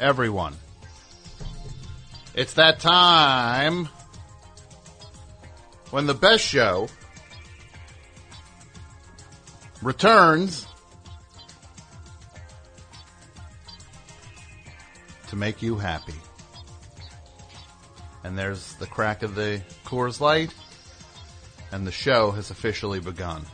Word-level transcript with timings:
everyone. 0.00 0.54
It's 2.34 2.54
that 2.54 2.80
time 2.80 3.88
when 5.90 6.06
the 6.06 6.14
best 6.14 6.44
show 6.44 6.88
returns 9.82 10.66
to 15.28 15.36
make 15.36 15.62
you 15.62 15.76
happy. 15.76 16.14
And 18.24 18.38
there's 18.38 18.74
the 18.74 18.86
crack 18.86 19.22
of 19.22 19.34
the 19.34 19.62
Coors 19.84 20.20
Light, 20.20 20.54
and 21.72 21.86
the 21.86 21.92
show 21.92 22.30
has 22.32 22.50
officially 22.50 23.00
begun. 23.00 23.44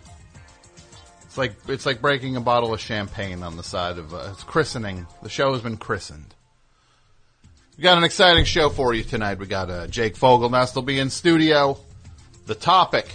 It's 1.22 1.38
like 1.38 1.54
it's 1.68 1.86
like 1.86 2.00
breaking 2.00 2.36
a 2.36 2.40
bottle 2.40 2.72
of 2.72 2.80
champagne 2.80 3.42
on 3.42 3.56
the 3.56 3.62
side 3.62 3.98
of 3.98 4.14
uh, 4.14 4.30
it's 4.32 4.42
christening. 4.42 5.06
The 5.22 5.28
show 5.28 5.52
has 5.52 5.60
been 5.60 5.76
christened. 5.76 6.35
We 7.76 7.82
got 7.82 7.98
an 7.98 8.04
exciting 8.04 8.46
show 8.46 8.70
for 8.70 8.94
you 8.94 9.04
tonight. 9.04 9.38
We 9.38 9.44
got 9.44 9.68
uh, 9.68 9.86
Jake 9.86 10.16
Fogelnest 10.16 10.74
will 10.74 10.80
be 10.80 10.98
in 10.98 11.10
studio. 11.10 11.78
The 12.46 12.54
topic: 12.54 13.06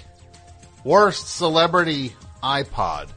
worst 0.84 1.36
celebrity 1.36 2.14
iPod. 2.44 3.10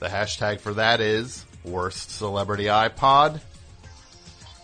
The 0.00 0.08
hashtag 0.08 0.60
for 0.60 0.72
that 0.74 1.00
is 1.02 1.44
worst 1.64 2.12
celebrity 2.12 2.64
iPod. 2.64 3.42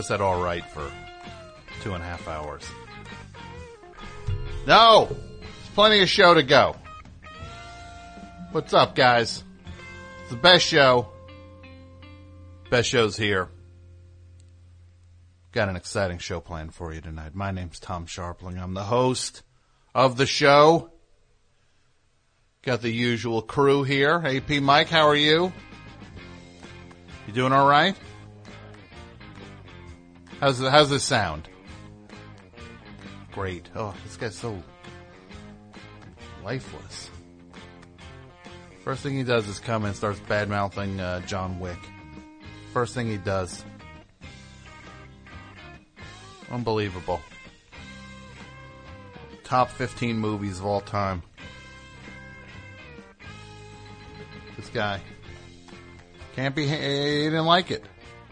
Just 0.05 0.11
said 0.11 0.21
all 0.21 0.43
right 0.43 0.63
for 0.67 0.93
two 1.81 1.95
and 1.95 2.03
a 2.03 2.07
half 2.07 2.29
hours? 2.29 2.63
No! 4.67 5.07
There's 5.07 5.71
plenty 5.75 6.03
of 6.03 6.11
show 6.11 6.35
to 6.35 6.43
go. 6.43 6.77
What's 8.53 8.75
up, 8.75 8.95
guys? 8.95 9.43
It's 10.21 10.31
the 10.31 10.37
best 10.37 10.67
show. 10.67 11.09
Best 12.69 12.91
show's 12.91 13.17
here. 13.17 13.49
Got 15.53 15.71
an 15.71 15.77
exciting 15.77 16.19
show 16.19 16.39
planned 16.39 16.75
for 16.75 16.93
you 16.93 17.01
tonight. 17.01 17.35
My 17.35 17.51
name's 17.51 17.81
Tom 17.81 18.05
Scharpling. 18.05 18.63
I'm 18.63 18.75
the 18.75 18.83
host 18.83 19.43
of 19.95 20.19
the 20.19 20.27
show. 20.27 20.91
Got 22.61 22.83
the 22.83 22.91
usual 22.91 23.41
crew 23.41 23.85
here. 23.85 24.23
AP 24.23 24.61
Mike, 24.61 24.91
how 24.91 25.09
are 25.09 25.17
you? 25.17 25.51
You 27.27 27.33
doing 27.33 27.55
all 27.55 27.67
right? 27.67 27.97
How's 30.41 30.61
how's 30.61 30.91
this 30.91 31.05
sound? 31.05 31.49
great. 33.35 33.69
Oh, 33.75 33.93
this 34.05 34.17
guy's 34.17 34.37
so 34.37 34.63
lifeless. 36.45 37.11
First 38.85 39.03
thing 39.03 39.17
he 39.17 39.25
does 39.25 39.49
is 39.49 39.59
come 39.59 39.85
and 39.85 39.97
starts 39.97 40.21
bad 40.21 40.49
mouthing 40.49 41.01
uh, 41.01 41.21
John 41.21 41.59
Wick. 41.59 41.79
First 42.73 42.95
thing 42.95 43.09
he 43.09 43.17
does. 43.17 43.65
Unbelievable. 46.51 47.21
Top 49.43 49.69
15 49.71 50.17
movies 50.17 50.61
of 50.61 50.67
all 50.67 50.81
time. 50.81 51.23
This 54.57 54.69
guy. 54.69 55.01
Can't 56.37 56.55
be, 56.55 56.69
he 56.69 56.77
didn't 56.77 57.47
like 57.47 57.71
it. 57.73 57.85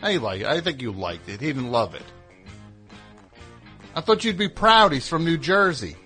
I 0.03 0.17
like. 0.17 0.43
I 0.43 0.61
think 0.61 0.83
you 0.83 0.91
liked 0.91 1.29
it. 1.29 1.41
He 1.41 1.47
didn't 1.47 1.71
love 1.71 1.95
it. 1.95 2.05
I 3.95 4.01
thought 4.01 4.25
you'd 4.25 4.37
be 4.37 4.49
proud 4.49 4.93
he's 4.93 5.09
from 5.09 5.25
New 5.25 5.39
Jersey. 5.39 5.97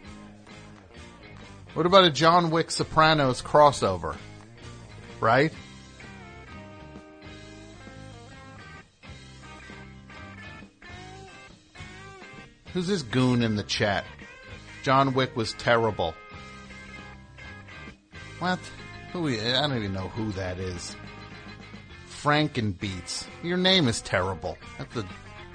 What 1.74 1.86
about 1.86 2.04
a 2.04 2.10
John 2.10 2.50
Wick 2.50 2.70
Sopranos 2.70 3.42
crossover? 3.42 4.16
Right? 5.20 5.52
Who's 12.74 12.88
this 12.88 13.02
goon 13.02 13.42
in 13.42 13.56
the 13.56 13.62
chat? 13.62 14.04
John 14.82 15.14
Wick 15.14 15.34
was 15.34 15.54
terrible. 15.54 16.14
What? 18.38 18.58
Who? 19.12 19.28
I 19.28 19.52
don't 19.52 19.76
even 19.76 19.94
know 19.94 20.08
who 20.08 20.32
that 20.32 20.58
is. 20.58 20.94
Frankenbeats. 22.22 23.26
Your 23.42 23.56
name 23.56 23.88
is 23.88 24.00
terrible. 24.00 24.56
I 24.78 24.84
don't 24.94 25.06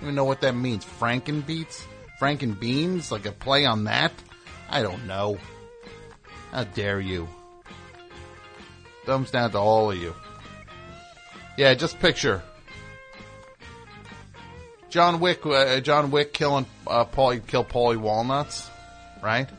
even 0.01 0.15
know 0.15 0.25
what 0.25 0.41
that 0.41 0.55
means. 0.55 0.85
Frankenbeats? 0.85 1.83
Frankenbeans? 2.19 3.11
Like 3.11 3.25
a 3.25 3.31
play 3.31 3.65
on 3.65 3.85
that? 3.85 4.11
I 4.69 4.81
don't 4.81 5.05
know. 5.05 5.37
How 6.51 6.63
dare 6.63 6.99
you? 6.99 7.27
Thumbs 9.05 9.31
down 9.31 9.51
to 9.51 9.57
all 9.57 9.91
of 9.91 9.97
you. 9.97 10.13
Yeah, 11.57 11.73
just 11.73 11.99
picture 11.99 12.43
John 14.89 15.19
Wick. 15.19 15.45
Uh, 15.45 15.79
John 15.79 16.11
Wick 16.11 16.33
killing 16.33 16.65
uh, 16.85 17.05
kill 17.05 17.63
Paulie 17.63 17.97
Walnuts, 17.97 18.69
right? 19.23 19.49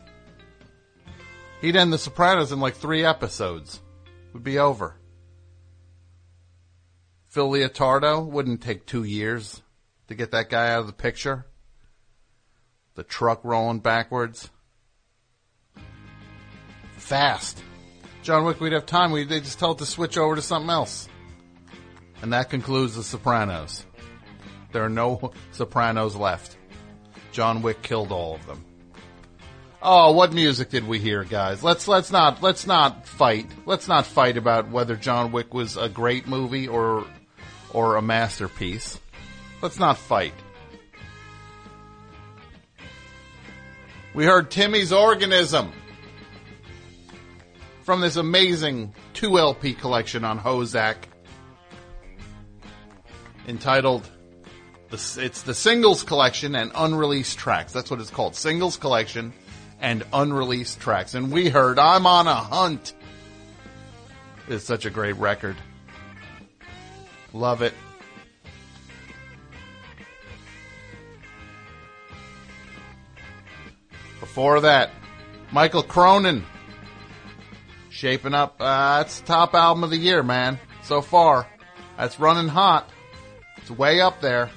He'd 1.60 1.76
end 1.76 1.92
The 1.92 1.98
Sopranos 1.98 2.52
in 2.52 2.60
like 2.60 2.74
three 2.74 3.04
episodes. 3.04 3.80
Would 4.32 4.44
be 4.44 4.58
over. 4.58 4.94
Phil 7.32 7.48
Leotardo 7.48 8.26
wouldn't 8.26 8.60
take 8.60 8.84
two 8.84 9.04
years 9.04 9.62
to 10.08 10.14
get 10.14 10.32
that 10.32 10.50
guy 10.50 10.70
out 10.70 10.80
of 10.80 10.86
the 10.86 10.92
picture. 10.92 11.46
The 12.94 13.02
truck 13.02 13.40
rolling 13.42 13.78
backwards. 13.78 14.50
Fast. 16.98 17.62
John 18.22 18.44
Wick, 18.44 18.60
we'd 18.60 18.74
have 18.74 18.84
time. 18.84 19.12
We 19.12 19.24
they 19.24 19.40
just 19.40 19.58
tell 19.58 19.72
it 19.72 19.78
to 19.78 19.86
switch 19.86 20.18
over 20.18 20.36
to 20.36 20.42
something 20.42 20.68
else. 20.68 21.08
And 22.20 22.34
that 22.34 22.50
concludes 22.50 22.96
The 22.96 23.02
Sopranos. 23.02 23.86
There 24.72 24.84
are 24.84 24.90
no 24.90 25.32
Sopranos 25.52 26.14
left. 26.14 26.58
John 27.32 27.62
Wick 27.62 27.80
killed 27.80 28.12
all 28.12 28.34
of 28.34 28.46
them. 28.46 28.62
Oh, 29.80 30.12
what 30.12 30.34
music 30.34 30.68
did 30.68 30.86
we 30.86 30.98
hear, 30.98 31.24
guys? 31.24 31.62
Let's 31.64 31.88
let's 31.88 32.12
not 32.12 32.42
let's 32.42 32.66
not 32.66 33.06
fight. 33.06 33.50
Let's 33.64 33.88
not 33.88 34.04
fight 34.04 34.36
about 34.36 34.70
whether 34.70 34.96
John 34.96 35.32
Wick 35.32 35.54
was 35.54 35.78
a 35.78 35.88
great 35.88 36.28
movie 36.28 36.68
or 36.68 37.06
or 37.72 37.96
a 37.96 38.02
masterpiece. 38.02 39.00
Let's 39.60 39.78
not 39.78 39.98
fight. 39.98 40.34
We 44.14 44.24
heard 44.24 44.50
Timmy's 44.50 44.92
Organism 44.92 45.72
from 47.82 48.00
this 48.00 48.16
amazing 48.16 48.94
2 49.14 49.38
LP 49.38 49.74
collection 49.74 50.24
on 50.24 50.38
HoZac 50.38 50.96
entitled 53.48 54.08
it's 54.92 55.42
the 55.42 55.54
singles 55.54 56.02
collection 56.02 56.54
and 56.54 56.70
unreleased 56.74 57.38
tracks. 57.38 57.72
That's 57.72 57.90
what 57.90 58.00
it's 58.00 58.10
called. 58.10 58.36
Singles 58.36 58.76
collection 58.76 59.32
and 59.80 60.04
unreleased 60.12 60.80
tracks. 60.80 61.14
And 61.14 61.32
we 61.32 61.48
heard 61.48 61.78
I'm 61.78 62.06
on 62.06 62.26
a 62.26 62.34
hunt. 62.34 62.92
It's 64.48 64.64
such 64.64 64.84
a 64.84 64.90
great 64.90 65.16
record. 65.16 65.56
Love 67.32 67.62
it. 67.62 67.74
Before 74.20 74.60
that, 74.60 74.90
Mikal 75.50 75.86
Cronin. 75.86 76.44
Shaping 77.90 78.34
up. 78.34 78.56
Uh, 78.58 78.98
that's 78.98 79.20
the 79.20 79.26
top 79.26 79.54
album 79.54 79.84
of 79.84 79.90
the 79.90 79.96
year, 79.96 80.22
man. 80.22 80.58
So 80.82 81.02
far. 81.02 81.46
That's 81.96 82.18
running 82.18 82.48
hot. 82.48 82.90
It's 83.58 83.70
way 83.70 84.00
up 84.00 84.20
there. 84.20 84.50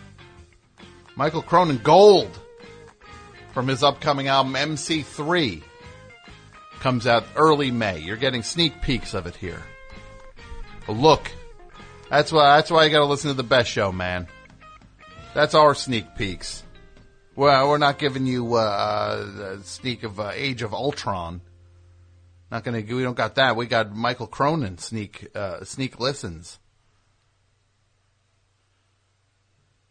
Mikal 1.18 1.45
Cronin 1.45 1.77
Gold 1.77 2.39
from 3.54 3.68
his 3.68 3.83
upcoming 3.83 4.27
album 4.27 4.54
MC3 4.54 5.62
comes 6.80 7.07
out 7.07 7.24
early 7.36 7.72
May. 7.72 8.00
You're 8.00 8.18
getting 8.18 8.44
sneak 8.44 8.81
peeks 8.81 9.13
of 9.13 9.27
it 9.27 9.36
here. 9.36 9.63
A 10.88 10.92
look. 10.92 11.31
That's 12.09 12.31
why 12.31 12.57
that's 12.57 12.69
why 12.69 12.85
you 12.85 12.91
got 12.91 12.99
to 12.99 13.05
listen 13.05 13.29
to 13.29 13.35
the 13.35 13.43
best 13.43 13.69
show, 13.69 13.91
man. 13.91 14.27
That's 15.33 15.53
our 15.53 15.73
sneak 15.75 16.15
peeks. 16.15 16.63
Well, 17.35 17.67
we're 17.67 17.77
not 17.77 17.99
giving 17.99 18.25
you 18.25 18.55
uh, 18.55 19.57
a 19.57 19.63
sneak 19.63 20.03
of 20.03 20.19
uh, 20.19 20.31
Age 20.33 20.61
of 20.61 20.73
Ultron. 20.73 21.41
Not 22.51 22.63
gonna. 22.63 22.77
We 22.77 23.03
don't 23.03 23.17
got 23.17 23.35
that. 23.35 23.55
We 23.55 23.65
got 23.65 23.91
Mikal 23.91 24.29
Cronin 24.29 24.77
sneak 24.77 25.27
uh, 25.35 25.63
sneak 25.63 25.99
listens. 25.99 26.59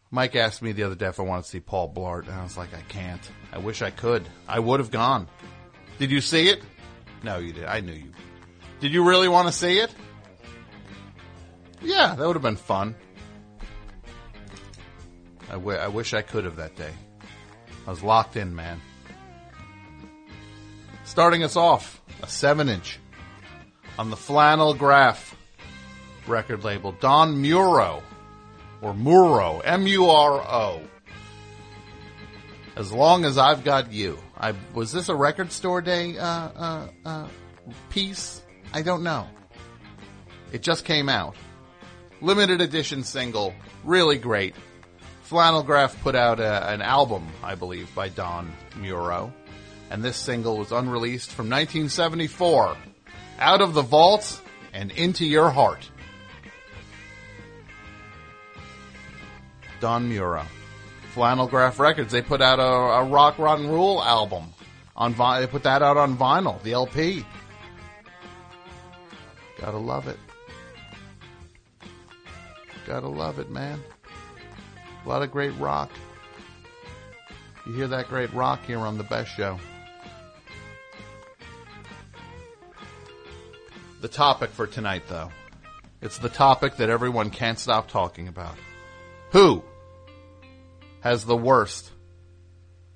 Mike 0.09 0.35
asked 0.35 0.61
me 0.61 0.71
the 0.71 0.83
other 0.83 0.95
day 0.95 1.07
if 1.07 1.19
I 1.19 1.23
wanted 1.23 1.43
to 1.43 1.49
see 1.49 1.59
Paul 1.59 1.93
Blart, 1.93 2.27
and 2.27 2.31
I 2.31 2.43
was 2.43 2.57
like, 2.57 2.73
I 2.73 2.81
can't. 2.87 3.21
I 3.51 3.57
wish 3.57 3.81
I 3.81 3.91
could. 3.91 4.23
I 4.47 4.59
would 4.59 4.79
have 4.79 4.89
gone. 4.89 5.27
Did 5.99 6.09
you 6.09 6.21
see 6.21 6.47
it? 6.47 6.61
No, 7.21 7.37
you 7.37 7.51
did. 7.51 7.65
I 7.65 7.81
knew 7.81 7.93
you. 7.93 8.11
Did 8.79 8.93
you 8.93 9.03
really 9.03 9.27
want 9.27 9.47
to 9.47 9.53
see 9.53 9.79
it? 9.79 9.93
Yeah, 11.85 12.15
that 12.15 12.25
would 12.27 12.35
have 12.35 12.41
been 12.43 12.55
fun. 12.55 12.95
I, 15.49 15.53
w- 15.53 15.77
I 15.77 15.87
wish 15.87 16.13
I 16.13 16.21
could 16.21 16.43
have 16.45 16.55
that 16.57 16.75
day. 16.75 16.91
I 17.85 17.89
was 17.89 18.01
locked 18.03 18.35
in, 18.35 18.55
man. 18.55 18.81
Starting 21.03 21.43
us 21.43 21.55
off, 21.55 22.01
a 22.23 22.27
7 22.27 22.67
inch 22.67 22.99
on 23.99 24.09
the 24.09 24.17
Flannel 24.17 24.73
Graph 24.73 25.35
record 26.27 26.63
label, 26.63 26.91
Don 26.93 27.39
Muro, 27.39 28.01
or 28.81 28.93
Muro, 28.93 29.59
M-U-R-O. 29.59 30.81
As 32.75 32.91
long 32.91 33.23
as 33.23 33.37
I've 33.37 33.63
got 33.63 33.93
you. 33.93 34.17
I 34.37 34.53
was 34.73 34.91
this 34.91 35.07
a 35.07 35.15
record 35.15 35.51
store 35.51 35.81
day 35.81 36.17
uh, 36.17 36.25
uh, 36.25 36.87
uh, 37.05 37.27
piece? 37.89 38.41
I 38.73 38.81
don't 38.81 39.03
know. 39.03 39.27
It 40.51 40.61
just 40.61 40.83
came 40.83 41.07
out. 41.07 41.35
Limited 42.25 42.59
edition 42.59 43.03
single, 43.03 43.53
really 43.83 44.17
great. 44.17 44.55
Flannel 45.21 45.61
Graph 45.61 46.01
put 46.01 46.15
out 46.15 46.39
a, 46.39 46.71
an 46.71 46.81
album, 46.81 47.27
I 47.43 47.53
believe, 47.53 47.93
by 47.93 48.09
Don 48.09 48.51
Muro, 48.77 49.31
and 49.91 50.03
this 50.03 50.17
single 50.17 50.57
was 50.57 50.71
unreleased 50.71 51.29
from 51.31 51.51
1974. 51.51 52.77
Out 53.37 53.61
of 53.61 53.75
the 53.75 53.83
Vault 53.83 54.41
and 54.73 54.89
Into 54.89 55.23
Your 55.23 55.51
Heart. 55.51 55.87
Don 59.79 60.09
Muro. 60.09 60.47
Flannel 61.13 61.45
Graph 61.47 61.79
Records, 61.79 62.11
they 62.11 62.23
put 62.23 62.41
out 62.41 62.57
a, 62.57 62.63
a 62.63 63.03
Rock 63.05 63.37
Rotten 63.37 63.67
Rule 63.67 64.01
album. 64.01 64.45
On 64.95 65.13
vi- 65.13 65.41
They 65.41 65.47
put 65.47 65.61
that 65.61 65.83
out 65.83 65.97
on 65.97 66.17
vinyl, 66.17 66.59
the 66.63 66.73
LP. 66.73 67.23
Gotta 69.61 69.77
love 69.77 70.07
it. 70.07 70.17
Gotta 72.85 73.07
love 73.07 73.39
it, 73.39 73.49
man. 73.49 73.81
A 75.05 75.09
lot 75.09 75.21
of 75.23 75.31
great 75.31 75.57
rock. 75.59 75.89
You 77.65 77.73
hear 77.73 77.87
that 77.87 78.09
great 78.09 78.31
rock 78.33 78.63
here 78.65 78.79
on 78.79 78.97
the 78.97 79.03
best 79.03 79.31
show. 79.35 79.59
The 84.01 84.07
topic 84.07 84.51
for 84.51 84.67
tonight, 84.67 85.03
though. 85.07 85.31
It's 86.01 86.19
the 86.19 86.29
topic 86.29 86.77
that 86.77 86.89
everyone 86.89 87.31
can't 87.31 87.57
stop 87.57 87.87
talking 87.87 88.27
about. 88.27 88.55
Who 89.31 89.63
has 90.99 91.25
the 91.25 91.35
worst 91.35 91.89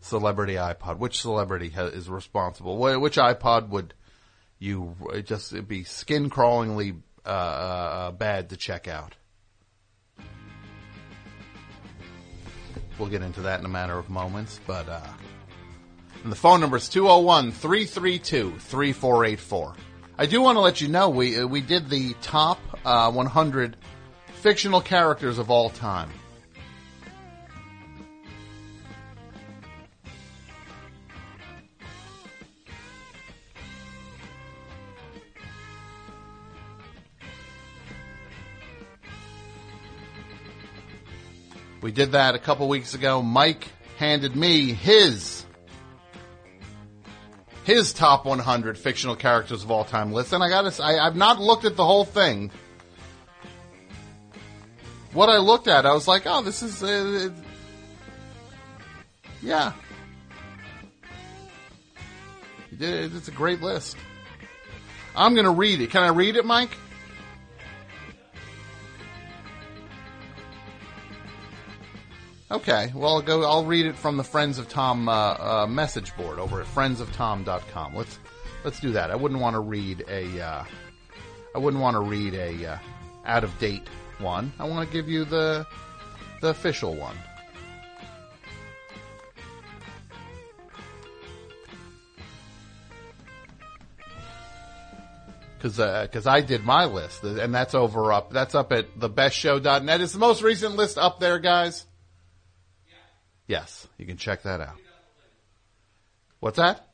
celebrity 0.02 0.54
iPod? 0.56 0.98
Which 1.00 1.20
celebrity 1.20 1.70
ha- 1.70 1.86
is 1.86 2.08
responsible? 2.10 2.78
Wh- 2.78 3.02
Which 3.02 3.18
iPod 3.18 3.70
would 3.70 3.96
you 4.60 4.96
uh, 5.12 5.20
just 5.22 5.68
be 5.68 5.84
skin 5.84 6.30
crawlingly 6.30 7.02
uh, 7.26 7.30
uh, 7.30 8.12
bad 8.12 8.50
to 8.50 8.58
check 8.58 8.88
out? 8.88 9.16
We'll 13.00 13.10
get 13.10 13.22
into 13.22 13.42
that 13.42 13.60
in 13.60 13.66
a 13.66 13.70
matter 13.70 13.98
of 13.98 14.10
moments, 14.10 14.60
but 14.68 14.88
uh, 14.90 15.00
And 16.24 16.32
the 16.32 16.36
phone 16.36 16.60
number 16.60 16.78
is 16.78 16.90
201-332-3484. 16.90 19.76
I 20.18 20.26
do 20.26 20.42
want 20.42 20.58
to 20.58 20.60
let 20.60 20.82
you 20.82 20.90
know 20.90 21.10
we 21.10 21.40
uh, 21.40 21.48
we 21.48 21.62
did 21.62 21.90
the 21.90 22.14
top 22.22 22.60
uh, 22.84 23.10
100 23.10 23.78
fictional 24.34 24.82
characters 24.82 25.38
of 25.38 25.50
all 25.50 25.70
time. 25.70 26.10
We 41.82 41.92
did 41.92 42.12
that 42.12 42.36
a 42.36 42.40
couple 42.40 42.68
weeks 42.68 42.94
ago. 42.94 43.22
Mike 43.22 43.68
handed 43.98 44.36
me 44.36 44.74
his 44.74 45.46
his 47.64 47.94
top 47.94 48.26
100 48.26 48.78
fictional 48.78 49.16
characters 49.16 49.64
of 49.64 49.72
all 49.72 49.86
time 49.86 50.12
list, 50.12 50.34
and 50.34 50.44
I 50.44 50.50
got 50.50 50.80
I, 50.80 50.98
I've 50.98 51.16
not 51.16 51.40
looked 51.40 51.66
at 51.66 51.76
the 51.76 51.86
whole 51.86 52.06
thing. 52.06 52.52
What 55.14 55.30
I 55.30 55.38
looked 55.38 55.68
at, 55.68 55.86
I 55.86 55.94
was 55.94 56.08
like, 56.08 56.24
oh, 56.26 56.42
this 56.42 56.62
is 56.62 56.84
uh, 56.84 57.30
yeah. 59.42 59.74
It. 62.72 63.14
It's 63.14 63.28
a 63.28 63.32
great 63.32 63.62
list. 63.62 63.98
I'm 65.16 65.34
to 65.46 65.52
read 65.52 65.82
it. 65.82 65.90
Can 65.90 66.04
I 66.04 66.10
read 66.10 66.36
it, 66.36 66.46
Mike? 66.46 66.78
Okay, 72.52 72.92
well, 72.96 73.16
I'll 73.16 73.22
go. 73.22 73.44
I'll 73.44 73.66
read 73.66 73.86
it 73.86 73.96
from 73.96 74.18
the 74.18 74.24
Friends 74.24 74.58
of 74.58 74.68
Tom 74.70 75.08
uh, 75.08 75.12
uh, 75.12 75.68
message 75.70 76.16
board 76.18 76.40
over 76.40 76.62
at 76.62 76.68
friendsoftom.com. 76.68 77.96
Let's 77.96 78.18
let's 78.64 78.80
do 78.80 78.92
that. 78.94 79.12
I 79.12 79.16
wouldn't 79.16 79.40
want 79.40 79.54
to 79.54 79.60
read 79.60 80.04
a. 80.10 80.42
Uh, 80.42 80.64
I 81.54 81.60
wouldn't 81.60 81.82
want 81.82 81.96
to 81.96 82.02
read 82.02 82.34
a 82.34 82.74
uh, 82.74 82.78
out 83.24 83.44
of 83.44 83.58
date 83.60 83.88
one. 84.18 84.52
I 84.58 84.66
want 84.66 84.88
to 84.88 84.92
give 84.92 85.08
you 85.08 85.26
the 85.26 85.68
the 86.42 86.50
official 86.50 86.96
one. 86.96 87.16
Because 95.56 95.78
because 96.08 96.26
I 96.26 96.42
did 96.42 96.64
my 96.64 96.86
list, 96.86 97.24
and 97.24 97.54
that's 97.54 97.76
over 97.76 98.12
up. 98.12 98.32
That's 98.32 98.56
up 98.56 98.72
at 98.72 98.98
thebestshow.net. 98.98 100.02
It's 100.02 100.14
the 100.14 100.20
most 100.20 100.42
recent 100.42 100.78
list 100.78 100.98
up 100.98 101.20
there, 101.20 101.38
guys. 101.38 101.86
Yes, 103.50 103.88
you 103.98 104.06
can 104.06 104.18
check 104.18 104.44
that 104.44 104.62
out. 104.62 104.78
What's 106.40 106.58
that? 106.58 106.88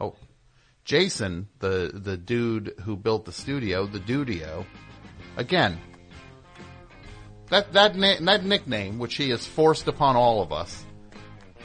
Oh, 0.00 0.14
Jason, 0.86 1.48
the 1.58 1.90
the 1.92 2.16
dude 2.16 2.72
who 2.82 2.96
built 2.96 3.26
the 3.26 3.32
studio, 3.32 3.84
the 3.84 4.00
Dudio. 4.00 4.64
Again, 5.36 5.78
that 7.50 7.74
that 7.74 7.94
na- 7.94 8.16
that 8.22 8.42
nickname, 8.42 8.98
which 8.98 9.16
he 9.16 9.28
has 9.28 9.44
forced 9.44 9.86
upon 9.86 10.16
all 10.16 10.40
of 10.40 10.50
us. 10.50 10.82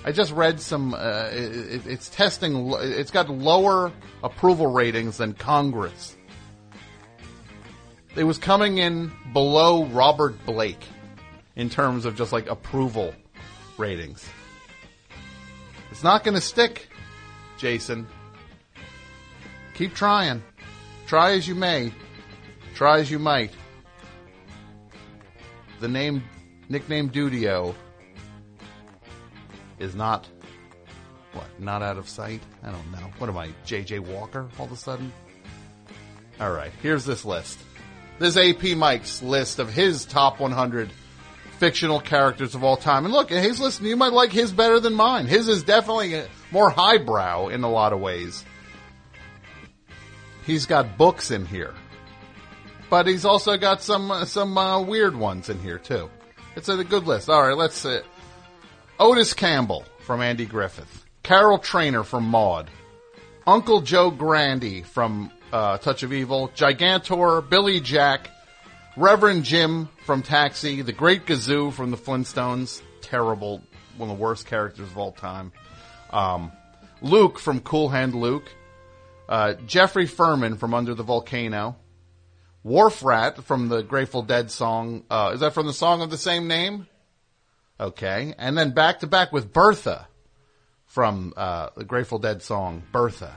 I 0.03 0.11
just 0.11 0.33
read 0.33 0.59
some. 0.59 0.93
Uh, 0.93 1.29
it, 1.31 1.87
it's 1.87 2.09
testing. 2.09 2.73
It's 2.81 3.11
got 3.11 3.29
lower 3.29 3.93
approval 4.25 4.67
ratings 4.67 5.19
than 5.19 5.35
Congress. 5.35 6.17
It 8.17 8.25
was 8.25 8.37
coming 8.37 8.77
in 8.77 9.13
below 9.31 9.85
Robert 9.85 10.45
Blake 10.45 10.83
in 11.55 11.69
terms 11.69 12.03
of 12.03 12.17
just 12.17 12.33
like 12.33 12.47
approval 12.47 13.13
ratings. 13.81 14.25
It's 15.89 16.03
not 16.03 16.23
going 16.23 16.35
to 16.35 16.41
stick, 16.41 16.87
Jason. 17.57 18.07
Keep 19.73 19.95
trying. 19.95 20.41
Try 21.07 21.31
as 21.31 21.47
you 21.47 21.55
may. 21.55 21.91
Try 22.75 22.99
as 22.99 23.11
you 23.11 23.19
might. 23.19 23.51
The 25.81 25.87
name, 25.87 26.23
nickname 26.69 27.09
Dudio 27.09 27.75
is 29.79 29.95
not, 29.95 30.27
what, 31.33 31.59
not 31.59 31.81
out 31.81 31.97
of 31.97 32.07
sight? 32.07 32.41
I 32.63 32.71
don't 32.71 32.91
know. 32.91 33.11
What 33.17 33.29
am 33.29 33.37
I, 33.37 33.49
JJ 33.65 33.99
Walker 34.01 34.47
all 34.59 34.67
of 34.67 34.71
a 34.71 34.77
sudden? 34.77 35.11
Alright, 36.39 36.71
here's 36.81 37.03
this 37.03 37.25
list. 37.25 37.59
This 38.19 38.37
AP 38.37 38.77
Mike's 38.77 39.23
list 39.23 39.57
of 39.57 39.73
his 39.73 40.05
top 40.05 40.39
100 40.39 40.91
fictional 41.61 42.01
characters 42.01 42.55
of 42.55 42.63
all 42.63 42.75
time. 42.75 43.05
And 43.05 43.13
look, 43.13 43.29
his 43.29 43.59
list, 43.59 43.83
you 43.83 43.95
might 43.95 44.13
like 44.13 44.31
his 44.31 44.51
better 44.51 44.79
than 44.79 44.95
mine. 44.95 45.27
His 45.27 45.47
is 45.47 45.61
definitely 45.61 46.23
more 46.49 46.71
highbrow 46.71 47.49
in 47.49 47.61
a 47.63 47.69
lot 47.69 47.93
of 47.93 47.99
ways. 47.99 48.43
He's 50.43 50.65
got 50.65 50.97
books 50.97 51.29
in 51.29 51.45
here. 51.45 51.75
But 52.89 53.05
he's 53.05 53.25
also 53.25 53.57
got 53.57 53.83
some, 53.83 54.09
uh, 54.09 54.25
some, 54.25 54.57
uh, 54.57 54.81
weird 54.81 55.15
ones 55.15 55.49
in 55.49 55.59
here 55.59 55.77
too. 55.77 56.09
It's 56.55 56.67
a 56.67 56.83
good 56.83 57.05
list. 57.05 57.29
Alright, 57.29 57.55
let's, 57.55 57.85
uh, 57.85 58.01
Otis 58.99 59.35
Campbell 59.35 59.85
from 59.99 60.19
Andy 60.19 60.47
Griffith. 60.47 61.05
Carol 61.21 61.59
Traynor 61.59 62.03
from 62.03 62.23
Maude. 62.23 62.71
Uncle 63.45 63.81
Joe 63.81 64.09
Grandi 64.09 64.81
from 64.81 65.31
uh, 65.53 65.77
Touch 65.77 66.01
of 66.01 66.11
Evil. 66.11 66.49
Gigantor, 66.55 67.47
Billy 67.47 67.79
Jack, 67.81 68.31
Reverend 68.97 69.45
Jim 69.45 69.87
from 70.05 70.21
Taxi, 70.21 70.81
The 70.81 70.91
Great 70.91 71.25
Gazoo 71.25 71.71
from 71.71 71.91
the 71.91 71.97
Flintstones. 71.97 72.81
Terrible, 72.99 73.61
one 73.95 74.09
of 74.09 74.17
the 74.17 74.21
worst 74.21 74.47
characters 74.47 74.89
of 74.89 74.97
all 74.97 75.13
time. 75.13 75.53
Um, 76.09 76.51
Luke 77.01 77.39
from 77.39 77.61
Cool 77.61 77.87
Hand 77.87 78.13
Luke. 78.15 78.51
Uh, 79.29 79.53
Geoffrey 79.65 80.07
Firmin 80.07 80.57
from 80.57 80.73
Under 80.73 80.93
the 80.93 81.03
Volcano. 81.03 81.77
Wharf 82.63 83.01
Rat 83.01 83.43
from 83.45 83.69
the 83.69 83.81
Grateful 83.81 84.23
Dead 84.23 84.51
song. 84.51 85.05
Uh, 85.09 85.31
is 85.33 85.39
that 85.39 85.53
from 85.53 85.67
the 85.67 85.73
song 85.73 86.01
of 86.01 86.09
the 86.09 86.17
same 86.17 86.49
name? 86.49 86.85
Okay. 87.79 88.35
And 88.37 88.57
then 88.57 88.71
back 88.71 88.99
to 88.99 89.07
back 89.07 89.31
with 89.31 89.53
Bertha 89.53 90.07
from 90.85 91.33
uh, 91.37 91.69
the 91.77 91.85
Grateful 91.85 92.19
Dead 92.19 92.41
song, 92.41 92.83
Bertha. 92.91 93.33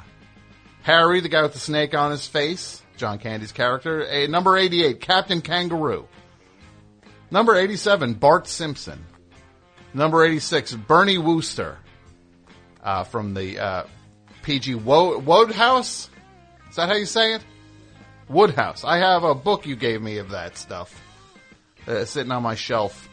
Harry, 0.82 1.20
the 1.20 1.28
guy 1.28 1.42
with 1.42 1.54
the 1.54 1.61
snake 1.61 1.94
on 1.94 2.11
his 2.11 2.26
face, 2.26 2.82
John 2.96 3.18
Candy's 3.18 3.52
character. 3.52 4.02
A, 4.02 4.26
number 4.26 4.56
88, 4.56 5.00
Captain 5.00 5.40
Kangaroo. 5.40 6.06
Number 7.30 7.56
87, 7.56 8.14
Bart 8.14 8.46
Simpson. 8.46 9.04
Number 9.92 10.24
86, 10.24 10.74
Bertie 10.74 11.18
Wooster 11.18 11.78
uh, 12.82 13.04
from 13.04 13.34
the 13.34 13.58
uh, 13.58 13.84
PG 14.42 14.76
Wo- 14.76 15.20
Wodehouse. 15.20 16.08
Is 16.70 16.76
that 16.76 16.88
how 16.88 16.94
you 16.96 17.06
say 17.06 17.34
it? 17.34 17.44
Woodhouse. 18.28 18.84
I 18.84 18.98
have 18.98 19.24
a 19.24 19.34
book 19.34 19.66
you 19.66 19.76
gave 19.76 20.00
me 20.00 20.18
of 20.18 20.30
that 20.30 20.56
stuff 20.56 21.00
uh, 21.86 22.04
sitting 22.04 22.32
on 22.32 22.42
my 22.42 22.54
shelf 22.54 23.08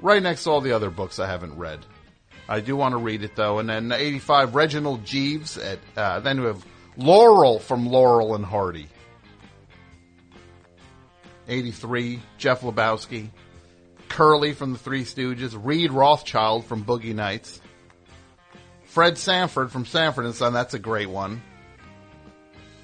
right 0.00 0.22
next 0.22 0.44
to 0.44 0.50
all 0.50 0.60
the 0.60 0.72
other 0.72 0.90
books 0.90 1.18
I 1.18 1.26
haven't 1.26 1.56
read. 1.56 1.84
I 2.48 2.60
do 2.60 2.76
want 2.76 2.92
to 2.92 2.98
read 2.98 3.22
it 3.22 3.36
though. 3.36 3.58
And 3.58 3.68
then 3.68 3.92
85, 3.92 4.54
Reginald 4.54 5.04
Jeeves. 5.04 5.56
At, 5.56 5.78
uh, 5.96 6.20
then 6.20 6.40
we 6.40 6.46
have 6.46 6.64
Laurel 6.96 7.58
from 7.58 7.86
Laurel 7.86 8.34
and 8.34 8.44
Hardy. 8.44 8.88
83, 11.48 12.20
Jeff 12.38 12.60
Lebowski. 12.62 13.30
Curly 14.08 14.52
from 14.52 14.72
the 14.72 14.78
Three 14.78 15.04
Stooges. 15.04 15.58
Reed 15.60 15.92
Rothschild 15.92 16.64
from 16.64 16.84
Boogie 16.84 17.14
Nights. 17.14 17.60
Fred 18.84 19.18
Sanford 19.18 19.72
from 19.72 19.86
Sanford 19.86 20.24
and 20.24 20.34
Son. 20.34 20.52
That's 20.52 20.74
a 20.74 20.78
great 20.78 21.10
one. 21.10 21.42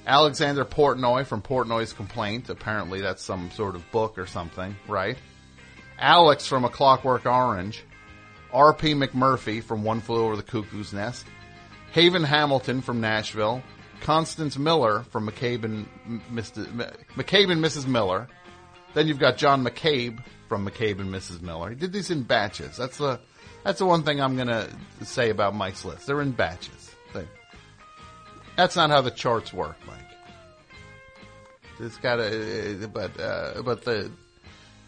Alexander 0.06 0.64
Portnoy 0.64 1.24
from 1.24 1.40
Portnoy's 1.40 1.92
Complaint. 1.92 2.48
Apparently 2.48 3.00
that's 3.00 3.22
some 3.22 3.50
sort 3.52 3.76
of 3.76 3.90
book 3.92 4.18
or 4.18 4.26
something, 4.26 4.74
right? 4.88 5.16
Alex 5.98 6.46
from 6.46 6.64
A 6.64 6.68
Clockwork 6.68 7.26
Orange. 7.26 7.84
R.P. 8.52 8.94
McMurphy 8.94 9.62
from 9.62 9.84
One 9.84 10.00
Flew 10.00 10.24
Over 10.24 10.34
the 10.34 10.42
Cuckoo's 10.42 10.92
Nest. 10.92 11.24
Haven 11.92 12.24
Hamilton 12.24 12.80
from 12.80 13.00
Nashville. 13.00 13.62
Constance 14.00 14.58
Miller 14.58 15.04
from 15.10 15.28
McCabe 15.28 15.64
and, 15.64 15.88
Mr. 16.32 16.66
McCabe 17.14 17.50
and 17.52 17.62
Mrs. 17.62 17.86
Miller. 17.86 18.28
Then 18.94 19.06
you've 19.06 19.18
got 19.18 19.36
John 19.36 19.64
McCabe 19.64 20.22
from 20.48 20.68
McCabe 20.68 21.00
and 21.00 21.14
Mrs. 21.14 21.40
Miller. 21.42 21.70
He 21.70 21.76
did 21.76 21.92
these 21.92 22.10
in 22.10 22.22
batches. 22.22 22.76
That's 22.76 22.98
the 22.98 23.20
that's 23.62 23.78
the 23.78 23.86
one 23.86 24.02
thing 24.02 24.20
I'm 24.20 24.36
gonna 24.36 24.68
say 25.02 25.30
about 25.30 25.54
Mike's 25.54 25.84
list. 25.84 26.06
They're 26.06 26.22
in 26.22 26.32
batches. 26.32 26.90
They- 27.12 27.28
that's 28.56 28.74
not 28.74 28.90
how 28.90 29.00
the 29.00 29.10
charts 29.10 29.52
work, 29.52 29.76
Mike. 29.86 29.96
It's 31.78 31.96
got 31.98 32.20
a 32.20 32.88
but 32.92 33.18
uh, 33.20 33.62
but 33.62 33.84
the 33.84 34.10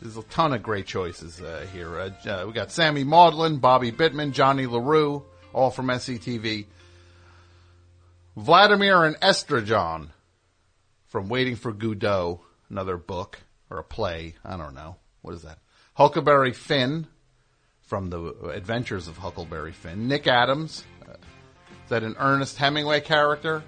there's 0.01 0.17
a 0.17 0.23
ton 0.25 0.53
of 0.53 0.63
great 0.63 0.87
choices 0.87 1.41
uh, 1.41 1.65
here. 1.73 1.97
Uh, 1.97 2.11
uh, 2.29 2.45
we 2.47 2.53
got 2.53 2.73
Sammy 2.73 3.05
Maudlin, 3.05 3.59
Bobby 3.59 3.93
Bittman, 3.93 4.33
Johnny 4.33 4.67
LaRue, 4.67 5.23
all 5.53 5.71
from 5.71 5.87
SCTV. 5.87 6.67
Vladimir 8.37 9.05
and 9.05 9.17
Estragon 9.21 10.09
from 11.07 11.29
Waiting 11.29 11.57
for 11.57 11.73
Godot, 11.73 12.41
another 12.71 12.97
book 12.97 13.39
or 13.69 13.79
a 13.79 13.85
play. 13.85 14.35
I 14.45 14.57
don't 14.57 14.75
know. 14.75 14.97
What 15.21 15.35
is 15.35 15.43
that? 15.43 15.59
Huckleberry 15.95 16.53
Finn 16.53 17.07
from 17.83 18.09
the 18.09 18.51
Adventures 18.55 19.07
of 19.07 19.19
Huckleberry 19.19 19.73
Finn. 19.73 20.09
Nick 20.09 20.27
Adams, 20.27 20.83
uh, 21.07 21.17
that 21.89 22.03
an 22.03 22.17
Ernest 22.19 22.57
Hemingway 22.57 23.01
character? 23.01 23.63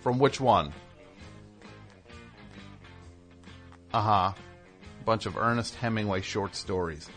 From 0.00 0.18
which 0.18 0.40
one? 0.40 0.72
Uh 3.94 4.00
huh. 4.00 4.32
Bunch 5.04 5.26
of 5.26 5.36
Ernest 5.36 5.76
Hemingway 5.76 6.22
short 6.22 6.56
stories. 6.56 7.08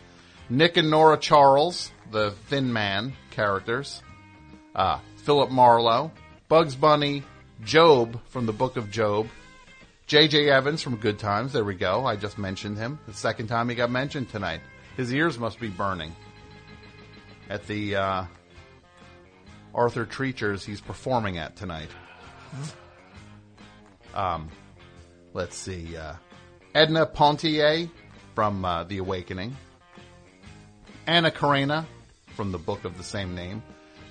Nick 0.48 0.76
and 0.76 0.90
Nora 0.90 1.16
Charles, 1.16 1.90
the 2.12 2.30
Thin 2.48 2.72
Man 2.72 3.14
characters. 3.30 4.02
Uh, 4.74 4.98
Philip 5.24 5.50
Marlowe, 5.50 6.12
Bugs 6.48 6.74
Bunny, 6.74 7.22
Job 7.64 8.20
from 8.26 8.46
the 8.46 8.52
Book 8.52 8.76
of 8.76 8.90
Job, 8.90 9.28
J.J. 10.06 10.50
Evans 10.50 10.82
from 10.82 10.96
Good 10.96 11.18
Times. 11.18 11.54
There 11.54 11.64
we 11.64 11.74
go. 11.74 12.04
I 12.04 12.16
just 12.16 12.36
mentioned 12.36 12.76
him. 12.76 12.98
The 13.06 13.14
second 13.14 13.46
time 13.46 13.68
he 13.70 13.74
got 13.74 13.90
mentioned 13.90 14.28
tonight. 14.28 14.60
His 14.96 15.12
ears 15.12 15.38
must 15.38 15.58
be 15.58 15.68
burning. 15.68 16.14
At 17.48 17.66
the 17.66 17.96
uh, 17.96 18.24
Arthur 19.74 20.04
Treacher's 20.04 20.64
he's 20.64 20.80
performing 20.80 21.38
at 21.38 21.56
tonight. 21.56 21.88
Um, 24.14 24.48
let's 25.32 25.56
see. 25.56 25.96
Uh, 25.96 26.14
Edna 26.74 27.06
Pontier 27.06 27.88
from 28.34 28.64
uh, 28.64 28.84
The 28.84 28.98
Awakening. 28.98 29.56
Anna 31.06 31.30
Karenina 31.30 31.86
from 32.36 32.52
the 32.52 32.58
book 32.58 32.84
of 32.84 32.96
the 32.98 33.04
same 33.04 33.34
name. 33.34 33.62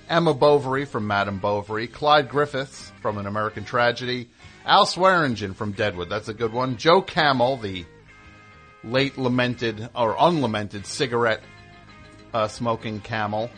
Emma 0.08 0.34
Bovary 0.34 0.84
from 0.84 1.06
Madame 1.06 1.38
Bovary. 1.38 1.86
Clyde 1.86 2.28
Griffiths 2.28 2.92
from 3.00 3.18
An 3.18 3.26
American 3.26 3.64
Tragedy. 3.64 4.28
Al 4.66 4.86
Swearingen 4.86 5.54
from 5.54 5.72
Deadwood. 5.72 6.08
That's 6.08 6.28
a 6.28 6.34
good 6.34 6.52
one. 6.52 6.76
Joe 6.76 7.02
Camel, 7.02 7.56
the 7.56 7.84
late 8.82 9.16
lamented 9.18 9.88
or 9.94 10.16
unlamented 10.18 10.86
cigarette 10.86 11.42
uh, 12.32 12.48
smoking 12.48 13.00
camel. 13.00 13.50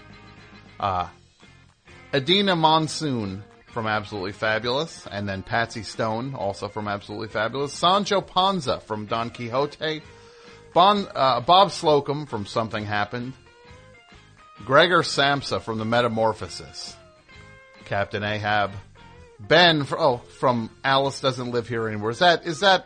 Uh, 0.78 1.08
Edina 2.12 2.54
Monsoon 2.54 3.42
from 3.66 3.86
Absolutely 3.86 4.32
Fabulous, 4.32 5.06
and 5.10 5.28
then 5.28 5.42
Patsy 5.42 5.82
Stone, 5.82 6.34
also 6.34 6.68
from 6.68 6.88
Absolutely 6.88 7.28
Fabulous. 7.28 7.72
Sancho 7.72 8.20
Panza 8.20 8.80
from 8.80 9.06
Don 9.06 9.30
Quixote. 9.30 10.02
Bon, 10.72 11.06
uh, 11.14 11.40
Bob 11.40 11.72
Slocum 11.72 12.26
from 12.26 12.46
Something 12.46 12.84
Happened. 12.84 13.32
Gregor 14.64 15.02
Samsa 15.02 15.60
from 15.60 15.78
The 15.78 15.84
Metamorphosis. 15.84 16.96
Captain 17.84 18.22
Ahab. 18.22 18.72
Ben, 19.38 19.84
fr- 19.84 19.96
oh, 19.98 20.18
from 20.38 20.70
Alice 20.82 21.20
Doesn't 21.20 21.50
Live 21.50 21.68
Here 21.68 21.86
Anymore. 21.86 22.10
Is 22.10 22.20
that, 22.20 22.46
is 22.46 22.60
that 22.60 22.84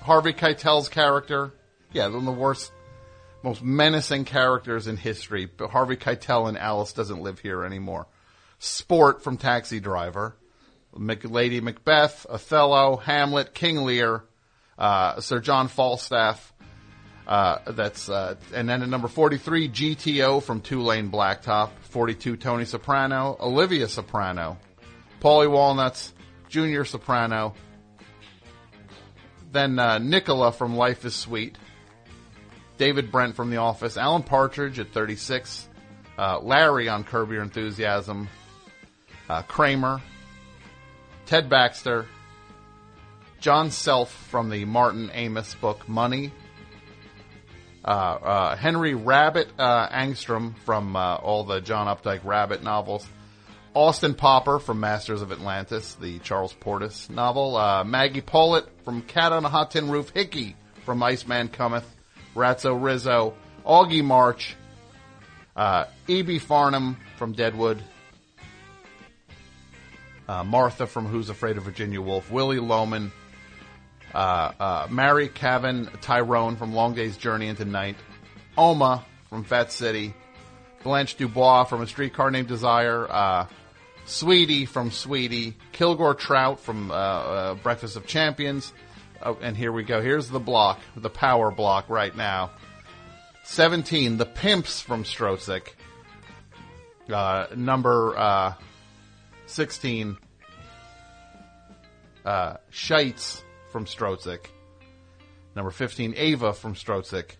Harvey 0.00 0.32
Keitel's 0.32 0.88
character? 0.88 1.52
Yeah, 1.92 2.06
one 2.06 2.16
of 2.16 2.24
the 2.24 2.32
worst, 2.32 2.72
most 3.42 3.62
menacing 3.62 4.24
characters 4.24 4.86
in 4.86 4.96
history. 4.96 5.46
But 5.46 5.70
Harvey 5.70 5.96
Keitel 5.96 6.48
and 6.48 6.58
Alice 6.58 6.92
Doesn't 6.92 7.20
Live 7.22 7.38
Here 7.38 7.64
Anymore. 7.64 8.06
Sport 8.58 9.22
from 9.22 9.36
Taxi 9.36 9.78
Driver. 9.78 10.34
Lady 10.92 11.60
Macbeth, 11.60 12.26
Othello, 12.28 12.96
Hamlet, 12.96 13.54
King 13.54 13.84
Lear, 13.84 14.24
uh, 14.78 15.20
Sir 15.20 15.40
John 15.40 15.68
Falstaff. 15.68 16.52
Uh, 17.30 17.60
that's 17.70 18.08
uh, 18.08 18.34
and 18.52 18.68
then 18.68 18.82
at 18.82 18.88
number 18.88 19.06
43, 19.06 19.68
GTO 19.68 20.42
from 20.42 20.60
Two 20.60 20.82
Lane 20.82 21.12
Blacktop. 21.12 21.70
42, 21.90 22.36
Tony 22.36 22.64
Soprano, 22.64 23.36
Olivia 23.38 23.86
Soprano, 23.86 24.58
Paulie 25.20 25.48
Walnuts, 25.48 26.12
Junior 26.48 26.84
Soprano. 26.84 27.54
Then 29.52 29.78
uh, 29.78 29.98
Nicola 29.98 30.50
from 30.50 30.76
Life 30.76 31.04
is 31.04 31.14
Sweet. 31.14 31.56
David 32.78 33.12
Brent 33.12 33.36
from 33.36 33.50
The 33.50 33.58
Office. 33.58 33.96
Alan 33.96 34.24
Partridge 34.24 34.80
at 34.80 34.92
36. 34.92 35.68
Uh, 36.18 36.40
Larry 36.40 36.88
on 36.88 37.04
Curb 37.04 37.30
Your 37.30 37.42
Enthusiasm. 37.42 38.28
Uh, 39.28 39.42
Kramer. 39.42 40.00
Ted 41.26 41.48
Baxter. 41.48 42.06
John 43.38 43.70
Self 43.70 44.12
from 44.12 44.50
the 44.50 44.64
Martin 44.64 45.10
Amis 45.10 45.54
book 45.54 45.88
Money. 45.88 46.32
Uh, 47.84 47.88
uh, 47.88 48.56
Henry 48.56 48.94
Rabbit 48.94 49.48
uh, 49.58 49.88
Angstrom 49.88 50.56
from 50.58 50.96
all 50.96 51.44
the 51.44 51.60
John 51.60 51.86
Updike 51.86 52.24
Rabbit 52.24 52.62
novels. 52.62 53.06
Austin 53.72 54.14
Popper 54.14 54.58
from 54.58 54.80
Masters 54.80 55.22
of 55.22 55.30
Atlantis, 55.30 55.94
the 55.94 56.18
Charles 56.18 56.52
Portis 56.52 57.08
novel. 57.08 57.84
Maggie 57.84 58.20
Pollitt 58.20 58.66
from 58.84 59.02
Cat 59.02 59.32
on 59.32 59.44
a 59.44 59.48
Hot 59.48 59.70
Tin 59.70 59.90
Roof. 59.90 60.10
Hickey 60.10 60.56
from 60.84 61.02
Iceman 61.02 61.48
Cometh. 61.48 61.84
Ratso 62.34 62.82
Rizzo. 62.82 63.34
Augie 63.64 64.04
March. 64.04 64.56
E.B. 66.08 66.38
Farnum 66.38 66.96
from 67.16 67.32
Deadwood. 67.32 67.82
Uh, 70.28 70.44
Martha 70.44 70.86
from 70.86 71.06
Who's 71.06 71.28
Afraid 71.28 71.56
of 71.56 71.64
Virginia 71.64 72.00
Woolf. 72.00 72.30
Willy 72.30 72.58
Loman. 72.58 73.12
Uh, 74.14 74.52
uh, 74.58 74.86
Mary 74.90 75.28
Cavan, 75.28 75.88
Tyrone 76.00 76.56
from 76.56 76.74
Long 76.74 76.94
Day's 76.94 77.16
Journey 77.16 77.48
into 77.48 77.64
Night. 77.64 77.96
Oma 78.56 79.04
from 79.28 79.44
Fat 79.44 79.72
City. 79.72 80.14
Blanche 80.82 81.16
Dubois 81.16 81.64
from 81.64 81.82
A 81.82 81.86
Streetcar 81.86 82.30
Named 82.30 82.48
Desire. 82.48 83.06
Uh, 83.08 83.46
Sweetie 84.06 84.66
from 84.66 84.90
Sweetie. 84.90 85.54
Kilgore 85.72 86.14
Trout 86.14 86.60
from 86.60 86.90
uh, 86.90 87.54
Breakfast 87.54 87.96
of 87.96 88.06
Champions. 88.06 88.72
Oh, 89.22 89.38
and 89.40 89.56
here 89.56 89.70
we 89.70 89.82
go. 89.82 90.00
Here's 90.00 90.28
the 90.28 90.40
block, 90.40 90.80
the 90.96 91.10
power 91.10 91.50
block 91.50 91.88
right 91.88 92.16
now. 92.16 92.50
17, 93.44 94.16
The 94.16 94.26
Pimps 94.26 94.80
from 94.80 95.04
Stroszek. 95.04 95.68
Uh, 97.12 97.46
number 97.54 98.16
uh, 98.16 98.54
16, 99.46 100.16
uh, 102.24 102.54
Scheitz 102.72 103.42
from 103.70 103.86
Stroszek. 103.86 104.46
Number 105.54 105.70
15, 105.70 106.14
Ava 106.16 106.52
from 106.52 106.74
Stroszek. 106.74 107.36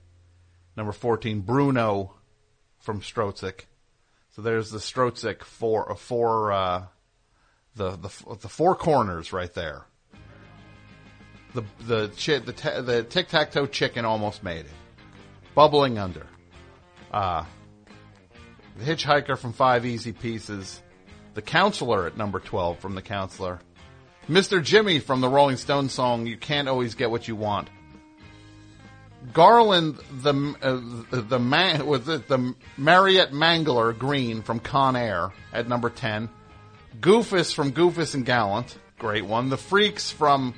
Number 0.76 0.92
14, 0.92 1.40
Bruno 1.40 2.14
from 2.78 3.00
Stroszek. 3.00 3.66
So 4.30 4.42
there's 4.42 4.70
the 4.70 4.78
Stroszek 4.78 5.42
four, 5.42 5.90
uh, 5.90 5.94
four, 5.96 6.52
uh, 6.52 6.84
the, 7.76 7.90
the, 7.96 8.36
the 8.40 8.48
four 8.48 8.74
corners 8.74 9.32
right 9.32 9.52
there. 9.54 9.86
The, 11.54 11.64
the, 11.80 12.12
chi- 12.16 12.38
the, 12.38 12.52
ta- 12.52 12.80
the 12.80 13.02
tic-tac-toe 13.02 13.66
chicken 13.66 14.04
almost 14.04 14.44
made 14.44 14.66
it. 14.66 14.72
Bubbling 15.54 15.98
under. 15.98 16.26
Uh, 17.10 17.44
the 18.78 18.84
hitchhiker 18.84 19.36
from 19.36 19.52
Five 19.52 19.84
Easy 19.84 20.12
Pieces. 20.12 20.80
The 21.34 21.42
counselor 21.42 22.06
at 22.06 22.16
number 22.16 22.38
12 22.38 22.78
from 22.78 22.94
The 22.94 23.02
Counselor. 23.02 23.60
Mr. 24.30 24.62
Jimmy 24.62 25.00
from 25.00 25.20
the 25.20 25.28
Rolling 25.28 25.56
Stones 25.56 25.92
song 25.92 26.24
"You 26.24 26.36
Can't 26.36 26.68
Always 26.68 26.94
Get 26.94 27.10
What 27.10 27.26
You 27.26 27.34
Want." 27.34 27.68
Garland, 29.32 29.98
the 30.22 30.54
uh, 30.62 31.20
the 31.20 31.40
man 31.40 31.84
was 31.84 32.08
it 32.08 32.28
the 32.28 32.54
Marietta 32.76 33.32
Mangler 33.32 33.98
Greene 33.98 34.42
from 34.42 34.60
Con 34.60 34.94
Air 34.94 35.32
at 35.52 35.68
number 35.68 35.90
ten. 35.90 36.28
Goofus 37.00 37.52
from 37.52 37.72
Goofus 37.72 38.14
and 38.14 38.24
Gallant, 38.24 38.78
great 39.00 39.24
one. 39.24 39.48
The 39.50 39.56
Freaks 39.56 40.12
from 40.12 40.54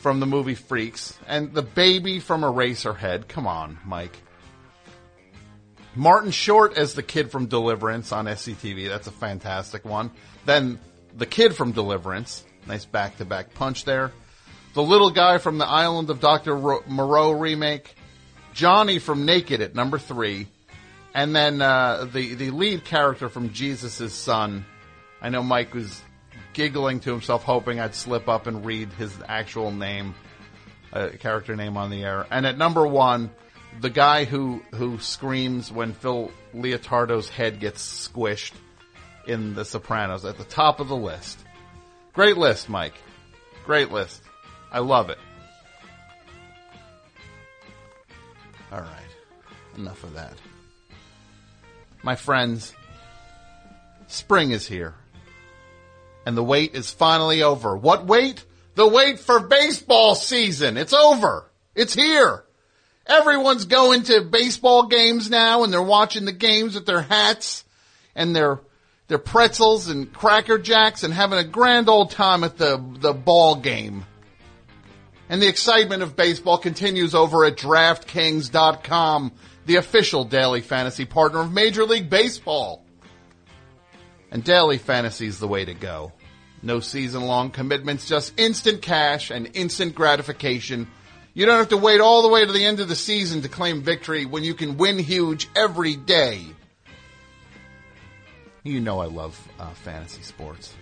from 0.00 0.20
the 0.20 0.26
movie 0.26 0.54
Freaks, 0.54 1.18
and 1.26 1.54
the 1.54 1.62
baby 1.62 2.20
from 2.20 2.42
Eraserhead. 2.42 3.26
Come 3.26 3.46
on, 3.46 3.78
Mike. 3.86 4.16
Martin 5.94 6.30
Short 6.30 6.76
as 6.76 6.92
the 6.92 7.02
kid 7.02 7.30
from 7.30 7.46
Deliverance 7.46 8.12
on 8.12 8.26
SCTV. 8.26 8.88
That's 8.88 9.06
a 9.06 9.12
fantastic 9.12 9.86
one. 9.86 10.10
Then 10.44 10.78
the 11.16 11.26
kid 11.26 11.56
from 11.56 11.72
Deliverance. 11.72 12.44
Nice 12.68 12.84
back 12.84 13.16
to 13.16 13.24
back 13.24 13.54
punch 13.54 13.86
there. 13.86 14.12
The 14.74 14.82
little 14.82 15.10
guy 15.10 15.38
from 15.38 15.56
the 15.56 15.66
Island 15.66 16.10
of 16.10 16.20
Dr. 16.20 16.54
Ro- 16.54 16.84
Moreau 16.86 17.32
remake. 17.32 17.94
Johnny 18.52 18.98
from 18.98 19.24
Naked 19.24 19.62
at 19.62 19.74
number 19.74 19.98
three. 19.98 20.48
And 21.14 21.34
then 21.34 21.62
uh, 21.62 22.06
the, 22.12 22.34
the 22.34 22.50
lead 22.50 22.84
character 22.84 23.30
from 23.30 23.54
Jesus' 23.54 24.12
Son. 24.12 24.66
I 25.22 25.30
know 25.30 25.42
Mike 25.42 25.74
was 25.74 26.00
giggling 26.52 27.00
to 27.00 27.10
himself, 27.10 27.42
hoping 27.42 27.80
I'd 27.80 27.94
slip 27.94 28.28
up 28.28 28.46
and 28.46 28.66
read 28.66 28.92
his 28.92 29.12
actual 29.26 29.70
name, 29.70 30.14
uh, 30.92 31.08
character 31.18 31.56
name 31.56 31.78
on 31.78 31.90
the 31.90 32.04
air. 32.04 32.26
And 32.30 32.46
at 32.46 32.58
number 32.58 32.86
one, 32.86 33.30
the 33.80 33.90
guy 33.90 34.24
who 34.24 34.62
who 34.74 34.98
screams 34.98 35.72
when 35.72 35.94
Phil 35.94 36.30
Leotardo's 36.54 37.28
head 37.28 37.60
gets 37.60 38.08
squished 38.08 38.52
in 39.26 39.54
The 39.54 39.64
Sopranos 39.64 40.24
at 40.24 40.36
the 40.36 40.44
top 40.44 40.80
of 40.80 40.88
the 40.88 40.96
list. 40.96 41.38
Great 42.18 42.36
list, 42.36 42.68
Mike. 42.68 42.94
Great 43.64 43.92
list. 43.92 44.20
I 44.72 44.80
love 44.80 45.08
it. 45.08 45.18
All 48.72 48.80
right. 48.80 49.76
Enough 49.76 50.02
of 50.02 50.14
that. 50.14 50.32
My 52.02 52.16
friends, 52.16 52.74
spring 54.08 54.50
is 54.50 54.66
here. 54.66 54.96
And 56.26 56.36
the 56.36 56.42
wait 56.42 56.74
is 56.74 56.90
finally 56.90 57.44
over. 57.44 57.76
What 57.76 58.06
wait? 58.06 58.44
The 58.74 58.88
wait 58.88 59.20
for 59.20 59.38
baseball 59.38 60.16
season. 60.16 60.76
It's 60.76 60.92
over. 60.92 61.48
It's 61.76 61.94
here. 61.94 62.42
Everyone's 63.06 63.66
going 63.66 64.02
to 64.02 64.22
baseball 64.22 64.88
games 64.88 65.30
now 65.30 65.62
and 65.62 65.72
they're 65.72 65.80
watching 65.80 66.24
the 66.24 66.32
games 66.32 66.74
with 66.74 66.84
their 66.84 67.02
hats 67.02 67.62
and 68.16 68.34
their 68.34 68.58
their 69.08 69.18
pretzels 69.18 69.88
and 69.88 70.12
cracker 70.12 70.58
jacks 70.58 71.02
and 71.02 71.12
having 71.12 71.38
a 71.38 71.44
grand 71.44 71.88
old 71.88 72.10
time 72.10 72.44
at 72.44 72.58
the, 72.58 72.82
the 73.00 73.14
ball 73.14 73.56
game. 73.56 74.04
And 75.30 75.42
the 75.42 75.48
excitement 75.48 76.02
of 76.02 76.16
baseball 76.16 76.58
continues 76.58 77.14
over 77.14 77.44
at 77.44 77.56
DraftKings.com, 77.56 79.32
the 79.66 79.76
official 79.76 80.24
daily 80.24 80.60
fantasy 80.60 81.04
partner 81.04 81.40
of 81.40 81.52
Major 81.52 81.84
League 81.84 82.08
Baseball. 82.08 82.84
And 84.30 84.44
daily 84.44 84.78
fantasy 84.78 85.26
is 85.26 85.38
the 85.38 85.48
way 85.48 85.64
to 85.64 85.74
go. 85.74 86.12
No 86.62 86.80
season 86.80 87.22
long 87.22 87.50
commitments, 87.50 88.08
just 88.08 88.38
instant 88.38 88.82
cash 88.82 89.30
and 89.30 89.50
instant 89.54 89.94
gratification. 89.94 90.86
You 91.32 91.46
don't 91.46 91.58
have 91.58 91.68
to 91.68 91.76
wait 91.76 92.00
all 92.00 92.22
the 92.22 92.28
way 92.28 92.44
to 92.44 92.52
the 92.52 92.64
end 92.64 92.80
of 92.80 92.88
the 92.88 92.96
season 92.96 93.42
to 93.42 93.48
claim 93.48 93.82
victory 93.82 94.26
when 94.26 94.44
you 94.44 94.54
can 94.54 94.76
win 94.76 94.98
huge 94.98 95.48
every 95.54 95.94
day. 95.96 96.44
You 98.68 98.80
know 98.80 98.98
I 98.98 99.06
love 99.06 99.48
uh, 99.58 99.70
fantasy 99.70 100.20
sports. 100.20 100.74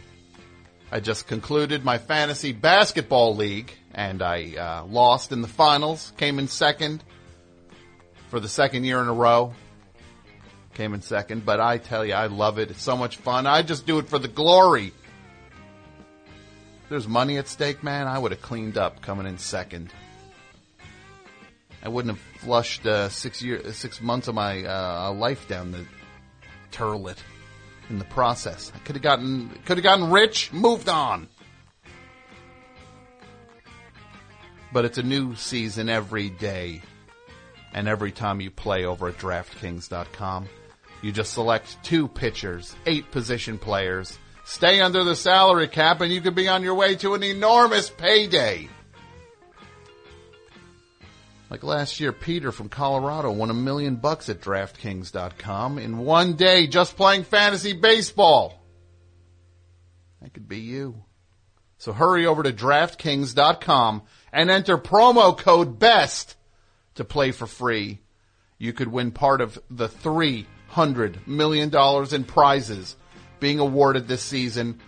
I 0.90 0.98
just 0.98 1.28
concluded 1.28 1.84
my 1.84 1.98
fantasy 1.98 2.50
basketball 2.50 3.36
league 3.36 3.72
and 3.94 4.22
I 4.22 4.56
uh, 4.56 4.86
lost 4.86 5.30
in 5.30 5.40
the 5.40 5.46
finals, 5.46 6.12
came 6.16 6.40
in 6.40 6.48
second 6.48 7.04
for 8.28 8.40
the 8.40 8.48
second 8.48 8.82
year 8.82 9.00
in 9.00 9.06
a 9.06 9.12
row. 9.12 9.54
Came 10.74 10.94
in 10.94 11.00
second, 11.00 11.46
but 11.46 11.60
I 11.60 11.78
tell 11.78 12.04
you, 12.04 12.14
I 12.14 12.26
love 12.26 12.58
it. 12.58 12.72
It's 12.72 12.82
so 12.82 12.96
much 12.96 13.18
fun. 13.18 13.46
I 13.46 13.62
just 13.62 13.86
do 13.86 14.00
it 14.00 14.08
for 14.08 14.18
the 14.18 14.26
glory. 14.26 14.88
If 16.82 16.88
there's 16.88 17.06
money 17.06 17.38
at 17.38 17.46
stake, 17.46 17.84
man, 17.84 18.08
I 18.08 18.18
would 18.18 18.32
have 18.32 18.42
cleaned 18.42 18.78
up 18.78 19.00
coming 19.00 19.28
in 19.28 19.38
second. 19.38 19.92
I 21.84 21.88
wouldn't 21.88 22.16
have 22.16 22.40
flushed 22.40 22.84
uh, 22.84 23.10
six 23.10 23.42
year, 23.42 23.72
six 23.72 24.02
months 24.02 24.26
of 24.26 24.34
my 24.34 24.64
uh, 24.64 25.12
life 25.12 25.46
down 25.46 25.70
the 25.70 25.86
turlet 26.72 27.18
in 27.90 27.98
the 27.98 28.04
process. 28.04 28.72
I 28.74 28.78
could 28.80 28.96
have 28.96 29.02
gotten, 29.02 29.50
could 29.64 29.76
have 29.76 29.84
gotten 29.84 30.10
rich, 30.10 30.52
moved 30.52 30.88
on. 30.88 31.28
But 34.72 34.84
it's 34.84 34.98
a 34.98 35.02
new 35.02 35.34
season 35.36 35.88
every 35.88 36.28
day, 36.28 36.82
and 37.72 37.88
every 37.88 38.12
time 38.12 38.40
you 38.40 38.50
play 38.50 38.84
over 38.84 39.08
at 39.08 39.18
DraftKings.com, 39.18 40.48
you 41.02 41.12
just 41.12 41.32
select 41.32 41.82
two 41.82 42.08
pitchers, 42.08 42.74
eight 42.84 43.10
position 43.10 43.58
players, 43.58 44.18
stay 44.44 44.80
under 44.80 45.04
the 45.04 45.16
salary 45.16 45.68
cap, 45.68 46.00
and 46.00 46.12
you 46.12 46.20
could 46.20 46.34
be 46.34 46.48
on 46.48 46.62
your 46.62 46.74
way 46.74 46.96
to 46.96 47.14
an 47.14 47.22
enormous 47.22 47.88
payday. 47.90 48.68
Like 51.48 51.62
last 51.62 52.00
year, 52.00 52.12
Peter 52.12 52.50
from 52.50 52.68
Colorado 52.68 53.30
won 53.30 53.50
a 53.50 53.54
million 53.54 53.96
bucks 53.96 54.28
at 54.28 54.40
DraftKings.com 54.40 55.78
in 55.78 55.98
one 55.98 56.34
day 56.34 56.66
just 56.66 56.96
playing 56.96 57.22
fantasy 57.22 57.72
baseball. 57.72 58.60
That 60.20 60.34
could 60.34 60.48
be 60.48 60.58
you. 60.58 61.04
So 61.78 61.92
hurry 61.92 62.26
over 62.26 62.42
to 62.42 62.52
DraftKings.com 62.52 64.02
and 64.32 64.50
enter 64.50 64.76
promo 64.76 65.38
code 65.38 65.78
BEST 65.78 66.36
to 66.96 67.04
play 67.04 67.30
for 67.30 67.46
free. 67.46 68.00
You 68.58 68.72
could 68.72 68.88
win 68.88 69.12
part 69.12 69.40
of 69.40 69.58
the 69.70 69.88
$300 69.88 71.26
million 71.28 71.70
in 72.12 72.24
prizes 72.24 72.96
being 73.38 73.60
awarded 73.60 74.08
this 74.08 74.22
season. 74.22 74.80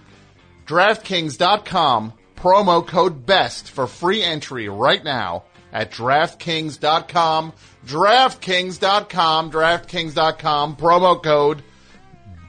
DraftKings.com, 0.66 2.14
promo 2.35 2.85
code 2.85 3.27
BEST 3.27 3.71
for 3.71 3.87
free 3.87 4.25
entry 4.25 4.68
right 4.68 5.05
now 5.05 5.44
at 5.72 5.90
DraftKings.com. 5.90 7.52
DraftKings.com, 7.87 9.50
DraftKings.com, 9.50 10.76
promo 10.76 11.22
code 11.22 11.62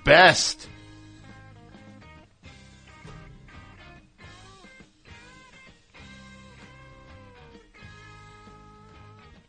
BEST. 0.03 0.67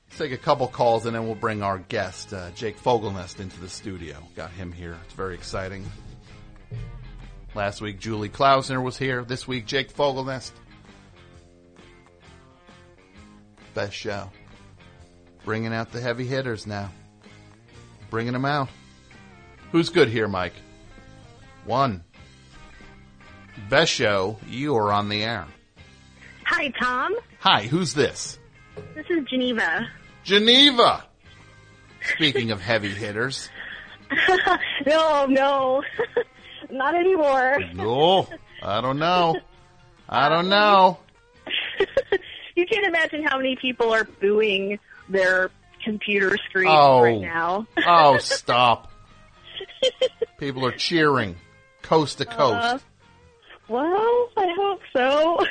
Let's 0.08 0.18
take 0.18 0.32
a 0.32 0.36
couple 0.36 0.68
calls 0.68 1.06
and 1.06 1.14
then 1.14 1.24
we'll 1.26 1.34
bring 1.34 1.62
our 1.62 1.78
guest, 1.78 2.34
uh, 2.34 2.50
Jake 2.50 2.78
Fogelnest, 2.78 3.40
into 3.40 3.58
the 3.58 3.68
studio. 3.68 4.18
Got 4.36 4.50
him 4.50 4.70
here. 4.70 4.98
It's 5.04 5.14
very 5.14 5.34
exciting. 5.34 5.84
Last 7.54 7.80
week, 7.80 7.98
Julie 7.98 8.28
Klausner 8.28 8.82
was 8.82 8.96
here. 8.96 9.24
This 9.24 9.48
week, 9.48 9.66
Jake 9.66 9.92
Fogelnest. 9.92 10.52
Best 13.80 13.94
show. 13.94 14.30
Bringing 15.46 15.72
out 15.72 15.90
the 15.90 16.02
heavy 16.02 16.26
hitters 16.26 16.66
now. 16.66 16.90
Bringing 18.10 18.34
them 18.34 18.44
out. 18.44 18.68
Who's 19.72 19.88
good 19.88 20.08
here, 20.08 20.28
Mike? 20.28 20.52
One. 21.64 22.04
Best 23.70 23.90
show. 23.90 24.36
You 24.46 24.76
are 24.76 24.92
on 24.92 25.08
the 25.08 25.22
air. 25.24 25.46
Hi, 26.44 26.68
Tom. 26.78 27.16
Hi, 27.38 27.62
who's 27.62 27.94
this? 27.94 28.38
This 28.94 29.06
is 29.08 29.24
Geneva. 29.24 29.88
Geneva. 30.24 31.06
Speaking 32.16 32.50
of 32.50 32.60
heavy 32.60 32.90
hitters. 32.90 33.48
no, 34.86 35.24
no, 35.24 35.82
not 36.70 36.94
anymore. 36.94 37.56
No, 37.72 38.28
I 38.62 38.82
don't 38.82 38.98
know. 38.98 39.36
I 40.06 40.28
don't 40.28 40.50
know. 40.50 40.98
you 42.60 42.66
can't 42.66 42.86
imagine 42.86 43.24
how 43.24 43.36
many 43.38 43.56
people 43.56 43.92
are 43.92 44.04
booing 44.20 44.78
their 45.08 45.50
computer 45.82 46.36
screens 46.48 46.70
Oh. 46.72 47.02
right 47.02 47.20
now. 47.20 47.66
Oh, 47.86 48.18
stop. 48.18 48.92
People 50.38 50.64
are 50.66 50.72
cheering 50.72 51.36
coast 51.82 52.18
to 52.18 52.24
coast. 52.26 52.64
Uh, 52.64 52.78
well, 53.68 54.28
I 54.36 54.54
hope 54.56 54.80
so. 54.92 55.46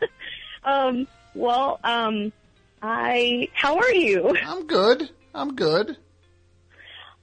um, 0.64 1.06
well, 1.34 1.80
um, 1.84 2.32
I. 2.82 3.48
How 3.54 3.76
are 3.78 3.92
you? 3.94 4.36
I'm 4.44 4.66
good. 4.66 5.08
I'm 5.34 5.54
good. 5.54 5.96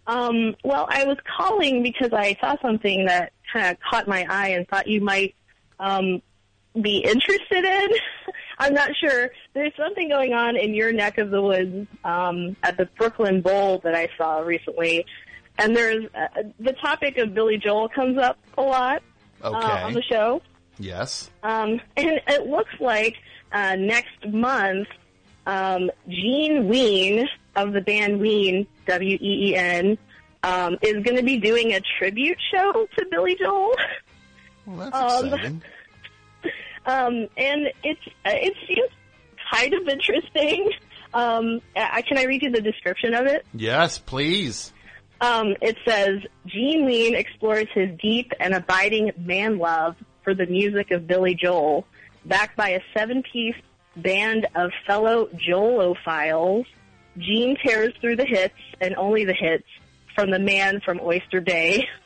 Um, 0.07 0.55
well, 0.63 0.87
I 0.89 1.05
was 1.05 1.17
calling 1.37 1.83
because 1.83 2.11
I 2.13 2.35
saw 2.41 2.55
something 2.61 3.05
that 3.05 3.31
kind 3.53 3.67
of 3.67 3.77
caught 3.79 4.07
my 4.07 4.25
eye 4.29 4.49
and 4.49 4.67
thought 4.67 4.87
you 4.87 5.01
might 5.01 5.35
um, 5.79 6.21
be 6.79 6.97
interested 6.99 7.63
in. 7.65 7.89
I'm 8.59 8.73
not 8.73 8.91
sure. 8.97 9.29
There's 9.53 9.73
something 9.77 10.09
going 10.09 10.33
on 10.33 10.57
in 10.57 10.73
your 10.73 10.91
neck 10.91 11.17
of 11.17 11.29
the 11.29 11.41
woods 11.41 11.87
um, 12.03 12.55
at 12.63 12.77
the 12.77 12.85
Brooklyn 12.97 13.41
Bowl 13.41 13.79
that 13.83 13.95
I 13.95 14.09
saw 14.17 14.39
recently, 14.39 15.05
and 15.57 15.75
there's 15.75 16.05
uh, 16.13 16.43
the 16.59 16.73
topic 16.73 17.17
of 17.17 17.33
Billy 17.33 17.57
Joel 17.57 17.89
comes 17.89 18.17
up 18.17 18.37
a 18.57 18.61
lot 18.61 19.01
uh, 19.41 19.49
on 19.51 19.93
the 19.93 20.01
show. 20.03 20.41
Yes. 20.77 21.29
Um, 21.43 21.79
and 21.97 22.21
it 22.27 22.47
looks 22.47 22.73
like 22.79 23.15
uh, 23.51 23.75
next 23.77 24.27
month, 24.27 24.87
um, 25.45 25.89
Gene 26.07 26.67
Ween 26.67 27.27
of 27.55 27.73
the 27.73 27.81
band 27.81 28.19
Ween, 28.19 28.67
W 28.87 29.17
E 29.21 29.49
E 29.49 29.55
N, 29.55 29.97
um, 30.43 30.77
is 30.81 31.03
going 31.03 31.17
to 31.17 31.23
be 31.23 31.37
doing 31.37 31.73
a 31.73 31.81
tribute 31.97 32.37
show 32.53 32.87
to 32.97 33.05
Billy 33.11 33.35
Joel. 33.35 33.75
Well, 34.65 34.77
that's 34.91 34.95
Um, 34.95 35.25
exciting. 35.33 35.61
Um, 36.89 37.27
and 37.37 37.71
it's 37.83 38.01
uh, 38.25 38.31
it 38.33 38.55
seems 38.67 38.89
kind 39.53 39.73
of 39.73 39.87
interesting. 39.87 40.71
Um, 41.11 41.61
I, 41.75 42.03
can 42.03 42.19
I 42.19 42.25
read 42.25 42.43
you 42.43 42.51
the 42.51 42.61
description 42.61 43.15
of 43.15 43.25
it? 43.25 43.43
Yes, 43.51 43.97
please. 43.97 44.71
Um, 45.19 45.55
it 45.59 45.75
says 45.83 46.19
Gene 46.45 46.85
Ween 46.85 47.15
explores 47.15 47.65
his 47.73 47.97
deep 47.99 48.31
and 48.39 48.53
abiding 48.53 49.13
man 49.17 49.57
love 49.57 49.95
for 50.23 50.35
the 50.35 50.45
music 50.45 50.91
of 50.91 51.07
Billy 51.07 51.33
Joel, 51.33 51.87
backed 52.25 52.55
by 52.55 52.69
a 52.69 52.81
seven-piece 52.95 53.55
band 53.95 54.45
of 54.53 54.69
fellow 54.85 55.29
Joelophiles. 55.33 56.65
Gene 57.17 57.57
tears 57.65 57.91
through 58.01 58.17
the 58.17 58.25
hits 58.25 58.53
and 58.79 58.95
only 58.95 59.25
the 59.25 59.33
hits 59.33 59.65
from 60.13 60.29
the 60.29 60.37
man 60.37 60.79
from 60.79 60.99
Oyster 61.01 61.41
Bay. 61.41 61.87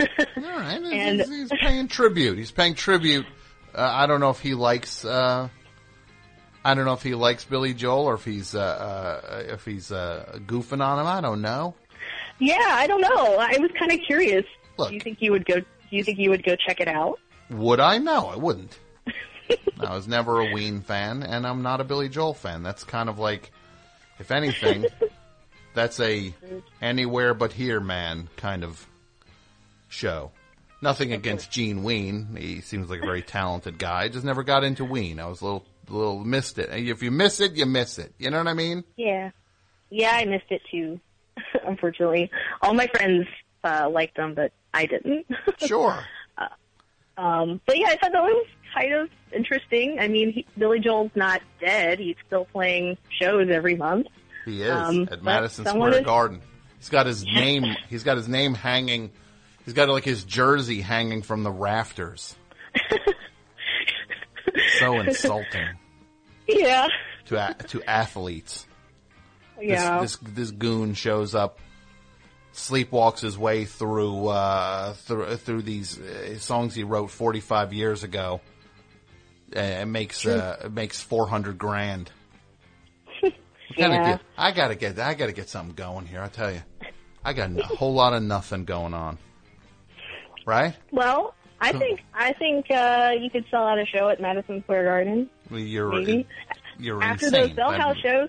All 0.00 0.42
right. 0.42 0.80
And- 0.92 1.20
he's, 1.20 1.28
he's 1.50 1.60
paying 1.60 1.88
tribute. 1.88 2.38
He's 2.38 2.50
paying 2.50 2.74
tribute. 2.74 3.26
Uh, 3.74 3.88
I 3.92 4.06
don't 4.06 4.20
know 4.20 4.30
if 4.30 4.40
he 4.40 4.54
likes. 4.54 5.04
Uh, 5.04 5.48
I 6.64 6.74
don't 6.74 6.84
know 6.84 6.94
if 6.94 7.02
he 7.02 7.14
likes 7.14 7.44
Billy 7.44 7.74
Joel 7.74 8.06
or 8.06 8.14
if 8.14 8.24
he's 8.24 8.54
uh, 8.54 8.60
uh, 8.60 9.42
if 9.52 9.64
he's 9.64 9.92
uh, 9.92 10.38
goofing 10.46 10.84
on 10.84 10.98
him. 10.98 11.06
I 11.06 11.20
don't 11.20 11.40
know. 11.42 11.74
yeah, 12.38 12.56
I 12.60 12.86
don't 12.86 13.00
know. 13.02 13.36
I 13.38 13.56
was 13.60 13.70
kind 13.78 13.92
of 13.92 14.00
curious. 14.06 14.44
Look. 14.76 14.88
Do 14.88 14.94
you 14.94 15.00
think 15.00 15.18
you 15.20 15.32
would 15.32 15.44
go? 15.44 15.60
Do 15.60 15.66
you 15.90 16.02
think 16.02 16.18
you 16.18 16.30
would 16.30 16.42
go 16.44 16.56
check 16.56 16.80
it 16.80 16.88
out? 16.88 17.20
Would 17.50 17.78
I? 17.80 17.98
No, 17.98 18.26
I 18.26 18.36
wouldn't. 18.36 18.76
I 19.80 19.94
was 19.94 20.08
never 20.08 20.40
a 20.40 20.52
Ween 20.52 20.80
fan, 20.80 21.22
and 21.22 21.46
I'm 21.46 21.62
not 21.62 21.80
a 21.80 21.84
Billy 21.84 22.08
Joel 22.08 22.34
fan. 22.34 22.62
That's 22.64 22.82
kind 22.82 23.08
of 23.08 23.18
like, 23.20 23.52
if 24.18 24.32
anything, 24.32 24.86
that's 25.74 26.00
a 26.00 26.34
anywhere 26.82 27.34
but 27.34 27.52
here 27.52 27.78
man 27.78 28.28
kind 28.36 28.64
of 28.64 28.84
show. 29.88 30.30
Nothing 30.82 31.12
against 31.12 31.50
Gene 31.50 31.82
Ween. 31.82 32.36
He 32.38 32.60
seems 32.60 32.90
like 32.90 33.00
a 33.02 33.06
very 33.06 33.22
talented 33.22 33.78
guy. 33.78 34.02
I 34.04 34.08
Just 34.08 34.24
never 34.24 34.42
got 34.42 34.62
into 34.62 34.84
Ween. 34.84 35.18
I 35.18 35.26
was 35.26 35.40
a 35.40 35.44
little, 35.44 35.64
little 35.88 36.24
missed 36.24 36.58
it. 36.58 36.68
If 36.70 37.02
you 37.02 37.10
miss 37.10 37.40
it, 37.40 37.52
you 37.56 37.64
miss 37.66 37.98
it. 37.98 38.12
You 38.18 38.30
know 38.30 38.38
what 38.38 38.48
I 38.48 38.52
mean? 38.54 38.84
Yeah. 38.96 39.30
Yeah, 39.90 40.10
I 40.12 40.24
missed 40.26 40.50
it 40.50 40.60
too. 40.70 41.00
Unfortunately, 41.66 42.30
all 42.62 42.74
my 42.74 42.86
friends 42.88 43.26
uh, 43.64 43.88
liked 43.90 44.16
them, 44.16 44.34
but 44.34 44.52
I 44.74 44.86
didn't. 44.86 45.26
Sure. 45.66 45.98
um, 47.16 47.60
but 47.66 47.78
yeah, 47.78 47.88
I 47.88 47.96
thought 47.96 48.12
that 48.12 48.22
was 48.22 48.46
kind 48.74 48.92
of 48.92 49.08
interesting. 49.32 49.98
I 49.98 50.08
mean, 50.08 50.32
he, 50.32 50.46
Billy 50.58 50.80
Joel's 50.80 51.10
not 51.14 51.40
dead; 51.60 51.98
he's 51.98 52.16
still 52.26 52.44
playing 52.46 52.98
shows 53.20 53.48
every 53.50 53.74
month. 53.76 54.06
He 54.44 54.62
is 54.62 54.70
Um, 54.70 55.08
at 55.10 55.22
Madison 55.22 55.64
Square 55.66 56.02
Garden. 56.02 56.40
He's 56.78 56.90
got 56.90 57.06
his 57.06 57.24
name. 57.34 57.64
He's 57.88 58.04
got 58.04 58.16
his 58.18 58.28
name 58.28 58.54
hanging. 58.54 59.10
He's 59.66 59.74
got 59.74 59.88
like 59.90 60.04
his 60.04 60.24
jersey 60.24 60.80
hanging 60.80 61.20
from 61.22 61.42
the 61.42 61.50
rafters. 61.50 62.34
so 64.78 65.00
insulting 65.00 65.66
Yeah, 66.46 66.88
to 67.26 67.36
a, 67.36 67.54
to 67.68 67.82
athletes. 67.82 68.66
Yeah. 69.60 70.00
this 70.00 70.16
this 70.18 70.50
goon 70.50 70.94
shows 70.94 71.34
up, 71.34 71.58
sleepwalks 72.52 73.20
his 73.20 73.38
way 73.38 73.64
through 73.64 74.28
uh, 74.28 74.94
through 74.94 75.36
through 75.36 75.62
these 75.62 75.98
uh, 75.98 76.38
songs 76.38 76.74
he 76.74 76.84
wrote 76.84 77.10
45 77.10 77.72
years 77.72 78.04
ago, 78.04 78.40
and 79.52 79.92
makes 79.92 80.26
uh, 80.26 80.68
makes 80.70 81.00
400 81.02 81.58
grand. 81.58 82.10
Gotta 83.22 83.34
Yeah. 83.94 84.04
get, 84.12 84.20
I 84.38 84.52
gotta 84.52 84.74
get 84.76 84.98
I 84.98 85.14
gotta 85.14 85.32
get 85.32 85.48
something 85.48 85.74
going 85.74 86.06
here. 86.06 86.22
I 86.22 86.28
tell 86.28 86.52
you, 86.52 86.62
I 87.24 87.32
got 87.32 87.50
a 87.58 87.62
whole 87.64 87.94
lot 87.94 88.12
of 88.12 88.22
nothing 88.22 88.64
going 88.64 88.94
on. 88.94 89.18
Right? 90.46 90.74
Well, 90.92 91.34
I 91.60 91.72
think 91.72 92.02
I 92.14 92.32
think 92.32 92.70
uh, 92.70 93.12
you 93.20 93.28
could 93.30 93.44
sell 93.50 93.66
out 93.66 93.78
a 93.78 93.84
show 93.84 94.08
at 94.08 94.20
Madison 94.20 94.62
Square 94.62 94.84
Garden 94.84 95.28
You're 95.50 95.90
maybe 95.90 96.26
you're 96.78 97.02
after 97.02 97.26
insane. 97.26 97.48
those 97.48 97.52
Bell 97.56 97.70
That- 97.72 97.80
House 97.80 97.96
shows. 97.98 98.28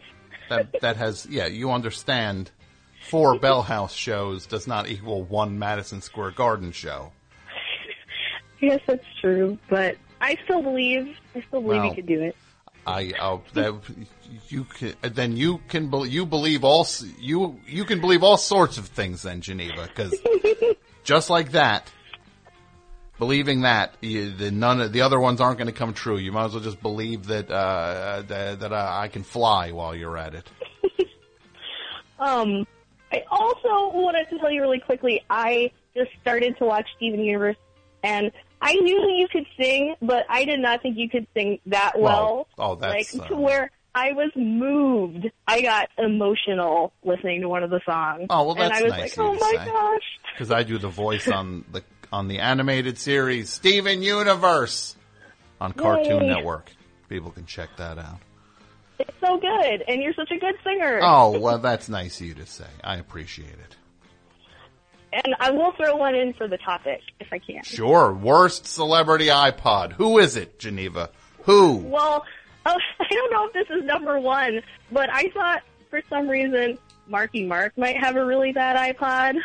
that 0.50 0.76
that 0.82 0.98
has 0.98 1.26
yeah 1.30 1.46
you 1.48 1.72
understand 1.72 2.52
four 3.10 3.38
bell 3.46 3.62
house 3.62 3.94
shows 3.94 4.46
does 4.48 4.66
not 4.68 4.88
equal 4.90 5.24
one 5.24 5.60
madison 5.60 6.02
square 6.02 6.32
garden 6.32 6.72
show 6.72 7.12
Yes, 8.60 8.80
that's 8.88 9.06
true, 9.22 9.58
but 9.70 9.98
I 10.20 10.36
still 10.46 10.64
believe 10.64 11.16
I 11.36 11.42
still 11.48 11.62
believe 11.62 11.82
Well, 11.82 11.86
you 11.90 11.96
could 11.96 12.06
do 12.08 12.22
it. 12.22 12.36
i 12.88 13.12
oh 13.22 13.44
that 13.54 13.76
you 14.50 14.64
can 14.64 14.94
then 15.02 15.36
you 15.38 15.60
can 15.68 15.92
you 16.10 16.26
believe 16.26 16.64
all 16.64 16.88
you 17.20 17.60
you 17.68 17.84
can 17.86 18.00
believe 18.02 18.24
all 18.24 18.38
sorts 18.38 18.78
of 18.78 18.88
things 18.88 19.22
then 19.24 19.42
geneva 19.42 19.88
because 19.88 20.16
just 21.04 21.30
like 21.30 21.52
that 21.52 21.92
believing 23.20 23.62
that 23.62 23.96
you, 24.02 24.32
the 24.32 24.52
none 24.52 24.82
of 24.82 24.92
the 24.92 25.02
other 25.02 25.20
ones 25.20 25.42
aren't 25.42 25.58
going 25.58 25.68
to 25.68 25.74
come 25.74 25.94
true 25.94 26.18
you 26.18 26.32
might 26.32 26.46
as 26.46 26.54
well 26.54 26.64
just 26.64 26.82
believe 26.82 27.28
that 27.28 27.50
uh 27.50 28.24
that, 28.28 28.60
that 28.60 28.72
uh, 28.72 28.90
i 28.92 29.08
can 29.08 29.24
fly 29.24 29.72
while 29.72 29.96
you're 29.96 30.18
at 30.18 30.36
it 30.36 30.50
Um, 32.20 32.66
I 33.12 33.24
also 33.30 33.96
wanted 33.96 34.30
to 34.30 34.40
tell 34.40 34.52
you 34.52 34.62
really 34.62 34.80
quickly. 34.80 35.24
I 35.30 35.72
just 35.96 36.12
started 36.22 36.58
to 36.58 36.66
watch 36.66 36.88
Steven 36.98 37.20
Universe, 37.22 37.58
and 38.04 38.32
I 38.62 38.74
knew 38.74 39.00
that 39.00 39.14
you 39.16 39.28
could 39.32 39.46
sing, 39.60 39.96
but 40.02 40.26
I 40.30 40.46
did 40.46 40.60
not 40.60 40.82
think 40.82 40.98
you 40.98 41.10
could 41.10 41.28
sing 41.34 41.60
that 41.68 41.94
well. 41.98 42.48
Well, 42.58 42.72
oh, 42.72 42.76
that's, 42.76 43.14
like 43.14 43.24
uh, 43.24 43.28
to 43.30 43.36
where 43.36 43.72
I 43.96 44.12
was 44.14 44.32
moved. 44.36 45.30
I 45.48 45.62
got 45.62 45.90
emotional 45.98 46.94
listening 47.04 47.42
to 47.42 47.50
one 47.50 47.64
of 47.64 47.70
the 47.70 47.82
songs. 47.86 48.28
Oh, 48.30 48.48
well, 48.48 48.62
and 48.62 48.72
that's 48.72 48.80
I 48.80 48.84
was 48.84 48.92
nice 48.92 49.18
like, 49.18 49.26
"Oh 49.26 49.34
my 49.34 49.64
say." 49.64 49.72
gosh!" 49.72 50.20
because 50.34 50.52
I 50.52 50.64
do 50.64 50.78
the 50.78 50.90
voice 50.90 51.28
on 51.28 51.66
the 51.72 51.84
on 52.12 52.28
the 52.28 52.40
animated 52.40 52.98
series 52.98 53.50
Steven 53.50 54.02
Universe 54.02 54.96
on 55.60 55.74
Cartoon 55.74 56.24
Yay. 56.24 56.28
Network. 56.28 56.72
People 57.10 57.32
can 57.32 57.46
check 57.46 57.70
that 57.78 57.98
out. 57.98 58.20
It's 59.00 59.14
so 59.22 59.38
good, 59.38 59.84
and 59.88 60.02
you're 60.02 60.14
such 60.14 60.32
a 60.32 60.40
good 60.40 60.56
singer. 60.64 61.00
Oh 61.02 61.38
well, 61.40 61.60
that's 61.60 61.88
nice 61.88 62.20
of 62.20 62.28
you 62.28 62.34
to 62.36 62.46
say. 62.46 62.66
I 62.84 62.98
appreciate 62.98 63.50
it. 63.50 63.76
And 65.14 65.36
I 65.40 65.52
will 65.52 65.72
throw 65.72 65.96
one 65.96 66.16
in 66.16 66.34
for 66.34 66.48
the 66.48 66.58
topic 66.58 67.02
if 67.20 67.28
I 67.32 67.40
can. 67.40 67.64
Sure, 67.64 68.12
worst 68.12 68.66
celebrity 68.66 69.28
iPod. 69.28 69.94
Who 69.94 70.20
is 70.20 70.36
it, 70.36 70.60
Geneva? 70.60 71.10
Who? 71.44 71.78
Well, 71.78 72.26
oh, 72.66 72.78
I 73.00 73.06
don't 73.10 73.32
know 73.32 73.48
if 73.48 73.54
this 73.54 73.78
is 73.78 73.86
number 73.86 74.20
one, 74.20 74.62
but 74.92 75.10
I 75.12 75.30
thought 75.30 75.64
for 75.90 76.02
some 76.10 76.28
reason 76.28 76.78
Marky 77.08 77.46
Mark 77.46 77.78
might 77.78 77.98
have 77.98 78.16
a 78.16 78.26
really 78.26 78.52
bad 78.52 78.76
iPod. 78.96 79.36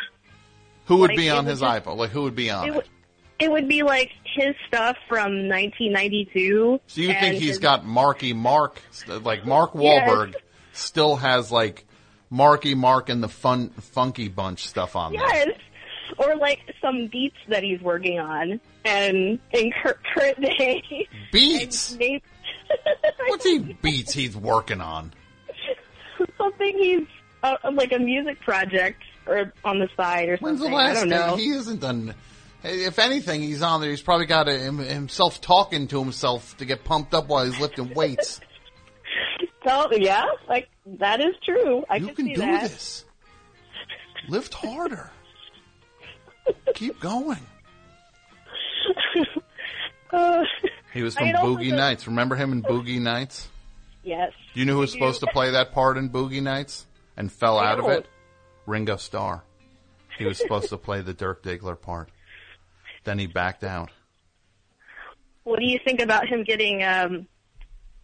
Who 0.85 0.97
would 0.97 1.09
like, 1.11 1.17
be 1.17 1.29
on 1.29 1.45
his 1.45 1.59
just- 1.61 1.85
iPod? 1.85 1.97
Like 1.97 2.11
who 2.11 2.23
would 2.23 2.35
be 2.35 2.49
on 2.49 2.65
It 2.65 2.69
it? 2.69 2.75
would, 2.75 2.89
it 3.39 3.51
would 3.51 3.67
be 3.67 3.83
like 3.83 4.11
his 4.35 4.55
stuff 4.67 4.97
from 5.07 5.47
1992. 5.49 6.79
So 6.87 7.01
you 7.01 7.07
think 7.09 7.35
he's 7.35 7.49
his- 7.49 7.59
got 7.59 7.85
Marky 7.85 8.33
Mark, 8.33 8.81
like 9.07 9.45
Mark 9.45 9.71
Yes. 9.75 10.09
Wahlberg, 10.09 10.35
still 10.73 11.15
has 11.17 11.51
like 11.51 11.85
Marky 12.29 12.75
Mark 12.75 13.09
and 13.09 13.21
the 13.23 13.27
fun 13.29 13.69
funky 13.69 14.27
bunch 14.27 14.67
stuff 14.67 14.95
on 14.95 15.13
there? 15.13 15.21
Yes. 15.27 15.49
Or 16.17 16.35
like 16.35 16.59
some 16.81 17.07
beats 17.07 17.37
that 17.47 17.63
he's 17.63 17.81
working 17.81 18.19
on, 18.19 18.59
and 18.85 19.39
in 19.51 19.71
cur- 19.81 19.97
current 20.13 20.39
day. 20.41 21.07
Beats. 21.31 21.97
What's 23.27 23.45
he 23.45 23.59
beats 23.81 24.13
he's 24.13 24.35
working 24.35 24.81
on? 24.81 25.13
Something 26.37 26.77
he's 26.77 27.07
uh, 27.41 27.55
like 27.73 27.91
a 27.93 27.99
music 27.99 28.39
project 28.41 29.01
or 29.27 29.53
on 29.63 29.79
the 29.79 29.87
side 29.97 30.29
or 30.29 30.37
When's 30.37 30.59
the 30.59 30.65
something. 30.65 30.79
I 30.79 30.93
don't 30.93 31.09
know. 31.09 31.35
he 31.35 31.49
hasn't 31.49 31.79
done? 31.81 32.13
If 32.63 32.97
anything, 32.99 33.41
he's 33.41 33.61
on 33.61 33.81
there. 33.81 33.89
He's 33.89 34.01
probably 34.01 34.25
got 34.25 34.47
a, 34.47 34.57
him, 34.57 34.77
himself 34.77 35.41
talking 35.41 35.87
to 35.89 35.99
himself 35.99 36.55
to 36.57 36.65
get 36.65 36.83
pumped 36.85 37.13
up 37.13 37.27
while 37.27 37.45
he's 37.45 37.59
lifting 37.59 37.93
weights. 37.93 38.39
So 39.65 39.87
yeah, 39.93 40.25
like 40.49 40.67
that 40.99 41.21
is 41.21 41.35
true. 41.45 41.85
I 41.89 41.95
you 41.95 42.07
can 42.07 42.15
can 42.15 42.25
see 42.25 42.33
do 42.33 42.41
that. 42.41 42.63
this. 42.63 43.05
Lift 44.27 44.53
harder. 44.53 45.09
Keep 46.75 46.99
going. 46.99 47.39
Uh, 50.11 50.43
He 50.93 51.01
was 51.01 51.15
from 51.15 51.29
Boogie 51.29 51.69
done- 51.69 51.77
Nights. 51.77 52.05
Remember 52.07 52.35
him 52.35 52.51
in 52.51 52.61
Boogie 52.61 52.99
Nights? 53.01 53.47
yes. 54.03 54.31
You 54.53 54.65
knew 54.65 54.73
who 54.73 54.79
was 54.79 54.91
supposed 54.91 55.21
to 55.21 55.27
play 55.27 55.51
that 55.51 55.71
part 55.71 55.97
in 55.97 56.09
Boogie 56.11 56.43
Nights 56.43 56.85
and 57.17 57.31
fell 57.31 57.57
I 57.57 57.71
out 57.71 57.79
of 57.79 57.87
it? 57.89 58.05
Ringo 58.65 58.97
Starr. 58.97 59.43
He 60.17 60.25
was 60.25 60.37
supposed 60.37 60.69
to 60.69 60.77
play 60.77 61.01
the 61.01 61.13
Dirk 61.13 61.43
Diggler 61.43 61.79
part. 61.79 62.09
Then 63.03 63.19
he 63.19 63.27
backed 63.27 63.63
out. 63.63 63.89
What 65.43 65.59
do 65.59 65.65
you 65.65 65.79
think 65.83 65.99
about 65.99 66.27
him 66.27 66.43
getting 66.43 66.83
um, 66.83 67.27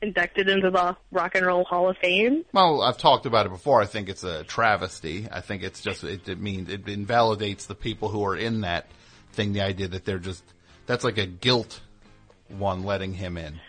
inducted 0.02 0.50
into 0.50 0.70
the 0.70 0.98
Rock 1.12 1.36
and 1.36 1.46
Roll 1.46 1.64
Hall 1.64 1.90
of 1.90 1.98
Fame? 1.98 2.44
Well, 2.52 2.82
I've 2.82 2.98
talked 2.98 3.26
about 3.26 3.46
it 3.46 3.50
before. 3.50 3.82
I 3.82 3.86
think 3.86 4.10
it's 4.10 4.24
a 4.24 4.44
travesty. 4.44 5.28
I 5.32 5.42
think 5.42 5.64
it's 5.64 5.82
just 5.82 6.04
it, 6.04 6.28
it 6.28 6.40
means 6.40 6.70
it 6.70 6.88
invalidates 6.88 7.66
the 7.66 7.76
people 7.76 8.10
who 8.10 8.24
are 8.26 8.36
in 8.36 8.62
that 8.62 8.88
thing. 9.32 9.54
The 9.54 9.62
idea 9.62 9.88
that 9.90 10.06
they're 10.06 10.20
just 10.20 10.44
that's 10.86 11.04
like 11.04 11.18
a 11.18 11.26
guilt 11.26 11.82
one 12.50 12.84
letting 12.84 13.14
him 13.14 13.38
in. 13.38 13.60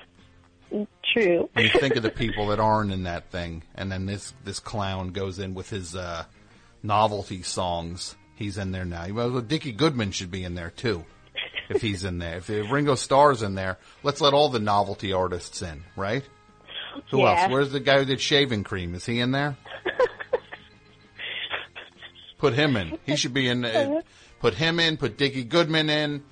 True. 1.12 1.48
And 1.54 1.64
you 1.64 1.80
think 1.80 1.96
of 1.96 2.02
the 2.02 2.10
people 2.10 2.48
that 2.48 2.60
aren't 2.60 2.92
in 2.92 3.02
that 3.04 3.30
thing, 3.30 3.64
and 3.74 3.90
then 3.90 4.06
this 4.06 4.32
this 4.44 4.60
clown 4.60 5.08
goes 5.08 5.38
in 5.38 5.54
with 5.54 5.70
his 5.70 5.96
uh, 5.96 6.24
novelty 6.82 7.42
songs. 7.42 8.16
He's 8.34 8.56
in 8.58 8.72
there 8.72 8.84
now. 8.84 9.06
Well, 9.12 9.40
Dickie 9.40 9.72
Goodman 9.72 10.12
should 10.12 10.30
be 10.30 10.44
in 10.44 10.54
there 10.54 10.70
too, 10.70 11.04
if 11.68 11.82
he's 11.82 12.04
in 12.04 12.18
there. 12.18 12.38
If, 12.38 12.48
Ringo 12.48 12.94
Starr's 12.94 13.42
in 13.42 13.54
there, 13.54 13.78
let's 14.02 14.20
let 14.20 14.32
all 14.32 14.48
the 14.48 14.58
novelty 14.60 15.12
artists 15.12 15.60
in, 15.62 15.84
right? 15.96 16.24
Who 17.10 17.18
Yeah. 17.18 17.42
else? 17.42 17.50
Where's 17.52 17.72
the 17.72 17.80
guy 17.80 17.98
who 17.98 18.04
did 18.04 18.20
shaving 18.20 18.64
cream? 18.64 18.94
Is 18.94 19.04
he 19.06 19.20
in 19.20 19.30
there? 19.32 19.56
put 22.38 22.54
him 22.54 22.76
in. 22.76 22.98
He 23.04 23.16
should 23.16 23.34
be 23.34 23.48
in. 23.48 23.64
Uh, 23.64 24.00
put 24.40 24.54
him 24.54 24.80
in. 24.80 24.96
Put 24.96 25.16
Dickie 25.18 25.44
Goodman 25.44 25.90
in. 25.90 26.22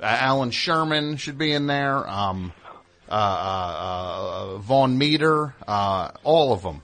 Uh, 0.00 0.04
Allan 0.06 0.50
Sherman 0.50 1.16
should 1.16 1.38
be 1.38 1.52
in 1.52 1.66
there. 1.66 2.08
Um, 2.08 2.52
uh, 3.08 3.12
uh, 3.12 4.54
uh, 4.54 4.58
Vaughn 4.58 4.96
Meader, 4.98 5.54
uh, 5.66 6.10
all 6.24 6.52
of 6.52 6.62
them. 6.62 6.82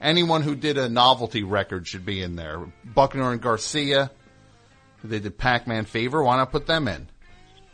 Anyone 0.00 0.42
who 0.42 0.54
did 0.54 0.78
a 0.78 0.88
novelty 0.88 1.42
record 1.42 1.86
should 1.86 2.06
be 2.06 2.22
in 2.22 2.36
there. 2.36 2.60
Buckner 2.84 3.32
and 3.32 3.40
Garcia, 3.40 4.10
they 5.02 5.18
did 5.18 5.36
Pac-Man 5.36 5.84
Fever. 5.86 6.22
Why 6.22 6.36
not 6.36 6.52
put 6.52 6.66
them 6.66 6.86
in? 6.88 7.08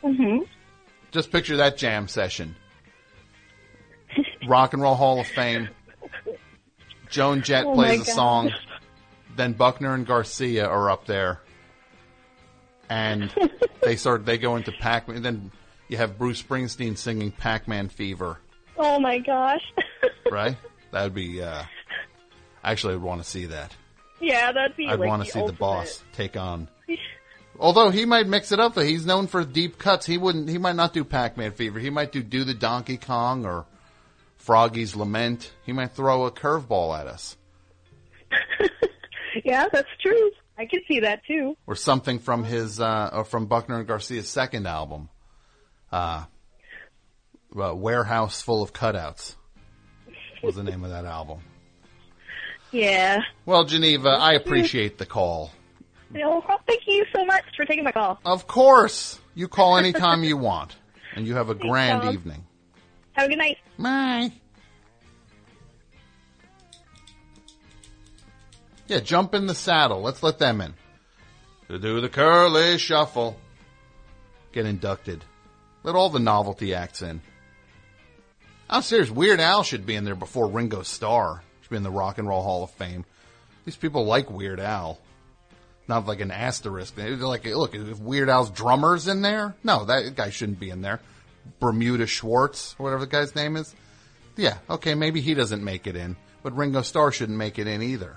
hmm 0.03 0.39
Just 1.11 1.31
picture 1.31 1.59
that 1.59 1.77
jam 1.77 2.09
session. 2.09 2.57
Rock 4.47 4.73
and 4.73 4.83
Roll 4.83 4.95
Hall 4.95 5.21
of 5.21 5.27
Fame. 5.27 5.69
Joan 7.11 7.43
Jett 7.43 7.65
Oh 7.67 7.75
plays 7.75 8.01
a 8.01 8.05
song. 8.05 8.51
Then 9.37 9.53
Buckner 9.53 9.95
and 9.95 10.07
Garcia 10.07 10.67
are 10.67 10.91
up 10.91 11.07
there, 11.07 11.41
and 12.89 13.33
they 13.83 13.97
start. 13.97 14.25
They 14.25 14.39
go 14.39 14.57
into 14.57 14.73
Pac-Man. 14.73 15.23
Then 15.23 15.51
you 15.89 15.97
have 15.97 16.19
Bruce 16.19 16.43
Springsteen 16.43 16.97
singing 16.97 17.33
Pac-Man 17.33 17.89
Fever. 17.89 18.39
Oh 18.77 18.99
my 19.01 19.19
gosh. 19.19 19.63
right? 20.31 20.57
That 20.93 21.05
would 21.05 21.15
be. 21.15 21.43
Uh, 21.43 21.65
actually, 22.65 22.95
I'd 22.95 23.03
want 23.03 23.23
to 23.23 23.29
see 23.29 23.47
that. 23.47 23.75
yeah, 24.21 24.53
that'd 24.53 24.77
be 24.77 24.89
I'd 24.89 24.99
like 25.01 25.09
want 25.09 25.21
the 25.21 25.27
to 25.27 25.33
see 25.33 25.39
ultimate. 25.41 25.57
the 25.57 25.61
boss 25.61 26.03
take 26.13 26.37
on. 26.37 26.69
Although 27.61 27.91
he 27.91 28.05
might 28.05 28.27
mix 28.27 28.51
it 28.51 28.59
up, 28.59 28.75
though 28.75 28.83
he's 28.83 29.07
known 29.07 29.29
for 29.29 29.45
deep 29.45 29.79
cuts. 29.79 30.07
He 30.07 30.19
wouldn't. 30.19 30.49
He 30.49 30.59
might 30.59 30.75
not 30.77 30.93
do 30.93 31.05
Pac-Man 31.05 31.53
Fever. 31.53 31.79
He 31.79 31.91
might 31.91 32.11
do 32.11 32.23
do 32.23 32.43
the 32.43 32.55
Donkey 32.55 32.97
Kong 32.97 33.45
or 33.47 33.67
Froggy's 34.39 34.97
Lament. 34.97 35.53
He 35.65 35.73
might 35.73 35.93
throw 35.93 36.25
a 36.27 36.33
curveball 36.33 36.99
at 36.99 37.07
us. 37.07 37.37
yeah, 39.45 39.67
that's 39.73 39.89
true. 40.01 40.31
I 40.59 40.67
can 40.67 40.81
see 40.89 41.01
that 41.01 41.25
too. 41.27 41.57
or 41.67 41.75
something 41.77 42.19
from 42.19 42.45
his 42.45 42.81
uh, 42.81 43.11
or 43.13 43.25
from 43.25 43.47
Buckner 43.47 43.79
and 43.79 43.87
Garcia's 43.87 44.29
second 44.29 44.67
album, 44.67 45.09
uh, 45.93 46.25
uh, 47.61 47.75
"Warehouse 47.75 48.41
Full 48.43 48.63
of 48.63 48.73
Cutouts" 48.73 49.37
was 50.43 50.57
the 50.57 50.63
name 50.65 50.83
of 50.85 50.91
that 50.91 51.05
album. 51.05 51.41
Yeah. 52.75 53.21
Well, 53.47 53.65
Geneva, 53.65 54.09
I 54.09 54.33
appreciate 54.33 54.99
the 54.99 55.07
call. 55.07 55.53
Well, 56.13 56.43
thank 56.67 56.83
you 56.87 57.05
so 57.15 57.25
much 57.25 57.45
for 57.57 57.65
taking 57.65 57.85
my 57.85 57.93
call. 57.93 58.19
Of 58.25 58.49
course, 58.49 59.21
you 59.37 59.47
call 59.47 59.77
anytime 59.77 60.25
you 60.25 60.37
want, 60.37 60.75
and 61.15 61.25
you 61.25 61.37
have 61.37 61.51
a 61.51 61.55
grand 61.55 62.03
Tom. 62.03 62.13
evening. 62.13 62.45
Have 63.13 63.27
a 63.27 63.29
good 63.29 63.39
night. 63.39 63.59
Bye. 63.79 64.33
Yeah, 68.89 68.99
jump 68.99 69.35
in 69.35 69.47
the 69.47 69.55
saddle. 69.55 70.03
Let's 70.03 70.25
let 70.25 70.41
them 70.41 70.61
in. 70.61 70.75
To 71.69 71.79
do 71.79 72.01
the 72.01 72.09
curly 72.09 72.77
shuffle. 72.79 73.37
Get 74.51 74.67
inducted. 74.67 75.25
Let 75.85 75.95
all 75.95 76.11
the 76.11 76.19
novelty 76.19 76.75
acts 76.75 77.03
in. 77.03 77.21
I'm 78.69 78.83
serious. 78.83 79.11
Weird 79.11 79.39
Al 79.39 79.63
should 79.63 79.87
be 79.87 79.95
in 79.95 80.05
there 80.05 80.17
before 80.17 80.49
Ringo 80.49 80.83
Starr. 80.83 81.43
In 81.75 81.83
the 81.83 81.91
Rock 81.91 82.19
and 82.19 82.29
Roll 82.29 82.43
Hall 82.43 82.65
of 82.65 82.71
Fame. 82.71 83.05
These 83.65 83.77
people 83.77 84.05
like 84.05 84.31
Weird 84.31 84.61
Al. 84.61 84.99
Not 85.87 86.07
like 86.07 86.21
an 86.21 86.31
asterisk. 86.31 86.95
They're 86.95 87.17
like, 87.17 87.45
look, 87.45 87.75
if 87.75 87.99
Weird 87.99 88.29
Al's 88.29 88.51
drummer's 88.51 89.07
in 89.07 89.23
there, 89.23 89.55
no, 89.63 89.85
that 89.85 90.15
guy 90.15 90.31
shouldn't 90.31 90.61
be 90.61 90.71
in 90.71 90.81
there. 90.81 91.01
Bermuda 91.61 92.07
Schwartz, 92.07 92.79
whatever 92.79 93.05
the 93.05 93.11
guy's 93.11 93.35
name 93.35 93.57
is. 93.57 93.75
Yeah, 94.37 94.57
okay, 94.69 94.95
maybe 94.95 95.21
he 95.21 95.35
doesn't 95.35 95.63
make 95.63 95.87
it 95.87 95.95
in, 95.95 96.17
but 96.43 96.57
Ringo 96.57 96.83
Starr 96.83 97.13
shouldn't 97.13 97.39
make 97.39 97.59
it 97.59 97.67
in 97.67 97.83
either. 97.83 98.17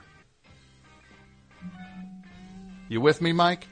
You 2.89 3.01
with 3.01 3.21
me, 3.21 3.33
Mike? 3.33 3.67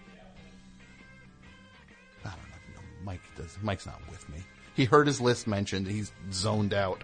I 2.26 2.30
don't 2.30 2.38
know. 2.38 2.82
Mike 3.04 3.22
does. 3.38 3.58
Mike's 3.62 3.86
not 3.86 4.02
with 4.10 4.28
me. 4.30 4.40
He 4.76 4.84
heard 4.84 5.08
his 5.08 5.22
list 5.22 5.48
mentioned. 5.48 5.88
He's 5.88 6.12
zoned 6.34 6.74
out. 6.74 7.02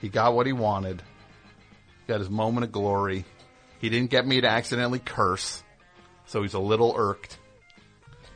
He 0.00 0.08
got 0.08 0.34
what 0.34 0.46
he 0.46 0.54
wanted. 0.54 1.02
Got 2.06 2.20
his 2.20 2.30
moment 2.30 2.64
of 2.64 2.72
glory. 2.72 3.24
He 3.80 3.88
didn't 3.88 4.10
get 4.10 4.26
me 4.26 4.40
to 4.40 4.48
accidentally 4.48 4.98
curse, 4.98 5.62
so 6.26 6.42
he's 6.42 6.54
a 6.54 6.58
little 6.58 6.94
irked. 6.96 7.38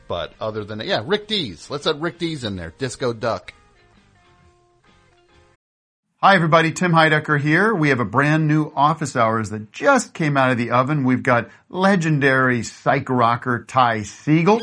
But 0.07 0.33
other 0.41 0.63
than 0.63 0.79
that, 0.79 0.87
yeah, 0.87 1.03
Rick 1.05 1.27
Dees. 1.27 1.69
Let's 1.69 1.85
let 1.85 1.99
Rick 1.99 2.17
Dees 2.17 2.43
in 2.43 2.55
there. 2.55 2.73
Disco 2.77 3.13
Duck. 3.13 3.53
Hi 6.21 6.35
everybody, 6.35 6.73
Tim 6.73 6.91
Heidecker 6.91 7.39
here. 7.39 7.73
We 7.73 7.89
have 7.89 8.01
a 8.01 8.05
brand 8.05 8.47
new 8.47 8.73
office 8.75 9.15
hours 9.15 9.51
that 9.51 9.71
just 9.71 10.13
came 10.13 10.35
out 10.35 10.51
of 10.51 10.57
the 10.57 10.71
oven. 10.71 11.05
We've 11.05 11.23
got 11.23 11.49
legendary 11.69 12.63
psych 12.63 13.07
rocker 13.09 13.63
Ty 13.63 13.99
Segall. 13.99 14.61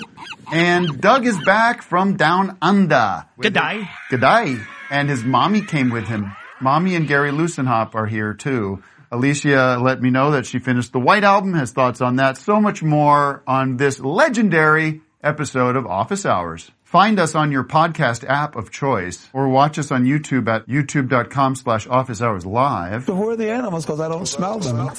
And 0.53 1.01
Doug 1.01 1.25
is 1.27 1.39
back 1.45 1.81
from 1.81 2.17
down 2.17 2.59
under. 2.61 3.25
Good 3.41 3.55
day. 3.55 3.89
Good 4.11 4.21
day. 4.21 4.59
And 4.91 5.09
his 5.09 5.25
mommy 5.25 5.63
came 5.63 5.91
with 5.91 6.09
him. 6.09 6.33
Mommy 6.61 6.95
and 6.95 7.09
Gary 7.09 7.31
Loosenhop 7.31 7.95
are 7.95 8.07
here 8.07 8.35
too. 8.35 8.83
Alicia 9.17 9.79
let 9.81 10.03
me 10.03 10.11
know 10.11 10.33
that 10.33 10.45
she 10.45 10.59
finished 10.59 10.93
the 10.93 11.01
White 11.01 11.25
Album, 11.25 11.55
has 11.55 11.71
thoughts 11.73 12.03
on 12.03 12.17
that, 12.17 12.37
so 12.37 12.61
much 12.61 12.83
more 12.83 13.43
on 13.47 13.79
this 13.79 13.99
legendary 13.99 15.01
episode 15.23 15.75
of 15.75 15.87
Office 15.87 16.27
Hours. 16.27 16.71
Find 16.85 17.19
us 17.19 17.35
on 17.35 17.51
your 17.51 17.65
podcast 17.65 18.29
app 18.29 18.57
of 18.57 18.71
choice 18.71 19.27
or 19.33 19.49
watch 19.49 19.79
us 19.79 19.91
on 19.91 20.05
YouTube 20.05 20.49
at 20.49 20.67
youtube.com 20.69 21.57
slash 21.57 21.87
office 21.87 22.21
hours 22.21 22.45
live. 22.45 23.07
So 23.07 23.17
who 23.17 23.31
are 23.31 23.37
the 23.37 23.51
animals? 23.51 23.87
Because 23.87 24.01
I 24.01 24.09
don't 24.09 24.27
smell 24.27 24.59
them. 24.59 24.91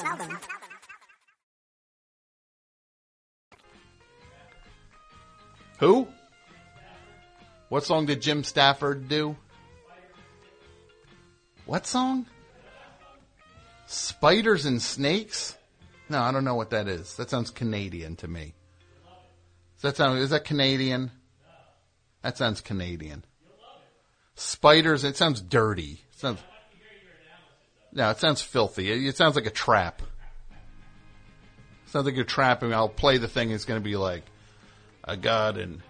Who? 5.78 6.08
What 7.70 7.84
song 7.84 8.08
did 8.08 8.22
Jim 8.22 8.44
Stafford 8.44 9.08
do? 9.08 9.36
What 11.68 11.86
song? 11.86 12.26
Spiders 13.88 14.66
and 14.66 14.82
Snakes? 14.82 15.58
No, 16.10 16.22
I 16.22 16.32
don't 16.32 16.44
know 16.44 16.56
what 16.56 16.70
that 16.70 16.88
is. 16.88 17.16
That 17.16 17.30
sounds 17.30 17.52
Canadian 17.52 18.16
to 18.18 18.28
me. 18.28 18.54
Does 19.76 19.82
that 19.82 19.98
sound, 19.98 20.20
is 20.20 20.30
that 20.30 20.46
Canadian? 20.46 21.12
That 22.22 22.38
sounds 22.38 22.62
Canadian. 22.62 23.26
Spiders, 24.36 25.04
it 25.04 25.18
sounds 25.18 25.42
dirty. 25.42 26.02
It 26.14 26.20
sounds, 26.20 26.40
no, 27.92 28.10
it 28.10 28.20
sounds 28.20 28.42
filthy. 28.42 28.92
It, 28.92 29.08
it 29.08 29.18
sounds 29.18 29.36
like 29.36 29.46
a 29.46 29.52
trap. 29.52 30.02
It 30.52 31.92
sounds 31.92 32.06
like 32.06 32.16
you're 32.16 32.26
trapping. 32.26 32.74
I'll 32.74 32.90
play 32.90 33.18
the 33.18 33.28
thing. 33.28 33.52
It's 33.52 33.66
going 33.66 33.80
to 33.80 33.84
be 33.84 33.96
like, 33.96 34.24
a 35.08 35.16
god 35.16 35.58
and 35.58 35.82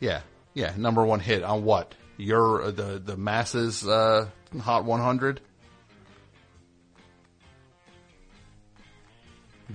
yeah, 0.00 0.20
yeah, 0.52 0.74
number 0.76 1.04
one 1.04 1.20
hit 1.20 1.42
on 1.42 1.64
what? 1.64 1.94
Your 2.16 2.62
uh, 2.62 2.70
the 2.72 3.00
the 3.02 3.16
masses 3.16 3.86
uh, 3.86 4.28
hot 4.60 4.84
100. 4.84 5.40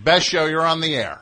Best 0.04 0.26
show. 0.26 0.46
You're 0.46 0.66
on 0.66 0.82
the 0.82 0.96
air. 0.96 1.20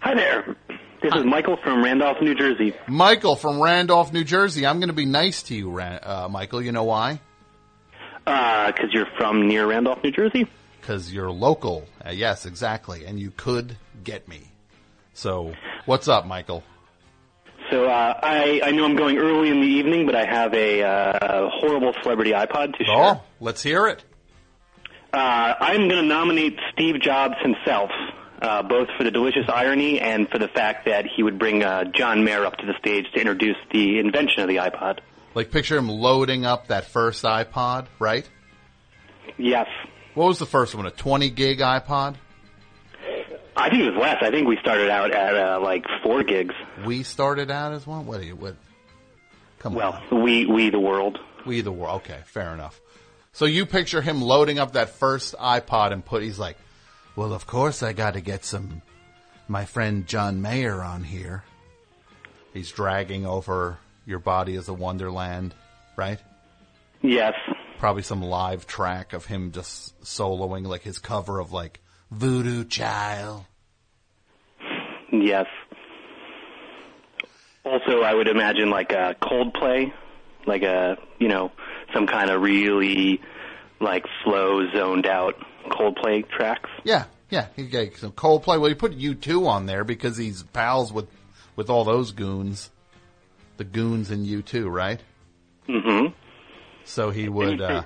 Hi 0.00 0.14
there. 0.14 0.56
This 1.02 1.14
is 1.14 1.24
Michael 1.24 1.56
from 1.62 1.82
Randolph, 1.82 2.18
New 2.20 2.34
Jersey. 2.34 2.74
Michael 2.88 3.36
from 3.36 3.60
Randolph, 3.60 4.12
New 4.12 4.24
Jersey. 4.24 4.66
I'm 4.66 4.80
going 4.80 4.88
to 4.88 4.94
be 4.94 5.06
nice 5.06 5.44
to 5.44 5.54
you, 5.54 5.78
uh, 5.80 6.28
Michael. 6.30 6.60
You 6.60 6.72
know 6.72 6.84
why? 6.84 7.20
Because 8.24 8.90
you're 8.92 9.06
from 9.16 9.46
near 9.46 9.66
Randolph, 9.66 10.02
New 10.02 10.10
Jersey? 10.10 10.46
Because 10.80 11.12
you're 11.12 11.30
local. 11.30 11.86
Uh, 12.04 12.10
yes, 12.10 12.46
exactly. 12.46 13.06
And 13.06 13.18
you 13.18 13.30
could 13.30 13.76
get 14.02 14.28
me. 14.28 14.42
So, 15.14 15.54
what's 15.86 16.08
up, 16.08 16.26
Michael? 16.26 16.64
So 17.70 17.84
uh, 17.86 18.20
I, 18.22 18.60
I 18.64 18.70
know 18.70 18.84
I'm 18.84 18.96
going 18.96 19.18
early 19.18 19.50
in 19.50 19.60
the 19.60 19.66
evening, 19.66 20.06
but 20.06 20.14
I 20.14 20.24
have 20.24 20.54
a 20.54 20.82
uh, 20.82 21.48
horrible 21.52 21.92
celebrity 22.02 22.32
iPod 22.32 22.76
to 22.78 22.84
share. 22.84 22.94
Oh, 22.96 23.22
let's 23.40 23.62
hear 23.62 23.86
it. 23.86 24.04
Uh, 25.12 25.54
I'm 25.60 25.88
going 25.88 26.02
to 26.02 26.08
nominate 26.08 26.58
Steve 26.72 27.00
Jobs 27.00 27.34
himself, 27.42 27.90
uh, 28.42 28.62
both 28.62 28.88
for 28.96 29.04
the 29.04 29.10
delicious 29.10 29.48
irony 29.48 30.00
and 30.00 30.28
for 30.28 30.38
the 30.38 30.48
fact 30.48 30.84
that 30.86 31.06
he 31.06 31.22
would 31.22 31.38
bring 31.38 31.62
uh, 31.62 31.84
John 31.84 32.24
Mayer 32.24 32.44
up 32.44 32.56
to 32.58 32.66
the 32.66 32.74
stage 32.78 33.06
to 33.14 33.20
introduce 33.20 33.56
the 33.72 33.98
invention 33.98 34.42
of 34.42 34.48
the 34.48 34.56
iPod. 34.56 34.98
Like, 35.34 35.50
picture 35.50 35.76
him 35.78 35.88
loading 35.88 36.44
up 36.44 36.68
that 36.68 36.86
first 36.86 37.24
iPod, 37.24 37.86
right? 37.98 38.28
Yes. 39.38 39.66
What 40.14 40.26
was 40.26 40.38
the 40.38 40.46
first 40.46 40.74
one? 40.74 40.84
A 40.86 40.90
20 40.90 41.30
gig 41.30 41.60
iPod? 41.60 42.16
I 43.56 43.70
think 43.70 43.82
it 43.82 43.90
was 43.92 44.00
less. 44.00 44.18
I 44.20 44.30
think 44.30 44.46
we 44.46 44.56
started 44.60 44.88
out 44.90 45.10
at 45.12 45.36
uh, 45.36 45.60
like 45.60 45.84
four 46.02 46.22
gigs. 46.22 46.54
We 46.86 47.02
started 47.02 47.50
out 47.50 47.72
as 47.72 47.86
one. 47.86 48.06
What 48.06 48.20
are 48.20 48.24
you? 48.24 48.36
What? 48.36 48.56
Come 49.58 49.74
Well, 49.74 50.00
on. 50.12 50.22
we 50.22 50.46
we 50.46 50.70
the 50.70 50.78
world. 50.78 51.18
We 51.44 51.60
the 51.62 51.72
world. 51.72 52.02
Okay, 52.02 52.20
fair 52.26 52.52
enough. 52.54 52.80
So 53.38 53.44
you 53.44 53.66
picture 53.66 54.02
him 54.02 54.20
loading 54.20 54.58
up 54.58 54.72
that 54.72 54.88
first 54.88 55.36
iPod 55.36 55.92
and 55.92 56.04
put. 56.04 56.24
He's 56.24 56.40
like, 56.40 56.56
"Well, 57.14 57.32
of 57.32 57.46
course 57.46 57.84
I 57.84 57.92
got 57.92 58.14
to 58.14 58.20
get 58.20 58.44
some 58.44 58.82
my 59.46 59.64
friend 59.64 60.08
John 60.08 60.42
Mayer 60.42 60.82
on 60.82 61.04
here." 61.04 61.44
He's 62.52 62.72
dragging 62.72 63.26
over 63.26 63.78
"Your 64.04 64.18
Body 64.18 64.56
Is 64.56 64.66
a 64.66 64.74
Wonderland," 64.74 65.54
right? 65.94 66.18
Yes. 67.00 67.34
Probably 67.78 68.02
some 68.02 68.22
live 68.22 68.66
track 68.66 69.12
of 69.12 69.26
him 69.26 69.52
just 69.52 69.96
soloing, 70.00 70.66
like 70.66 70.82
his 70.82 70.98
cover 70.98 71.38
of 71.38 71.52
like 71.52 71.78
"Voodoo 72.10 72.64
Child." 72.64 73.44
Yes. 75.12 75.46
Also, 77.64 78.02
I 78.02 78.14
would 78.14 78.26
imagine 78.26 78.68
like 78.68 78.90
a 78.90 79.14
Coldplay, 79.22 79.92
like 80.44 80.64
a 80.64 80.98
you 81.20 81.28
know 81.28 81.52
some 81.94 82.06
kind 82.06 82.30
of 82.30 82.40
really 82.42 83.20
like 83.80 84.04
slow, 84.24 84.70
zoned 84.72 85.06
out 85.06 85.34
Coldplay 85.70 86.28
tracks. 86.28 86.70
Yeah, 86.84 87.04
yeah. 87.30 87.46
He 87.56 87.66
got 87.66 87.94
some 87.96 88.12
Coldplay. 88.12 88.60
Well, 88.60 88.68
he 88.68 88.74
put 88.74 88.92
U 88.92 89.14
two 89.14 89.46
on 89.46 89.66
there 89.66 89.84
because 89.84 90.16
he's 90.16 90.42
pals 90.42 90.92
with 90.92 91.06
with 91.56 91.70
all 91.70 91.84
those 91.84 92.12
goons, 92.12 92.70
the 93.56 93.64
goons 93.64 94.10
in 94.10 94.24
U 94.24 94.42
two, 94.42 94.68
right? 94.68 95.00
Mm-hmm. 95.68 96.14
So 96.84 97.10
he 97.10 97.28
would. 97.28 97.60
Uh, 97.60 97.82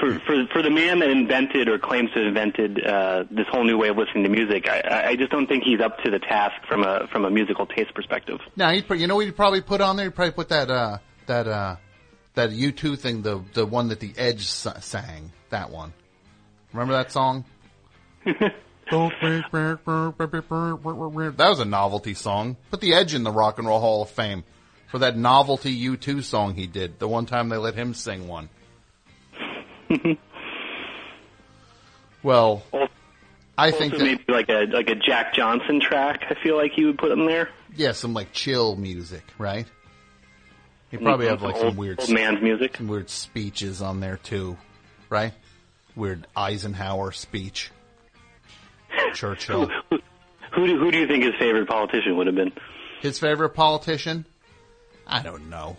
For 0.00 0.18
for 0.26 0.46
for 0.52 0.62
the 0.62 0.70
man 0.70 0.98
that 0.98 1.10
invented 1.10 1.68
or 1.68 1.78
claims 1.78 2.10
to 2.14 2.18
have 2.18 2.26
invented 2.26 2.84
uh, 2.84 3.24
this 3.30 3.46
whole 3.48 3.62
new 3.64 3.78
way 3.78 3.88
of 3.88 3.96
listening 3.96 4.24
to 4.24 4.28
music, 4.28 4.68
I- 4.68 5.10
I, 5.10 5.16
just 5.16 5.30
don't 5.30 5.46
think 5.46 5.62
he's 5.62 5.80
up 5.80 5.98
to 6.02 6.10
the 6.10 6.18
task 6.18 6.56
from 6.66 6.82
a 6.82 7.06
from 7.12 7.24
a 7.24 7.30
musical 7.30 7.64
taste 7.66 7.94
perspective. 7.94 8.40
now 8.56 8.70
he, 8.70 8.82
you 8.96 9.06
know, 9.06 9.14
what 9.14 9.24
he'd 9.26 9.36
probably 9.36 9.60
put 9.60 9.80
on 9.80 9.94
there. 9.96 10.06
He'd 10.06 10.16
probably 10.16 10.32
put 10.32 10.48
that 10.48 10.68
uh, 10.68 10.98
that 11.26 11.46
uh, 11.46 11.76
that 12.34 12.52
U 12.52 12.72
two 12.72 12.96
thing, 12.96 13.22
the 13.22 13.42
the 13.54 13.64
one 13.66 13.88
that 13.88 14.00
the 14.00 14.12
Edge 14.16 14.46
sang. 14.46 15.32
That 15.50 15.70
one. 15.70 15.92
Remember 16.72 16.94
that 16.94 17.12
song? 17.12 17.44
that 21.36 21.48
was 21.48 21.60
a 21.60 21.64
novelty 21.64 22.14
song. 22.14 22.56
Put 22.70 22.80
the 22.80 22.94
Edge 22.94 23.14
in 23.14 23.22
the 23.22 23.30
Rock 23.30 23.58
and 23.58 23.66
Roll 23.68 23.80
Hall 23.80 24.02
of 24.02 24.10
Fame 24.10 24.44
for 24.88 24.98
that 24.98 25.16
novelty 25.16 25.72
U 25.72 25.96
two 25.96 26.22
song 26.22 26.54
he 26.54 26.66
did. 26.66 26.98
The 26.98 27.08
one 27.08 27.26
time 27.26 27.48
they 27.48 27.56
let 27.56 27.74
him 27.74 27.94
sing 27.94 28.26
one. 28.28 28.48
well, 32.22 32.62
I 33.56 33.70
think 33.70 33.92
Also 33.94 34.04
that 34.04 34.10
maybe 34.10 34.24
like 34.32 34.48
a 34.48 34.66
like 34.72 34.88
a 34.90 34.94
Jack 34.96 35.34
Johnson 35.34 35.80
track. 35.80 36.24
I 36.28 36.34
feel 36.42 36.56
like 36.56 36.72
he 36.72 36.84
would 36.84 36.98
put 36.98 37.12
in 37.12 37.26
there. 37.26 37.50
yeah, 37.76 37.92
some 37.92 38.14
like 38.14 38.32
chill 38.32 38.76
music, 38.76 39.22
right? 39.38 39.66
He 40.98 41.04
probably 41.04 41.26
have 41.26 41.42
like 41.42 41.56
old, 41.56 41.70
some 41.70 41.76
weird 41.76 41.98
old 41.98 42.10
man's 42.10 42.40
music. 42.40 42.76
some 42.76 42.86
weird 42.86 43.10
speeches 43.10 43.82
on 43.82 43.98
there 43.98 44.16
too, 44.18 44.56
right? 45.10 45.32
Weird 45.96 46.26
Eisenhower 46.36 47.10
speech. 47.10 47.72
Churchill. 49.12 49.68
Who 50.54 50.68
do, 50.68 50.78
who 50.78 50.92
do 50.92 50.98
you 50.98 51.08
think 51.08 51.24
his 51.24 51.34
favorite 51.36 51.66
politician 51.66 52.16
would 52.16 52.28
have 52.28 52.36
been? 52.36 52.52
His 53.00 53.18
favorite 53.18 53.50
politician? 53.50 54.24
I 55.04 55.20
don't 55.20 55.50
know. 55.50 55.76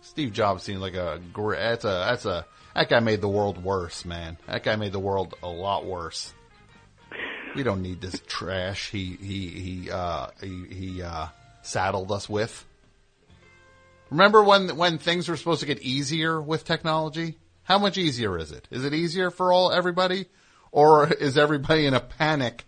Steve 0.00 0.32
Jobs 0.32 0.64
seems 0.64 0.80
like 0.80 0.94
a 0.94 1.20
that's 1.32 1.84
a 1.84 1.88
that's 1.88 2.24
a 2.24 2.44
that 2.74 2.88
guy 2.88 2.98
made 2.98 3.20
the 3.20 3.28
world 3.28 3.62
worse, 3.62 4.04
man. 4.04 4.36
That 4.48 4.64
guy 4.64 4.74
made 4.74 4.90
the 4.90 4.98
world 4.98 5.34
a 5.44 5.48
lot 5.48 5.86
worse. 5.86 6.34
We 7.54 7.62
don't 7.62 7.82
need 7.82 8.00
this 8.00 8.20
trash 8.26 8.90
he 8.90 9.16
he 9.20 9.48
he 9.48 9.90
uh 9.92 10.26
he, 10.42 10.64
he 10.68 11.02
uh 11.02 11.28
saddled 11.62 12.10
us 12.10 12.28
with. 12.28 12.66
Remember 14.10 14.42
when 14.42 14.76
when 14.76 14.98
things 14.98 15.28
were 15.28 15.36
supposed 15.36 15.60
to 15.60 15.66
get 15.66 15.80
easier 15.82 16.40
with 16.40 16.64
technology? 16.64 17.38
How 17.62 17.78
much 17.78 17.96
easier 17.96 18.36
is 18.36 18.50
it? 18.50 18.66
Is 18.70 18.84
it 18.84 18.92
easier 18.92 19.30
for 19.30 19.52
all 19.52 19.72
everybody, 19.72 20.26
or 20.72 21.12
is 21.12 21.38
everybody 21.38 21.86
in 21.86 21.94
a 21.94 22.00
panic, 22.00 22.64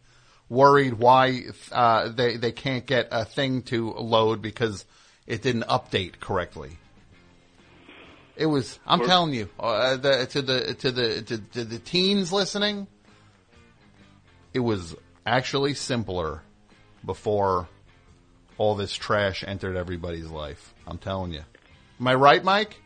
worried 0.49 0.95
why 0.95 1.43
uh, 1.73 2.09
they 2.11 2.37
they 2.37 2.53
can't 2.53 2.87
get 2.87 3.09
a 3.11 3.25
thing 3.25 3.63
to 3.63 3.91
load 3.91 4.41
because 4.41 4.85
it 5.27 5.43
didn't 5.43 5.65
update 5.65 6.21
correctly? 6.21 6.79
It 8.37 8.47
was. 8.47 8.79
I'm 8.87 9.05
telling 9.05 9.35
you, 9.35 9.49
uh, 9.59 9.97
the, 9.97 10.27
to 10.27 10.43
the 10.43 10.75
to 10.75 10.91
the 10.93 11.23
to, 11.23 11.39
to 11.39 11.65
the 11.65 11.79
teens 11.81 12.33
listening, 12.33 12.87
it 14.55 14.61
was 14.61 14.95
actually 15.27 15.75
simpler 15.75 16.43
before 17.05 17.69
all 18.63 18.77
this 18.77 18.95
trash 18.95 19.43
entered 19.45 19.77
everybody's 19.77 20.29
life. 20.29 20.73
I'm 20.87 20.97
telling 20.97 21.33
you. 21.33 21.43
Am 21.99 22.07
I 22.07 22.15
right, 22.15 22.45
Mike? 22.45 22.81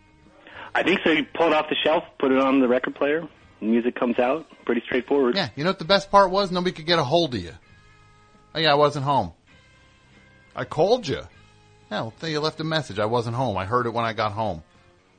I 0.74 0.82
think 0.82 1.00
so. 1.04 1.10
You 1.10 1.26
pull 1.34 1.48
it 1.48 1.52
off 1.52 1.68
the 1.68 1.76
shelf, 1.84 2.02
put 2.18 2.32
it 2.32 2.38
on 2.38 2.60
the 2.60 2.68
record 2.68 2.94
player, 2.94 3.28
music 3.60 3.94
comes 3.94 4.18
out. 4.18 4.46
Pretty 4.64 4.80
straightforward. 4.86 5.36
Yeah. 5.36 5.50
You 5.54 5.64
know 5.64 5.70
what 5.70 5.78
the 5.78 5.84
best 5.84 6.10
part 6.10 6.30
was? 6.30 6.50
Nobody 6.50 6.72
could 6.72 6.86
get 6.86 6.98
a 6.98 7.04
hold 7.04 7.34
of 7.34 7.42
you. 7.42 7.52
Oh 8.54 8.58
yeah, 8.58 8.72
I 8.72 8.74
wasn't 8.74 9.04
home. 9.04 9.32
I 10.54 10.64
called 10.64 11.06
you. 11.06 11.20
Yeah, 11.90 12.08
well, 12.08 12.14
you 12.22 12.40
left 12.40 12.58
a 12.58 12.64
message. 12.64 12.98
I 12.98 13.04
wasn't 13.04 13.36
home. 13.36 13.58
I 13.58 13.66
heard 13.66 13.84
it 13.84 13.92
when 13.92 14.06
I 14.06 14.14
got 14.14 14.32
home. 14.32 14.62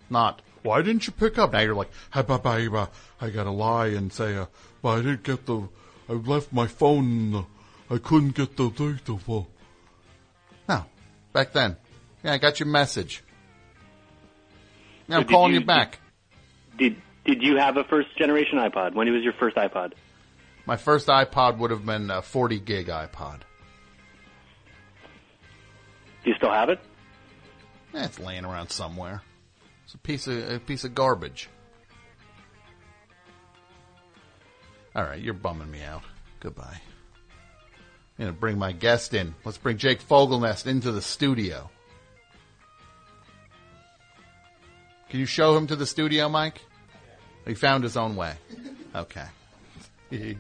Not, 0.10 0.42
why 0.64 0.82
didn't 0.82 1.06
you 1.06 1.14
pick 1.14 1.38
up? 1.38 1.54
Now 1.54 1.60
you're 1.60 1.76
like. 1.76 1.92
I 2.12 2.24
gotta 2.24 3.52
lie 3.52 3.88
and 3.88 4.12
say, 4.12 4.36
uh, 4.36 4.48
but 4.82 4.90
I 4.90 4.96
didn't 4.98 5.24
get 5.24 5.46
the, 5.46 5.70
I 6.10 6.14
left 6.14 6.52
my 6.52 6.66
phone, 6.66 7.36
uh, 7.36 7.44
I 7.92 8.00
couldn't 8.00 8.34
get 8.34 8.58
the 8.58 8.70
data. 8.70 9.46
Back 11.38 11.52
then. 11.54 11.78
Yeah, 12.24 12.34
I 12.34 12.40
got 12.40 12.60
your 12.60 12.66
message. 12.66 13.24
Yeah, 15.08 15.18
I'm 15.18 15.28
calling 15.28 15.54
you- 15.54 15.60
you 15.60 15.66
back. 15.68 16.00
Did 16.80 17.00
Did 17.26 17.44
you 17.44 17.58
have 17.58 17.78
a 17.78 17.84
first 17.84 18.18
generation 18.18 18.58
iPod? 18.58 18.96
When 18.96 19.12
was 19.14 19.22
your 19.22 19.34
first 19.34 19.56
iPod? 19.56 19.94
My 20.66 20.78
first 20.78 21.08
iPod 21.10 21.58
would 21.58 21.70
have 21.70 21.86
been 21.86 22.10
a 22.10 22.24
40 22.24 22.58
gig 22.58 22.88
iPod. 22.88 23.42
Do 26.24 26.32
you 26.32 26.36
still 26.38 26.52
have 26.52 26.70
it? 26.70 26.80
Eh, 27.94 28.04
it's 28.04 28.18
laying 28.18 28.44
around 28.44 28.70
somewhere. 28.70 29.22
It's 29.84 29.94
a 29.94 30.00
piece 30.00 30.26
of 30.26 30.38
a 30.50 30.60
piece 30.60 30.86
of 30.86 30.96
garbage. 30.96 31.50
All 34.96 35.04
right, 35.04 35.22
you're 35.22 35.36
bumming 35.36 35.70
me 35.70 35.84
out. 35.84 36.02
Goodbye. 36.40 36.82
I'm 38.18 38.26
gonna 38.26 38.38
bring 38.38 38.58
my 38.58 38.72
guest 38.72 39.14
in. 39.14 39.36
Let's 39.46 39.58
bring 39.58 39.78
Jake 39.78 40.02
Fogelnest 40.02 40.66
into 40.66 40.92
the 40.92 41.02
studio. 41.02 41.70
Can 45.10 45.20
you 45.20 45.26
show 45.26 45.56
him 45.56 45.68
to 45.68 45.76
the 45.76 45.86
studio, 45.86 46.28
Mike? 46.28 46.62
He 47.46 47.54
found 47.54 47.84
his 47.84 47.96
own 47.96 48.16
way. 48.16 48.34
Okay. 48.96 49.26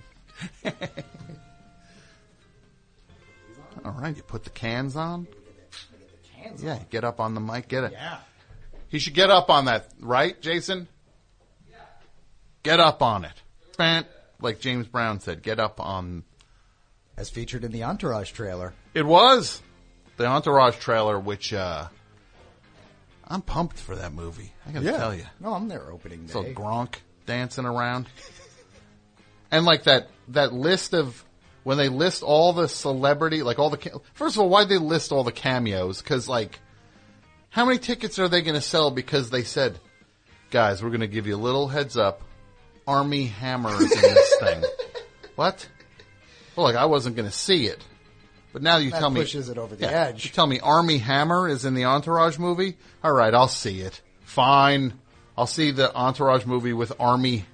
All 3.86 3.92
right, 3.92 4.16
you 4.16 4.24
put 4.24 4.44
the 4.44 4.50
cans 4.50 4.96
on. 4.96 5.28
Yeah, 6.60 6.80
get 6.90 7.04
up 7.04 7.20
on 7.20 7.34
the 7.34 7.42
mic. 7.42 7.68
Get 7.68 7.84
it. 7.86 7.92
Yeah. 7.94 8.18
He 8.90 9.00
should 9.00 9.14
get 9.14 9.30
up 9.30 9.50
on 9.50 9.66
that, 9.66 9.90
right, 10.00 10.40
Jason? 10.42 10.88
Get 12.64 12.80
up 12.80 13.02
on 13.02 13.26
it. 13.26 13.34
Like 14.42 14.60
James 14.60 14.88
Brown 14.88 15.20
said, 15.20 15.44
get 15.44 15.60
up 15.60 15.80
on. 15.80 16.24
As 17.18 17.30
featured 17.30 17.63
in 17.63 17.72
the 17.72 17.84
Entourage 17.84 18.32
trailer. 18.32 18.74
It 18.93 19.05
was 19.05 19.61
the 20.18 20.26
Entourage 20.26 20.78
trailer, 20.78 21.20
which 21.20 21.53
uh 21.53 21.88
I'm 23.28 23.41
pumped 23.41 23.80
for 23.80 23.95
that 23.95 24.13
movie. 24.13 24.53
I 24.65 24.72
gotta 24.72 24.86
tell 24.86 25.13
you. 25.13 25.26
No, 25.39 25.53
I'm 25.53 25.68
there 25.68 25.91
opening 25.91 26.26
day. 26.26 26.34
So. 26.34 26.43
Gronk 26.43 26.95
dancing 27.26 27.65
around, 27.65 28.07
and 29.51 29.65
like 29.65 29.84
that 29.84 30.09
that 30.30 30.53
list 30.53 30.93
of 30.93 31.24
when 31.63 31.78
they 31.78 31.89
list 31.89 32.24
all 32.24 32.53
the 32.53 32.70
celebrity, 32.70 33.43
like 33.43 33.59
all 33.59 33.70
the 33.70 33.78
ca- 33.78 33.99
first 34.13 34.38
of 34.38 34.41
all, 34.41 34.49
why 34.49 34.61
would 34.61 34.70
they 34.70 34.78
list 34.78 35.11
all 35.11 35.26
the 35.26 35.34
cameos? 35.34 36.01
Because 36.01 36.30
like, 36.30 36.59
how 37.49 37.65
many 37.65 37.78
tickets 37.78 38.20
are 38.20 38.30
they 38.30 38.41
going 38.41 38.55
to 38.55 38.61
sell? 38.61 38.89
Because 38.89 39.32
they 39.32 39.43
said, 39.43 39.78
guys, 40.49 40.82
we're 40.82 40.91
going 40.91 41.01
to 41.01 41.07
give 41.07 41.28
you 41.28 41.36
a 41.36 41.38
little 41.38 41.68
heads 41.68 41.97
up. 41.97 42.22
Armie 42.88 43.26
Hammer 43.26 43.74
is 43.84 43.91
in 43.91 44.01
this 44.01 44.36
thing. 44.39 44.63
What? 45.36 45.68
Well, 46.58 46.66
like 46.66 46.76
I 46.76 46.86
wasn't 46.86 47.16
going 47.16 47.30
to 47.30 47.36
see 47.36 47.68
it, 47.68 47.80
but 48.51 48.62
now 48.64 48.78
you 48.78 48.89
That 48.91 48.99
tell 48.99 49.10
me 49.12 49.22
pushes 49.22 49.47
it 49.47 49.58
over 49.60 49.76
the 49.76 49.86
Yeah, 49.86 50.05
edge. 50.08 50.26
You 50.26 50.32
tell 50.32 50.47
me 50.47 50.60
Armie 50.60 50.97
Hammer 50.97 51.47
is 51.47 51.64
in 51.66 51.76
the 51.76 51.86
Entourage 51.86 52.39
movie. 52.39 52.76
All 53.03 53.14
right, 53.14 53.34
I'll 53.34 53.47
see 53.47 53.80
it. 53.82 54.01
Fine, 54.26 54.93
I'll 55.38 55.45
see 55.47 55.70
the 55.72 55.93
Entourage 55.95 56.45
movie 56.45 56.74
with 56.74 56.91
Armie 56.99 57.45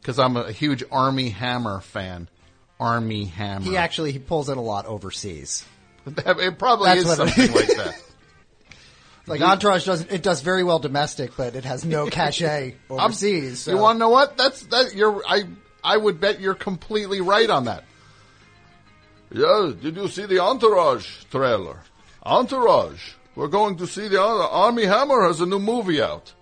because 0.00 0.18
I'm 0.20 0.36
a 0.36 0.52
huge 0.52 0.84
Armie 0.90 1.30
Hammer 1.30 1.80
fan. 1.80 2.28
Armie 2.80 3.24
Hammer. 3.24 3.64
He 3.64 3.76
actually 3.76 4.12
he 4.12 4.20
pulls 4.20 4.48
it 4.48 4.56
a 4.56 4.60
lot 4.60 4.86
overseas. 4.86 5.66
it 6.06 6.58
probably 6.60 6.86
That's 6.86 7.00
is 7.00 7.10
it 7.10 7.16
something 7.16 7.52
like 7.52 7.66
that. 7.76 8.02
Like 9.26 9.40
Entourage 9.42 9.84
doesn't, 9.84 10.10
it 10.10 10.22
does 10.22 10.40
very 10.42 10.62
well 10.64 10.78
domestic, 10.78 11.32
but 11.36 11.54
it 11.56 11.64
has 11.64 11.84
no 11.84 12.06
cachet 12.10 12.76
overseas. 12.88 13.58
so- 13.58 13.72
You 13.72 13.78
want 13.78 13.96
to 13.96 13.98
know 13.98 14.08
what? 14.10 14.36
That's 14.38 14.62
that. 14.66 14.94
You're. 14.94 15.22
I. 15.26 15.42
I 15.82 15.96
would 15.96 16.20
bet 16.20 16.40
you're 16.40 16.54
completely 16.56 17.20
right 17.20 17.48
on 17.48 17.66
that. 17.66 17.84
Yeah. 19.30 19.72
Did 19.80 19.96
you 19.96 20.08
see 20.08 20.26
the 20.26 20.40
Entourage 20.40 21.24
trailer? 21.30 21.80
Entourage. 22.24 23.12
We're 23.34 23.48
going 23.48 23.76
to 23.76 23.86
see 23.86 24.08
the 24.08 24.20
Armie 24.20 24.84
Hammer 24.84 25.22
has 25.22 25.40
a 25.40 25.46
new 25.46 25.58
movie 25.58 26.02
out. 26.02 26.32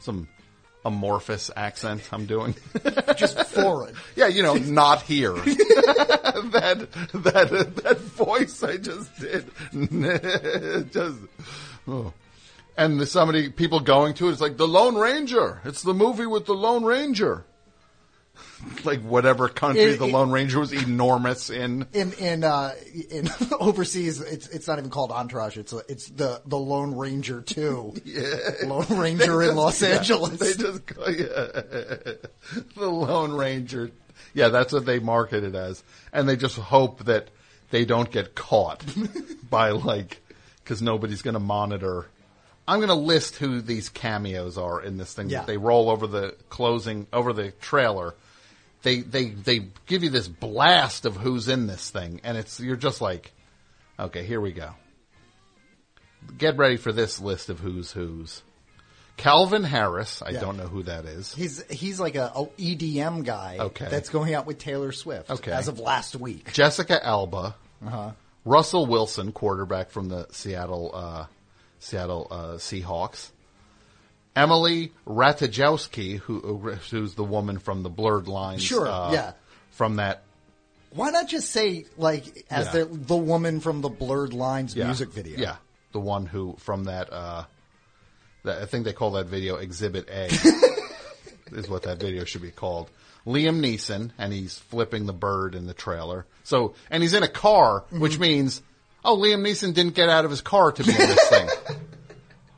Some 0.00 0.28
amorphous 0.84 1.50
accent 1.56 2.08
I'm 2.12 2.26
doing. 2.26 2.54
just 3.16 3.42
foreign. 3.46 3.94
yeah, 4.14 4.28
you 4.28 4.42
know, 4.42 4.54
not 4.54 5.02
here. 5.02 5.32
that 5.34 6.88
that 7.14 7.76
that 7.82 7.98
voice 7.98 8.62
I 8.62 8.76
just 8.76 9.18
did. 9.18 9.50
just. 10.92 11.18
Oh. 11.88 12.12
And 12.78 13.00
the, 13.00 13.06
somebody, 13.06 13.48
people 13.48 13.80
going 13.80 14.12
to 14.14 14.28
it, 14.28 14.32
it's 14.32 14.40
like 14.40 14.58
the 14.58 14.68
Lone 14.68 14.96
Ranger. 14.96 15.62
It's 15.64 15.82
the 15.82 15.94
movie 15.94 16.26
with 16.26 16.44
the 16.44 16.52
Lone 16.52 16.84
Ranger. 16.84 17.46
Like 18.84 19.00
whatever 19.02 19.48
country 19.48 19.82
It- 19.82 19.98
the 19.98 20.06
it- 20.06 20.12
Lone 20.12 20.30
Ranger 20.30 20.60
was 20.60 20.72
enormous 20.72 21.50
in. 21.50 21.86
In 21.92 22.12
in 22.14 22.44
uh, 22.44 22.74
in 23.10 23.28
overseas, 23.60 24.20
it's 24.20 24.48
it's 24.48 24.66
not 24.66 24.78
even 24.78 24.90
called 24.90 25.10
Entourage. 25.12 25.56
It's 25.56 25.72
it's 25.88 26.06
the 26.08 26.40
the 26.46 26.58
Lone 26.58 26.96
Ranger 26.96 27.40
Two. 27.42 27.94
Lone 28.64 28.86
Ranger 28.98 29.42
in 29.42 29.54
Los 29.56 29.82
Yeah, 29.82 29.88
Angeles. 29.98 30.38
They 30.38 30.54
just 30.54 30.86
call 30.86 31.10
yeah. 31.10 31.26
the 32.76 32.86
Lone 32.90 33.32
Ranger. 33.32 33.90
Yeah, 34.34 34.48
that's 34.48 34.72
what 34.72 34.86
they 34.86 34.98
market 34.98 35.44
it 35.44 35.54
as, 35.54 35.82
and 36.12 36.28
they 36.28 36.36
just 36.36 36.56
hope 36.56 37.04
that 37.04 37.28
they 37.70 37.84
don't 37.84 38.10
get 38.10 38.34
caught 38.34 38.84
by 39.50 39.70
like 39.70 40.22
because 40.62 40.82
nobody's 40.82 41.22
going 41.22 41.34
to 41.34 41.40
monitor. 41.40 42.06
I'm 42.68 42.80
going 42.80 42.88
to 42.88 42.94
list 42.94 43.36
who 43.36 43.60
these 43.60 43.88
cameos 43.88 44.58
are 44.58 44.82
in 44.82 44.96
this 44.96 45.14
thing. 45.14 45.30
Yeah. 45.30 45.44
They 45.44 45.56
roll 45.56 45.88
over 45.88 46.06
the 46.08 46.34
closing 46.48 47.06
over 47.12 47.32
the 47.32 47.52
trailer. 47.52 48.14
They 48.86 49.00
they 49.00 49.30
they 49.30 49.66
give 49.86 50.04
you 50.04 50.10
this 50.10 50.28
blast 50.28 51.06
of 51.06 51.16
who's 51.16 51.48
in 51.48 51.66
this 51.66 51.90
thing, 51.90 52.20
and 52.22 52.38
it's 52.38 52.60
you're 52.60 52.76
just 52.76 53.00
like, 53.00 53.32
okay, 53.98 54.22
here 54.24 54.40
we 54.40 54.52
go. 54.52 54.70
Get 56.38 56.56
ready 56.56 56.76
for 56.76 56.92
this 56.92 57.20
list 57.20 57.50
of 57.50 57.58
who's 57.58 57.90
who's. 57.90 58.42
Calvin 59.16 59.64
Harris, 59.64 60.22
I 60.24 60.30
Yeah. 60.30 60.40
don't 60.40 60.56
know 60.56 60.68
who 60.68 60.84
that 60.84 61.04
is. 61.04 61.34
He's 61.34 61.64
he's 61.68 61.98
like 61.98 62.14
a, 62.14 62.30
a 62.36 62.46
EDM 62.58 63.24
guy. 63.24 63.56
Okay. 63.58 63.88
That's 63.90 64.08
going 64.08 64.34
out 64.34 64.46
with 64.46 64.58
Taylor 64.58 64.92
Swift. 64.92 65.30
Okay. 65.32 65.50
As 65.50 65.66
of 65.66 65.80
last 65.80 66.14
week. 66.14 66.52
Jessica 66.52 67.04
Alba, 67.04 67.56
Uh-huh. 67.84 68.12
Russell 68.44 68.86
Wilson, 68.86 69.32
quarterback 69.32 69.90
from 69.90 70.08
the 70.10 70.28
Seattle 70.30 70.92
uh, 70.94 71.26
Seattle 71.80 72.28
uh, 72.30 72.36
Seahawks. 72.58 73.30
Emily 74.36 74.92
Ratajkowski, 75.06 76.18
who 76.18 76.40
who's 76.90 77.14
the 77.14 77.24
woman 77.24 77.58
from 77.58 77.82
the 77.82 77.90
Blurred 77.90 78.28
Lines, 78.28 78.62
Sure, 78.62 78.86
uh, 78.86 79.12
yeah. 79.12 79.32
from 79.70 79.96
that 79.96 80.22
Why 80.90 81.10
not 81.10 81.28
just 81.28 81.50
say 81.50 81.86
like 81.96 82.44
as 82.50 82.66
Yeah. 82.66 82.72
the 82.72 82.84
the 82.86 83.16
woman 83.16 83.60
from 83.60 83.80
the 83.80 83.88
Blurred 83.88 84.32
Lines 84.34 84.76
Yeah. 84.76 84.84
music 84.86 85.12
video? 85.12 85.38
Yeah, 85.38 85.56
the 85.92 86.00
one 86.00 86.26
who 86.26 86.56
from 86.58 86.84
that. 86.84 87.12
uh 87.12 87.44
that 88.44 88.62
I 88.62 88.66
think 88.66 88.84
they 88.84 88.92
call 88.92 89.10
that 89.12 89.26
video 89.26 89.56
Exhibit 89.56 90.08
A. 90.08 90.26
is 91.52 91.68
what 91.68 91.82
that 91.82 91.98
video 91.98 92.24
should 92.24 92.42
be 92.42 92.52
called. 92.52 92.88
Liam 93.26 93.58
Neeson, 93.60 94.10
and 94.18 94.32
he's 94.32 94.56
flipping 94.56 95.06
the 95.06 95.12
bird 95.12 95.56
in 95.56 95.66
the 95.66 95.74
trailer. 95.74 96.26
So, 96.44 96.74
and 96.88 97.02
he's 97.02 97.12
in 97.12 97.24
a 97.24 97.28
car, 97.28 97.80
Mm-hmm. 97.80 97.98
which 98.00 98.20
means, 98.20 98.62
oh, 99.04 99.16
Liam 99.16 99.40
Neeson 99.42 99.74
didn't 99.74 99.94
get 99.96 100.08
out 100.08 100.24
of 100.24 100.30
his 100.30 100.42
car 100.42 100.70
to 100.70 100.84
be 100.84 100.90
in 100.92 100.96
this 100.96 101.28
thing. 101.28 101.48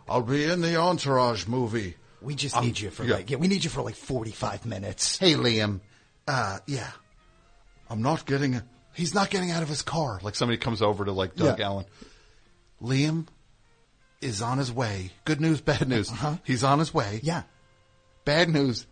I'll 0.09 0.23
be 0.23 0.45
in 0.45 0.61
the 0.61 0.77
Entourage 0.77 1.47
movie. 1.47 1.97
We 2.21 2.35
just 2.35 2.57
Um, 2.57 2.65
need 2.65 2.79
you 2.81 2.91
for 2.91 3.05
yeah. 3.05 3.15
like 3.17 3.31
yeah, 3.31 3.37
we 3.37 3.49
need 3.49 3.63
you 3.65 3.71
for 3.71 3.83
like 3.83 3.95
forty 3.95 4.31
five 4.33 4.67
minutes. 4.67 5.19
Hey, 5.19 5.35
Liam. 5.35 5.81
Uh, 6.27 6.59
yeah. 6.67 6.91
I'm 7.89 8.03
not 8.03 8.27
getting. 8.27 8.61
He's 8.93 9.15
not 9.15 9.31
getting 9.31 9.51
out 9.51 9.63
of 9.63 9.69
his 9.69 9.83
car. 9.83 10.19
Like 10.23 10.35
somebody 10.35 10.59
comes 10.59 10.83
over 10.83 11.05
to 11.05 11.13
like 11.13 11.37
Doug 11.37 11.59
Yeah. 11.59 11.67
Allen. 11.67 11.85
Liam 12.83 13.27
is 14.21 14.43
on 14.43 14.59
his 14.59 14.73
way. 14.73 15.13
Good 15.25 15.41
news, 15.41 15.61
bad 15.61 15.89
news. 15.89 16.13
He's 16.45 16.65
on 16.65 16.79
his 16.81 16.93
way. 16.93 17.05
Uh-huh. 17.07 17.19
Yeah. 17.23 17.43
Bad 18.25 18.49
news. 18.51 18.87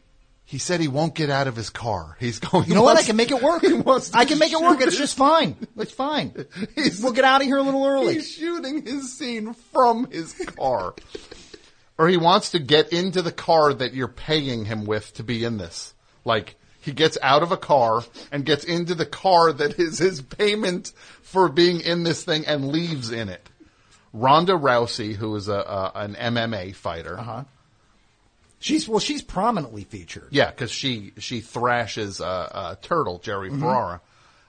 He 0.48 0.58
said 0.58 0.80
he 0.80 0.86
won't 0.86 1.16
get 1.16 1.28
out 1.28 1.48
of 1.48 1.56
his 1.56 1.70
car. 1.70 2.16
He's 2.20 2.38
going. 2.40 2.68
You 2.68 2.74
know 2.74 2.82
what? 2.84 2.96
I 2.96 3.02
can 3.02 3.16
make 3.16 3.30
it 3.32 3.42
work. 3.42 3.62
He 3.62 3.72
wants 3.72 4.10
to 4.10 4.18
I 4.18 4.24
can 4.24 4.38
make 4.38 4.52
it 4.52 4.60
work. 4.60 4.80
It's 4.80 4.96
just 4.96 5.16
fine. 5.16 5.56
It's 5.76 5.92
fine. 5.92 6.32
He's- 6.76 7.02
we'll 7.02 7.12
get 7.12 7.24
out 7.24 7.40
of 7.40 7.46
here 7.48 7.56
a 7.58 7.62
little 7.62 7.84
early. 7.84 8.14
He's 8.14 8.30
shooting 8.30 8.86
his 8.86 9.12
scene 9.18 9.54
from 9.72 10.08
his 10.10 10.32
car. 10.56 10.94
or 11.98 12.08
he 12.08 12.16
wants 12.16 12.52
to 12.52 12.58
get 12.60 12.92
into 12.92 13.22
the 13.22 13.32
car 13.32 13.74
that 13.74 13.92
you're 13.92 14.06
paying 14.08 14.64
him 14.66 14.84
with 14.84 15.12
to 15.14 15.24
be 15.24 15.42
in 15.44 15.58
this. 15.58 15.94
Like, 16.24 16.54
he 16.80 16.92
gets 16.92 17.18
out 17.22 17.42
of 17.42 17.50
a 17.50 17.56
car 17.56 18.04
and 18.30 18.44
gets 18.44 18.62
into 18.62 18.94
the 18.94 19.06
car 19.06 19.52
that 19.52 19.80
is 19.80 19.98
his 19.98 20.22
payment 20.22 20.92
for 21.22 21.48
being 21.48 21.80
in 21.80 22.04
this 22.04 22.22
thing 22.22 22.46
and 22.46 22.68
leaves 22.68 23.10
in 23.10 23.28
it. 23.28 23.48
Ronda 24.12 24.52
Rousey, 24.52 25.14
who 25.16 25.34
is 25.34 25.48
a, 25.48 25.54
a 25.54 25.92
an 25.96 26.14
MMA 26.14 26.74
fighter. 26.76 27.18
Uh-huh. 27.18 27.44
She's 28.58 28.88
well, 28.88 29.00
she's 29.00 29.22
prominently 29.22 29.84
featured. 29.84 30.28
Yeah, 30.30 30.50
because 30.50 30.70
she 30.70 31.12
she 31.18 31.40
thrashes 31.40 32.20
uh, 32.20 32.24
uh, 32.26 32.74
Turtle 32.82 33.18
Jerry 33.18 33.50
Ferrara 33.50 34.00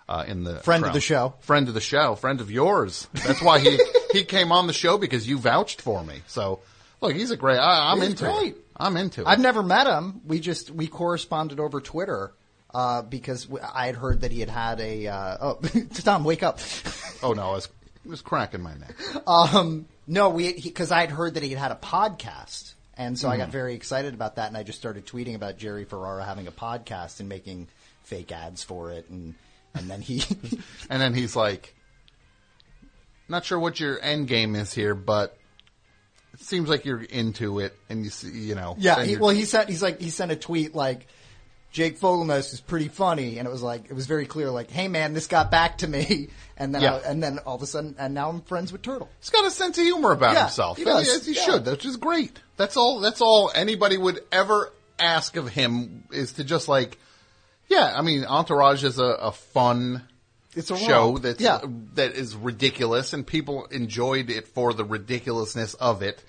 uh, 0.08 0.24
in 0.28 0.44
the 0.44 0.52
Mm-hmm. 0.54 0.62
Friend 0.62 0.86
of 0.86 0.94
the 0.94 1.02
show. 1.02 1.34
friend 1.42 1.68
of 1.68 1.74
the 1.74 1.82
show, 1.82 2.16
friend 2.16 2.40
of 2.42 2.50
yours. 2.50 3.08
That's 3.14 3.42
why 3.42 3.60
he 3.60 3.78
he 4.14 4.24
came 4.24 4.52
on 4.52 4.68
the 4.68 4.74
show 4.74 4.98
because 4.98 5.28
you 5.28 5.38
vouched 5.38 5.82
for 5.82 6.04
me. 6.04 6.22
So 6.28 6.60
look, 7.02 7.14
he's 7.16 7.32
a 7.32 7.38
great. 7.38 7.58
I, 7.60 7.92
I'm 7.92 8.00
He's 8.00 8.12
into 8.12 8.24
great. 8.26 8.56
it. 8.56 8.66
I'm 8.78 8.96
into 8.96 9.22
it. 9.22 9.28
I've 9.28 9.40
never 9.40 9.62
met 9.64 9.88
him. 9.88 10.22
We 10.26 10.40
just 10.40 10.72
we 10.72 10.88
corresponded 10.88 11.60
over 11.60 11.82
Twitter 11.82 12.32
uh, 12.74 13.02
because 13.02 13.46
w- 13.46 13.64
I 13.74 13.88
had 13.88 13.96
heard 13.96 14.22
that 14.22 14.32
he 14.32 14.40
had 14.40 14.50
had 14.50 14.80
a. 14.80 15.08
Uh, 15.08 15.38
oh, 15.42 15.60
Tom, 15.96 16.24
wake 16.24 16.44
up! 16.44 16.60
oh 17.24 17.34
no, 17.34 17.50
I 17.50 17.52
was, 17.52 17.68
I 18.06 18.10
was 18.10 18.22
cracking 18.22 18.62
my 18.62 18.74
neck. 18.76 18.96
Um, 19.28 19.86
no, 20.08 20.30
we 20.30 20.54
because 20.62 20.92
I 20.92 21.02
had 21.02 21.10
heard 21.12 21.34
that 21.34 21.44
he 21.44 21.50
had 21.50 21.60
had 21.60 21.72
a 21.72 21.76
podcast, 21.76 22.74
and 22.98 23.18
so 23.18 23.28
I 23.28 23.34
Mm-hmm. 23.34 23.40
got 23.42 23.50
very 23.50 23.74
excited 23.76 24.14
about 24.14 24.36
that, 24.38 24.48
and 24.48 24.58
I 24.58 24.64
just 24.64 24.80
started 24.80 25.06
tweeting 25.06 25.36
about 25.36 25.58
Jerry 25.58 25.86
Ferrara 25.86 26.24
having 26.26 26.48
a 26.48 26.52
podcast 26.52 27.20
and 27.20 27.30
making 27.30 27.68
fake 28.04 28.32
ads 28.32 28.64
for 28.64 28.92
it, 28.92 29.10
and 29.10 29.36
and 29.74 29.90
then 29.90 30.02
he. 30.02 30.24
And 30.90 31.02
then 31.02 31.14
he's 31.14 31.36
like, 31.36 31.76
"Not 33.30 33.46
sure 33.46 33.60
what 33.60 33.80
your 33.80 34.00
end 34.02 34.28
game 34.28 34.56
is 34.56 34.74
here, 34.74 34.96
but 34.96 35.38
it 36.34 36.40
seems 36.42 36.70
like 36.70 36.86
you're 36.86 37.02
into 37.04 37.60
it, 37.60 37.76
and 37.90 38.04
you 38.04 38.10
see, 38.10 38.30
you 38.30 38.56
know, 38.56 38.76
Yeah, 38.80 39.04
he, 39.04 39.18
well, 39.18 39.30
he 39.30 39.46
sent 39.46 39.70
he's 39.70 39.82
like 39.84 40.00
he 40.00 40.10
sent 40.10 40.32
a 40.32 40.36
tweet 40.36 40.74
like 40.76 41.08
Jake 41.78 42.00
Fogelnest 42.00 42.54
is 42.54 42.60
pretty 42.60 42.88
funny, 42.88 43.38
and 43.38 43.48
it 43.48 43.52
was 43.52 43.62
like 43.62 43.86
it 43.86 43.94
was 43.94 44.08
very 44.08 44.26
clear, 44.26 44.50
like, 44.50 44.72
hey 44.72 44.88
man, 44.88 45.14
this 45.14 45.28
got 45.28 45.52
back 45.52 45.78
to 45.78 45.88
me, 45.88 46.30
and 46.58 46.74
then 46.74 46.82
Yeah. 46.82 46.96
I, 46.96 47.00
and 47.12 47.22
then 47.22 47.38
all 47.46 47.56
of 47.56 47.62
a 47.62 47.68
sudden, 47.68 47.94
and 48.00 48.16
now 48.16 48.30
I'm 48.30 48.42
friends 48.42 48.72
with 48.72 48.82
Turtle. 48.82 49.08
He's 49.20 49.30
got 49.30 49.46
a 49.46 49.52
sense 49.52 49.78
of 49.78 49.84
humor 49.84 50.12
about 50.12 50.34
Yeah, 50.34 50.40
himself. 50.46 50.80
he 50.80 50.86
does. 50.86 51.06
Yes, 51.06 51.26
he 51.28 51.34
Yeah. 51.34 51.44
should, 51.44 51.66
which 51.68 51.86
is 51.86 51.98
great. 51.98 52.42
That's 52.56 52.78
all. 52.78 53.00
That's 53.00 53.22
all 53.22 53.52
anybody 53.54 53.96
would 53.96 54.22
ever 54.32 54.74
ask 54.98 55.36
of 55.36 55.50
him 55.50 56.06
is 56.12 56.32
to 56.34 56.44
just 56.44 56.68
like, 56.68 56.98
yeah. 57.68 57.94
I 57.96 58.02
mean, 58.02 58.26
Entourage 58.26 58.84
is 58.84 58.98
a, 58.98 59.04
a 59.06 59.32
fun 59.32 60.02
It's 60.56 60.72
a 60.72 60.78
show 60.78 61.12
romp. 61.12 61.22
that's 61.22 61.40
Yeah. 61.40 61.60
that 61.94 62.14
is 62.16 62.36
ridiculous, 62.36 63.14
and 63.14 63.26
people 63.28 63.66
enjoyed 63.68 64.32
it 64.32 64.48
for 64.48 64.74
the 64.74 64.84
ridiculousness 64.84 65.76
of 65.76 66.02
it. 66.02 66.24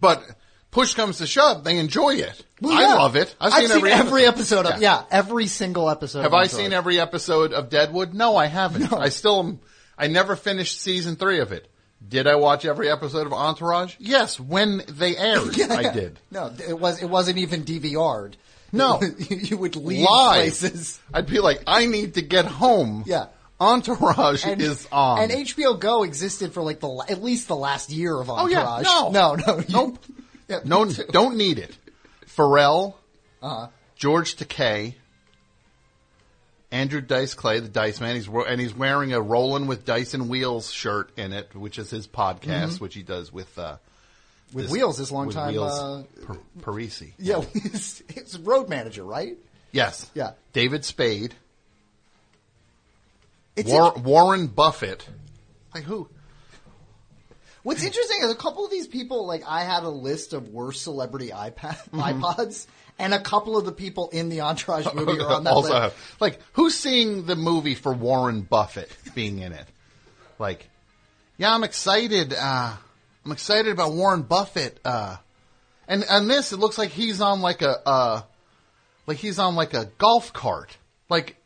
But 0.00 0.24
push 0.72 0.94
comes 0.94 1.18
to 1.18 1.26
shove, 1.28 1.62
they 1.62 1.78
enjoy 1.78 2.16
it. 2.16 2.44
Well, 2.60 2.72
I 2.72 2.94
love 2.96 3.14
it. 3.14 3.32
I've, 3.40 3.52
seen, 3.52 3.68
seen, 3.68 3.86
every, 3.86 4.24
episode 4.24 4.66
of 4.66 4.82
yeah. 4.82 5.04
every 5.10 5.46
single 5.46 5.88
episode. 5.88 6.22
Have 6.22 6.34
I 6.34 6.46
seen 6.48 6.72
every 6.72 6.98
episode 6.98 7.52
of 7.52 7.70
Deadwood? 7.70 8.14
No, 8.14 8.36
I 8.36 8.46
haven't. 8.46 8.92
I 8.92 9.10
still, 9.10 9.38
am- 9.38 9.60
I 9.96 10.08
never 10.08 10.34
finished 10.34 10.80
season 10.80 11.14
three 11.14 11.38
of 11.38 11.52
it. 11.52 11.68
Did 12.06 12.26
I 12.26 12.34
watch 12.34 12.64
every 12.64 12.90
episode 12.90 13.28
of 13.28 13.32
Entourage? 13.32 13.94
Yes, 14.00 14.40
when 14.40 14.82
they 14.88 15.16
aired, 15.16 15.56
Yeah, 15.56 15.72
I 15.72 15.92
did. 15.92 16.18
No, 16.32 16.52
it 16.66 16.78
was 16.78 17.00
it 17.00 17.06
wasn't 17.08 17.38
even 17.38 17.62
DVR'd. 17.62 18.36
No. 18.72 19.00
you 19.30 19.56
would 19.56 19.76
leave 19.76 20.04
Live. 20.04 20.34
places. 20.34 20.98
I'd 21.14 21.26
be 21.26 21.38
like, 21.38 21.62
I 21.66 21.86
need 21.86 22.14
to 22.14 22.22
get 22.22 22.46
home. 22.46 23.04
Yeah. 23.06 23.26
Entourage 23.60 24.44
is 24.44 24.88
on. 24.90 25.20
And 25.20 25.30
HBO 25.30 25.78
Go 25.78 26.02
existed 26.02 26.52
for 26.52 26.62
like 26.62 26.80
the 26.80 27.04
at 27.08 27.22
least 27.22 27.46
the 27.46 27.54
last 27.54 27.90
year 27.90 28.18
of 28.18 28.28
Entourage. 28.28 28.84
Oh, 28.86 29.02
yeah. 29.04 29.10
No. 29.10 29.34
no, 29.36 29.44
no, 29.46 29.58
you- 29.58 29.64
Nope. 29.68 29.98
Yeah, 30.52 30.60
no, 30.64 30.84
too. 30.84 31.04
don't 31.10 31.36
need 31.36 31.58
it. 31.58 31.76
Pharrell, 32.26 32.94
Uh-huh. 33.42 33.68
George 33.96 34.36
Takei, 34.36 34.94
Andrew 36.70 37.00
Dice 37.00 37.34
Clay, 37.34 37.60
the 37.60 37.68
Dice 37.68 38.00
Man. 38.00 38.14
He's 38.14 38.28
and 38.28 38.60
he's 38.60 38.74
wearing 38.74 39.12
a 39.12 39.20
"Rolling 39.20 39.66
with 39.66 39.84
Dice 39.84 40.14
and 40.14 40.28
Wheels" 40.28 40.70
shirt 40.70 41.10
in 41.16 41.32
it, 41.32 41.54
which 41.54 41.78
is 41.78 41.90
his 41.90 42.06
podcast, 42.06 42.80
which 42.80 42.94
he 42.94 43.02
does 43.02 43.32
with 43.32 43.58
uh, 43.58 43.62
Mm-hmm. 43.72 44.56
With 44.56 44.64
this- 44.66 44.72
Wheels, 44.72 44.98
his 44.98 45.10
with 45.10 45.16
longtime, 45.34 45.52
Wheels 45.54 45.78
uh, 45.78 46.02
Per- 46.24 46.38
Parisi. 46.60 47.12
Yeah, 47.18 47.40
he's, 47.52 48.02
he's 48.12 48.38
road 48.38 48.68
manager, 48.68 49.02
right? 49.04 49.36
Yes. 49.72 50.10
Yeah. 50.14 50.32
David 50.52 50.84
Spade, 50.84 51.34
It's 53.56 53.70
War- 53.70 53.94
Warren 53.94 54.46
Buffett. 54.48 55.06
Like 55.74 55.84
who? 55.84 56.08
What's 57.62 57.82
interesting 57.84 58.18
is 58.22 58.30
a 58.30 58.36
couple 58.36 58.64
of 58.64 58.70
these 58.70 58.86
people. 58.86 59.26
Like 59.26 59.42
I 59.46 59.62
had 59.64 59.82
a 59.84 59.88
list 59.88 60.32
of 60.32 60.48
worst 60.48 60.82
celebrity 60.82 61.28
iPad 61.28 61.78
Mm-hmm. 61.92 62.00
iPods, 62.24 62.66
and 62.98 63.14
a 63.14 63.20
couple 63.20 63.56
of 63.56 63.64
the 63.64 63.72
people 63.72 64.08
in 64.10 64.28
the 64.28 64.42
Entourage 64.42 64.86
movie 64.94 65.20
are 65.20 65.32
on 65.32 65.44
that 65.44 65.52
also 65.52 65.80
list. 65.80 65.96
like 66.20 66.38
who's 66.52 66.74
seeing 66.74 67.24
the 67.26 67.36
movie 67.36 67.74
for 67.74 67.92
Warren 67.92 68.42
Buffett 68.42 68.90
being 69.14 69.38
in 69.38 69.52
it? 69.52 69.66
Like, 70.38 70.68
yeah, 71.38 71.54
I'm 71.54 71.64
excited. 71.64 72.34
Uh, 72.34 72.74
I'm 73.24 73.32
excited 73.32 73.70
about 73.72 73.92
Warren 73.92 74.22
Buffett. 74.22 74.78
Uh, 74.84 75.16
and 75.88 76.04
on 76.10 76.28
this, 76.28 76.52
it 76.52 76.58
looks 76.58 76.78
like 76.78 76.90
he's 76.90 77.20
on 77.20 77.40
like 77.40 77.62
a 77.62 77.76
uh, 77.86 78.22
like 79.06 79.18
he's 79.18 79.38
on 79.38 79.54
like 79.54 79.74
a 79.74 79.86
golf 79.98 80.32
cart. 80.32 80.76
Like, 81.08 81.36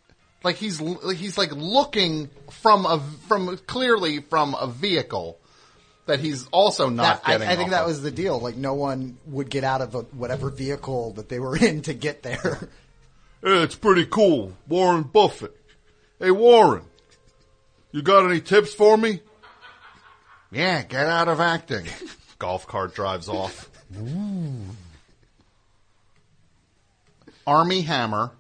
like 0.45 0.57
he's 0.57 0.81
like 0.81 1.17
he's 1.17 1.37
like 1.37 1.53
looking 1.53 2.31
from 2.51 2.87
a 2.87 3.01
from 3.29 3.57
clearly 3.67 4.21
from 4.21 4.55
a 4.55 4.67
vehicle 4.69 5.39
that 6.07 6.21
he's 6.21 6.47
also 6.49 6.89
not 6.89 7.23
That- 7.25 7.29
I, 7.29 7.33
getting. 7.33 7.49
I 7.49 7.57
think 7.57 7.65
off 7.67 7.71
that 7.73 7.83
of. 7.83 7.89
was 7.89 8.03
the 8.03 8.11
deal. 8.11 8.41
Like 8.41 8.57
no 8.57 8.75
one 8.75 9.19
would 9.27 9.51
get 9.51 9.65
out 9.65 9.81
of 9.81 9.95
a, 9.95 10.01
whatever 10.01 10.51
vehicle 10.51 11.13
that 11.15 11.29
they 11.29 11.39
were 11.41 11.57
in 11.61 11.83
to 11.83 11.95
get 11.95 12.23
there. 12.23 12.69
Hey, 13.43 13.63
it's 13.63 13.75
pretty 13.75 14.07
cool. 14.07 14.53
Warren 14.69 15.03
Buffett. 15.03 15.55
Hey, 16.19 16.31
Warren, 16.31 16.83
you 17.93 18.03
got 18.03 18.29
any 18.29 18.41
tips 18.41 18.73
for 18.73 18.97
me? 18.97 19.21
Yeah, 20.51 20.83
get 20.83 21.07
out 21.07 21.29
of 21.29 21.41
acting. 21.41 21.87
Golf 22.39 22.67
cart 22.67 22.95
drives 22.95 23.29
off. 23.29 23.69
Armie 27.47 27.83
Hammer, 27.83 28.33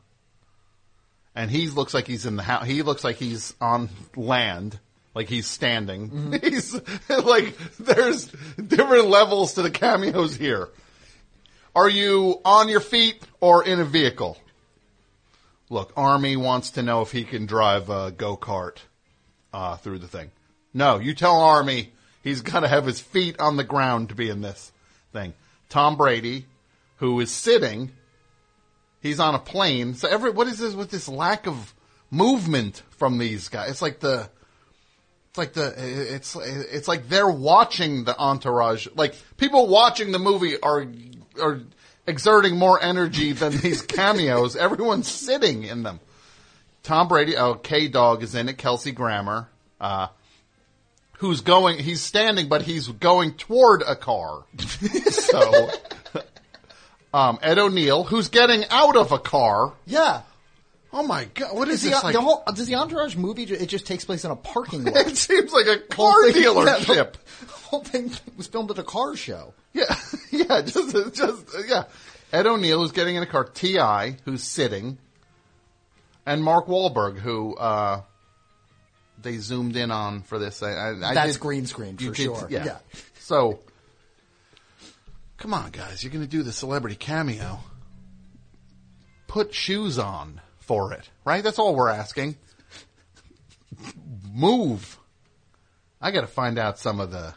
and 1.34 1.50
he 1.50 1.68
looks 1.68 1.94
like 1.94 2.06
he's 2.06 2.26
in 2.26 2.36
the 2.36 2.42
house. 2.42 2.66
He 2.66 2.82
looks 2.82 3.04
like 3.04 3.16
he's 3.16 3.54
on 3.60 3.88
land, 4.16 4.78
like 5.16 5.30
he's 5.30 5.46
standing. 5.46 6.38
He's 6.42 6.78
like 7.08 7.56
there's 7.78 8.26
different 8.62 9.08
levels 9.08 9.54
to 9.54 9.62
the 9.62 9.70
cameos 9.70 10.36
here. 10.36 10.68
Are 11.74 11.88
you 11.88 12.42
on 12.44 12.68
your 12.68 12.80
feet 12.80 13.22
or 13.40 13.64
in 13.64 13.80
a 13.80 13.84
vehicle? 13.84 14.36
Look, 15.70 15.94
Armie 15.96 16.36
wants 16.36 16.72
to 16.72 16.82
know 16.82 17.00
if 17.00 17.12
he 17.12 17.24
can 17.24 17.46
drive 17.46 17.88
a 17.88 18.10
go 18.10 18.36
kart 18.36 18.76
uh, 19.54 19.76
through 19.76 20.00
the 20.00 20.06
thing. 20.06 20.30
No, 20.74 20.98
you 20.98 21.14
tell 21.14 21.40
Armie 21.40 21.94
he's 22.22 22.42
got 22.42 22.60
to 22.60 22.68
have 22.68 22.84
his 22.84 23.00
feet 23.00 23.40
on 23.40 23.56
the 23.56 23.64
ground 23.64 24.10
to 24.10 24.14
be 24.14 24.28
in 24.28 24.42
this 24.42 24.70
thing. 25.14 25.32
Tom 25.70 25.96
Brady, 25.96 26.44
who 26.96 27.18
is 27.20 27.32
sitting, 27.32 27.90
he's 29.00 29.18
on 29.18 29.34
a 29.34 29.38
plane. 29.38 29.94
So 29.94 30.08
every 30.08 30.30
what 30.30 30.46
is 30.46 30.58
this 30.58 30.74
with 30.74 30.90
this 30.90 31.08
lack 31.08 31.46
of 31.46 31.72
movement 32.10 32.82
from 32.90 33.16
these 33.16 33.48
guys? 33.48 33.70
It's 33.70 33.82
like 33.82 34.00
the 34.00 34.28
it's 35.36 35.38
like 35.38 35.52
the 35.52 36.14
it's 36.14 36.36
it's 36.36 36.88
like 36.88 37.08
they're 37.08 37.28
watching 37.28 38.04
the 38.04 38.16
entourage. 38.16 38.88
Like 38.94 39.14
people 39.36 39.66
watching 39.66 40.12
the 40.12 40.18
movie 40.18 40.58
are 40.60 40.86
are 41.40 41.60
exerting 42.06 42.56
more 42.56 42.82
energy 42.82 43.32
than 43.32 43.56
these 43.58 43.82
cameos. 43.82 44.56
Everyone's 44.56 45.08
sitting 45.08 45.64
in 45.64 45.82
them. 45.82 46.00
Tom 46.82 47.08
Brady, 47.08 47.36
oh, 47.36 47.54
K 47.54 47.88
Dog 47.88 48.22
is 48.22 48.34
in 48.34 48.48
it. 48.48 48.56
Kelsey 48.56 48.92
Grammer, 48.92 49.48
uh, 49.80 50.08
who's 51.18 51.42
going. 51.42 51.78
He's 51.80 52.00
standing, 52.00 52.48
but 52.48 52.62
he's 52.62 52.88
going 52.88 53.34
toward 53.34 53.82
a 53.82 53.96
car. 53.96 54.44
so, 55.10 55.68
um, 57.12 57.38
Ed 57.42 57.58
O'Neill, 57.58 58.04
who's 58.04 58.28
getting 58.28 58.64
out 58.70 58.96
of 58.96 59.12
a 59.12 59.18
car. 59.18 59.74
Yeah. 59.84 60.22
Oh 60.98 61.02
my 61.02 61.26
god! 61.26 61.54
What 61.54 61.68
is 61.68 61.82
the, 61.82 61.90
this 61.90 62.02
like? 62.02 62.14
the 62.14 62.22
whole 62.22 62.42
does 62.54 62.66
the 62.66 62.76
Entourage 62.76 63.16
movie? 63.16 63.42
It 63.42 63.66
just 63.66 63.86
takes 63.86 64.06
place 64.06 64.24
in 64.24 64.30
a 64.30 64.36
parking 64.36 64.84
lot. 64.86 64.96
it 64.96 65.14
seems 65.18 65.52
like 65.52 65.66
a 65.66 65.76
car 65.78 66.30
thing- 66.32 66.42
yeah, 66.42 66.48
dealership. 66.48 67.12
the 67.40 67.46
whole 67.52 67.84
thing 67.84 68.10
was 68.38 68.46
filmed 68.46 68.70
at 68.70 68.78
a 68.78 68.82
car 68.82 69.14
show. 69.14 69.52
Yeah, 69.74 69.94
yeah, 70.30 70.62
just, 70.62 71.14
just, 71.14 71.44
yeah. 71.68 71.84
Ed 72.32 72.46
O'Neill 72.46 72.80
who's 72.80 72.92
getting 72.92 73.14
in 73.16 73.22
a 73.22 73.26
car. 73.26 73.44
T.I. 73.44 74.16
who's 74.24 74.42
sitting, 74.42 74.96
and 76.24 76.42
Mark 76.42 76.66
Wahlberg 76.66 77.18
who 77.18 77.54
uh, 77.56 78.00
they 79.20 79.36
zoomed 79.36 79.76
in 79.76 79.90
on 79.90 80.22
for 80.22 80.38
this. 80.38 80.62
I, 80.62 80.70
I, 80.70 81.10
I 81.10 81.14
That's 81.14 81.34
did- 81.34 81.40
green 81.42 81.66
screen 81.66 81.98
for 81.98 82.04
did- 82.04 82.16
sure. 82.16 82.46
Yeah. 82.48 82.64
Yeah. 82.64 82.78
So, 83.18 83.58
come 85.36 85.52
on, 85.52 85.72
guys, 85.72 86.02
you're 86.02 86.12
going 86.12 86.24
to 86.24 86.30
do 86.30 86.42
the 86.42 86.52
celebrity 86.52 86.96
cameo. 86.96 87.58
Put 89.26 89.52
shoes 89.52 89.98
on 89.98 90.40
for 90.66 90.92
it, 90.92 91.08
right? 91.24 91.42
That's 91.42 91.58
all 91.58 91.74
we're 91.74 91.88
asking. 91.88 92.36
Move. 94.32 94.98
I 96.00 96.10
got 96.10 96.20
to 96.22 96.26
find 96.26 96.58
out 96.58 96.78
some 96.78 97.00
of 97.00 97.10
the 97.10 97.34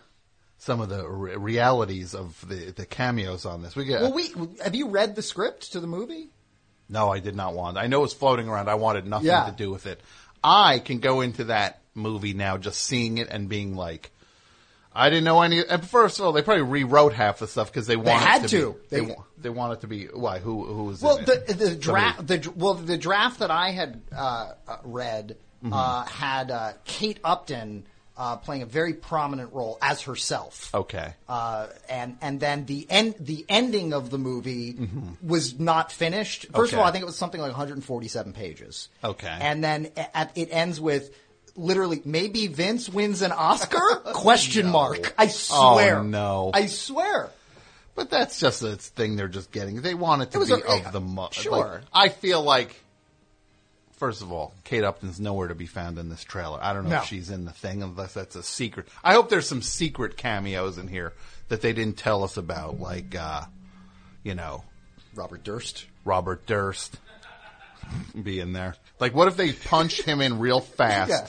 some 0.57 0.81
of 0.81 0.89
the 0.89 1.07
re- 1.07 1.35
realities 1.35 2.13
of 2.13 2.43
the 2.47 2.71
the 2.71 2.85
cameos 2.85 3.45
on 3.45 3.61
this. 3.61 3.75
We 3.75 3.85
get 3.85 4.01
Well, 4.01 4.13
we 4.13 4.33
have 4.63 4.75
you 4.75 4.89
read 4.89 5.15
the 5.15 5.21
script 5.21 5.71
to 5.73 5.79
the 5.79 5.87
movie? 5.87 6.29
no, 6.89 7.09
I 7.09 7.19
did 7.19 7.35
not 7.35 7.53
want. 7.53 7.77
I 7.77 7.87
know 7.87 8.03
it's 8.03 8.13
floating 8.13 8.49
around. 8.49 8.67
I 8.67 8.75
wanted 8.75 9.05
nothing 9.05 9.27
Yeah. 9.27 9.45
to 9.45 9.51
do 9.51 9.69
with 9.71 9.85
it. 9.85 10.01
I 10.43 10.79
can 10.79 10.99
go 10.99 11.21
into 11.21 11.45
that 11.45 11.81
movie 11.93 12.33
now, 12.33 12.57
just 12.57 12.81
seeing 12.83 13.17
it 13.19 13.27
and 13.29 13.47
being 13.47 13.75
like, 13.75 14.11
I 14.93 15.09
didn't 15.09 15.23
know 15.25 15.41
any. 15.41 15.63
And 15.65 15.87
first 15.87 16.19
of 16.19 16.25
all, 16.25 16.31
they 16.31 16.41
probably 16.41 16.63
rewrote 16.63 17.13
half 17.13 17.39
the 17.39 17.47
stuff 17.47 17.71
because 17.71 17.85
they 17.87 17.95
wanted 17.95 18.11
had 18.25 18.41
to. 18.43 18.47
to. 18.49 18.71
Be, 18.71 18.77
they 18.89 19.05
They- 19.05 19.15
they 19.41 19.49
want 19.49 19.73
it 19.73 19.81
to 19.81 19.87
be 19.87 20.05
why? 20.07 20.39
Who 20.39 20.65
who 20.65 20.83
was? 20.85 21.01
Well, 21.01 21.17
the 21.17 21.43
the 21.53 21.75
draft 21.75 22.27
the 22.27 22.51
well 22.55 22.73
the 22.73 22.97
draft 22.97 23.39
that 23.39 23.51
I 23.51 23.71
had 23.71 24.01
uh, 24.15 24.51
uh, 24.67 24.77
read 24.83 25.37
Mm-hmm. 25.63 25.73
uh, 25.73 26.05
had 26.05 26.51
uh, 26.51 26.71
Kate 26.85 27.19
Upton 27.21 27.85
uh, 28.17 28.37
playing 28.37 28.61
a 28.61 28.65
very 28.65 28.93
prominent 28.93 29.51
role 29.53 29.77
as 29.81 30.01
herself. 30.03 30.73
Okay. 30.73 31.13
Uh, 31.27 31.67
and 31.89 32.17
and 32.21 32.39
then 32.39 32.65
the 32.65 32.87
end 32.89 33.15
the 33.19 33.45
ending 33.49 33.91
of 33.93 34.09
the 34.09 34.17
movie 34.17 34.77
was 35.21 35.59
not 35.59 35.91
finished. 35.91 36.47
First 36.53 36.71
of 36.71 36.77
Mm-hmm. 36.77 36.79
All, 36.79 36.85
I 36.87 36.91
think 36.91 37.01
it 37.03 37.05
was 37.07 37.17
something 37.17 37.41
like 37.41 37.51
147 37.51 38.31
pages. 38.33 38.87
Okay. 39.03 39.27
and 39.41 39.61
then 39.63 39.91
at, 40.13 40.31
it 40.35 40.47
ends 40.51 40.79
with 40.81 41.13
literally 41.59 42.01
maybe 42.05 42.47
Vince 42.47 42.89
wins 42.89 43.21
an 43.21 43.31
Oscar? 43.31 43.79
Question 44.13 44.67
mark. 44.67 45.13
I 45.17 45.27
swear. 45.27 45.97
Oh, 45.99 46.03
no. 46.03 46.51
I 46.53 46.65
swear. 46.67 47.29
But 47.95 48.09
that's 48.09 48.39
just 48.39 48.63
a 48.63 48.75
thing 48.77 49.15
they're 49.17 49.27
just 49.27 49.51
getting. 49.51 49.81
They 49.81 49.93
want 49.93 50.21
it 50.21 50.31
to 50.31 50.41
It 50.41 50.47
be 50.47 50.53
a- 50.53 50.85
of 50.87 50.91
the 50.93 51.01
mo- 51.01 51.29
sure. 51.31 51.51
like, 51.51 51.81
I 51.93 52.09
feel 52.09 52.41
like, 52.41 52.73
first 53.97 54.21
of 54.21 54.31
all, 54.31 54.53
Kate 54.63 54.83
Upton's 54.85 55.19
nowhere 55.19 55.49
to 55.49 55.55
be 55.55 55.65
found 55.65 55.99
in 55.99 56.07
this 56.07 56.23
trailer. 56.23 56.59
I 56.61 56.71
don't 56.73 56.85
know 56.85 56.91
No. 56.91 56.97
if 56.99 57.05
she's 57.05 57.29
in 57.29 57.43
the 57.43 57.51
thing 57.51 57.83
unless 57.83 58.13
that's 58.13 58.35
a 58.37 58.43
secret. 58.43 58.87
I 59.03 59.13
hope 59.13 59.27
there's 59.29 59.49
some 59.49 59.61
secret 59.61 60.15
cameos 60.15 60.77
in 60.77 60.87
here 60.87 61.13
that 61.49 61.61
they 61.61 61.73
didn't 61.73 61.97
tell 61.97 62.23
us 62.23 62.37
about, 62.37 62.79
like, 62.79 63.15
uh, 63.15 63.41
you 64.23 64.33
know, 64.35 64.63
Robert 65.15 65.43
Durst. 65.43 65.85
Robert 66.05 66.45
Durst 66.45 66.97
be 68.23 68.39
in 68.39 68.53
there. 68.53 68.75
Like, 68.99 69.13
what 69.13 69.27
if 69.27 69.35
they 69.35 69.51
punch 69.51 70.01
him 70.01 70.21
in 70.21 70.39
real 70.39 70.61
fast? 70.61 71.09
Yeah. 71.09 71.27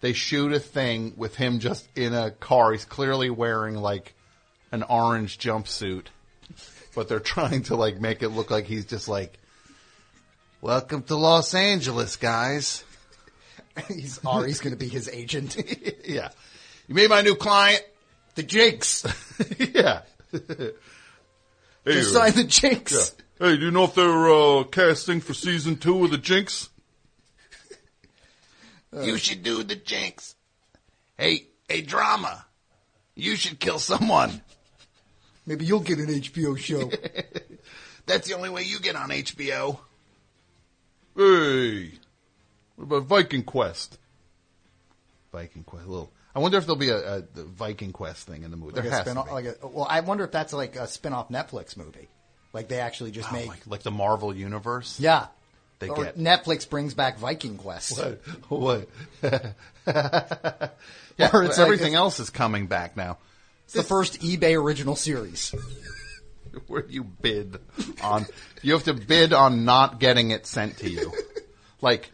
They 0.00 0.12
shoot 0.12 0.52
a 0.52 0.60
thing 0.60 1.14
with 1.16 1.34
him 1.34 1.58
just 1.58 1.88
in 1.96 2.14
a 2.14 2.30
car. 2.30 2.72
He's 2.72 2.84
clearly 2.84 3.30
wearing 3.30 3.74
like 3.74 4.14
an 4.70 4.84
orange 4.84 5.38
jumpsuit, 5.38 6.06
but 6.94 7.08
they're 7.08 7.20
trying 7.34 7.64
to 7.64 7.76
like 7.76 8.00
make 8.00 8.22
it 8.22 8.28
look 8.28 8.50
like 8.50 8.66
he's 8.66 8.86
just 8.86 9.08
like, 9.08 9.38
"Welcome 10.60 11.02
to 11.04 11.16
Los 11.16 11.54
Angeles, 11.54 12.16
guys." 12.16 12.84
He's 13.88 14.18
Ari's 14.26 14.60
going 14.60 14.72
to 14.72 14.78
be 14.78 14.88
his 14.88 15.08
agent. 15.08 15.56
yeah, 16.04 16.30
you 16.88 16.96
made 16.96 17.10
my 17.10 17.22
new 17.22 17.36
client. 17.36 17.80
the 18.34 18.42
Jinx. 18.42 19.06
yeah. 19.56 20.02
hey, 20.32 20.72
Just 21.86 22.12
sign 22.12 22.32
the 22.32 22.42
Jinx. 22.42 23.14
Hey, 23.38 23.56
do 23.56 23.66
you 23.66 23.70
know 23.70 23.84
if 23.84 23.94
they're 23.94 24.28
uh, 24.30 24.64
casting 24.64 25.20
for 25.20 25.32
season 25.32 25.76
two 25.76 26.04
of 26.04 26.10
the 26.10 26.18
Jinx? 26.18 26.70
You 28.92 29.14
uh. 29.14 29.16
should 29.16 29.42
do 29.42 29.62
the 29.62 29.76
Jinx. 29.76 30.34
Hey, 31.16 31.46
hey, 31.68 31.82
drama. 31.82 32.44
You 33.14 33.34
should 33.36 33.58
kill 33.58 33.78
someone. 33.78 34.42
Maybe 35.46 35.64
you'll 35.64 35.80
get 35.80 35.98
an 35.98 36.06
HBO 36.06 36.56
show. 36.58 36.90
That's 38.06 38.28
the 38.28 38.34
only 38.34 38.50
way 38.50 38.62
you 38.62 38.78
get 38.80 38.96
on 38.96 39.10
HBO. 39.10 39.78
Hey, 41.16 41.92
what 42.76 42.84
about 42.84 43.02
Viking 43.04 43.42
Quest? 43.42 43.98
Viking 45.32 45.64
Quest, 45.64 45.86
a 45.86 45.90
little. 45.90 46.12
I 46.34 46.38
wonder 46.38 46.58
if 46.58 46.64
there'll 46.64 46.76
be 46.76 46.90
a, 46.90 47.16
a 47.16 47.20
the 47.22 47.44
Viking 47.44 47.92
Quest 47.92 48.26
thing 48.26 48.44
in 48.44 48.50
the 48.50 48.56
movie. 48.56 48.74
like 48.76 48.84
there 48.84 48.92
a 48.92 48.94
has 48.94 49.04
to 49.04 49.10
spin-off, 49.10 49.26
be. 49.26 49.32
like 49.32 49.44
a, 49.46 49.66
well, 49.66 49.86
I 49.88 50.00
wonder 50.00 50.24
if 50.24 50.30
that's 50.30 50.52
like 50.52 50.76
a 50.76 50.86
spin-off 50.86 51.28
Netflix 51.30 51.76
movie. 51.76 52.08
Like 52.52 52.68
they 52.68 52.78
actually 52.80 53.10
just 53.10 53.30
Oh, 53.32 53.34
make, 53.36 53.48
like, 53.48 53.66
like 53.66 53.82
the 53.82 53.90
Marvel 53.90 54.34
universe. 54.34 54.98
yeah. 55.00 55.26
They 55.78 55.88
or 55.88 56.04
get- 56.04 56.18
Netflix 56.18 56.68
brings 56.68 56.94
back 56.94 57.18
Viking 57.18 57.56
Quest. 57.56 58.00
What? 58.48 58.88
yeah, 59.22 59.40
Or 61.32 61.44
it's 61.44 61.58
like- 61.58 61.58
everything 61.58 61.94
else 61.94 62.20
is 62.20 62.30
coming 62.30 62.66
back 62.66 62.96
now. 62.96 63.18
It's 63.64 63.74
the 63.74 63.82
first 63.82 64.20
eBay 64.20 64.60
original 64.60 64.96
series. 64.96 65.54
Where 66.66 66.84
you 66.88 67.04
bid 67.04 67.58
on, 68.02 68.26
you 68.62 68.72
have 68.72 68.84
to 68.84 68.94
bid 68.94 69.32
on 69.32 69.64
not 69.64 70.00
getting 70.00 70.30
it 70.30 70.46
sent 70.46 70.78
to 70.78 70.88
you. 70.90 71.12
like 71.80 72.10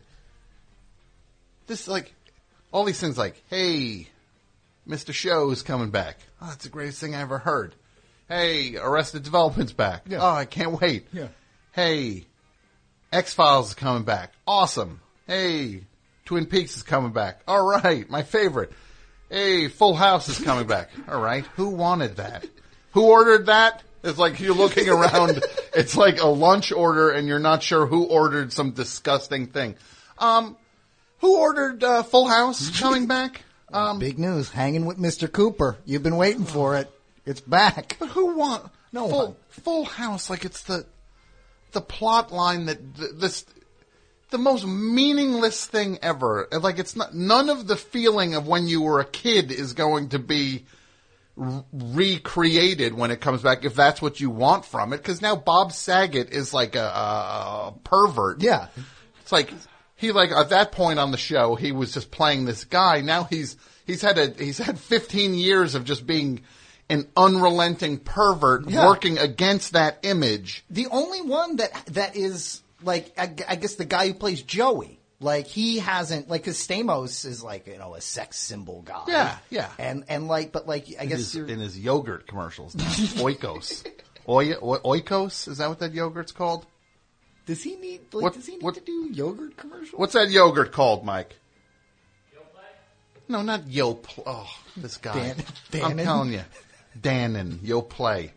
this, 1.67 1.89
like 1.89 2.13
all 2.73 2.85
these 2.85 2.99
things. 3.01 3.17
Like, 3.17 3.41
hey, 3.49 4.09
Mister 4.85 5.13
Show's 5.13 5.63
coming 5.63 5.91
back. 5.91 6.19
Oh, 6.43 6.47
that's 6.49 6.65
the 6.65 6.69
greatest 6.69 7.01
thing 7.01 7.15
I 7.15 7.21
ever 7.23 7.39
heard. 7.39 7.75
Hey, 8.29 8.77
Arrested 8.77 9.23
Development's 9.23 9.73
back. 9.73 10.03
Yeah. 10.09 10.19
Oh, 10.21 10.35
I 10.35 10.45
can't 10.45 10.79
wait. 10.81 11.07
Yeah. 11.13 11.29
Hey, 11.73 12.25
X 13.15 13.33
Files 13.33 13.69
is 13.69 13.75
coming 13.75 14.03
back. 14.03 14.33
Awesome. 14.45 15.01
Hey, 15.29 15.83
Twin 16.25 16.47
Peaks 16.47 16.77
is 16.77 16.83
coming 16.83 17.13
back. 17.13 17.43
All 17.47 17.65
right, 17.65 18.11
my 18.11 18.25
favorite. 18.25 18.73
Hey, 19.31 19.69
Full 19.69 19.95
House 19.95 20.29
is 20.29 20.41
coming 20.41 20.67
back. 20.67 20.91
All 21.09 21.21
right, 21.21 21.47
who 21.55 21.69
wanted 21.69 22.17
that? 22.17 22.45
Who 22.91 23.05
ordered 23.05 23.47
that? 23.47 23.85
It's 24.03 24.19
like 24.19 24.41
you're 24.41 24.55
looking 24.55 24.89
around. 24.89 25.45
it's 25.75 25.97
like 25.97 26.21
a 26.21 26.27
lunch 26.27 26.73
order, 26.73 27.11
and 27.11 27.29
you're 27.29 27.39
not 27.39 27.63
sure 27.63 27.87
who 27.87 28.05
ordered 28.07 28.53
some 28.53 28.73
disgusting 28.73 29.47
thing. 29.47 29.77
Um, 30.19 30.57
who 31.21 31.39
ordered 31.39 31.85
uh, 31.85 32.03
Full 32.03 32.27
House 32.27 32.69
coming 32.81 33.07
back? 33.07 33.43
Um, 33.73 34.01
Big 34.01 34.19
news, 34.19 34.51
hanging 34.51 34.87
with 34.87 34.99
Mr. 34.99 35.31
Cooper. 35.31 35.77
You've 35.85 36.03
been 36.03 36.17
waiting 36.17 36.45
for 36.47 36.77
it. 36.79 36.91
It's 37.25 37.41
back. 37.41 37.97
But 38.01 38.09
who 38.09 38.37
want 38.37 38.71
No 38.93 39.09
full, 39.09 39.27
one. 39.27 39.37
Full 39.51 39.85
House? 39.85 40.29
Like 40.29 40.45
it's 40.45 40.65
the 40.65 40.85
the 41.75 41.83
plot 41.83 42.33
line 42.33 42.67
that 42.67 42.97
th- 42.97 43.11
this 43.17 43.45
the 44.31 44.39
most 44.39 44.67
meaningless 44.67 45.67
thing 45.67 45.99
ever. 46.03 46.49
Like 46.51 46.79
it's 46.79 46.97
not 46.97 47.15
none 47.15 47.51
of 47.51 47.67
the 47.67 47.77
feeling 47.77 48.35
of 48.35 48.49
when 48.49 48.67
you 48.67 48.83
were 48.83 49.01
a 49.01 49.05
kid 49.05 49.53
is 49.53 49.75
going 49.75 50.09
to 50.09 50.19
be 50.19 50.65
r- 51.39 51.65
recreated 51.73 52.95
when 52.95 53.11
it 53.11 53.21
comes 53.21 53.43
back 53.43 53.65
if 53.65 53.75
that's 53.75 54.03
what 54.03 54.21
you 54.21 54.31
want 54.31 54.65
from 54.65 54.93
it. 54.93 54.97
Because 54.99 55.23
now 55.23 55.37
Bob 55.37 55.73
Saget 55.73 56.31
is 56.31 56.53
like 56.53 56.75
a, 56.75 56.81
a, 56.81 57.69
a 57.69 57.75
pervert. 57.85 58.43
Yeah. 58.43 58.69
It's 59.21 59.31
like 59.31 59.53
he 59.95 60.11
like 60.11 60.33
at 60.33 60.51
that 60.51 60.73
point 60.73 60.99
on 60.99 61.11
the 61.11 61.17
show 61.17 61.55
he 61.55 61.73
was 61.73 61.93
just 61.93 62.11
playing 62.11 62.45
this 62.45 62.65
guy. 62.65 63.03
Now 63.03 63.25
he's 63.25 63.57
he's 63.87 64.03
had 64.03 64.19
a 64.19 64.31
he's 64.31 64.59
had 64.59 64.79
15 64.79 65.35
years 65.35 65.75
of 65.75 65.85
just 65.85 66.07
being 66.07 66.43
an 66.91 67.09
unrelenting 67.17 67.99
pervert 67.99 68.69
Yeah. 68.69 68.87
working 68.87 69.19
against 69.19 69.73
that 69.73 69.99
image. 70.03 70.65
The 70.71 70.87
only 70.89 71.23
one 71.23 71.57
that 71.57 71.73
that 71.87 72.17
is 72.17 72.63
like, 72.83 73.13
I, 73.19 73.33
I 73.49 73.57
guess 73.57 73.75
the 73.77 73.85
guy 73.85 74.09
who 74.09 74.15
plays 74.15 74.43
Joey. 74.43 74.99
Like 75.21 75.47
he 75.47 75.79
hasn't 75.79 76.29
like 76.29 76.43
because 76.43 76.59
Stamos 76.59 77.25
is 77.25 77.43
like 77.43 77.67
you 77.67 77.79
know 77.79 77.95
a 77.95 78.01
sex 78.01 78.37
symbol 78.37 78.83
guy. 78.83 79.05
Yeah, 79.09 79.39
yeah. 79.49 79.71
And 79.79 80.05
and 80.09 80.29
like 80.29 80.53
but 80.53 80.67
like 80.69 80.87
I 81.01 81.05
In 81.05 81.09
guess 81.09 81.33
his, 81.33 81.37
in 81.37 81.61
his 81.61 81.79
yogurt 81.79 82.27
commercials. 82.27 82.75
Oikos. 82.75 83.87
Oy, 84.29 84.53
Oikos? 84.55 85.49
Is 85.49 85.59
that 85.59 85.69
what 85.69 85.79
that 85.79 85.95
yogurt's 85.95 86.33
called? 86.33 86.67
does 87.47 87.63
he 87.63 87.77
need 87.77 88.01
like 88.13 88.23
What- 88.25 88.35
does 88.35 88.47
he 88.47 88.55
need 88.57 88.63
what- 88.63 88.75
to 88.75 88.81
do 88.81 89.09
yogurt 89.13 89.57
commercials? 89.57 89.99
What's 89.99 90.13
that 90.15 90.31
yogurt 90.31 90.73
called, 90.73 91.05
Mike? 91.07 91.37
No, 93.29 93.41
not 93.43 93.67
Yo 93.69 94.01
Oh, 94.27 94.51
this 94.77 94.99
guy. 94.99 95.35
Dan- 95.71 95.83
I'm 95.85 95.97
telling 95.97 96.33
you. 96.33 96.43
Dannon, 97.01 97.59
Yoplait. 97.59 98.31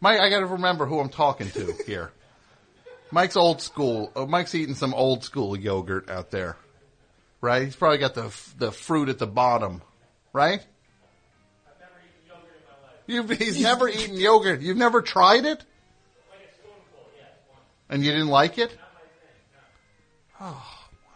Mike, 0.00 0.20
I 0.20 0.30
gotta 0.30 0.46
remember 0.46 0.86
who 0.86 0.98
I'm 1.00 1.08
talking 1.08 1.50
to 1.50 1.74
here. 1.86 2.10
Mike's 3.10 3.36
old 3.36 3.60
school. 3.60 4.10
Uh, 4.16 4.26
Mike's 4.26 4.54
eating 4.54 4.74
some 4.74 4.94
old 4.94 5.22
school 5.22 5.56
yogurt 5.56 6.08
out 6.10 6.30
there, 6.30 6.56
right? 7.40 7.62
He's 7.62 7.76
probably 7.76 7.98
got 7.98 8.14
the 8.14 8.34
the 8.58 8.72
fruit 8.72 9.08
at 9.10 9.18
the 9.18 9.26
bottom, 9.26 9.82
right? 10.32 10.64
You've, 13.06 13.28
he's 13.38 13.60
never 13.60 13.88
eaten 13.90 14.16
yogurt. 14.16 14.60
You've 14.62 14.76
never 14.78 15.02
tried 15.02 15.44
it, 15.44 15.62
and 17.90 18.02
you 18.04 18.10
didn't 18.12 18.28
like 18.28 18.58
it. 18.58 18.76
Oh, 20.40 20.64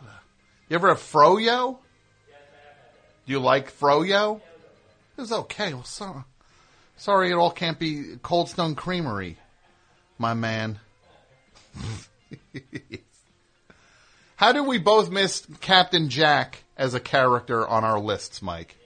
what 0.01 0.11
a- 0.11 0.21
you 0.69 0.75
ever 0.77 0.89
have 0.89 0.99
froyo? 0.99 1.79
Do 3.27 3.33
you 3.33 3.41
like 3.41 3.73
froyo? 3.77 4.41
It's 5.19 5.33
okay. 5.33 5.73
Well, 5.75 5.83
so, 5.85 6.23
sorry, 6.97 7.31
it 7.31 7.35
all 7.35 7.51
can't 7.51 7.79
be 7.79 8.17
Cold 8.23 8.49
Stone 8.49 8.75
Creamery, 8.75 9.39
my 10.19 10.35
man. 10.35 10.79
How 14.37 14.53
did 14.53 14.67
we 14.67 14.79
both 14.79 15.11
miss 15.11 15.47
Captain 15.61 16.09
Jack 16.11 16.63
as 16.77 16.95
a 16.95 17.01
character 17.01 17.67
on 17.67 17.85
our 17.85 17.99
lists, 17.99 18.43
Mike? 18.43 18.77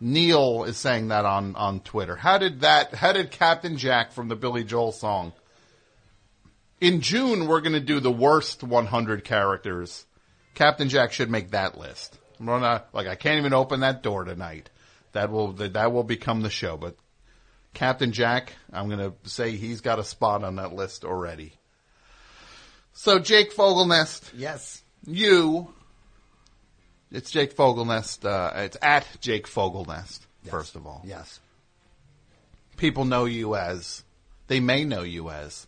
Neil 0.00 0.64
is 0.64 0.76
saying 0.76 1.08
that 1.08 1.24
on, 1.24 1.54
on 1.54 1.80
Twitter. 1.80 2.16
How 2.16 2.38
did 2.38 2.60
that, 2.62 2.94
how 2.94 3.12
did 3.12 3.30
Captain 3.30 3.76
Jack 3.78 4.12
from 4.12 4.28
the 4.28 4.36
Billy 4.36 4.64
Joel 4.64 4.92
song? 4.92 5.32
In 6.80 7.00
June, 7.00 7.46
we're 7.46 7.60
gonna 7.60 7.80
do 7.80 8.00
the 8.00 8.10
worst 8.10 8.62
100 8.62 9.24
characters. 9.24 10.04
Captain 10.54 10.88
Jack 10.88 11.12
should 11.12 11.30
make 11.30 11.52
that 11.52 11.78
list. 11.78 12.18
I'm 12.38 12.46
gonna, 12.46 12.84
like, 12.92 13.06
I 13.06 13.14
can't 13.14 13.38
even 13.38 13.54
open 13.54 13.80
that 13.80 14.02
door 14.02 14.24
tonight. 14.24 14.70
That 15.12 15.30
will, 15.30 15.52
that 15.52 15.92
will 15.92 16.02
become 16.02 16.42
the 16.42 16.50
show, 16.50 16.76
but 16.76 16.96
Captain 17.74 18.12
Jack, 18.12 18.52
I'm 18.72 18.88
gonna 18.88 19.12
say 19.24 19.52
he's 19.56 19.80
got 19.80 19.98
a 19.98 20.04
spot 20.04 20.42
on 20.44 20.56
that 20.56 20.72
list 20.72 21.04
already. 21.04 21.52
So 22.92 23.18
Jake 23.18 23.52
Fogelnest, 23.54 24.30
Yes. 24.36 24.82
you, 25.06 25.72
it's 27.10 27.30
Jake 27.30 27.56
Fogelnest, 27.56 28.24
uh, 28.24 28.52
it's 28.62 28.76
at 28.80 29.06
Jake 29.20 29.46
Fogelnest, 29.48 30.20
first 30.48 30.76
of 30.76 30.86
all. 30.86 31.02
Yes. 31.04 31.40
People 32.76 33.04
know 33.04 33.24
you 33.24 33.56
as, 33.56 34.02
they 34.46 34.60
may 34.60 34.84
know 34.84 35.02
you 35.02 35.30
as 35.30 35.66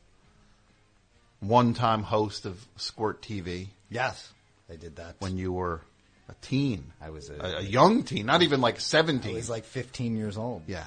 one-time 1.41 2.03
host 2.03 2.47
of 2.47 2.65
Squirt 2.77 3.23
TV 3.23 3.69
Yes. 3.91 4.33
They 4.69 4.77
did 4.77 4.97
that. 4.97 5.17
when 5.21 5.37
you 5.39 5.53
were 5.53 5.81
a 6.29 6.35
teen. 6.43 6.93
I 7.01 7.11
was 7.11 7.31
a- 7.31 7.35
a, 7.35 7.57
a 7.59 7.63
young 7.63 8.03
teen, 8.03 8.27
not 8.27 8.43
even 8.43 8.61
like 8.61 8.81
17. 8.81 9.31
I 9.31 9.35
was 9.35 9.49
like 9.51 9.65
15 9.65 10.17
years 10.17 10.37
old. 10.37 10.63
Yeah. 10.67 10.87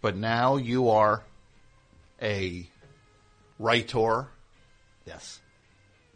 But 0.00 0.16
now 0.16 0.56
you 0.56 0.90
are 0.90 1.22
a 2.22 2.68
writer. 3.58 4.28
Yes. 5.06 5.40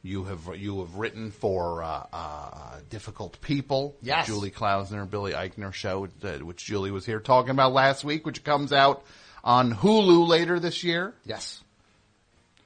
You 0.05 0.25
have 0.25 0.57
you 0.57 0.81
have 0.81 0.97
written 0.97 1.31
for 1.31 1.83
uh, 1.83 2.07
uh, 2.13 2.79
difficult 2.91 3.41
people. 3.41 3.95
Yes. 4.03 4.27
Julie 4.27 4.51
Klausner, 4.51 5.09
Billy 5.09 5.33
Eichner 5.33 5.73
show, 5.73 6.09
uh, 6.25 6.39
which 6.39 6.65
Julie 6.65 6.91
was 6.91 7.07
here 7.07 7.21
talking 7.21 7.51
about 7.51 7.73
last 7.73 8.03
week, 8.03 8.27
which 8.27 8.43
comes 8.43 8.73
out 8.73 9.05
on 9.45 9.73
Hulu 9.73 10.27
later 10.27 10.59
this 10.59 10.83
year. 10.83 11.15
Yes. 11.25 11.63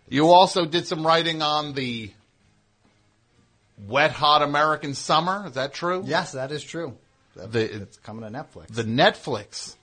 You 0.09 0.29
also 0.31 0.65
did 0.65 0.87
some 0.87 1.07
writing 1.07 1.43
on 1.43 1.75
the 1.75 2.11
Wet 3.87 4.13
Hot 4.13 4.43
American 4.43 4.95
Summer. 4.95 5.45
Is 5.47 5.55
that 5.55 5.75
true? 5.75 6.05
Yes, 6.07 6.33
that 6.33 6.53
is 6.53 6.63
true. 6.63 6.97
That- 7.35 7.53
The- 7.53 7.83
it's 7.83 7.99
coming 7.99 8.23
to 8.25 8.31
Netflix. 8.31 8.69
The 8.69 8.85
Netflix 8.85 9.75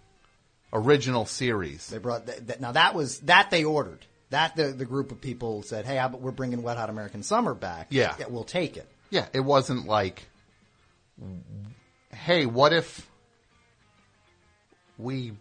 original 0.74 1.26
series. 1.26 1.88
They 1.88 1.99
brought 1.99 2.26
that, 2.26 2.47
that, 2.47 2.61
now 2.61 2.74
that 2.74 2.95
was 2.95 3.19
that 3.19 3.51
they 3.51 3.63
ordered. 3.63 4.05
That 4.32 4.55
the 4.55 4.67
the 4.67 4.86
group 4.86 5.11
of 5.11 5.21
people 5.21 5.61
said, 5.61 5.86
"Hey, 5.86 5.97
about 5.99 6.19
we're 6.19 6.32
bringing 6.32 6.63
Wet 6.63 6.78
Hot 6.78 6.89
American 6.89 7.24
Summer 7.24 7.53
back? 7.53 7.88
Yeah. 7.91 8.15
we'll 8.30 8.43
take 8.43 8.78
it." 8.78 8.88
Yeah, 9.11 9.28
it 9.32 9.41
wasn't 9.41 9.86
like, 9.86 10.28
hey, 12.11 12.47
what 12.47 12.74
if 12.74 13.07
we 14.97 15.34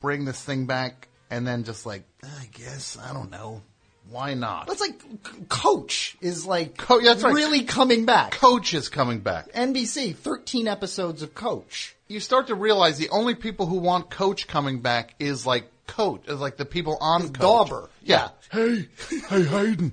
bring 0.00 0.24
this 0.24 0.42
thing 0.42 0.66
back 0.66 1.06
and 1.30 1.46
then 1.46 1.62
just 1.62 1.86
like, 1.86 2.02
I 2.24 2.48
guess, 2.52 2.98
I 2.98 3.12
don't 3.12 3.30
know, 3.30 3.62
why 4.10 4.34
not? 4.34 4.66
That's 4.66 4.80
like 4.80 5.00
C- 5.00 5.44
Coach 5.48 6.16
is 6.20 6.46
like 6.46 6.76
Co- 6.76 6.98
yeah, 6.98 7.12
that's 7.12 7.24
right. 7.24 7.34
really 7.34 7.62
coming 7.64 8.04
back. 8.04 8.32
Coach 8.32 8.74
is 8.74 8.88
coming 8.88 9.20
back. 9.20 9.52
NBC, 9.52 10.14
thirteen 10.14 10.68
episodes 10.68 11.22
of 11.22 11.34
Coach. 11.34 11.96
You 12.08 12.20
start 12.20 12.48
to 12.48 12.54
realize 12.54 12.98
the 12.98 13.08
only 13.10 13.34
people 13.34 13.66
who 13.66 13.76
want 13.78 14.10
Coach 14.10 14.46
coming 14.46 14.80
back 14.80 15.14
is 15.18 15.46
like 15.46 15.70
Coach, 15.86 16.22
is 16.28 16.38
like 16.40 16.56
the 16.56 16.64
people 16.66 16.96
on 17.00 17.22
Coach. 17.30 17.40
Dauber. 17.40 17.90
Yeah. 18.02 18.28
Hey, 18.52 18.88
hey, 19.28 19.42
Hayden. 19.44 19.92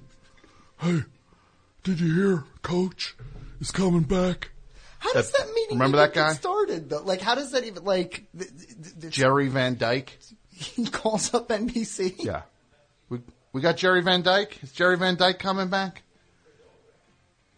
Hey, 0.80 1.02
did 1.84 2.00
you 2.00 2.14
hear 2.14 2.44
Coach 2.64 3.16
is 3.60 3.72
coming 3.72 4.02
back? 4.04 4.52
How 5.00 5.14
does 5.14 5.32
That- 5.32 5.48
that 5.48 5.54
meeting 5.56 5.78
remember 5.80 5.98
even 5.98 6.10
that 6.10 6.14
guy? 6.14 6.28
get 6.30 6.38
started? 6.38 6.90
Though? 6.90 7.02
Like, 7.02 7.22
how 7.22 7.34
does 7.36 7.52
that 7.54 7.64
even 7.64 7.84
like? 7.86 8.26
th- 8.38 8.50
th- 8.52 9.02
th- 9.02 9.14
Jerry 9.14 9.48
Van 9.48 9.78
Dyke. 9.78 10.20
he 10.52 10.86
calls 10.86 11.34
up 11.34 11.50
NBC. 11.50 12.16
Yeah. 12.24 12.44
We, 13.54 13.62
got 13.62 13.78
Jerry 13.78 14.02
Van 14.02 14.22
Dyke. 14.22 14.62
Is 14.64 14.72
Jerry 14.72 14.98
Van 14.98 15.16
Dyke 15.16 15.40
coming 15.40 15.68
back? 15.70 16.04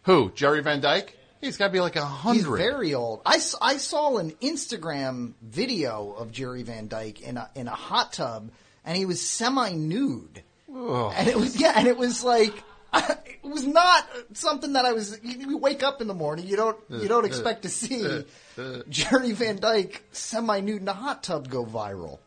Who? 0.02 0.32
Jerry 0.34 0.60
Van 0.62 0.80
Dyke? 0.80 1.16
He's 1.40 1.56
got 1.56 1.66
to 1.66 1.72
be 1.72 1.80
like 1.80 1.96
a 1.96 2.00
He's 2.06 2.42
hundred. 2.44 2.56
very 2.56 2.94
old. 2.94 3.20
I, 3.26 3.34
s- 3.36 3.54
I 3.60 3.76
saw 3.76 4.16
an 4.18 4.32
Instagram 4.42 5.34
video 5.42 6.12
of 6.12 6.32
Jerry 6.32 6.62
Van 6.62 6.88
Dyke 6.88 7.20
in 7.20 7.36
a 7.36 7.50
in 7.54 7.68
a 7.68 7.74
hot 7.74 8.14
tub, 8.14 8.50
and 8.84 8.96
he 8.96 9.04
was 9.04 9.20
semi 9.20 9.72
nude, 9.72 10.42
and 10.68 11.28
it 11.28 11.36
was 11.36 11.60
yeah, 11.60 11.74
and 11.76 11.86
it 11.86 11.98
was 11.98 12.24
like 12.24 12.54
it 12.94 13.42
was 13.42 13.66
not 13.66 14.06
something 14.32 14.72
that 14.72 14.86
I 14.86 14.92
was. 14.94 15.18
You, 15.22 15.50
you 15.50 15.58
wake 15.58 15.82
up 15.82 16.00
in 16.00 16.06
the 16.06 16.14
morning, 16.14 16.46
you 16.46 16.56
don't 16.56 16.78
you 16.88 17.08
don't 17.08 17.26
expect 17.26 17.62
to 17.64 17.68
see 17.68 18.24
Jerry 18.88 19.32
Van 19.32 19.56
Dyke 19.58 20.02
semi 20.12 20.60
nude 20.60 20.80
in 20.80 20.88
a 20.88 20.94
hot 20.94 21.22
tub 21.22 21.50
go 21.50 21.64
viral. 21.66 22.18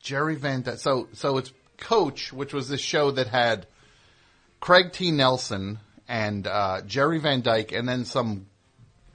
Jerry 0.00 0.34
Van 0.34 0.62
Dyke. 0.62 0.78
So, 0.78 1.06
so 1.12 1.36
it's 1.38 1.52
Coach, 1.78 2.32
which 2.32 2.52
was 2.52 2.68
this 2.68 2.80
show 2.80 3.10
that 3.12 3.28
had 3.28 3.66
Craig 4.60 4.92
T. 4.92 5.10
Nelson 5.10 5.78
and 6.08 6.46
uh, 6.46 6.82
Jerry 6.86 7.18
Van 7.18 7.40
Dyke, 7.42 7.72
and 7.72 7.88
then 7.88 8.04
some 8.04 8.46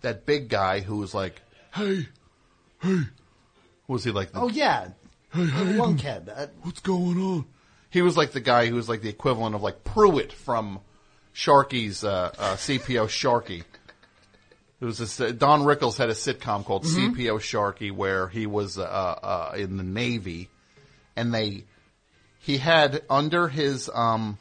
that 0.01 0.26
big 0.26 0.49
guy 0.49 0.80
who 0.80 0.97
was 0.97 1.14
like, 1.14 1.41
Hey, 1.74 2.07
hey," 2.82 2.99
was 3.88 4.03
he 4.03 4.12
like? 4.12 4.32
The, 4.32 4.39
Oh 4.41 4.49
yeah, 4.49 4.89
hey, 5.34 5.45
Hayden. 5.45 5.78
lunkhead. 5.78 6.30
Uh, 6.36 6.47
What's 6.64 6.80
going 6.82 7.18
on? 7.22 7.45
He 7.89 8.01
was 8.01 8.16
like 8.18 8.32
the 8.32 8.39
guy 8.41 8.68
who 8.68 8.76
was 8.76 8.88
like 8.89 9.01
the 9.01 9.09
equivalent 9.09 9.53
of 9.55 9.62
like 9.62 9.84
Pruitt 9.84 10.32
from 10.32 10.80
Sharkey's 11.34 12.03
uh, 12.03 12.32
uh, 12.38 12.55
CPO 12.55 13.09
Sharkey. 13.09 13.64
It 14.80 14.86
was 14.86 14.97
this, 14.97 15.20
uh, 15.22 15.32
Don 15.32 15.62
Rickles 15.62 15.97
had 15.97 16.09
a 16.09 16.14
sitcom 16.14 16.66
called 16.66 16.86
CPO 16.86 17.39
Sharkey 17.41 17.91
where 17.91 18.28
he 18.30 18.47
was 18.47 18.78
uh, 18.80 18.82
uh, 18.84 19.53
in 19.55 19.78
the 19.78 19.84
Navy, 19.84 20.49
and 21.16 21.32
they 21.34 21.66
he 22.41 22.57
had 22.57 23.03
under 23.09 23.47
his 23.47 23.89
um 23.93 24.37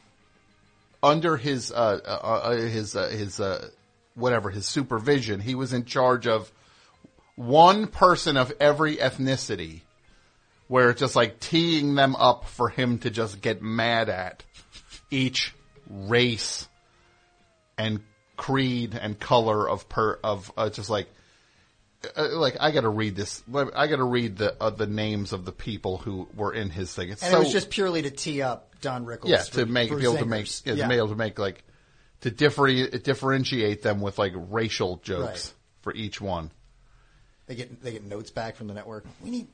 under 1.03 1.37
his 1.37 1.71
uh, 1.71 1.99
uh, 2.05 2.09
uh, 2.09 2.51
his 2.51 2.95
uh, 2.95 3.07
his 3.09 3.39
uh, 3.39 3.69
whatever 4.15 4.49
his 4.49 4.65
supervision, 4.65 5.39
he 5.39 5.55
was 5.55 5.73
in 5.73 5.85
charge 5.85 6.27
of 6.27 6.51
one 7.35 7.87
person 7.87 8.37
of 8.37 8.51
every 8.59 8.97
ethnicity 8.97 9.81
where 10.67 10.89
it's 10.89 10.99
just 10.99 11.15
like 11.15 11.39
teeing 11.39 11.95
them 11.95 12.15
up 12.15 12.47
for 12.47 12.69
him 12.69 12.99
to 12.99 13.09
just 13.09 13.41
get 13.41 13.61
mad 13.61 14.09
at 14.09 14.43
each 15.09 15.53
race 15.89 16.67
and 17.77 17.99
creed 18.37 18.97
and 18.99 19.19
color 19.19 19.69
of 19.69 19.89
per 19.89 20.19
of 20.23 20.51
uh, 20.57 20.69
just 20.69 20.89
like 20.89 21.07
uh, 22.15 22.29
like 22.37 22.57
I 22.59 22.71
got 22.71 22.81
to 22.81 22.89
read 22.89 23.15
this. 23.15 23.43
I 23.53 23.87
got 23.87 23.97
to 23.97 24.03
read 24.03 24.37
the 24.37 24.55
uh, 24.61 24.69
the 24.71 24.87
names 24.87 25.33
of 25.33 25.45
the 25.45 25.51
people 25.51 25.97
who 25.97 26.27
were 26.35 26.53
in 26.53 26.69
his 26.69 26.93
thing. 26.93 27.09
It's 27.09 27.21
and 27.23 27.31
so 27.31 27.37
it 27.37 27.43
was 27.43 27.51
just 27.53 27.69
purely 27.69 28.01
to 28.03 28.09
tee 28.11 28.41
up 28.41 28.73
Don 28.81 29.05
Rickles. 29.05 29.29
yeah 29.29 29.43
for- 29.43 29.51
to 29.61 29.65
make 29.65 29.89
be 29.89 30.03
able 30.03 30.17
to 30.17 30.25
make 30.25 30.45
zingers. 30.45 30.77
yeah, 30.77 30.83
to 30.83 30.89
be 30.89 30.95
able 30.95 31.09
to 31.09 31.15
make 31.15 31.37
like 31.39 31.63
to 32.21 32.31
differ, 32.31 32.67
differentiate 32.99 33.81
them 33.81 33.99
with 34.01 34.19
like 34.19 34.33
racial 34.35 34.97
jokes 34.97 35.47
Right. 35.47 35.53
for 35.81 35.93
each 35.93 36.19
one. 36.21 36.51
They 37.47 37.55
get 37.55 37.81
they 37.83 37.91
get 37.91 38.03
notes 38.03 38.29
back 38.31 38.55
from 38.55 38.67
the 38.67 38.73
network. 38.73 39.05
We 39.23 39.29
need 39.31 39.47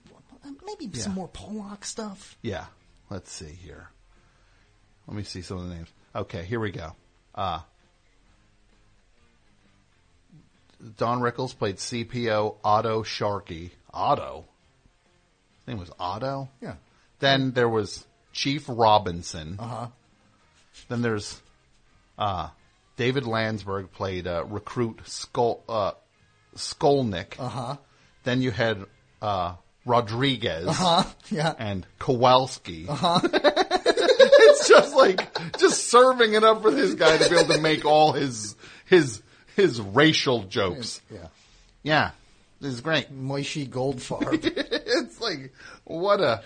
uh, 0.45 0.49
maybe 0.65 0.93
some 0.97 1.13
more 1.13 1.27
Pollock 1.29 1.83
stuff. 1.85 2.37
Yeah. 2.41 2.65
Let's 3.09 3.31
see 3.31 3.45
here. 3.63 3.89
Let 5.07 5.15
me 5.15 5.23
see 5.23 5.41
some 5.41 5.57
of 5.57 5.69
the 5.69 5.75
names. 5.75 5.87
Okay, 6.13 6.43
here 6.43 6.59
we 6.59 6.71
go. 6.71 6.93
Uh, 7.33 7.59
Don 10.95 11.19
Rickles 11.21 11.57
played 11.57 11.77
CPO 11.77 12.55
Otto 12.63 13.03
Sharkey. 13.03 13.71
Otto? 13.93 14.45
His 15.59 15.67
name 15.67 15.79
was 15.79 15.91
Otto? 15.99 16.49
Yeah. 16.61 16.75
Then 17.19 17.51
there 17.51 17.69
was 17.69 18.05
Chief 18.31 18.63
Robinson. 18.67 19.57
Uh 19.59 19.67
huh. 19.67 19.87
Then 20.89 21.01
there's 21.01 21.41
uh, 22.17 22.49
David 22.95 23.25
Landsberg 23.25 23.91
played 23.91 24.27
uh, 24.27 24.45
recruit 24.45 24.97
Skol, 25.05 25.61
uh, 25.67 25.91
Skolnick. 26.55 27.39
Uh 27.39 27.49
huh. 27.49 27.75
Then 28.23 28.41
you 28.41 28.51
had 28.51 28.85
uh, 29.21 29.55
Rodriguez 29.85 30.67
Uh-huh. 30.67 31.03
Yeah. 31.31 31.53
and 31.57 31.85
Kowalski. 31.99 32.85
Uh-huh. 32.87 33.19
it's 33.23 34.67
just 34.67 34.95
like 34.95 35.57
just 35.57 35.87
serving 35.89 36.33
it 36.33 36.43
up 36.43 36.61
for 36.61 36.71
this 36.71 36.93
guy 36.93 37.17
to 37.17 37.29
be 37.29 37.35
able 37.37 37.53
to 37.55 37.61
make 37.61 37.85
all 37.85 38.11
his 38.13 38.55
his 38.85 39.21
his 39.57 39.81
racial 39.81 40.43
jokes. 40.43 41.01
Yeah. 41.11 41.27
Yeah, 41.83 42.11
this 42.61 42.73
is 42.73 42.79
great. 42.81 43.11
Moishi 43.13 43.67
Goldfarb. 43.67 44.39
it's 44.43 45.19
like 45.19 45.53
what 45.83 46.21
a 46.21 46.41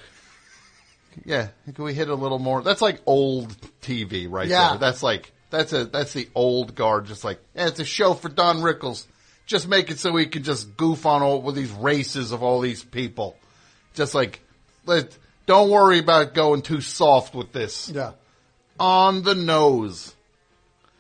yeah. 1.26 1.50
Can 1.74 1.84
we 1.84 1.94
hit 1.94 2.10
a 2.10 2.16
little 2.16 2.40
more? 2.40 2.62
That's 2.64 2.82
like 2.82 3.02
old 3.06 3.56
TV 3.82 4.28
right 4.30 4.48
Yeah. 4.48 4.70
there. 4.72 4.78
That's 4.80 5.04
like 5.04 5.32
that's 5.50 5.74
a 5.74 5.86
that's 5.86 6.14
the 6.14 6.30
old 6.36 6.74
guard. 6.76 7.06
Just 7.06 7.24
like 7.24 7.40
yeah, 7.56 7.68
it's 7.68 7.80
a 7.80 7.86
show 7.86 8.14
for 8.14 8.30
Don 8.30 8.58
Rickles. 8.62 9.06
Just 9.46 9.68
make 9.68 9.90
it 9.92 10.00
so 10.00 10.16
he 10.16 10.28
can 10.28 10.44
just 10.44 10.78
goof 10.78 11.06
on 11.06 11.22
all 11.22 11.42
with 11.42 11.56
these 11.56 11.72
races 11.72 12.32
of 12.32 12.42
all 12.44 12.62
these 12.62 12.84
people. 12.84 13.36
Just 13.94 14.14
like 14.16 14.40
let 14.86 15.18
don't 15.48 15.70
worry 15.70 16.00
about 16.00 16.34
going 16.34 16.62
too 16.62 16.82
soft 16.82 17.34
with 17.36 17.52
this. 17.52 17.90
yeah. 17.94 18.12
On 18.80 19.22
the 19.24 19.36
nose. 19.36 20.16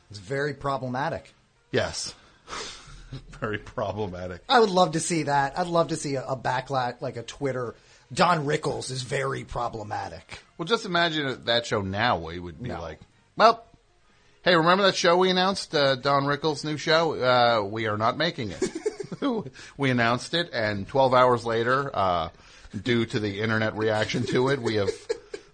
It's 0.09 0.19
very 0.19 0.53
problematic. 0.53 1.33
Yes. 1.71 2.13
Very 3.39 3.57
problematic. 3.57 4.41
I 4.47 4.59
would 4.59 4.69
love 4.69 4.93
to 4.93 4.99
see 4.99 5.23
that. 5.23 5.57
I'd 5.57 5.67
love 5.67 5.89
to 5.89 5.95
see 5.97 6.15
a, 6.15 6.23
a 6.25 6.37
backlash, 6.37 7.01
like 7.01 7.17
a 7.17 7.23
Twitter. 7.23 7.75
Don 8.13 8.45
Rickles 8.45 8.91
is 8.91 9.03
very 9.03 9.43
problematic. 9.45 10.39
Well, 10.57 10.65
just 10.65 10.85
imagine 10.85 11.45
that 11.45 11.65
show 11.65 11.81
now. 11.81 12.17
We 12.19 12.39
would 12.39 12.61
be 12.61 12.69
No. 12.69 12.81
like, 12.81 12.99
well, 13.37 13.63
hey, 14.43 14.55
remember 14.55 14.83
that 14.83 14.95
show 14.95 15.17
we 15.17 15.29
announced, 15.29 15.73
uh, 15.73 15.95
Don 15.95 16.23
Rickles' 16.25 16.63
new 16.65 16.75
show? 16.77 17.13
Uh, 17.13 17.63
we 17.63 17.87
are 17.87 17.97
not 17.97 18.17
making 18.17 18.51
it. 18.51 18.63
we 19.77 19.89
announced 19.89 20.33
it, 20.33 20.49
and 20.53 20.87
12 20.87 21.13
hours 21.13 21.45
later, 21.45 21.89
uh, 21.93 22.29
due 22.83 23.05
to 23.05 23.19
the 23.19 23.39
internet 23.41 23.75
reaction 23.77 24.25
to 24.27 24.49
it, 24.49 24.61
we 24.61 24.75
have 24.75 24.89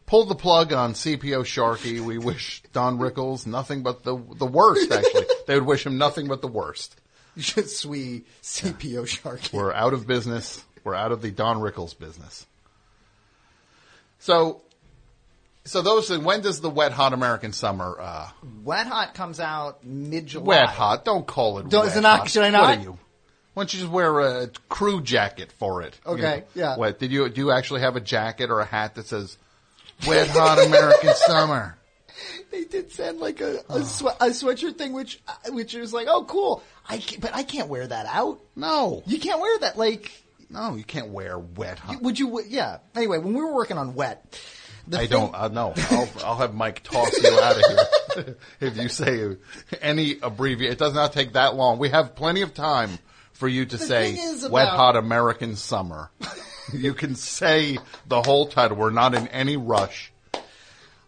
pulled 0.07 0.29
the 0.29 0.35
plug 0.35 0.73
on 0.73 0.93
CPO 0.93 1.45
Sharkey. 1.45 1.99
We 1.99 2.17
wish 2.17 2.63
Don 2.73 2.97
Rickles 2.97 3.45
nothing 3.45 3.83
but 3.83 4.03
the 4.03 4.17
the 4.35 4.47
worst. 4.47 4.91
Actually, 4.91 5.25
they 5.45 5.53
would 5.55 5.67
wish 5.67 5.85
him 5.85 5.97
nothing 5.99 6.27
but 6.27 6.41
the 6.41 6.47
worst. 6.47 6.95
Just 7.37 7.77
sweet 7.77 8.25
CPO 8.41 9.07
Sharkey. 9.07 9.55
We're 9.55 9.71
out 9.73 9.93
of 9.93 10.07
business. 10.07 10.63
We're 10.83 10.95
out 10.95 11.11
of 11.11 11.21
the 11.21 11.29
Don 11.29 11.57
Rickles 11.57 11.93
business. 11.97 12.47
So, 14.19 14.61
so 15.65 15.81
those. 15.81 16.15
When 16.17 16.41
does 16.41 16.61
the 16.61 16.69
Wet 16.69 16.91
Hot 16.93 17.13
American 17.13 17.53
Summer? 17.53 17.95
Uh, 17.99 18.29
Wet 18.63 18.87
Hot 18.87 19.13
comes 19.13 19.39
out 19.39 19.83
mid 19.85 20.27
July. 20.27 20.45
wet 20.45 20.69
Hot. 20.69 21.05
Don't 21.05 21.27
call 21.27 21.59
it. 21.59 21.69
Don't- 21.69 21.85
wet 21.87 22.01
not- 22.01 22.19
hot. 22.21 22.29
should 22.29 22.43
I 22.43 22.51
What 22.51 22.51
not? 22.51 22.77
are 22.77 22.81
you? 22.81 22.97
Why 23.53 23.61
don't 23.63 23.73
you 23.73 23.79
just 23.79 23.91
wear 23.91 24.19
a 24.19 24.47
crew 24.69 25.01
jacket 25.01 25.51
for 25.51 25.81
it? 25.81 25.99
You 26.05 26.11
Okay, 26.13 26.21
know? 26.39 26.43
yeah. 26.55 26.77
What 26.77 26.99
did 26.99 27.11
you 27.11 27.27
do? 27.29 27.41
You 27.41 27.51
actually 27.51 27.81
have 27.81 27.95
a 27.95 27.99
jacket 28.01 28.51
or 28.51 28.59
a 28.59 28.65
hat 28.65 28.95
that 28.95 29.07
says 29.07 29.35
"Wet 30.05 30.27
Hot 30.29 30.59
American 30.65 31.13
Summer"? 31.15 31.77
They 32.51 32.63
did 32.65 32.91
send 32.91 33.19
like 33.19 33.41
a 33.41 33.63
a, 33.69 33.83
swe- 33.83 34.15
a 34.19 34.27
sweatshirt 34.27 34.77
thing, 34.77 34.93
which 34.93 35.21
uh, 35.27 35.51
which 35.51 35.73
was 35.73 35.93
like, 35.93 36.07
oh, 36.09 36.23
cool. 36.25 36.63
I 36.89 36.97
can't, 36.97 37.21
but 37.21 37.35
I 37.35 37.43
can't 37.43 37.67
wear 37.69 37.85
that 37.85 38.05
out. 38.05 38.39
No, 38.55 39.03
You 39.05 39.19
can't 39.19 39.41
wear 39.41 39.59
that. 39.59 39.77
Like, 39.77 40.11
no, 40.49 40.75
you 40.75 40.83
can't 40.85 41.09
wear 41.09 41.37
wet 41.37 41.79
hot. 41.79 42.01
would 42.01 42.17
you? 42.17 42.41
Yeah. 42.47 42.77
Anyway, 42.95 43.17
when 43.17 43.33
we 43.33 43.41
were 43.41 43.53
working 43.53 43.77
on 43.77 43.93
Wet, 43.93 44.39
the 44.87 44.97
I 44.97 44.99
thing- 45.01 45.09
don't. 45.09 45.35
Uh, 45.35 45.49
no, 45.49 45.73
I'll, 45.91 46.09
I'll 46.23 46.35
have 46.37 46.53
Mike 46.55 46.83
toss 46.83 47.11
you 47.21 47.37
out 47.39 47.57
of 47.57 47.65
here 48.15 48.35
if 48.61 48.77
you 48.77 48.87
say 48.87 49.35
any 49.81 50.17
abbreviation. 50.21 50.71
It 50.71 50.79
does 50.79 50.93
not 50.93 51.11
take 51.11 51.33
that 51.33 51.55
long. 51.55 51.77
We 51.79 51.89
have 51.89 52.15
plenty 52.15 52.41
of 52.43 52.53
time 52.53 52.97
for 53.33 53.49
you 53.49 53.65
to 53.65 53.77
say 53.77 54.15
thing 54.15 54.23
is 54.23 54.47
"Wet 54.47 54.67
about- 54.67 54.77
Hot 54.77 54.95
American 54.95 55.57
Summer." 55.57 56.09
you 56.74 56.93
can 56.93 57.15
say 57.15 57.78
the 58.07 58.22
whole 58.22 58.47
title. 58.47 58.78
We're 58.78 58.89
not 58.91 59.13
in 59.13 59.28
any 59.30 59.57
rush. 59.57 60.11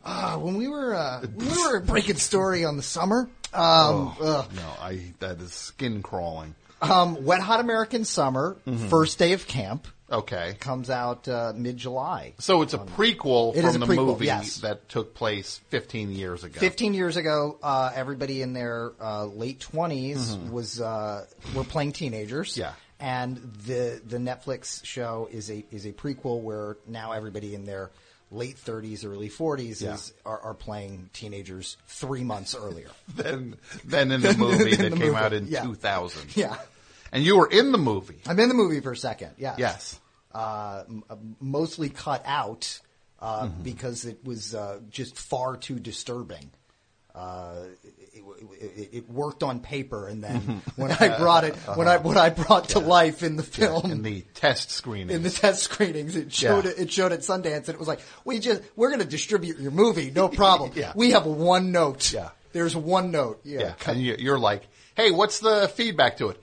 Uh, 0.03 0.38
when 0.38 0.55
we 0.57 0.68
were 0.68 0.95
uh, 0.95 1.22
when 1.22 1.47
we 1.49 1.62
were 1.68 1.80
breaking 1.82 2.16
story 2.18 2.66
on 2.66 2.78
the 2.78 2.84
summer. 2.84 3.30
Um, 3.53 4.16
ugh. 4.22 4.49
No, 4.55 4.70
I 4.80 5.14
that 5.20 5.39
is 5.41 5.51
skin 5.53 6.01
crawling. 6.03 6.55
um, 6.82 7.26
Wet 7.26 7.41
Hot 7.41 7.60
American 7.60 8.05
Summer, 8.05 8.57
Mm-hmm. 8.66 8.88
first 8.89 9.18
day 9.20 9.34
of 9.34 9.47
camp, 9.47 9.88
Okay, 10.12 10.55
comes 10.60 10.89
out 10.89 11.28
uh, 11.28 11.53
mid 11.55 11.76
July. 11.78 12.34
so 12.39 12.62
it's 12.62 12.74
a 12.74 12.78
prequel 12.80 13.55
It 13.55 13.62
from 13.64 13.76
a 13.76 13.86
the 13.86 13.93
prequel, 13.93 14.05
movie 14.07 14.26
yes. 14.28 14.57
that 14.57 14.88
took 14.88 15.14
place 15.14 15.60
15 15.70 16.12
years 16.12 16.43
ago. 16.43 16.60
15 16.60 16.93
years 16.93 17.18
ago, 17.18 17.57
uh, 17.62 17.91
everybody 17.93 18.41
in 18.41 18.53
their 18.53 18.91
uh, 19.01 19.26
late 19.26 19.60
20s 19.60 20.16
Mm-hmm. 20.18 20.51
was 20.51 20.80
uh, 20.80 21.26
were 21.55 21.64
playing 21.64 21.91
teenagers. 21.91 22.55
Yeah. 22.57 22.74
And 22.99 23.37
the 23.65 24.01
the 24.05 24.17
Netflix 24.17 24.83
show 24.85 25.29
is 25.31 25.49
a 25.49 25.65
is 25.71 25.85
a 25.85 25.93
prequel 25.93 26.41
where 26.41 26.77
now 26.87 27.13
everybody 27.13 27.55
in 27.55 27.63
their 27.65 27.91
late 28.31 28.57
30s, 28.57 29.05
early 29.05 29.29
40s 29.29 29.81
Yeah. 29.81 29.93
is 29.95 30.13
are, 30.25 30.39
are 30.39 30.53
playing 30.53 31.09
teenagers 31.13 31.77
three 31.87 32.23
months 32.23 32.53
earlier. 32.55 32.89
than 33.15 33.55
then 33.85 34.11
in 34.11 34.21
the 34.21 34.33
movie 34.37 34.75
that 34.75 34.89
the 34.91 34.97
came 34.97 35.07
movie, 35.13 35.15
out 35.15 35.33
in 35.33 35.47
yeah. 35.47 35.63
2000. 35.63 36.35
Yeah. 36.37 36.55
And 37.11 37.23
you 37.23 37.37
were 37.37 37.47
in 37.49 37.71
the 37.71 37.77
movie. 37.79 38.19
I'm 38.27 38.37
in 38.39 38.49
the 38.49 38.53
movie 38.55 38.81
for 38.81 38.91
a 38.91 38.97
second. 38.97 39.31
Yes. 39.37 39.55
Yes. 39.57 39.99
Uh, 40.31 40.83
m- 40.87 41.03
uh, 41.09 41.15
mostly 41.39 41.89
cut 41.89 42.21
out 42.25 42.79
uh, 43.19 43.45
Mm-hmm. 43.47 43.63
because 43.63 44.05
it 44.05 44.23
was 44.23 44.53
uh, 44.53 44.79
just 44.89 45.17
far 45.17 45.57
too 45.57 45.79
disturbing. 45.79 46.51
It, 48.59 48.89
it, 48.93 49.09
worked 49.09 49.43
on 49.43 49.59
paper, 49.59 50.07
and 50.07 50.23
then 50.23 50.61
when 50.75 50.91
I 50.91 51.17
brought 51.17 51.43
it, 51.43 51.55
when 51.75 51.87
I 51.87 51.97
what 51.97 52.17
I 52.17 52.29
brought 52.29 52.69
to 52.69 52.79
life 52.79 53.23
in 53.23 53.35
the 53.35 53.43
film, 53.43 53.91
In 53.91 54.01
the 54.03 54.21
test 54.33 54.71
screening. 54.71 55.15
in 55.15 55.23
the 55.23 55.29
test 55.29 55.63
screenings, 55.63 56.15
it 56.15 56.31
showed 56.33 56.65
Yeah. 56.65 56.71
it, 56.71 56.79
it 56.79 56.91
showed 56.91 57.11
at 57.11 57.19
Sundance, 57.19 57.67
and 57.67 57.69
it 57.69 57.79
was 57.79 57.87
like, 57.87 58.01
we 58.25 58.39
just 58.39 58.61
we're 58.75 58.89
going 58.89 59.01
to 59.01 59.07
distribute 59.07 59.59
your 59.59 59.71
movie, 59.71 60.11
no 60.11 60.27
problem. 60.43 60.71
Yeah. 60.75 60.93
We 60.95 61.11
have 61.11 61.25
one 61.25 61.71
note. 61.71 62.11
Yeah. 62.13 62.29
There's 62.53 62.75
one 62.75 63.11
note. 63.11 63.41
Yeah. 63.43 63.59
yeah. 63.59 63.73
And 63.87 64.01
you- 64.01 64.15
you're 64.19 64.39
like, 64.39 64.63
hey, 64.95 65.11
what's 65.11 65.39
the 65.39 65.69
feedback 65.75 66.17
to 66.17 66.29
it? 66.29 66.41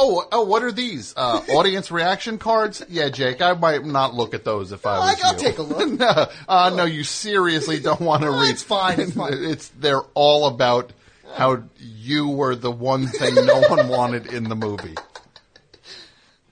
Oh, 0.00 0.24
oh, 0.30 0.44
what 0.44 0.62
are 0.62 0.70
these? 0.70 1.12
Uh, 1.16 1.40
audience 1.56 1.90
reaction 1.90 2.38
cards? 2.38 2.84
Yeah, 2.88 3.08
Jake, 3.08 3.42
I 3.42 3.54
might 3.54 3.84
not 3.84 4.14
look 4.14 4.32
at 4.32 4.44
those 4.44 4.70
if 4.70 4.86
I 4.86 4.96
was 4.98 5.20
I'll 5.24 5.32
you. 5.32 5.38
take 5.40 5.58
a 5.58 5.62
look. 5.62 5.88
no, 5.98 6.26
uh, 6.48 6.70
no, 6.76 6.84
you 6.84 7.02
seriously 7.02 7.80
don't 7.80 8.00
want 8.00 8.22
to 8.22 8.30
No, 8.30 8.40
read. 8.40 8.50
it's 8.50 8.62
fine, 8.62 9.00
it's 9.00 9.12
fine. 9.14 9.32
It's 9.34 9.68
they're 9.70 10.02
all 10.14 10.46
about 10.46 10.92
how 11.34 11.62
you 11.78 12.28
were 12.28 12.54
the 12.54 12.70
one 12.70 13.06
thing 13.06 13.34
no 13.34 13.60
one 13.68 13.88
wanted 13.88 14.26
in 14.32 14.44
the 14.44 14.56
movie. 14.56 14.94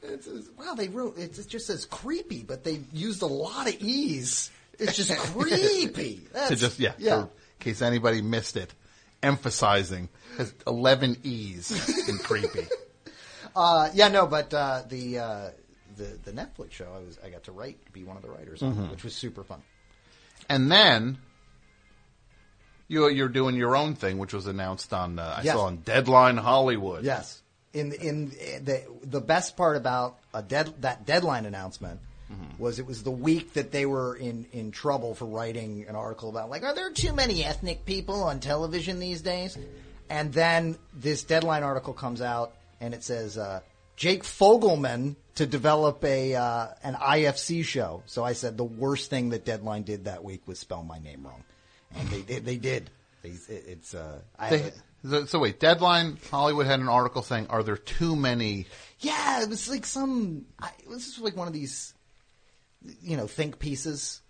It's, 0.02 0.26
it's- 0.26 0.48
wow, 0.58 0.74
they 0.74 0.88
wrote 0.88 1.18
it 1.18 1.34
just 1.48 1.66
says 1.66 1.84
creepy, 1.84 2.42
but 2.42 2.64
they 2.64 2.80
used 2.92 3.22
a 3.22 3.26
lot 3.26 3.68
of 3.68 3.74
e's. 3.80 4.50
It's 4.78 4.94
just 4.96 5.10
creepy. 5.32 6.22
That's, 6.32 6.48
to 6.50 6.56
just 6.56 6.78
yeah, 6.78 6.92
yeah. 6.98 7.22
in 7.22 7.28
case 7.60 7.82
anybody 7.82 8.22
missed 8.22 8.56
it, 8.56 8.72
emphasizing 9.22 10.08
has 10.36 10.52
eleven 10.66 11.16
E's 11.24 12.08
in 12.08 12.18
creepy. 12.18 12.66
Uh, 13.58 13.88
yeah, 13.94 14.08
no, 14.08 14.26
but 14.26 14.52
uh, 14.52 14.82
the 14.86 15.18
uh, 15.18 15.50
the 15.96 16.18
the 16.24 16.30
Netflix 16.32 16.72
show, 16.72 16.92
I 16.94 16.98
was 16.98 17.18
I 17.24 17.30
got 17.30 17.44
to 17.44 17.52
write, 17.52 17.78
be 17.90 18.04
one 18.04 18.18
of 18.18 18.22
the 18.22 18.28
writers, 18.28 18.60
Mm-hmm. 18.60 18.82
on, 18.82 18.90
which 18.90 19.02
was 19.02 19.14
super 19.14 19.42
fun. 19.44 19.62
And 20.50 20.70
then 20.70 21.16
you 22.88 23.08
you're 23.08 23.28
doing 23.28 23.56
your 23.56 23.76
own 23.76 23.94
thing, 23.94 24.18
which 24.18 24.32
was 24.32 24.46
announced 24.46 24.92
on 24.92 25.18
uh, 25.18 25.36
I 25.38 25.42
Yes. 25.42 25.54
saw 25.54 25.66
on 25.66 25.78
Deadline 25.78 26.36
Hollywood. 26.36 27.04
Yes, 27.04 27.42
in 27.72 27.92
in 27.92 28.30
the 28.64 28.82
the 29.02 29.20
best 29.20 29.56
part 29.56 29.76
about 29.76 30.18
a 30.34 30.42
dead 30.42 30.72
that 30.82 31.06
deadline 31.06 31.46
announcement 31.46 32.00
Mm-hmm. 32.28 32.60
was 32.60 32.80
it 32.80 32.86
was 32.86 33.04
the 33.04 33.12
week 33.12 33.52
that 33.52 33.70
they 33.70 33.86
were 33.86 34.16
in 34.16 34.46
in 34.52 34.72
trouble 34.72 35.14
for 35.14 35.26
writing 35.26 35.86
an 35.88 35.94
article 35.94 36.28
about 36.28 36.50
like 36.50 36.64
are 36.64 36.74
there 36.74 36.90
too 36.90 37.12
many 37.12 37.44
ethnic 37.44 37.84
people 37.86 38.24
on 38.24 38.40
television 38.40 38.98
these 38.98 39.22
days, 39.22 39.56
and 40.10 40.32
then 40.32 40.76
this 40.92 41.22
deadline 41.22 41.62
article 41.62 41.92
comes 41.92 42.20
out 42.20 42.52
and 42.80 42.94
it 42.94 43.04
says 43.04 43.38
uh, 43.38 43.60
Jake 43.94 44.24
Fogelman 44.24 45.14
to 45.36 45.46
develop 45.46 46.02
a 46.02 46.34
uh, 46.34 46.66
an 46.82 46.94
IFC 46.94 47.64
show. 47.64 48.02
So 48.06 48.24
I 48.24 48.32
said 48.32 48.56
the 48.56 48.64
worst 48.64 49.08
thing 49.08 49.28
that 49.30 49.44
Deadline 49.44 49.84
did 49.84 50.06
that 50.06 50.24
week 50.24 50.42
was 50.48 50.58
spell 50.58 50.82
my 50.82 50.98
name 50.98 51.22
wrong, 51.24 51.44
and 51.94 52.08
they 52.08 52.22
did. 52.22 52.44
They 52.44 52.56
did. 52.56 52.90
They, 53.22 53.30
it's 53.48 53.94
uh, 53.94 54.20
They- 54.50 54.72
so, 55.26 55.38
wait, 55.38 55.60
Deadline 55.60 56.18
Hollywood 56.32 56.66
had 56.66 56.80
an 56.80 56.88
article 56.88 57.22
saying, 57.22 57.46
"Are 57.48 57.62
there 57.62 57.76
too 57.76 58.16
many?" 58.16 58.66
Yeah, 58.98 59.42
it 59.42 59.48
was 59.48 59.68
like 59.68 59.86
some. 59.86 60.46
It 60.80 60.88
was 60.88 61.04
just 61.04 61.20
like 61.20 61.36
one 61.36 61.46
of 61.46 61.52
these, 61.54 61.94
you 63.02 63.16
know, 63.16 63.28
think 63.28 63.60
pieces. 63.60 64.20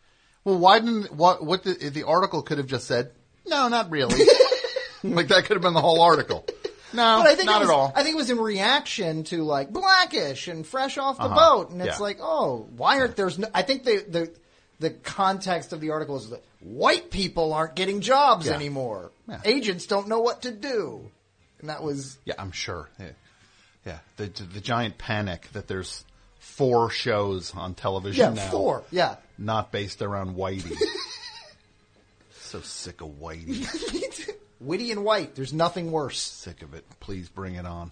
Well, 0.45 0.59
why 0.59 0.79
didn't 0.81 1.13
what 1.15 1.43
what 1.45 1.63
the, 1.63 1.73
the 1.73 2.03
article 2.03 2.43
could 2.43 2.59
have 2.59 2.67
just 2.67 2.87
said? 2.87 3.13
No, 3.47 3.69
not 3.69 3.91
really. 3.91 4.23
like 5.03 5.29
that 5.29 5.45
could 5.47 5.55
have 5.57 5.63
been 5.63 5.73
the 5.75 5.81
whole 5.81 6.03
article. 6.03 6.45
No, 6.93 7.21
But 7.23 7.29
I 7.31 7.35
think 7.37 7.47
not 7.47 7.61
was, 7.61 7.71
at 7.71 7.75
all. 7.75 7.93
I 7.97 8.03
think 8.03 8.15
it 8.15 8.19
was 8.19 8.31
in 8.31 8.39
reaction 8.39 9.25
to 9.25 9.45
like 9.45 9.71
Blackish 9.73 10.47
and 10.49 10.67
Fresh 10.67 10.99
Off 10.99 11.17
the 11.17 11.25
Uh-huh. 11.25 11.35
Boat, 11.57 11.71
and 11.71 11.81
it's 11.81 11.99
Yeah. 11.99 12.03
like, 12.03 12.19
oh, 12.21 12.69
why 12.77 13.01
aren't 13.01 13.17
there's? 13.17 13.39
No, 13.39 13.49
I 13.55 13.63
think 13.63 13.85
the 13.85 14.05
the 14.09 14.35
the 14.79 14.91
context 14.91 15.73
of 15.73 15.81
the 15.81 15.91
article 15.91 16.17
is 16.17 16.31
that 16.31 16.45
white 16.61 17.11
people 17.11 17.53
aren't 17.53 17.75
getting 17.77 18.01
jobs 18.01 18.47
Yeah. 18.47 18.53
anymore. 18.55 19.11
Yeah. 19.29 19.41
Agents 19.45 19.87
don't 19.87 20.09
know 20.09 20.21
what 20.21 20.43
to 20.43 20.51
do, 20.53 21.11
and 21.61 21.69
that 21.71 21.83
was 21.83 22.19
Yeah, 22.25 22.35
I'm 22.39 22.53
sure. 22.53 22.89
Yeah, 22.99 23.11
yeah. 23.85 23.99
The 24.17 24.27
the 24.27 24.61
giant 24.61 24.99
panic 24.99 25.49
that 25.53 25.67
there's 25.69 26.05
four 26.39 26.91
shows 26.91 27.53
on 27.55 27.75
television 27.75 28.37
yeah 28.37 28.45
now, 28.45 28.51
four 28.51 28.85
yeah. 28.91 29.17
not 29.39 29.73
based 29.73 30.03
around 30.03 30.37
Whitey. 30.37 30.77
So 32.41 32.61
sick 32.61 33.01
of 33.01 33.09
Whitey. 33.21 33.67
Witty 34.61 34.93
and 34.93 35.05
white. 35.05 35.35
There's 35.35 35.53
nothing 35.53 35.91
worse. 35.91 36.21
sick 36.21 36.63
of 36.63 36.75
it. 36.75 36.85
Please 37.01 37.29
bring 37.29 37.57
it 37.57 37.67
on. 37.67 37.91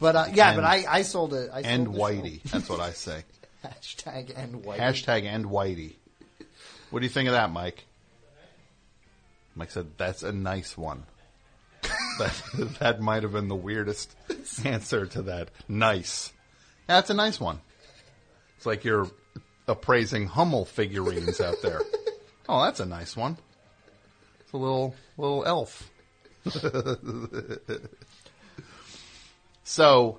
But 0.00 0.16
uh, 0.16 0.26
yeah, 0.34 0.48
And- 0.50 0.56
but 0.56 0.64
I, 0.64 0.84
I 0.88 1.02
sold 1.02 1.32
it. 1.32 1.48
I 1.52 1.62
sold 1.62 1.66
And 1.66 1.86
the 1.86 1.92
show. 1.92 1.98
Whitey. 2.00 2.42
That's 2.42 2.68
what 2.68 2.80
I 2.80 2.90
say. 2.90 3.22
Hashtag 3.64 4.32
and 4.36 4.64
whitey. 4.64 4.78
Hashtag 4.78 5.24
and 5.24 5.46
Whitey. 5.46 5.94
What 6.94 7.00
do 7.00 7.06
you 7.06 7.10
think 7.10 7.26
of 7.26 7.32
that, 7.32 7.50
Mike? 7.50 7.86
Mike 9.56 9.72
said, 9.72 9.88
that's 9.96 10.22
a 10.22 10.30
nice 10.30 10.78
one. 10.78 11.02
that, 12.20 12.76
that 12.78 13.00
might 13.00 13.24
have 13.24 13.32
been 13.32 13.48
the 13.48 13.56
weirdest 13.56 14.14
answer 14.64 15.04
to 15.06 15.22
that. 15.22 15.48
Nice. 15.66 16.32
That's 16.86 17.10
a 17.10 17.14
nice 17.14 17.40
one. 17.40 17.58
It's 18.56 18.64
like 18.64 18.84
you're 18.84 19.08
appraising 19.66 20.28
Hummel 20.28 20.66
figurines 20.66 21.40
out 21.40 21.56
there. 21.62 21.80
Oh, 22.48 22.62
that's 22.62 22.78
a 22.78 22.86
nice 22.86 23.16
one. 23.16 23.38
It's 24.40 24.52
a 24.52 24.56
little, 24.56 24.94
little 25.16 25.44
elf. 25.46 25.90
so, 29.64 30.18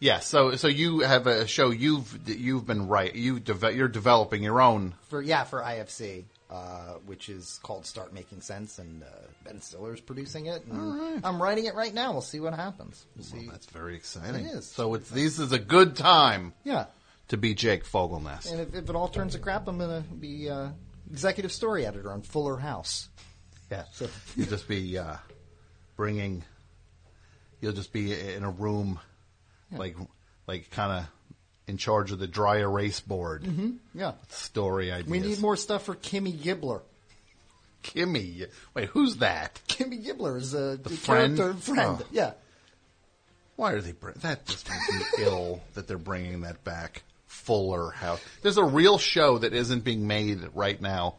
yeah, 0.00 0.20
so 0.20 0.56
so 0.56 0.66
you 0.66 1.00
have 1.00 1.26
a 1.26 1.46
show 1.46 1.70
you've 1.70 2.28
you've 2.28 2.66
been 2.66 2.88
right 2.88 3.14
you 3.14 3.38
deve- 3.38 3.76
you're 3.76 3.88
developing 3.88 4.42
your 4.42 4.60
own 4.60 4.94
for 5.08 5.20
yeah 5.22 5.44
for 5.44 5.60
IFC, 5.62 6.24
uh, 6.50 6.94
which 7.04 7.28
is 7.28 7.60
called 7.62 7.84
Start 7.84 8.12
Making 8.12 8.40
Sense, 8.40 8.78
and 8.78 9.02
uh, 9.02 9.06
Ben 9.44 9.60
Stiller's 9.60 10.00
producing 10.00 10.46
it. 10.46 10.64
And 10.64 11.24
I'm 11.24 11.40
writing 11.40 11.66
it 11.66 11.74
right 11.74 11.92
now. 11.92 12.12
We'll 12.12 12.22
see 12.22 12.40
what 12.40 12.54
happens. 12.54 13.04
We'll 13.14 13.24
see. 13.24 13.46
That's 13.46 13.66
very 13.66 13.94
exciting. 13.94 14.46
It 14.46 14.54
is. 14.54 14.66
So 14.66 14.94
it's 14.94 15.10
this 15.10 15.38
is 15.38 15.52
a 15.52 15.58
good 15.58 15.96
time 15.96 16.54
yeah, 16.64 16.86
to 17.28 17.36
be 17.36 17.54
Jake 17.54 17.84
Fogelnest. 17.84 18.50
and 18.50 18.60
if, 18.60 18.74
if 18.74 18.88
it 18.88 18.96
all 18.96 19.08
turns 19.08 19.34
to 19.34 19.38
crap, 19.38 19.68
I'm 19.68 19.78
gonna 19.78 20.02
be 20.18 20.48
uh, 20.48 20.68
executive 21.10 21.52
story 21.52 21.84
editor 21.84 22.10
on 22.10 22.22
Fuller 22.22 22.56
House. 22.56 23.08
Yeah. 23.70 23.84
You'll 24.34 24.48
just 24.48 24.66
be 24.66 24.98
uh, 24.98 25.16
bringing. 25.96 26.42
You'll 27.60 27.72
just 27.74 27.92
be 27.92 28.18
in 28.18 28.42
a 28.42 28.50
room, 28.50 28.98
like 29.72 29.96
like 30.46 30.70
kind 30.70 30.92
of 31.00 31.06
in 31.66 31.76
charge 31.76 32.10
of 32.12 32.18
the 32.18 32.26
dry 32.26 32.58
erase 32.58 33.00
board. 33.00 33.46
Yeah, 33.94 34.12
Story 34.28 34.90
ideas. 34.92 35.08
we 35.10 35.20
need 35.20 35.40
more 35.40 35.56
stuff 35.56 35.84
for 35.84 35.94
Kimmy 35.94 36.36
Gibbler. 36.36 36.80
Kimmy. 37.84 38.46
Wait, 38.74 38.88
who's 38.90 39.16
that? 39.18 39.60
Kimmy 39.68 40.04
Gibbler 40.04 40.36
is 40.36 40.52
a 40.54 40.76
the 40.76 40.90
friend? 40.90 41.36
friend. 41.62 41.98
Oh. 42.00 42.06
Yeah, 42.10 42.32
Why 43.56 43.72
are 43.72 43.80
they 43.80 43.92
bring 43.92 44.16
that? 44.22 44.44
Just 44.46 44.68
makes 44.68 44.92
me 44.92 45.04
ill 45.24 45.60
that 45.74 45.86
they're 45.88 45.96
bringing 45.98 46.42
that 46.42 46.62
back. 46.64 47.02
Fuller 47.26 47.90
House. 47.90 48.20
There's 48.42 48.58
a 48.58 48.64
real 48.64 48.98
show 48.98 49.38
that 49.38 49.54
isn't 49.54 49.82
being 49.82 50.06
made 50.06 50.40
right 50.54 50.78
now 50.80 51.14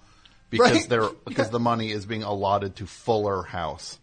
because 0.51 0.71
Right. 0.71 0.89
they're 0.89 1.09
because 1.25 1.49
the 1.49 1.59
money 1.59 1.91
is 1.91 2.05
being 2.05 2.23
allotted 2.23 2.75
to 2.77 2.85
Fuller 2.85 3.41
House. 3.43 3.97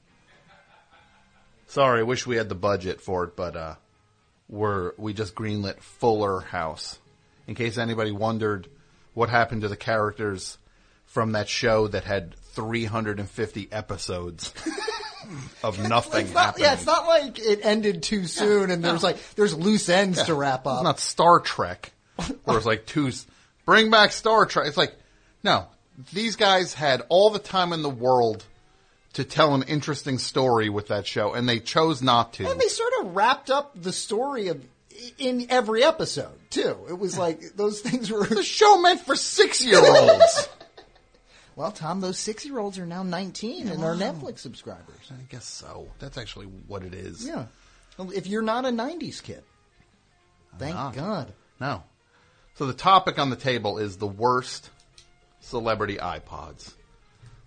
Sorry, 1.69 2.01
I 2.01 2.05
wish 2.05 2.27
we 2.27 2.37
had 2.37 2.49
the 2.49 2.55
budget 2.55 3.01
for 3.03 3.25
it, 3.25 3.37
but 3.37 3.55
uh, 3.57 3.75
we're 4.49 4.93
we 4.97 5.13
just 5.13 5.35
greenlit 5.35 5.81
Fuller 5.81 6.41
House. 6.41 6.99
In 7.47 7.55
case 7.55 7.79
anybody 7.79 8.11
wondered 8.13 8.69
what 9.15 9.31
happened 9.31 9.63
to 9.63 9.69
the 9.69 9.77
characters 9.77 10.59
from 11.07 11.33
that 11.33 11.49
show 11.49 11.89
that 11.89 12.05
had 12.05 12.35
350 12.53 13.69
episodes 13.73 14.53
of 15.63 15.79
nothing 15.89 16.27
it's 16.27 16.35
not, 16.35 16.45
happening. 16.45 16.65
yeah, 16.65 16.75
it's 16.75 16.87
not 16.87 17.07
like 17.07 17.39
it 17.39 17.61
ended 17.63 18.03
too 18.03 18.27
soon, 18.27 18.71
and 18.71 18.85
there's 18.85 19.03
like 19.03 19.17
there's 19.35 19.55
loose 19.55 19.89
ends 19.89 20.23
to 20.25 20.35
wrap 20.35 20.67
up. 20.67 20.79
It's 20.79 20.85
not 20.85 21.01
Star 21.01 21.41
Trek, 21.41 21.93
where 22.45 22.57
it's 22.57 22.67
like 22.67 22.87
two, 22.87 23.11
bring 23.65 23.91
back 23.91 24.13
Star 24.13 24.47
Trek. 24.47 24.67
It's 24.67 24.77
like, 24.77 24.95
no, 25.43 25.67
these 26.13 26.37
guys 26.37 26.75
had 26.75 27.03
all 27.09 27.31
the 27.31 27.39
time 27.39 27.73
in 27.73 27.83
the 27.83 27.91
world 27.91 28.45
to 29.15 29.25
tell 29.25 29.55
an 29.55 29.63
interesting 29.65 30.19
story 30.19 30.69
with 30.69 30.89
that 30.89 31.07
show, 31.07 31.33
and 31.35 31.49
they 31.49 31.61
chose 31.61 32.03
not 32.03 32.35
to. 32.35 32.51
And 32.51 32.61
they 32.61 32.69
sort 32.69 32.93
of 33.01 33.15
wrapped 33.17 33.51
up 33.51 33.73
the 33.81 33.93
story 33.93 34.49
of 34.49 34.63
in 35.19 35.47
every 35.51 35.83
episode 35.85 36.39
too. 36.51 36.77
It 36.89 36.99
was 36.99 37.17
like 37.19 37.41
those 37.57 37.81
things 37.81 38.11
were. 38.11 38.25
the 38.27 38.43
show 38.43 38.81
meant 38.81 39.01
for 39.01 39.17
six 39.17 39.65
year 39.65 39.79
olds. 39.85 40.49
Well, 41.57 41.73
Tom, 41.73 42.01
those 42.01 42.21
six-year-olds 42.21 42.79
are 42.79 42.87
now 42.87 43.03
19 43.03 43.67
and 43.67 43.83
are 43.83 43.97
Netflix 43.97 44.39
subscribers. 44.39 45.11
I 45.11 45.15
guess 45.29 45.45
so. 45.45 45.89
That's 45.99 46.17
actually 46.17 46.47
what 46.47 46.85
it 46.85 46.95
is. 46.95 47.27
Yeah. 47.27 47.47
Well, 47.99 48.13
If 48.13 48.29
you're 48.29 48.43
not 48.43 48.65
a 48.65 48.69
90s 48.69 49.21
kid, 49.21 49.43
thank 50.57 50.77
not. 50.77 50.95
God. 50.95 51.33
No. 51.61 51.83
So 52.55 52.67
the 52.67 52.75
topic 52.75 53.19
on 53.19 53.31
the 53.31 53.35
table 53.35 53.79
is 53.79 53.97
the 53.97 54.07
worst 54.07 54.71
celebrity 55.41 55.97
iPods. 55.97 56.75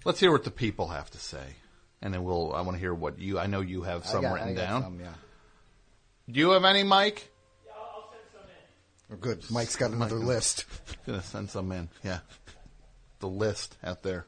Let's 0.03 0.19
hear 0.19 0.31
what 0.31 0.43
the 0.43 0.51
people 0.51 0.87
have 0.87 1.11
to 1.11 1.19
say, 1.19 1.55
and 2.01 2.13
then 2.13 2.23
we'll. 2.23 2.53
I 2.53 2.61
want 2.61 2.75
to 2.75 2.79
hear 2.79 2.93
what 2.93 3.19
you. 3.19 3.37
I 3.37 3.45
know 3.45 3.61
you 3.61 3.83
have 3.83 4.05
some 4.05 4.19
I 4.19 4.21
got, 4.21 4.33
written 4.33 4.49
I 4.49 4.53
got 4.53 4.61
down. 4.61 4.81
some, 4.83 4.99
yeah. 4.99 5.13
Do 6.29 6.39
you 6.39 6.51
have 6.51 6.65
any, 6.65 6.83
Mike? 6.83 7.29
Yeah, 7.65 7.73
I'll 7.75 8.09
send 8.11 8.23
some 8.33 8.49
in. 8.49 9.15
Oh, 9.15 9.19
good. 9.19 9.51
Mike's 9.51 9.75
got 9.75 9.91
another 9.91 10.15
list. 10.15 10.65
Gonna 11.05 11.21
send 11.21 11.49
some 11.49 11.71
in. 11.71 11.89
Yeah. 12.03 12.19
The 13.19 13.27
list 13.27 13.77
out 13.83 14.01
there. 14.01 14.25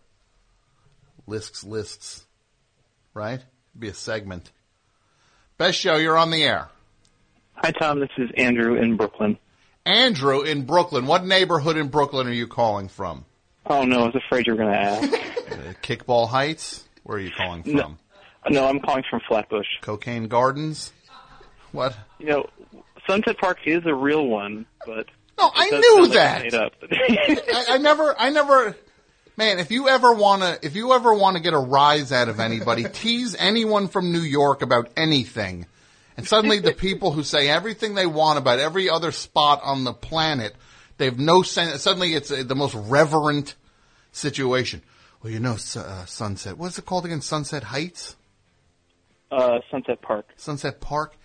Lists, 1.25 1.63
lists. 1.63 2.25
Right? 3.15 3.43
Be 3.77 3.87
a 3.87 3.93
segment. 3.93 4.51
Best 5.57 5.79
show, 5.79 5.95
you're 5.95 6.17
on 6.17 6.29
the 6.29 6.43
air. 6.43 6.69
Hi, 7.53 7.71
Tom. 7.71 7.99
This 7.99 8.09
is 8.17 8.29
Andrew 8.37 8.75
in 8.75 8.97
Brooklyn. 8.97 9.37
Andrew 9.85 10.41
in 10.41 10.65
Brooklyn. 10.65 11.05
What 11.05 11.25
neighborhood 11.25 11.77
in 11.77 11.87
Brooklyn 11.87 12.27
are 12.27 12.31
you 12.31 12.47
calling 12.47 12.87
from? 12.89 13.25
Oh 13.65 13.83
no, 13.83 14.03
I 14.03 14.05
was 14.07 14.15
afraid 14.15 14.47
you 14.47 14.53
were 14.53 14.57
going 14.57 14.71
to 14.73 14.79
ask. 14.79 15.13
Uh, 15.13 15.73
Kickball 15.81 16.27
Heights? 16.29 16.83
Where 17.03 17.17
are 17.17 17.21
you 17.21 17.31
calling 17.31 17.63
from? 17.63 17.75
No. 17.75 17.97
no, 18.49 18.67
I'm 18.67 18.79
calling 18.79 19.03
from 19.09 19.21
Flatbush. 19.27 19.67
Cocaine 19.81 20.27
Gardens? 20.27 20.91
What? 21.71 21.95
You 22.19 22.27
know, 22.27 22.49
Sunset 23.07 23.37
Park 23.37 23.59
is 23.65 23.85
a 23.85 23.93
real 23.93 24.25
one, 24.27 24.65
but 24.85 25.07
No, 25.37 25.49
I 25.53 25.69
knew 25.69 26.03
like 26.03 26.11
that. 26.13 26.43
Made 26.43 26.53
up. 26.53 26.73
I, 26.91 27.65
I 27.69 27.77
never, 27.77 28.15
I 28.17 28.29
never, 28.29 28.75
man, 29.37 29.59
if 29.59 29.71
you 29.71 29.89
ever 29.89 30.13
wanna, 30.13 30.57
if 30.61 30.75
you 30.75 30.93
ever 30.93 31.13
wanna 31.13 31.39
get 31.39 31.53
a 31.53 31.57
rise 31.59 32.11
out 32.11 32.29
of 32.29 32.39
anybody, 32.39 32.83
tease 32.93 33.35
anyone 33.37 33.87
from 33.87 34.11
New 34.11 34.21
York 34.21 34.61
about 34.61 34.89
anything. 34.95 35.65
And 36.15 36.27
suddenly 36.27 36.59
the 36.59 36.73
people 36.73 37.11
who 37.11 37.23
say 37.23 37.49
everything 37.49 37.95
they 37.95 38.05
want 38.05 38.37
about 38.37 38.59
every 38.59 38.87
other 38.87 39.11
spot 39.11 39.61
on 39.63 39.83
the 39.83 39.93
planet, 39.93 40.55
they 40.97 41.05
have 41.05 41.19
no 41.19 41.41
sense, 41.41 41.81
suddenly 41.81 42.13
it's 42.13 42.31
uh, 42.31 42.43
the 42.45 42.55
most 42.55 42.75
reverent 42.75 43.55
situation. 44.11 44.81
Well, 45.21 45.31
you 45.31 45.39
know, 45.39 45.53
uh, 45.53 46.05
Sunset, 46.05 46.57
what's 46.57 46.77
it 46.77 46.85
called 46.85 47.05
again? 47.05 47.21
Sunset 47.21 47.63
Heights? 47.63 48.15
uh, 49.33 49.59
Sunset 49.71 50.01
Park. 50.01 50.29
Sunset 50.35 50.79
Park? 50.79 51.15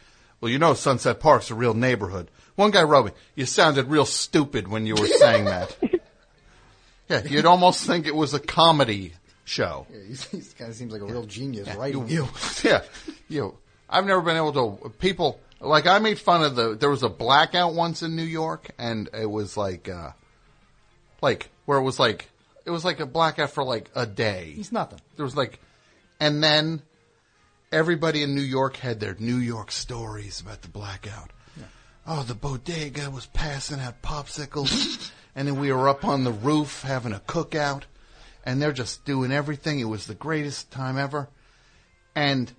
Well, 0.40 0.50
you 0.50 0.58
know 0.58 0.74
Sunset 0.74 1.20
Park's 1.20 1.50
a 1.50 1.54
real 1.54 1.74
neighborhood. 1.74 2.30
One 2.54 2.70
guy 2.70 2.82
wrote 2.82 3.06
me, 3.06 3.12
you 3.34 3.46
sounded 3.46 3.86
real 3.86 4.04
stupid 4.04 4.68
when 4.68 4.86
you 4.86 4.94
were 4.94 5.06
saying 5.06 5.44
that. 5.44 5.76
yeah, 7.08 7.22
you'd 7.24 7.46
almost 7.46 7.84
think 7.84 8.06
it 8.06 8.14
was 8.14 8.34
a 8.34 8.40
comedy 8.40 9.12
show. 9.44 9.86
He's, 10.06 10.24
he's 10.28 10.54
kind 10.54 10.70
of 10.70 10.76
seems 10.76 10.92
like 10.92 11.02
a 11.02 11.06
real 11.06 11.24
genius 11.24 11.72
writing 11.74 12.08
you. 12.08 12.28
yeah, 12.64 12.82
you. 13.28 13.56
I've 13.88 14.06
never 14.06 14.20
been 14.20 14.36
able 14.36 14.52
to. 14.52 14.88
People 14.98 15.40
like 15.60 15.86
I 15.86 15.98
made 15.98 16.18
fun 16.18 16.42
of 16.42 16.56
the. 16.56 16.74
There 16.74 16.90
was 16.90 17.02
a 17.02 17.08
blackout 17.08 17.74
once 17.74 18.02
in 18.02 18.16
New 18.16 18.22
York, 18.22 18.70
and 18.78 19.08
it 19.12 19.30
was 19.30 19.56
like, 19.56 19.88
uh 19.88 20.12
like 21.20 21.50
where 21.66 21.78
it 21.78 21.82
was 21.82 21.98
like 21.98 22.28
it 22.64 22.70
was 22.70 22.84
like 22.84 23.00
a 23.00 23.06
blackout 23.06 23.50
for 23.50 23.64
like 23.64 23.90
a 23.94 24.06
day. 24.06 24.52
He's 24.54 24.72
nothing. 24.72 25.00
There 25.16 25.24
was 25.24 25.36
like, 25.36 25.58
and 26.20 26.42
then 26.42 26.82
everybody 27.72 28.22
in 28.22 28.34
New 28.34 28.42
York 28.42 28.76
had 28.76 29.00
their 29.00 29.16
New 29.18 29.36
York 29.36 29.70
stories 29.70 30.40
about 30.40 30.62
the 30.62 30.68
blackout. 30.68 31.30
Oh, 32.10 32.22
the 32.22 32.34
bodega 32.34 33.10
was 33.10 33.26
passing 33.26 33.80
out 33.80 34.00
popsicles, 34.00 35.12
and 35.36 35.46
then 35.46 35.60
we 35.60 35.70
were 35.70 35.90
up 35.90 36.06
on 36.06 36.24
the 36.24 36.32
roof 36.32 36.80
having 36.82 37.12
a 37.12 37.20
cookout, 37.20 37.82
and 38.46 38.62
they're 38.62 38.72
just 38.72 39.04
doing 39.04 39.30
everything. 39.30 39.78
It 39.78 39.84
was 39.84 40.06
the 40.06 40.14
greatest 40.14 40.70
time 40.70 40.96
ever. 40.96 41.28
And 42.14 42.50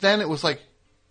then 0.00 0.20
it 0.20 0.28
was 0.28 0.44
like, 0.44 0.60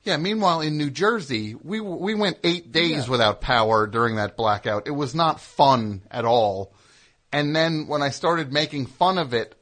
yeah. 0.04 0.18
Meanwhile, 0.18 0.62
in 0.62 0.78
New 0.78 0.90
Jersey, 0.90 1.56
we 1.62 1.80
we 1.82 2.16
went 2.16 2.38
eight 2.44 2.72
days 2.72 3.06
Yeah. 3.06 3.10
without 3.12 3.42
power 3.42 3.88
during 3.88 4.16
that 4.18 4.36
blackout. 4.38 4.88
It 4.88 4.92
was 4.92 5.14
not 5.16 5.40
fun 5.42 6.02
at 6.12 6.26
all. 6.26 6.74
And 7.32 7.56
then 7.56 7.88
when 7.88 8.02
I 8.02 8.10
started 8.10 8.54
making 8.54 8.86
fun 8.86 9.18
of 9.18 9.34
it, 9.34 9.56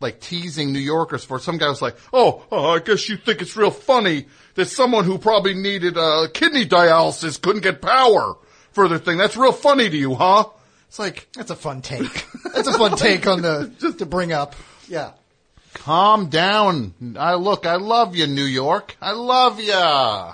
like 0.00 0.20
teasing 0.20 0.72
New 0.72 0.78
Yorkers 0.80 1.24
for 1.24 1.38
it, 1.38 1.42
some 1.42 1.56
guy 1.58 1.68
was 1.68 1.80
like, 1.80 1.96
"Oh, 2.12 2.44
uh, 2.52 2.72
I 2.72 2.78
guess 2.80 3.08
you 3.08 3.16
think 3.16 3.40
it's 3.40 3.56
real 3.56 3.70
funny 3.70 4.26
that 4.56 4.66
someone 4.66 5.04
who 5.04 5.16
probably 5.18 5.54
needed 5.54 5.96
uh, 5.96 6.26
kidney 6.34 6.66
dialysis 6.66 7.40
couldn't 7.40 7.62
get 7.62 7.80
power 7.80 8.36
for 8.72 8.88
their 8.88 8.98
thing. 8.98 9.16
That's 9.16 9.36
real 9.36 9.52
funny 9.52 9.88
to 9.88 9.96
you, 9.96 10.14
huh?" 10.14 10.46
It's 10.88 10.98
like, 10.98 11.26
That's 11.34 11.50
a 11.50 11.56
fun 11.56 11.82
take. 11.82 12.26
That's 12.54 12.68
a 12.68 12.72
fun 12.78 12.96
take 12.96 13.26
on 13.26 13.42
the 13.42 13.72
just 13.80 13.98
to 13.98 14.06
bring 14.06 14.32
up. 14.32 14.54
Yeah. 14.88 15.12
Calm 15.74 16.28
down. 16.28 16.94
I 17.18 17.34
look, 17.34 17.66
I 17.66 17.76
love 17.76 18.16
you, 18.16 18.26
New 18.26 18.44
York. 18.44 18.96
I 19.00 19.12
love 19.12 19.60
you. 19.60 20.32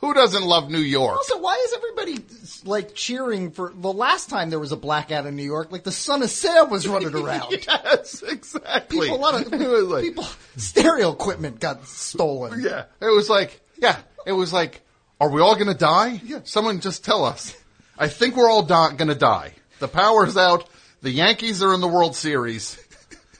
Who 0.00 0.14
doesn't 0.14 0.44
love 0.44 0.68
New 0.70 0.78
York? 0.80 1.16
Also, 1.16 1.38
why 1.40 1.62
is 1.64 1.72
everybody 1.74 2.18
like 2.64 2.94
cheering 2.94 3.52
for 3.52 3.72
the 3.74 3.92
last 3.92 4.28
time 4.30 4.50
there 4.50 4.58
was 4.58 4.72
a 4.72 4.76
blackout 4.76 5.26
in 5.26 5.36
New 5.36 5.44
York? 5.44 5.70
Like 5.70 5.84
the 5.84 5.92
son 5.92 6.22
of 6.22 6.30
Sam 6.30 6.70
was 6.70 6.88
running 6.88 7.14
around. 7.14 7.52
yes, 7.52 8.22
exactly. 8.22 9.00
People, 9.02 9.16
a 9.16 9.20
lot 9.20 9.34
of 9.40 9.52
like- 9.90 10.02
people, 10.04 10.26
stereo 10.56 11.12
equipment 11.12 11.60
got 11.60 11.86
stolen. 11.86 12.62
Yeah, 12.62 12.84
it 13.00 13.14
was 13.14 13.30
like, 13.30 13.60
yeah, 13.76 13.96
it 14.26 14.32
was 14.32 14.52
like, 14.52 14.80
are 15.20 15.30
we 15.30 15.40
all 15.40 15.54
gonna 15.54 15.72
die? 15.74 16.20
Yeah. 16.24 16.40
Someone 16.44 16.80
just 16.80 17.04
tell 17.04 17.24
us. 17.24 17.56
I 17.96 18.08
think 18.08 18.34
we're 18.36 18.50
all 18.50 18.64
di- 18.64 18.94
gonna 18.96 19.14
die. 19.14 19.54
The 19.78 19.86
power's 19.88 20.36
out. 20.36 20.68
The 21.02 21.10
Yankees 21.10 21.62
are 21.62 21.74
in 21.74 21.80
the 21.80 21.88
World 21.88 22.16
Series. 22.16 22.76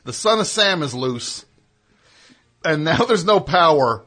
The 0.05 0.13
son 0.13 0.41
of 0.41 0.47
Sam 0.47 0.83
is 0.83 0.95
loose. 0.95 1.45
And 2.65 2.85
now 2.85 3.05
there's 3.05 3.25
no 3.25 3.41
power. 3.41 4.05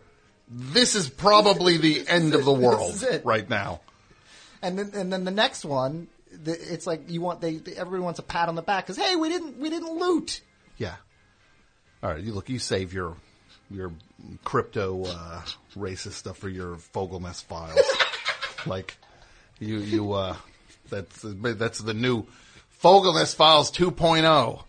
This 0.47 0.95
is 0.95 1.09
probably 1.09 1.77
the 1.77 2.07
end 2.07 2.35
of 2.35 2.45
the 2.45 2.53
world 2.53 3.03
right 3.23 3.49
now. 3.49 3.81
And 4.61 4.77
then, 4.77 4.91
and 4.93 5.11
then 5.11 5.23
the 5.23 5.31
next 5.31 5.65
one, 5.65 6.07
it's 6.45 6.85
like 6.85 7.09
you 7.09 7.21
want 7.21 7.41
they 7.41 7.59
everybody 7.77 8.01
wants 8.01 8.19
a 8.19 8.23
pat 8.23 8.49
on 8.49 8.55
the 8.55 8.61
back 8.61 8.85
because 8.85 8.97
hey, 8.97 9.15
we 9.15 9.29
didn't 9.29 9.57
we 9.57 9.69
didn't 9.69 9.97
loot. 9.97 10.41
Yeah. 10.77 10.95
All 12.03 12.11
right, 12.11 12.21
you 12.21 12.33
look, 12.33 12.49
you 12.49 12.59
save 12.59 12.93
your 12.93 13.15
your 13.71 13.91
crypto 14.43 15.05
uh, 15.05 15.41
racist 15.75 16.13
stuff 16.13 16.37
for 16.37 16.49
your 16.49 16.75
Fogelnest 16.75 17.45
files. 17.45 17.79
like 18.65 18.97
you 19.59 19.77
you 19.79 20.13
uh 20.13 20.35
that's 20.89 21.21
that's 21.23 21.79
the 21.79 21.93
new 21.93 22.25
Fogelnest 22.83 23.35
files 23.35 23.71
2.0. 23.71 24.63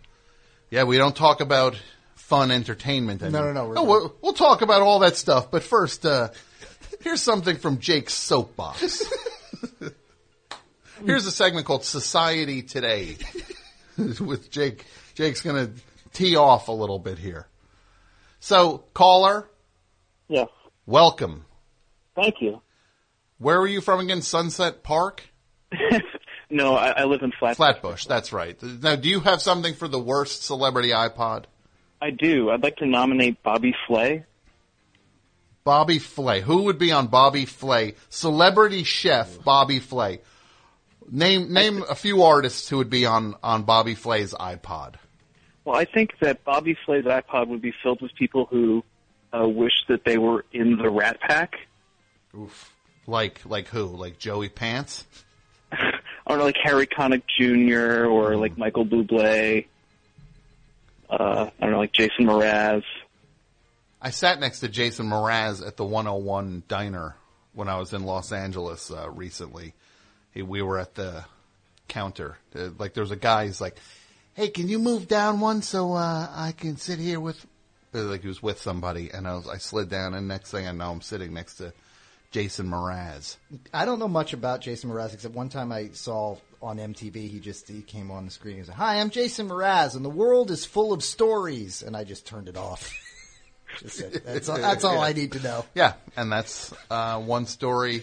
Yeah, 0.71 0.85
we 0.85 0.97
don't 0.99 1.15
talk 1.17 1.41
about 1.41 1.77
fun 2.15 2.51
entertainment 2.51 3.23
anymore. 3.23 3.53
no, 3.53 3.63
no, 3.63 3.65
we're- 3.69 3.75
no 3.77 3.85
we'll, 3.85 4.15
we'll 4.23 4.33
talk 4.33 4.63
about 4.63 4.83
all 4.83 4.99
that 5.01 5.17
stuff, 5.17 5.51
but 5.51 5.63
first 5.63 6.05
uh 6.05 6.31
here's 7.01 7.23
something 7.23 7.57
from 7.57 7.79
Jake's 7.79 8.15
soapbox. 8.15 9.05
here's 11.05 11.27
a 11.27 11.31
segment 11.31 11.67
called 11.67 11.85
Society 11.85 12.63
Today 12.63 13.17
with 14.21 14.51
Jake. 14.51 14.85
Jake's 15.15 15.41
going 15.43 15.67
to 15.69 15.73
tee 16.13 16.37
off 16.37 16.69
a 16.69 16.73
little 16.73 16.99
bit 16.99 17.19
here. 17.19 17.47
So, 18.41 18.85
caller, 18.93 19.49
Yes. 20.29 20.49
welcome. 20.85 21.45
Thank 22.17 22.37
you. 22.41 22.61
Where 23.39 23.59
are 23.61 23.67
you 23.67 23.81
from 23.81 24.01
again? 24.01 24.21
Sunset 24.23 24.83
Park? 24.83 25.23
No, 26.57 26.75
I, 26.75 27.03
I 27.03 27.05
live 27.05 27.21
in 27.21 27.33
Flat. 27.33 27.59
Flatbush, 27.59 28.07
that's 28.07 28.33
right. 28.33 28.57
Now, 28.63 28.97
do 28.97 29.11
you 29.11 29.21
have 29.21 29.43
something 29.43 29.75
for 29.75 29.89
the 29.89 29.99
worst 29.99 30.43
celebrity 30.43 30.89
iPod? 30.89 31.45
I 32.01 32.09
do. 32.09 32.49
I'd 32.49 32.63
like 32.63 32.77
to 32.77 32.87
nominate 32.87 33.43
Bobby 33.43 33.75
Flay. 33.87 34.25
Bobby 35.65 35.99
Flay. 35.99 36.41
Who 36.41 36.63
would 36.63 36.79
be 36.79 36.93
on 36.93 37.09
Bobby 37.09 37.45
Flay? 37.45 37.97
Celebrity 38.09 38.85
chef 38.85 39.45
Bobby 39.45 39.81
Flay. 39.81 40.21
Name 41.11 41.53
name 41.53 41.85
a 41.91 41.95
few 41.95 42.23
artists 42.23 42.71
who 42.71 42.79
would 42.79 42.89
be 42.89 43.05
on 43.05 43.35
on 43.43 43.65
Bobby 43.65 43.95
Flay's 43.95 44.33
iPod. 44.33 44.95
Well, 45.67 45.77
I 45.77 45.85
think 45.85 46.13
that 46.21 46.43
Bobby 46.43 46.75
Flay's 46.87 47.05
iPod 47.05 47.49
would 47.49 47.61
be 47.61 47.75
filled 47.83 48.01
with 48.01 48.15
people 48.15 48.47
who 48.47 48.83
uh, 49.39 49.47
wish 49.47 49.85
that 49.89 50.07
they 50.07 50.17
were 50.17 50.47
in 50.53 50.79
the 50.79 50.89
Rat 50.89 51.21
Pack. 51.21 51.57
Oof. 52.35 52.73
Like 53.07 53.43
like 53.45 53.69
who? 53.69 53.85
Like 53.85 54.19
Joey 54.19 54.49
Pants? 54.49 55.05
I 56.27 56.31
don't 56.31 56.39
know, 56.39 56.45
like 56.45 56.59
Harry 56.63 56.87
Connick 56.87 57.23
Jr. 57.29 58.07
or 58.07 58.37
like 58.37 58.59
Michael 58.59 58.85
Bublé. 58.85 59.67
Uh, 61.09 61.51
I 61.61 61.63
don't 61.63 61.71
know, 61.71 61.79
like 61.79 61.93
Jason 61.93 62.27
Mraz. 62.27 62.83
I 64.03 64.11
sat 64.11 64.41
next 64.41 64.61
to 64.61 64.69
Jason 64.69 65.09
Mraz 65.09 65.67
at 65.67 65.77
the 65.77 65.85
101 65.85 66.65
diner 66.67 67.15
when 67.55 67.69
I 67.69 67.79
was 67.79 67.93
in 67.93 68.05
Los 68.05 68.33
Angeles 68.33 68.91
uh, 68.91 69.09
recently. 69.11 69.73
He, 70.33 70.43
we 70.43 70.63
were 70.63 70.79
at 70.79 70.95
the 70.95 71.25
counter. 71.89 72.37
Uh, 72.55 72.71
like 72.79 72.95
there 72.95 73.03
was 73.03 73.13
a 73.13 73.17
guy. 73.17 73.47
He's 73.47 73.61
like, 73.61 73.77
"Hey, 74.35 74.49
can 74.49 74.69
you 74.69 74.79
move 74.79 75.07
down 75.07 75.41
one 75.41 75.63
so 75.63 75.93
uh, 75.93 76.29
I 76.31 76.53
can 76.53 76.77
sit 76.77 76.99
here 76.99 77.21
with?" 77.21 77.45
Like 77.93 78.23
he 78.23 78.29
was 78.29 78.43
with 78.43 78.61
somebody, 78.61 79.11
and 79.11 79.27
I 79.27 79.35
was 79.35 79.49
I 79.49 79.59
slid 79.59 79.89
down, 79.89 80.13
and 80.13 80.29
next 80.29 80.51
thing 80.51 80.67
I 80.67 80.73
know, 80.73 80.91
I'm 80.91 81.01
sitting 81.01 81.33
next 81.33 81.57
to 81.57 81.73
Jason 82.37 82.69
Mraz. 82.69 83.39
I 83.73 83.87
don't 83.87 83.99
know 83.99 84.09
much 84.09 84.35
about 84.35 84.61
Jason 84.61 84.91
Mraz 84.91 85.15
except 85.15 85.35
one 85.35 85.49
time 85.49 85.73
I 85.73 85.89
saw 85.95 86.37
on 86.61 86.77
MTV 86.77 87.31
he 87.31 87.41
just 87.41 87.67
he 87.67 87.81
came 87.81 88.11
on 88.11 88.27
the 88.27 88.31
screen. 88.31 88.59
He 88.59 88.63
said, 88.63 88.75
"Hi, 88.75 89.01
I'm 89.01 89.09
Jason 89.09 89.49
Mraz, 89.49 89.97
and 89.97 90.05
the 90.05 90.11
world 90.11 90.51
is 90.51 90.67
full 90.67 90.93
of 90.93 91.03
stories," 91.03 91.83
and 91.83 91.97
I 91.97 92.05
just 92.05 92.27
turned 92.27 92.51
it 92.51 92.59
off. 92.59 92.93
said, 93.87 94.21
that's 94.23 94.51
all, 94.51 94.59
that's 94.59 94.85
all 94.85 95.01
I 95.01 95.15
need 95.15 95.33
to 95.33 95.41
know. 95.41 95.65
Yeah, 95.75 95.95
and 96.15 96.31
that's 96.31 96.75
uh, 96.91 97.19
one 97.21 97.47
story. 97.47 98.03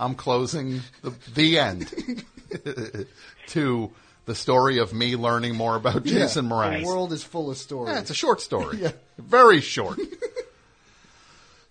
I'm 0.00 0.16
closing 0.16 0.80
the, 1.02 1.14
the 1.34 1.60
end 1.60 2.24
to 3.48 3.92
the 4.24 4.34
story 4.34 4.78
of 4.78 4.92
me 4.92 5.14
learning 5.14 5.54
more 5.54 5.76
about 5.76 6.02
Jason 6.02 6.46
Yeah, 6.46 6.50
Mraz. 6.50 6.80
The 6.80 6.86
world 6.88 7.12
is 7.12 7.22
full 7.22 7.48
of 7.48 7.56
stories. 7.56 7.94
Yeah, 7.94 8.00
it's 8.00 8.10
a 8.10 8.14
short 8.14 8.40
story. 8.40 8.78
Yeah. 8.82 8.90
Very 9.18 9.60
short. 9.60 10.00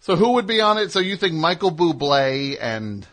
So 0.08 0.16
who 0.16 0.32
would 0.34 0.48
be 0.48 0.60
on 0.62 0.78
it? 0.80 0.92
So 0.92 1.00
you 1.00 1.16
think 1.18 1.34
Michael 1.36 1.72
Bublé 1.72 2.58
and 2.60 3.06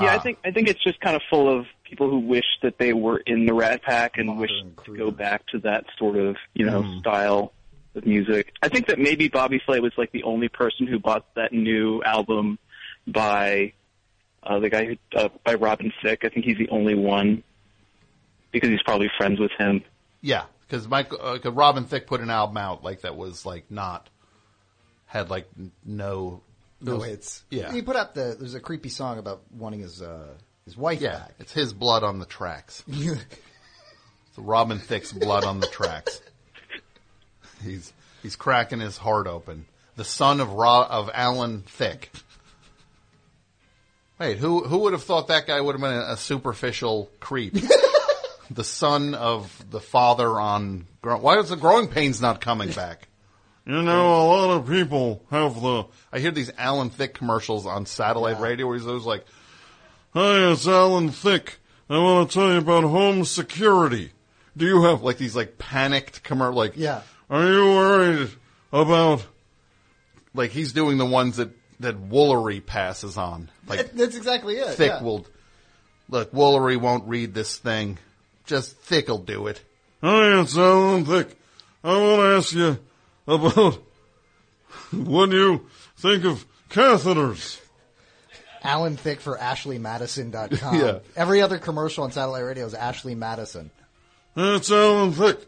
Yeah, 0.00 0.08
Ah. 0.12 0.14
I 0.14 0.18
think 0.18 0.38
I 0.44 0.50
think 0.50 0.68
it's 0.68 0.82
just 0.82 0.98
kind 1.00 1.14
of 1.14 1.22
full 1.30 1.48
of 1.56 1.66
people 1.84 2.08
who 2.10 2.18
wish 2.18 2.44
that 2.62 2.78
they 2.78 2.92
were 2.92 3.18
in 3.18 3.46
the 3.46 3.54
Rat 3.54 3.82
Pack 3.82 4.16
and 4.18 4.38
wish 4.38 4.50
Modern 4.64 4.84
to 4.86 4.96
go 4.96 5.10
back 5.10 5.46
to 5.48 5.58
that 5.60 5.84
sort 5.98 6.16
of 6.16 6.36
you 6.54 6.64
know 6.66 6.82
Hmm. 6.82 6.98
style 7.00 7.52
of 7.94 8.04
music. 8.06 8.52
I 8.62 8.68
think 8.68 8.86
that 8.88 8.98
maybe 8.98 9.28
Bobby 9.28 9.60
Flay 9.64 9.80
was 9.80 9.92
like 9.96 10.10
the 10.12 10.22
only 10.24 10.48
person 10.48 10.86
who 10.86 10.98
bought 10.98 11.24
that 11.34 11.52
new 11.52 12.02
album 12.04 12.58
by 13.06 13.72
uh, 14.44 14.58
the 14.60 14.70
guy 14.70 14.84
who 14.86 14.96
uh, 15.16 15.28
by 15.44 15.54
Robin 15.54 15.92
Thicke. 16.02 16.24
I 16.24 16.28
think 16.30 16.44
he's 16.46 16.58
the 16.58 16.68
only 16.70 16.94
one 16.94 17.42
because 18.52 18.70
he's 18.70 18.82
probably 18.82 19.10
friends 19.18 19.38
with 19.40 19.50
him. 19.58 19.82
yeah, 20.22 20.44
because 20.66 20.86
Michael 20.88 21.18
uh, 21.20 21.38
'cause 21.38 21.52
Robin 21.52 21.84
Thicke 21.84 22.06
put 22.06 22.20
an 22.20 22.30
album 22.30 22.56
out 22.56 22.82
like 22.84 23.00
that 23.02 23.16
was 23.16 23.44
like 23.44 23.70
not 23.70 24.08
had 25.08 25.30
like 25.30 25.48
no 25.84 26.42
no 26.80 27.00
hits. 27.00 27.42
Yeah. 27.50 27.72
he 27.72 27.82
put 27.82 27.96
out 27.96 28.14
the. 28.14 28.36
There's 28.38 28.54
a 28.54 28.60
creepy 28.60 28.88
song 28.90 29.18
about 29.18 29.42
wanting 29.50 29.80
his 29.80 30.00
uh, 30.00 30.34
his 30.64 30.76
wife 30.76 31.00
yeah, 31.00 31.18
back. 31.18 31.34
it's 31.40 31.52
his 31.52 31.72
blood 31.72 32.04
on 32.04 32.18
the 32.18 32.26
tracks. 32.26 32.84
It's 34.28 34.38
Robin 34.38 34.78
Thicke's 34.78 35.10
blood 35.10 35.44
on 35.44 35.58
the 35.58 35.66
tracks. 35.66 36.20
He's 37.64 37.92
he's 38.22 38.36
cracking 38.36 38.78
his 38.78 38.98
heart 38.98 39.26
open. 39.26 39.64
The 39.96 40.04
son 40.04 40.40
of 40.40 40.52
Ro- 40.52 40.86
of 40.88 41.10
Alan 41.12 41.62
Thicke. 41.62 42.10
Wait, 44.20 44.38
who 44.38 44.62
who 44.64 44.78
would 44.78 44.92
have 44.92 45.02
thought 45.02 45.28
that 45.28 45.46
guy 45.46 45.60
would 45.60 45.72
have 45.72 45.80
been 45.80 45.92
a, 45.92 46.12
a 46.12 46.16
superficial 46.16 47.10
creep? 47.20 47.56
the 48.50 48.64
son 48.64 49.14
of 49.14 49.64
the 49.70 49.80
father 49.80 50.38
on. 50.38 50.86
Why 51.02 51.38
is 51.38 51.48
the 51.48 51.56
growing 51.56 51.88
pains 51.88 52.20
not 52.20 52.40
coming 52.40 52.70
back? 52.70 53.07
You 53.68 53.82
know, 53.82 54.22
a 54.22 54.24
lot 54.26 54.50
of 54.56 54.66
people 54.66 55.22
have 55.30 55.60
the. 55.60 55.84
I 56.10 56.20
hear 56.20 56.30
these 56.30 56.50
Alan 56.56 56.88
Thicke 56.88 57.12
commercials 57.12 57.66
on 57.66 57.84
satellite 57.84 58.40
radio 58.40 58.66
where 58.66 58.78
he's 58.78 58.86
always 58.86 59.04
like, 59.04 59.26
Hi, 60.14 60.50
it's 60.50 60.66
Alan 60.66 61.10
Thicke. 61.10 61.58
I 61.90 61.98
want 61.98 62.30
to 62.30 62.34
tell 62.34 62.50
you 62.50 62.58
about 62.58 62.84
home 62.84 63.26
security. 63.26 64.12
"Do 64.56 64.64
you 64.64 64.84
have 64.84 65.02
like 65.02 65.18
these 65.18 65.36
like 65.36 65.58
panicked 65.58 66.24
commer 66.24 66.52
like 66.54 66.72
Yeah, 66.76 67.02
Are 67.28 67.46
you 67.46 67.64
worried 67.66 68.30
about? 68.72 69.26
like 70.34 70.50
he's 70.50 70.72
doing 70.72 70.96
the 70.96 71.04
ones 71.06 71.36
that 71.36 71.50
that 71.80 71.96
Woolery 72.08 72.64
passes 72.64 73.18
on 73.18 73.50
like 73.66 73.80
That- 73.80 73.96
that's 73.98 74.16
exactly 74.16 74.56
it. 74.56 74.76
Thicke 74.76 74.92
yeah. 74.92 75.02
will 75.02 75.26
look. 76.08 76.32
Woolery 76.32 76.78
won't 76.80 77.06
read 77.06 77.34
this 77.34 77.58
thing. 77.58 77.98
Just 78.46 78.76
Thicke 78.78 79.08
will 79.08 79.18
do 79.18 79.46
it. 79.46 79.60
Hi, 80.02 80.40
it's 80.40 80.56
Alan 80.56 81.04
Thicke. 81.04 81.36
I 81.84 81.88
want 81.98 82.20
to 82.20 82.36
ask 82.38 82.52
you 82.54 82.78
about 83.28 83.78
when 84.92 85.30
you 85.30 85.66
think 85.96 86.24
of 86.24 86.44
catheters. 86.70 87.60
Alan 88.62 88.96
Thicke 88.96 89.20
for 89.20 89.36
AshleyMadison.com. 89.36 90.74
Yeah. 90.80 90.98
Every 91.14 91.42
other 91.42 91.58
commercial 91.58 92.04
on 92.04 92.10
satellite 92.12 92.44
radio 92.44 92.66
is 92.66 92.74
Ashley 92.74 93.14
Madison. 93.14 93.70
It's 94.34 94.70
Alan 94.70 95.12
Thicke 95.12 95.46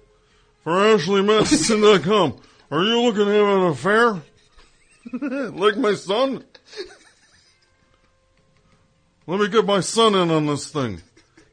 for 0.63 0.73
AshleyMadison.com. 0.73 2.41
Are 2.71 2.85
you 2.85 3.03
looking 3.03 3.25
to 3.25 3.33
have 3.33 3.59
an 3.59 3.67
affair? 3.67 4.23
like 5.51 5.77
my 5.77 5.95
son? 5.95 6.45
Let 9.27 9.41
me 9.41 9.49
get 9.49 9.65
my 9.65 9.81
son 9.81 10.15
in 10.15 10.31
on 10.31 10.47
this 10.47 10.71
thing. 10.71 11.01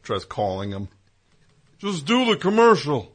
Tries 0.04 0.26
calling 0.26 0.72
him. 0.72 0.90
Just 1.80 2.06
do 2.06 2.26
the 2.26 2.38
commercial. 2.38 3.12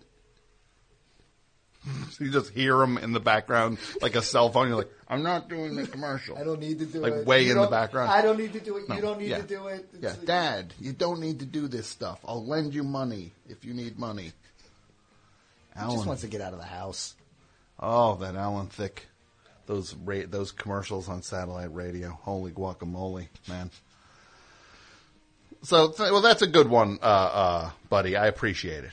You 2.21 2.31
just 2.31 2.51
hear 2.51 2.81
him 2.81 2.97
in 2.99 3.13
the 3.13 3.19
background 3.21 3.79
like 4.01 4.15
a 4.15 4.23
cell 4.23 4.51
phone. 4.51 4.69
You're 4.69 4.77
like, 4.77 4.91
I'm 5.09 5.23
not 5.25 5.49
doing 5.49 5.75
the 5.75 5.87
commercial. 5.87 6.39
I 6.39 6.45
don't 6.45 6.61
need 6.61 6.79
to 6.79 6.87
do 6.87 7.01
Like 7.01 7.13
it. 7.13 7.27
way 7.27 7.45
You 7.45 7.53
in 7.53 7.61
the 7.61 7.67
background. 7.67 8.11
I 8.11 8.23
don't 8.23 8.39
need 8.39 8.53
to 8.53 8.61
do 8.61 8.77
it. 8.77 8.89
No, 8.89 8.95
You 8.95 9.01
don't 9.03 9.19
need 9.19 9.31
yeah. 9.31 9.39
to 9.39 9.43
do 9.47 9.67
it. 9.67 9.89
It's 9.95 10.03
Yeah, 10.03 10.11
like- 10.11 10.25
Dad, 10.27 10.75
you 10.79 10.93
don't 10.93 11.19
need 11.21 11.41
to 11.41 11.47
do 11.47 11.67
this 11.69 11.87
stuff. 11.89 12.21
I'll 12.25 12.47
lend 12.47 12.73
you 12.75 12.85
money 12.85 13.33
if 13.49 13.65
you 13.65 13.75
need 13.75 13.99
money. 13.99 14.33
He 15.75 15.81
just 15.81 15.91
Alan, 15.95 16.07
wants 16.07 16.23
to 16.23 16.29
get 16.29 16.41
out 16.41 16.53
of 16.53 16.59
the 16.61 16.67
house. 16.67 17.15
oh, 17.81 18.15
that 18.17 18.37
Alan 18.37 18.69
Thicke, 18.69 19.07
those 19.67 19.95
ra- 19.95 20.27
those 20.29 20.53
commercials 20.53 21.09
on 21.09 21.23
satellite 21.23 21.75
radio. 21.75 22.11
Holy 22.23 22.53
guacamole, 22.53 23.27
man! 23.49 23.71
So, 25.63 25.95
well, 25.99 26.21
that's 26.21 26.43
a 26.43 26.47
good 26.47 26.69
one, 26.69 26.99
uh, 27.03 27.05
uh, 27.07 27.71
buddy. 27.89 28.17
I 28.17 28.27
appreciate 28.27 28.85
it. 28.85 28.93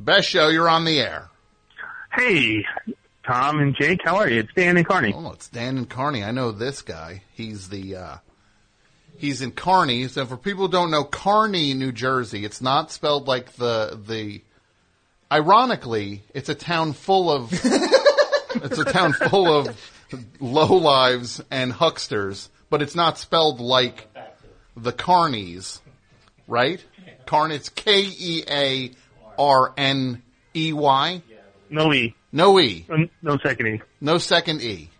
Thanks. 0.00 0.18
Best 0.18 0.28
show, 0.28 0.48
you're 0.48 0.68
on 0.68 0.84
the 0.84 1.00
air. 1.00 1.28
Hey, 2.12 2.64
Tom 3.24 3.60
and 3.60 3.74
Jake, 3.74 4.00
how 4.04 4.16
are 4.16 4.28
you? 4.28 4.40
It's 4.40 4.52
Dan 4.54 4.76
and 4.76 4.86
Kearny. 4.86 5.12
Oh, 5.14 5.32
it's 5.32 5.48
Dan 5.48 5.78
and 5.78 5.88
Kearny. 5.88 6.26
I 6.26 6.30
know 6.30 6.52
this 6.52 6.82
guy. 6.82 7.22
He's 7.34 7.68
the 7.68 7.96
uh, 7.96 8.16
he's 9.16 9.42
in 9.42 9.52
Kearny. 9.52 10.08
So 10.08 10.26
for 10.26 10.36
people 10.36 10.66
who 10.66 10.72
don't 10.72 10.90
know, 10.90 11.04
Kearny, 11.04 11.76
New 11.76 11.92
Jersey. 11.92 12.44
It's 12.44 12.60
not 12.60 12.90
spelled 12.90 13.28
like 13.28 13.52
the 13.52 14.00
the. 14.06 14.42
Ironically, 15.32 16.24
it's 16.34 16.48
a 16.48 16.56
town 16.56 16.92
full 16.92 17.30
of 17.30 17.52
it's 17.52 18.78
a 18.78 18.84
town 18.84 19.12
full 19.12 19.46
of 19.46 19.76
low 20.40 20.74
lives 20.74 21.40
and 21.52 21.72
hucksters, 21.72 22.48
but 22.68 22.82
it's 22.82 22.96
not 22.96 23.16
spelled 23.16 23.60
like 23.60 24.08
the 24.76 24.92
Carneys, 24.92 25.78
right? 26.48 26.84
Kearny. 27.26 27.54
It's 27.54 27.68
K 27.68 28.02
E 28.18 28.42
A 28.50 28.90
R 29.40 29.72
N 29.76 30.22
E 30.54 30.72
Y. 30.74 31.22
No 31.70 31.92
E. 31.94 32.14
No 32.32 32.60
E. 32.60 32.84
No- 32.88 33.08
No 33.22 33.38
second 33.38 33.66
E. 33.66 33.82
No 34.00 34.18
second 34.18 34.60
E. 34.62 34.90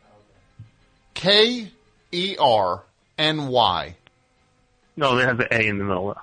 K 1.15 1.71
E 2.13 2.37
R 2.41 2.83
N 3.19 3.49
Y. 3.49 3.97
No, 4.97 5.19
it 5.19 5.25
has 5.27 5.39
an 5.39 5.47
A 5.51 5.67
in 5.69 5.79
the 5.79 5.85
middle. 5.85 6.17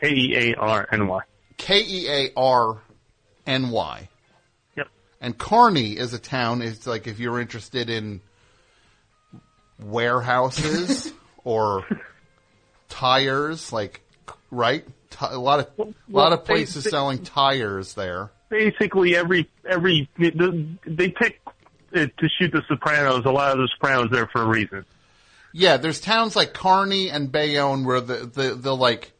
K 0.00 0.08
E 0.10 0.36
A 0.36 0.54
R 0.56 0.88
N 0.90 1.06
Y. 1.06 1.20
K 1.56 1.80
E 1.82 2.08
A 2.08 2.30
R 2.36 2.78
N 3.46 3.70
Y. 3.70 4.08
Yep. 4.76 4.88
And 5.20 5.38
Kearny 5.38 5.96
is 5.96 6.12
a 6.12 6.18
town. 6.18 6.60
It's 6.62 6.86
like 6.86 7.06
if 7.06 7.20
you're 7.20 7.40
interested 7.40 7.88
in 7.88 8.20
warehouses 9.78 11.12
or 11.44 11.84
tires, 12.88 13.72
like 13.72 14.00
right, 14.50 14.84
Ti- 15.18 15.26
a 15.30 15.38
lot 15.38 15.60
of 15.60 15.68
a 15.78 15.94
lot 16.08 16.32
of 16.32 16.44
places 16.44 16.84
they- 16.84 16.90
selling 16.90 17.22
tires 17.22 17.94
there. 17.94 18.30
Basically, 18.48 19.16
every 19.16 19.48
every 19.68 20.08
they 20.16 21.08
pick 21.10 21.40
to 21.92 22.28
shoot 22.38 22.52
the 22.52 22.62
Sopranos. 22.68 23.24
A 23.24 23.30
lot 23.30 23.52
of 23.52 23.58
the 23.58 23.68
Sopranos 23.74 24.10
there 24.10 24.26
for 24.26 24.42
a 24.42 24.46
reason. 24.46 24.84
Yeah, 25.52 25.76
there's 25.76 26.00
towns 26.00 26.34
like 26.34 26.52
Kearny 26.52 27.12
and 27.12 27.30
Bayonne 27.30 27.84
where 27.84 28.00
the, 28.00 28.26
the 28.26 28.54
they'll 28.54 28.76
like 28.76 29.12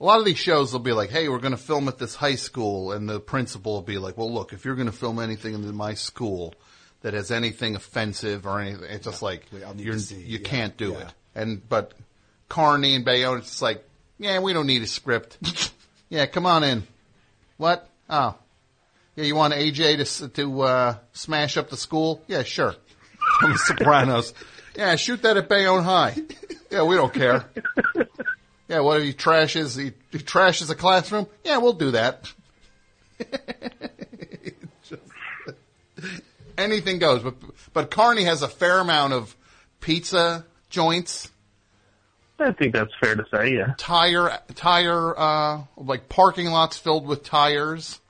a 0.00 0.04
lot 0.04 0.18
of 0.18 0.24
these 0.24 0.38
shows 0.38 0.72
will 0.72 0.80
be 0.80 0.92
like, 0.92 1.10
"Hey, 1.10 1.28
we're 1.28 1.38
going 1.38 1.52
to 1.52 1.58
film 1.62 1.86
at 1.88 1.98
this 1.98 2.14
high 2.14 2.34
school," 2.34 2.92
and 2.92 3.08
the 3.08 3.20
principal 3.20 3.74
will 3.74 3.82
be 3.82 3.98
like, 3.98 4.16
"Well, 4.16 4.32
look, 4.32 4.52
if 4.52 4.64
you're 4.64 4.74
going 4.74 4.86
to 4.86 4.92
film 4.92 5.20
anything 5.20 5.54
in 5.54 5.74
my 5.74 5.94
school 5.94 6.54
that 7.02 7.14
has 7.14 7.30
anything 7.30 7.76
offensive 7.76 8.46
or 8.46 8.60
anything, 8.60 8.84
it's 8.90 9.04
just 9.04 9.22
like 9.22 9.46
you're, 9.52 9.96
you 9.96 10.16
yeah, 10.16 10.38
can't 10.38 10.76
do 10.76 10.92
yeah. 10.92 11.00
it." 11.00 11.14
And 11.34 11.68
but 11.68 11.94
Kearny 12.48 12.96
and 12.96 13.04
Bayonne, 13.04 13.38
it's 13.38 13.48
just 13.48 13.62
like, 13.62 13.84
"Yeah, 14.20 14.38
we 14.40 14.52
don't 14.52 14.66
need 14.66 14.82
a 14.82 14.86
script. 14.86 15.72
yeah, 16.08 16.26
come 16.26 16.46
on 16.46 16.62
in. 16.62 16.82
What? 17.56 17.88
Oh, 18.08 18.36
yeah, 19.16 19.24
you 19.24 19.34
want 19.34 19.54
AJ 19.54 20.18
to 20.18 20.28
to 20.28 20.60
uh, 20.62 20.94
smash 21.12 21.56
up 21.56 21.70
the 21.70 21.76
school? 21.76 22.22
Yeah, 22.28 22.42
sure. 22.42 22.74
From 23.40 23.52
The 23.52 23.58
Sopranos. 23.58 24.34
Yeah, 24.76 24.94
shoot 24.96 25.22
that 25.22 25.36
at 25.36 25.48
Bayonne 25.48 25.82
High. 25.84 26.16
Yeah, 26.70 26.84
we 26.84 26.94
don't 26.96 27.12
care. 27.12 27.44
Yeah, 28.68 28.80
what 28.80 28.98
if 28.98 29.04
he 29.04 29.12
trashes 29.12 29.76
he, 29.76 29.92
he 30.10 30.18
trashes 30.22 30.70
a 30.70 30.74
classroom? 30.76 31.26
Yeah, 31.44 31.58
we'll 31.58 31.72
do 31.72 31.90
that. 31.90 32.32
Just- 34.88 35.02
anything 36.56 36.98
goes, 36.98 37.22
but 37.22 37.34
but 37.72 37.90
Kearny 37.90 38.24
has 38.24 38.42
a 38.42 38.48
fair 38.48 38.78
amount 38.78 39.12
of 39.12 39.34
pizza 39.80 40.44
joints, 40.68 41.30
I 42.40 42.52
think 42.52 42.72
that's 42.74 42.92
fair 43.00 43.14
to 43.16 43.24
say. 43.32 43.54
Yeah. 43.54 43.74
tire 43.76 44.38
tire 44.54 45.18
uh 45.18 45.62
like 45.76 46.08
parking 46.08 46.46
lots 46.46 46.76
filled 46.78 47.06
with 47.06 47.22
tires 47.22 48.00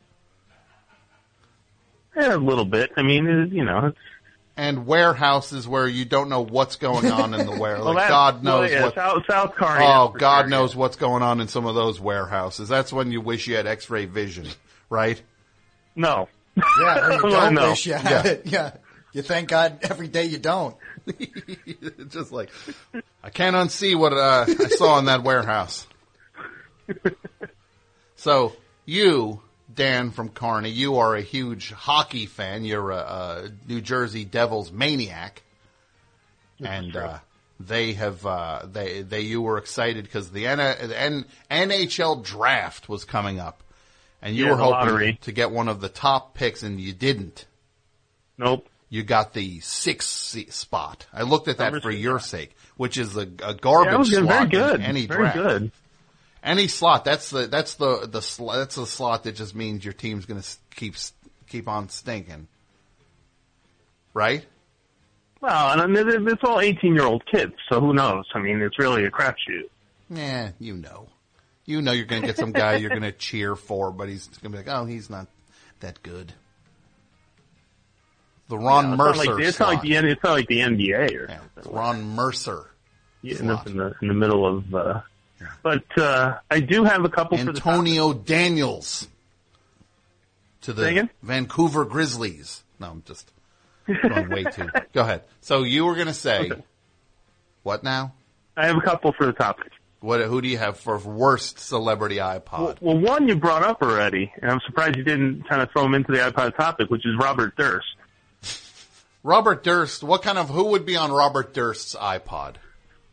Yeah, 2.17 2.35
a 2.35 2.39
little 2.39 2.65
bit. 2.65 2.91
I 2.97 3.03
mean, 3.03 3.27
it, 3.27 3.53
you 3.53 3.65
know, 3.65 3.87
it's, 3.87 3.99
and 4.57 4.87
warehouses 4.87 5.67
where 5.67 5.87
you 5.87 6.05
don't 6.05 6.29
know 6.29 6.43
what's 6.43 6.77
going 6.77 7.11
on 7.11 7.33
in 7.35 7.47
the 7.47 7.53
warehouse. 7.59 7.85
well, 7.85 7.95
like 7.95 8.09
God 8.09 8.45
well, 8.45 8.61
knows 8.63 8.71
yeah, 8.71 8.85
what 8.85 8.95
South, 8.95 9.23
South. 9.29 9.55
Oh, 9.59 10.09
God 10.19 10.43
sure, 10.43 10.49
knows 10.49 10.75
yeah. 10.75 10.81
what's 10.81 10.97
going 10.97 11.23
on 11.23 11.41
in 11.41 11.49
some 11.49 11.67
of 11.67 11.75
those 11.75 11.99
warehouses. 12.01 12.69
That's 12.69 12.93
when 12.93 13.11
you 13.11 13.21
wish 13.21 13.47
you 13.47 13.57
had 13.57 13.67
X-ray 13.67 14.05
vision, 14.07 14.49
right? 14.91 15.21
No. 15.97 16.29
Yeah, 16.57 17.15
you 17.15 17.21
don't 17.31 17.55
no. 17.55 17.71
wish 17.71 17.87
you 17.87 17.95
had 17.95 18.25
Yeah. 18.27 18.31
it. 18.33 18.43
Yeah. 18.47 18.73
You 19.13 19.23
thank 19.23 19.49
God 19.49 19.79
every 19.83 20.07
day 20.07 20.27
you 20.27 20.39
don't. 20.39 20.77
Just 22.09 22.33
like 22.33 22.51
I 23.23 23.31
can't 23.31 23.57
unsee 23.57 23.97
what 23.99 24.13
uh, 24.13 24.45
I 24.49 24.69
saw 24.69 24.99
in 24.99 25.07
that 25.07 25.23
warehouse. 25.23 25.87
So 28.17 28.53
you, 28.85 29.41
Dan 29.75 30.11
from 30.11 30.29
Kearny, 30.31 30.75
you 30.75 30.97
are 30.99 31.15
a 31.15 31.23
huge 31.23 31.73
hockey 31.73 32.27
fan. 32.27 32.65
You're 32.65 32.91
a, 32.91 32.97
a 32.97 33.51
New 33.67 33.81
Jersey 33.81 34.25
Devils 34.27 34.71
maniac, 34.71 35.43
and 36.63 36.95
uh, 36.95 37.19
they 37.59 37.95
have 37.95 38.27
uh, 38.27 38.67
they 38.71 39.01
they 39.03 39.23
you 39.23 39.41
were 39.41 39.57
excited 39.57 40.05
because 40.05 40.31
the, 40.33 40.47
N- 40.49 40.59
the 40.59 41.01
N- 41.01 41.25
NHL 41.51 42.23
draft 42.23 42.89
was 42.91 43.05
coming 43.07 43.39
up, 43.41 43.63
and 44.21 44.37
you 44.37 44.45
Yeah, 44.45 44.51
were 44.51 44.57
hoping 44.59 44.73
lottery. 44.73 45.19
to 45.23 45.33
get 45.33 45.51
one 45.51 45.69
of 45.69 45.81
the 45.81 45.89
top 45.89 46.35
picks, 46.35 46.63
and 46.63 46.79
you 46.79 46.93
didn't. 46.93 47.47
Nope. 48.37 48.69
You 48.93 49.05
got 49.05 49.33
the 49.35 49.61
sixth 49.61 50.53
spot. 50.53 51.07
I 51.13 51.23
looked 51.23 51.47
at 51.49 51.59
that 51.59 51.67
Number 51.73 51.81
for 51.81 51.93
six. 51.93 52.03
your 52.03 52.19
sake, 52.19 52.57
which 52.77 52.99
is 52.99 53.17
a, 53.17 53.21
a 53.43 53.55
garbage 53.55 53.91
that 53.93 53.99
was 53.99 54.11
good. 54.11 54.25
slot 54.25 54.29
very 54.29 54.43
in 54.43 54.51
good. 54.51 54.81
any 54.81 55.07
very 55.07 55.21
draft. 55.21 55.37
good. 55.37 55.73
Any 56.43 56.67
slot. 56.69 57.05
That's 57.05 57.31
the 57.31 57.47
that's 57.47 57.75
the 57.77 58.09
the 58.11 58.21
sl- 58.21 58.51
that's 58.51 58.75
the 58.75 58.87
slot 58.87 59.25
that 59.25 59.37
just 59.37 59.55
means 59.55 59.85
your 59.85 59.95
team's 59.95 60.27
going 60.27 60.41
to 60.43 60.49
keep 60.75 60.97
keep 61.49 61.69
on 61.69 61.89
stinking, 61.89 62.49
right? 64.15 64.45
Well, 65.41 65.81
and 65.81 65.97
then 65.97 66.29
it's 66.29 66.43
all 66.45 66.61
18 66.61 66.95
year 66.95 67.05
old 67.05 67.25
kids, 67.27 67.55
so 67.71 67.81
who 67.81 67.95
knows? 67.95 68.25
I 68.35 68.41
mean, 68.41 68.61
it's 68.61 68.79
really 68.79 69.05
a 69.05 69.11
crapshoot. 69.11 69.69
Yeah, 70.11 70.51
you 70.59 70.75
know, 70.77 71.09
you 71.65 71.81
know 71.81 71.93
you're 71.93 72.05
going 72.07 72.23
to 72.23 72.27
get 72.27 72.37
some 72.37 72.53
guy 72.53 72.77
you're 72.77 72.91
going 72.91 73.03
to 73.11 73.13
cheer 73.13 73.55
for, 73.57 73.91
but 73.91 74.09
he's 74.09 74.27
going 74.27 74.53
to 74.53 74.59
be 74.59 74.65
like, 74.65 74.69
oh, 74.77 74.85
he's 74.85 75.09
not 75.09 75.29
that 75.81 76.03
good. 76.03 76.33
The 78.51 78.59
Ron 78.59 78.91
Yeah, 78.91 78.97
Mercer 78.97 79.17
Not 79.17 79.17
like, 79.27 79.37
the- 79.37 79.43
it's 79.49 79.59
not 79.61 79.69
like 79.69 79.83
the 79.83 79.95
it's 79.95 80.23
not 80.23 80.33
like 80.33 80.47
the 80.49 80.59
NBA 80.61 81.15
or 81.17 81.27
Yeah, 81.31 81.39
something. 81.55 81.73
Ron 81.73 82.05
Mercer. 82.17 82.67
Up 83.49 83.67
in 83.67 83.77
the 83.77 83.95
in 84.03 84.09
the 84.09 84.15
middle 84.15 84.45
of. 84.47 84.75
Uh, 84.75 85.01
but 85.63 85.85
uh, 85.99 86.39
I 86.51 86.61
do 86.61 86.85
have 86.85 87.05
a 87.05 87.09
couple 87.09 87.39
for 87.39 87.45
the 87.45 87.51
Antonio 87.51 88.13
Daniels 88.13 89.07
to 90.63 90.73
the? 90.73 91.09
Vancouver 91.23 91.85
Grizzlies. 91.85 92.63
No, 92.79 92.89
I'm 92.91 93.03
just 93.07 93.31
going 93.87 94.29
way 94.31 94.45
too. 94.45 94.69
Go 94.93 95.03
ahead. 95.03 95.23
So 95.43 95.63
you 95.63 95.85
were 95.85 95.95
going 95.95 96.07
to 96.07 96.15
say 96.15 96.51
Okay. 96.51 96.63
what 97.63 97.83
now? 97.85 98.13
I 98.57 98.67
have 98.67 98.77
a 98.77 98.81
couple 98.83 99.13
for 99.13 99.27
the 99.27 99.33
topic. 99.33 99.71
What? 100.01 100.21
Who 100.23 100.41
do 100.41 100.49
you 100.49 100.57
have 100.59 100.79
for 100.79 100.97
worst 100.99 101.59
celebrity 101.59 102.17
iPod? 102.17 102.79
Well, 102.81 102.99
one 102.99 103.29
you 103.29 103.37
brought 103.37 103.63
up 103.63 103.83
already, 103.83 104.33
and 104.41 104.51
I'm 104.51 104.61
surprised 104.65 104.97
you 104.97 105.05
didn't 105.05 105.47
kind 105.49 105.61
of 105.63 105.71
throw 105.73 105.85
him 105.85 105.95
into 105.95 106.11
the 106.13 106.19
iPod 106.19 106.57
topic, 106.57 106.89
which 106.91 107.05
is 107.07 107.13
Robert 107.21 107.55
Durst. 107.57 107.87
Robert 109.23 109.63
Durst. 109.65 110.03
What 110.03 110.23
kind 110.23 110.39
of 110.39 110.49
who 110.49 110.65
would 110.71 110.87
be 110.87 110.97
on 110.97 111.13
Robert 111.13 111.53
Durst's 111.55 111.95
iPod? 111.95 112.55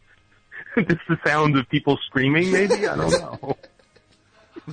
Just 0.78 1.02
the 1.10 1.18
sound 1.26 1.58
of 1.58 1.68
people 1.70 1.98
screaming, 2.06 2.52
maybe? 2.52 2.88
I 2.88 2.96
don't 2.96 3.12
know. 3.42 3.58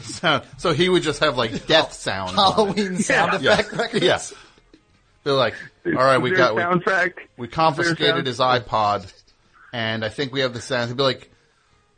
Sound. 0.00 0.44
So 0.58 0.72
he 0.72 0.88
would 0.88 1.02
just 1.04 1.20
have 1.20 1.38
like 1.38 1.66
death 1.68 1.92
sound. 1.92 2.32
Halloween 2.36 2.98
sound 2.98 3.42
Yeah. 3.42 3.52
effect 3.54 3.72
records. 3.72 4.04
Yeah. 4.04 4.18
They're 5.22 5.32
like, 5.34 5.54
all 5.86 5.92
right, 5.92 6.18
we 6.18 6.32
Is 6.32 6.36
there 6.36 6.46
a 6.50 6.54
got 6.54 6.56
we, 6.56 6.62
soundtrack. 6.80 7.12
we 7.38 7.46
Is 7.46 7.54
confiscated 7.54 8.26
his 8.26 8.40
iPod, 8.40 9.10
and 9.72 10.04
I 10.04 10.08
think 10.08 10.32
we 10.32 10.40
have 10.40 10.52
the 10.52 10.60
sound. 10.60 10.88
He'd 10.88 10.96
be 10.96 11.02
like, 11.04 11.30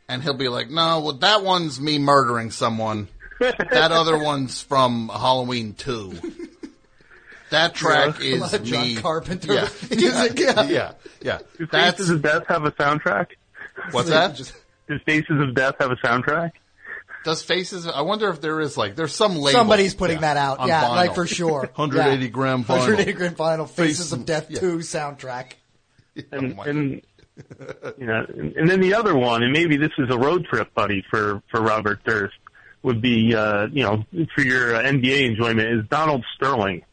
and 0.07 0.21
he'll 0.23 0.35
be 0.35 0.47
like, 0.47 0.69
no, 0.69 0.99
well, 1.01 1.13
that 1.13 1.43
one's 1.43 1.81
me 1.81 1.97
murdering 1.97 2.51
someone. 2.51 3.07
That 3.39 3.91
other 3.91 4.17
one's 4.17 4.61
from 4.61 5.09
Halloween 5.09 5.73
Two. 5.73 6.13
That 7.49 7.73
track 7.75 8.19
A 8.21 8.35
lot 8.37 8.47
is 8.53 8.53
of 8.53 8.63
John 8.63 8.81
me. 8.87 8.95
Carpenter 8.97 9.53
Yeah, 9.53 9.69
music, 9.89 10.39
yeah. 10.39 10.63
yeah, 10.67 10.91
yeah. 11.21 11.39
Does 11.57 11.67
That's 11.71 11.97
Faces 11.97 12.09
of 12.09 12.21
Death 12.21 12.43
have 12.47 12.65
a 12.65 12.71
soundtrack? 12.71 13.27
what's 13.91 14.09
that? 14.09 14.35
Just- 14.35 14.53
Does 14.89 15.01
Faces 15.05 15.39
of 15.41 15.53
Death 15.55 15.75
have 15.79 15.91
a 15.91 15.95
soundtrack? 15.97 16.51
Does 17.23 17.43
Faces? 17.43 17.85
I 17.87 18.01
wonder 18.01 18.29
if 18.29 18.39
there 18.41 18.59
is 18.61 18.77
like 18.77 18.95
there's 18.95 19.13
some 19.13 19.35
label. 19.35 19.59
Somebody's 19.59 19.93
putting 19.95 20.17
yeah, 20.17 20.33
that 20.33 20.37
out. 20.37 20.59
on 20.59 20.67
Yeah, 20.67 20.83
vinyl. 20.83 20.95
like 20.95 21.15
for 21.15 21.27
sure. 21.27 21.61
180 21.75 22.23
Yeah. 22.23 22.29
gram 22.29 22.63
vinyl. 22.63 22.69
180 22.79 23.13
gram 23.13 23.35
vinyl. 23.35 23.67
Faces 23.69 23.97
Faces- 23.97 24.13
of 24.13 24.25
Death 24.25 24.47
yeah. 24.49 24.59
2 24.59 24.77
soundtrack. 24.77 25.53
And, 26.31 26.55
Oh 26.57 26.61
and 26.63 27.01
you 27.99 28.05
know, 28.07 28.25
and, 28.29 28.55
and 28.55 28.69
then 28.69 28.79
the 28.81 28.93
other 28.95 29.15
one, 29.15 29.43
and 29.43 29.51
maybe 29.53 29.77
this 29.77 29.91
is 29.99 30.07
a 30.09 30.17
road 30.17 30.45
trip 30.45 30.73
buddy 30.73 31.03
for 31.09 31.41
for 31.51 31.61
Robert 31.61 32.03
Durst, 32.03 32.33
would 32.83 33.01
be 33.01 33.35
uh, 33.35 33.67
you 33.71 33.83
know 33.83 34.03
for 34.33 34.41
your 34.41 34.75
uh, 34.75 34.81
NBA 34.83 35.27
enjoyment 35.29 35.67
is 35.67 35.85
Donald 35.89 36.23
Sterling. 36.35 36.83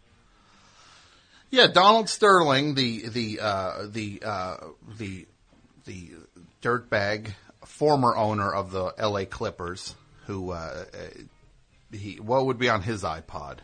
Yeah, 1.54 1.68
Donald 1.68 2.08
Sterling, 2.08 2.74
the 2.74 3.08
the 3.08 3.38
uh, 3.40 3.86
the 3.88 4.20
uh, 4.26 4.56
the 4.98 5.24
the 5.84 6.10
dirtbag 6.60 7.32
former 7.64 8.16
owner 8.16 8.52
of 8.52 8.72
the 8.72 8.92
L.A. 8.98 9.24
Clippers, 9.24 9.94
who 10.26 10.50
uh, 10.50 10.84
uh, 10.92 10.98
he 11.92 12.16
what 12.16 12.46
would 12.46 12.58
be 12.58 12.68
on 12.68 12.82
his 12.82 13.04
iPod? 13.04 13.58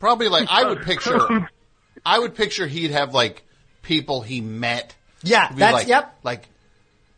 Probably 0.00 0.28
like 0.28 0.48
I 0.50 0.64
would 0.64 0.82
picture. 0.82 1.48
I 2.04 2.18
would 2.18 2.34
picture 2.34 2.66
he'd 2.66 2.90
have 2.90 3.14
like 3.14 3.44
people 3.82 4.20
he 4.20 4.40
met. 4.40 4.96
Yeah, 5.22 5.52
that's 5.52 5.72
like, 5.72 5.86
yep. 5.86 6.18
Like, 6.24 6.48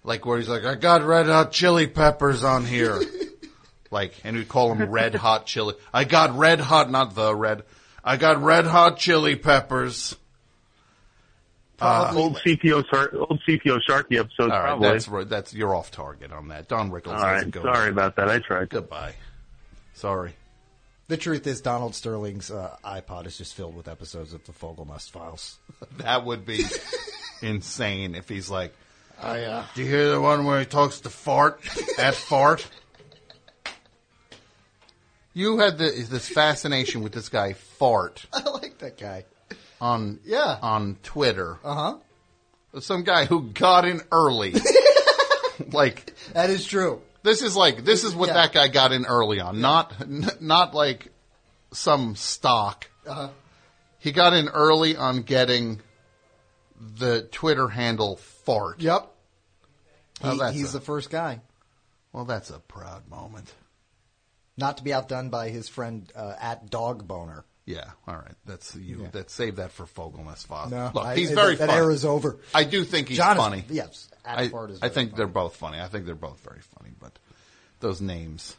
like 0.05 0.26
where 0.26 0.36
he's 0.36 0.48
like, 0.51 0.66
I 0.66 0.74
got 0.74 1.02
red 1.02 1.24
hot 1.24 1.52
chili 1.52 1.86
peppers 1.86 2.44
on 2.44 2.66
here. 2.66 3.01
like, 3.90 4.12
and 4.24 4.36
we'd 4.36 4.47
call 4.47 4.74
them 4.74 4.90
red 4.90 5.14
hot 5.14 5.47
chili. 5.47 5.72
I 5.94 6.05
got 6.05 6.36
red 6.36 6.60
hot, 6.60 6.90
not 6.90 7.14
the 7.14 7.34
red. 7.34 7.62
I 8.07 8.16
got 8.16 8.41
red 8.43 8.66
hot 8.66 8.99
chili 8.99 9.35
peppers. 9.37 10.15
old 11.81 12.37
CPO 12.39 12.85
Sar- 12.91 13.11
old 13.15 13.41
CPO 13.47 13.81
Sharkey 13.87 14.16
episodes, 14.19 14.41
All 14.41 14.49
right, 14.49 14.62
probably. 14.69 14.89
that's 14.89 15.09
right. 15.09 15.28
That's 15.28 15.53
you're 15.53 15.74
off 15.74 15.91
target 15.91 16.33
on 16.33 16.49
that. 16.49 16.69
Don 16.69 16.91
Rickles 16.91 17.09
All 17.16 17.23
right, 17.23 17.51
doesn't 17.51 17.62
sorry 17.74 17.91
about 17.91 18.16
that. 18.16 18.28
I 18.28 18.39
tried. 18.39 18.70
Goodbye. 18.70 19.15
Sorry. 19.95 20.35
The 21.09 21.16
truth 21.16 21.47
is, 21.47 21.61
Donald 21.61 21.95
Sterling's 21.95 22.51
uh, 22.51 22.77
iPod 22.85 23.27
is 23.27 23.39
just 23.39 23.55
filled 23.55 23.77
with 23.77 23.87
episodes 23.89 24.33
of 24.33 24.45
the 24.47 24.53
Fogelnest 24.53 25.11
Files. 25.11 25.59
That 25.99 26.24
would 26.24 26.47
be 26.47 26.65
insane 27.43 28.15
if 28.15 28.28
he's 28.28 28.49
like, 28.51 28.73
I, 29.20 29.43
uh, 29.43 29.65
Do 29.74 29.83
you 29.83 29.89
hear 29.89 30.11
the 30.11 30.20
one 30.20 30.45
where 30.45 30.61
he 30.61 30.66
talks 30.66 31.01
to 31.01 31.11
fart 31.11 31.61
at 31.99 32.15
fart? 32.15 32.66
You 35.37 35.59
had 35.59 35.77
the, 35.77 35.91
this 36.09 36.27
fascination 36.31 37.03
with 37.03 37.13
this 37.13 37.29
guy 37.29 37.53
fart 37.53 38.25
I 38.33 38.49
like 38.49 38.79
that 38.79 38.97
guy. 38.97 39.27
on 39.83 40.19
Yeah. 40.25 40.59
on 40.63 40.97
Twitter. 41.03 41.59
Uh 41.63 41.75
huh. 41.75 42.81
Some 42.81 43.05
guy 43.05 43.27
who 43.27 43.43
got 43.43 43.85
in 43.85 44.01
early. 44.11 44.55
like 45.73 46.15
That 46.33 46.49
is 46.49 46.65
true. 46.65 47.03
this 47.23 47.43
is 47.43 47.55
like 47.55 47.85
this 47.85 48.03
is 48.03 48.15
what 48.15 48.29
Yeah. 48.29 48.35
that 48.35 48.53
guy 48.55 48.69
got 48.69 48.93
in 48.93 49.05
early 49.05 49.39
on. 49.41 49.61
Not 49.61 49.93
n- 50.01 50.31
not 50.41 50.75
like 50.75 51.09
some 51.71 52.17
stock. 52.17 52.89
Uh-huh. 53.07 53.29
He 53.99 54.13
got 54.13 54.33
in 54.33 54.49
early 54.49 54.97
on 54.97 55.21
getting 55.23 55.81
the 56.81 57.23
Twitter 57.31 57.69
handle 57.69 58.17
fart. 58.17 58.81
Yep. 58.81 59.11
Oh, 60.23 60.31
He, 60.33 60.39
that's 60.39 60.55
he's 60.57 60.71
a- 60.75 60.79
the 60.79 60.85
first 60.85 61.11
guy. 61.11 61.41
Well, 62.13 62.25
that's 62.25 62.49
a 62.49 62.59
proud 62.59 63.07
moment. 63.11 63.53
Not 64.59 64.78
to 64.78 64.85
be 64.85 64.93
outdone 64.93 65.28
by 65.31 65.51
his 65.51 65.69
friend 65.69 66.11
uh, 66.16 66.35
at 66.41 66.70
Dog 66.70 67.07
Boner. 67.07 67.45
Yeah, 67.66 67.85
all 68.07 68.15
right. 68.15 68.35
That's 68.47 68.74
you. 68.77 69.03
Yeah. 69.03 69.09
That 69.11 69.31
save 69.31 69.57
that 69.57 69.73
for 69.73 69.85
Fogelnest 69.87 70.47
Father. 70.47 70.77
No, 70.77 70.91
Look, 70.95 71.05
I- 71.05 71.16
he's 71.16 71.31
that- 71.31 71.35
very 71.35 71.57
that 71.57 71.66
funny. 71.69 71.78
era's 71.81 72.05
over. 72.05 72.39
I 72.55 72.65
do 72.65 72.85
think 72.85 73.09
he's 73.09 73.16
John 73.16 73.37
is- 73.37 73.43
funny. 73.43 73.65
yes, 73.69 74.09
at 74.24 74.39
I, 74.39 74.43
is 74.45 74.78
I 74.83 74.89
think 74.89 75.16
they're 75.16 75.27
both 75.27 75.57
funny. 75.57 75.81
I 75.81 75.89
think 75.89 76.07
they're 76.07 76.15
both 76.15 76.39
very 76.41 76.61
funny. 76.78 76.95
But 77.01 77.19
those 77.81 78.01
names, 78.01 78.57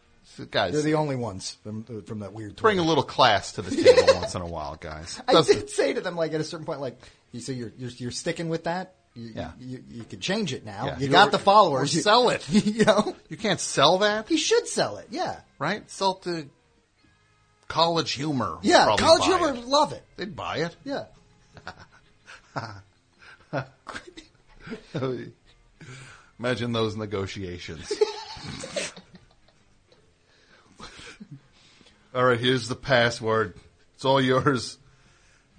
guys, 0.52 0.74
They're 0.74 0.82
the 0.82 0.95
only 0.95 1.15
ones 1.15 1.57
from, 1.64 1.84
from 2.03 2.19
that 2.19 2.34
weird. 2.34 2.57
bring 2.57 2.80
a 2.80 2.84
little 2.84 3.03
class 3.03 3.53
to 3.53 3.61
the 3.61 3.72
table 3.76 4.03
once 4.19 4.36
in 4.36 4.41
a 4.41 4.45
while, 4.48 4.76
guys. 4.76 5.19
I 5.28 5.32
Doesn't- 5.34 5.56
did 5.56 5.69
say 5.69 5.94
to 5.94 6.02
them 6.02 6.15
like 6.18 6.34
at 6.34 6.41
a 6.41 6.44
certain 6.44 6.65
point, 6.65 6.82
like 6.82 6.99
you 7.32 7.40
say 7.40 7.53
you're 7.53 7.72
you're, 7.78 7.91
you're 7.91 8.11
sticking 8.11 8.49
with 8.49 8.65
that. 8.65 8.94
You, 9.18 9.31
Yeah. 9.35 9.52
you, 9.60 9.84
you 9.89 10.03
could 10.03 10.22
change 10.22 10.53
it 10.53 10.64
now. 10.64 10.85
Yeah. 10.85 10.98
You 10.99 11.06
You 11.07 11.11
got 11.11 11.30
or- 11.30 11.31
the 11.31 11.39
followers. 11.39 11.94
You- 11.95 12.02
sell 12.02 12.30
it. 12.30 12.48
You 12.49 12.85
know, 12.85 13.15
You 13.30 13.38
can't 13.38 13.60
sell 13.60 13.98
that, 13.99 14.30
he 14.30 14.38
should 14.38 14.68
sell 14.68 14.98
it. 14.98 15.07
Yeah, 15.10 15.39
right? 15.57 15.89
Sell 15.89 16.15
to 16.15 16.48
College 17.68 18.11
Humor. 18.11 18.60
yeah. 18.61 18.95
College 18.98 19.26
humor 19.26 19.49
it. 19.56 19.65
love 19.65 19.91
it. 19.94 20.03
They'd 20.18 20.35
buy 20.35 20.57
it. 20.57 20.76
Yeah. 20.84 21.06
Imagine 26.39 26.72
those 26.72 26.95
negotiations. 26.95 27.91
all 32.14 32.23
right, 32.26 32.39
here's 32.39 32.68
the 32.68 32.76
password. 32.76 33.56
It's 33.95 34.06
all 34.06 34.22
yours. 34.22 34.77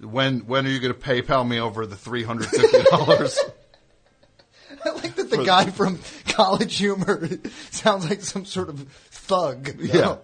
When 0.01 0.41
when 0.41 0.65
are 0.65 0.69
you 0.69 0.79
going 0.79 0.93
to 0.93 0.99
PayPal 0.99 1.47
me 1.47 1.59
over 1.59 1.85
the 1.85 1.95
three 1.95 2.23
hundred 2.23 2.47
fifty 2.47 2.83
dollars? 2.83 3.39
I 4.85 4.91
like 4.91 5.15
that 5.15 5.29
the 5.29 5.43
guy 5.43 5.65
from 5.65 5.99
College 6.27 6.77
Humor 6.77 7.27
sounds 7.71 8.09
like 8.09 8.21
some 8.21 8.45
sort 8.45 8.69
of 8.69 8.79
thug. 9.09 9.75
you 9.79 9.87
yeah, 9.87 10.01
know? 10.01 10.19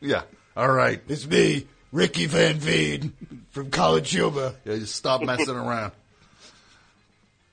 yeah. 0.00 0.22
All 0.56 0.70
right. 0.70 1.00
It's 1.08 1.26
me, 1.26 1.66
Ricky 1.90 2.26
Van 2.26 2.56
Veen 2.56 3.12
from 3.50 3.70
College 3.70 4.10
Humor. 4.10 4.54
Yeah, 4.64 4.76
just 4.76 4.94
stop 4.94 5.22
messing 5.22 5.56
around. 5.56 5.92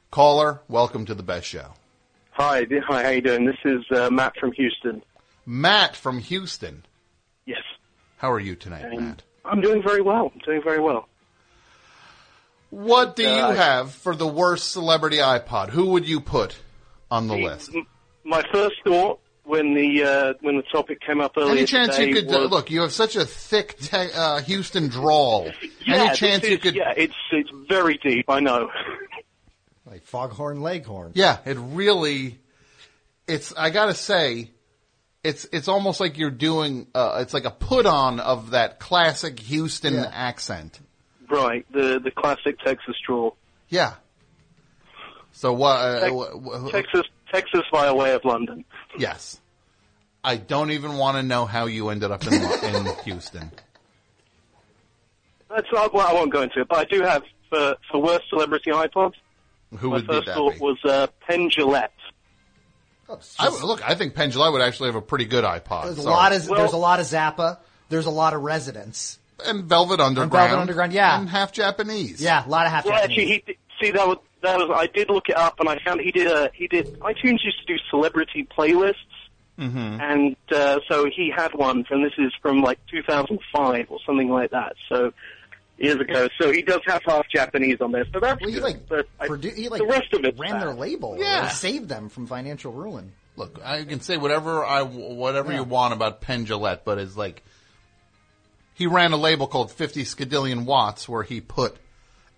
Caller, 0.09 0.59
welcome 0.67 1.05
to 1.05 1.15
the 1.15 1.23
best 1.23 1.47
show. 1.47 1.73
Hi, 2.31 2.65
th- 2.65 2.83
hi, 2.85 3.03
how 3.03 3.09
you 3.09 3.21
doing? 3.21 3.45
This 3.45 3.55
is 3.63 3.85
uh, 3.95 4.09
Matt 4.09 4.33
from 4.37 4.51
Houston. 4.51 5.01
Matt 5.45 5.95
from 5.95 6.19
Houston. 6.19 6.83
Yes, 7.45 7.61
How 8.17 8.31
are 8.31 8.39
you 8.39 8.55
tonight, 8.55 8.83
and 8.83 8.99
Matt? 8.99 9.21
I'm 9.45 9.61
doing 9.61 9.81
very 9.81 10.01
well. 10.01 10.31
I'm 10.33 10.41
doing 10.45 10.61
very 10.63 10.79
well. 10.81 11.07
What 12.71 13.15
do 13.15 13.23
you 13.23 13.29
Uh, 13.29 13.53
have 13.53 13.91
for 13.91 14.15
the 14.15 14.27
worst 14.27 14.71
celebrity 14.71 15.17
iPod? 15.17 15.69
Who 15.69 15.87
would 15.91 16.07
you 16.07 16.19
put 16.21 16.57
on 17.11 17.27
the 17.27 17.35
list? 17.35 17.75
M- 17.75 17.85
My 18.23 18.41
first 18.51 18.75
thought 18.83 19.19
when 19.43 19.73
the 19.73 20.03
uh, 20.03 20.33
when 20.41 20.55
the 20.55 20.63
topic 20.63 21.01
came 21.01 21.19
up 21.21 21.33
earlier 21.37 21.51
Any 21.51 21.65
chance 21.65 21.95
today 21.95 22.09
you 22.09 22.15
could 22.15 22.33
uh, 22.33 22.39
was, 22.39 22.49
look? 22.49 22.71
You 22.71 22.81
have 22.81 22.93
such 22.93 23.15
a 23.15 23.25
thick 23.25 23.77
te- 23.79 24.11
uh, 24.15 24.41
Houston 24.41 24.87
drawl. 24.87 25.51
Yeah, 25.85 25.95
Any 25.95 26.09
this 26.09 26.17
chance 26.17 26.47
you 26.47 26.57
could? 26.57 26.75
Yeah, 26.75 26.93
it's 26.95 27.13
it's 27.31 27.49
very 27.67 27.97
deep. 27.97 28.25
I 28.29 28.39
know. 28.39 28.69
Like 29.85 30.03
Foghorn 30.05 30.61
Leghorn. 30.61 31.11
Yeah, 31.15 31.39
it 31.43 31.57
really. 31.59 32.39
It's. 33.27 33.53
I 33.57 33.71
gotta 33.71 33.93
say, 33.95 34.51
it's 35.21 35.45
it's 35.51 35.67
almost 35.67 35.99
like 35.99 36.17
you're 36.17 36.29
doing. 36.29 36.87
Uh, 36.95 37.17
it's 37.21 37.33
like 37.33 37.43
a 37.43 37.51
put 37.51 37.85
on 37.85 38.21
of 38.21 38.51
that 38.51 38.79
classic 38.79 39.37
Houston 39.39 39.95
Yeah. 39.95 40.09
accent. 40.13 40.79
Right, 41.31 41.65
the 41.71 41.99
the 42.03 42.11
classic 42.11 42.59
Texas 42.59 42.95
draw. 43.07 43.31
Yeah. 43.69 43.93
So 45.31 45.53
what? 45.53 45.77
Uh, 45.77 45.99
Tex- 46.01 46.13
wh- 46.13 46.65
wh- 46.67 46.71
Texas 46.71 47.07
Texas 47.31 47.61
via 47.71 47.95
way 47.95 48.13
of 48.13 48.25
London. 48.25 48.65
Yes. 48.97 49.39
I 50.23 50.35
don't 50.35 50.71
even 50.71 50.97
want 50.97 51.15
to 51.17 51.23
know 51.23 51.45
how 51.45 51.65
you 51.67 51.89
ended 51.89 52.11
up 52.11 52.27
in 52.27 52.33
in 52.33 52.85
Houston. 53.05 53.49
That's 55.49 55.67
not, 55.73 55.93
well, 55.93 56.07
I 56.07 56.13
won't 56.13 56.31
go 56.31 56.41
into 56.41 56.61
it, 56.61 56.67
but 56.67 56.77
I 56.79 56.83
do 56.85 57.01
have 57.01 57.23
for 57.49 57.75
for 57.89 58.01
worst 58.01 58.25
celebrity 58.29 58.71
iPods. 58.71 59.13
Who 59.77 59.89
My 59.89 59.95
would 59.95 60.07
be 60.07 60.13
first 60.13 60.25
that? 60.27 60.35
thought 60.35 60.53
be? 60.55 60.59
was 60.59 60.77
uh, 60.83 61.07
Penn 61.27 61.49
Jillette. 61.49 61.87
Oh, 63.09 63.19
I, 63.39 63.49
look, 63.63 63.87
I 63.89 63.95
think 63.95 64.15
Penn 64.15 64.31
Jillette 64.31 64.51
would 64.53 64.61
actually 64.61 64.87
have 64.87 64.95
a 64.95 65.01
pretty 65.01 65.25
good 65.25 65.43
iPod. 65.43 65.85
there's 65.85 65.97
a 65.97 66.09
lot 66.09 66.33
of 66.33 66.47
Well- 66.49 66.59
there's 66.59 66.73
a 66.73 66.77
lot 66.77 66.99
of 66.99 67.05
Zappa. 67.05 67.57
There's 67.89 68.05
a 68.05 68.09
lot 68.11 68.33
of 68.33 68.41
Residents. 68.41 69.17
And 69.45 69.63
Velvet 69.65 69.99
Underground, 69.99 70.31
Velvet 70.31 70.57
Underground, 70.61 70.93
yeah. 70.93 71.19
and 71.19 71.29
half 71.29 71.51
Japanese. 71.51 72.21
Yeah, 72.21 72.45
a 72.45 72.49
lot 72.49 72.65
of 72.65 72.71
half. 72.71 72.85
Well, 72.85 72.95
actually, 72.95 73.25
he 73.45 73.57
see 73.81 73.91
that 73.91 74.07
was 74.07 74.17
that 74.41 74.57
was 74.57 74.69
I 74.75 74.87
did 74.87 75.09
look 75.09 75.29
it 75.29 75.35
up 75.37 75.59
and 75.59 75.69
I 75.69 75.77
found 75.85 76.01
he 76.01 76.11
did 76.11 76.27
a 76.27 76.49
he 76.53 76.67
did 76.67 76.99
iTunes 76.99 77.43
used 77.43 77.59
to 77.65 77.65
do 77.67 77.77
celebrity 77.89 78.47
playlists, 78.57 78.95
Mm-hmm. 79.59 79.77
and 80.01 80.35
uh, 80.51 80.79
so 80.89 81.05
he 81.15 81.31
had 81.35 81.53
one, 81.53 81.85
and 81.91 82.03
this 82.03 82.13
is 82.17 82.31
from 82.41 82.61
like 82.63 82.79
2005 82.89 83.87
or 83.91 83.99
something 84.05 84.29
like 84.29 84.49
that. 84.51 84.73
So 84.89 85.13
years 85.77 85.95
ago. 85.99 86.29
So 86.39 86.51
he 86.51 86.61
does 86.63 86.79
have 86.87 87.01
half 87.05 87.27
Japanese 87.29 87.79
on 87.81 87.91
there. 87.91 88.05
So 88.13 88.19
that's 88.19 88.39
Well, 88.41 88.49
he 88.51 88.59
like, 88.59 88.87
but 88.87 89.07
I, 89.19 89.27
produ- 89.27 89.55
he 89.55 89.67
like 89.69 89.79
the 89.81 89.87
rest 89.87 90.13
of 90.13 90.23
it 90.25 90.37
ran 90.39 90.59
their 90.59 90.73
label. 90.73 91.17
Yeah. 91.19 91.47
saved 91.49 91.89
them 91.89 92.09
from 92.09 92.27
financial 92.27 92.71
ruin. 92.71 93.11
Look, 93.35 93.59
I 93.63 93.83
can 93.83 93.99
say 94.01 94.17
whatever 94.17 94.63
I 94.65 94.81
whatever 94.83 95.51
Yeah. 95.51 95.59
you 95.59 95.63
want 95.63 95.93
about 95.93 96.21
Penn 96.21 96.45
Jillette, 96.45 96.81
but 96.85 96.97
it's 96.99 97.15
like 97.17 97.43
he 98.73 98.87
ran 98.87 99.11
a 99.13 99.17
label 99.17 99.47
called 99.47 99.71
50 99.71 100.03
Skadillion 100.03 100.65
Watts 100.65 101.07
where 101.09 101.23
he 101.23 101.41
put 101.41 101.75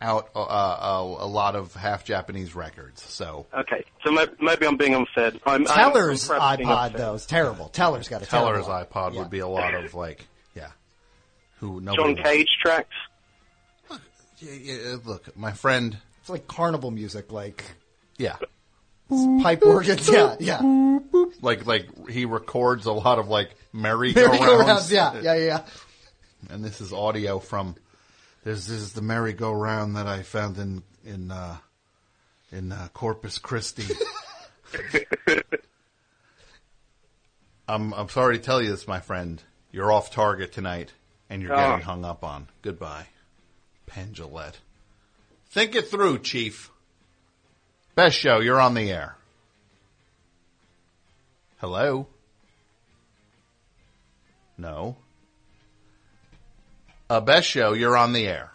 out 0.01 0.29
uh, 0.35 0.39
a, 0.39 1.01
a 1.01 1.27
lot 1.27 1.55
of 1.55 1.73
half 1.73 2.03
Japanese 2.03 2.53
records. 2.55 3.01
So 3.01 3.45
Okay, 3.53 3.85
so 4.03 4.11
maybe, 4.11 4.31
maybe 4.41 4.67
I'm 4.67 4.75
being 4.75 4.95
unfair. 4.95 5.31
I'm, 5.45 5.63
Teller's 5.65 6.29
I'm 6.29 6.59
iPod 6.59 6.97
though 6.97 7.13
is 7.13 7.25
terrible. 7.25 7.69
Teller's 7.69 8.09
got 8.09 8.21
a 8.21 8.25
Teller's 8.25 8.65
terrible 8.65 8.85
iPod 8.85 9.13
Yeah. 9.13 9.19
would 9.19 9.29
be 9.29 9.39
a 9.39 9.47
lot 9.47 9.73
of 9.73 9.93
like, 9.93 10.25
yeah, 10.55 10.71
who 11.59 11.79
nobody. 11.79 12.15
John 12.15 12.23
Cage 12.23 12.49
tracks. 12.61 12.95
Yeah, 14.39 14.51
yeah, 14.51 14.95
look, 15.05 15.37
my 15.37 15.53
friend. 15.53 15.97
It's 16.19 16.29
like 16.29 16.47
carnival 16.47 16.91
music, 16.91 17.31
like 17.31 17.63
Yeah, 18.17 18.35
pipe 19.41 19.61
organs. 19.63 20.09
Yeah, 20.11 20.35
yeah. 20.39 20.99
like 21.41 21.65
like 21.65 22.09
he 22.09 22.25
records 22.25 22.85
a 22.87 22.91
lot 22.91 23.19
of 23.19 23.29
like 23.29 23.51
Merry-go-rounds. 23.71 24.39
merry-go-rounds. 24.39 24.91
Yeah, 24.91 25.19
yeah, 25.21 25.35
yeah. 25.35 25.61
And 26.49 26.63
this 26.63 26.81
is 26.81 26.91
audio 26.93 27.39
from 27.39 27.75
this, 28.43 28.67
this 28.67 28.77
is 28.81 28.93
the 28.93 29.01
merry-go-round 29.01 29.95
that 29.95 30.07
I 30.07 30.21
found 30.23 30.57
in 30.57 30.83
in 31.05 31.31
uh, 31.31 31.57
in 32.51 32.71
uh, 32.71 32.87
Corpus 32.93 33.37
Christi. 33.37 33.85
I'm 37.67 37.93
I'm 37.93 38.09
sorry 38.09 38.37
to 38.37 38.43
tell 38.43 38.61
you 38.61 38.69
this, 38.69 38.87
my 38.87 38.99
friend. 38.99 39.41
You're 39.71 39.91
off 39.91 40.11
target 40.11 40.51
tonight, 40.51 40.91
and 41.29 41.41
you're 41.41 41.53
Oh. 41.53 41.57
getting 41.57 41.85
hung 41.85 42.05
up 42.05 42.23
on. 42.23 42.47
Goodbye. 42.61 43.07
Penn. 43.85 44.13
Think 45.51 45.75
it 45.75 45.87
through, 45.87 46.19
Chief. 46.19 46.69
Best 47.95 48.17
show, 48.17 48.39
you're 48.39 48.59
on 48.59 48.73
the 48.73 48.91
air. 48.91 49.15
Hello? 51.57 52.07
No. 54.57 54.97
Uh, 57.09 57.19
best 57.19 57.47
show, 57.47 57.73
you're 57.73 57.97
on 57.97 58.13
the 58.13 58.27
air. 58.27 58.51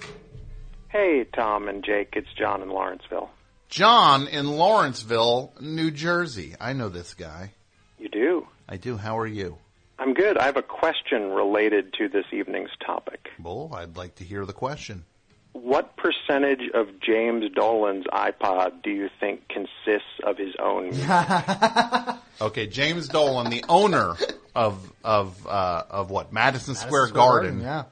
Hey, 0.88 1.24
Tom 1.34 1.68
and 1.68 1.84
Jake, 1.84 2.14
it's 2.14 2.32
John 2.36 2.62
in 2.62 2.70
Lawrenceville. 2.70 3.30
John 3.68 4.26
in 4.26 4.48
Lawrenceville, 4.48 5.52
New 5.60 5.90
Jersey. 5.90 6.54
I 6.58 6.72
know 6.72 6.88
this 6.88 7.14
guy. 7.14 7.52
You 7.98 8.08
do? 8.08 8.46
I 8.68 8.78
do. 8.78 8.96
How 8.96 9.18
are 9.18 9.26
you? 9.26 9.58
I'm 9.98 10.14
good. 10.14 10.38
I 10.38 10.44
have 10.46 10.56
a 10.56 10.62
question 10.62 11.30
related 11.30 11.92
to 11.98 12.08
this 12.08 12.24
evening's 12.32 12.70
topic. 12.84 13.28
Well, 13.42 13.70
I'd 13.74 13.96
like 13.96 14.14
to 14.16 14.24
hear 14.24 14.46
the 14.46 14.52
question. 14.52 15.04
What 15.52 15.96
percentage 15.96 16.70
of 16.72 16.86
James 17.00 17.44
Dolan's 17.54 18.06
iPod 18.06 18.82
do 18.82 18.90
you 18.90 19.08
think 19.18 19.48
consists 19.48 20.20
of 20.24 20.38
his 20.38 20.54
own 20.62 20.84
music? 20.90 22.16
Okay, 22.40 22.66
James 22.68 23.08
Dolan, 23.08 23.50
the 23.50 23.64
owner 23.68 24.14
of 24.54 24.92
of 25.02 25.46
uh, 25.46 25.82
of 25.90 26.10
what 26.10 26.32
Madison, 26.32 26.74
Square, 26.76 27.08
Square 27.08 27.22
Garden, 27.24 27.60
Garden, 27.60 27.60
yeah. 27.62 27.84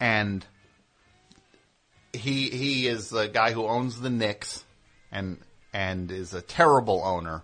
And 0.00 0.44
he 2.12 2.50
he 2.50 2.86
is 2.86 3.10
the 3.10 3.26
guy 3.28 3.52
who 3.52 3.66
owns 3.66 4.00
the 4.00 4.10
Knicks, 4.10 4.64
and 5.12 5.38
and 5.72 6.10
is 6.10 6.34
a 6.34 6.42
terrible 6.42 7.02
owner. 7.04 7.42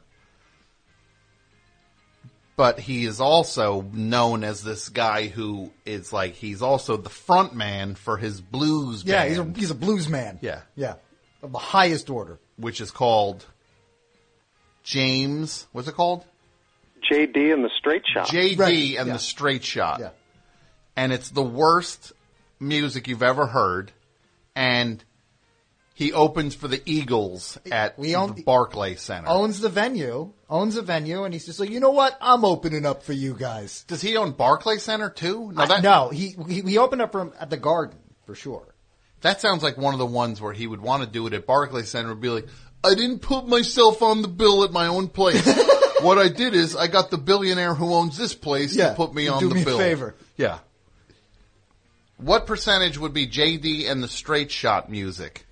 But 2.54 2.78
he 2.78 3.06
is 3.06 3.18
also 3.20 3.82
known 3.92 4.44
as 4.44 4.62
this 4.62 4.88
guy 4.90 5.26
who 5.26 5.72
is 5.86 6.12
like 6.12 6.34
he's 6.34 6.62
also 6.62 6.96
the 6.96 7.10
front 7.10 7.54
man 7.54 7.94
for 7.94 8.18
his 8.18 8.40
blues 8.40 9.04
Yeah, 9.04 9.24
he's 9.24 9.38
a 9.38 9.44
he's 9.44 9.70
a 9.70 9.74
blues 9.74 10.08
man. 10.08 10.38
Yeah. 10.42 10.60
yeah, 10.76 10.94
of 11.42 11.52
the 11.52 11.58
highest 11.58 12.10
order. 12.10 12.38
which 12.56 12.80
is 12.80 12.90
called 12.90 13.44
James. 14.84 15.66
What's 15.72 15.88
it 15.88 15.94
called? 15.94 16.24
JD 17.10 17.52
and 17.52 17.64
the 17.64 17.70
Straight 17.78 18.04
Shot. 18.06 18.28
JD 18.28 18.58
Right, 18.58 18.96
and 18.98 19.06
yeah. 19.08 19.12
the 19.14 19.18
Straight 19.18 19.64
Shot. 19.64 20.00
Yeah. 20.00 20.10
And 20.94 21.12
it's 21.12 21.30
the 21.30 21.42
worst 21.42 22.12
music 22.62 23.08
you've 23.08 23.22
ever 23.22 23.46
heard. 23.46 23.92
And 24.54 25.02
he 25.94 26.12
opens 26.12 26.54
for 26.54 26.68
the 26.68 26.80
Eagles 26.86 27.58
at 27.70 27.98
We 27.98 28.14
own- 28.16 28.34
the 28.34 28.42
Barclay 28.42 28.96
Center. 28.96 29.28
Owns 29.28 29.60
the 29.60 29.68
venue, 29.68 30.32
owns 30.48 30.74
the 30.74 30.82
venue, 30.82 31.24
and 31.24 31.34
he's 31.34 31.46
just 31.46 31.60
like, 31.60 31.70
you 31.70 31.80
know 31.80 31.90
what? 31.90 32.16
I'm 32.20 32.44
opening 32.44 32.86
up 32.86 33.02
for 33.02 33.12
you 33.12 33.34
guys. 33.34 33.84
Does 33.88 34.00
he 34.02 34.16
own 34.16 34.32
Barclay 34.32 34.78
Center 34.78 35.10
too? 35.10 35.52
No, 35.54 35.62
I- 35.62 35.80
no, 35.80 36.08
he, 36.08 36.34
he 36.48 36.60
he 36.62 36.78
opened 36.78 37.02
up 37.02 37.12
for 37.12 37.20
him 37.20 37.32
at 37.38 37.50
the 37.50 37.56
Garden 37.58 37.98
for 38.26 38.34
sure. 38.34 38.74
that 39.20 39.40
sounds 39.40 39.62
like 39.62 39.76
one 39.76 39.92
of 39.94 39.98
the 39.98 40.06
ones 40.06 40.40
where 40.40 40.52
he 40.52 40.66
would 40.66 40.80
want 40.80 41.02
to 41.04 41.08
do 41.08 41.26
it 41.26 41.32
at 41.34 41.46
Barclay 41.46 41.82
Center 41.84 42.12
and 42.12 42.20
be 42.20 42.28
like, 42.28 42.46
I 42.84 42.94
didn't 42.94 43.20
put 43.20 43.46
myself 43.46 44.02
on 44.02 44.22
the 44.22 44.28
bill 44.28 44.64
at 44.64 44.72
my 44.72 44.88
own 44.88 45.08
place. 45.08 45.46
what 46.00 46.18
I 46.18 46.28
did 46.28 46.54
is 46.54 46.74
I 46.74 46.88
got 46.88 47.10
the 47.10 47.18
billionaire 47.18 47.74
who 47.74 47.94
owns 47.94 48.16
this 48.18 48.34
place 48.34 48.74
Yeah, 48.74 48.88
to 48.90 48.94
put 48.96 49.14
me 49.14 49.28
on 49.28 49.38
do 49.40 49.48
the 49.50 49.54
me 49.56 49.62
a 49.62 49.64
bill. 49.64 49.78
favor. 49.78 50.14
Yeah. 50.36 50.58
What 52.22 52.46
percentage 52.46 52.98
would 52.98 53.12
be 53.12 53.26
JD 53.26 53.90
and 53.90 54.02
the 54.02 54.08
Straight 54.08 54.50
Shot 54.50 54.90
music 54.90 55.44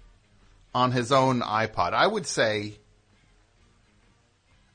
on 0.74 0.92
his 0.92 1.10
own 1.12 1.40
iPod? 1.40 1.92
I 1.92 2.06
would 2.06 2.26
say. 2.26 2.74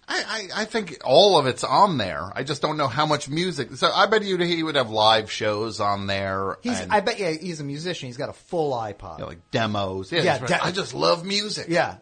I, 0.08 0.50
I, 0.56 0.62
I 0.62 0.66
think 0.66 1.00
all 1.04 1.40
of 1.40 1.48
it's 1.48 1.64
on 1.64 1.98
there. 1.98 2.32
I 2.36 2.44
just 2.44 2.62
don't 2.62 2.78
know 2.78 2.88
how 2.88 3.08
much 3.08 3.28
music. 3.28 3.72
So 3.76 3.92
I 3.92 4.06
bet 4.06 4.24
you 4.24 4.38
he 4.38 4.62
would 4.62 4.76
have 4.76 4.92
live 4.92 5.32
shows 5.32 5.80
on 5.80 6.06
there. 6.06 6.58
He's 6.62 6.80
and, 6.80 6.92
I 6.92 7.00
bet 7.00 7.18
yeah 7.18 7.32
he's 7.32 7.60
a 7.60 7.64
musician. 7.64 8.06
He's 8.08 8.18
got 8.18 8.30
a 8.30 8.34
full 8.34 8.74
iPod. 8.74 9.18
you 9.18 9.22
know, 9.24 9.28
like 9.30 9.50
demos. 9.50 10.12
Yeah, 10.12 10.22
Yeah, 10.22 10.38
that's 10.38 10.52
right. 10.52 10.60
de- 10.62 10.66
I 10.68 10.72
just 10.72 10.94
love 10.94 11.26
music. 11.26 11.68
yeah, 11.70 11.96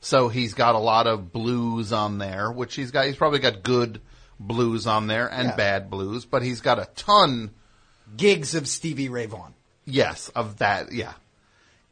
So 0.00 0.28
he's 0.28 0.54
got 0.54 0.76
a 0.76 0.78
lot 0.78 1.06
of 1.06 1.30
blues 1.30 1.92
on 1.92 2.16
there, 2.16 2.50
which 2.50 2.74
he's 2.74 2.90
got. 2.90 3.04
He's 3.04 3.16
probably 3.16 3.40
got 3.40 3.62
good 3.62 4.00
blues 4.40 4.86
on 4.86 5.06
there 5.06 5.26
and 5.30 5.48
Yeah. 5.48 5.56
bad 5.56 5.90
blues, 5.90 6.24
but 6.24 6.42
he's 6.42 6.62
got 6.62 6.78
a 6.78 6.88
ton. 6.96 7.50
Gigs 8.16 8.54
of 8.54 8.68
Stevie 8.68 9.08
Ray 9.08 9.26
Vaughan. 9.26 9.54
Yes, 9.84 10.28
of 10.30 10.58
that, 10.58 10.92
yeah. 10.92 11.12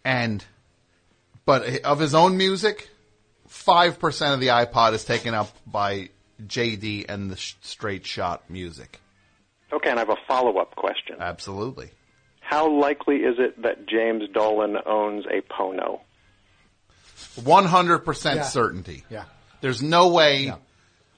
And, 0.05 0.45
but 1.47 1.81
of 1.85 1.99
his 1.99 2.15
own 2.15 2.37
music, 2.37 2.89
5% 3.49 4.35
of 4.35 4.41
the 4.41 4.49
iPod 4.49 4.93
is 4.95 5.05
taken 5.05 5.33
up 5.35 5.49
by 5.67 6.11
JD 6.45 7.07
and 7.09 7.31
the 7.31 7.37
sh- 7.37 7.55
straight 7.63 8.05
shot 8.05 8.51
music. 8.51 9.01
Okay, 9.73 9.91
and 9.91 9.99
I 9.99 10.03
have 10.03 10.11
a 10.11 10.17
follow-up 10.29 10.75
question. 10.77 11.17
Absolutely. 11.21 11.91
How 12.41 12.69
likely 12.71 13.17
is 13.17 13.37
it 13.39 13.63
that 13.63 13.87
James 13.87 14.25
Dolan 14.33 14.77
owns 14.87 15.25
a 15.27 15.41
Pono? 15.53 16.01
100% 17.41 18.35
Yeah. 18.37 18.43
certainty. 18.43 19.05
Yeah, 19.11 19.25
There's 19.61 19.83
no 19.83 20.09
way 20.09 20.45
Yeah. 20.45 20.57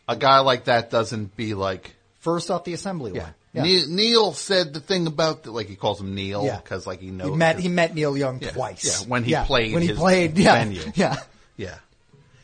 a 0.08 0.14
guy 0.16 0.38
like 0.38 0.64
that 0.64 0.88
doesn't 0.90 1.36
be 1.36 1.54
like, 1.54 1.94
first 2.20 2.50
off 2.50 2.62
the 2.64 2.74
assembly 2.74 3.10
line. 3.12 3.20
Yeah. 3.22 3.30
Neil, 3.62 3.88
Neil 3.88 4.32
said 4.32 4.74
the 4.74 4.80
thing 4.80 5.06
about 5.06 5.42
the, 5.44 5.50
like 5.50 5.68
he 5.68 5.76
calls 5.76 6.00
him 6.00 6.14
Neil 6.14 6.44
Yeah. 6.44 6.56
because 6.56 6.86
like 6.86 7.00
he 7.00 7.10
knows 7.10 7.30
He 7.30 7.36
met 7.36 7.58
he 7.58 7.68
met 7.68 7.94
Neil 7.94 8.16
Young 8.16 8.40
Yeah, 8.40 8.50
twice. 8.50 9.02
yeah, 9.02 9.08
when 9.08 9.24
he 9.24 9.34
played 9.34 9.72
when 9.72 9.82
he 9.82 9.88
his 9.88 9.98
played 9.98 10.36
yeah 10.38 10.54
venue. 10.64 10.82
yeah 10.94 11.16
Yeah. 11.56 11.78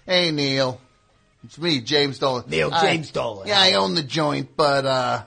Hey, 0.07 0.31
Neil. 0.33 0.81
It's 1.45 1.59
me, 1.59 1.81
James 1.81 2.19
Dolan. 2.19 2.45
Neil 2.49 2.71
I- 2.73 2.81
James 2.83 3.11
Dolan. 3.11 3.49
Yeah, 3.49 3.61
I 3.61 3.75
own 3.75 3.95
the 3.95 4.03
joint, 4.03 4.57
but 4.57 4.87
uh 4.87 5.25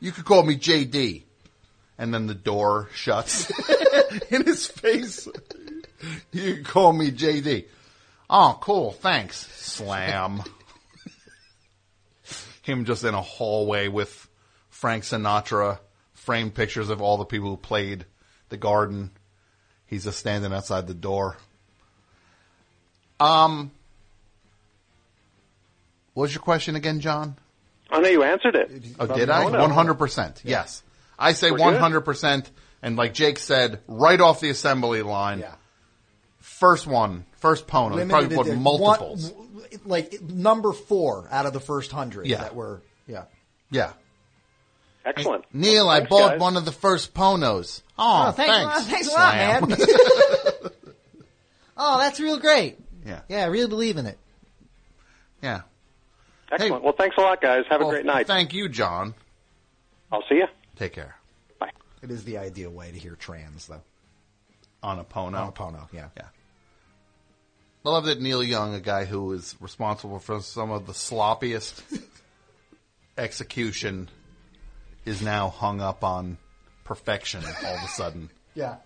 you 0.00 0.12
could 0.12 0.24
call 0.24 0.42
me 0.42 0.56
JD. 0.56 1.22
And 1.98 2.14
then 2.14 2.26
the 2.26 2.34
door 2.34 2.88
shuts 2.94 3.50
in 4.30 4.44
his 4.46 4.66
face. 4.66 5.28
You 6.32 6.54
can 6.54 6.64
call 6.64 6.92
me 6.92 7.10
JD. 7.10 7.66
Oh, 8.30 8.56
cool. 8.60 8.92
Thanks. 8.92 9.36
Slam. 9.56 10.42
Him 12.62 12.84
just 12.84 13.04
in 13.04 13.14
a 13.14 13.22
hallway 13.22 13.88
with 13.88 14.27
Frank 14.78 15.02
Sinatra, 15.02 15.80
framed 16.14 16.54
pictures 16.54 16.88
of 16.88 17.02
all 17.02 17.16
the 17.16 17.24
people 17.24 17.48
who 17.50 17.56
played 17.56 18.04
the 18.48 18.56
garden. 18.56 19.10
He's 19.86 20.04
just 20.04 20.20
standing 20.20 20.52
outside 20.52 20.86
the 20.86 20.94
door. 20.94 21.36
Um, 23.18 23.72
what 26.14 26.22
was 26.22 26.32
your 26.32 26.42
question 26.42 26.76
again, 26.76 27.00
John? 27.00 27.36
I 27.90 27.98
know 27.98 28.08
you 28.08 28.22
answered 28.22 28.54
it. 28.54 28.70
Oh, 29.00 29.08
did 29.08 29.28
I? 29.30 29.50
One 29.50 29.70
hundred 29.72 29.94
percent. 29.94 30.42
Yes, 30.44 30.84
I 31.18 31.32
say 31.32 31.50
one 31.50 31.74
hundred 31.74 32.02
percent. 32.02 32.48
And 32.80 32.94
like 32.94 33.14
Jake 33.14 33.40
said, 33.40 33.80
right 33.88 34.20
off 34.20 34.38
the 34.38 34.50
assembly 34.50 35.02
line, 35.02 35.40
yeah. 35.40 35.54
first 36.38 36.86
one, 36.86 37.24
first 37.38 37.66
Pono. 37.66 37.96
They 37.96 38.06
probably 38.06 38.36
put 38.36 38.46
edition. 38.46 38.62
multiples. 38.62 39.32
One- 39.32 39.48
like 39.84 40.22
number 40.22 40.72
four 40.72 41.26
out 41.32 41.46
of 41.46 41.52
the 41.52 41.60
first 41.60 41.90
hundred 41.90 42.28
Yeah. 42.28 42.42
that 42.42 42.54
were 42.54 42.80
yeah. 43.08 43.24
yeah. 43.72 43.94
Excellent. 45.16 45.44
Neil, 45.52 45.88
I 45.88 45.98
Thanks, 45.98 46.10
bought 46.10 46.30
guys. 46.32 46.40
one 46.40 46.56
of 46.56 46.64
the 46.64 46.72
first 46.72 47.14
Ponos. 47.14 47.82
Oh, 47.98 48.26
Oh, 48.28 48.32
thanks, 48.32 48.54
thanks. 48.54 48.86
thanks 48.88 49.08
a 49.08 49.12
lot, 49.12 49.34
man. 49.34 49.76
oh, 51.76 51.98
that's 51.98 52.20
real 52.20 52.38
great. 52.38 52.78
yeah, 53.06 53.20
Yeah, 53.28 53.42
I 53.44 53.46
really 53.46 53.68
believe 53.68 53.96
in 53.96 54.06
it. 54.06 54.18
yeah. 55.42 55.62
Excellent. 56.50 56.82
well, 56.82 56.94
thanks 56.96 57.14
a 57.18 57.20
lot, 57.20 57.40
guys. 57.42 57.64
Have 57.68 57.80
Well, 57.80 57.88
a 57.88 57.92
oh, 57.92 57.94
great 57.94 58.06
night. 58.06 58.26
Thank 58.26 58.54
you, 58.54 58.68
John. 58.70 59.14
I'll 60.10 60.24
see 60.28 60.36
you. 60.36 60.46
Take 60.76 60.94
care. 60.94 61.14
Bye. 61.60 61.70
It 62.02 62.10
is 62.10 62.24
the 62.24 62.38
ideal 62.38 62.70
way 62.70 62.90
to 62.90 62.98
hear 62.98 63.16
trans, 63.16 63.66
though. 63.66 63.82
On 64.82 64.98
a 64.98 65.04
Pono. 65.04 65.34
On 65.38 65.48
a 65.48 65.52
Pono, 65.52 65.88
yeah. 65.92 66.08
Yeah. 66.16 66.24
I 67.84 67.90
love 67.90 68.06
that 68.06 68.20
Neil 68.20 68.42
Young, 68.42 68.74
a 68.74 68.80
guy 68.80 69.04
who 69.04 69.32
is 69.32 69.56
responsible 69.60 70.18
for 70.20 70.40
some 70.40 70.70
of 70.70 70.86
the 70.86 70.92
sloppiest 70.94 71.82
execution, 73.18 74.08
is 75.04 75.22
now 75.22 75.48
hung 75.48 75.80
up 75.80 76.04
on 76.04 76.38
perfection 76.84 77.42
all 77.44 77.74
of 77.76 77.82
a 77.84 77.88
sudden. 77.88 78.30
Yeah. 78.54 78.76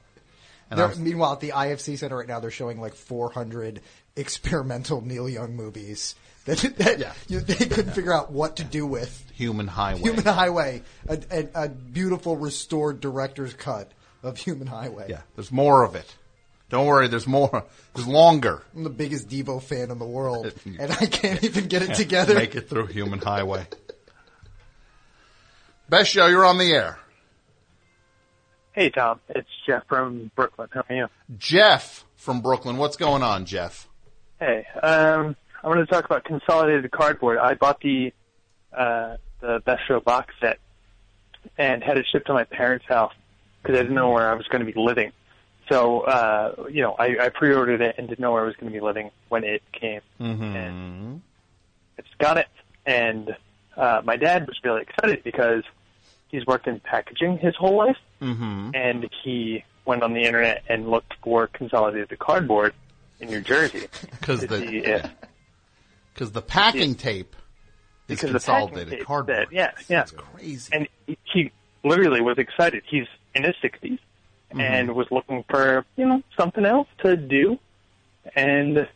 And 0.71 0.79
They're- 0.79 0.87
I 0.87 0.89
was- 0.91 0.99
meanwhile, 0.99 1.33
at 1.33 1.41
the 1.41 1.51
IFC 1.51 1.97
Center 1.99 2.17
right 2.19 2.29
now, 2.29 2.41
they're 2.41 2.51
showing 2.51 2.79
like 2.81 2.95
400 2.95 3.81
experimental 4.17 5.01
Neil 5.05 5.29
Young 5.29 5.55
movies 5.57 6.15
that, 6.45 6.59
that 6.79 6.99
Yeah. 6.99 7.13
you, 7.29 7.41
they 7.41 7.55
couldn't 7.67 7.93
figure 7.93 8.13
out 8.13 8.31
what 8.33 8.57
to 8.57 8.65
do 8.65 8.85
with. 8.87 9.25
Human 9.35 9.67
Highway. 9.69 10.01
Human 10.01 10.25
Highway, 10.25 10.83
a, 11.09 11.19
a, 11.31 11.49
a 11.65 11.69
beautiful 11.69 12.37
restored 12.37 13.01
director's 13.01 13.55
cut 13.55 13.91
of 14.23 14.37
Human 14.37 14.67
Highway. 14.67 15.07
yeah, 15.09 15.21
there's 15.37 15.51
more 15.53 15.85
of 15.85 15.95
it. 15.95 16.15
Don't 16.69 16.87
worry, 16.87 17.09
there's 17.09 17.27
more. 17.27 17.65
There's 17.95 18.09
longer. 18.09 18.63
I'm 18.75 18.83
the 18.85 18.89
biggest 18.91 19.29
Devo 19.29 19.63
fan 19.63 19.91
in 19.91 19.99
the 19.99 20.07
world, 20.07 20.53
and 20.65 20.91
I 20.93 21.07
can't 21.07 21.43
even 21.45 21.67
get 21.69 21.83
it 21.83 21.95
together. 21.95 22.35
Make 22.35 22.55
it 22.57 22.69
through 22.71 22.87
Human 22.87 23.19
Highway. 23.19 23.67
Best 25.93 26.11
show, 26.11 26.27
you're 26.27 26.47
on 26.47 26.57
the 26.57 26.73
air. 26.73 26.99
Hey, 28.73 28.89
Tom. 28.89 29.21
It's 29.29 29.47
Jeff 29.67 29.83
from 29.87 30.31
Brooklyn. 30.35 30.71
How 30.73 30.85
are 30.89 30.97
you? 30.97 31.07
Jeff 31.37 32.07
from 32.17 32.41
Brooklyn. 32.41 32.79
What's 32.79 32.97
going 32.97 33.23
on, 33.23 33.45
Jeff? 33.45 33.91
Hey, 34.41 34.65
um, 34.83 35.37
I 35.63 35.69
wanted 35.69 35.85
to 35.87 35.93
talk 35.93 36.07
about 36.07 36.25
consolidated 36.25 36.91
cardboard. 36.93 37.37
I 37.37 37.53
bought 37.57 37.83
the 37.83 38.11
uh, 38.73 39.19
the 39.43 39.61
Best 39.67 39.83
Show 39.87 40.01
box 40.01 40.33
set 40.41 40.61
and 41.59 41.85
had 41.85 41.99
it 41.99 42.07
shipped 42.11 42.27
to 42.29 42.33
my 42.33 42.45
parents' 42.45 42.87
house 42.89 43.13
because 43.63 43.77
I 43.77 43.83
didn't 43.83 43.95
know 43.95 44.13
where 44.13 44.31
I 44.31 44.35
was 44.35 44.49
going 44.49 44.65
to 44.65 44.73
be 44.73 44.81
living. 44.81 45.13
so 45.71 46.01
uh, 46.05 46.69
you 46.71 46.81
know, 46.81 46.97
I, 46.99 47.19
I 47.21 47.29
pre-ordered 47.29 47.83
it 47.83 47.97
and 47.99 48.09
didn't 48.09 48.21
know 48.21 48.33
where 48.33 48.45
I 48.45 48.47
was 48.47 48.57
going 48.57 48.73
to 48.73 48.75
be 48.75 48.83
living 48.83 49.11
when 49.29 49.45
it 49.45 49.61
came. 49.79 50.01
Mm-hmm. 50.19 51.17
I 51.99 52.03
just 52.03 52.17
got 52.17 52.39
it, 52.39 52.49
and 52.87 53.37
uh, 53.77 54.01
my 54.03 54.17
dad 54.17 54.47
was 54.47 54.59
really 54.65 54.81
excited 54.81 55.23
because 55.23 55.65
he's 56.33 56.45
worked 56.47 56.67
in 56.67 56.81
packaging 56.81 57.39
his 57.39 57.55
whole 57.57 57.77
life, 57.77 57.97
Mm-hmm. 58.21 58.71
and 58.75 59.09
he 59.25 59.65
went 59.85 60.03
on 60.03 60.13
the 60.15 60.23
internet 60.23 60.63
and 60.69 60.89
looked 60.89 61.13
for 61.23 61.47
consolidated 61.49 62.17
cardboard 62.19 62.73
in 63.21 63.29
New 63.31 63.41
Jersey 63.41 63.87
Because 64.21 64.41
the 64.47 65.11
because 66.15 66.31
the 66.33 66.43
packing 66.43 66.95
tape 66.95 67.35
is 68.09 68.19
because 68.21 68.31
consolidated 68.31 68.99
tape 68.99 69.05
cardboard. 69.07 69.37
said- 69.39 69.47
yeah, 69.51 69.71
yeah, 69.89 69.99
That's 70.01 70.13
crazy. 70.13 70.71
and 70.73 70.89
he- 71.07 71.19
he 71.25 71.51
literally 71.85 72.21
was 72.21 72.39
excited. 72.39 72.83
He's 72.89 73.07
in 73.35 73.45
his 73.45 73.55
60s 73.63 73.99
Mm-hmm. 74.51 74.61
and 74.61 74.95
was 74.95 75.07
looking 75.11 75.45
for 75.49 75.85
you 75.97 76.07
know 76.07 76.23
something 76.37 76.65
else 76.67 76.87
to 77.03 77.17
do, 77.17 77.59
and 78.37 78.87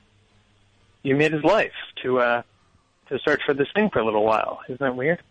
you 1.02 1.16
made 1.16 1.32
his 1.32 1.42
life 1.44 1.72
to 2.02 2.18
uh 2.20 2.42
to 3.08 3.18
search 3.24 3.40
for 3.46 3.54
this 3.54 3.68
thing 3.74 3.88
for 3.90 4.00
a 4.00 4.04
little 4.04 4.22
while. 4.24 4.60
Isn't 4.68 4.80
that 4.80 4.94
weird? 4.94 5.22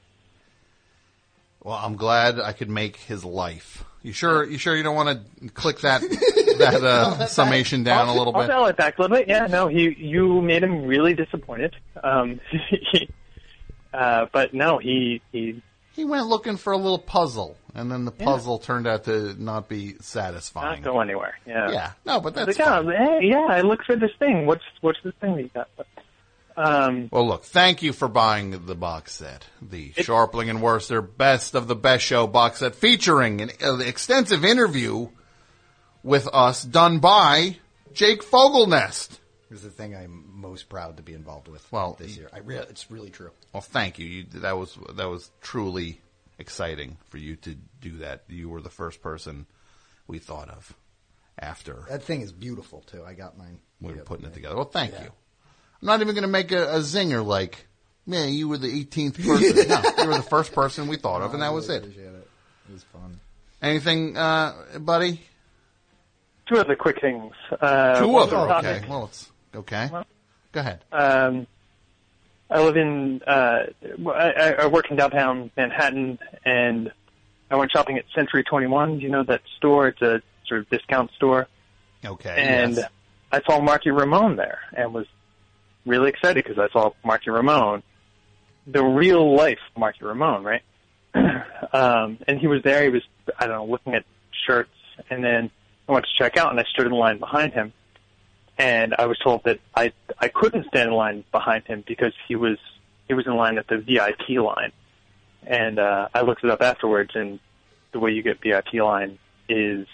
Well, 1.66 1.80
I'm 1.82 1.96
glad 1.96 2.40
I 2.40 2.52
could 2.54 2.70
make 2.70 2.98
his 2.98 3.26
life. 3.26 3.84
You 4.04 4.14
sure? 4.14 4.44
You 4.44 4.60
sure 4.60 4.76
you 4.76 4.84
don't 4.84 4.96
want 4.96 5.20
to 5.42 5.50
click 5.50 5.80
that 5.80 6.02
that 6.60 6.84
uh, 6.84 7.26
summation 7.26 7.84
down 7.84 8.08
a 8.08 8.14
little 8.14 8.32
bit? 8.32 8.42
I'll 8.42 8.48
bit? 8.48 8.54
dial 8.54 8.66
it 8.68 8.78
back 8.78 9.00
a 9.00 9.02
little 9.02 9.18
bit. 9.18 9.28
Yeah, 9.28 9.48
no, 9.48 9.68
he 9.68 9.90
you 9.98 10.44
made 10.44 10.62
him 10.62 10.86
really 10.86 11.16
disappointed. 11.16 11.76
Um, 12.04 12.40
he, 12.52 13.10
uh, 13.96 14.28
but 14.32 14.54
no, 14.54 14.78
he 14.78 15.24
he 15.32 15.60
He 15.94 16.06
went 16.06 16.28
looking 16.28 16.58
for 16.58 16.72
a 16.72 16.78
little 16.78 17.00
puzzle, 17.00 17.58
and 17.74 17.92
then 17.92 18.06
the 18.06 18.12
puzzle 18.12 18.60
turned 18.60 18.86
out 18.86 19.06
to 19.06 19.34
not 19.42 19.68
be 19.68 19.96
satisfying. 20.02 20.66
not 20.66 20.76
satisfying. 20.76 20.84
go 20.84 21.00
anywhere. 21.00 21.34
Yeah, 21.48 21.72
Yeah, 21.72 21.92
no, 22.06 22.20
but 22.22 22.36
that's 22.36 22.60
like, 22.60 22.68
fine. 22.68 22.88
oh, 22.88 22.92
hey, 22.92 23.22
yeah, 23.28 23.48
I 23.50 23.62
looked 23.62 23.86
for 23.86 23.96
this 23.96 24.12
thing. 24.20 24.46
What's 24.46 24.64
what's 24.82 25.00
this 25.04 25.16
thing 25.20 25.36
that 25.36 25.42
you 25.42 25.50
got? 25.52 25.68
But, 25.76 25.88
um, 26.58 27.10
Well, 27.12 27.28
look, 27.28 27.44
thank 27.44 27.82
you 27.84 27.94
for 27.94 28.08
buying 28.08 28.66
the 28.66 28.76
box 28.76 29.14
set, 29.14 29.46
the 29.62 29.92
Scharpling 29.94 30.50
and 30.50 30.60
Wurster 30.60 31.02
Best 31.02 31.56
of 31.56 31.68
the 31.68 31.76
Best 31.76 32.04
Show 32.06 32.28
box 32.28 32.60
set, 32.60 32.76
featuring 32.76 33.42
an, 33.42 33.52
an 33.62 33.82
extensive 33.82 34.46
interview 34.46 35.10
with 36.04 36.28
us 36.32 36.64
done 36.64 37.00
by 37.00 37.58
Jake 37.94 38.24
Fogelnest. 38.24 39.14
It 39.50 39.52
was 39.54 39.64
the 39.64 39.70
thing 39.70 39.96
I'm 39.96 40.26
most 40.34 40.70
proud 40.70 40.98
to 40.98 41.04
be 41.04 41.14
involved 41.14 41.48
with 41.48 41.70
Well, 41.72 41.96
this 42.00 42.18
year. 42.18 42.30
I 42.34 42.40
re- 42.40 42.58
it's 42.58 42.90
really 42.92 43.10
true. 43.10 43.32
Well, 43.54 43.62
thank 43.62 44.00
you. 44.00 44.06
you. 44.08 44.24
That 44.42 44.58
was 44.58 44.78
that 44.96 45.06
was 45.10 45.30
truly 45.42 46.02
exciting 46.40 46.98
for 47.10 47.18
you 47.18 47.36
to 47.38 47.56
do 47.80 47.98
that. 47.98 48.24
You 48.28 48.50
were 48.50 48.62
the 48.62 48.70
first 48.70 49.02
person 49.02 49.46
we 50.08 50.20
thought 50.20 50.50
of 50.50 50.74
after 51.40 51.86
That 51.90 52.04
thing 52.04 52.22
is 52.22 52.32
beautiful 52.32 52.82
too. 52.82 53.04
I 53.06 53.14
got 53.14 53.38
mine. 53.38 53.60
we 53.80 53.92
were 53.92 53.98
Yeah. 53.98 54.04
putting 54.06 54.26
it 54.26 54.34
together. 54.34 54.56
Well, 54.56 54.66
thank 54.66 54.94
Yeah. 54.94 55.04
you. 55.04 55.12
I'm 55.82 55.88
not 55.88 56.02
even 56.02 56.16
going 56.16 56.24
to 56.24 56.28
make 56.28 56.52
a, 56.52 56.76
a 56.76 56.80
zinger 56.80 57.26
like, 57.26 57.68
man, 58.06 58.34
you 58.34 58.48
were 58.48 58.58
the 58.58 58.68
18th 58.86 59.16
person. 59.26 59.68
no, 59.70 60.04
you 60.04 60.10
were 60.10 60.18
the 60.18 60.24
first 60.24 60.54
person 60.54 60.88
we 60.88 60.98
thought 60.98 61.22
of, 61.22 61.34
and 61.34 61.42
that 61.44 61.54
was 61.54 61.70
it. 61.70 61.84
appreciate 61.84 62.06
it. 62.08 62.28
It 62.70 62.74
was 62.74 62.84
fun. 62.84 63.20
Anything, 63.62 64.18
uh, 64.18 64.54
buddy? 64.80 65.22
two 66.48 66.58
other 66.58 66.76
quick 66.76 67.02
things. 67.02 67.34
Uh, 67.60 68.00
Two 68.00 68.08
one 68.08 68.24
other. 68.28 68.36
topic. 68.48 68.66
Okay. 68.84 68.88
Well, 68.88 69.06
it's 69.06 69.32
okay. 69.56 69.90
Go 70.52 70.60
ahead. 70.60 70.84
Um, 70.92 71.48
I 72.52 72.62
live 72.62 72.78
in, 72.78 73.22
uh, 73.26 73.64
I, 74.08 74.32
I- 74.32 74.56
I 74.62 74.68
work 74.68 74.90
in 74.92 74.96
downtown 74.98 75.50
Manhattan, 75.58 76.20
and 76.46 76.92
I 77.50 77.56
went 77.56 77.72
shopping 77.72 77.98
at 77.98 78.06
Century 78.14 78.44
21. 78.44 78.98
Do 79.00 79.04
you 79.04 79.10
know 79.10 79.24
that 79.24 79.42
store? 79.58 79.88
It's 79.88 80.02
a 80.04 80.22
sort 80.48 80.62
of 80.62 80.70
discount 80.70 81.10
store. 81.16 81.48
Okay. 82.06 82.36
And 82.38 82.76
yes. 82.76 82.90
I 83.32 83.42
saw 83.42 83.60
Marky 83.60 83.90
Ramone 83.90 84.36
there 84.36 84.60
and 84.74 84.94
was 84.94 85.08
really 85.86 86.10
excited 86.10 86.44
because 86.44 86.60
I 86.60 86.72
saw 86.72 86.92
Marky 87.04 87.30
Ramone, 87.30 87.84
the 88.68 88.84
real 88.84 89.36
life 89.36 89.60
Marky 89.78 90.06
Ramone, 90.06 90.44
right? 90.44 90.62
um, 91.74 92.18
and 92.28 92.40
he 92.40 92.48
was 92.48 92.62
there. 92.64 92.84
He 92.84 92.90
was, 92.90 93.04
I 93.40 93.48
don't 93.48 93.56
know, 93.56 93.66
looking 93.66 93.94
at 93.94 94.04
shirts, 94.46 94.70
and 95.10 95.24
then 95.24 95.52
I 95.88 95.92
went 95.92 96.06
to 96.06 96.12
check 96.18 96.38
out, 96.38 96.52
and 96.52 96.60
I 96.60 96.64
stood 96.64 96.88
in 96.88 96.92
line 96.92 97.20
behind 97.20 97.54
him, 97.54 97.74
and 98.58 98.96
I 98.98 99.06
was 99.06 99.18
told 99.20 99.44
that 99.44 99.60
I 99.76 99.94
I 100.20 100.28
couldn't 100.28 100.68
stand 100.68 100.90
in 100.90 100.96
line 100.96 101.24
behind 101.32 101.66
him 101.66 101.84
because 101.86 102.14
he 102.28 102.36
was 102.36 102.58
he 103.08 103.14
was 103.14 103.28
in 103.28 103.36
line 103.36 103.58
at 103.58 103.68
the 103.68 103.78
VIP 103.78 104.42
line, 104.42 104.72
and 105.46 105.80
uh, 105.80 106.10
I 106.14 106.22
looked 106.22 106.44
it 106.44 106.50
up 106.50 106.62
afterwards, 106.62 107.12
and 107.16 107.40
the 107.92 108.00
way 108.00 108.12
you 108.12 108.24
get 108.24 108.42
VIP 108.42 108.74
line 108.76 109.20
is 109.48 109.88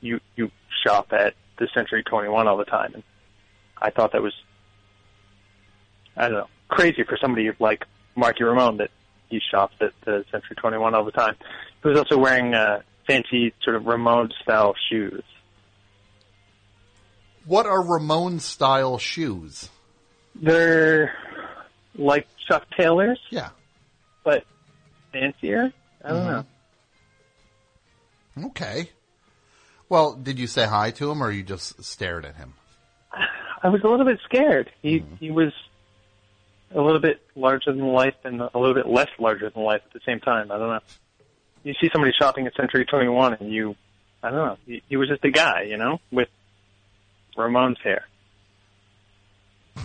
you 0.00 0.20
you 0.36 0.50
shop 0.84 1.12
at 1.12 1.34
the 1.58 1.68
Century 1.74 2.02
21 2.02 2.46
all 2.46 2.56
the 2.56 2.64
time, 2.64 2.92
and 2.94 3.02
I 3.80 3.90
thought 3.90 4.12
that 4.12 4.22
was 4.22 4.34
I 6.18 6.28
don't 6.28 6.38
know 6.38 6.46
crazy 6.68 7.02
for 7.02 7.16
somebody 7.18 7.50
like 7.58 7.86
Marky 8.14 8.44
Ramone 8.44 8.76
that 8.76 8.90
he 9.30 9.40
shops 9.40 9.74
at 9.80 9.92
the 10.04 10.24
Century 10.30 10.54
21 10.56 10.94
all 10.94 11.04
the 11.04 11.10
time. 11.12 11.34
He 11.82 11.88
was 11.88 11.98
also 11.98 12.18
wearing 12.18 12.52
uh, 12.54 12.82
fancy 13.06 13.54
sort 13.62 13.76
of 13.76 13.86
Ramone 13.86 14.30
style 14.42 14.74
shoes. 14.90 15.22
What 17.46 17.64
are 17.66 17.82
Ramone 17.82 18.40
style 18.40 18.98
shoes? 18.98 19.70
They're 20.34 21.14
like 21.94 22.26
Chuck 22.46 22.66
Taylors, 22.76 23.18
Yeah. 23.30 23.48
but 24.24 24.44
fancier. 25.12 25.72
I 26.04 26.08
don't 26.10 26.26
know. 26.26 26.44
Okay. 28.48 28.90
Well, 29.88 30.12
did 30.14 30.38
you 30.38 30.46
say 30.46 30.66
hi 30.66 30.90
to 30.92 31.10
him, 31.10 31.22
or 31.22 31.30
you 31.30 31.42
just 31.42 31.82
stared 31.82 32.24
at 32.26 32.36
him? 32.36 32.54
I 33.62 33.68
was 33.68 33.82
a 33.82 33.88
little 33.88 34.04
bit 34.06 34.20
scared. 34.24 34.70
He 34.82 35.02
he 35.18 35.30
was 35.30 35.52
a 36.74 36.80
little 36.80 37.00
bit 37.00 37.20
larger 37.34 37.72
than 37.72 37.86
life 37.92 38.14
and 38.24 38.40
a 38.40 38.50
little 38.58 38.74
bit 38.74 38.86
less 38.86 39.08
larger 39.18 39.48
than 39.50 39.62
life 39.62 39.82
at 39.86 39.92
the 39.92 40.00
same 40.06 40.20
time. 40.20 40.50
I 40.52 40.58
don't 40.58 40.68
know. 40.68 40.80
You 41.64 41.74
see 41.80 41.88
somebody 41.92 42.12
shopping 42.18 42.46
at 42.46 42.54
Century 42.54 42.84
21 42.84 43.34
and 43.40 43.52
you, 43.52 43.74
I 44.22 44.30
don't 44.30 44.38
know, 44.38 44.56
he, 44.66 44.82
he 44.88 44.96
was 44.96 45.08
just 45.08 45.24
a 45.24 45.30
guy, 45.30 45.62
you 45.62 45.76
know, 45.76 46.00
with 46.12 46.28
Ramone's 47.36 47.78
hair. 47.82 48.04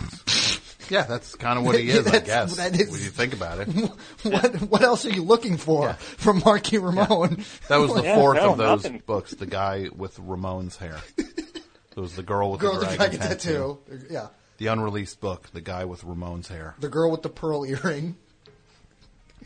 Yeah, 0.90 1.04
that's 1.04 1.34
kind 1.34 1.58
of 1.58 1.64
what 1.64 1.78
he 1.78 1.88
is, 1.90 2.06
I 2.06 2.18
guess. 2.18 2.56
that 2.56 2.78
is- 2.78 2.90
when 2.90 3.00
you 3.00 3.08
think 3.08 3.32
about 3.32 3.58
it, 3.58 3.68
what 4.22 4.54
what 4.68 4.82
else 4.82 5.06
are 5.06 5.10
you 5.10 5.22
looking 5.22 5.56
for 5.56 5.94
from 5.94 6.42
Marky 6.44 6.76
Ramone? 6.76 7.42
that 7.68 7.78
was 7.78 7.94
the 7.94 8.02
Yeah, 8.02 8.16
fourth 8.16 8.36
no, 8.36 8.52
of 8.52 8.58
those 8.58 8.84
nothing. 8.84 9.02
books. 9.06 9.32
The 9.32 9.46
guy 9.46 9.86
with 9.96 10.18
Ramone's 10.18 10.76
hair. 10.76 10.98
There 11.16 12.02
was 12.02 12.14
the 12.16 12.22
girl 12.22 12.50
with 12.50 12.60
girl 12.60 12.74
the 12.74 12.80
with 12.80 12.90
the 12.90 12.96
dragon, 12.96 13.16
dragon 13.18 13.38
tattoo. 13.38 13.78
tattoo. 13.88 14.06
Yeah, 14.10 14.26
The 14.58 14.66
unreleased 14.68 15.20
book, 15.20 15.48
the 15.52 15.60
guy 15.60 15.84
with 15.84 16.04
Ramone's 16.04 16.48
hair. 16.48 16.74
the 16.78 16.88
girl 16.88 17.10
with 17.10 17.22
the 17.22 17.28
pearl 17.28 17.64
earring. 17.64 18.16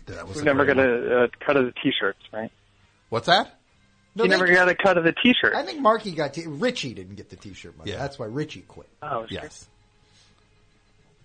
That 0.06 0.26
was 0.26 0.36
He 0.36 0.42
a 0.42 0.44
never 0.44 0.64
going 0.64 0.78
to 0.78 0.82
one. 0.84 1.12
a, 1.12 1.24
a 1.24 1.28
cut 1.28 1.56
of 1.56 1.64
the 1.66 1.72
t-shirts, 1.82 2.18
right? 2.32 2.50
What's 3.10 3.26
that? 3.26 3.58
No, 4.14 4.24
he 4.24 4.28
they- 4.30 4.36
never 4.36 4.46
got 4.52 4.68
a 4.68 4.74
cut 4.74 4.96
of 4.98 5.04
the 5.04 5.12
t-shirt. 5.12 5.54
I 5.54 5.62
think 5.64 5.80
Marky 5.80 6.12
got 6.12 6.34
t- 6.34 6.46
Richie 6.46 6.94
didn't 6.94 7.14
get 7.16 7.28
the 7.30 7.36
T-shirt 7.36 7.76
money. 7.78 7.90
Yeah. 7.90 7.98
That's 7.98 8.18
why 8.18 8.26
Richie 8.26 8.62
quit. 8.62 8.88
oh, 9.02 9.26
sure. 9.26 9.28
Yes. 9.30 9.66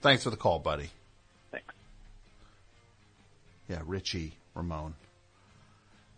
Thanks 0.01 0.23
for 0.23 0.29
the 0.29 0.37
call, 0.37 0.59
buddy. 0.59 0.89
Thanks. 1.51 1.73
Yeah, 3.69 3.79
Richie 3.85 4.33
Ramone 4.53 4.95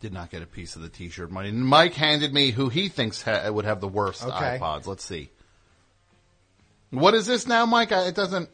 did 0.02 0.12
not 0.12 0.30
get 0.32 0.42
a 0.42 0.48
piece 0.48 0.76
of 0.76 0.82
the 0.82 0.90
T-shirt 0.90 1.32
money. 1.32 1.50
And 1.50 1.66
Mike 1.66 1.94
handed 1.94 2.34
me 2.34 2.52
who 2.52 2.70
he 2.70 2.90
thinks 2.90 3.22
ha- 3.22 3.50
would 3.50 3.66
have 3.66 3.80
the 3.80 3.88
worst 3.88 4.24
Okay. 4.24 4.58
iPods. 4.60 4.86
Let's 4.88 5.04
see. 5.06 5.30
What 6.92 7.14
is 7.14 7.26
this 7.26 7.48
now, 7.48 7.66
Mike? 7.66 7.92
I, 7.92 8.08
it 8.08 8.16
doesn't. 8.16 8.50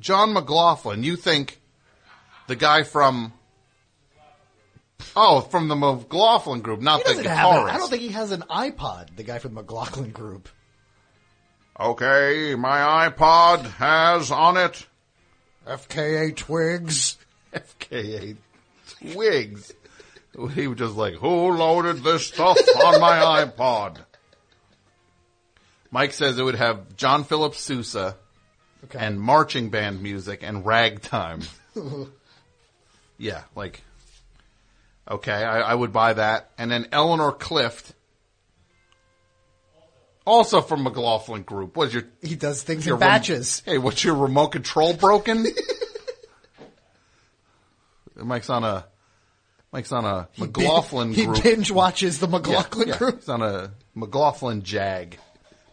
John 0.00 0.32
McLaughlin. 0.32 1.04
You 1.04 1.16
think 1.16 1.60
the 2.48 2.56
guy 2.56 2.82
from? 2.82 3.32
Oh, 5.14 5.40
from 5.40 5.68
the 5.68 5.76
McLaughlin 5.76 6.60
group, 6.60 6.80
not 6.80 6.98
He 6.98 7.02
the 7.04 7.08
doesn't 7.10 7.26
have. 7.26 7.46
guitarist. 7.46 7.62
An, 7.64 7.70
I 7.70 7.78
don't 7.78 7.90
think 7.90 8.02
he 8.02 8.08
has 8.10 8.32
an 8.32 8.42
iPod. 8.50 9.16
The 9.16 9.22
guy 9.24 9.38
from 9.38 9.54
the 9.54 9.62
McLaughlin 9.62 10.10
Group. 10.10 10.48
Okay, 11.78 12.54
my 12.54 13.08
iPod 13.10 13.64
has 13.72 14.30
on 14.30 14.56
it 14.56 14.86
FKA 15.66 16.36
Twigs. 16.36 17.16
FKA 17.52 18.36
Twigs. 19.12 19.72
He 20.54 20.66
was 20.68 20.78
just 20.78 20.94
like, 20.96 21.14
who 21.14 21.52
loaded 21.56 22.02
this 22.04 22.26
stuff 22.28 22.58
on 22.84 23.00
my 23.00 23.44
iPod? 23.44 23.98
Mike 25.92 26.12
says 26.14 26.38
it 26.38 26.42
would 26.42 26.54
have 26.56 26.96
John 26.96 27.22
Philip 27.24 27.54
Sousa 27.54 28.16
Okay. 28.84 28.98
and 28.98 29.20
marching 29.20 29.68
band 29.70 30.02
music 30.02 30.40
and 30.42 30.66
ragtime. 30.66 31.42
yeah, 33.18 33.42
like, 33.54 33.80
okay, 35.08 35.32
I, 35.32 35.60
I 35.60 35.74
would 35.74 35.92
buy 35.92 36.14
that. 36.14 36.50
And 36.58 36.68
then 36.68 36.88
Eleanor 36.90 37.30
Clift, 37.30 37.92
also 40.26 40.60
from 40.60 40.82
McLaughlin 40.82 41.42
Group. 41.42 41.76
Was 41.76 41.94
your 41.94 42.04
he 42.22 42.34
does 42.34 42.62
things 42.64 42.86
in 42.88 42.92
rem- 42.94 43.00
batches. 43.00 43.62
hey, 43.64 43.78
what's 43.78 44.02
your 44.02 44.16
remote 44.16 44.48
control 44.48 44.94
broken? 44.94 45.46
Mike's 48.16 48.50
on 48.50 48.64
a 48.64 48.86
Mike's 49.72 49.92
on 49.92 50.04
a 50.04 50.28
McLaughlin 50.36 51.12
he 51.12 51.26
binge 51.26 51.70
watches 51.70 52.18
the 52.18 52.26
McLaughlin 52.28 52.88
Yeah, 52.88 52.94
yeah. 52.94 52.98
group. 52.98 53.16
He's 53.20 53.28
on 53.28 53.42
a 53.42 53.72
McLaughlin 53.94 54.62
Jag 54.62 55.18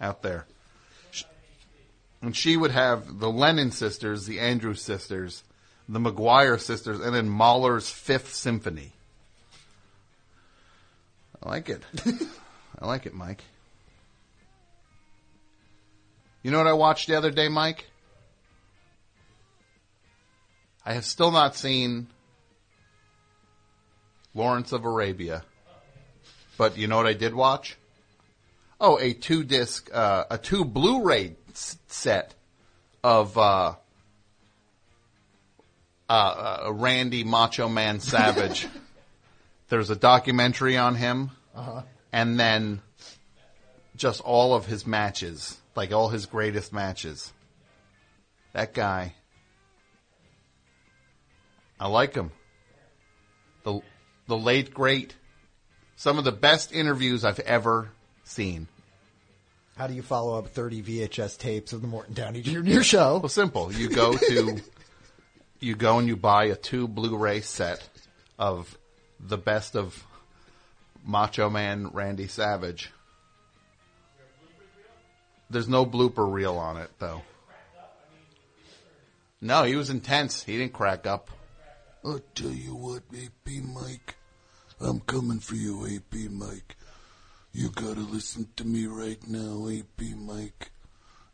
out 0.02 0.22
there. 0.22 0.46
And 2.22 2.36
she 2.36 2.58
would 2.58 2.72
have 2.72 3.20
the 3.20 3.30
Lennon 3.30 3.72
sisters, 3.72 4.26
the 4.26 4.40
Andrews 4.40 4.82
sisters, 4.82 5.44
the 5.88 6.00
McGuire 6.00 6.60
sisters, 6.60 7.00
and 7.00 7.16
then 7.16 7.30
Mahler's 7.30 7.90
Fifth 7.90 8.34
Symphony. 8.34 8.92
I 11.42 11.50
like 11.50 11.70
it. 11.70 11.84
I 12.80 12.86
like 12.86 13.06
it, 13.06 13.14
Mike. 13.14 13.44
You 16.44 16.52
know 16.52 16.58
what 16.58 16.68
I 16.68 16.74
watched 16.74 17.08
the 17.08 17.16
other 17.16 17.32
day, 17.32 17.48
Mike? 17.48 17.86
I 20.86 20.94
have 20.94 21.06
still 21.06 21.32
not 21.32 21.56
seen 21.56 22.08
Lawrence 24.34 24.72
of 24.72 24.86
Arabia. 24.86 25.44
But 26.58 26.78
you 26.78 26.88
know 26.88 26.98
what 26.98 27.08
I 27.08 27.14
did 27.14 27.34
watch? 27.34 27.78
Oh, 28.82 28.98
a 28.98 29.14
two 29.14 29.44
disc, 29.44 29.90
uh, 29.94 30.24
a 30.32 30.38
two 30.38 30.64
Blu-ray 30.64 31.36
s- 31.52 31.78
set 31.88 32.34
of 33.04 33.38
uh, 33.38 33.74
uh, 36.10 36.12
uh, 36.68 36.72
Randy 36.74 37.24
Macho 37.24 37.68
Man 37.68 38.00
Savage. 38.00 38.68
There's 39.70 39.90
a 39.90 39.96
documentary 39.96 40.78
on 40.78 40.96
him, 40.96 41.32
Uh-huh. 41.54 41.84
and 42.12 42.40
then 42.40 42.82
just 43.96 44.22
all 44.22 44.56
of 44.56 44.66
his 44.66 44.88
matches, 44.88 45.58
like 45.76 45.92
all 45.92 46.10
his 46.10 46.26
greatest 46.26 46.72
matches. 46.74 47.32
That 48.54 48.74
guy, 48.74 49.14
I 51.80 51.88
like 51.88 52.16
him. 52.16 52.32
The 53.64 53.82
the 54.28 54.38
late 54.38 54.74
great, 54.74 55.16
some 55.98 56.18
of 56.18 56.24
the 56.24 56.32
best 56.32 56.72
interviews 56.72 57.24
I've 57.26 57.40
ever 57.40 57.92
seen. 58.30 58.68
How 59.76 59.88
do 59.88 59.94
you 59.94 60.02
follow 60.02 60.38
up 60.38 60.50
30 60.50 60.84
VHS 60.84 61.38
tapes 61.38 61.74
of 61.74 61.82
the 61.82 61.88
Morton 61.88 62.14
Downey 62.14 62.42
Jr. 62.42 62.82
show? 62.82 63.20
Well, 63.20 63.30
simple. 63.30 63.72
You 63.72 63.90
go 63.90 64.16
to, 64.16 64.60
you 65.60 65.76
go 65.76 66.00
and 66.00 66.08
you 66.08 66.16
buy 66.16 66.46
a 66.46 66.56
two 66.56 66.88
Blu-ray 66.88 67.42
set 67.42 67.88
of 68.38 68.78
the 69.20 69.38
best 69.38 69.76
of 69.76 70.06
Macho 71.06 71.50
Man 71.50 71.90
Randy 71.94 72.28
Savage. 72.28 72.92
There's 75.50 75.68
no 75.68 75.86
blooper 75.86 76.32
reel 76.32 76.58
on 76.58 76.78
it 76.78 76.92
though. 77.00 77.24
No, 79.42 79.64
he 79.64 79.76
was 79.76 79.90
intense. 79.90 80.44
He 80.44 80.58
didn't 80.58 80.74
crack 80.74 81.08
up. 81.08 81.30
I'll 82.04 82.20
tell 82.36 82.52
you 82.52 82.76
what, 82.76 83.04
AP 83.14 83.64
Mike. 83.64 84.16
I'm 84.82 85.00
coming 85.02 85.40
for 85.40 85.56
you, 85.56 85.86
AP 85.86 86.30
Mike. 86.32 86.76
You 87.60 87.70
gotta 87.72 88.00
listen 88.00 88.48
to 88.56 88.64
me 88.66 88.86
right 88.86 89.20
now, 89.28 89.68
AP 89.68 90.16
Mike. 90.16 90.72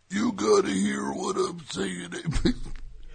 You 0.09 0.31
gotta 0.31 0.71
hear 0.71 1.11
what 1.11 1.35
I'm 1.37 1.59
saying, 1.69 2.15
AP. 2.15 2.55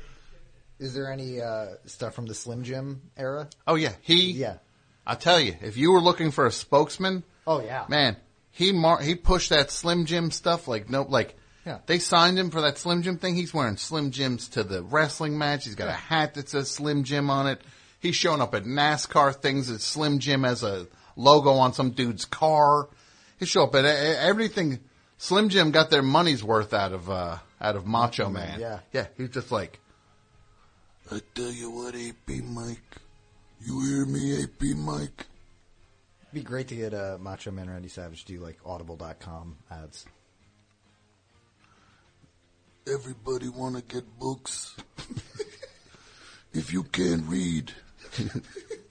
Is 0.79 0.95
there 0.95 1.11
any 1.11 1.41
uh, 1.41 1.71
stuff 1.87 2.15
from 2.15 2.27
the 2.27 2.35
Slim 2.35 2.63
Jim 2.63 3.03
era? 3.17 3.49
Oh 3.67 3.75
yeah, 3.75 3.95
he. 4.03 4.31
Yeah. 4.31 4.59
I 5.05 5.17
tell 5.17 5.41
you, 5.41 5.57
if 5.61 5.77
you 5.77 5.91
were 5.91 6.01
looking 6.01 6.31
for 6.31 6.47
a 6.47 6.53
spokesman, 6.53 7.25
Oh 7.49 7.61
yeah. 7.61 7.85
man, 7.89 8.17
he 8.53 8.71
mar- 8.71 9.03
he 9.03 9.17
pushed 9.17 9.51
that 9.51 9.73
Slim 9.73 10.07
Jim 10.07 10.31
stuff 10.31 10.69
like 10.69 10.89
no 10.89 11.03
like. 11.03 11.35
Yeah. 11.67 11.79
They 11.87 11.99
signed 11.99 12.39
him 12.39 12.51
for 12.51 12.61
that 12.61 12.79
Slim 12.79 13.03
Jim 13.03 13.19
thing. 13.19 13.35
He's 13.35 13.53
wearing 13.53 13.77
Slim 13.77 14.13
Jims 14.13 14.51
to 14.51 14.63
the 14.63 14.85
wrestling 14.85 15.37
match. 15.37 15.65
He's 15.65 15.75
got 15.75 15.89
a 15.89 15.93
hat 15.93 16.35
that 16.35 16.49
says 16.49 16.71
Slim 16.71 17.03
Jim 17.03 17.29
on 17.29 17.49
it. 17.49 17.61
He's 17.99 18.15
showing 18.15 18.41
up 18.41 18.55
at 18.55 18.63
NASCAR 18.63 19.35
things 19.35 19.67
that 19.67 19.81
Slim 19.81 20.21
Jim 20.21 20.45
has 20.45 20.63
a 20.63 20.87
logo 21.17 21.55
on 21.55 21.73
some 21.73 21.91
dude's 21.91 22.25
car. 22.25 22.89
He 23.41 23.47
show 23.47 23.65
up 23.65 23.75
at 23.75 23.85
e- 23.85 23.89
everything. 24.19 24.81
Slim 25.17 25.49
Jim 25.49 25.71
got 25.71 25.91
their 25.91 26.03
money's 26.03 26.45
worth 26.45 26.73
out 26.73 26.93
of 26.93 27.11
uh, 27.11 27.39
out 27.61 27.75
of 27.75 27.87
Macho 27.87 28.29
Man. 28.29 28.61
yeah. 28.61 28.81
yeah. 28.93 29.07
He's 29.17 29.31
just 29.31 29.51
like, 29.51 29.81
I 31.11 31.21
tell 31.35 31.51
you 31.51 31.71
what, 31.71 31.95
AP 31.95 32.45
Mike. 32.45 32.97
You 33.63 33.81
hear 33.81 34.07
me, 34.07 34.43
AP 34.43 34.77
Mike? 34.77 35.27
It'd 36.23 36.35
be 36.35 36.43
great 36.43 36.69
to 36.69 36.77
get 36.77 36.95
uh, 36.95 37.19
Macho 37.21 37.51
Man 37.51 37.69
Randy 37.69 37.89
Savage 37.89 38.25
to 38.27 38.35
do 38.35 38.41
like 38.41 38.59
Audible.com 38.65 39.57
ads. 39.71 40.07
Everybody 42.87 43.49
want 43.49 43.77
to 43.77 43.83
get 43.83 44.19
books? 44.19 44.75
if 46.53 46.73
you 46.73 46.83
can't 46.85 47.27
read, 47.27 47.73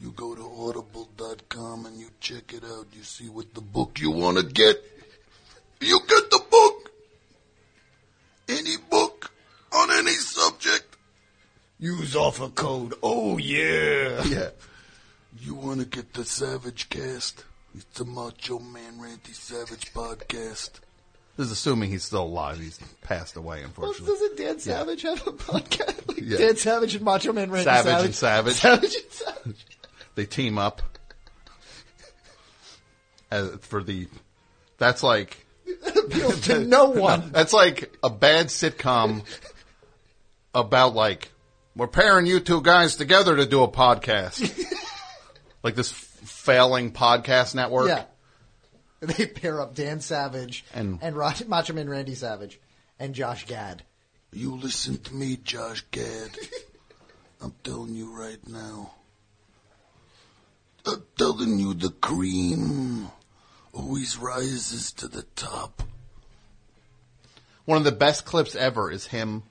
you 0.00 0.12
go 0.12 0.34
to 0.34 0.42
audible.com 0.42 1.86
and 1.86 1.98
you 1.98 2.08
check 2.20 2.52
it 2.52 2.64
out. 2.64 2.86
You 2.92 3.02
see 3.02 3.28
what 3.28 3.54
the 3.54 3.60
book 3.60 3.98
you 4.00 4.10
want 4.10 4.36
to 4.38 4.44
get. 4.44 4.82
You 5.80 6.00
get 6.08 6.30
the 6.30 6.42
book. 6.50 6.90
Any 8.48 8.76
book 8.90 9.30
on 9.72 9.90
any 9.90 10.12
subject. 10.12 10.96
Use 11.78 12.14
offer 12.16 12.48
code. 12.48 12.94
Oh 13.02 13.38
yeah. 13.38 14.22
Yeah. 14.24 14.50
You 15.40 15.54
want 15.54 15.80
to 15.80 15.86
get 15.86 16.14
the 16.14 16.24
Savage 16.24 16.88
Cast? 16.88 17.44
It's 17.74 17.84
the 17.98 18.04
Macho 18.06 18.58
Man 18.58 19.00
Randy 19.00 19.32
Savage 19.32 19.92
podcast. 19.92 20.70
this 21.36 21.46
is 21.46 21.52
assuming 21.52 21.90
he's 21.90 22.04
still 22.04 22.22
alive. 22.22 22.58
He's 22.58 22.78
passed 23.02 23.36
away, 23.36 23.62
unfortunately. 23.62 24.06
Doesn't 24.14 24.38
Dan 24.38 24.58
Savage 24.58 25.02
have 25.02 25.26
a 25.26 25.32
podcast? 25.32 26.08
Like 26.08 26.20
Yeah. 26.22 26.38
Dan 26.38 26.56
Savage 26.56 26.94
and 26.94 27.04
Macho 27.04 27.34
Man 27.34 27.50
Randy 27.50 27.64
Savage 27.64 27.84
Savage. 27.92 28.04
and 28.06 28.14
Savage. 28.14 28.54
Savage 28.54 28.94
and 28.94 29.12
Savage. 29.12 29.66
They 30.16 30.26
team 30.26 30.58
up 30.58 30.82
As 33.30 33.50
for 33.60 33.82
the. 33.82 34.08
That's 34.78 35.02
like 35.02 35.46
Appeals 35.86 36.40
to 36.42 36.60
no 36.66 36.90
one. 36.90 37.30
That's 37.32 37.52
like 37.52 37.94
a 38.02 38.10
bad 38.10 38.46
sitcom 38.48 39.22
about 40.54 40.94
like 40.94 41.30
we're 41.74 41.86
pairing 41.86 42.26
you 42.26 42.40
two 42.40 42.60
guys 42.62 42.96
together 42.96 43.36
to 43.36 43.46
do 43.46 43.62
a 43.62 43.68
podcast. 43.68 44.40
like 45.62 45.74
this 45.74 45.92
f- 45.92 45.98
failing 46.28 46.92
podcast 46.92 47.54
network. 47.54 47.88
Yeah. 47.88 48.04
They 49.00 49.26
pair 49.26 49.60
up 49.60 49.74
Dan 49.74 50.00
Savage 50.00 50.64
And- 50.74 50.98
and, 51.02 51.14
Ro- 51.16 51.30
Macho 51.46 51.74
Man 51.74 51.88
Randy 51.90 52.14
Savage 52.14 52.58
and 52.98 53.14
Josh 53.14 53.46
Gad. 53.46 53.82
You 54.32 54.56
listen 54.56 54.98
to 55.02 55.14
me, 55.14 55.36
Josh 55.36 55.84
Gad. 55.90 56.30
I'm 57.42 57.54
telling 57.62 57.94
you 57.94 58.10
right 58.18 58.38
now. 58.48 58.92
I'm 60.86 61.02
telling 61.18 61.58
you 61.58 61.74
the 61.74 61.90
cream 61.90 63.08
always 63.72 64.16
rises 64.16 64.92
to 64.92 65.08
the 65.08 65.22
top. 65.34 65.82
One 67.64 67.78
of 67.78 67.84
the 67.84 67.92
best 67.92 68.24
clips 68.24 68.54
ever 68.54 68.90
is 68.90 69.06
him, 69.06 69.42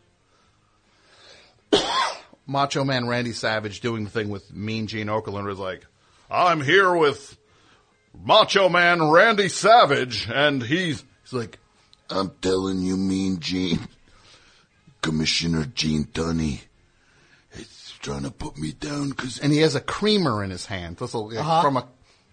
Macho 2.47 2.85
Man 2.85 3.07
Randy 3.07 3.33
Savage, 3.33 3.81
doing 3.81 4.05
the 4.05 4.09
thing 4.09 4.29
with 4.29 4.53
Mean 4.53 4.87
Gene 4.87 5.07
Okerlund. 5.07 5.45
was 5.45 5.59
like, 5.59 5.85
"I'm 6.31 6.61
here 6.61 6.95
with 6.95 7.37
Macho 8.23 8.69
Man 8.69 9.09
Randy 9.09 9.49
Savage," 9.49 10.29
and 10.29 10.63
he's 10.63 11.03
he's 11.23 11.33
like, 11.33 11.59
I'm 12.09 12.31
telling 12.41 12.81
you, 12.81 12.97
Mean 12.97 13.39
Gene. 13.39 13.87
Commissioner 15.01 15.65
Gene 15.65 16.05
Tunney. 16.05 16.61
Trying 18.05 18.23
to 18.23 18.31
put 18.31 18.57
me 18.57 18.71
down 18.71 19.09
because 19.09 19.39
and 19.39 19.51
he 19.51 19.59
has 19.59 19.73
a 19.75 19.81
creamer 19.81 20.43
in 20.43 20.49
his 20.51 20.65
hand. 20.67 20.97
That's 20.97 21.13
a, 21.13 21.17
Uh-huh. 21.17 21.61
from 21.61 21.77
a 21.77 21.87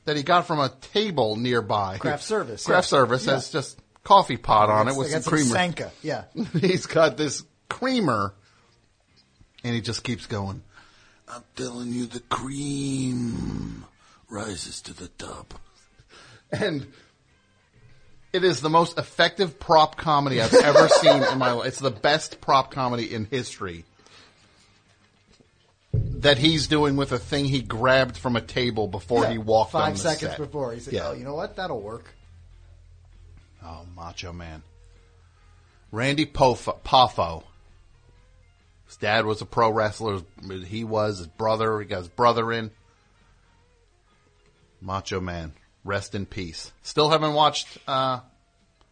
that 0.05 0.16
he 0.16 0.23
got 0.23 0.47
from 0.47 0.59
a 0.61 0.69
table 0.93 1.36
nearby. 1.36 1.97
Craft 1.99 2.24
service, 2.24 2.66
Craft 2.66 2.86
yeah. 2.86 2.89
service 2.99 3.27
Yeah. 3.27 3.32
has 3.35 3.51
just 3.51 3.78
coffee 4.05 4.36
pot 4.36 4.69
on 4.69 4.89
it 4.89 4.97
with 4.97 5.11
some 5.11 5.23
creamer. 5.23 5.55
Sanka. 5.55 5.90
Yeah. 6.03 6.24
He's 6.61 6.86
got 6.86 7.16
this 7.16 7.43
creamer, 7.69 8.35
and 9.65 9.74
he 9.74 9.81
just 9.81 10.03
keeps 10.05 10.27
going. 10.27 10.62
I'm 11.28 11.43
telling 11.57 11.93
you 11.93 12.07
the 12.07 12.20
cream 12.20 13.85
rises 14.28 14.82
to 14.82 14.93
the 14.94 15.09
top. 15.09 15.55
And 16.53 16.86
it 18.35 18.44
is 18.44 18.61
the 18.61 18.69
most 18.69 18.99
effective 18.99 19.59
prop 19.59 19.97
comedy 19.97 20.43
I've 20.43 20.53
ever 20.53 20.86
seen 20.89 21.23
in 21.23 21.39
my 21.39 21.53
life. 21.53 21.66
It's 21.69 21.78
the 21.78 21.90
best 21.90 22.43
prop 22.43 22.70
comedy 22.70 23.15
in 23.15 23.24
history. 23.24 23.86
That 26.23 26.39
he's 26.39 26.66
doing 26.69 26.97
with 26.97 27.12
a 27.12 27.19
thing 27.19 27.44
he 27.47 27.62
grabbed 27.62 28.16
from 28.16 28.36
a 28.36 28.40
table 28.40 28.86
before 28.89 29.27
he 29.27 29.39
walked 29.39 29.73
Five 29.73 29.82
on 29.86 29.93
the 29.93 29.99
seconds 29.99 30.31
set. 30.32 30.39
before. 30.39 30.73
He 30.73 30.81
said, 30.81 30.94
Yeah. 30.94 31.09
oh, 31.09 31.12
you 31.12 31.24
know 31.24 31.35
what? 31.35 31.57
That'll 31.57 31.81
work. 31.81 32.15
Oh, 33.65 33.85
Macho 33.97 34.32
Man. 34.32 34.62
Randy 35.90 36.24
Pof- 36.27 36.82
Poffo. 36.85 37.43
His 38.86 38.97
dad 38.97 39.24
was 39.27 39.40
a 39.40 39.47
pro 39.47 39.70
wrestler. 39.70 40.20
He 40.66 40.85
was 40.85 41.19
his 41.19 41.27
brother. 41.27 41.81
He 41.81 41.86
got 41.86 41.99
his 41.99 42.09
brother 42.09 42.53
in. 42.53 42.70
Macho 44.81 45.20
Man. 45.20 45.53
Rest 45.85 46.15
in 46.15 46.27
peace. 46.27 46.73
Still 46.82 47.11
haven't 47.11 47.35
watched. 47.35 47.78
Uh, 47.89 48.20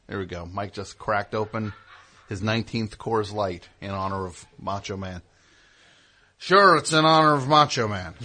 there 0.07 0.19
we 0.19 0.27
go. 0.27 0.47
Mike 0.47 0.73
just 0.73 0.99
cracked 0.99 1.35
open 1.35 1.73
his 2.29 2.41
19th 2.41 2.97
Coors 2.97 3.33
Light 3.33 3.69
in 3.81 3.91
honor 3.91 4.27
of 4.27 4.45
Macho 4.59 4.97
Man. 4.97 5.23
Sure, 6.41 6.77
it's 6.79 6.93
in 6.95 7.05
honor 7.05 7.35
of 7.35 7.47
Macho 7.49 7.87
Man. 7.87 8.15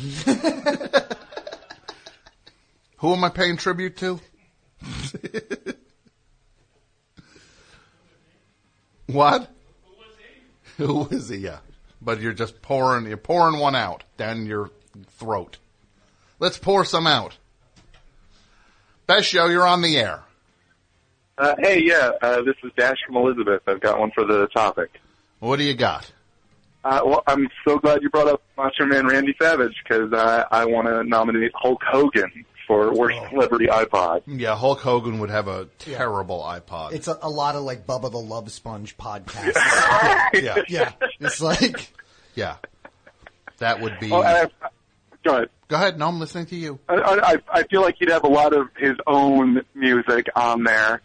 Who 3.00 3.14
am 3.14 3.26
I 3.26 3.30
paying 3.30 3.58
tribute 3.58 3.98
to? 3.98 4.22
what? 9.08 9.52
Who 9.84 9.92
was 9.98 10.14
he? 10.18 10.84
Who 10.84 11.08
is 11.10 11.28
he? 11.28 11.40
Yeah, 11.40 11.58
but 12.02 12.22
you're 12.22 12.32
just 12.32 12.62
pouring. 12.62 13.06
You're 13.06 13.18
pouring 13.18 13.60
one 13.60 13.76
out 13.76 14.06
down 14.16 14.46
your 14.46 14.72
throat. 15.18 15.58
Let's 16.40 16.58
pour 16.58 16.86
some 16.86 17.08
out. 17.08 17.38
Best 19.08 19.28
show. 19.28 19.48
You're 19.48 19.68
on 19.68 19.82
the 19.82 19.98
air. 19.98 20.24
Uh, 21.38 21.54
hey, 21.60 21.84
yeah, 21.84 22.12
uh, 22.22 22.42
this 22.44 22.56
is 22.64 22.72
Dash 22.78 22.96
from 23.06 23.18
Elizabeth. 23.18 23.62
I've 23.68 23.82
got 23.82 24.00
one 24.00 24.12
for 24.12 24.24
the 24.24 24.48
topic. 24.48 25.02
What 25.40 25.58
do 25.58 25.66
you 25.66 25.74
got? 25.74 26.10
Uh, 26.86 27.02
well, 27.04 27.24
I'm 27.26 27.50
so 27.68 27.80
glad 27.80 28.04
you 28.04 28.10
brought 28.12 28.28
up 28.28 28.44
Macho 28.58 28.86
Man 28.86 29.08
Randy 29.08 29.36
Savage 29.42 29.74
because 29.84 30.14
I, 30.14 30.46
I 30.52 30.66
want 30.66 30.86
to 30.88 31.04
nominate 31.04 31.52
Hulk 31.56 31.82
Hogan 31.84 32.46
for 32.68 32.94
worst 32.94 33.18
celebrity 33.32 33.66
iPod. 33.66 34.22
Yeah, 34.28 34.56
Hulk 34.56 34.80
Hogan 34.82 35.18
would 35.20 35.32
have 35.32 35.48
a 35.48 35.66
terrible 35.80 36.42
iPod. 36.42 36.94
It's 36.94 37.08
a, 37.08 37.18
a 37.24 37.30
lot 37.30 37.56
of 37.56 37.64
like 37.64 37.88
Bubba 37.88 38.12
the 38.12 38.20
Love 38.20 38.52
Sponge 38.52 38.96
podcasts. 39.00 39.54
yeah, 40.34 40.62
yeah. 40.70 40.92
It's 41.20 41.42
like 41.42 41.92
yeah. 42.36 42.58
That 43.58 43.82
would 43.82 44.00
be. 44.00 44.12
Oh, 44.12 44.22
I, 44.22 44.46
go 45.24 45.38
ahead. 45.38 45.50
Go 45.68 45.76
ahead. 45.78 45.98
No, 45.98 46.08
I'm 46.08 46.20
listening 46.20 46.46
to 46.48 46.56
you. 46.56 46.78
I, 46.88 46.96
I, 46.96 47.60
I 47.62 47.64
feel 47.64 47.82
like 47.82 47.96
he'd 47.98 48.12
have 48.12 48.24
a 48.26 48.30
lot 48.30 48.54
of 48.54 48.68
his 48.78 48.94
own 49.08 49.62
music 49.74 50.28
on 50.36 50.64
there. 50.64 51.02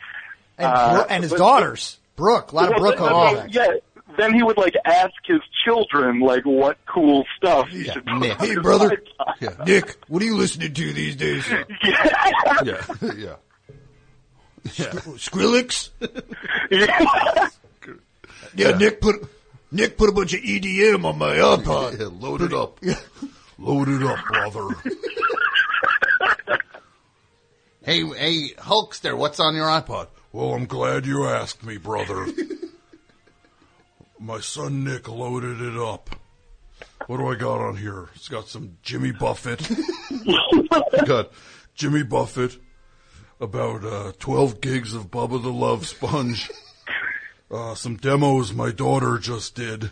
and, 0.58 0.66
Uh, 0.66 1.06
and 1.08 1.22
his 1.22 1.30
but- 1.32 1.38
daughters. 1.38 1.96
Brooke, 2.16 2.52
a 2.52 2.54
lot 2.56 2.70
of 2.70 2.76
Brooke 2.76 2.98
then- 2.98 3.08
on 3.08 3.34
well, 3.34 3.46
Yeah. 3.48 3.68
Then 4.20 4.34
he 4.34 4.42
would 4.42 4.58
like 4.58 4.74
ask 4.84 5.14
his 5.24 5.40
children 5.64 6.20
like 6.20 6.44
what 6.44 6.76
cool 6.86 7.24
stuff 7.38 7.68
he 7.68 7.84
should 7.84 8.04
put 8.04 8.18
Nick. 8.18 8.32
on 8.32 8.46
Hey, 8.46 8.52
his 8.52 8.58
brother. 8.62 9.02
Yeah. 9.40 9.54
Nick, 9.66 9.96
what 10.08 10.20
are 10.20 10.26
you 10.26 10.36
listening 10.36 10.74
to 10.74 10.92
these 10.92 11.16
days? 11.16 11.48
yeah, 12.62 12.84
yeah. 13.16 13.36
Skrillex? 14.66 15.88
Yeah. 16.70 17.48
Yeah, 18.54 18.76
Nick 18.76 19.00
put 19.00 19.26
Nick 19.72 19.96
put 19.96 20.10
a 20.10 20.12
bunch 20.12 20.34
of 20.34 20.40
EDM 20.40 21.02
on 21.06 21.16
my 21.16 21.36
iPod. 21.36 21.98
Yeah, 21.98 22.08
load 22.12 22.42
it 22.42 22.52
up. 22.52 22.78
Load 23.58 23.88
it 23.88 24.02
up, 24.02 24.22
brother. 24.26 24.68
hey, 27.84 28.04
hey, 28.04 28.48
Hulkster, 28.58 29.16
what's 29.16 29.40
on 29.40 29.54
your 29.54 29.66
iPod? 29.66 30.08
Well, 30.32 30.52
I'm 30.52 30.66
glad 30.66 31.06
you 31.06 31.24
asked 31.26 31.64
me, 31.64 31.78
brother. 31.78 32.26
My 34.22 34.38
son 34.40 34.84
Nick 34.84 35.08
loaded 35.08 35.62
it 35.62 35.78
up. 35.78 36.10
What 37.06 37.16
do 37.16 37.26
I 37.26 37.36
got 37.36 37.60
on 37.60 37.76
here? 37.76 38.10
It's 38.14 38.28
got 38.28 38.48
some 38.48 38.76
Jimmy 38.82 39.12
Buffett. 39.12 39.66
got 41.06 41.30
Jimmy 41.74 42.02
Buffett, 42.02 42.58
about 43.40 43.82
uh, 43.82 44.12
12 44.18 44.60
gigs 44.60 44.92
of 44.94 45.10
Bubba 45.10 45.42
the 45.42 45.50
Love 45.50 45.86
Sponge, 45.86 46.50
uh, 47.50 47.74
some 47.74 47.96
demos 47.96 48.52
my 48.52 48.70
daughter 48.70 49.16
just 49.18 49.54
did, 49.54 49.90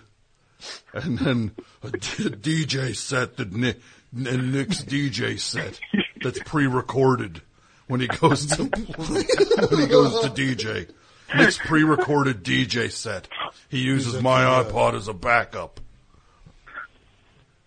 and 0.92 1.18
then 1.18 1.52
a 1.82 1.90
d- 1.90 2.68
DJ 2.68 2.94
set 2.94 3.38
that 3.38 3.52
Nick, 3.52 3.80
and 4.14 4.52
Nick's 4.52 4.82
DJ 4.82 5.40
set 5.40 5.80
that's 6.22 6.38
pre-recorded 6.40 7.40
when 7.86 8.00
he 8.00 8.06
goes 8.06 8.46
to 8.46 8.64
when 9.70 9.80
he 9.80 9.86
goes 9.86 10.20
to 10.20 10.28
DJ. 10.28 10.90
Nick's 11.36 11.58
pre-recorded 11.58 12.42
DJ 12.42 12.90
set. 12.90 13.28
He 13.68 13.78
uses 13.80 14.22
my 14.22 14.42
iPod 14.62 14.94
as 14.94 15.08
a 15.08 15.12
backup. 15.14 15.80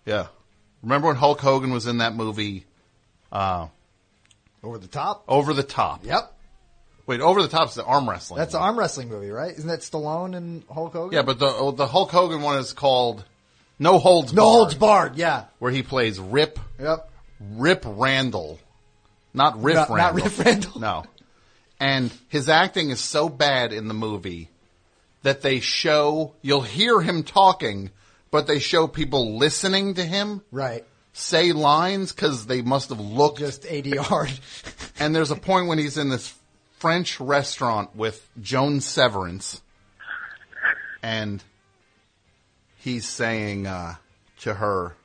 Yeah. 0.05 0.27
Remember 0.81 1.07
when 1.07 1.15
Hulk 1.15 1.39
Hogan 1.39 1.71
was 1.71 1.85
in 1.85 1.99
that 1.99 2.15
movie, 2.15 2.65
uh, 3.31 3.67
Over 4.63 4.77
the 4.79 4.87
top? 4.87 5.23
Over 5.27 5.53
the 5.53 5.63
Top? 5.63 6.03
Yep. 6.05 6.33
Wait, 7.05 7.21
Over 7.21 7.41
the 7.41 7.47
Top's 7.47 7.75
the 7.75 7.83
arm 7.85 8.09
wrestling. 8.09 8.39
That's 8.39 8.53
an 8.55 8.61
arm 8.61 8.77
wrestling 8.79 9.09
movie, 9.09 9.29
right? 9.29 9.51
Isn't 9.51 9.67
that 9.67 9.81
Stallone 9.81 10.35
and 10.35 10.63
Hulk 10.71 10.93
Hogan? 10.93 11.15
Yeah, 11.15 11.21
but 11.23 11.39
the 11.39 11.71
the 11.71 11.87
Hulk 11.87 12.09
Hogan 12.11 12.41
one 12.41 12.57
is 12.57 12.73
called 12.73 13.23
No 13.79 13.99
Holds 13.99 14.33
No 14.33 14.43
Barred, 14.43 14.53
Holds 14.55 14.73
Barred, 14.75 15.15
yeah. 15.17 15.45
where 15.59 15.71
he 15.71 15.83
plays 15.83 16.19
Rip 16.19 16.59
Yep. 16.79 17.09
Rip 17.53 17.83
Randall, 17.85 18.59
not 19.33 19.61
Riff 19.61 19.75
Not- 19.75 19.89
not 19.89 19.95
Randall. 19.95 20.23
Riff 20.23 20.39
Randall. 20.39 20.79
No, 20.79 21.03
and 21.81 22.13
his 22.29 22.47
acting 22.47 22.91
is 22.91 22.99
so 23.01 23.27
bad 23.27 23.73
in 23.73 23.87
the 23.87 23.93
movie 23.95 24.49
that 25.23 25.41
they 25.41 25.59
show 25.59 26.33
you'll 26.43 26.61
hear 26.61 27.01
him 27.01 27.23
talking, 27.23 27.89
but 28.29 28.45
they 28.45 28.59
show 28.59 28.87
people 28.87 29.37
listening 29.37 29.95
to 29.95 30.05
him 30.05 30.41
Right. 30.51 30.85
say 31.11 31.51
lines 31.51 32.11
because 32.11 32.45
they 32.45 32.61
must 32.61 32.89
have 32.89 32.99
looked 32.99 33.39
Just 33.39 33.63
ADR. 33.63 34.29
and 34.99 35.15
there's 35.15 35.31
a 35.31 35.35
point 35.35 35.67
when 35.67 35.79
he's 35.79 35.97
in 35.97 36.09
this 36.09 36.33
French 36.77 37.19
restaurant 37.19 37.95
with 37.95 38.29
Joan 38.41 38.79
Severance, 38.81 39.61
and 41.03 41.43
he's 42.77 43.07
saying 43.07 43.65
uh, 43.67 43.95
to 44.41 44.53
her, 44.53 44.95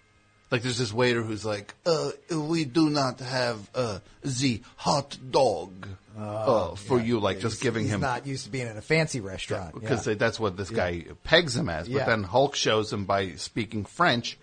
like, 0.51 0.63
there's 0.63 0.79
this 0.79 0.93
waiter 0.93 1.23
who's 1.23 1.45
like, 1.45 1.75
uh, 1.85 2.11
"We 2.31 2.65
do 2.65 2.89
not 2.89 3.21
have 3.21 3.69
uh, 3.75 3.99
the 4.23 4.63
hot 4.77 5.19
dog 5.31 5.87
uh, 6.17 6.75
for 6.75 7.01
you," 7.01 7.21
like 7.21 7.41
just 7.41 7.61
giving 7.61 7.85
He's 7.85 7.93
him 7.93 8.01
not 8.01 8.27
used 8.27 8.45
to 8.45 8.51
being 8.51 8.67
in 8.67 8.77
a 8.77 8.83
fancy 8.83 9.21
restaurant. 9.21 9.75
because 9.75 10.07
yeah. 10.07 10.15
that's 10.15 10.41
what 10.41 10.57
this 10.57 10.71
guy 10.71 11.05
pegs 11.25 11.57
him 11.57 11.69
as. 11.69 11.89
But 11.89 11.99
Yeah. 11.99 12.05
then 12.07 12.23
Hulk 12.23 12.55
shows 12.55 12.93
him 12.93 13.05
by 13.05 13.33
speaking 13.37 13.85
French, 13.85 14.39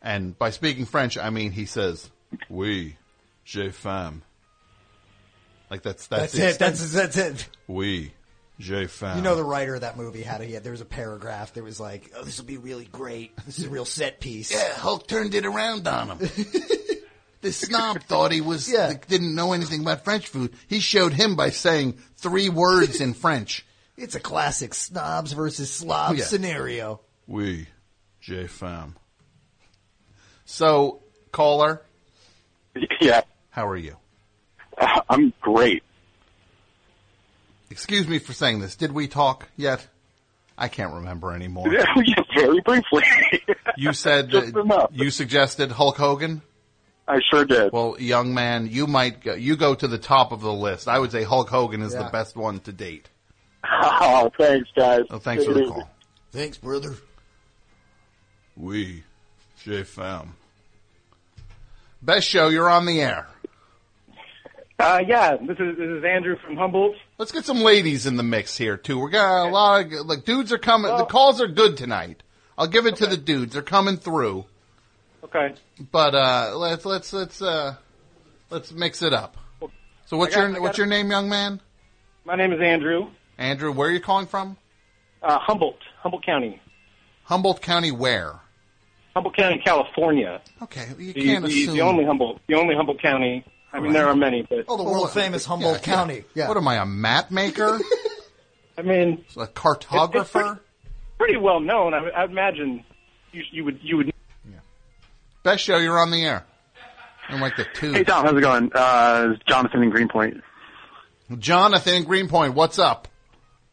and 0.00 0.38
by 0.38 0.50
speaking 0.50 0.86
French, 0.86 1.18
I 1.18 1.30
mean 1.30 1.52
he 1.52 1.66
says, 1.66 2.10
"Oui, 2.48 2.96
j'ai 3.44 3.70
femme." 3.70 4.22
Like 5.70 5.82
that's 5.82 6.06
that's, 6.06 6.32
that's, 6.32 6.56
it. 6.56 6.58
That's 6.58 6.92
that's 6.92 7.16
it. 7.16 7.48
Oui, 7.66 8.12
j'ai 8.58 8.86
femme. 8.86 9.16
You 9.16 9.22
know 9.22 9.36
the 9.36 9.44
writer 9.44 9.74
of 9.74 9.80
that 9.80 9.96
movie 9.96 10.22
had 10.22 10.42
a, 10.42 10.44
had, 10.46 10.64
there 10.64 10.72
was 10.72 10.82
a 10.82 10.86
paragraph 10.86 11.54
that 11.54 11.64
was 11.64 11.80
like, 11.80 12.12
"Oh, 12.14 12.24
this 12.24 12.38
will 12.38 12.46
be 12.46 12.58
really 12.58 12.84
great. 12.84 13.34
This 13.46 13.58
is 13.58 13.64
a 13.64 13.70
real 13.70 13.84
set 13.86 14.20
piece." 14.20 14.52
Yeah, 14.52 14.74
Hulk 14.74 15.06
turned 15.06 15.34
it 15.34 15.46
around 15.46 15.88
on 15.88 16.18
him. 16.18 16.28
this 17.42 17.58
snob 17.58 18.02
thought 18.04 18.32
he 18.32 18.40
was 18.40 18.70
Yeah. 18.70 18.88
like, 18.88 19.06
didn't 19.08 19.34
know 19.34 19.52
anything 19.52 19.82
about 19.82 20.04
French 20.04 20.28
food. 20.28 20.54
He 20.68 20.80
showed 20.80 21.12
him 21.12 21.36
by 21.36 21.50
saying 21.50 21.98
three 22.16 22.48
words 22.48 23.00
in 23.00 23.12
French. 23.14 23.66
It's 23.96 24.14
a 24.14 24.20
classic 24.20 24.72
snobs 24.74 25.32
versus 25.32 25.70
slobs 25.70 26.12
oh, 26.12 26.18
Yeah. 26.18 26.24
scenario. 26.24 27.00
Oui, 27.26 27.66
j'ai 28.20 28.46
femme. 28.46 28.96
So, 30.44 31.02
caller, 31.30 31.82
Yeah, 33.00 33.22
how 33.50 33.66
are 33.68 33.76
you? 33.76 33.96
Uh, 34.78 35.00
I'm 35.10 35.32
great. 35.40 35.82
Excuse 37.70 38.06
me 38.08 38.18
for 38.18 38.32
saying 38.32 38.60
this. 38.60 38.76
Did 38.76 38.92
we 38.92 39.08
talk 39.08 39.48
yet? 39.56 39.86
I 40.56 40.68
can't 40.68 40.94
remember 40.94 41.32
anymore. 41.32 41.66
Yeah, 42.04 42.14
very 42.34 42.60
briefly. 42.60 43.02
You 43.76 43.92
said 43.92 44.30
that 44.30 44.88
you 44.92 45.10
suggested 45.10 45.70
Hulk 45.72 45.96
Hogan. 45.96 46.42
I 47.08 47.20
sure 47.30 47.44
did. 47.44 47.72
Well, 47.72 47.96
young 47.98 48.32
man, 48.32 48.68
you 48.70 48.86
might 48.86 49.20
go, 49.22 49.34
you 49.34 49.56
go 49.56 49.74
to 49.74 49.88
the 49.88 49.98
top 49.98 50.32
of 50.32 50.40
the 50.40 50.52
list. 50.52 50.86
I 50.88 50.98
would 50.98 51.10
say 51.10 51.24
Hulk 51.24 51.48
Hogan 51.50 51.82
is 51.82 51.92
Yeah. 51.94 52.04
the 52.04 52.10
best 52.10 52.36
one 52.36 52.60
to 52.60 52.72
date. 52.72 53.08
Oh, 53.64 54.30
thanks, 54.38 54.68
guys. 54.76 55.02
Oh, 55.10 55.18
thanks 55.18 55.44
Take 55.44 55.48
for 55.52 55.54
the 55.54 55.62
easy. 55.64 55.70
call. 55.72 55.90
Thanks, 56.30 56.56
brother. 56.58 56.94
Oui, 58.56 59.02
j'ai 59.64 59.82
femme. 59.84 60.34
Best 62.00 62.28
show, 62.28 62.48
you're 62.48 62.68
on 62.70 62.86
the 62.86 63.00
air. 63.00 63.26
Uh, 64.78 65.00
yeah, 65.06 65.36
this 65.36 65.58
is 65.60 65.76
this 65.78 65.88
is 65.88 66.02
Andrew 66.04 66.36
from 66.44 66.56
Humboldt. 66.56 66.96
Let's 67.18 67.30
get 67.30 67.44
some 67.44 67.60
ladies 67.60 68.04
in 68.06 68.16
the 68.16 68.24
mix 68.24 68.56
here 68.58 68.76
too. 68.76 68.98
We're 68.98 69.10
got 69.10 69.46
a 69.46 69.50
lot 69.50 69.84
of 69.86 70.06
like 70.06 70.24
dudes 70.24 70.52
are 70.52 70.58
coming. 70.58 70.96
the 70.96 71.04
calls 71.04 71.40
are 71.40 71.46
good 71.46 71.76
tonight. 71.76 72.22
I'll 72.58 72.66
give 72.66 72.86
it 72.86 72.96
to 72.96 73.06
the 73.06 73.16
dudes. 73.16 73.52
They're 73.52 73.62
coming 73.62 73.96
through. 73.96 74.44
Okay. 75.24 75.54
But 75.90 76.14
uh, 76.14 76.52
let's 76.56 76.84
let's 76.84 77.12
let's 77.12 77.40
uh, 77.42 77.76
let's 78.50 78.72
mix 78.72 79.02
it 79.02 79.12
up. 79.12 79.36
So 80.06 80.16
what's 80.16 80.36
I 80.36 80.40
got- 80.40 80.48
your 80.48 80.56
I 80.56 80.60
what's 80.60 80.78
your 80.78 80.86
name, 80.86 81.10
young 81.10 81.28
man? 81.28 81.60
My 82.24 82.34
name 82.36 82.52
is 82.52 82.60
Andrew. 82.60 83.08
Andrew, 83.38 83.72
where 83.72 83.88
are 83.88 83.92
you 83.92 84.00
calling 84.00 84.26
from? 84.26 84.56
Uh, 85.22 85.38
Humboldt, 85.38 85.78
Humboldt 86.02 86.24
County, 86.24 86.60
Humboldt 87.24 87.62
County, 87.62 87.90
where? 87.92 88.34
Humboldt 89.14 89.36
County, 89.36 89.58
California. 89.64 90.40
Okay, 90.62 90.86
you 90.98 91.12
The, 91.12 91.22
can't 91.24 91.44
the, 91.44 91.50
assume. 91.50 91.74
the 91.74 91.80
only 91.82 92.04
Humboldt, 92.04 92.40
the 92.48 92.54
only 92.54 92.74
Humboldt 92.74 93.00
County. 93.00 93.44
I 93.72 93.76
mean, 93.78 93.86
Right. 93.86 93.92
there 93.94 94.08
are 94.08 94.16
many, 94.16 94.42
but 94.42 94.64
Oh, 94.68 94.76
the 94.76 94.82
world 94.84 95.10
famous 95.12 95.46
Humboldt 95.46 95.86
Yeah, 95.86 95.92
yeah. 95.92 95.96
County. 95.96 96.24
Yeah. 96.34 96.48
What 96.48 96.56
am 96.56 96.68
I, 96.68 96.76
a 96.76 96.86
map 96.86 97.30
maker? 97.30 97.78
I 98.78 98.82
mean, 98.82 99.24
a 99.36 99.46
cartographer? 99.46 100.58
pretty 101.18 101.36
well 101.36 101.60
known. 101.60 101.94
I, 101.94 102.08
I 102.10 102.24
imagine 102.24 102.84
you, 103.32 103.42
you 103.50 103.64
would 103.64 103.78
you 103.82 103.96
would. 103.98 104.12
Best 105.42 105.64
show, 105.64 105.78
you're 105.78 105.98
on 105.98 106.10
the 106.10 106.24
air. 106.24 106.44
I'm 107.28 107.40
like 107.40 107.56
the 107.56 107.66
two. 107.74 107.92
Hey, 107.92 108.04
Tom, 108.04 108.24
how's 108.24 108.36
it 108.36 108.40
going? 108.40 108.70
Uh, 108.74 109.34
Jonathan 109.48 109.82
in 109.82 109.90
Greenpoint. 109.90 110.42
Jonathan 111.38 111.94
in 111.94 112.04
Greenpoint, 112.04 112.54
what's 112.54 112.78
up? 112.78 113.08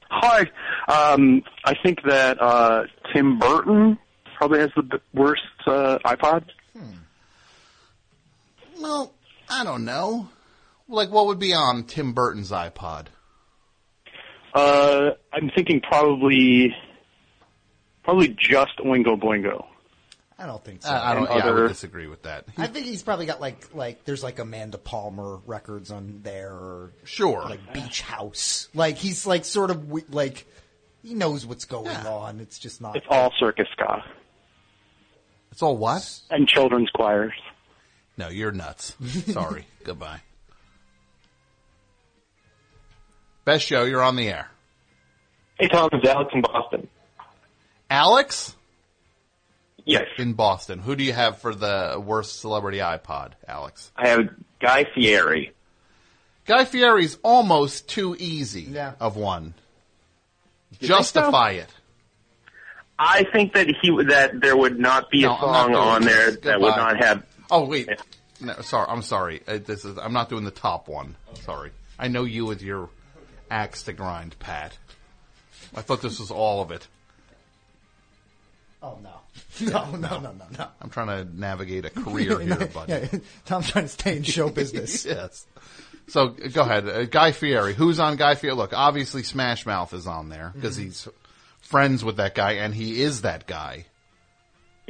Hi. 0.09 0.49
Um, 0.87 1.43
I 1.65 1.75
think 1.83 1.99
that 2.07 2.41
uh, 2.41 2.83
Tim 3.13 3.37
Burton 3.37 3.99
probably 4.37 4.59
has 4.59 4.71
the 4.75 4.99
worst 5.13 5.41
uh, 5.67 5.99
iPod. 6.05 6.45
Well, 8.79 9.13
I 9.49 9.63
don't 9.63 9.83
know. 9.83 10.29
Like, 10.87 11.11
what 11.11 11.27
would 11.27 11.39
be 11.39 11.53
on 11.53 11.83
Tim 11.83 12.13
Burton's 12.13 12.49
iPod? 12.49 13.07
Uh, 14.53 15.11
I'm 15.33 15.51
thinking 15.53 15.81
probably, 15.81 16.73
probably 18.03 18.29
just 18.29 18.77
Oingo 18.79 19.19
Boingo. 19.21 19.65
I 20.41 20.45
don't 20.45 20.63
think 20.63 20.81
so. 20.83 20.89
I, 20.89 21.11
I 21.11 21.13
don't. 21.15 21.27
And 21.29 21.37
Yeah, 21.39 21.47
I 21.47 21.51
would 21.51 21.67
disagree 21.67 22.07
with 22.07 22.23
that. 22.23 22.45
I 22.57 22.67
think 22.67 22.85
he's 22.85 23.03
probably 23.03 23.25
got 23.25 23.41
like 23.41 23.75
like 23.75 24.05
there's 24.05 24.23
like 24.23 24.39
Amanda 24.39 24.77
Palmer 24.77 25.39
records 25.45 25.91
on 25.91 26.21
there, 26.23 26.51
or 26.53 26.91
Sure. 27.03 27.41
like 27.43 27.73
Beach 27.73 28.01
House. 28.01 28.69
Like 28.73 28.97
he's 28.97 29.27
like 29.27 29.43
sort 29.43 29.69
of 29.69 29.89
we- 29.91 30.05
like 30.09 30.45
he 31.03 31.13
knows 31.13 31.45
what's 31.45 31.65
going 31.65 31.87
on. 31.89 32.39
It's 32.39 32.57
just 32.57 32.79
not. 32.81 32.95
It's 32.95 33.05
all 33.09 33.33
circus 33.37 33.67
ska 33.73 34.01
It's 35.51 35.61
all 35.61 35.75
what? 35.75 36.09
and 36.29 36.47
children's 36.47 36.89
choirs. 36.91 37.33
No, 38.17 38.29
you're 38.29 38.51
nuts. 38.53 38.95
Sorry. 39.27 39.65
Goodbye. 39.83 40.21
Best 43.45 43.65
show. 43.65 43.83
You're 43.83 44.03
on 44.03 44.15
the 44.15 44.27
air. 44.29 44.49
Hey, 45.59 45.67
Tom, 45.67 45.89
it's 45.91 46.07
Alex 46.07 46.31
in 46.33 46.41
Boston. 46.41 46.87
Alex 47.89 48.55
Yes. 49.85 50.05
in 50.17 50.33
Boston. 50.33 50.79
Who 50.79 50.95
do 50.95 51.03
you 51.03 51.13
have 51.13 51.39
for 51.39 51.53
the 51.55 52.01
worst 52.03 52.39
celebrity 52.39 52.79
iPod, 52.79 53.31
Alex? 53.47 53.91
I 53.95 54.07
have 54.09 54.29
Guy 54.59 54.85
Fieri. 54.93 55.53
Guy 56.45 56.65
Fieri's 56.65 57.17
almost 57.23 57.87
too 57.89 58.15
easy 58.19 58.61
Yeah. 58.63 58.93
of 58.99 59.15
one. 59.15 59.53
think 60.73 60.89
Justify 60.89 61.51
it. 61.51 61.69
I 62.97 63.23
think 63.31 63.53
that 63.53 63.67
he 63.81 63.89
that 64.09 64.39
there 64.41 64.57
would 64.57 64.77
not 64.79 65.09
be 65.09 65.21
No, 65.21 65.31
a 65.31 65.35
I'm 65.35 65.41
not 65.41 65.53
song 65.63 65.71
doing 65.71 65.77
on 65.87 66.01
this. 66.03 66.13
there 66.13 66.31
that 66.51 66.61
would 66.61 66.75
not 66.75 66.97
have. 67.03 67.23
Oh 67.49 67.65
wait, 67.65 67.89
no, 68.41 68.53
sorry. 68.61 68.87
I'm 68.89 69.01
sorry. 69.01 69.41
Uh, 69.47 69.57
this 69.65 69.85
is. 69.85 69.97
I'm 69.97 70.11
not 70.13 70.27
doing 70.29 70.43
the 70.43 70.51
top 70.51 70.87
one. 70.89 71.15
Sorry. 71.45 71.71
I 71.97 72.07
know 72.09 72.23
you 72.25 72.45
with 72.45 72.61
your 72.61 72.89
axe 73.49 73.83
to 73.83 73.93
grind, 73.93 74.37
Pat. 74.39 74.77
I 75.75 75.81
thought 75.81 76.01
this 76.01 76.19
was 76.19 76.29
all 76.31 76.61
of 76.61 76.71
it. 76.71 76.87
Oh 78.83 78.97
no, 79.03 79.18
no, 79.61 79.91
no, 79.91 80.19
no, 80.19 80.31
no, 80.31 80.45
no. 80.57 80.67
I'm 80.81 80.89
trying 80.89 81.07
to 81.07 81.39
navigate 81.39 81.85
a 81.85 81.89
career 81.89 82.39
here, 82.39 82.55
buddy. 82.73 82.91
Yeah, 82.93 83.07
Tom's 83.45 83.69
trying 83.71 83.85
to 83.85 83.89
stay 83.89 84.17
in 84.17 84.23
show 84.23 84.49
business. 84.49 85.05
yes. 85.05 85.45
So 86.07 86.29
go 86.29 86.61
ahead, 86.61 86.87
uh, 86.89 87.05
Guy 87.05 87.31
Fieri. 87.31 87.73
Who's 87.73 87.99
on 87.99 88.15
Guy 88.17 88.35
Fieri? 88.35 88.55
Look, 88.55 88.73
obviously 88.73 89.21
Smash 89.23 89.65
Mouth 89.65 89.93
is 89.93 90.07
on 90.07 90.29
there 90.29 90.51
because 90.55 90.75
Mm-hmm. 90.77 90.85
he's 90.85 91.07
friends 91.61 92.03
with 92.03 92.17
that 92.17 92.33
guy, 92.33 92.53
and 92.53 92.73
he 92.73 93.01
is 93.01 93.21
that 93.21 93.45
guy. 93.45 93.85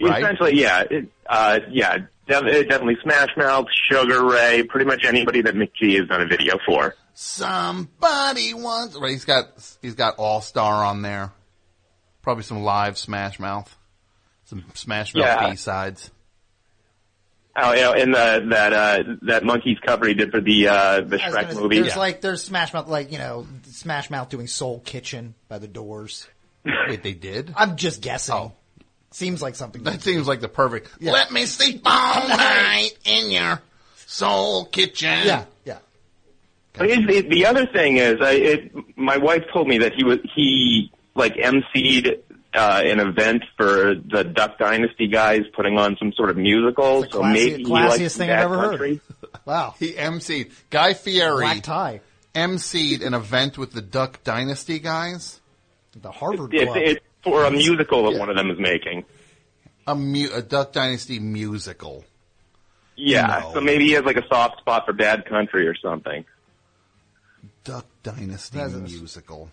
Right? 0.02 0.24
Essentially, 0.24 0.62
yeah, 0.62 0.84
it, 0.90 1.10
uh, 1.28 1.60
yeah, 1.70 1.98
def- 2.26 2.44
uh, 2.44 2.64
definitely 2.64 2.96
Smash 3.04 3.36
Mouth, 3.36 3.66
Sugar 3.92 4.26
Ray, 4.26 4.64
pretty 4.64 4.86
much 4.86 5.04
anybody 5.04 5.42
that 5.42 5.56
McG 5.56 5.98
has 6.00 6.08
done 6.08 6.22
a 6.22 6.26
video 6.28 6.58
for. 6.66 6.96
Somebody 7.14 8.54
wants. 8.54 8.96
Right, 8.98 9.12
he's 9.12 9.26
got 9.26 9.48
he's 9.82 9.96
got 9.96 10.16
All 10.18 10.40
Star 10.40 10.86
on 10.86 11.02
there. 11.02 11.34
Probably 12.22 12.44
some 12.44 12.64
live 12.64 12.98
Smash 12.98 13.40
Mouth, 13.40 13.76
some 14.50 14.64
Smash 14.74 15.14
Mouth 15.14 15.24
Yeah. 15.26 15.50
B 15.52 15.56
sides. 15.56 16.10
Oh, 17.56 17.74
you 17.74 17.82
know, 17.82 17.94
in 17.94 18.12
the 18.12 18.46
that 18.50 18.74
uh, 18.74 19.04
that 19.24 19.44
Monkees 19.44 19.82
cover 19.86 20.08
he 20.08 20.14
did 20.14 20.32
for 20.32 20.40
the 20.40 20.68
uh, 20.68 21.02
the 21.02 21.18
I 21.22 21.30
Shrek 21.30 21.48
gonna- 21.50 21.62
movie. 21.62 21.82
There's 21.82 21.98
like 21.98 22.22
there's 22.22 22.44
Smash 22.44 22.74
Mouth, 22.74 22.88
like 22.88 23.12
you 23.12 23.18
know 23.18 23.46
Smash 23.66 24.10
Mouth 24.10 24.30
doing 24.30 24.48
Soul 24.48 24.80
Kitchen 24.80 25.36
by 25.50 25.60
the 25.60 25.68
Doors. 25.68 26.28
Wait, 26.88 27.04
they 27.04 27.14
did? 27.14 27.54
I'm 27.56 27.76
just 27.76 28.02
guessing. 28.02 28.52
Seems 29.12 29.42
like 29.42 29.56
something. 29.56 29.84
That 29.84 30.02
seems 30.02 30.28
like 30.28 30.40
the 30.40 30.48
perfect. 30.48 30.90
Yeah. 31.00 31.12
Let 31.14 31.32
me 31.32 31.46
sleep 31.46 31.82
all 31.86 32.28
night 32.28 32.92
in 33.06 33.32
your 33.32 33.62
soul 33.96 34.66
kitchen. 34.66 35.10
Yeah, 35.26 35.46
yeah. 35.66 35.78
But 36.74 36.88
the, 36.90 37.22
the 37.28 37.46
other 37.48 37.66
thing 37.66 37.98
is, 37.98 38.18
I, 38.22 38.32
it, 38.34 38.72
my 38.98 39.18
wife 39.18 39.44
told 39.52 39.68
me 39.68 39.80
that 39.80 39.94
he 39.96 40.04
was 40.04 40.20
he 40.36 40.92
like 41.16 41.34
emceed 41.36 42.20
uh, 42.54 42.82
an 42.84 43.00
event 43.00 43.44
for 43.58 43.94
the 43.96 44.24
Duck 44.24 44.58
Dynasty 44.58 45.08
guys 45.08 45.42
putting 45.56 45.78
on 45.78 45.98
some 45.98 46.14
sort 46.14 46.30
of 46.30 46.38
musical. 46.38 47.04
So 47.04 47.22
Classi- 47.22 47.34
maybe 47.34 47.64
he 47.64 47.70
likes 47.70 48.16
thing 48.18 48.30
I've 48.32 48.40
ever 48.52 48.56
country. 48.70 49.02
heard. 49.22 49.30
Wow. 49.46 49.74
He 49.80 49.94
emceed 49.94 50.52
Guy 50.70 50.94
Fieri. 50.94 51.42
Black 51.44 51.64
tie. 51.64 52.02
emceed 52.36 53.04
an 53.06 53.14
event 53.16 53.58
with 53.58 53.72
the 53.72 53.82
Duck 53.82 54.24
Dynasty 54.24 54.78
guys. 54.80 55.40
The 56.00 56.12
Harvard 56.12 56.54
It's, 56.54 56.66
Club. 56.66 56.78
it's 56.78 57.00
for 57.24 57.46
a 57.46 57.52
musical 57.52 58.12
that 58.12 58.20
one 58.20 58.30
of 58.30 58.36
them 58.36 58.52
is 58.52 58.60
making. 58.60 59.06
A, 59.88 59.96
mu- 59.96 60.30
a 60.34 60.42
Duck 60.44 60.72
Dynasty 60.72 61.20
musical. 61.20 62.04
Yeah, 62.96 63.40
No. 63.44 63.54
so 63.56 63.62
maybe 63.62 63.86
he 63.86 63.94
has 63.94 64.04
like 64.04 64.18
a 64.18 64.28
soft 64.28 64.60
spot 64.60 64.86
for 64.86 64.94
Bad 64.94 65.26
Country 65.26 65.68
or 65.68 65.74
something. 65.76 66.26
Duck 67.64 67.86
Dynasty 68.04 68.58
That's 68.58 68.74
a- 68.74 68.78
musical. 68.80 69.50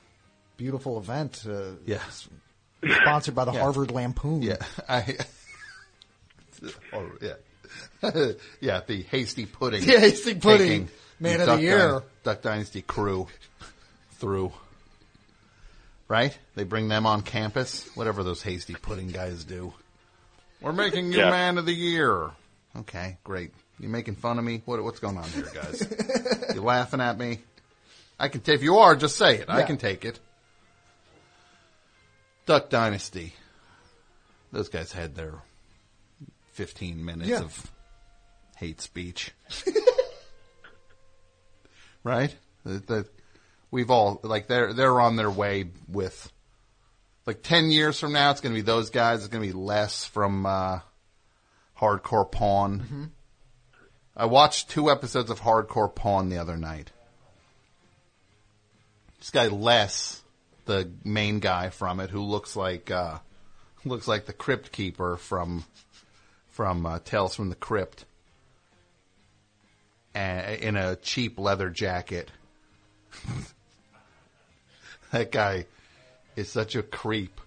Beautiful 0.56 0.98
event. 0.98 1.44
Uh, 1.48 1.76
Yes. 1.86 2.28
Sponsored 3.02 3.34
by 3.34 3.44
the 3.44 3.52
Yeah. 3.52 3.60
Harvard 3.60 3.90
Lampoon. 3.90 4.42
Yeah. 4.42 4.56
I, 4.88 5.16
oh, 6.92 7.10
yeah. 7.20 7.32
yeah, 8.60 8.80
the 8.86 9.02
hasty 9.02 9.46
pudding. 9.46 9.84
The 9.84 9.98
Hasty 9.98 10.34
Pudding 10.34 10.68
taking 10.86 10.88
Man 11.20 11.40
of 11.40 11.46
the 11.46 11.60
Year. 11.62 12.00
Dy- 12.00 12.04
Duck 12.24 12.42
Dynasty 12.42 12.82
crew 12.82 13.26
through. 14.12 14.52
Right? 16.08 16.36
They 16.54 16.64
bring 16.64 16.88
them 16.88 17.06
on 17.06 17.22
campus. 17.22 17.88
Whatever 17.96 18.22
those 18.22 18.42
hasty 18.42 18.74
pudding 18.74 19.08
guys 19.08 19.44
do. 19.44 19.72
We're 20.60 20.72
making 20.72 21.12
you 21.12 21.18
Yeah. 21.18 21.30
man 21.30 21.58
of 21.58 21.66
the 21.66 21.72
year. 21.74 22.30
Okay, 22.76 23.16
great. 23.24 23.52
You 23.80 23.88
making 23.88 24.14
fun 24.16 24.38
of 24.38 24.44
me? 24.44 24.62
What, 24.64 24.82
what's 24.82 25.00
going 25.00 25.16
on 25.18 25.28
here, 25.30 25.48
guys? 25.52 25.86
you 26.54 26.62
laughing 26.62 27.00
at 27.00 27.18
me? 27.18 27.40
I 28.18 28.28
can. 28.28 28.40
T- 28.40 28.52
if 28.52 28.62
you 28.62 28.78
are, 28.78 28.96
just 28.96 29.16
say 29.16 29.36
it. 29.38 29.50
I 29.50 29.62
can 29.64 29.76
take 29.76 30.04
it. 30.04 30.18
Duck 32.46 32.70
Dynasty. 32.70 33.34
Those 34.52 34.68
guys 34.68 34.92
had 34.92 35.14
their 35.14 35.34
15 36.52 37.04
minutes 37.04 37.28
Yeah. 37.28 37.40
of 37.40 37.70
hate 38.56 38.80
speech. 38.80 39.32
right? 42.04 42.34
That, 42.64 42.86
that 42.86 43.06
we've 43.70 43.90
all 43.90 44.20
like 44.22 44.46
they're 44.48 44.72
they're 44.72 45.00
on 45.00 45.16
their 45.16 45.30
way 45.30 45.66
with 45.88 46.32
like 47.26 47.42
10 47.42 47.70
years 47.70 47.98
from 48.00 48.12
now 48.12 48.30
it's 48.30 48.40
going 48.40 48.54
to 48.54 48.58
be 48.58 48.64
those 48.64 48.90
guys 48.90 49.20
it's 49.20 49.28
going 49.28 49.42
to 49.42 49.48
be 49.48 49.52
less 49.58 50.04
from 50.04 50.46
uh 50.46 50.80
Hardcore 51.78 52.30
Pawn. 52.30 53.12
I 54.16 54.24
watched 54.24 54.70
two 54.70 54.90
episodes 54.90 55.30
of 55.30 55.40
Hardcore 55.40 55.94
Pawn 55.94 56.30
the 56.30 56.38
other 56.38 56.56
night. 56.56 56.90
This 59.18 59.28
guy 59.30 59.48
Les, 59.48 60.22
the 60.66 60.90
main 61.04 61.40
guy 61.40 61.70
from 61.70 62.00
it, 62.00 62.10
who 62.10 62.20
looks 62.20 62.54
like 62.54 62.90
uh, 62.90 63.18
looks 63.84 64.06
like 64.06 64.26
the 64.26 64.32
Crypt 64.32 64.72
Keeper 64.72 65.16
from 65.16 65.64
from 66.50 66.84
uh, 66.84 66.98
Tales 67.04 67.34
from 67.34 67.48
the 67.48 67.56
Crypt, 67.56 68.04
uh, 70.14 70.56
in 70.60 70.76
a 70.76 70.96
cheap 70.96 71.38
leather 71.38 71.70
jacket. 71.70 72.30
that 75.12 75.32
guy 75.32 75.66
is 76.34 76.50
such 76.50 76.76
a 76.76 76.82
creep. 76.82 77.40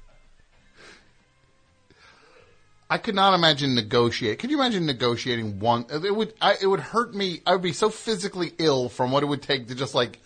I 2.92 2.98
could 2.98 3.14
not 3.14 3.36
imagine 3.36 3.76
negotiate. 3.76 4.40
Could 4.40 4.50
you 4.50 4.60
imagine 4.60 4.88
negotiating 4.88 5.60
one? 5.60 5.86
It 5.92 6.16
would. 6.16 6.34
I, 6.42 6.56
it 6.60 6.66
would 6.66 6.80
hurt 6.80 7.14
me. 7.14 7.42
I 7.46 7.52
would 7.52 7.62
be 7.62 7.74
so 7.74 7.92
physically 7.92 8.52
ill 8.58 8.90
from 8.90 9.12
what 9.12 9.22
it 9.22 9.28
would 9.28 9.44
take 9.44 9.68
to 9.68 9.76
just 9.76 9.94
like 9.94 10.20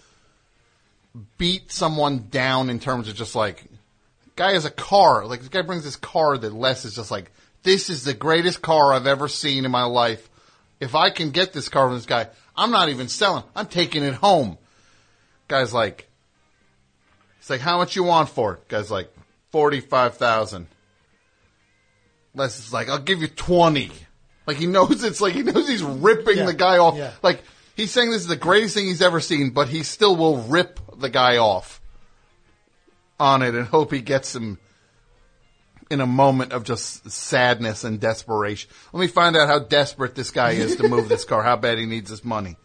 beat 1.37 1.71
someone 1.71 2.27
down 2.29 2.69
in 2.69 2.79
terms 2.79 3.07
of 3.07 3.15
just 3.15 3.35
like 3.35 3.65
guy 4.35 4.53
has 4.53 4.65
a 4.65 4.71
car. 4.71 5.25
Like 5.25 5.39
this 5.41 5.49
guy 5.49 5.61
brings 5.61 5.83
this 5.83 5.95
car 5.95 6.37
that 6.37 6.53
Les 6.53 6.85
is 6.85 6.95
just 6.95 7.11
like 7.11 7.31
this 7.63 7.89
is 7.89 8.03
the 8.03 8.13
greatest 8.13 8.61
car 8.61 8.93
I've 8.93 9.07
ever 9.07 9.27
seen 9.27 9.65
in 9.65 9.71
my 9.71 9.83
life. 9.83 10.29
If 10.79 10.95
I 10.95 11.09
can 11.11 11.31
get 11.31 11.53
this 11.53 11.69
car 11.69 11.87
from 11.87 11.95
this 11.95 12.05
guy, 12.05 12.27
I'm 12.55 12.71
not 12.71 12.89
even 12.89 13.07
selling. 13.07 13.43
I'm 13.55 13.67
taking 13.67 14.03
it 14.03 14.15
home. 14.15 14.57
Guy's 15.47 15.73
like, 15.73 16.09
he's 17.39 17.49
like, 17.49 17.61
how 17.61 17.77
much 17.77 17.95
you 17.95 18.03
want 18.03 18.29
for 18.29 18.55
it? 18.55 18.67
Guy's 18.67 18.91
like, 18.91 19.13
forty 19.51 19.79
five 19.79 20.17
thousand. 20.17 20.67
Les 22.35 22.57
is 22.59 22.73
like, 22.73 22.89
I'll 22.89 22.97
give 22.99 23.21
you 23.21 23.27
20. 23.27 23.91
Like 24.47 24.57
he 24.57 24.65
knows 24.65 25.03
it's 25.03 25.21
like, 25.21 25.33
he 25.33 25.43
knows 25.43 25.67
he's 25.69 25.83
ripping 25.83 26.37
Yeah. 26.37 26.45
the 26.47 26.53
guy 26.53 26.79
off. 26.79 26.97
Yeah. 26.97 27.11
Like 27.21 27.43
he's 27.75 27.91
saying 27.91 28.11
this 28.11 28.21
is 28.21 28.27
the 28.27 28.35
greatest 28.35 28.75
thing 28.75 28.85
he's 28.85 29.01
ever 29.01 29.19
seen, 29.19 29.51
but 29.51 29.67
he 29.69 29.83
still 29.83 30.15
will 30.15 30.37
rip 30.43 30.79
the 30.97 31.09
guy 31.09 31.37
off 31.37 31.81
on 33.19 33.41
it 33.41 33.55
and 33.55 33.67
hope 33.67 33.91
he 33.91 34.01
gets 34.01 34.35
him 34.35 34.59
in 35.91 36.01
a 36.01 36.07
moment 36.07 36.53
of 36.53 36.63
just 36.63 37.09
sadness 37.11 37.83
and 37.83 37.99
desperation. 37.99 38.69
Let 38.91 39.01
me 39.01 39.07
find 39.07 39.35
out 39.37 39.47
how 39.47 39.59
desperate 39.59 40.15
this 40.15 40.31
guy 40.31 40.51
is 40.51 40.75
to 40.77 40.87
move 40.87 41.09
this 41.09 41.25
car, 41.25 41.43
how 41.43 41.55
bad 41.55 41.77
he 41.77 41.85
needs 41.85 42.09
this 42.09 42.23
money. 42.23 42.57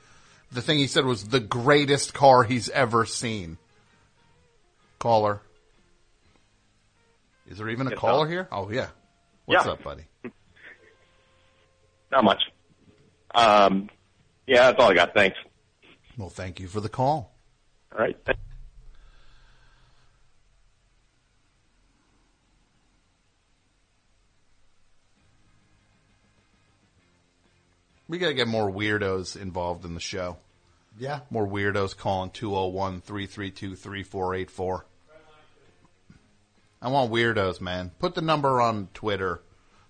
The 0.50 0.62
thing 0.62 0.78
he 0.78 0.86
said 0.86 1.04
was 1.04 1.28
the 1.28 1.40
greatest 1.40 2.14
car 2.14 2.42
he's 2.42 2.70
ever 2.70 3.04
seen. 3.04 3.58
Caller. 4.98 5.42
Is 7.48 7.58
there 7.58 7.68
even 7.68 7.86
a 7.86 7.96
caller 7.96 8.26
here? 8.28 8.48
Oh 8.50 8.70
yeah. 8.70 8.88
What's 9.44 9.64
Yeah. 9.66 9.72
up, 9.72 9.82
buddy? 9.82 10.04
Not 12.10 12.24
much. 12.24 12.42
Um, 13.34 13.90
yeah, 14.48 14.70
that's 14.70 14.82
all 14.82 14.90
I 14.90 14.94
got. 14.94 15.14
Thanks. 15.14 15.36
Well, 16.16 16.30
thank 16.30 16.58
you 16.58 16.66
for 16.66 16.80
the 16.80 16.88
call. 16.88 17.32
All 17.92 17.98
right. 17.98 18.16
We 28.08 28.16
got 28.16 28.28
to 28.28 28.34
get 28.34 28.48
more 28.48 28.70
weirdos 28.70 29.40
involved 29.40 29.84
in 29.84 29.92
the 29.92 30.00
show. 30.00 30.38
Yeah. 30.98 31.20
More 31.30 31.46
weirdos 31.46 31.96
calling 31.96 32.30
201 32.30 33.02
332 33.02 33.76
3484. 33.76 34.86
I 36.80 36.88
want 36.88 37.12
weirdos, 37.12 37.60
man. 37.60 37.90
Put 37.98 38.14
the 38.14 38.22
number 38.22 38.60
on 38.60 38.88
Twitter. 38.94 39.42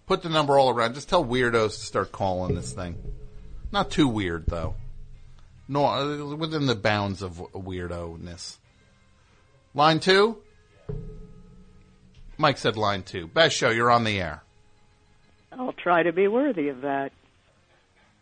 Put 0.07 0.23
the 0.23 0.31
number 0.31 0.59
all 0.59 0.71
around. 0.71 0.95
Just 0.95 1.09
tell 1.09 1.25
weirdos 1.25 1.79
to 1.79 1.87
start 1.87 2.11
calling 2.13 2.55
this 2.55 2.73
thing. 2.73 2.97
Not 3.71 3.91
too 3.91 4.09
weird, 4.09 4.47
though. 4.47 4.75
No, 5.69 5.85
uh, 5.85 6.35
within 6.35 6.67
the 6.67 6.75
bounds 6.75 7.21
of 7.23 7.37
weirdo-ness. 7.53 8.59
Line 9.75 10.01
two? 10.01 10.39
Mike 12.39 12.57
said 12.57 12.77
line 12.77 13.03
two. 13.03 13.27
Best 13.27 13.57
show, 13.57 13.71
you're 13.71 13.91
on 13.91 14.05
the 14.05 14.21
air. 14.21 14.43
I'll 15.53 15.73
try 15.73 16.03
to 16.03 16.13
be 16.13 16.29
worthy 16.29 16.69
of 16.69 16.83
that. 16.83 17.13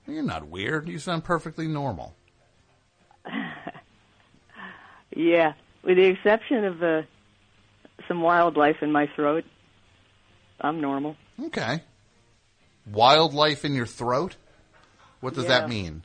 You're 0.06 0.22
not 0.22 0.48
weird. 0.48 0.88
You 0.88 0.98
sound 0.98 1.24
perfectly 1.24 1.68
normal. 1.68 2.14
Yeah, 5.16 5.54
with 5.82 5.96
the 5.96 6.04
exception 6.04 6.64
of 6.66 6.82
uh, 6.82 7.02
some 8.06 8.20
wildlife 8.20 8.82
in 8.82 8.92
my 8.92 9.08
throat, 9.16 9.44
I'm 10.60 10.82
normal. 10.82 11.16
Okay. 11.46 11.80
Wildlife 12.92 13.64
in 13.64 13.74
your 13.74 13.86
throat? 13.86 14.36
What 15.26 15.34
does 15.34 15.46
Yeah. 15.46 15.58
that 15.62 15.68
mean? 15.68 16.04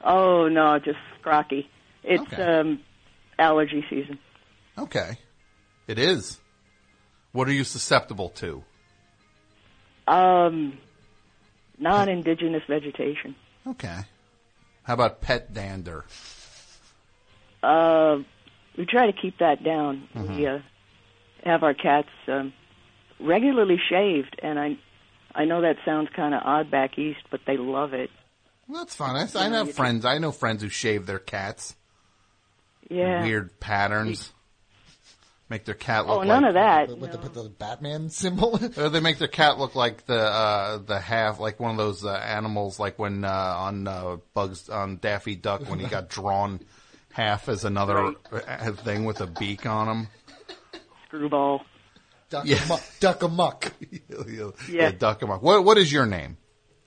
Oh 0.00 0.46
no, 0.46 0.78
just 0.78 1.00
crocky. 1.20 1.68
It's 2.04 2.38
um, 2.38 2.78
allergy 3.40 3.84
season. 3.90 4.20
Okay. 4.78 5.18
It 5.88 5.98
is. 5.98 6.38
What 7.32 7.48
are 7.48 7.52
you 7.52 7.64
susceptible 7.64 8.28
to? 8.36 8.62
Um, 10.06 10.78
non-indigenous 11.76 12.62
vegetation. 12.68 13.34
Okay. 13.66 14.02
How 14.84 14.94
about 14.94 15.20
pet 15.20 15.52
dander? 15.52 16.04
Uh, 17.64 18.18
we 18.78 18.86
try 18.86 19.06
to 19.10 19.12
keep 19.12 19.38
that 19.38 19.64
down. 19.64 20.06
Mm-hmm. 20.14 20.36
We 20.36 20.46
uh, 20.46 20.58
have 21.42 21.64
our 21.64 21.74
cats 21.74 22.10
um, 22.28 22.52
regularly 23.18 23.80
shaved, 23.90 24.38
and 24.40 24.56
I, 24.56 24.76
I 25.34 25.44
know 25.44 25.62
that 25.62 25.76
sounds 25.84 26.08
kind 26.14 26.34
of 26.34 26.42
odd 26.44 26.70
back 26.70 26.98
east, 26.98 27.20
but 27.30 27.40
they 27.46 27.56
love 27.56 27.92
it. 27.94 28.10
Well, 28.68 28.82
that's 28.82 28.94
fine. 28.94 29.16
I, 29.16 29.28
I 29.44 29.48
know 29.48 29.66
friends. 29.66 30.04
I 30.04 30.18
know 30.18 30.32
friends 30.32 30.62
who 30.62 30.68
shave 30.68 31.06
their 31.06 31.18
cats. 31.18 31.74
Yeah. 32.88 33.22
Weird 33.22 33.58
patterns. 33.60 34.32
Make 35.50 35.66
their 35.66 35.74
cat 35.74 36.06
look 36.06 36.16
Oh, 36.16 36.18
like 36.20 36.28
none 36.28 36.44
of 36.44 36.54
that. 36.54 36.88
With 36.98 37.12
the, 37.12 37.18
with 37.18 37.34
the 37.34 37.50
Batman 37.50 38.08
symbol. 38.10 38.58
Or 38.78 38.88
they 38.88 39.00
make 39.00 39.18
their 39.18 39.28
cat 39.28 39.58
look 39.58 39.74
like 39.74 40.06
the 40.06 40.18
uh, 40.18 40.78
the 40.78 40.98
half, 40.98 41.38
like 41.38 41.60
one 41.60 41.72
of 41.72 41.76
those 41.76 42.04
uh, 42.04 42.12
animals, 42.12 42.78
like 42.78 42.98
when 42.98 43.24
uh, 43.24 43.28
on 43.58 43.86
uh, 43.86 44.16
Bugs 44.32 44.68
on 44.70 44.96
Daffy 44.96 45.34
Duck 45.36 45.68
when 45.68 45.78
he 45.78 45.86
got 45.86 46.08
drawn 46.08 46.60
half 47.12 47.48
as 47.50 47.64
another 47.64 48.14
uh, 48.32 48.72
thing 48.72 49.04
with 49.04 49.20
a 49.20 49.26
beak 49.26 49.66
on 49.66 49.88
him. 49.88 50.08
Screwball. 51.06 51.60
Duck, 52.34 52.46
Yeah. 52.46 52.64
amuck, 52.64 52.82
duck 52.98 53.22
amuck. 53.22 53.72
yeah. 54.68 54.90
duck 54.90 55.22
'em 55.22 55.30
up. 55.30 55.40
What 55.40 55.64
what 55.64 55.78
is 55.78 55.92
your 55.92 56.04
name, 56.04 56.36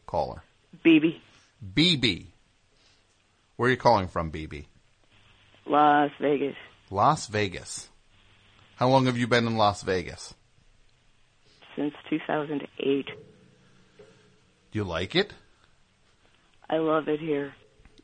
caller? 0.05 0.43
BB. 0.85 1.21
BB. 1.73 2.25
Where 3.55 3.67
are 3.69 3.71
you 3.71 3.77
calling 3.77 4.09
from, 4.09 4.29
BB? 4.29 4.65
Las 5.65 6.11
Vegas. 6.19 6.55
Las 6.91 7.27
Vegas. 7.27 7.87
How 8.75 8.89
long 8.89 9.05
have 9.05 9.17
you 9.17 9.25
been 9.27 9.47
in 9.47 9.55
Las 9.55 9.83
Vegas? 9.83 10.35
Since 11.77 11.93
2008. 12.09 13.05
Do 13.05 13.13
you 14.73 14.83
like 14.83 15.15
it? 15.15 15.33
I 16.69 16.77
love 16.79 17.07
it 17.07 17.21
here. 17.21 17.53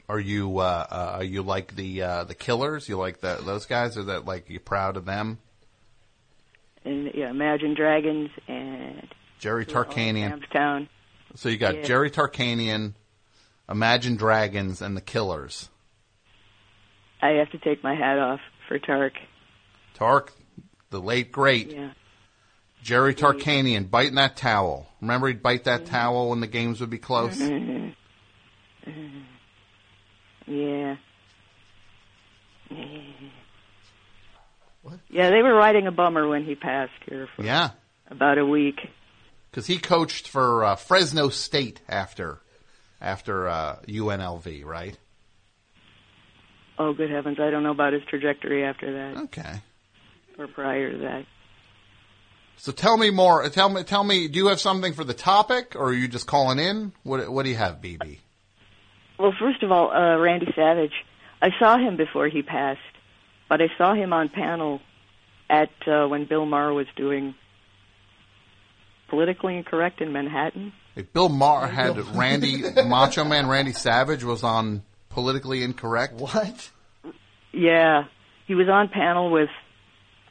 Are 0.07 0.19
you 0.19 0.59
uh, 0.59 0.87
uh, 0.89 1.11
are 1.17 1.23
you 1.25 1.41
like 1.43 1.75
the 1.75 2.03
uh, 2.03 2.23
the 2.23 2.35
Killers? 2.35 2.87
You 2.87 2.97
like 2.97 3.19
the, 3.19 3.41
those 3.43 3.65
guys? 3.65 3.97
Are 3.97 4.03
that 4.03 4.23
like 4.25 4.49
you 4.49 4.61
proud 4.61 4.95
of 4.95 5.03
them? 5.05 5.39
And 6.85 7.11
yeah, 7.13 7.29
Imagine 7.29 7.73
Dragons 7.73 8.29
and 8.47 9.07
Jerry 9.39 9.65
Tarkanian. 9.65 10.87
So 11.35 11.49
you 11.49 11.57
got 11.57 11.75
Yeah. 11.77 11.83
Jerry 11.83 12.11
Tarkanian, 12.11 12.93
Imagine 13.69 14.15
Dragons, 14.15 14.81
and 14.81 14.95
the 14.95 15.01
Killers. 15.01 15.69
I 17.21 17.29
have 17.31 17.49
to 17.51 17.57
take 17.57 17.83
my 17.83 17.95
hat 17.95 18.19
off 18.19 18.41
for 18.67 18.77
Tark. 18.79 19.13
Tark, 19.93 20.33
the 20.89 20.99
late 20.99 21.31
great 21.31 21.71
Yeah. 21.71 21.91
Jerry 22.81 23.15
Tarkanian, 23.15 23.89
biting 23.89 24.15
that 24.15 24.35
towel. 24.35 24.89
Remember 24.99 25.27
he'd 25.27 25.41
bite 25.41 25.63
that 25.63 25.85
towel 25.85 26.29
when 26.29 26.41
the 26.41 26.47
games 26.47 26.81
would 26.81 26.89
be 26.89 26.97
close. 26.97 27.39
Mhm. 27.39 27.95
Yeah. 30.45 30.97
Yeah, 32.69 33.13
they 35.11 35.41
were 35.41 35.53
riding 35.53 35.87
a 35.87 35.91
bummer 35.91 36.27
when 36.27 36.43
he 36.45 36.55
passed 36.55 36.91
here 37.07 37.27
for 37.35 37.43
Yeah, 37.43 37.71
about 38.09 38.37
a 38.37 38.45
week. 38.45 38.79
because 39.49 39.67
he 39.67 39.77
coached 39.77 40.27
for 40.27 40.63
uh, 40.63 40.75
Fresno 40.75 41.29
State 41.29 41.81
after 41.87 42.39
after 43.01 43.47
uh, 43.47 43.77
UNLV, 43.87 44.63
right? 44.65 44.97
Oh, 46.77 46.93
good 46.93 47.09
heavens! 47.11 47.37
I 47.39 47.49
don't 47.51 47.63
know 47.63 47.71
about 47.71 47.93
his 47.93 48.03
trajectory 48.09 48.63
after 48.65 48.91
that. 48.93 49.21
Okay. 49.23 49.61
Or 50.39 50.47
prior 50.47 50.91
to 50.91 50.97
that. 50.99 51.25
So 52.57 52.71
tell 52.71 52.97
me 52.97 53.09
more. 53.11 53.47
Tell 53.49 53.69
me. 53.69 53.83
Tell 53.83 54.03
me. 54.03 54.27
Do 54.27 54.39
you 54.39 54.47
have 54.47 54.59
something 54.59 54.93
for 54.93 55.03
the 55.03 55.13
topic, 55.13 55.75
or 55.75 55.89
are 55.89 55.93
you 55.93 56.07
just 56.07 56.25
calling 56.27 56.59
in? 56.59 56.91
What 57.03 57.29
What 57.31 57.43
do 57.43 57.49
you 57.51 57.57
have, 57.57 57.81
BB? 57.81 58.17
Well, 59.19 59.33
first 59.39 59.61
of 59.63 59.71
all, 59.71 59.91
uh, 59.91 60.17
Randy 60.17 60.51
Savage. 60.55 60.93
I 61.41 61.49
saw 61.59 61.77
him 61.77 61.97
before 61.97 62.27
he 62.29 62.41
passed, 62.41 62.79
but 63.53 63.61
I 63.61 63.67
saw 63.77 63.93
him 63.93 64.13
on 64.13 64.29
panel 64.29 64.81
at 65.47 65.69
uh, 65.85 66.07
when 66.07 66.25
Bill 66.25 66.43
Maher 66.43 66.73
was 66.73 66.87
doing 66.95 67.35
politically 69.09 69.55
incorrect 69.57 70.01
in 70.01 70.11
Manhattan. 70.11 70.73
If 70.95 71.13
Bill 71.13 71.29
Maher 71.29 71.67
had 71.67 71.95
Randy 72.15 72.63
Macho 72.83 73.23
Man 73.23 73.45
Randy 73.45 73.73
Savage 73.73 74.23
was 74.23 74.41
on 74.41 74.81
politically 75.09 75.61
incorrect. 75.61 76.15
What? 76.15 76.71
Yeah, 77.51 78.05
he 78.47 78.55
was 78.55 78.69
on 78.69 78.87
panel 78.87 79.29
with 79.29 79.49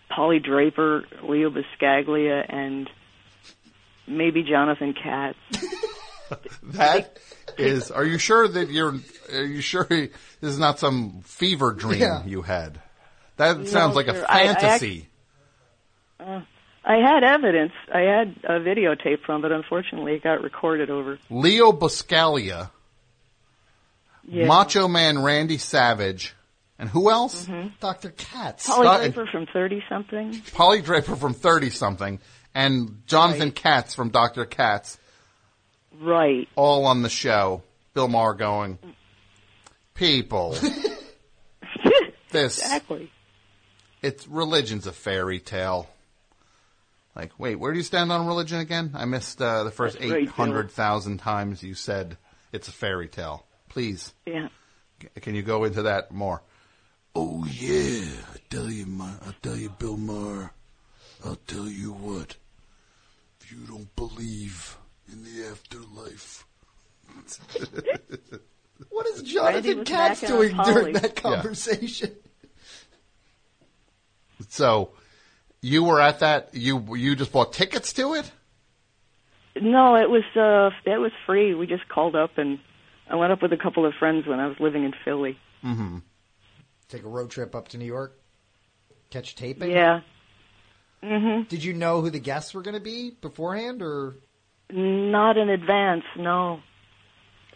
Polly 0.08 0.40
Draper, 0.40 1.04
Leo 1.22 1.48
Buscaglia, 1.48 2.44
and 2.48 2.90
maybe 4.08 4.42
Jonathan 4.42 4.94
Katz. 5.00 5.38
That 6.62 7.18
is. 7.58 7.90
Are 7.90 8.06
you 8.06 8.16
sure 8.16 8.48
that 8.48 8.70
you're? 8.70 8.94
Are 9.34 9.44
you 9.44 9.60
sure 9.60 9.84
this 9.84 10.10
is 10.40 10.58
not 10.58 10.78
some 10.78 11.20
fever 11.24 11.72
dream 11.72 12.00
Yeah. 12.00 12.24
you 12.24 12.40
had? 12.40 12.80
That 13.36 13.59
No, 13.59 13.64
sounds 13.64 13.96
like 13.96 14.09
a 14.09 14.14
sir, 14.14 14.26
I- 14.28 14.42
I 14.42 14.54
fantasy. 14.54 15.09
Uh, 16.20 16.40
I 16.84 16.96
had 16.96 17.22
evidence. 17.24 17.72
I 17.92 18.00
had 18.00 18.36
a 18.44 18.60
videotape 18.60 19.22
from 19.24 19.44
it. 19.44 19.52
Unfortunately, 19.52 20.14
it 20.14 20.22
got 20.22 20.42
recorded 20.42 20.90
over. 20.90 21.18
Leo 21.30 21.72
Buscaglia, 21.72 22.70
Yeah. 24.24 24.46
Macho 24.46 24.88
Man 24.88 25.22
Randy 25.22 25.59
Savage, 25.59 26.34
and 26.78 26.88
who 26.88 27.10
else? 27.10 27.46
Mm-hmm. 27.46 27.68
Dr. 27.80 28.10
Katz. 28.10 28.66
Polly 28.66 28.84
Scott- 28.86 29.00
Draper 29.00 29.26
from 29.30 29.46
Thirty 29.46 29.82
Something. 29.88 30.42
Polly 30.54 30.82
Draper 30.82 31.16
from 31.16 31.34
Thirty 31.34 31.70
Something, 31.70 32.20
and 32.54 33.02
Jonathan 33.06 33.52
Katz 33.52 33.94
from 33.94 34.10
Doctor 34.10 34.44
Katz. 34.44 34.98
Right. 36.00 36.48
All 36.56 36.86
on 36.86 37.02
the 37.02 37.09
show. 37.10 37.62
Bill 37.94 38.09
Maher 38.09 38.34
going, 38.34 38.78
mm. 38.78 38.94
people. 39.94 40.52
this 42.30 42.59
Exactly. 42.59 43.10
It's 44.02 44.26
religion's 44.28 44.86
a 44.86 44.92
fairy 44.92 45.38
tale. 45.40 45.88
Like, 47.14 47.32
wait, 47.38 47.56
where 47.56 47.72
do 47.72 47.78
you 47.78 47.84
stand 47.84 48.10
on 48.10 48.26
religion 48.26 48.58
again? 48.60 48.92
I 48.94 49.04
missed 49.04 49.40
uh, 49.42 49.64
the 49.64 49.70
first 49.70 49.98
eight 50.00 50.28
hundred 50.28 50.70
thousand 50.70 51.18
times 51.18 51.62
you 51.62 51.74
said 51.74 52.16
it's 52.52 52.68
a 52.68 52.72
fairy 52.72 53.08
tale. 53.08 53.44
Please, 53.68 54.12
Yeah. 54.26 54.48
c- 55.00 55.08
can 55.20 55.34
you 55.34 55.42
go 55.42 55.64
into 55.64 55.82
that 55.82 56.10
more? 56.12 56.42
Oh 57.14 57.44
yeah, 57.44 58.06
I 58.32 58.38
tell 58.48 58.70
you, 58.70 58.86
my, 58.86 59.10
I 59.26 59.34
tell 59.42 59.56
you, 59.56 59.68
Bill 59.70 59.96
Maher. 59.98 60.52
I'll 61.24 61.36
tell 61.46 61.68
you 61.68 61.92
what. 61.92 62.36
If 63.42 63.52
you 63.52 63.58
don't 63.66 63.94
believe 63.96 64.76
in 65.12 65.22
the 65.22 65.48
afterlife, 65.50 66.46
What 68.90 69.06
is 69.08 69.22
Jonathan 69.22 69.84
Katz 69.84 70.22
doing 70.22 70.56
during 70.56 70.94
that 70.94 71.20
Yeah. 71.22 71.42
Conversation? 74.44 74.51
So, 74.51 74.90
you 75.60 75.85
were 75.85 76.01
at 76.01 76.20
that. 76.20 76.55
You 76.55 76.97
you 76.97 77.14
just 77.16 77.32
bought 77.32 77.52
tickets 77.52 77.93
to 77.94 78.14
it. 78.14 78.31
No, 79.60 79.97
it 79.97 80.09
was 80.10 80.24
uh 80.36 80.70
it 80.90 80.98
was 80.98 81.12
free. 81.27 81.55
We 81.55 81.66
just 81.66 81.89
called 81.89 82.16
up 82.16 82.39
and 82.39 82.59
I 83.09 83.16
went 83.16 83.32
up 83.32 83.43
with 83.43 83.52
a 83.52 83.56
couple 83.56 83.85
of 83.86 83.94
friends 83.98 84.27
when 84.27 84.40
I 84.40 84.47
was 84.47 84.56
living 84.59 84.85
in 84.85 84.93
Philly. 85.05 85.39
Mm-hmm. 85.64 85.98
Take 86.89 87.05
a 87.05 87.09
road 87.09 87.31
trip 87.31 87.55
up 87.55 87.69
to 87.69 87.78
New 87.78 87.85
York, 87.85 88.19
catch 89.10 89.35
taping. 89.36 89.70
Yeah. 89.70 90.01
Mm 91.02 91.20
Mhm. 91.20 91.48
Did 91.48 91.64
you 91.64 91.74
know 91.74 92.01
who 92.01 92.10
the 92.10 92.20
guests 92.20 92.55
were 92.55 92.62
going 92.62 92.77
to 92.77 92.81
be 92.81 93.10
beforehand, 93.20 93.82
or 93.82 94.14
Not 94.70 95.36
in 95.36 95.48
advance, 95.48 96.05
no. 96.16 96.60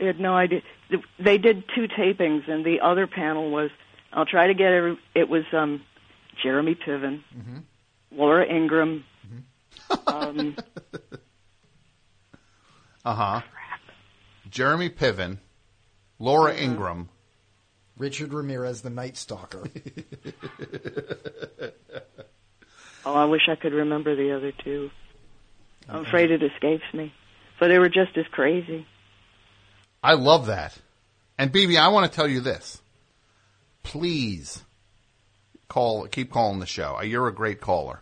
I 0.01 0.05
had 0.05 0.19
no 0.21 0.35
idea. 0.35 0.63
They 1.19 1.39
did 1.39 1.65
two 1.75 1.87
tapings, 1.89 2.51
and 2.51 2.65
the 2.65 2.81
other 2.81 3.07
panel 3.07 3.51
was. 3.51 3.71
I'll 4.13 4.27
try 4.27 4.49
to 4.49 4.55
get 4.55 4.73
it. 4.73 4.99
It 5.15 5.29
was 5.29 5.45
um, 5.53 5.83
Jeremy 6.43 6.75
Piven, 6.75 7.23
Mm-hmm. 7.37 7.59
Laura 8.13 8.47
Ingraham. 8.47 9.05
um, 10.07 10.57
Uh 13.05 13.15
huh. 13.15 13.41
Jeremy 14.51 14.91
Piven, 14.91 15.39
Laura 16.19 16.55
Ingraham, 16.55 17.09
Richard 17.99 18.33
Ramirez, 18.33 18.83
the 18.83 18.91
Night 18.91 19.17
Stalker? 19.17 19.65
oh, 23.05 23.15
I 23.15 23.25
wish 23.27 23.49
I 23.49 23.55
could 23.57 23.73
remember 23.73 24.15
the 24.17 24.33
other 24.37 24.53
two. 24.53 24.91
I'm 25.89 26.05
afraid 26.07 26.31
it 26.31 26.43
escapes 26.43 26.85
me, 26.95 27.13
but 27.61 27.69
they 27.69 27.79
were 27.79 27.89
just 27.89 28.17
as 28.17 28.27
crazy. 28.33 28.87
I 30.03 30.15
love 30.15 30.47
that. 30.47 30.77
And 31.39 31.53
BB, 31.53 31.79
I 31.79 31.89
want 31.89 32.11
to 32.11 32.17
tell 32.17 32.27
you 32.29 32.41
this. 32.41 32.81
Please 33.83 34.63
call, 35.69 36.07
keep 36.07 36.31
calling 36.31 36.61
the 36.61 36.67
show. 36.67 37.01
You're 37.03 37.29
a 37.29 37.35
great 37.35 37.61
caller. 37.61 38.01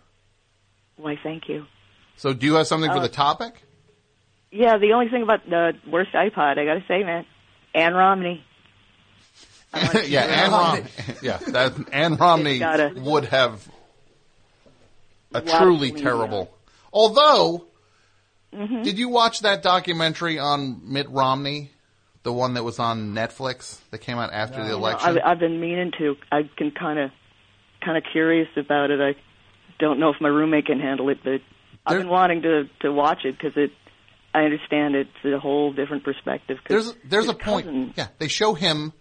Why, 0.97 1.19
thank 1.23 1.49
you. 1.49 1.67
So, 2.17 2.33
do 2.33 2.47
you 2.47 2.55
have 2.55 2.67
something 2.67 2.91
for 2.91 2.99
Uh, 2.99 3.03
the 3.03 3.09
topic? 3.09 3.63
Yeah, 4.53 4.79
the 4.79 4.93
only 4.93 5.09
thing 5.09 5.23
about 5.23 5.49
the 5.49 5.73
worst 5.91 6.13
iPod, 6.13 6.59
I 6.59 6.65
got 6.65 6.75
to 6.75 6.85
say, 6.87 7.03
man, 7.03 7.27
Ann 7.75 7.95
Romney. 7.95 8.45
yeah, 10.07 10.21
Ann 10.23 10.51
Romney. 10.53 10.85
yeah, 11.23 11.39
that 11.49 11.73
Ann 11.93 12.15
Romney 12.17 12.63
would 12.95 13.25
have 13.27 13.67
a 15.33 15.41
truly 15.41 15.91
terrible. 15.93 16.55
Although, 16.93 17.67
Mm-hmm. 18.55 18.83
did 18.83 18.99
you 19.01 19.09
watch 19.09 19.41
that 19.41 19.65
documentary 19.65 20.39
on 20.39 20.81
Mitt 20.85 21.11
Romney, 21.11 21.73
the 22.23 22.33
one 22.33 22.55
that 22.55 22.63
was 22.63 22.79
on 22.79 23.13
Netflix 23.13 23.81
that 23.91 23.99
came 23.99 24.17
out 24.17 24.33
after 24.33 24.63
the 24.65 24.73
election? 24.73 25.09
I've, 25.09 25.19
I've 25.25 25.39
been 25.41 25.61
meaning 25.61 25.91
to. 25.99 26.15
I 26.31 26.49
can 26.57 26.71
kind 26.71 27.01
of, 27.01 27.11
kind 27.85 27.97
of 27.99 28.05
curious 28.13 28.49
about 28.57 28.91
it. 28.91 29.01
I 29.01 29.15
don't 29.79 29.99
know 29.99 30.11
if 30.11 30.21
my 30.21 30.29
roommate 30.29 30.67
can 30.67 30.81
handle 30.81 31.09
it, 31.11 31.19
but 31.25 31.41
I've 31.87 31.99
been 31.99 32.09
wanting 32.09 32.43
to 32.43 32.65
to 32.81 32.93
watch 32.93 33.25
it 33.25 33.33
because 33.39 33.53
it. 33.57 33.71
I 34.37 34.43
understand 34.43 34.97
it's 34.97 35.11
a 35.25 35.39
whole 35.39 35.73
different 35.73 36.03
perspective. 36.03 36.59
'cause 36.65 36.69
There's 36.69 36.97
there's 37.05 37.25
his 37.27 37.35
a 37.35 37.37
point. 37.39 37.67
cousin- 37.67 37.95
Yeah, 37.97 38.09
they 38.19 38.27
show 38.29 38.55
him. 38.55 38.93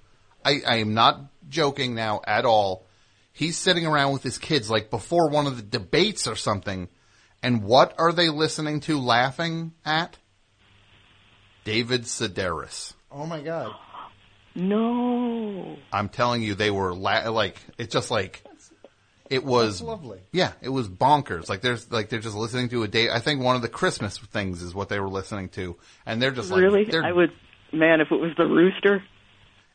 I, 0.46 0.62
I 0.68 0.76
am 0.78 0.94
not 0.94 1.22
joking 1.50 1.96
now 1.96 2.22
at 2.28 2.46
all. 2.46 2.86
He's 3.32 3.58
sitting 3.58 3.86
around 3.88 4.12
with 4.14 4.22
his 4.22 4.38
kids 4.38 4.70
like 4.70 4.92
before 4.92 5.30
one 5.30 5.48
of 5.48 5.56
the 5.58 5.64
debates 5.64 6.28
or 6.28 6.36
something, 6.36 6.88
and 7.42 7.64
what 7.64 7.96
are 7.98 8.12
they 8.12 8.30
listening 8.30 8.80
to, 8.82 9.00
laughing 9.00 9.72
at? 9.86 10.18
David 11.64 12.04
Sedaris. 12.04 12.94
Oh 13.12 13.26
my 13.26 13.42
God! 13.42 13.74
No. 14.54 15.78
I'm 15.92 16.10
telling 16.10 16.44
you, 16.44 16.54
they 16.56 16.70
were 16.72 16.94
la- 16.94 17.30
like 17.30 17.58
it's 17.78 17.94
just 17.94 18.12
like 18.12 18.44
it 19.34 19.44
was 19.44 19.80
That's 19.80 19.88
lovely. 19.88 20.20
Yeah, 20.32 20.52
it 20.62 20.70
was 20.70 20.88
bonkers. 20.88 21.50
Like 21.50 21.62
there's 21.62 21.92
like 21.92 22.10
they're 22.10 22.20
just 22.20 22.36
listening 22.36 22.70
to 22.70 22.84
a 22.84 22.88
day. 22.88 23.10
I 23.10 23.20
think 23.20 23.42
one 23.42 23.56
of 23.56 23.62
the 23.62 23.68
Christmas 23.68 24.18
things 24.18 24.62
is 24.62 24.76
what 24.76 24.90
they 24.90 25.00
were 25.00 25.10
listening 25.10 25.50
to, 25.50 25.76
and 26.06 26.22
they're 26.22 26.32
just 26.32 26.52
like 26.52 26.62
really, 26.62 26.86
they're, 26.86 27.04
I 27.04 27.12
would. 27.12 27.32
Man, 27.72 28.02
if 28.02 28.12
it 28.12 28.20
was 28.20 28.32
the 28.38 28.46
rooster, 28.46 29.04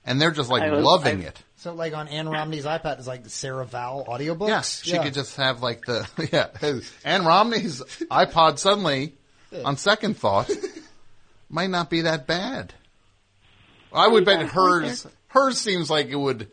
and 0.04 0.20
they're 0.20 0.30
just 0.30 0.48
like 0.50 0.70
was- 0.70 0.84
loving 0.84 1.24
I- 1.24 1.28
it. 1.28 1.42
So, 1.56 1.74
like 1.74 1.92
on 1.92 2.06
Ann 2.06 2.28
Romney's 2.28 2.64
iPad, 2.64 3.00
is 3.00 3.08
like 3.08 3.24
the 3.24 3.30
Sarah 3.30 3.66
Vowell 3.66 4.06
audiobooks. 4.06 4.46
Yes, 4.46 4.82
she 4.84 4.96
could 4.96 5.12
just 5.12 5.36
have 5.38 5.60
like 5.60 5.84
the 5.84 6.08
yeah. 6.32 6.80
Ann 7.04 7.24
Romney's 7.24 7.82
iPod 8.08 8.60
suddenly, 8.60 9.14
on 9.64 9.76
second 9.76 10.16
thought, 10.16 10.48
might 11.50 11.70
not 11.70 11.90
be 11.90 12.02
that 12.02 12.28
bad. 12.28 12.72
I 13.92 14.06
would 14.06 14.24
bet 14.24 14.46
hers. 14.46 15.04
Hers 15.28 15.58
seems 15.58 15.90
like 15.90 16.06
it 16.06 16.16
would. 16.16 16.48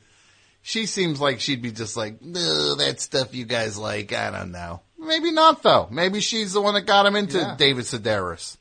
She 0.67 0.87
seems 0.87 1.21
like 1.21 1.41
she'd 1.41 1.61
be 1.61 1.71
just 1.71 1.95
like, 1.95 2.19
that 2.21 2.95
stuff 2.97 3.35
you 3.35 3.45
guys 3.45 3.77
like. 3.77 4.11
I 4.13 4.31
don't 4.31 4.51
know. 4.51 4.81
Maybe 4.97 5.29
not 5.31 5.61
though. 5.61 5.87
Maybe 5.91 6.21
she's 6.21 6.53
the 6.53 6.61
one 6.61 6.73
that 6.73 6.87
got 6.87 7.05
him 7.05 7.15
into 7.15 7.37
Yeah. 7.37 7.55
David 7.55 7.85
Sedaris. 7.85 8.57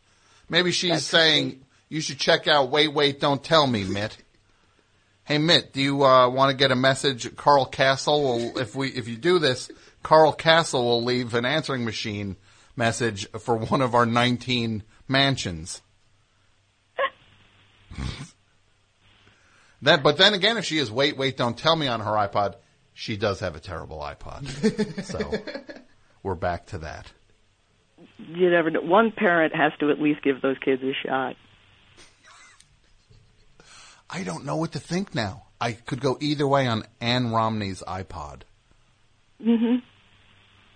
Maybe 0.50 0.70
she's 0.70 1.02
saying 1.06 1.64
you 1.88 2.02
should 2.02 2.18
check 2.18 2.46
out. 2.46 2.68
Wait, 2.68 2.88
wait, 2.88 3.20
don't 3.20 3.42
tell 3.42 3.66
me, 3.66 3.84
Mitt. 3.84 4.18
Hey 5.24 5.38
Mitt, 5.38 5.72
do 5.72 5.80
you 5.80 6.04
uh, 6.04 6.28
want 6.28 6.50
to 6.50 6.56
get 6.58 6.70
a 6.70 6.76
message? 6.76 7.34
Carl 7.36 7.64
Kasell 7.64 8.22
will, 8.22 8.58
if 8.58 8.76
we 8.76 8.88
if 8.88 9.08
you 9.08 9.16
do 9.16 9.38
this, 9.38 9.70
Carl 10.02 10.36
Kasell 10.36 10.84
will 10.84 11.02
leave 11.02 11.32
an 11.32 11.46
answering 11.46 11.86
machine 11.86 12.36
message 12.76 13.26
for 13.40 13.56
one 13.56 13.80
of 13.80 13.94
our 13.94 14.04
19 14.04 14.82
mansions. 15.08 15.80
that, 19.82 20.02
but 20.02 20.16
then 20.18 20.34
again, 20.34 20.56
if 20.56 20.64
she 20.64 20.78
is 20.78 20.90
wait, 20.90 21.16
wait, 21.16 21.36
don't 21.36 21.56
tell 21.56 21.76
me 21.76 21.86
on 21.86 22.00
her 22.00 22.12
iPod, 22.12 22.54
she 22.92 23.16
does 23.16 23.40
have 23.40 23.56
a 23.56 23.60
terrible 23.60 23.98
iPod. 23.98 25.04
so 25.04 25.32
we're 26.22 26.34
back 26.34 26.66
to 26.66 26.78
that. 26.78 27.12
you 28.18 28.50
never 28.50 28.70
know. 28.70 28.80
One 28.80 29.10
parent 29.12 29.54
has 29.54 29.72
to 29.80 29.90
at 29.90 30.00
least 30.00 30.22
give 30.22 30.40
those 30.40 30.56
kids 30.58 30.82
a 30.82 30.92
shot. 31.06 31.36
I 34.08 34.22
don't 34.22 34.44
know 34.44 34.56
what 34.56 34.72
to 34.72 34.78
think 34.78 35.14
now. 35.14 35.44
I 35.60 35.72
could 35.72 36.00
go 36.00 36.16
either 36.20 36.46
way 36.46 36.66
on 36.66 36.84
Ann 37.00 37.32
Romney's 37.32 37.82
iPod. 37.86 38.42
Mm-hmm. 39.42 39.76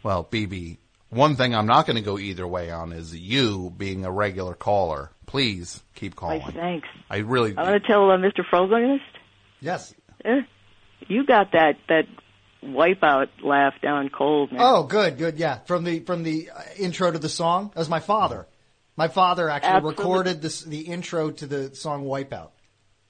Well, 0.03 0.25
BB, 0.25 0.79
one 1.11 1.37
thing 1.37 1.55
I'm 1.55 1.67
not 1.67 1.87
going 1.87 1.97
to 1.97 2.03
go 2.03 2.19
either 2.19 2.47
way 2.47 2.71
on 2.71 2.93
is 2.93 3.15
you 3.15 3.73
being 3.77 4.05
a 4.05 4.11
regular 4.11 4.55
caller. 4.55 5.11
Please 5.29 5.83
keep 5.95 6.17
calling. 6.17 6.41
Why, 6.41 6.51
thanks. 6.53 6.89
I 7.11 7.19
really. 7.19 7.55
I 7.57 7.71
want 7.71 7.83
to 7.83 7.87
tell 7.87 8.11
uh, 8.11 8.17
Mr. 8.17 8.41
Fogelnest. 8.51 9.01
Yes. 9.61 9.95
Eh, 10.25 10.41
you 11.07 11.27
got 11.27 11.53
that 11.53 11.77
that 11.89 12.07
wipeout 12.65 13.29
laugh 13.45 13.75
down 13.83 14.09
cold, 14.09 14.51
man. 14.51 14.61
Oh, 14.65 14.85
good, 14.85 15.19
good. 15.19 15.39
Yeah, 15.39 15.59
from 15.67 15.85
the 15.85 16.01
from 16.01 16.23
the 16.23 16.51
uh, 16.51 16.63
intro 16.79 17.13
to 17.13 17.19
the 17.19 17.29
song. 17.29 17.71
That 17.75 17.79
was 17.79 17.91
my 17.91 18.01
father. 18.01 18.47
My 18.97 19.09
father 19.09 19.51
actually 19.51 19.75
Absolutely. 19.75 20.03
recorded 20.03 20.43
this 20.43 20.63
the 20.63 20.81
intro 20.81 21.31
to 21.31 21.47
the 21.47 21.75
song 21.75 22.05
Wipeout. 22.05 22.51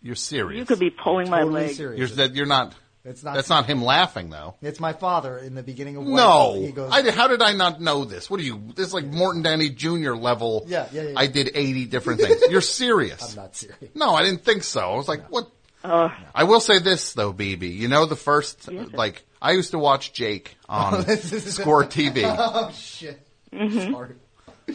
You're 0.02 0.16
serious. 0.16 0.58
You 0.58 0.66
could 0.66 0.80
be 0.80 0.90
pulling 0.90 1.30
my 1.30 1.44
leg. 1.44 1.70
serious. 1.70 1.98
You're, 1.98 2.26
that 2.26 2.34
you're 2.34 2.46
not. 2.46 2.74
It's 3.08 3.24
not. 3.24 3.34
That's 3.34 3.48
not 3.48 3.66
him 3.66 3.82
laughing, 3.82 4.30
though. 4.30 4.54
It's 4.62 4.78
my 4.80 4.92
father 4.92 5.38
in 5.38 5.54
the 5.54 5.62
beginning 5.62 5.96
of 5.96 6.04
Wipeout. 6.04 6.16
No, 6.16 6.60
He 6.62 6.72
goes, 6.72 6.90
I 6.92 7.02
did, 7.02 7.14
how 7.14 7.26
did 7.28 7.42
I 7.42 7.52
not 7.52 7.80
know 7.80 8.04
this? 8.04 8.28
What 8.30 8.38
are 8.40 8.42
you? 8.44 8.72
This 8.76 8.88
is 8.88 8.94
like 8.94 9.06
Morton 9.06 9.42
Downey 9.42 9.70
Jr. 9.70 10.12
level. 10.14 10.64
Yeah, 10.66 10.86
yeah, 10.92 11.02
yeah. 11.02 11.12
I 11.16 11.26
did 11.26 11.50
eighty 11.54 11.86
different 11.86 12.20
things. 12.20 12.40
You're 12.50 12.60
serious? 12.82 13.30
I'm 13.30 13.36
not 13.36 13.56
serious. 13.56 13.90
No, 13.94 14.14
I 14.14 14.22
didn't 14.24 14.44
think 14.44 14.62
so. 14.62 14.80
I 14.92 14.96
was 14.96 15.08
like, 15.08 15.28
what? 15.30 15.50
Uh, 15.84 16.08
I 16.34 16.44
will 16.44 16.60
say 16.60 16.80
this 16.80 17.12
though, 17.12 17.32
BB. 17.32 17.72
You 17.76 17.88
know 17.88 18.04
the 18.06 18.16
first 18.16 18.70
like 18.70 19.24
I 19.40 19.52
used 19.52 19.70
to 19.70 19.78
watch 19.78 20.12
Jake 20.12 20.56
on 20.68 21.02
Squirt 21.16 21.90
TV. 21.90 22.22
oh 22.38 22.70
shit! 22.72 23.20
Sorry. 23.52 24.14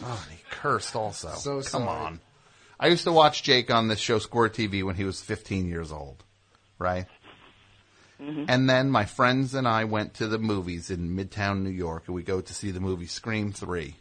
Oh, 0.02 0.26
he 0.30 0.36
cursed 0.50 0.96
also. 0.96 1.28
So 1.30 1.54
Come 1.56 1.62
sorry. 1.62 1.88
on. 1.88 2.20
I 2.80 2.88
used 2.88 3.04
to 3.04 3.12
watch 3.12 3.42
Jake 3.44 3.70
on 3.72 3.88
this 3.88 4.00
show 4.00 4.18
Squirt 4.18 4.54
TV 4.54 4.82
when 4.82 4.96
he 4.96 5.04
was 5.04 5.20
15 5.22 5.68
years 5.68 5.92
old, 5.92 6.24
right? 6.78 7.06
Mm-hmm. 8.20 8.44
And 8.48 8.70
then 8.70 8.90
my 8.90 9.04
friends 9.04 9.54
and 9.54 9.66
I 9.66 9.84
went 9.84 10.14
to 10.14 10.28
the 10.28 10.38
movies 10.38 10.90
in 10.90 11.16
Midtown 11.16 11.62
New 11.62 11.70
York, 11.70 12.04
and 12.06 12.14
we 12.14 12.22
go 12.22 12.40
to 12.40 12.54
see 12.54 12.70
the 12.70 12.80
movie 12.80 13.06
Scream 13.06 13.52
3. 13.52 13.96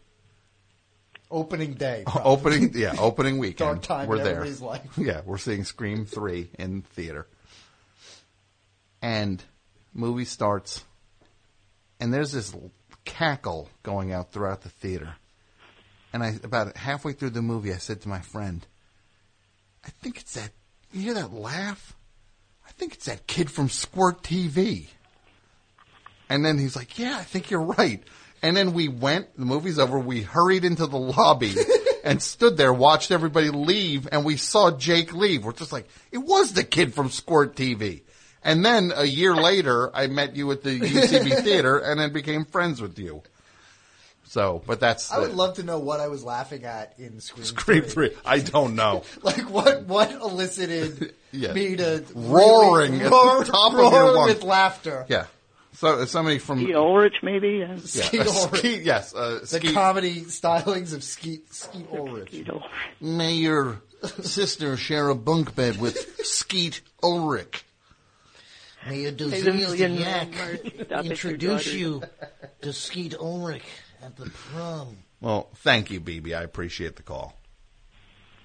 Opening 1.32 1.74
day. 1.74 2.04
probably. 2.08 2.32
opening, 2.32 2.72
yeah, 2.76 2.96
opening 3.00 3.38
weekend. 3.40 3.58
Dark 3.58 3.82
time 3.82 4.08
we're 4.08 4.18
in 4.18 4.24
there. 4.24 4.34
everybody's 4.34 4.62
life. 4.62 4.88
Yeah, 4.98 5.22
we're 5.26 5.38
seeing 5.38 5.64
Scream 5.64 6.06
3 6.06 6.50
in 6.60 6.84
theater. 6.84 7.28
And 9.02 9.44
movie 9.94 10.26
starts, 10.26 10.84
and 12.00 12.14
there's 12.14 12.32
this 12.32 12.56
cackle 13.04 13.70
going 13.82 14.14
out 14.14 14.32
throughout 14.32 14.62
the 14.62 14.70
theater. 14.70 15.16
And 16.14 16.24
I, 16.24 16.36
about 16.44 16.78
halfway 16.78 17.14
through 17.14 17.32
the 17.32 17.42
movie, 17.42 17.74
I 17.74 17.78
said 17.78 18.02
to 18.02 18.10
my 18.10 18.20
friend, 18.20 18.66
I 19.84 19.90
think 19.90 20.20
it's 20.20 20.36
that, 20.36 20.52
you 20.94 21.02
hear 21.02 21.14
that 21.16 21.34
laugh? 21.34 21.98
I 22.84 22.86
think 22.86 22.96
it's 22.96 23.06
that 23.06 23.28
kid 23.28 23.50
from 23.50 23.70
Squirt 23.70 24.24
TV. 24.24 24.88
And 26.28 26.44
then 26.44 26.60
he's 26.60 26.76
like, 26.76 27.00
yeah, 27.00 27.16
I 27.18 27.24
think 27.24 27.50
you're 27.50 27.62
right. 27.62 28.04
And 28.42 28.58
then 28.58 28.74
we 28.74 28.90
went, 28.90 29.38
the 29.38 29.46
movie's 29.46 29.80
over, 29.80 29.98
we 29.98 30.22
hurried 30.22 30.66
into 30.66 30.86
the 30.88 30.98
lobby 30.98 31.56
and 32.04 32.22
stood 32.22 32.58
there, 32.58 32.74
watched 32.74 33.12
everybody 33.12 33.52
leave, 33.52 34.10
and 34.12 34.26
we 34.26 34.36
saw 34.36 34.70
Jake 34.70 35.14
leave. 35.14 35.46
We're 35.46 35.54
just 35.54 35.72
like, 35.72 35.88
it 36.12 36.18
was 36.18 36.52
the 36.52 36.66
kid 36.66 36.94
from 36.94 37.10
Squirt 37.10 37.56
TV. 37.56 38.02
And 38.44 38.66
then 38.66 38.92
a 38.94 39.06
year 39.06 39.34
later, 39.34 39.90
I 39.96 40.08
met 40.08 40.36
you 40.36 40.52
at 40.52 40.62
the 40.64 40.78
UCB 40.78 41.42
theater 41.46 41.78
and 41.78 41.98
then 41.98 42.12
became 42.12 42.44
friends 42.44 42.82
with 42.82 43.00
you. 43.00 43.24
So, 44.26 44.62
but 44.68 44.82
that's 44.82 45.10
I 45.10 45.20
would 45.20 45.32
the- 45.32 45.36
love 45.38 45.54
to 45.56 45.64
know 45.64 45.80
what 45.80 46.02
I 46.02 46.10
was 46.10 46.22
laughing 46.22 46.66
at 46.66 46.96
in 47.00 47.22
Scream, 47.22 47.46
Scream 47.46 47.82
3. 47.84 47.90
Three. 48.10 48.18
I 48.26 48.40
don't 48.40 48.76
know. 48.76 49.04
Like 49.22 49.50
what? 49.50 49.84
What 49.84 50.12
elicited 50.12 51.14
Yeah. 51.34 51.54
me 51.54 51.76
to 51.76 52.04
Roaring 52.14 52.94
really 52.94 53.06
at 53.06 53.12
roar, 53.12 53.44
the 53.44 53.52
top 53.52 53.74
of 53.74 53.80
roar 53.80 53.92
your 53.92 54.12
lungs. 54.14 54.34
with 54.36 54.44
laughter? 54.44 55.06
Yeah. 55.10 55.26
So 55.74 56.06
somebody 56.06 56.38
from 56.38 56.60
Skeet 56.64 56.76
Ulrich, 56.76 57.16
maybe. 57.24 57.58
Yeah. 57.60 57.72
yeah, 57.74 57.78
Skeet 57.84 58.22
uh, 58.22 58.30
Ulrich. 58.32 58.60
Skeet- 58.60 58.82
yes, 58.86 59.16
uh, 59.16 59.40
The 59.50 59.72
comedy 59.74 60.22
stylings 60.22 60.94
of 60.94 61.04
Skeet 61.04 61.52
Skeet 61.54 61.88
Ulrich. 61.92 62.46
May 63.02 63.34
your 63.34 63.82
sister 64.22 64.78
share 64.78 65.10
a 65.10 65.16
bunk 65.16 65.56
bed 65.56 65.82
with 65.82 65.98
Skeet 66.26 66.82
Ulrich. 67.02 67.66
May 68.88 69.06
a 69.06 69.06
Hey, 69.06 69.10
the 69.10 69.12
dozen 69.14 69.58
million 69.58 69.94
yak 69.96 70.30
man 70.32 70.38
march. 70.38 70.74
Stop 70.86 71.06
it, 71.06 71.12
introduce 71.12 71.74
you 71.74 72.04
to 72.62 72.72
Skeet 72.74 73.16
Ulrich 73.16 73.64
at 74.04 74.16
the 74.18 74.30
prom. 74.30 74.98
Well, 75.22 75.50
thank 75.56 75.90
you, 75.90 76.02
BB. 76.02 76.38
I 76.38 76.44
appreciate 76.44 76.98
the 76.98 77.04
call. 77.04 77.34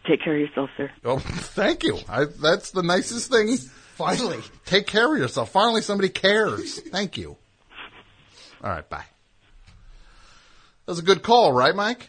Take 0.09 0.23
care 0.23 0.35
of 0.35 0.41
yourself, 0.41 0.71
sir. 0.77 0.91
Oh, 1.05 1.19
thank 1.19 1.85
you. 1.85 1.99
I, 2.09 2.25
that's 2.25 2.71
the 2.71 2.83
nicest 2.83 3.31
thing. 3.31 3.55
Finally. 3.59 4.39
Take 4.65 4.87
care 4.87 5.13
of 5.13 5.19
yourself. 5.19 5.51
Finally, 5.51 5.83
somebody 5.83 6.09
cares. 6.09 6.81
Thank 6.81 7.19
you. 7.19 7.37
All 8.65 8.71
right, 8.71 8.89
bye. 8.89 9.05
That 10.87 10.93
was 10.93 10.99
a 10.99 11.03
good 11.03 11.23
call, 11.23 11.53
right, 11.53 11.75
Mike? 11.75 12.09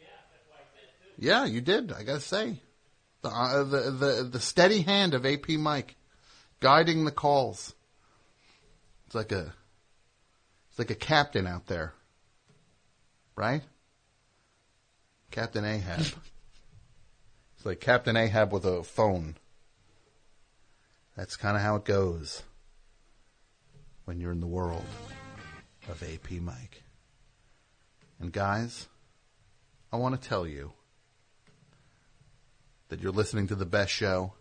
Yeah, 0.00 0.06
that's 0.32 0.48
why 0.48 0.56
I 0.56 0.64
did 0.80 1.20
too. 1.20 1.26
Yeah, 1.26 1.44
you 1.44 1.60
did. 1.60 1.92
I 1.92 2.02
gotta 2.02 2.20
say, 2.20 2.60
the 3.20 3.28
uh, 3.28 3.64
the 3.64 3.90
the 3.90 4.28
the 4.32 4.40
steady 4.40 4.80
hand 4.80 5.12
of 5.12 5.26
AP 5.26 5.50
Mike, 5.50 5.96
guiding 6.60 7.04
the 7.04 7.10
calls. 7.10 7.74
It's 9.06 9.14
like 9.14 9.32
a 9.32 9.52
it's 10.70 10.78
like 10.78 10.90
a 10.90 10.94
captain 10.94 11.46
out 11.46 11.66
there, 11.66 11.92
right? 13.36 13.62
Captain 15.30 15.64
Ahab. 15.64 16.06
It's 17.62 17.66
like 17.68 17.78
Captain 17.78 18.16
Ahab 18.16 18.52
with 18.52 18.64
a 18.64 18.82
phone. 18.82 19.36
That's 21.16 21.36
kind 21.36 21.56
of 21.56 21.62
how 21.62 21.76
it 21.76 21.84
goes 21.84 22.42
when 24.04 24.18
you're 24.18 24.32
in 24.32 24.40
the 24.40 24.48
world 24.48 24.84
of 25.88 26.02
AP 26.02 26.40
Mike. 26.40 26.82
And 28.18 28.32
guys, 28.32 28.88
I 29.92 29.96
want 29.98 30.20
to 30.20 30.28
tell 30.28 30.44
you 30.44 30.72
that 32.88 33.00
you're 33.00 33.12
listening 33.12 33.46
to 33.46 33.54
the 33.54 33.64
best 33.64 33.92
show. 33.92 34.32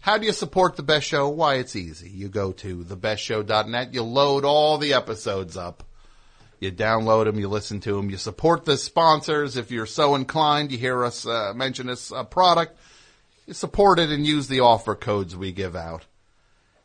How 0.00 0.18
do 0.18 0.26
you 0.26 0.32
support 0.32 0.74
the 0.74 0.82
best 0.82 1.06
show? 1.06 1.28
Why, 1.28 1.54
it's 1.58 1.76
easy. 1.76 2.10
You 2.10 2.28
go 2.28 2.50
to 2.50 2.78
thebestshow.net, 2.78 3.94
you 3.94 4.02
load 4.02 4.44
all 4.44 4.78
the 4.78 4.94
episodes 4.94 5.56
up. 5.56 5.84
You 6.64 6.72
download 6.72 7.26
them, 7.26 7.38
you 7.38 7.48
listen 7.48 7.80
to 7.80 7.94
them, 7.94 8.08
you 8.08 8.16
support 8.16 8.64
the 8.64 8.78
sponsors. 8.78 9.58
If 9.58 9.70
you're 9.70 9.84
so 9.84 10.14
inclined, 10.14 10.72
you 10.72 10.78
hear 10.78 11.04
us 11.04 11.26
uh, 11.26 11.52
mention 11.54 11.88
this 11.88 12.10
uh, 12.10 12.24
product, 12.24 12.78
you 13.46 13.52
support 13.52 13.98
it 13.98 14.08
and 14.08 14.26
use 14.26 14.48
the 14.48 14.60
offer 14.60 14.94
codes 14.94 15.36
we 15.36 15.52
give 15.52 15.76
out. 15.76 16.06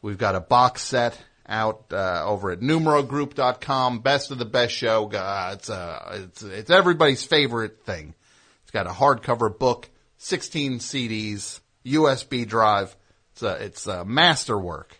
We've 0.02 0.18
got 0.18 0.36
a 0.36 0.42
box 0.42 0.82
set 0.82 1.18
out 1.48 1.86
uh, 1.94 2.26
over 2.26 2.52
at 2.52 2.60
numerogroup.com. 2.60 4.00
Best 4.00 4.32
of 4.32 4.38
the 4.38 4.44
best 4.44 4.74
show. 4.74 5.10
Uh, 5.10 5.52
it's, 5.54 5.70
uh, 5.70 6.26
it's 6.26 6.44
it's 6.44 6.70
everybody's 6.70 7.24
favorite 7.24 7.86
thing. 7.86 8.16
It's 8.64 8.72
got 8.72 8.86
a 8.86 8.92
hardcover 8.92 9.58
book, 9.58 9.90
16 10.18 10.80
CDs, 10.80 11.62
USB 11.86 12.46
drive. 12.46 12.98
It's 13.32 13.44
a 13.44 13.54
it's 13.64 13.88
a 13.88 14.04
masterwork. 14.04 15.00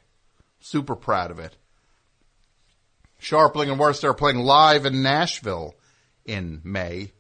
Super 0.62 0.96
proud 0.96 1.32
of 1.32 1.40
it. 1.40 1.58
Scharpling 3.20 3.72
and 3.72 3.80
Wurster 3.80 4.10
are 4.10 4.14
playing 4.14 4.40
live 4.40 4.86
in 4.86 5.02
Nashville 5.04 5.76
in 6.26 6.60
May 6.64 7.14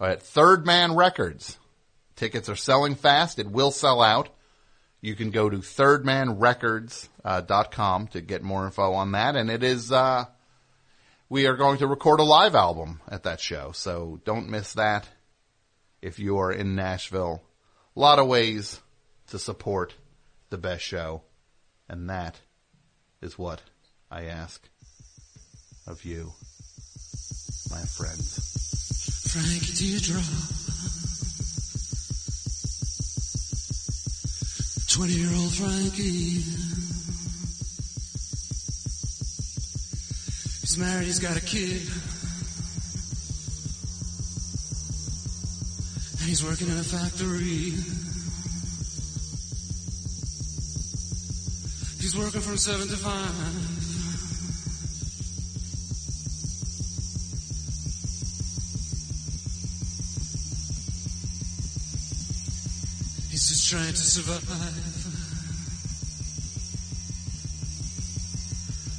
at 0.00 0.22
Third 0.22 0.64
Man 0.66 0.96
Records. 0.96 1.58
Tickets 2.16 2.48
are 2.48 2.56
selling 2.56 2.96
fast. 2.96 3.38
It 3.38 3.50
will 3.50 3.70
sell 3.70 4.02
out. 4.02 4.30
You 5.00 5.14
can 5.14 5.30
go 5.30 5.48
to 5.50 5.58
thirdmanrecords.com 5.58 8.06
to 8.08 8.20
get 8.20 8.42
more 8.42 8.66
info 8.66 8.94
on 8.94 9.12
that. 9.12 9.36
And 9.36 9.48
it 9.50 9.62
is, 9.62 9.92
uh, 9.92 10.24
we 11.28 11.46
are 11.46 11.56
going 11.56 11.78
to 11.78 11.86
record 11.86 12.18
a 12.20 12.24
live 12.24 12.54
album 12.54 13.02
at 13.08 13.24
that 13.24 13.40
show. 13.40 13.72
So 13.72 14.20
don't 14.24 14.48
miss 14.48 14.72
that 14.74 15.06
if 16.02 16.18
you 16.18 16.38
are 16.38 16.50
in 16.50 16.74
Nashville. 16.74 17.42
A 17.96 18.00
lot 18.00 18.18
of 18.18 18.26
ways 18.26 18.80
to 19.28 19.38
support 19.38 19.94
the 20.50 20.58
best 20.58 20.82
show. 20.82 21.22
And 21.88 22.10
that 22.10 22.40
is 23.20 23.38
what 23.38 23.62
I 24.10 24.24
ask 24.24 24.68
of 25.86 26.04
you, 26.04 26.32
my 27.70 27.84
friends. 27.84 28.40
Frankie 29.32 29.74
Teardrop. 29.74 30.24
20 34.88 35.12
year 35.12 35.30
old 35.34 35.52
Frankie. 35.52 36.44
He's 40.60 40.78
married, 40.78 41.06
he's 41.06 41.18
got 41.18 41.36
a 41.36 41.40
kid. 41.40 41.82
And 46.20 46.28
he's 46.28 46.44
working 46.44 46.68
in 46.68 46.78
a 46.78 46.84
factory. 46.84 47.74
He's 52.00 52.16
working 52.16 52.40
from 52.40 52.56
7 52.56 52.86
to 52.86 52.96
5. 52.96 53.73
Trying 63.74 63.90
to 63.90 63.96
survive. 63.96 64.48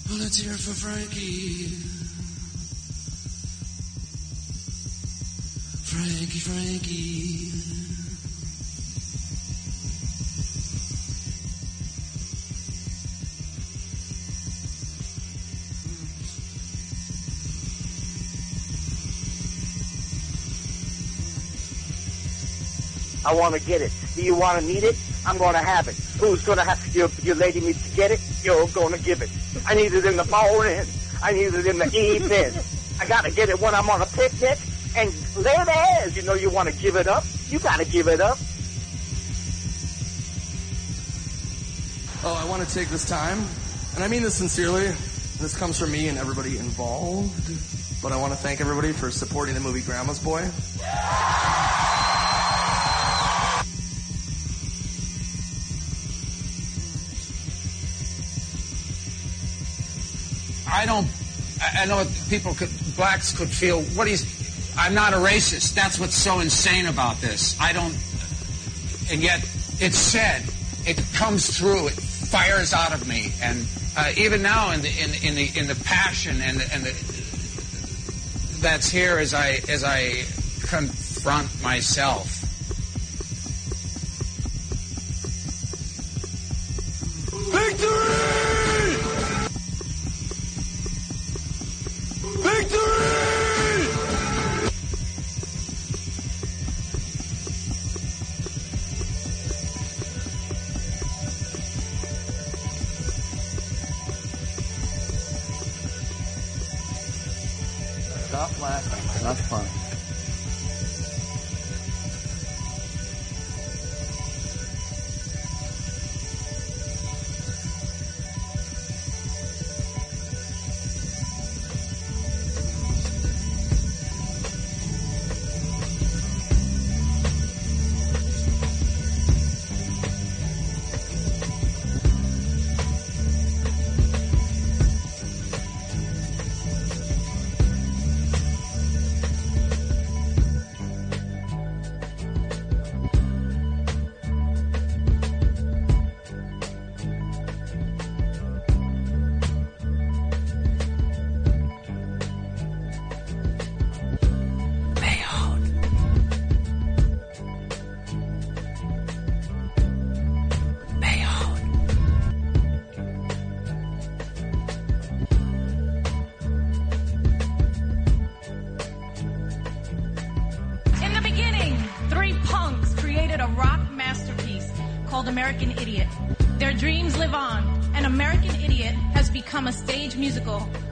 Well, 0.09 0.19
let's 0.19 0.43
for 0.57 0.73
Frankie. 0.73 1.67
Frankie, 5.85 6.39
Frankie. 6.39 7.84
I 23.25 23.33
want 23.33 23.55
to 23.55 23.61
get 23.61 23.81
it. 23.81 23.91
Do 24.15 24.21
you 24.21 24.35
want 24.35 24.59
to 24.59 24.65
need 24.65 24.83
it? 24.83 24.95
I'm 25.25 25.37
going 25.37 25.53
to 25.53 25.59
have 25.59 25.87
it. 25.87 25.95
Who's 26.19 26.43
going 26.43 26.59
to 26.59 26.63
have 26.63 26.95
your 26.95 27.09
your 27.23 27.35
lady 27.35 27.59
needs 27.59 27.89
to 27.89 27.95
get 27.95 28.11
it? 28.11 28.21
You're 28.43 28.67
going 28.67 28.93
to 28.93 28.99
give 28.99 29.21
it. 29.21 29.29
I 29.65 29.73
need 29.73 29.93
it 29.93 30.05
in 30.05 30.15
the 30.15 30.25
morning. 30.25 30.85
I 31.23 31.31
need 31.31 31.53
it 31.53 31.65
in 31.65 31.79
the 31.79 31.91
evening. 31.97 32.53
I 32.99 33.07
got 33.07 33.25
to 33.25 33.31
get 33.31 33.49
it 33.49 33.59
when 33.59 33.73
I'm 33.73 33.89
on 33.89 34.01
a 34.01 34.05
picnic. 34.05 34.59
And 34.95 35.09
it 35.37 36.07
is. 36.07 36.15
You 36.15 36.23
know 36.23 36.35
you 36.35 36.49
want 36.49 36.69
to 36.69 36.75
give 36.75 36.95
it 36.95 37.07
up. 37.07 37.25
You 37.49 37.59
got 37.59 37.79
to 37.79 37.85
give 37.85 38.07
it 38.07 38.21
up. 38.21 38.37
Oh, 42.27 42.33
I 42.33 42.49
want 42.49 42.67
to 42.67 42.73
take 42.73 42.89
this 42.89 43.05
time, 43.05 43.39
and 43.93 44.03
I 44.03 44.07
mean 44.07 44.23
this 44.23 44.33
sincerely. 44.33 44.87
This 45.39 45.55
comes 45.55 45.77
from 45.77 45.91
me 45.91 46.07
and 46.07 46.17
everybody 46.17 46.57
involved, 46.57 48.01
but 48.01 48.11
I 48.11 48.17
want 48.17 48.33
to 48.33 48.37
thank 48.37 48.61
everybody 48.61 48.93
for 48.93 49.11
supporting 49.11 49.53
the 49.53 49.59
movie 49.59 49.81
Grandma's 49.81 50.17
Boy. 50.17 50.41
I 60.75 60.85
don't. 60.85 61.07
I 61.61 61.85
know 61.85 62.05
people 62.29 62.53
could, 62.53 62.69
blacks 62.97 63.35
could 63.35 63.49
feel. 63.49 63.81
What 63.81 64.07
he's. 64.07 64.23
I'm 64.77 64.93
not 64.93 65.13
a 65.13 65.17
racist. 65.17 65.73
That's 65.73 65.97
what's 65.99 66.15
so 66.15 66.41
insane 66.41 66.87
about 66.87 67.21
this. 67.21 67.55
I 67.61 67.71
don't. 67.71 67.95
And 69.09 69.23
yet, 69.23 69.39
it's 69.79 69.97
said. 69.97 70.43
It 70.85 71.01
comes 71.13 71.57
through. 71.57 71.87
It 71.87 71.93
fires 71.93 72.73
out 72.73 72.93
of 72.93 73.07
me. 73.07 73.31
And 73.41 73.65
uh, 73.97 74.11
even 74.17 74.41
now, 74.41 74.71
in 74.71 74.81
the 74.81 74.89
in, 74.89 75.13
in 75.23 75.35
the 75.35 75.59
in 75.59 75.67
the 75.67 75.75
passion 75.85 76.41
and 76.41 76.59
the, 76.59 76.73
and 76.73 76.83
the 76.83 76.93
that's 78.61 78.89
here 78.89 79.17
as 79.17 79.33
I 79.33 79.61
as 79.69 79.83
I 79.85 80.25
confront 80.67 81.49
myself. 81.63 82.34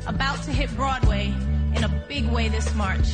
About 0.07 0.41
to 0.43 0.51
hit 0.51 0.73
Broadway 0.75 1.34
in 1.75 1.84
a 1.84 1.89
big 2.07 2.27
way 2.27 2.49
this 2.49 2.73
March. 2.75 3.13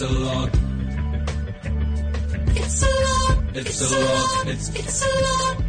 it's 0.00 0.10
a 0.12 0.20
lot, 0.20 0.50
It's 2.54 2.82
a 2.82 2.86
lot, 2.86 3.56
it's 3.56 3.80
a 3.80 3.98
lot, 3.98 4.46
it's 4.46 4.68
it's 4.68 5.02
a 5.02 5.18
lot. 5.18 5.64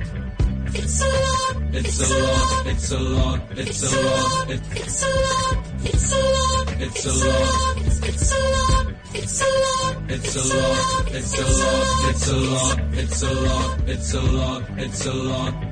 It's 0.71 1.01
a 1.01 1.09
lot, 1.09 1.73
it's 1.73 2.01
a 2.01 2.09
lot, 2.09 2.67
it's 2.67 2.91
a 2.91 2.99
lot, 2.99 3.41
it's 3.57 3.81
a 3.81 3.99
lot, 3.99 4.49
it's 4.49 5.03
it's 5.81 6.13
a 6.13 6.19
lot, 6.19 6.67
it's 6.79 7.05
a 7.05 7.09
lot. 7.09 7.09
It's 7.09 7.09
a 7.09 7.25
lot. 7.25 7.79
It's 7.91 8.31
a 8.31 8.39
lot, 8.39 8.65
it's 8.65 8.93
a 8.99 9.35
lot. 9.81 10.11
it's 10.11 10.35
a 10.35 10.47
lot, 10.49 11.11
it's 11.11 11.37
a 11.37 11.45
lot, 11.45 11.97
it's 11.97 12.21
a 12.21 12.35
lot, 12.39 12.79
it's 12.93 13.23
a 13.23 13.33
lot, 13.33 13.89
it's 13.89 14.13
a 14.13 14.21
lot, 14.21 14.63
it's 14.77 15.05
a 15.05 15.13
lot. 15.13 15.68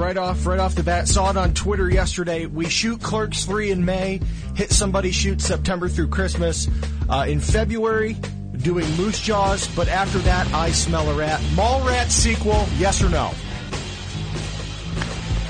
Right 0.00 0.16
off, 0.16 0.46
right 0.46 0.58
off 0.58 0.74
the 0.74 0.82
bat, 0.82 1.06
saw 1.06 1.30
it 1.30 1.36
on 1.36 1.52
Twitter 1.52 1.88
yesterday. 1.90 2.46
We 2.46 2.70
shoot 2.70 3.02
Clerks 3.02 3.44
three 3.44 3.70
in 3.70 3.84
May, 3.84 4.20
hit 4.56 4.70
somebody 4.70 5.10
shoot 5.10 5.42
September 5.42 5.88
through 5.88 6.08
Christmas. 6.08 6.68
Uh, 7.08 7.26
in 7.28 7.38
February, 7.38 8.16
doing 8.56 8.90
Moose 8.96 9.20
Jaws, 9.20 9.68
but 9.76 9.88
after 9.88 10.18
that, 10.20 10.50
I 10.54 10.70
smell 10.70 11.10
a 11.10 11.14
rat. 11.14 11.42
Mall 11.54 11.86
Rat 11.86 12.10
sequel, 12.10 12.66
yes 12.78 13.02
or 13.02 13.10
no? 13.10 13.26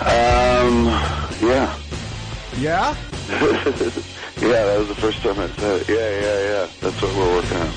Um, 0.01 0.87
yeah. 1.41 1.79
Yeah. 2.59 2.97
yeah, 3.31 4.65
that 4.65 4.79
was 4.81 4.89
the 4.89 4.97
first 4.97 5.23
time 5.23 5.39
I 5.39 5.49
said 5.49 5.83
it. 5.83 5.89
Yeah, 5.89 5.97
yeah, 5.97 6.41
yeah. 6.51 6.69
That's 6.81 7.01
what 7.01 7.15
we're 7.15 7.37
working 7.37 7.57
on. 7.57 7.69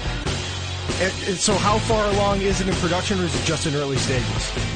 And, 1.01 1.13
and 1.27 1.37
so 1.37 1.53
how 1.53 1.77
far 1.79 2.09
along 2.13 2.41
is 2.41 2.61
it 2.61 2.67
in 2.67 2.73
production, 2.75 3.19
or 3.19 3.25
is 3.25 3.39
it 3.39 3.45
just 3.45 3.67
in 3.67 3.75
early 3.75 3.97
stages? 3.97 4.72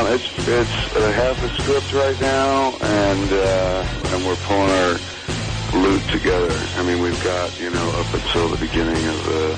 Um, 0.00 0.06
it's 0.14 0.24
it's 0.46 0.96
I 0.96 1.12
have 1.12 1.40
the 1.40 1.50
script 1.58 1.92
right 1.92 2.18
now, 2.20 2.76
and 2.80 3.32
uh, 3.32 3.84
and 4.10 4.24
we're 4.26 4.36
pulling 4.36 4.70
our 4.72 5.00
loot 5.72 6.06
together. 6.08 6.70
I 6.74 6.82
mean, 6.82 7.00
we've 7.02 7.20
got 7.20 7.58
you 7.58 7.70
know 7.70 7.90
up 7.92 8.14
until 8.14 8.50
the 8.50 8.58
beginning 8.58 9.06
of 9.06 9.20
uh, 9.26 9.56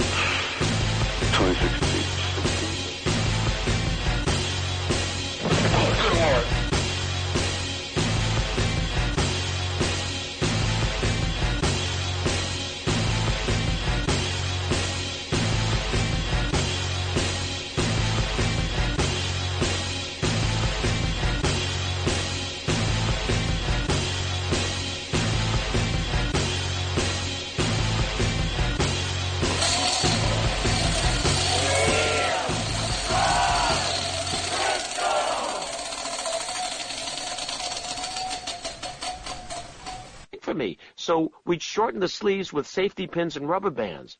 shorten 41.63 42.01
the 42.01 42.09
sleeves 42.09 42.53
with 42.53 42.67
safety 42.67 43.07
pins 43.07 43.37
and 43.37 43.49
rubber 43.49 43.71
bands. 43.71 44.19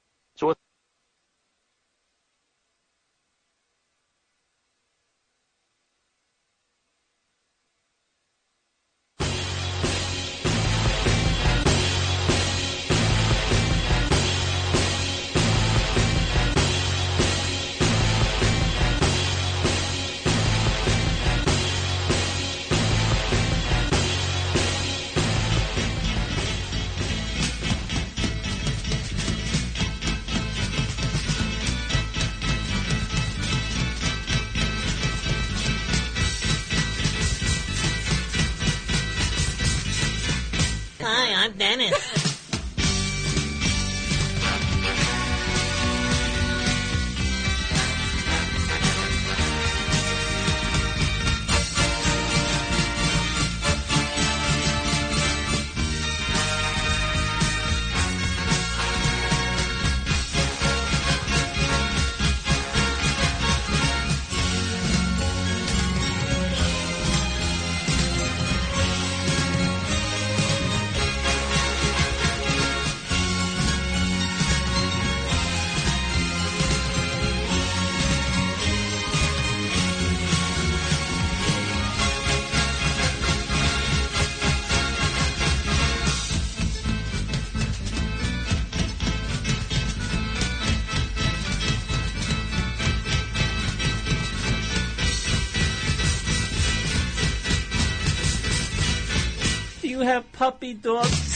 puppy 100.43 100.75
dog. 100.75 101.32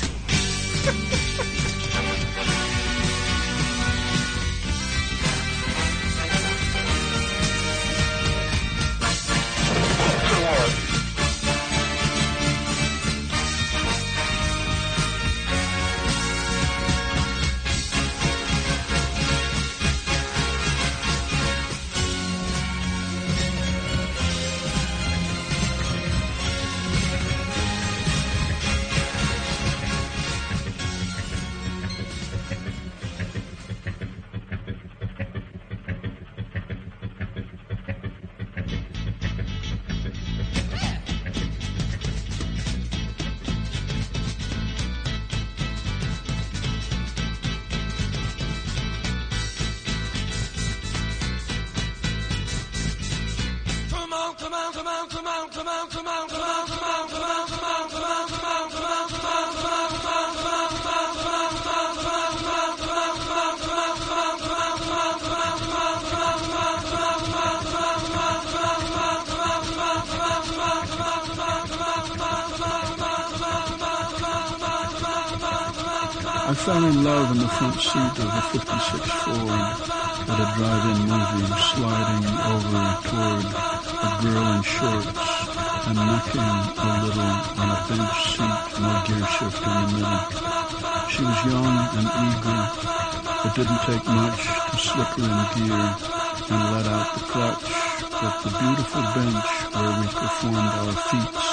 formed 100.47 100.59
our 100.59 100.93
feats 101.09 101.47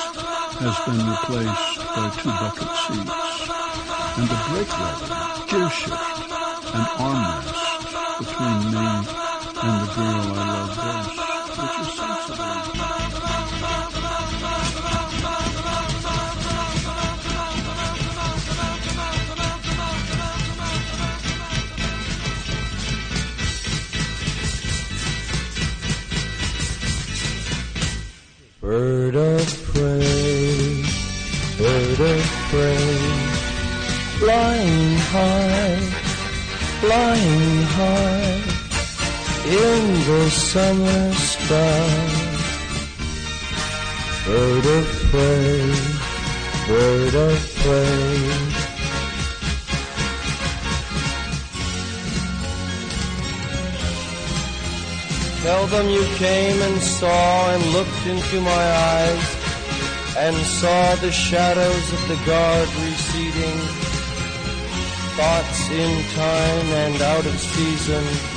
has 0.61 0.77
been 0.85 1.01
replaced 1.09 1.77
by 1.95 2.05
two 2.19 2.29
bucket 2.29 2.71
seats 2.83 3.49
and 4.17 4.29
a 4.29 4.39
brake 4.49 4.73
lever, 4.79 5.23
gear 5.49 5.69
shift, 5.69 6.19
and 6.77 6.87
armrest 7.01 7.57
between 8.19 8.59
me 8.71 8.87
and 9.63 9.75
the 9.81 9.89
girl 9.95 10.25
I 10.33 10.45
love 10.53 10.75
best, 10.77 11.57
which 11.59 11.87
is 11.87 11.93
sensible. 11.97 12.62
summer 40.53 41.11
sky. 41.13 41.89
Bird 44.27 44.65
of 44.77 44.85
prey, 45.09 45.65
bird 46.67 47.15
of 47.15 47.37
prey. 47.61 48.21
Tell 55.41 55.65
them 55.73 55.89
you 55.89 56.05
came 56.17 56.61
and 56.61 56.79
saw 56.83 57.49
and 57.55 57.63
looked 57.73 58.05
into 58.05 58.39
my 58.41 58.65
eyes 58.93 59.27
and 60.17 60.35
saw 60.35 60.93
the 60.97 61.11
shadows 61.11 61.85
of 61.93 62.07
the 62.07 62.19
guard 62.27 62.69
receding, 62.85 63.57
thoughts 65.17 65.71
in 65.71 65.91
time 66.13 66.67
and 66.83 67.01
out 67.01 67.25
of 67.25 67.39
season 67.39 68.32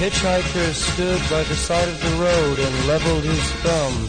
hitchhiker 0.00 0.72
stood 0.72 1.20
by 1.28 1.42
the 1.42 1.54
side 1.54 1.86
of 1.86 2.00
the 2.00 2.10
road 2.16 2.58
and 2.58 2.86
leveled 2.86 3.22
his 3.22 3.52
thumb. 3.60 4.08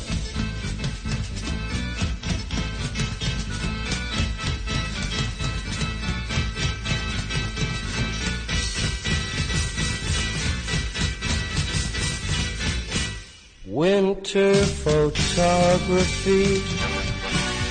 Winter 13.66 14.54
photography, 14.86 16.64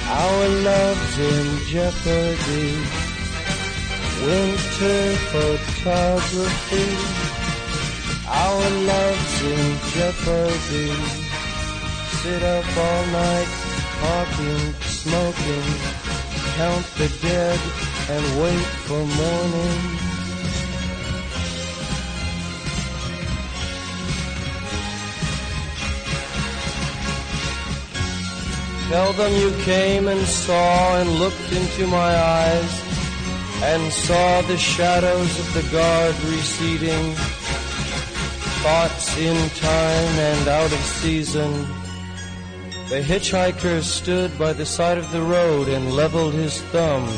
our 0.09 0.49
love's 0.69 1.19
in 1.19 1.59
jeopardy. 1.69 2.77
Winter 4.27 5.17
photography. 5.33 7.20
Our 8.47 8.71
love's 8.91 9.43
in 9.43 9.67
jeopardy. 9.95 10.93
Sit 12.21 12.43
up 12.43 12.65
all 12.87 13.07
night, 13.12 13.51
talking, 14.01 14.62
smoking, 14.81 15.67
count 16.57 16.87
the 16.97 17.09
dead, 17.21 17.61
and 18.09 18.25
wait 18.43 18.67
for 18.87 19.05
morning. 19.21 20.01
Tell 28.91 29.12
them 29.12 29.33
you 29.35 29.53
came 29.65 30.09
and 30.09 30.27
saw 30.27 30.97
and 30.97 31.11
looked 31.11 31.53
into 31.53 31.87
my 31.87 32.12
eyes 32.17 32.91
and 33.62 33.93
saw 33.93 34.41
the 34.43 34.57
shadows 34.57 35.39
of 35.39 35.55
the 35.55 35.62
guard 35.71 36.15
receding, 36.25 37.15
thoughts 38.62 39.16
in 39.16 39.49
time 39.51 40.19
and 40.19 40.49
out 40.49 40.70
of 40.70 40.78
season. 40.81 41.51
The 42.91 43.01
hitchhiker 43.01 43.82
stood 43.82 44.39
by 44.39 44.53
the 44.53 44.66
side 44.66 44.99
of 44.99 45.11
the 45.12 45.23
road 45.23 45.69
and 45.69 45.95
leveled 45.95 46.35
his 46.35 46.61
thumb 46.65 47.09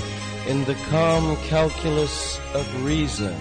in 0.46 0.64
the 0.64 0.76
calm 0.88 1.36
calculus 1.48 2.38
of 2.54 2.84
reason. 2.84 3.34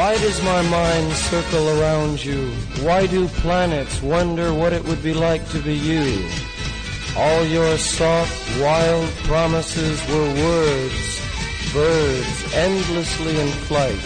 Why 0.00 0.16
does 0.16 0.42
my 0.42 0.62
mind 0.62 1.12
circle 1.12 1.78
around 1.78 2.24
you? 2.24 2.48
Why 2.80 3.06
do 3.06 3.28
planets 3.44 4.00
wonder 4.00 4.54
what 4.54 4.72
it 4.72 4.82
would 4.86 5.02
be 5.02 5.12
like 5.12 5.46
to 5.50 5.60
be 5.60 5.74
you? 5.74 6.26
All 7.18 7.44
your 7.44 7.76
soft, 7.76 8.32
wild 8.58 9.10
promises 9.28 10.00
were 10.08 10.32
words, 10.46 11.20
birds 11.74 12.54
endlessly 12.54 13.38
in 13.38 13.48
flight. 13.68 14.00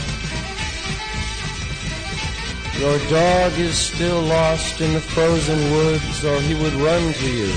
Your 2.81 2.99
dog 3.09 3.53
is 3.57 3.79
still 3.79 4.21
lost 4.21 4.81
in 4.81 4.95
the 4.95 5.01
frozen 5.01 5.61
woods, 5.71 6.25
or 6.25 6.41
he 6.41 6.55
would 6.57 6.75
run 6.75 7.13
to 7.13 7.31
you. 7.31 7.53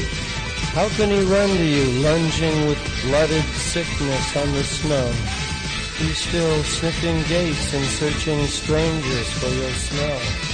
How 0.78 0.88
can 0.90 1.10
he 1.10 1.22
run 1.22 1.50
to 1.50 1.66
you, 1.66 1.86
lunging 2.04 2.68
with 2.68 3.02
blooded 3.02 3.46
sickness 3.74 4.38
on 4.38 4.54
the 4.54 4.64
snow? 4.64 5.47
He's 5.98 6.18
still 6.20 6.64
sniffing 6.64 7.24
gates 7.24 7.74
and 7.74 7.84
searching 7.86 8.46
strangers 8.46 9.32
for 9.40 9.50
your 9.50 9.72
smell. 9.72 10.47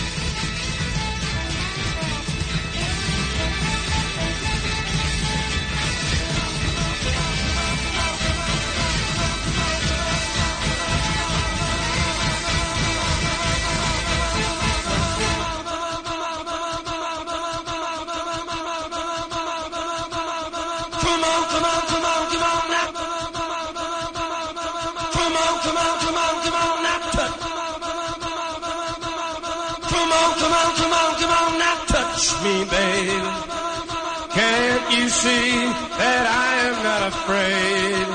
Afraid? 37.14 38.08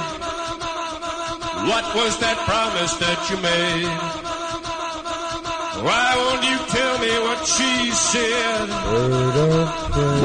What 1.71 1.85
was 1.95 2.13
that 2.25 2.39
promise 2.49 2.95
that 3.05 3.21
you 3.31 3.37
made? 3.53 4.29
Why 5.87 6.09
won't 6.23 6.45
you 6.51 6.59
tell 6.77 6.95
me 7.05 7.13
what 7.27 7.41
she 7.47 7.73
said? 7.93 8.67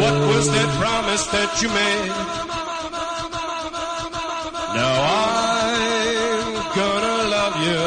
What 0.02 0.18
was 0.32 0.46
that 0.56 0.70
promise 0.82 1.26
that 1.36 1.52
you 1.62 1.70
made? 1.70 2.14
Now 4.78 4.94
I'm 5.22 6.54
gonna 6.80 7.18
love 7.38 7.56
you 7.68 7.84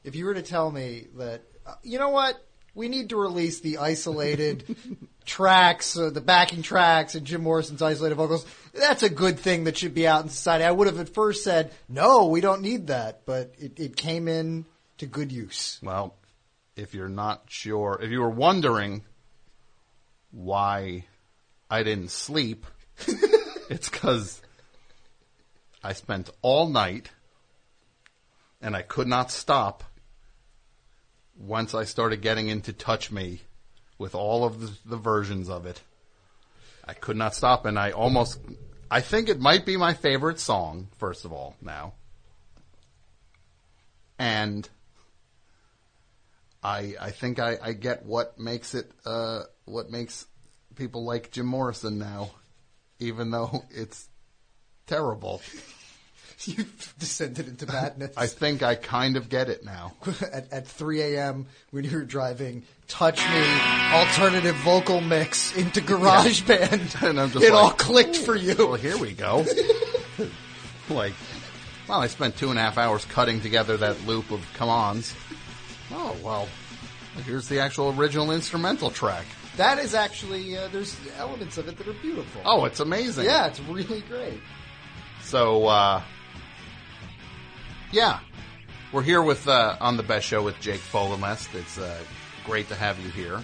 If 0.03 0.17
you 0.17 0.25
were 0.25 0.35
to 0.35 0.43
tell 0.43 0.73
me 0.73 1.07
that, 1.17 1.43
uh, 1.65 1.75
you 1.85 2.01
know 2.01 2.09
what, 2.09 2.45
we 2.75 2.89
need 2.89 3.11
to 3.11 3.17
release 3.17 3.61
the 3.61 3.79
isolated 3.79 4.65
tracks, 5.25 5.97
uh, 5.97 6.11
the 6.11 6.21
backing 6.21 6.63
tracks, 6.63 7.15
and 7.15 7.27
Jim 7.27 7.43
Morrison's 7.43 7.83
isolated 7.83 8.15
vocals, 8.15 8.47
that's 8.75 9.03
a 9.03 9.11
good 9.11 9.39
thing 9.39 9.65
that 9.65 9.77
should 9.77 9.95
be 9.95 10.07
out 10.07 10.23
in 10.23 10.29
society. 10.29 10.65
I 10.65 10.71
would 10.71 10.87
have 10.87 11.01
at 11.01 11.09
first 11.09 11.45
said, 11.45 11.73
no, 11.89 12.27
we 12.27 12.41
don't 12.41 12.63
need 12.63 12.89
that, 12.89 13.27
but 13.27 13.55
it, 13.59 13.79
it 13.79 13.97
came 13.97 14.29
in 14.29 14.65
to 14.99 15.07
good 15.07 15.33
use. 15.33 15.79
Well, 15.83 16.15
if 16.77 16.95
you're 16.95 17.09
not 17.09 17.45
sure, 17.49 17.99
if 18.03 18.11
you 18.11 18.21
were 18.21 18.31
wondering 18.31 19.03
why 20.31 21.05
I 21.71 21.83
didn't 21.83 22.11
sleep, 22.11 22.67
it's 23.69 23.89
because 23.89 24.41
I 25.83 25.93
spent 25.93 26.31
all 26.41 26.69
night 26.69 27.11
and 28.61 28.77
I 28.77 28.83
could 28.83 29.09
not 29.09 29.31
stop 29.31 29.85
once 31.37 31.75
I 31.75 31.85
started 31.85 32.23
getting 32.23 32.49
into 32.49 32.73
Touch 32.73 33.11
Me 33.11 33.41
with 34.03 34.15
all 34.17 34.45
of 34.45 34.61
the, 34.61 34.71
the 34.85 34.97
versions 34.97 35.49
of 35.49 35.65
it. 35.65 35.81
I 36.85 36.93
could 36.93 37.17
not 37.17 37.35
stop 37.35 37.65
and 37.65 37.79
I 37.79 37.93
almost, 37.93 38.41
I 38.91 39.01
think 39.01 39.29
it 39.29 39.41
might 39.41 39.65
be 39.65 39.77
my 39.77 39.95
favorite 39.95 40.41
song, 40.41 40.89
first 40.99 41.25
of 41.25 41.33
all, 41.33 41.55
now. 41.63 41.95
And 44.19 44.69
I 46.63 46.95
I 47.01 47.11
think 47.11 47.39
I, 47.39 47.59
I 47.61 47.73
get 47.73 48.05
what 48.05 48.39
makes 48.39 48.75
it 48.75 48.91
uh, 49.05 49.43
what 49.65 49.91
makes 49.91 50.27
people 50.77 51.05
like 51.05 51.33
Jim 51.33 51.47
Morrison 51.47 51.99
now, 51.99 52.31
even 52.99 53.31
though 53.31 53.65
it's 53.71 54.09
terrible. 54.87 55.43
You've 56.47 56.95
descended 56.99 57.47
into 57.47 57.67
madness. 57.67 58.15
I 58.17 58.27
think 58.27 58.63
I 58.63 58.75
kind 58.75 59.17
of 59.17 59.29
get 59.29 59.49
it 59.49 59.65
now. 59.65 59.93
at, 60.33 60.53
at 60.53 60.67
3 60.67 61.01
a.m. 61.03 61.47
when 61.71 61.85
you 61.85 61.97
were 61.97 62.05
driving, 62.05 62.65
touch 62.89 63.19
me, 63.19 63.61
alternative 63.93 64.57
vocal 64.57 65.01
mix 65.01 65.55
into 65.57 65.81
GarageBand. 65.81 67.03
And 67.09 67.21
I'm 67.21 67.31
just 67.31 67.45
it 67.45 67.53
all 67.53 67.71
clicked 67.71 68.17
for 68.17 68.35
you. 68.35 68.55
Well, 68.57 68.75
here 68.75 68.97
we 68.99 69.13
go. 69.13 69.45
like, 70.89 71.15
well, 71.89 72.01
I 72.01 72.07
spent 72.07 72.37
two 72.37 72.51
and 72.51 72.59
a 72.59 72.63
half 72.63 72.79
hours 72.79 73.05
cutting 73.05 73.41
together 73.41 73.77
that 73.77 74.07
loop 74.07 74.31
of 74.31 74.47
come 74.55 74.69
ons. 74.69 75.15
Oh, 75.91 76.17
well, 76.23 76.49
here's 77.25 77.49
the 77.49 77.61
actual 77.61 77.95
original 77.99 78.31
instrumental 78.31 78.91
track. 78.91 79.27
That 79.57 79.79
is 79.79 79.95
actually 79.95 80.57
uh, 80.57 80.69
there's 80.69 80.97
elements 81.19 81.59
of 81.59 81.69
it 81.69 81.77
that 81.77 81.87
are 81.87 81.93
beautiful. 81.95 82.41
Oh, 82.45 82.65
it's 82.65 82.81
amazing. 82.81 83.27
Yeah, 83.27 83.49
it's 83.49 83.61
really 83.61 84.01
great. 84.03 84.41
So, 85.23 85.67
uh, 85.67 86.03
yeah, 87.93 88.21
we're 88.93 89.03
here 89.03 89.23
with 89.23 89.47
uh, 89.47 89.77
on 89.81 89.97
the 89.97 90.03
best 90.03 90.27
show 90.27 90.43
with 90.43 90.59
Jake 90.61 90.81
Fogelnest. 90.81 91.55
It's 91.55 91.79
uh, 91.79 91.99
great 92.45 92.69
to 92.69 92.75
have 92.75 92.99
you 92.99 93.11
here. 93.11 93.41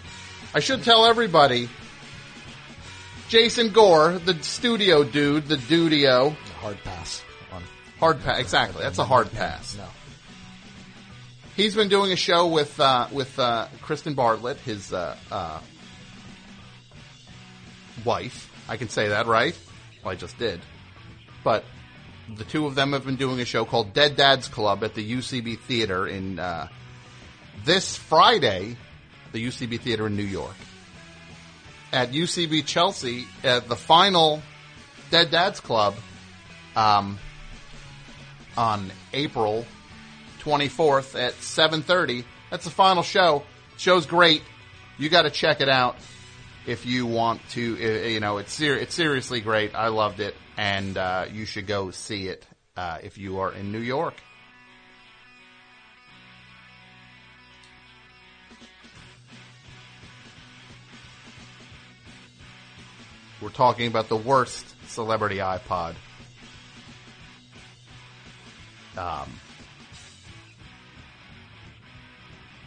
I 0.54 0.60
should 0.60 0.82
tell 0.82 1.04
everybody, 1.04 1.68
Jason 3.28 3.72
Gore, 3.72 4.18
the 4.18 4.42
studio 4.42 5.04
dude, 5.04 5.46
the 5.46 5.56
dudio, 5.56 6.34
hard 6.60 6.82
pass 6.82 7.22
on 7.52 7.62
hard 7.98 8.22
pass. 8.22 8.40
Exactly, 8.40 8.82
that's 8.82 8.98
a 8.98 9.04
hard 9.04 9.30
pass. 9.32 9.76
No. 9.76 9.84
He's 11.54 11.74
been 11.74 11.88
doing 11.88 12.12
a 12.12 12.16
show 12.16 12.46
with 12.46 12.80
uh, 12.80 13.08
with 13.12 13.38
uh, 13.38 13.68
Kristen 13.82 14.14
Bartlett, 14.14 14.56
his 14.58 14.92
uh, 14.92 15.16
uh, 15.30 15.60
wife. 18.04 18.50
I 18.68 18.76
can 18.76 18.88
say 18.88 19.08
that, 19.08 19.26
right? 19.26 19.58
Well, 20.02 20.12
I 20.12 20.14
just 20.14 20.38
did. 20.38 20.60
But 21.44 21.64
the 22.36 22.44
two 22.44 22.66
of 22.66 22.74
them 22.74 22.92
have 22.92 23.04
been 23.04 23.16
doing 23.16 23.40
a 23.40 23.44
show 23.44 23.64
called 23.64 23.94
Dead 23.94 24.16
Dads 24.16 24.48
Club 24.48 24.84
at 24.84 24.94
the 24.94 25.12
UCB 25.12 25.58
Theater 25.60 26.06
in 26.06 26.38
uh, 26.38 26.68
this 27.64 27.96
Friday, 27.96 28.76
the 29.32 29.44
UCB 29.44 29.80
Theater 29.80 30.06
in 30.06 30.16
New 30.16 30.22
York. 30.22 30.54
At 31.92 32.12
UCB 32.12 32.66
Chelsea, 32.66 33.26
at 33.42 33.68
the 33.68 33.76
final 33.76 34.42
Dead 35.10 35.30
Dads 35.30 35.60
Club 35.60 35.94
um, 36.76 37.18
on 38.56 38.90
April 39.12 39.64
24th 40.40 41.18
at 41.20 41.34
7:30. 41.34 42.24
That's 42.50 42.64
the 42.64 42.70
final 42.70 43.02
show. 43.02 43.42
Show's 43.76 44.06
great. 44.06 44.42
You 44.98 45.08
got 45.08 45.22
to 45.22 45.30
check 45.30 45.60
it 45.60 45.68
out 45.68 45.96
if 46.66 46.84
you 46.84 47.06
want 47.06 47.40
to. 47.50 48.10
You 48.10 48.20
know, 48.20 48.38
it's 48.38 48.52
ser- 48.52 48.76
it's 48.76 48.94
seriously 48.94 49.40
great. 49.40 49.74
I 49.74 49.88
loved 49.88 50.20
it, 50.20 50.34
and 50.58 50.98
uh, 50.98 51.26
you 51.32 51.46
should 51.46 51.68
go 51.68 51.92
see 51.92 52.26
it 52.26 52.44
uh, 52.76 52.98
if 53.02 53.16
you 53.16 53.38
are 53.38 53.52
in 53.52 53.70
New 53.70 53.78
York. 53.78 54.14
We're 63.40 63.50
talking 63.50 63.86
about 63.86 64.08
the 64.08 64.16
worst 64.16 64.74
celebrity 64.88 65.36
iPod. 65.36 65.94
Um, 68.96 69.30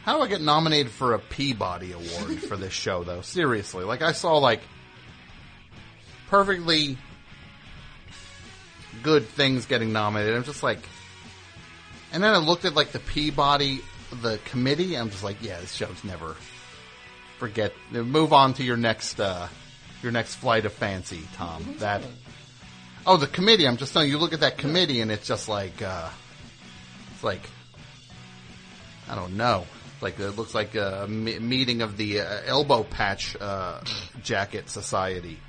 how 0.03 0.15
do 0.15 0.24
I 0.24 0.30
get 0.30 0.40
nominated 0.40 0.93
for 0.93 1.14
a 1.14 1.19
Peabody 1.19 1.91
Award 1.91 2.40
for 2.40 2.56
this 2.56 2.72
show, 2.72 3.03
though? 3.03 3.19
Seriously, 3.19 3.83
like 3.83 4.01
I 4.01 4.14
saw 4.14 4.38
like 4.38 4.61
perfectly 6.30 6.98
good 9.03 9.27
things 9.27 9.65
getting 9.65 9.93
nominated. 9.93 10.35
I'm 10.35 10.43
just 10.43 10.63
like, 10.63 10.80
and 12.11 12.23
then 12.23 12.33
I 12.33 12.38
looked 12.38 12.65
at 12.65 12.73
like 12.73 12.91
the 12.91 12.99
Peabody, 12.99 13.81
the 14.21 14.39
committee. 14.45 14.95
I'm 14.95 15.09
just 15.09 15.23
like, 15.23 15.38
yeah, 15.41 15.59
this 15.59 15.73
show's 15.73 16.03
never. 16.03 16.35
Forget. 17.38 17.73
Move 17.91 18.33
on 18.33 18.53
to 18.55 18.63
your 18.63 18.77
next, 18.77 19.19
uh, 19.19 19.47
your 20.03 20.11
next 20.11 20.35
flight 20.35 20.65
of 20.65 20.73
fancy, 20.73 21.21
Tom. 21.35 21.75
That. 21.80 22.01
Oh, 23.05 23.17
the 23.17 23.27
committee. 23.27 23.67
I'm 23.67 23.77
just 23.77 23.93
telling 23.93 24.09
you. 24.09 24.15
You 24.15 24.21
look 24.21 24.33
at 24.33 24.41
that 24.41 24.57
committee, 24.57 25.01
and 25.01 25.09
it's 25.09 25.27
just 25.27 25.49
like, 25.49 25.81
uh, 25.81 26.09
it's 27.13 27.23
like, 27.23 27.41
I 29.09 29.15
don't 29.15 29.38
know. 29.38 29.65
Like 30.01 30.19
it 30.19 30.31
looks 30.31 30.55
like 30.55 30.75
a 30.75 31.07
meeting 31.07 31.81
of 31.81 31.95
the 31.97 32.21
uh, 32.21 32.41
elbow 32.45 32.83
patch 32.83 33.35
uh, 33.39 33.81
jacket 34.23 34.69
society. 34.69 35.39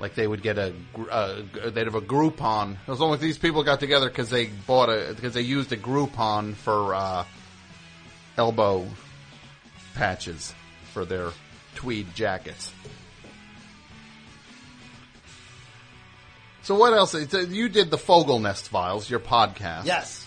Like 0.00 0.14
they 0.14 0.26
would 0.26 0.42
get 0.42 0.58
a, 0.58 0.72
uh, 1.10 1.42
they'd 1.70 1.86
have 1.86 1.96
a 1.96 2.00
Groupon. 2.00 2.74
It 2.86 2.90
was 2.90 3.00
only 3.00 3.18
these 3.18 3.38
people 3.38 3.64
got 3.64 3.80
together 3.80 4.08
because 4.08 4.30
they 4.30 4.46
bought 4.46 4.88
a 4.88 5.12
because 5.14 5.34
they 5.34 5.40
used 5.42 5.72
a 5.72 5.76
Groupon 5.76 6.54
for 6.54 6.94
uh, 6.94 7.24
elbow 8.36 8.86
patches 9.94 10.54
for 10.92 11.04
their 11.04 11.30
tweed 11.74 12.14
jackets. 12.14 12.72
So 16.62 16.74
what 16.76 16.92
else? 16.92 17.14
Uh, 17.14 17.38
You 17.48 17.68
did 17.68 17.90
the 17.90 17.96
Fogelnest 17.96 18.68
Files, 18.68 19.08
your 19.08 19.20
podcast. 19.20 19.86
Yes. 19.86 20.26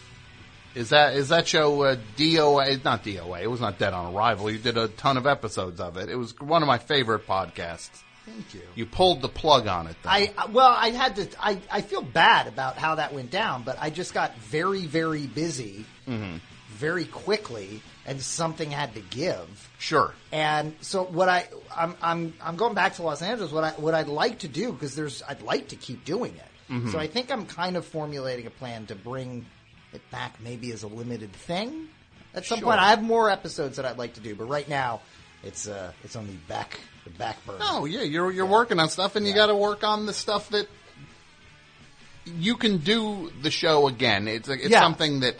Is 0.73 0.89
that 0.89 1.15
is 1.15 1.29
that 1.29 1.47
show 1.47 1.83
uh, 1.83 1.97
DOA? 2.17 2.83
Not 2.83 3.03
DOA. 3.03 3.41
It 3.41 3.47
was 3.47 3.61
not 3.61 3.77
Dead 3.77 3.93
on 3.93 4.13
Arrival. 4.13 4.49
You 4.49 4.57
did 4.57 4.77
a 4.77 4.87
ton 4.87 5.17
of 5.17 5.27
episodes 5.27 5.79
of 5.79 5.97
it. 5.97 6.09
It 6.09 6.15
was 6.15 6.37
one 6.39 6.61
of 6.63 6.67
my 6.67 6.77
favorite 6.77 7.27
podcasts. 7.27 7.89
Thank 8.25 8.53
you. 8.53 8.61
You 8.75 8.85
pulled 8.85 9.21
the 9.21 9.29
plug 9.29 9.67
on 9.67 9.87
it. 9.87 9.95
Though. 10.03 10.09
I 10.09 10.31
well, 10.51 10.69
I 10.77 10.91
had 10.91 11.15
to. 11.17 11.27
I 11.39 11.59
I 11.71 11.81
feel 11.81 12.01
bad 12.01 12.47
about 12.47 12.77
how 12.77 12.95
that 12.95 13.13
went 13.13 13.31
down, 13.31 13.63
but 13.63 13.77
I 13.81 13.89
just 13.89 14.13
got 14.13 14.35
very 14.37 14.85
very 14.85 15.25
busy 15.27 15.85
Mhm. 16.07 16.39
very 16.69 17.05
quickly, 17.05 17.81
and 18.05 18.21
something 18.21 18.69
had 18.69 18.93
to 18.95 19.01
give. 19.01 19.69
Sure. 19.79 20.13
And 20.31 20.75
so 20.81 21.03
what 21.03 21.29
I 21.29 21.47
I'm 21.75 21.95
I'm 22.01 22.33
I'm 22.41 22.55
going 22.57 22.75
back 22.75 22.95
to 22.95 23.03
Los 23.03 23.21
Angeles. 23.23 23.51
What 23.51 23.63
I 23.63 23.71
what 23.71 23.95
I'd 23.95 24.07
like 24.07 24.39
to 24.39 24.47
do 24.47 24.71
because 24.71 24.95
there's 24.95 25.23
I'd 25.27 25.41
like 25.41 25.69
to 25.69 25.75
keep 25.75 26.05
doing 26.05 26.35
it. 26.35 26.73
Mhm. 26.73 26.91
So 26.91 26.99
I 26.99 27.07
think 27.07 27.31
I'm 27.31 27.45
kind 27.47 27.75
of 27.75 27.85
formulating 27.85 28.45
a 28.45 28.51
plan 28.51 28.85
to 28.87 28.95
bring 28.95 29.45
it 29.93 30.01
back 30.11 30.39
maybe 30.39 30.71
as 30.71 30.83
a 30.83 30.87
limited 30.87 31.33
thing. 31.33 31.89
At 32.33 32.45
some 32.45 32.59
Sure. 32.59 32.67
point, 32.69 32.79
I 32.79 32.91
have 32.91 33.01
more 33.01 33.29
episodes 33.29 33.75
that 33.77 33.85
I'd 33.85 33.97
like 33.97 34.13
to 34.13 34.21
do, 34.21 34.35
but 34.35 34.45
right 34.45 34.69
now 34.69 35.01
it's 35.43 35.67
uh 35.67 35.91
it's 36.03 36.15
on 36.15 36.27
the 36.27 36.33
back 36.47 36.79
the 37.03 37.09
back 37.11 37.43
burner. 37.45 37.59
Oh 37.61 37.85
yeah, 37.85 38.01
you're 38.03 38.31
you're 38.31 38.45
working 38.45 38.79
on 38.79 38.89
stuff, 38.89 39.15
and 39.15 39.25
you 39.27 39.33
got 39.33 39.47
to 39.47 39.55
work 39.55 39.83
on 39.83 40.05
the 40.05 40.13
stuff 40.13 40.49
that 40.49 40.67
you 42.25 42.55
can 42.55 42.77
do 42.77 43.31
the 43.41 43.51
show 43.51 43.87
again. 43.87 44.27
It's 44.27 44.47
a, 44.49 44.53
it's 44.53 44.69
Yeah. 44.69 44.81
something 44.81 45.21
that 45.21 45.35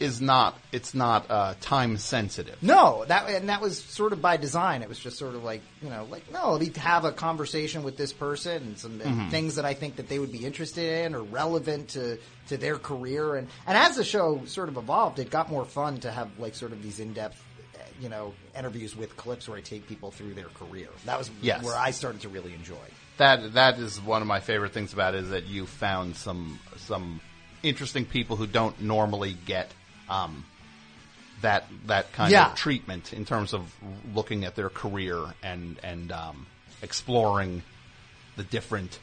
is 0.00 0.20
not 0.20 0.56
it's 0.70 0.94
not 0.94 1.28
uh, 1.28 1.54
time 1.60 1.98
sensitive. 1.98 2.56
No, 2.62 3.04
that 3.08 3.28
and 3.28 3.48
that 3.48 3.60
was 3.60 3.82
sort 3.82 4.12
of 4.12 4.22
by 4.22 4.36
design. 4.36 4.82
It 4.82 4.88
was 4.88 4.98
just 4.98 5.18
sort 5.18 5.34
of 5.34 5.42
like 5.42 5.60
you 5.82 5.90
know, 5.90 6.06
like 6.08 6.30
no, 6.32 6.52
let 6.52 6.60
me 6.60 6.72
have 6.80 7.04
a 7.04 7.10
conversation 7.12 7.82
with 7.82 7.96
this 7.96 8.12
person 8.12 8.62
and 8.62 8.78
some 8.78 9.00
and 9.00 9.22
Mhm. 9.22 9.30
things 9.30 9.56
that 9.56 9.64
I 9.64 9.74
think 9.74 9.96
that 9.96 10.08
they 10.08 10.18
would 10.20 10.30
be 10.32 10.46
interested 10.46 11.04
in 11.04 11.14
or 11.16 11.22
relevant 11.22 11.88
to 11.90 12.18
to 12.48 12.56
their 12.56 12.78
career. 12.78 13.34
And 13.34 13.48
and 13.66 13.76
as 13.76 13.96
the 13.96 14.04
show 14.04 14.40
sort 14.46 14.68
of 14.68 14.76
evolved, 14.76 15.18
it 15.18 15.30
got 15.30 15.50
more 15.50 15.64
fun 15.64 15.98
to 16.00 16.12
have 16.12 16.30
like 16.38 16.54
sort 16.54 16.70
of 16.72 16.80
these 16.82 17.00
in 17.00 17.12
depth. 17.12 17.42
You 18.00 18.08
know, 18.08 18.34
interviews 18.56 18.94
with 18.96 19.16
clips 19.16 19.48
where 19.48 19.58
I 19.58 19.60
take 19.60 19.88
people 19.88 20.10
through 20.10 20.34
their 20.34 20.48
career. 20.48 20.88
That 21.04 21.18
was 21.18 21.30
Yes. 21.42 21.64
where 21.64 21.76
I 21.76 21.90
started 21.90 22.20
to 22.22 22.28
really 22.28 22.54
enjoy. 22.54 22.76
That 23.16 23.54
that 23.54 23.78
is 23.78 24.00
one 24.00 24.22
of 24.22 24.28
my 24.28 24.38
favorite 24.40 24.72
things 24.72 24.92
about 24.92 25.14
it 25.16 25.24
is 25.24 25.30
that 25.30 25.46
you 25.46 25.66
found 25.66 26.16
some 26.16 26.60
some 26.76 27.20
interesting 27.62 28.04
people 28.06 28.36
who 28.36 28.46
don't 28.46 28.80
normally 28.80 29.36
get 29.46 29.72
um, 30.08 30.44
that 31.42 31.64
that 31.86 32.12
kind 32.12 32.30
Yeah. 32.30 32.50
of 32.52 32.56
treatment 32.56 33.12
in 33.12 33.24
terms 33.24 33.52
of 33.52 33.72
looking 34.14 34.44
at 34.44 34.54
their 34.54 34.70
career 34.70 35.34
and 35.42 35.78
and 35.82 36.12
um, 36.12 36.46
exploring 36.82 37.62
the 38.36 38.44
different 38.44 38.98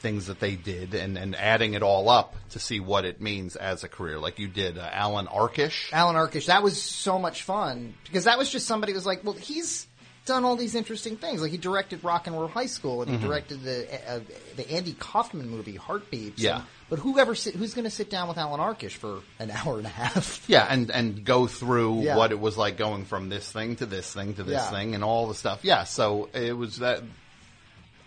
things 0.00 0.26
that 0.26 0.40
they 0.40 0.56
did 0.56 0.94
and, 0.94 1.16
and 1.18 1.34
adding 1.36 1.74
it 1.74 1.82
all 1.82 2.08
up 2.08 2.34
to 2.50 2.58
see 2.58 2.80
what 2.80 3.04
it 3.04 3.20
means 3.20 3.56
as 3.56 3.84
a 3.84 3.88
career. 3.88 4.18
Like 4.18 4.38
you 4.38 4.48
did 4.48 4.78
uh, 4.78 4.88
Allan 4.92 5.26
Arkush. 5.26 5.92
Allan 5.92 6.16
Arkush, 6.16 6.46
that 6.46 6.62
was 6.62 6.80
so 6.80 7.18
much 7.18 7.42
fun 7.42 7.94
because 8.04 8.24
that 8.24 8.38
was 8.38 8.50
just 8.50 8.66
somebody 8.66 8.92
who 8.92 8.96
was 8.96 9.06
like, 9.06 9.24
well, 9.24 9.34
he's 9.34 9.86
done 10.26 10.44
all 10.44 10.56
these 10.56 10.74
interesting 10.74 11.16
things. 11.16 11.40
Like 11.40 11.50
he 11.50 11.56
directed 11.56 12.04
Rock 12.04 12.26
and 12.26 12.36
Roll 12.38 12.48
High 12.48 12.66
School 12.66 13.00
and 13.02 13.10
he 13.10 13.16
Mhm. 13.16 13.22
directed 13.22 13.62
the 13.62 13.88
uh, 14.12 14.20
the 14.56 14.70
Andy 14.70 14.92
Kaufman 14.92 15.48
movie 15.48 15.76
Heartbeeps. 15.76 16.38
Yeah. 16.42 16.56
And- 16.56 16.64
but 16.90 16.98
whoever 16.98 17.34
sit, 17.34 17.54
who's 17.54 17.74
going 17.74 17.84
to 17.84 17.90
sit 17.90 18.08
down 18.08 18.28
with 18.28 18.38
Allan 18.38 18.60
Arkush 18.60 18.92
for 18.92 19.20
an 19.38 19.50
hour 19.54 19.76
and 19.76 19.84
a 19.86 19.90
half? 19.90 20.42
Yeah, 20.48 20.66
and 20.70 20.90
and 20.90 21.22
go 21.24 21.46
through 21.46 22.00
Yeah. 22.02 22.16
what 22.16 22.30
it 22.32 22.40
was 22.40 22.56
like 22.56 22.76
going 22.78 23.04
from 23.04 23.28
this 23.28 23.50
thing 23.50 23.76
to 23.76 23.86
this 23.86 24.10
thing 24.12 24.34
to 24.34 24.42
this 24.42 24.54
Yeah. 24.54 24.70
thing 24.70 24.94
and 24.94 25.02
all 25.04 25.26
the 25.28 25.34
stuff. 25.34 25.60
Yeah, 25.64 25.84
so 25.84 26.28
it 26.32 26.56
was 26.56 26.78
that. 26.78 27.02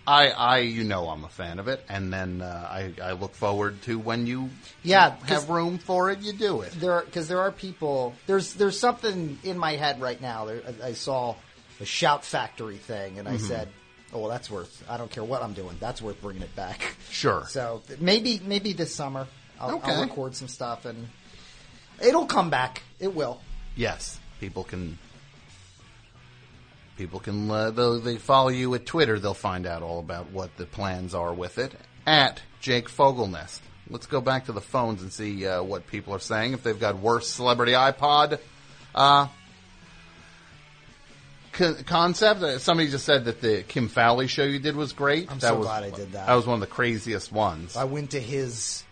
I 0.08 0.30
I 0.30 0.58
you 0.60 0.84
know 0.84 1.10
I'm 1.10 1.24
a 1.24 1.30
fan 1.30 1.60
of 1.60 1.68
it, 1.68 1.84
and 1.88 2.12
then 2.12 2.42
uh, 2.42 2.68
I 2.70 2.94
I 3.02 3.12
look 3.14 3.36
forward 3.36 3.82
to 3.84 4.00
when 4.00 4.26
you 4.28 4.50
Yeah, 4.84 5.16
have 5.28 5.50
room 5.50 5.78
for 5.78 6.10
it, 6.10 6.20
you 6.20 6.34
do 6.34 6.62
it. 6.62 6.72
There, 6.80 7.02
because 7.02 7.28
there 7.28 7.42
are 7.42 7.52
people. 7.52 8.16
There's 8.28 8.54
there's 8.56 8.80
something 8.80 9.38
in 9.44 9.58
my 9.58 9.74
head 9.74 10.02
right 10.02 10.20
now. 10.20 10.46
There, 10.46 10.62
I- 10.84 10.88
I 10.88 10.94
saw 10.94 11.36
a 11.80 11.86
Shout 11.86 12.26
Factory 12.26 12.78
thing, 12.78 13.20
and 13.20 13.28
I 13.28 13.36
Mhm. 13.36 13.48
said, 13.48 13.68
"Oh, 14.14 14.20
well, 14.20 14.30
that's 14.30 14.50
worth. 14.50 14.84
I 14.90 14.98
don't 14.98 15.12
care 15.12 15.24
what 15.24 15.44
I'm 15.44 15.54
doing. 15.54 15.78
That's 15.80 16.02
worth 16.02 16.20
bringing 16.22 16.42
it 16.44 16.56
back." 16.56 16.96
Sure. 17.12 17.46
So 17.50 17.82
th- 17.88 18.00
maybe 18.00 18.42
maybe 18.44 18.74
this 18.74 18.94
summer 18.96 19.28
I'll, 19.60 19.76
Okay. 19.76 19.92
I'll 19.94 20.02
record 20.02 20.36
some 20.36 20.48
stuff, 20.48 20.86
and 20.86 21.08
it'll 22.02 22.26
come 22.26 22.50
back. 22.50 22.82
It 23.00 23.14
will. 23.14 23.40
Yes, 23.76 24.20
people 24.40 24.64
can. 24.64 24.98
People 27.02 27.20
can. 27.20 27.50
Uh, 27.50 27.72
though 27.72 27.98
they 27.98 28.18
follow 28.18 28.50
you 28.50 28.74
at 28.76 28.86
Twitter, 28.86 29.20
they'll 29.20 29.34
find 29.34 29.66
out 29.66 29.82
all 29.82 30.00
about 30.00 30.32
what 30.32 30.56
the 30.58 30.66
plans 30.66 31.16
are 31.16 31.34
with 31.34 31.58
it. 31.58 31.74
At 32.06 32.42
Jake 32.60 32.90
Fogelnest 32.90 33.60
let's 33.90 34.06
go 34.06 34.22
back 34.22 34.46
to 34.46 34.52
the 34.52 34.62
phones 34.62 35.02
and 35.02 35.12
see 35.12 35.46
uh, 35.46 35.62
what 35.62 35.86
people 35.88 36.14
are 36.14 36.20
saying. 36.20 36.54
If 36.54 36.64
they've 36.64 36.80
got 36.80 36.98
worse 37.00 37.28
celebrity 37.28 37.74
iPod 37.74 38.40
uh, 38.96 39.28
co- 41.52 41.76
concept. 41.86 42.42
Uh, 42.42 42.60
Somebody 42.60 42.90
just 42.90 43.06
said 43.06 43.26
that 43.26 43.42
the 43.42 43.64
Kim 43.68 43.88
Fowley 43.88 44.28
show 44.28 44.44
you 44.44 44.60
did 44.60 44.76
was 44.76 44.94
great. 44.94 45.32
I'm 45.32 45.40
that 45.40 45.50
so 45.50 45.58
was, 45.58 45.68
glad 45.68 45.84
I 45.84 45.90
did 45.90 46.14
that. 46.14 46.28
That 46.28 46.36
was 46.36 46.48
one 46.48 46.56
of 46.56 46.62
the 46.62 46.74
craziest 46.74 47.32
ones. 47.32 47.76
I 47.76 47.84
went 47.84 48.12
to 48.12 48.20
his 48.20 48.84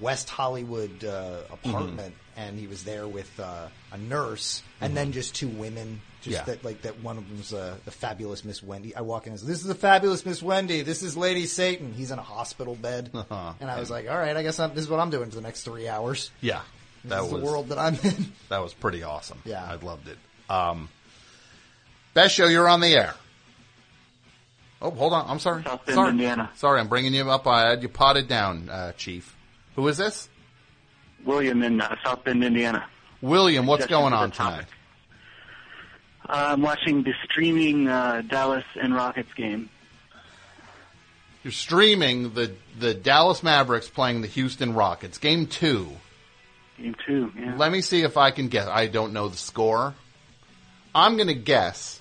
West 0.00 0.28
Hollywood 0.28 1.04
uh, 1.04 1.38
apartment, 1.50 2.14
and 2.36 2.58
he 2.58 2.66
was 2.66 2.84
there 2.84 3.06
with 3.06 3.38
uh, 3.40 3.68
a 3.92 3.98
nurse, 3.98 4.62
and 4.80 4.96
then 4.96 5.12
just 5.12 5.34
two 5.34 5.48
women. 5.48 6.00
Just 6.22 6.36
Yeah. 6.36 6.44
that, 6.44 6.62
like 6.64 6.82
that. 6.82 7.00
One 7.02 7.16
of 7.18 7.26
them's 7.28 7.52
uh, 7.54 7.76
the 7.84 7.90
fabulous 7.90 8.44
Miss 8.44 8.62
Wendy. 8.62 8.94
I 8.94 9.00
walk 9.00 9.26
in 9.26 9.32
and 9.32 9.40
say, 9.40 9.46
"This 9.46 9.60
is 9.60 9.66
the 9.66 9.74
fabulous 9.74 10.26
Miss 10.26 10.42
Wendy. 10.42 10.82
This 10.82 11.02
is 11.02 11.16
Lady 11.16 11.46
Satan." 11.46 11.94
He's 11.94 12.10
in 12.10 12.18
a 12.18 12.22
hospital 12.22 12.74
bed, 12.74 13.10
Uh-huh. 13.14 13.52
and 13.60 13.70
I 13.70 13.80
was 13.80 13.90
like, 13.90 14.08
"All 14.08 14.18
right, 14.18 14.36
I 14.36 14.42
guess 14.42 14.58
I'm, 14.60 14.74
this 14.74 14.84
is 14.84 14.90
what 14.90 15.00
I'm 15.00 15.10
doing 15.10 15.30
for 15.30 15.36
the 15.36 15.42
next 15.42 15.62
three 15.62 15.88
hours." 15.88 16.30
Yeah, 16.42 16.60
This 17.04 17.10
that 17.10 17.24
is 17.24 17.32
was 17.32 17.40
the 17.42 17.46
world 17.46 17.68
that 17.70 17.78
I'm 17.78 17.94
in. 18.02 18.32
That 18.50 18.58
was 18.62 18.74
pretty 18.74 19.02
awesome. 19.02 19.40
Yeah. 19.44 19.64
I 19.64 19.76
loved 19.76 20.08
it. 20.08 20.18
Um, 20.50 20.88
best 22.12 22.34
show, 22.34 22.46
you're 22.46 22.68
on 22.68 22.80
the 22.80 22.94
air. 22.94 23.14
Oh, 24.82 24.90
hold 24.90 25.12
on. 25.12 25.26
I'm 25.28 25.38
sorry. 25.38 25.62
South 25.62 25.84
Bend, 25.86 25.94
sorry. 25.94 26.10
Indiana. 26.10 26.50
Sorry, 26.56 26.80
I'm 26.80 26.88
bringing 26.88 27.12
you 27.14 27.30
up. 27.30 27.46
I 27.46 27.68
had 27.68 27.82
you 27.82 27.88
potted 27.88 28.28
down, 28.28 28.68
uh, 28.68 28.92
Chief. 28.92 29.36
Who 29.76 29.86
is 29.88 29.96
this? 29.98 30.28
William 31.24 31.62
in 31.62 31.80
uh, 31.80 31.96
South 32.04 32.24
Bend, 32.24 32.42
Indiana. 32.42 32.86
William, 33.22 33.66
what's 33.66 33.82
Suggestion 33.82 34.02
going 34.02 34.12
on 34.14 34.30
the 34.30 34.36
tonight? 34.36 34.64
I'm 36.30 36.62
watching 36.62 37.02
the 37.02 37.12
streaming 37.24 37.88
uh, 37.88 38.22
Dallas 38.22 38.64
and 38.80 38.94
Rockets 38.94 39.32
game. 39.34 39.68
You're 41.42 41.52
streaming 41.52 42.34
the 42.34 42.54
the 42.78 42.94
Dallas 42.94 43.42
Mavericks 43.42 43.88
playing 43.88 44.20
the 44.20 44.28
Houston 44.28 44.74
Rockets. 44.74 45.18
Game 45.18 45.46
two. 45.46 45.88
Game 46.76 46.94
two, 47.06 47.32
yeah. 47.38 47.56
Let 47.56 47.72
me 47.72 47.80
see 47.80 48.02
if 48.02 48.16
I 48.16 48.30
can 48.30 48.48
guess. 48.48 48.66
I 48.68 48.86
don't 48.86 49.12
know 49.12 49.28
the 49.28 49.36
score. 49.36 49.94
I'm 50.94 51.16
going 51.16 51.28
to 51.28 51.34
guess. 51.34 52.00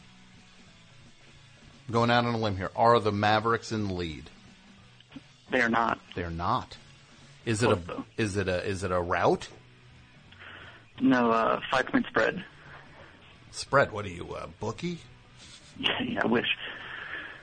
Going 1.91 2.11
out 2.11 2.25
on 2.25 2.33
a 2.33 2.37
limb 2.37 2.55
here. 2.55 2.71
Are 2.75 2.99
the 2.99 3.11
Mavericks 3.11 3.71
in 3.71 3.87
the 3.87 3.93
lead? 3.93 4.29
They 5.51 5.61
are 5.61 5.69
not. 5.69 5.99
They're 6.15 6.29
not. 6.29 6.77
Is 7.45 7.63
it 7.63 7.71
a 7.71 7.81
is 8.15 8.37
it 8.37 8.47
a 8.47 8.63
is 8.63 8.83
it 8.83 8.91
a 8.91 8.99
route? 8.99 9.47
No, 11.01 11.31
uh, 11.31 11.59
five 11.71 11.87
point 11.87 12.05
spread. 12.07 12.43
Spread. 13.59 13.91
What 13.91 14.05
are 14.05 14.09
you, 14.09 14.35
a 14.35 14.47
bookie? 14.47 14.99
Yeah, 15.77 15.89
yeah, 16.03 16.21
I 16.23 16.27
wish. 16.27 16.47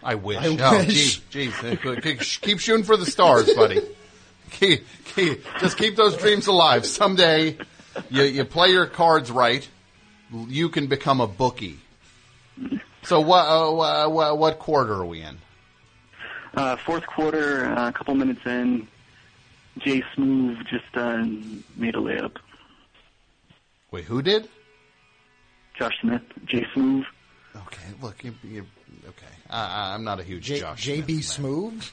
I 0.03 0.15
wish. 0.15 0.39
I 0.39 0.47
oh, 0.47 0.79
wish. 0.79 1.21
geez, 1.31 1.53
geez. 1.61 2.39
Keep 2.41 2.59
shooting 2.61 2.85
for 2.85 2.97
the 2.97 3.07
stars, 3.07 3.53
buddy. 3.55 3.81
Keep, 4.51 4.87
keep, 5.17 5.45
just 5.61 5.77
keep 5.77 5.97
those 5.97 6.17
dreams 6.17 6.47
alive. 6.47 6.87
Someday, 6.87 7.59
you, 8.11 8.23
you 8.23 8.45
play 8.45 8.71
your 8.71 8.87
cards 8.87 9.31
right, 9.31 9.69
you 10.47 10.69
can 10.69 10.87
become 10.87 11.21
a 11.21 11.27
bookie. 11.27 11.79
So, 13.03 13.21
what 13.21 13.45
uh, 13.45 14.09
what, 14.09 14.39
what 14.39 14.59
quarter 14.59 14.95
are 14.95 15.05
we 15.05 15.23
in? 15.23 15.39
Uh, 16.55 16.77
fourth 16.77 17.07
quarter, 17.07 17.67
uh, 17.67 17.89
a 17.89 17.93
couple 17.93 18.15
minutes 18.15 18.41
in, 18.47 18.89
Jay 19.79 20.03
Smooth 20.15 20.59
just 20.71 20.85
uh, 20.95 21.25
made 21.77 21.95
a 21.95 21.99
layup. 21.99 22.37
Wait, 23.91 24.05
who 24.05 24.23
did? 24.23 24.49
Josh 25.79 25.95
Smith, 26.01 26.23
Jay 26.47 26.67
Smooth. 26.75 27.05
Okay, 27.55 27.83
look, 28.03 28.23
you, 28.23 28.35
you, 28.45 28.67
okay. 29.09 29.27
I, 29.49 29.95
I'm 29.95 30.05
not 30.05 30.21
a 30.21 30.23
huge 30.23 30.45
J- 30.45 30.61
Josh. 30.61 30.87
JB 30.87 31.23
Smooth. 31.23 31.85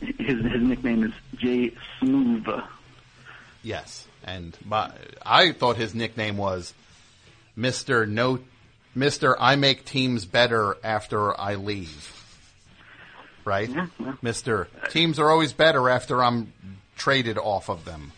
His 0.00 0.12
his 0.18 0.62
nickname 0.62 1.04
is 1.04 1.12
Jay 1.36 1.72
Smooth. 1.98 2.46
Yes, 3.62 4.06
and 4.24 4.56
my, 4.64 4.92
I 5.24 5.52
thought 5.52 5.76
his 5.76 5.94
nickname 5.94 6.36
was 6.36 6.74
Mister 7.56 8.06
No, 8.06 8.40
Mister 8.94 9.40
I 9.40 9.56
make 9.56 9.84
teams 9.84 10.24
better 10.24 10.76
after 10.84 11.38
I 11.38 11.56
leave. 11.56 12.14
Right, 13.44 13.70
Mister 14.20 14.68
Teams 14.90 15.18
are 15.18 15.30
always 15.30 15.52
better 15.52 15.88
after 15.88 16.22
I'm 16.22 16.52
traded 16.96 17.38
off 17.38 17.70
of 17.70 17.84
them. 17.84 18.12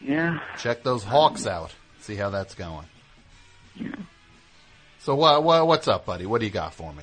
Yeah. 0.00 0.40
Check 0.58 0.82
those 0.82 1.02
Hawks 1.02 1.46
out. 1.46 1.74
See 2.08 2.16
how 2.16 2.30
that's 2.30 2.54
going. 2.54 2.86
Yeah. 3.74 3.90
So 5.00 5.14
what, 5.14 5.44
what 5.44 5.66
what's 5.66 5.88
up, 5.88 6.06
buddy? 6.06 6.24
What 6.24 6.40
do 6.40 6.46
you 6.46 6.50
got 6.50 6.72
for 6.72 6.90
me? 6.94 7.02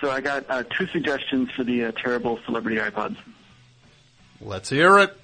So 0.00 0.10
I 0.10 0.22
got 0.22 0.46
uh, 0.48 0.62
two 0.62 0.86
suggestions 0.86 1.50
for 1.50 1.64
the 1.64 1.84
uh, 1.84 1.92
terrible 2.02 2.38
celebrity 2.46 2.78
iPods. 2.78 3.18
Let's 4.40 4.70
hear 4.70 5.00
it. 5.00 5.14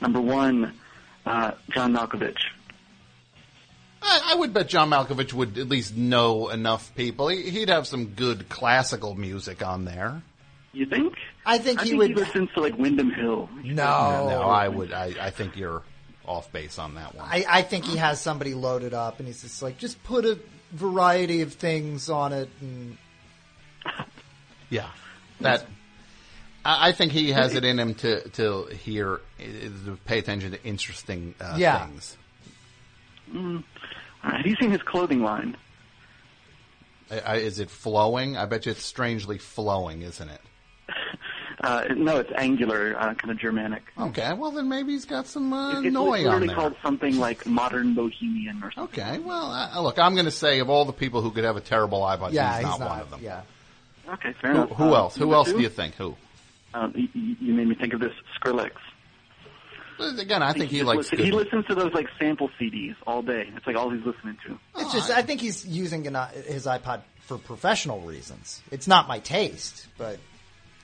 Number 0.00 0.20
one, 0.20 0.74
uh, 1.24 1.52
John 1.70 1.92
Malkovich. 1.92 2.40
I, 4.02 4.32
I 4.32 4.34
would 4.34 4.52
bet 4.52 4.66
John 4.66 4.90
Malkovich 4.90 5.32
would 5.32 5.56
at 5.56 5.68
least 5.68 5.96
know 5.96 6.48
enough 6.48 6.92
people. 6.96 7.28
He, 7.28 7.50
he'd 7.50 7.68
have 7.68 7.86
some 7.86 8.06
good 8.06 8.48
classical 8.48 9.14
music 9.14 9.64
on 9.64 9.84
there. 9.84 10.22
You 10.72 10.86
think? 10.86 11.14
I 11.46 11.58
think 11.58 11.78
I 11.78 11.84
he 11.84 11.90
think 11.90 11.98
would. 12.00 12.08
he 12.08 12.14
listens 12.16 12.50
to 12.54 12.62
like 12.62 12.76
Windham 12.76 13.12
Hill. 13.12 13.48
No, 13.62 14.28
no, 14.28 14.42
I 14.42 14.66
would. 14.66 14.92
I, 14.92 15.14
I 15.20 15.30
think 15.30 15.56
you're 15.56 15.84
off 16.26 16.50
base 16.52 16.78
on 16.78 16.94
that 16.94 17.14
one. 17.14 17.26
I, 17.28 17.44
I 17.48 17.62
think 17.62 17.84
he 17.84 17.96
has 17.96 18.20
somebody 18.20 18.54
loaded 18.54 18.94
up, 18.94 19.18
and 19.18 19.26
he's 19.26 19.42
just 19.42 19.62
like, 19.62 19.78
just 19.78 20.02
put 20.04 20.24
a 20.24 20.38
variety 20.72 21.42
of 21.42 21.52
things 21.54 22.08
on 22.08 22.32
it, 22.32 22.48
and 22.60 22.96
Yeah, 24.70 24.88
that. 25.40 25.66
I 26.64 26.88
I 26.88 26.92
think 26.92 27.12
he 27.12 27.32
has 27.32 27.54
it 27.54 27.64
in 27.64 27.78
him 27.78 27.94
to 27.96 28.28
to 28.30 28.64
hear, 28.66 29.20
uh, 29.40 29.42
to 29.86 29.98
pay 30.04 30.18
attention 30.18 30.52
to 30.52 30.62
interesting 30.64 31.34
uh, 31.40 31.56
Yeah. 31.58 31.86
things. 31.86 32.16
Mm. 33.32 33.64
Have 34.22 34.46
you 34.46 34.54
seen 34.60 34.70
his 34.70 34.82
clothing 34.82 35.22
line? 35.22 35.56
I, 37.10 37.18
I, 37.20 37.34
is 37.36 37.58
it 37.58 37.68
flowing? 37.70 38.36
I 38.36 38.46
bet 38.46 38.66
you 38.66 38.72
it's 38.72 38.84
strangely 38.84 39.38
flowing, 39.38 40.02
isn't 40.02 40.28
it? 40.28 40.40
Uh, 41.62 41.84
no, 41.96 42.16
it's 42.18 42.32
angular, 42.36 42.96
uh, 42.98 43.14
kind 43.14 43.30
of 43.30 43.38
Germanic. 43.38 43.82
Okay, 43.96 44.32
well 44.34 44.50
then 44.50 44.68
maybe 44.68 44.92
he's 44.92 45.04
got 45.04 45.28
some 45.28 45.52
uh, 45.52 45.80
It's 45.80 45.92
noi 45.92 46.00
on 46.00 46.24
literally 46.24 46.46
there. 46.48 46.56
called 46.56 46.74
something 46.82 47.18
like 47.18 47.46
modern 47.46 47.94
bohemian 47.94 48.62
or 48.64 48.72
something. 48.72 49.00
Okay, 49.00 49.18
well, 49.20 49.52
uh, 49.52 49.80
look, 49.80 49.98
I'm 49.98 50.14
going 50.14 50.24
to 50.24 50.32
say 50.32 50.58
of 50.58 50.68
all 50.68 50.84
the 50.84 50.92
people 50.92 51.22
who 51.22 51.30
could 51.30 51.44
have 51.44 51.56
a 51.56 51.60
terrible 51.60 52.00
iPod, 52.00 52.32
Yeah, 52.32 52.48
he's, 52.56 52.56
he's 52.58 52.64
not, 52.66 52.80
not, 52.80 52.88
one 52.90 53.00
of 53.00 53.10
them. 53.10 53.20
Yeah. 53.22 53.42
Okay, 54.08 54.32
fair 54.40 54.50
Who, 54.52 54.56
enough. 54.62 54.70
who 54.70 54.84
Uh, 54.92 54.96
else? 54.96 55.14
Who 55.16 55.32
else 55.32 55.48
two? 55.50 55.56
do 55.58 55.62
you 55.62 55.68
think? 55.68 55.94
Who? 55.94 56.16
Um, 56.74 56.92
you, 56.96 57.36
you 57.40 57.54
made 57.54 57.68
me 57.68 57.76
think 57.76 57.92
of 57.94 58.00
this 58.00 58.12
Skrillex. 58.40 58.72
Again, 60.18 60.42
I 60.42 60.52
think 60.52 60.70
he 60.70 60.78
just 60.78 60.86
likes 60.88 61.12
listen- 61.12 61.24
He 61.26 61.30
listens 61.30 61.64
to 61.66 61.76
those 61.76 61.92
like 61.92 62.08
sample 62.18 62.50
CDs 62.60 62.96
all 63.06 63.22
day. 63.22 63.48
It's 63.56 63.66
like 63.66 63.76
all 63.76 63.90
he's 63.90 64.04
listening 64.04 64.36
to. 64.46 64.58
it's 64.80 64.92
just. 64.92 65.10
I 65.10 65.22
think 65.22 65.40
he's 65.40 65.64
using 65.64 66.06
an, 66.08 66.16
his 66.46 66.66
iPod 66.66 67.02
for 67.20 67.38
professional 67.38 68.00
reasons. 68.00 68.60
It's 68.72 68.88
not 68.88 69.06
my 69.06 69.20
taste, 69.20 69.86
but 69.98 70.18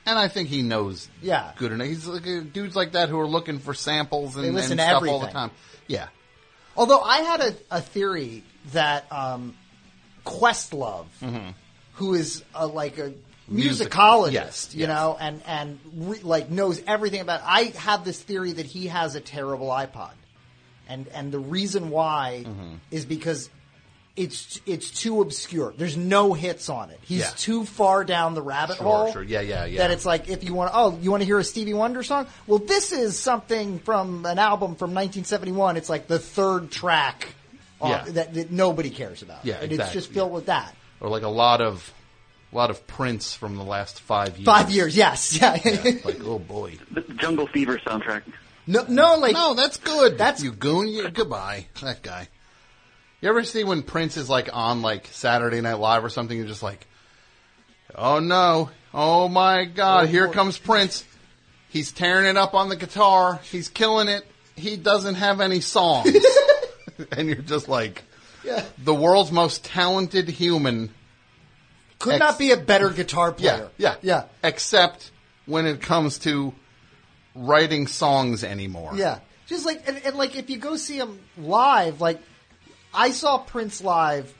And 0.09 0.19
I 0.19 0.29
think 0.29 0.49
he 0.49 0.63
knows 0.63 1.09
Yeah. 1.23 1.53
good 1.57 1.71
enough. 1.73 1.87
He's 1.87 2.07
like, 2.07 2.27
uh, 2.27 2.41
dudes 2.53 2.75
like 2.75 2.93
that 2.93 3.09
who 3.11 3.19
are 3.21 3.27
looking 3.27 3.59
for 3.59 3.75
samples 3.75 4.37
and, 4.37 4.45
They 4.45 4.51
listen 4.51 4.73
and 4.73 4.81
to 4.81 4.85
stuff 4.85 5.03
all 5.03 5.19
the 5.21 5.27
everything. 5.27 5.33
time. 5.35 5.51
Yeah. 5.87 6.09
Although 6.77 7.01
I 7.01 7.19
had 7.19 7.41
a, 7.41 7.55
a 7.71 7.81
theory 7.81 8.43
that 8.73 9.11
um, 9.13 9.55
Questlove, 10.25 11.07
who 11.95 12.15
is 12.15 12.45
a, 12.55 12.67
like 12.67 12.99
a 12.99 13.13
Music- 13.51 13.91
musicologist, 13.91 14.33
yes, 14.33 14.75
you 14.75 14.87
know, 14.87 15.17
and 15.19 15.43
and 15.47 15.79
re, 15.95 16.19
like 16.23 16.51
knows 16.51 16.83
everything 16.87 17.23
about. 17.23 17.41
I 17.45 17.73
have 17.77 18.05
this 18.05 18.21
theory 18.23 18.53
that 18.53 18.67
he 18.67 18.89
has 18.89 19.15
a 19.15 19.21
terrible 19.23 19.69
iPod, 19.69 20.13
and 20.87 21.09
and 21.09 21.33
the 21.33 21.39
reason 21.39 21.89
why 21.91 22.45
Mm-hmm. 22.47 22.75
is 22.91 23.05
because. 23.07 23.49
It's 24.19 24.61
it's 24.67 24.91
too 24.91 25.21
obscure. 25.23 25.73
There's 25.77 25.97
no 25.97 26.33
hits 26.33 26.69
on 26.69 26.91
it. 26.91 26.99
He's 27.03 27.21
Yeah. 27.21 27.31
too 27.37 27.65
far 27.65 28.03
down 28.05 28.35
the 28.35 28.43
rabbit 28.43 28.79
Sure, 28.79 28.85
hole. 28.87 29.13
sure. 29.13 29.23
Yeah, 29.23 29.43
yeah, 29.43 29.65
yeah. 29.65 29.79
That 29.79 29.93
it's 29.93 30.05
like 30.05 30.29
if 30.29 30.43
you 30.43 30.55
want, 30.55 30.73
oh, 30.75 30.99
you 31.01 31.11
want 31.13 31.21
to 31.23 31.25
hear 31.25 31.39
a 31.39 31.45
Stevie 31.45 31.73
Wonder 31.75 32.03
song? 32.03 32.27
Well, 32.49 32.59
this 32.59 32.91
is 32.91 33.17
something 33.19 33.79
from 33.79 34.27
an 34.27 34.39
album 34.41 34.75
from 34.75 34.91
1971. 34.93 35.77
It's 35.77 35.89
like 35.89 36.09
the 36.09 36.19
third 36.19 36.71
track 36.73 37.29
uh, 37.81 37.89
Yeah. 38.07 38.13
that, 38.13 38.35
that 38.35 38.51
nobody 38.51 38.91
cares 38.91 39.23
about. 39.23 39.45
Yeah, 39.45 39.59
and 39.63 39.71
it's 39.71 39.93
just 39.93 40.11
filled 40.11 40.33
with 40.33 40.47
that. 40.47 40.75
Or 41.01 41.09
like 41.09 41.23
a 41.23 41.29
lot 41.29 41.61
of, 41.61 41.93
a 42.53 42.57
lot 42.57 42.71
of 42.71 42.85
Prince 42.89 43.35
from 43.35 43.57
the 43.57 43.63
last 43.63 44.01
five 44.01 44.37
years. 44.37 44.47
Five 44.47 44.71
years, 44.73 44.97
yes, 44.97 45.37
yeah. 45.41 45.53
like 46.05 46.21
oh 46.25 46.41
boy. 46.41 46.77
The 46.91 47.03
Jungle 47.03 47.47
Fever 47.47 47.79
soundtrack. 47.79 48.23
no, 48.67 48.85
no, 48.89 49.15
like 49.19 49.35
no, 49.35 49.55
that's 49.55 49.77
good. 49.77 50.19
That's 50.19 50.43
you 50.43 50.51
goon. 50.51 50.89
You, 50.89 51.09
goodbye, 51.11 51.67
that 51.83 52.03
guy. 52.03 52.27
You 53.21 53.29
ever 53.29 53.43
see 53.45 53.65
when 53.65 53.83
Prince 53.83 54.17
is 54.17 54.29
like 54.31 54.49
on 54.53 54.83
like 54.83 55.07
Saturday 55.09 55.61
Night 55.61 55.75
Live 55.79 56.05
or 56.05 56.09
something? 56.09 56.37
You're 56.37 56.47
just 56.47 56.63
like, 56.63 56.87
oh 57.95 58.21
no, 58.21 58.71
oh 58.95 59.29
my 59.29 59.65
God, 59.65 60.05
Oh, 60.05 60.07
here 60.07 60.27
boy. 60.29 60.33
comes 60.35 60.59
Prince. 60.59 61.05
He's 61.71 61.93
tearing 61.93 62.27
it 62.27 62.37
up 62.37 62.55
on 62.55 62.69
the 62.69 62.77
guitar. 62.77 63.41
He's 63.51 63.69
killing 63.69 64.09
it. 64.09 64.25
He 64.57 64.77
doesn't 64.77 65.17
have 65.17 65.41
any 65.41 65.61
songs, 65.61 66.11
and 67.13 67.29
you're 67.29 67.37
just 67.37 67.69
like, 67.69 68.03
Yeah. 68.45 68.65
the 68.83 68.95
world's 68.95 69.31
most 69.31 69.65
talented 69.65 70.29
human. 70.29 70.93
Could 72.01 72.15
Ex- 72.15 72.21
not 72.21 72.39
be 72.39 72.53
a 72.53 72.57
better 72.57 72.91
guitar 72.91 73.35
Yeah, 73.39 73.57
player. 73.57 73.71
yeah, 73.79 73.95
yeah. 74.03 74.25
Except 74.43 75.11
when 75.47 75.67
it 75.67 75.81
comes 75.81 76.19
to 76.21 76.55
writing 77.35 77.87
songs 77.89 78.43
anymore. 78.45 78.93
Yeah, 78.95 79.19
just 79.47 79.67
like 79.67 79.87
and, 79.89 80.01
and 80.05 80.17
like 80.17 80.37
if 80.37 80.49
you 80.51 80.57
go 80.59 80.77
see 80.77 80.97
him 80.99 81.21
live, 81.37 82.01
like 82.01 82.21
I 82.99 83.11
saw 83.13 83.39
Prince 83.39 83.83
live, 83.83 84.35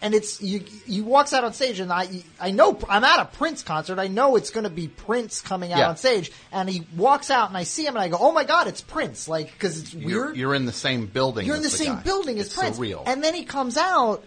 and 0.00 0.14
it's 0.14 0.40
you. 0.40 0.60
He 0.86 1.00
walks 1.00 1.32
out 1.32 1.44
on 1.44 1.52
stage, 1.52 1.80
and 1.80 1.92
I 1.92 2.08
I 2.40 2.50
know 2.52 2.78
I'm 2.88 3.04
at 3.04 3.20
a 3.20 3.24
Prince 3.24 3.62
concert. 3.62 3.98
I 3.98 4.06
know 4.08 4.36
it's 4.36 4.50
going 4.50 4.64
to 4.64 4.70
be 4.70 4.88
Prince 4.88 5.40
coming 5.40 5.72
out 5.72 5.78
Yeah. 5.78 5.88
on 5.88 5.96
stage, 5.96 6.30
and 6.52 6.68
he 6.68 6.86
walks 6.96 7.30
out, 7.30 7.48
and 7.48 7.56
I 7.56 7.64
see 7.64 7.84
him, 7.86 7.94
and 7.96 8.02
I 8.02 8.08
go, 8.08 8.18
"Oh 8.20 8.32
my 8.32 8.44
god, 8.44 8.68
it's 8.68 8.80
Prince!" 8.82 9.26
Like 9.28 9.52
because 9.52 9.78
it's 9.80 9.92
You're, 9.94 10.26
weird. 10.26 10.36
you're 10.36 10.54
in 10.54 10.66
the 10.66 10.72
same 10.72 11.06
building. 11.06 11.46
You're 11.46 11.56
in 11.56 11.62
the 11.62 11.66
as 11.66 11.76
same 11.78 11.94
guy. 11.96 12.02
building 12.02 12.38
as 12.38 12.46
It's 12.46 12.56
Prince, 12.56 12.78
Surreal. 12.78 13.02
and 13.06 13.22
then 13.24 13.34
he 13.34 13.44
comes 13.44 13.76
out 13.76 14.22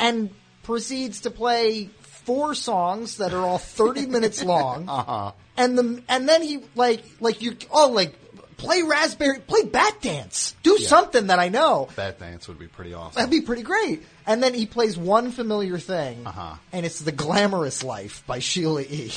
and 0.00 0.30
proceeds 0.64 1.20
to 1.22 1.30
play 1.30 1.90
four 2.02 2.54
songs 2.54 3.16
that 3.18 3.32
are 3.32 3.42
all 3.46 3.58
30 3.58 4.06
minutes 4.06 4.42
long. 4.44 4.88
Uh-huh. 4.98 5.32
And 5.56 5.76
the 5.76 6.02
and 6.08 6.28
then 6.28 6.42
he 6.42 6.60
like 6.76 7.02
like 7.20 7.42
you 7.42 7.56
oh 7.72 7.88
like 7.90 8.14
play 8.58 8.82
raspberry 8.82 9.38
play 9.40 9.62
Batdance. 9.62 10.52
Do 10.62 10.76
Yeah. 10.78 10.86
something 10.88 11.28
that 11.28 11.38
I 11.38 11.48
know. 11.48 11.88
Batdance 11.96 12.46
would 12.48 12.58
be 12.58 12.66
pretty 12.68 12.92
awesome. 12.92 13.14
That'd 13.14 13.30
be 13.30 13.40
pretty 13.40 13.62
great. 13.62 14.02
And 14.26 14.42
then 14.42 14.52
he 14.52 14.66
plays 14.66 14.98
one 14.98 15.32
familiar 15.32 15.78
thing, 15.78 16.26
Uh-huh. 16.26 16.56
and 16.72 16.84
it's 16.84 16.98
"The 17.00 17.12
Glamorous 17.12 17.82
Life" 17.82 18.22
by 18.26 18.40
Sheila 18.40 18.82
E. 18.82 19.12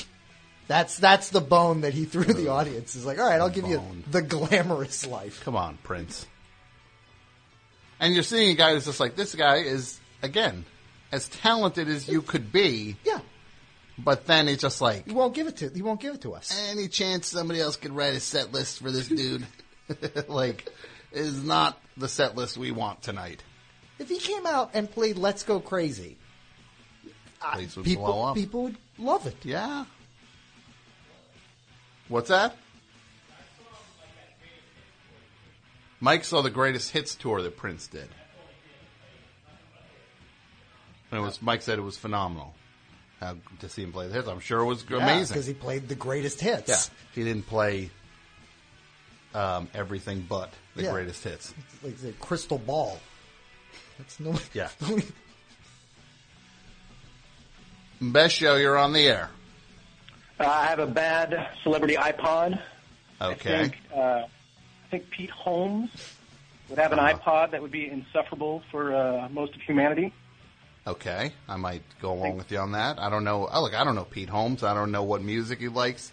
That's 0.67 0.95
that's 0.97 1.29
the 1.29 1.41
bone 1.41 1.81
that 1.81 1.93
he 1.93 2.05
threw 2.05 2.23
the 2.23 2.47
audience. 2.47 2.95
Is 2.95 3.05
like, 3.05 3.19
all 3.19 3.27
right, 3.27 3.41
I'll 3.41 3.49
give 3.49 3.67
you 3.67 3.81
the 4.09 4.21
glamorous 4.21 5.05
life. 5.05 5.41
Come 5.43 5.57
on, 5.57 5.77
Prince. 5.83 6.25
And 7.99 8.13
you're 8.13 8.23
seeing 8.23 8.49
a 8.51 8.55
guy 8.55 8.73
who's 8.73 8.85
just 8.85 8.99
like 8.99 9.15
this 9.15 9.35
guy 9.35 9.57
is 9.57 9.99
again 10.21 10.65
as 11.11 11.27
talented 11.27 11.89
as 11.89 12.07
you 12.07 12.21
could 12.21 12.51
be. 12.51 12.95
Yeah. 13.03 13.19
But 14.03 14.25
then 14.25 14.47
it's 14.47 14.61
just 14.61 14.81
like 14.81 15.05
He 15.07 15.13
won't 15.13 15.33
give 15.33 15.47
it 15.47 15.57
to 15.57 15.69
he 15.69 15.81
won't 15.81 15.99
give 15.99 16.15
it 16.15 16.21
to 16.21 16.33
us. 16.33 16.57
any 16.71 16.87
chance 16.87 17.27
somebody 17.27 17.59
else 17.61 17.75
could 17.75 17.91
write 17.91 18.13
a 18.15 18.19
set 18.19 18.51
list 18.51 18.79
for 18.79 18.89
this 18.91 19.07
dude, 19.07 19.45
like, 20.27 20.67
is 21.11 21.43
not 21.43 21.77
the 21.97 22.07
set 22.07 22.35
list 22.35 22.57
we 22.57 22.71
want 22.71 23.01
tonight. 23.01 23.43
If 23.99 24.09
he 24.09 24.17
came 24.17 24.45
out 24.47 24.71
and 24.73 24.89
played 24.89 25.17
"Let's 25.17 25.43
Go 25.43 25.59
Crazy," 25.59 26.17
Place 27.53 27.75
would 27.75 27.85
people 27.85 28.05
blow 28.05 28.23
up. 28.29 28.35
people 28.35 28.63
would 28.63 28.77
love 28.97 29.27
it. 29.27 29.37
Yeah. 29.43 29.85
What's 32.07 32.29
that? 32.29 32.55
Mike 35.99 36.23
saw 36.23 36.41
the 36.41 36.49
greatest 36.49 36.91
hits 36.91 37.13
tour 37.15 37.41
that 37.43 37.57
Prince 37.57 37.87
did. 37.87 38.09
And 41.11 41.19
it 41.19 41.23
was 41.23 41.41
Mike 41.41 41.61
said 41.61 41.77
it 41.77 41.83
was 41.83 41.97
phenomenal. 41.97 42.55
How 43.21 43.35
to 43.59 43.69
see 43.69 43.83
him 43.83 43.91
play 43.93 44.07
the 44.07 44.13
hits, 44.15 44.27
I'm 44.27 44.39
sure 44.39 44.61
it 44.61 44.65
was 44.65 44.83
amazing. 44.89 45.33
because 45.35 45.45
he 45.45 45.53
played 45.53 45.87
the 45.87 45.93
greatest 45.95 46.41
hits. 46.41 46.67
Yeah, 46.69 46.79
he 47.13 47.23
didn't 47.23 47.45
play 47.45 47.91
um, 49.35 49.69
everything 49.75 50.25
but 50.27 50.51
the 50.75 50.83
Yeah. 50.83 50.91
greatest 50.91 51.23
hits. 51.23 51.53
It's 51.75 51.83
like 51.83 51.97
the 51.97 52.11
crystal 52.13 52.57
ball. 52.57 52.99
That's 53.99 54.19
no. 54.19 54.33
Yeah. 54.53 54.69
Best 58.01 58.35
show, 58.35 58.55
you're 58.55 58.77
on 58.77 58.93
the 58.93 59.07
air. 59.07 59.29
Uh, 60.39 60.45
I 60.47 60.65
have 60.65 60.79
a 60.79 60.87
bad 60.87 61.49
celebrity 61.61 61.95
iPod. 61.95 62.59
Okay. 63.21 63.53
I 63.55 63.61
think, 63.61 63.77
uh, 63.95 63.99
I 63.99 64.27
think 64.89 65.09
Pete 65.11 65.29
Holmes 65.29 65.91
would 66.69 66.79
have 66.79 66.91
an 66.91 66.97
Uh-huh. 66.99 67.13
iPod 67.19 67.51
that 67.51 67.61
would 67.61 67.71
be 67.71 67.87
insufferable 67.87 68.63
for 68.71 68.95
uh, 68.95 69.29
most 69.29 69.53
of 69.53 69.61
humanity. 69.61 70.11
Okay, 70.85 71.31
I 71.47 71.57
might 71.57 71.83
go 72.01 72.13
along 72.13 72.37
with 72.37 72.51
you 72.51 72.57
on 72.57 72.71
that. 72.71 72.97
I 72.99 73.09
don't 73.09 73.23
know. 73.23 73.47
Oh, 73.51 73.61
look, 73.61 73.75
I 73.75 73.83
don't 73.83 73.93
know 73.93 74.03
Pete 74.03 74.29
Holmes. 74.29 74.63
I 74.63 74.73
don't 74.73 74.91
know 74.91 75.03
what 75.03 75.21
music 75.21 75.59
he 75.59 75.67
likes. 75.67 76.11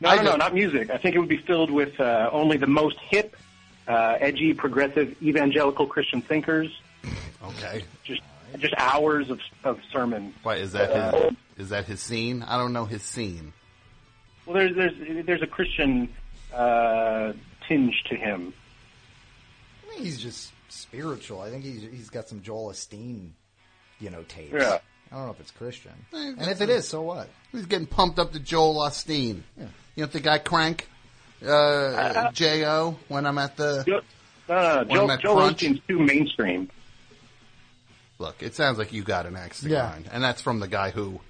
No, 0.00 0.08
I 0.08 0.16
no, 0.16 0.22
no, 0.22 0.36
not 0.36 0.54
music. 0.54 0.90
I 0.90 0.98
think 0.98 1.14
it 1.14 1.20
would 1.20 1.28
be 1.28 1.38
filled 1.38 1.70
with 1.70 1.98
uh, 2.00 2.28
only 2.32 2.56
the 2.56 2.66
most 2.66 2.98
hip, 3.00 3.36
uh, 3.86 4.16
edgy, 4.20 4.52
progressive, 4.54 5.20
evangelical 5.22 5.86
Christian 5.86 6.22
thinkers. 6.22 6.70
Okay. 7.44 7.84
Just, 8.02 8.22
just 8.58 8.74
hours 8.76 9.30
of 9.30 9.38
of 9.62 9.78
sermon. 9.92 10.34
Why 10.42 10.56
is 10.56 10.72
that 10.72 10.90
his? 10.90 11.36
Is 11.58 11.68
that 11.68 11.84
his 11.84 12.00
scene? 12.00 12.42
I 12.42 12.58
don't 12.58 12.72
know 12.72 12.86
his 12.86 13.02
scene. 13.02 13.52
Well, 14.46 14.54
there's 14.56 14.74
there's 14.74 15.26
there's 15.26 15.42
a 15.42 15.46
Christian 15.46 16.08
uh, 16.52 17.34
tinge 17.68 18.02
to 18.08 18.16
him. 18.16 18.52
I 19.84 19.90
think 19.90 20.02
he's 20.02 20.20
just 20.20 20.52
spiritual. 20.68 21.40
I 21.40 21.50
think 21.50 21.62
he's 21.62 21.82
he's 21.82 22.10
got 22.10 22.28
some 22.28 22.42
Joel 22.42 22.72
Osteen, 22.72 23.30
you 24.00 24.10
know, 24.10 24.22
tapes. 24.28 24.52
Yeah. 24.52 24.78
I 25.12 25.16
don't 25.16 25.26
know 25.26 25.32
if 25.32 25.40
it's 25.40 25.52
Christian, 25.52 25.92
and 26.12 26.50
if 26.50 26.60
it 26.60 26.68
is, 26.68 26.88
so 26.88 27.00
what? 27.02 27.28
He's 27.52 27.66
getting 27.66 27.86
pumped 27.86 28.18
up 28.18 28.32
to 28.32 28.40
Joel 28.40 28.74
Osteen. 28.76 29.42
Yeah. 29.56 29.66
You 29.94 30.02
know 30.04 30.06
the 30.06 30.18
guy 30.20 30.38
Crank, 30.38 30.88
uh, 31.46 32.32
Jo. 32.32 32.98
When 33.08 33.24
I'm 33.24 33.38
at 33.38 33.56
the 33.56 33.84
No, 33.86 34.00
no, 34.48 34.82
no. 34.82 34.94
Joel, 34.94 35.10
at 35.12 35.20
Joel 35.20 35.36
Crunch. 35.36 35.62
Osteen's 35.62 35.80
too 35.86 36.00
mainstream. 36.00 36.68
look, 38.18 38.42
it 38.42 38.54
sounds 38.56 38.78
like 38.78 38.92
you 38.92 39.04
got 39.04 39.26
an 39.26 39.36
axe 39.36 39.60
to 39.60 39.68
Yeah. 39.68 39.88
grind, 39.90 40.08
and 40.12 40.24
that's 40.24 40.42
from 40.42 40.58
the 40.58 40.66
guy 40.68 40.90
who 40.90 41.20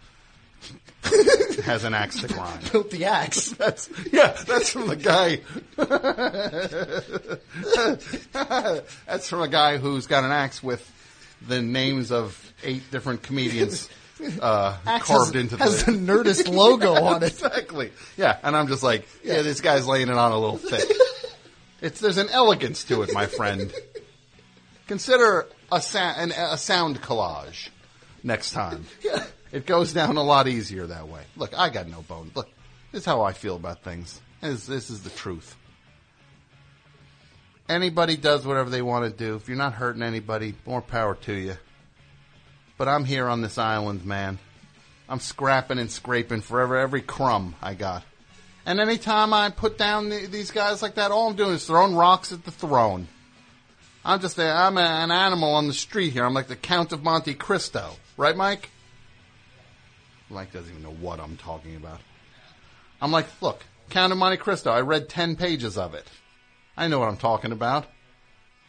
has 1.64 1.84
an 1.84 1.92
axe 1.92 2.18
to 2.22 2.28
grind. 2.28 2.72
Built 2.72 2.90
the 2.90 3.04
axe. 3.04 3.50
That's 3.58 3.90
yeah, 4.10 4.34
that's 4.46 4.70
from 4.70 4.88
the 4.88 4.96
guy. 4.96 5.40
that's 9.06 9.28
from 9.28 9.42
a 9.42 9.48
guy 9.48 9.76
who's 9.76 10.06
got 10.06 10.24
an 10.24 10.32
axe 10.32 10.62
with 10.62 10.80
the 11.42 11.62
names 11.62 12.10
of 12.12 12.52
eight 12.62 12.90
different 12.90 13.23
comedians 13.23 13.89
uh, 14.40 14.76
Axe 14.86 15.06
carved 15.06 15.34
has- 15.34 15.42
into 15.42 15.56
has 15.58 15.84
the, 15.84 15.92
the 15.92 15.98
Nerdist 15.98 16.48
logo 16.52 16.94
on 17.05 17.23
it. 17.23 17.32
Exactly. 17.32 17.92
Yeah, 18.16 18.39
and 18.42 18.56
I'm 18.56 18.68
just 18.68 18.82
like, 18.82 19.06
yeah, 19.24 19.42
this 19.42 19.60
guy's 19.60 19.86
laying 19.86 20.08
it 20.08 20.15
on 20.16 20.32
a 20.32 20.39
little 20.39 20.58
thick. 20.58 20.89
It's 21.82 22.00
there's 22.00 22.16
an 22.16 22.31
elegance 22.31 22.84
to 22.84 23.02
it, 23.02 23.12
my 23.12 23.26
friend. 23.26 23.70
Consider 24.86 25.47
a, 25.70 25.81
sa- 25.82 26.15
an, 26.16 26.32
a 26.32 26.56
sound 26.56 27.02
collage 27.02 27.68
next 28.23 28.52
time. 28.52 28.86
It 29.52 29.66
goes 29.66 29.92
down 29.92 30.16
a 30.16 30.23
lot 30.23 30.48
easier 30.48 30.86
that 30.86 31.06
way. 31.08 31.20
Look, 31.36 31.56
I 31.56 31.68
got 31.68 31.86
no 31.86 32.00
bone. 32.00 32.31
Look, 32.34 32.48
this 32.92 33.00
is 33.02 33.05
how 33.05 33.23
I 33.23 33.34
feel 33.34 33.56
about 33.56 33.82
things. 33.82 34.20
This, 34.40 34.66
this 34.66 34.89
is 34.90 35.02
the 35.02 35.10
truth. 35.10 35.55
Anybody 37.68 38.16
does 38.16 38.46
whatever 38.46 38.70
they 38.70 38.82
want 38.82 39.04
to 39.04 39.16
do. 39.16 39.34
If 39.34 39.48
you're 39.48 39.56
not 39.56 39.74
hurting 39.74 40.02
anybody, 40.02 40.54
more 40.64 40.82
power 40.82 41.16
to 41.22 41.32
you. 41.32 41.56
But 42.78 42.88
I'm 42.88 43.04
here 43.04 43.28
on 43.28 43.42
this 43.42 43.58
island, 43.58 44.04
man. 44.04 44.38
I'm 45.08 45.20
scrapping 45.20 45.78
and 45.78 45.90
scraping 45.90 46.42
for 46.42 46.60
every, 46.60 46.80
every 46.80 47.02
crumb 47.02 47.54
I 47.62 47.74
got. 47.74 48.04
And 48.64 48.80
anytime 48.80 49.32
I 49.32 49.50
put 49.50 49.78
down 49.78 50.08
the, 50.08 50.26
these 50.26 50.50
guys 50.50 50.82
like 50.82 50.96
that, 50.96 51.10
all 51.10 51.28
I'm 51.28 51.36
doing 51.36 51.54
is 51.54 51.66
throwing 51.66 51.94
rocks 51.94 52.32
at 52.32 52.44
the 52.44 52.50
throne. 52.50 53.08
I'm 54.04 54.20
just 54.20 54.38
a, 54.38 54.44
I'm 54.44 54.76
a, 54.78 54.80
an 54.80 55.10
animal 55.10 55.54
on 55.54 55.66
the 55.66 55.72
street 55.72 56.12
here. 56.12 56.24
I'm 56.24 56.34
like 56.34 56.48
the 56.48 56.56
Count 56.56 56.92
of 56.92 57.02
Monte 57.02 57.34
Cristo, 57.34 57.92
right, 58.16 58.36
Mike? 58.36 58.70
Mike 60.28 60.52
doesn't 60.52 60.70
even 60.70 60.82
know 60.82 60.96
what 61.00 61.20
I'm 61.20 61.36
talking 61.36 61.76
about. 61.76 62.00
I'm 63.00 63.12
like, 63.12 63.26
look, 63.40 63.64
Count 63.90 64.12
of 64.12 64.18
Monte 64.18 64.38
Cristo. 64.38 64.70
I 64.70 64.80
read 64.80 65.08
ten 65.08 65.36
pages 65.36 65.78
of 65.78 65.94
it. 65.94 66.06
I 66.76 66.88
know 66.88 66.98
what 66.98 67.08
I'm 67.08 67.16
talking 67.16 67.52
about. 67.52 67.86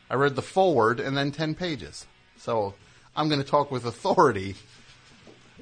I 0.09 0.15
read 0.15 0.35
the 0.35 0.41
forward 0.41 0.99
and 0.99 1.17
then 1.17 1.31
ten 1.31 1.55
pages. 1.55 2.05
So 2.37 2.73
I'm 3.15 3.27
going 3.27 3.41
to 3.41 3.47
talk 3.47 3.71
with 3.71 3.85
authority 3.85 4.55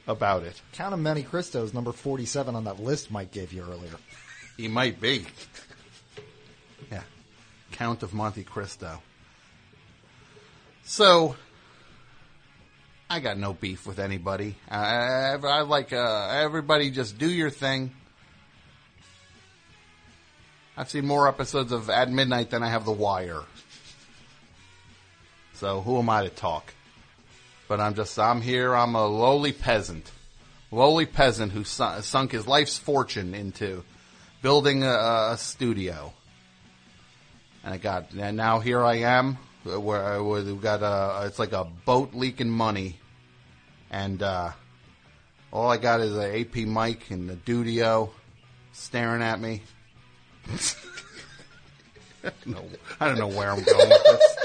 about 0.08 0.44
it. 0.44 0.62
Count 0.74 0.94
of 0.94 1.00
Monte 1.00 1.24
Cristo 1.24 1.64
is 1.64 1.74
number 1.74 1.92
forty-seven 1.92 2.56
on 2.56 2.66
that 2.66 2.80
list 2.80 3.10
Mike 3.10 3.32
gave 3.32 3.52
you 3.52 3.64
earlier. 3.64 3.96
He 4.58 4.68
might 4.68 5.02
be. 5.02 5.26
Yeah. 6.92 7.02
Count 7.72 8.04
of 8.04 8.14
Monte 8.14 8.44
Cristo. 8.44 9.02
So, 10.84 11.36
I 13.10 13.20
got 13.20 13.40
no 13.40 13.54
beef 13.54 13.88
with 13.88 13.98
anybody. 13.98 14.56
I, 14.70 14.78
I, 14.78 15.38
I 15.44 15.62
like 15.62 15.92
uh, 15.92 16.28
everybody 16.30 16.92
just 16.92 17.18
do 17.18 17.28
your 17.28 17.50
thing. 17.50 17.92
I've 20.78 20.90
seen 20.90 21.06
more 21.06 21.30
episodes 21.30 21.72
of 21.72 21.90
At 21.90 22.12
Midnight 22.12 22.50
than 22.50 22.62
I 22.62 22.70
have 22.70 22.84
The 22.84 22.92
Wire. 22.92 23.44
So 25.54 25.80
who 25.80 25.98
am 26.00 26.10
I 26.10 26.24
to 26.24 26.30
talk? 26.30 26.74
But 27.70 27.80
I'm 27.80 27.96
just, 27.96 28.20
I'm 28.20 28.42
here, 28.42 28.76
I'm 28.76 28.94
a 28.94 29.08
lowly 29.08 29.54
peasant. 29.54 30.12
Lowly 30.72 31.06
peasant 31.06 31.54
who 31.54 31.64
su- 31.64 32.02
sunk 32.02 32.34
his 32.34 32.46
life's 32.46 32.78
fortune 32.78 33.34
into 33.34 33.86
building 34.42 34.84
a, 34.84 35.30
a 35.32 35.38
studio. 35.38 36.12
And 37.64 37.74
I 37.74 37.78
got, 37.78 38.12
and 38.12 38.36
now 38.36 38.60
here 38.60 38.84
I 38.84 38.96
am, 38.96 39.38
where, 39.64 39.82
where 40.22 40.44
we've 40.44 40.62
got 40.62 40.84
a, 40.84 41.26
it's 41.26 41.40
like 41.40 41.54
a 41.54 41.64
boat 41.64 42.14
leaking 42.14 42.50
money. 42.50 43.00
And, 43.90 44.22
uh, 44.22 44.52
all 45.54 45.72
I 45.72 45.78
got 45.78 46.02
is 46.02 46.18
a 46.18 46.42
AP 46.42 46.56
mic 46.68 47.12
and 47.12 47.32
a 47.32 47.38
Dudio 47.38 48.10
staring 48.74 49.22
at 49.22 49.40
me. 49.40 49.62
No, 52.46 52.64
I 53.00 53.08
don't 53.08 53.18
know 53.18 53.28
where 53.28 53.52
I'm 53.52 53.64
going 53.64 53.90
with 53.90 54.04
this. 54.04 54.38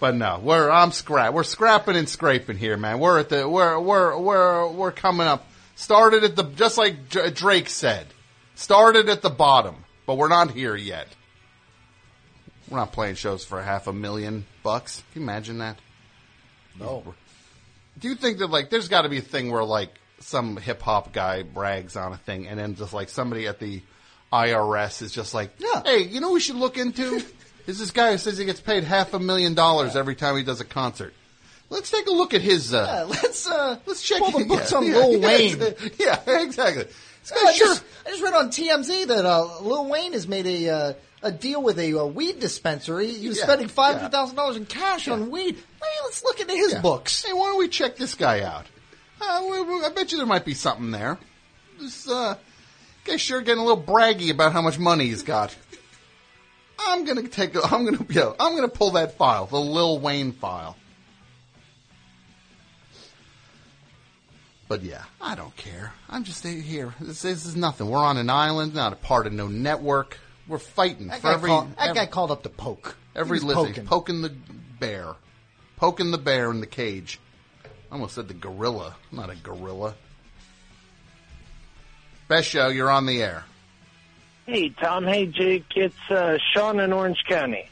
But 0.00 0.16
no, 0.16 0.40
we're 0.42 0.70
I'm 0.70 0.92
scrap 0.92 1.32
we're 1.32 1.44
scrapping 1.44 1.96
and 1.96 2.08
scraping 2.08 2.58
here, 2.58 2.76
man. 2.76 2.98
We're 2.98 3.20
at 3.20 3.28
the 3.28 3.48
we're 3.48 3.78
we're 3.78 4.18
we're 4.18 4.68
we're 4.68 4.92
coming 4.92 5.26
up. 5.26 5.46
Started 5.76 6.24
at 6.24 6.36
the 6.36 6.44
just 6.44 6.78
like 6.78 7.08
Dr- 7.08 7.34
Drake 7.34 7.68
said. 7.68 8.06
Started 8.54 9.08
at 9.08 9.22
the 9.22 9.30
bottom, 9.30 9.76
but 10.06 10.16
we're 10.16 10.28
not 10.28 10.50
here 10.50 10.76
yet. 10.76 11.08
We're 12.68 12.78
not 12.78 12.92
playing 12.92 13.16
shows 13.16 13.44
for 13.44 13.62
half 13.62 13.86
a 13.86 13.92
million 13.92 14.46
bucks. 14.62 15.02
Can 15.12 15.22
you 15.22 15.26
imagine 15.26 15.58
that? 15.58 15.78
No. 16.78 17.14
Do 17.98 18.08
you 18.08 18.14
think 18.14 18.38
that 18.38 18.48
like 18.48 18.70
there's 18.70 18.88
got 18.88 19.02
to 19.02 19.08
be 19.08 19.18
a 19.18 19.22
thing 19.22 19.50
where 19.50 19.64
like 19.64 19.90
some 20.20 20.56
hip 20.56 20.82
hop 20.82 21.12
guy 21.12 21.42
brags 21.42 21.96
on 21.96 22.12
a 22.12 22.16
thing, 22.16 22.46
and 22.46 22.58
then 22.58 22.74
just 22.74 22.92
like 22.92 23.08
somebody 23.08 23.46
at 23.46 23.58
the 23.58 23.82
IRS 24.34 25.00
is 25.02 25.12
just 25.12 25.32
like, 25.34 25.50
hey, 25.84 26.02
you 26.02 26.20
know, 26.20 26.28
what 26.28 26.34
we 26.34 26.40
should 26.40 26.56
look 26.56 26.76
into 26.76 27.22
is 27.66 27.78
this 27.78 27.90
guy 27.90 28.12
who 28.12 28.18
says 28.18 28.36
he 28.36 28.44
gets 28.44 28.60
paid 28.60 28.82
half 28.84 29.14
a 29.14 29.18
million 29.18 29.54
dollars 29.54 29.94
every 29.96 30.14
time 30.16 30.36
he 30.36 30.42
does 30.42 30.60
a 30.60 30.64
concert. 30.64 31.14
Let's 31.70 31.90
take 31.90 32.06
a 32.06 32.12
look 32.12 32.34
at 32.34 32.40
his. 32.42 32.74
Uh, 32.74 32.84
Yeah, 32.86 33.02
let's 33.22 33.48
uh, 33.48 33.78
let's 33.86 34.02
check 34.02 34.18
pull 34.20 34.38
the 34.38 34.44
books 34.44 34.70
yeah, 34.72 34.78
on 34.78 34.86
yeah, 34.86 34.96
Lil 34.96 35.12
yeah, 35.20 35.26
Wayne. 35.26 35.74
Yeah, 35.98 36.20
exactly. 36.42 36.84
Uh, 36.84 37.36
I, 37.46 37.52
sure. 37.54 37.66
just, 37.68 37.84
I 38.06 38.10
just 38.10 38.22
read 38.22 38.34
on 38.34 38.48
TMZ 38.50 39.06
that 39.06 39.24
uh, 39.24 39.60
Lil 39.62 39.86
Wayne 39.88 40.12
has 40.12 40.28
made 40.28 40.46
a 40.46 40.68
uh, 40.68 40.92
a 41.22 41.32
deal 41.32 41.62
with 41.62 41.78
a, 41.78 41.98
uh 41.98 42.04
weed 42.04 42.38
dispensary. 42.38 43.10
He 43.14 43.28
was 43.28 43.38
Yeah, 43.38 43.44
spending 43.44 43.68
five 43.68 43.96
hundred 43.96 44.12
thousand 44.12 44.36
dollars 44.36 44.56
in 44.56 44.66
cash 44.66 45.08
on 45.08 45.30
weed. 45.30 45.54
Hey, 45.54 45.96
let's 46.04 46.22
look 46.22 46.38
into 46.40 46.52
his 46.54 46.72
Yeah. 46.74 46.80
books. 46.82 47.24
Hey, 47.24 47.32
why 47.32 47.46
don't 47.46 47.58
we 47.58 47.68
check 47.68 47.96
this 47.96 48.14
guy 48.14 48.42
out? 48.42 48.66
Uh, 49.22 49.40
we- 49.50 49.62
we- 49.62 49.84
I 49.84 49.88
bet 49.88 50.12
you 50.12 50.18
there 50.18 50.26
might 50.26 50.44
be 50.44 50.52
something 50.54 50.90
there. 50.90 51.16
This 51.80 52.06
uh, 52.08 52.36
guy's 53.04 53.20
sure 53.20 53.40
getting 53.40 53.62
a 53.62 53.66
little 53.66 53.82
braggy 53.82 54.30
about 54.30 54.52
how 54.52 54.62
much 54.62 54.78
money 54.78 55.06
he's 55.06 55.22
got. 55.22 55.54
I'm 56.78 57.04
gonna 57.04 57.28
take. 57.28 57.54
A, 57.54 57.62
I'm 57.62 57.84
gonna. 57.84 58.04
Yo, 58.10 58.34
I'm 58.38 58.54
gonna 58.54 58.68
pull 58.68 58.92
that 58.92 59.16
file, 59.16 59.46
the 59.46 59.60
Lil 59.60 59.98
Wayne 60.00 60.32
file. 60.32 60.76
But 64.66 64.82
yeah, 64.82 65.04
I 65.20 65.34
don't 65.34 65.54
care. 65.56 65.92
I'm 66.08 66.24
just 66.24 66.44
here. 66.44 66.94
This, 67.00 67.22
this 67.22 67.44
is 67.46 67.54
nothing. 67.54 67.88
We're 67.90 67.98
on 67.98 68.16
an 68.16 68.30
island, 68.30 68.74
not 68.74 68.92
a 68.92 68.96
part 68.96 69.26
of 69.26 69.32
no 69.32 69.46
network. 69.46 70.18
We're 70.48 70.58
fighting 70.58 71.08
That 71.08 71.20
for 71.20 71.28
every. 71.28 71.48
called, 71.48 71.70
that 71.76 71.90
every- 71.90 71.94
guy 71.94 72.06
called 72.06 72.30
up 72.30 72.42
to 72.44 72.48
poke. 72.48 72.96
Every 73.14 73.40
was 73.40 73.54
poking. 73.54 73.86
poking 73.86 74.22
the 74.22 74.34
bear, 74.80 75.14
poking 75.76 76.10
the 76.10 76.18
bear 76.18 76.50
in 76.50 76.60
the 76.60 76.66
cage. 76.66 77.20
I 77.64 77.94
almost 77.94 78.14
said 78.16 78.26
the 78.28 78.34
gorilla, 78.34 78.96
not 79.12 79.30
a 79.30 79.36
gorilla. 79.36 79.94
Best 82.34 82.48
show, 82.48 82.66
you're 82.66 82.90
on 82.90 83.06
the 83.06 83.22
air. 83.22 83.44
Hey, 84.44 84.70
Tom. 84.70 85.04
Hey, 85.06 85.26
Jake. 85.26 85.66
It's 85.76 85.94
uh, 86.10 86.36
Sean 86.52 86.80
in 86.80 86.92
Orange 86.92 87.22
County. 87.28 87.68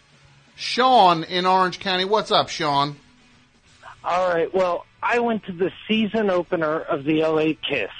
Sean 0.54 1.24
in 1.24 1.46
Orange 1.46 1.80
County, 1.80 2.04
what's 2.04 2.30
up, 2.30 2.48
Sean? 2.48 2.94
All 4.04 4.28
right. 4.32 4.54
Well, 4.54 4.86
I 5.02 5.18
went 5.18 5.46
to 5.46 5.52
the 5.52 5.72
season 5.88 6.30
opener 6.30 6.78
of 6.78 7.02
the 7.02 7.22
LA 7.24 7.54
Kiss. 7.68 7.90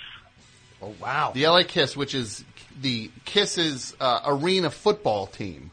Oh 0.80 0.94
wow! 1.00 1.32
The 1.34 1.48
LA 1.48 1.64
Kiss, 1.66 1.96
which 1.96 2.14
is 2.14 2.44
the 2.80 3.10
Kisses 3.24 3.96
uh, 3.98 4.20
arena 4.24 4.70
football 4.70 5.26
team. 5.26 5.72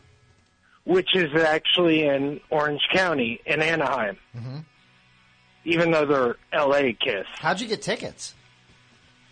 which 0.86 1.16
is 1.16 1.30
actually 1.40 2.06
in 2.08 2.40
Orange 2.50 2.82
County 2.92 3.40
in 3.46 3.62
Anaheim, 3.62 4.18
Mhm. 4.36 4.66
even 5.66 5.92
though 5.92 6.06
they're 6.08 6.36
L.A. 6.52 6.94
Kiss. 6.94 7.28
How'd 7.36 7.62
you 7.62 7.68
get 7.68 7.84
tickets? 7.84 8.34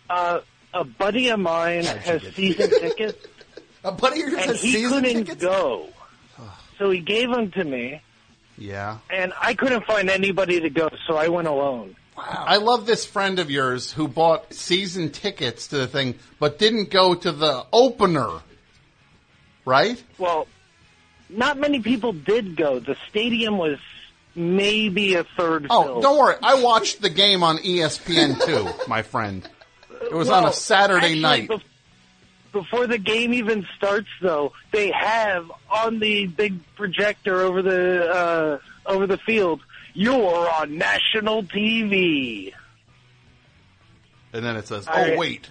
Uh, 0.08 0.38
a 0.74 0.84
buddy 0.84 1.28
of 1.28 1.40
mine 1.40 1.84
has 1.84 2.22
season 2.34 2.70
tickets, 2.80 3.26
A 3.84 3.92
buddy 3.92 4.22
of 4.22 4.28
yours 4.28 4.42
and 4.42 4.50
has 4.52 4.60
he 4.62 4.72
season 4.72 5.02
couldn't 5.02 5.24
tickets. 5.26 5.42
go, 5.42 5.88
so 6.78 6.90
he 6.90 7.00
gave 7.00 7.30
them 7.30 7.50
to 7.52 7.64
me, 7.64 8.00
Yeah. 8.56 8.98
and 9.10 9.32
I 9.40 9.54
couldn't 9.54 9.84
find 9.86 10.08
anybody 10.10 10.60
to 10.60 10.70
go, 10.70 10.90
so 11.06 11.16
I 11.16 11.28
went 11.28 11.48
alone. 11.48 11.96
I 12.20 12.56
love 12.56 12.84
this 12.84 13.04
friend 13.06 13.38
of 13.38 13.48
yours 13.48 13.92
who 13.92 14.08
bought 14.08 14.52
season 14.52 15.10
tickets 15.10 15.68
to 15.68 15.76
the 15.78 15.86
thing, 15.86 16.16
but 16.40 16.58
didn't 16.58 16.90
go 16.90 17.14
to 17.14 17.30
the 17.30 17.64
opener. 17.72 18.40
Right? 19.64 20.02
Well, 20.18 20.48
not 21.28 21.58
many 21.58 21.78
people 21.80 22.12
did 22.12 22.56
go. 22.56 22.80
The 22.80 22.96
stadium 23.08 23.56
was 23.58 23.78
maybe 24.34 25.14
a 25.14 25.24
third 25.24 25.66
Oh, 25.70 25.84
filled. 25.84 26.02
don't 26.02 26.18
worry. 26.18 26.34
I 26.42 26.60
watched 26.62 27.00
the 27.02 27.10
game 27.10 27.42
on 27.44 27.58
ESPN 27.58 28.44
too, 28.44 28.68
my 28.88 29.02
friend. 29.02 29.48
It 30.02 30.12
was 30.12 30.30
on 30.30 30.44
a 30.44 30.52
Saturday 30.52 31.06
actually, 31.06 31.20
night. 31.20 31.48
bef- 31.48 31.62
before 32.52 32.86
the 32.86 32.98
game 32.98 33.34
even 33.34 33.66
starts, 33.76 34.08
though, 34.22 34.52
they 34.72 34.90
have 34.90 35.50
on 35.70 35.98
the 35.98 36.26
big 36.26 36.60
projector 36.76 37.40
over 37.40 37.62
the 37.62 38.10
uh, 38.10 38.58
over 38.86 39.06
the 39.06 39.18
field. 39.18 39.60
You're 39.94 40.50
on 40.50 40.78
national 40.78 41.42
TV. 41.44 42.52
And 44.32 44.44
then 44.44 44.56
it 44.56 44.66
says, 44.68 44.86
All 44.86 44.94
"Oh 44.96 45.02
right. 45.02 45.18
wait, 45.18 45.48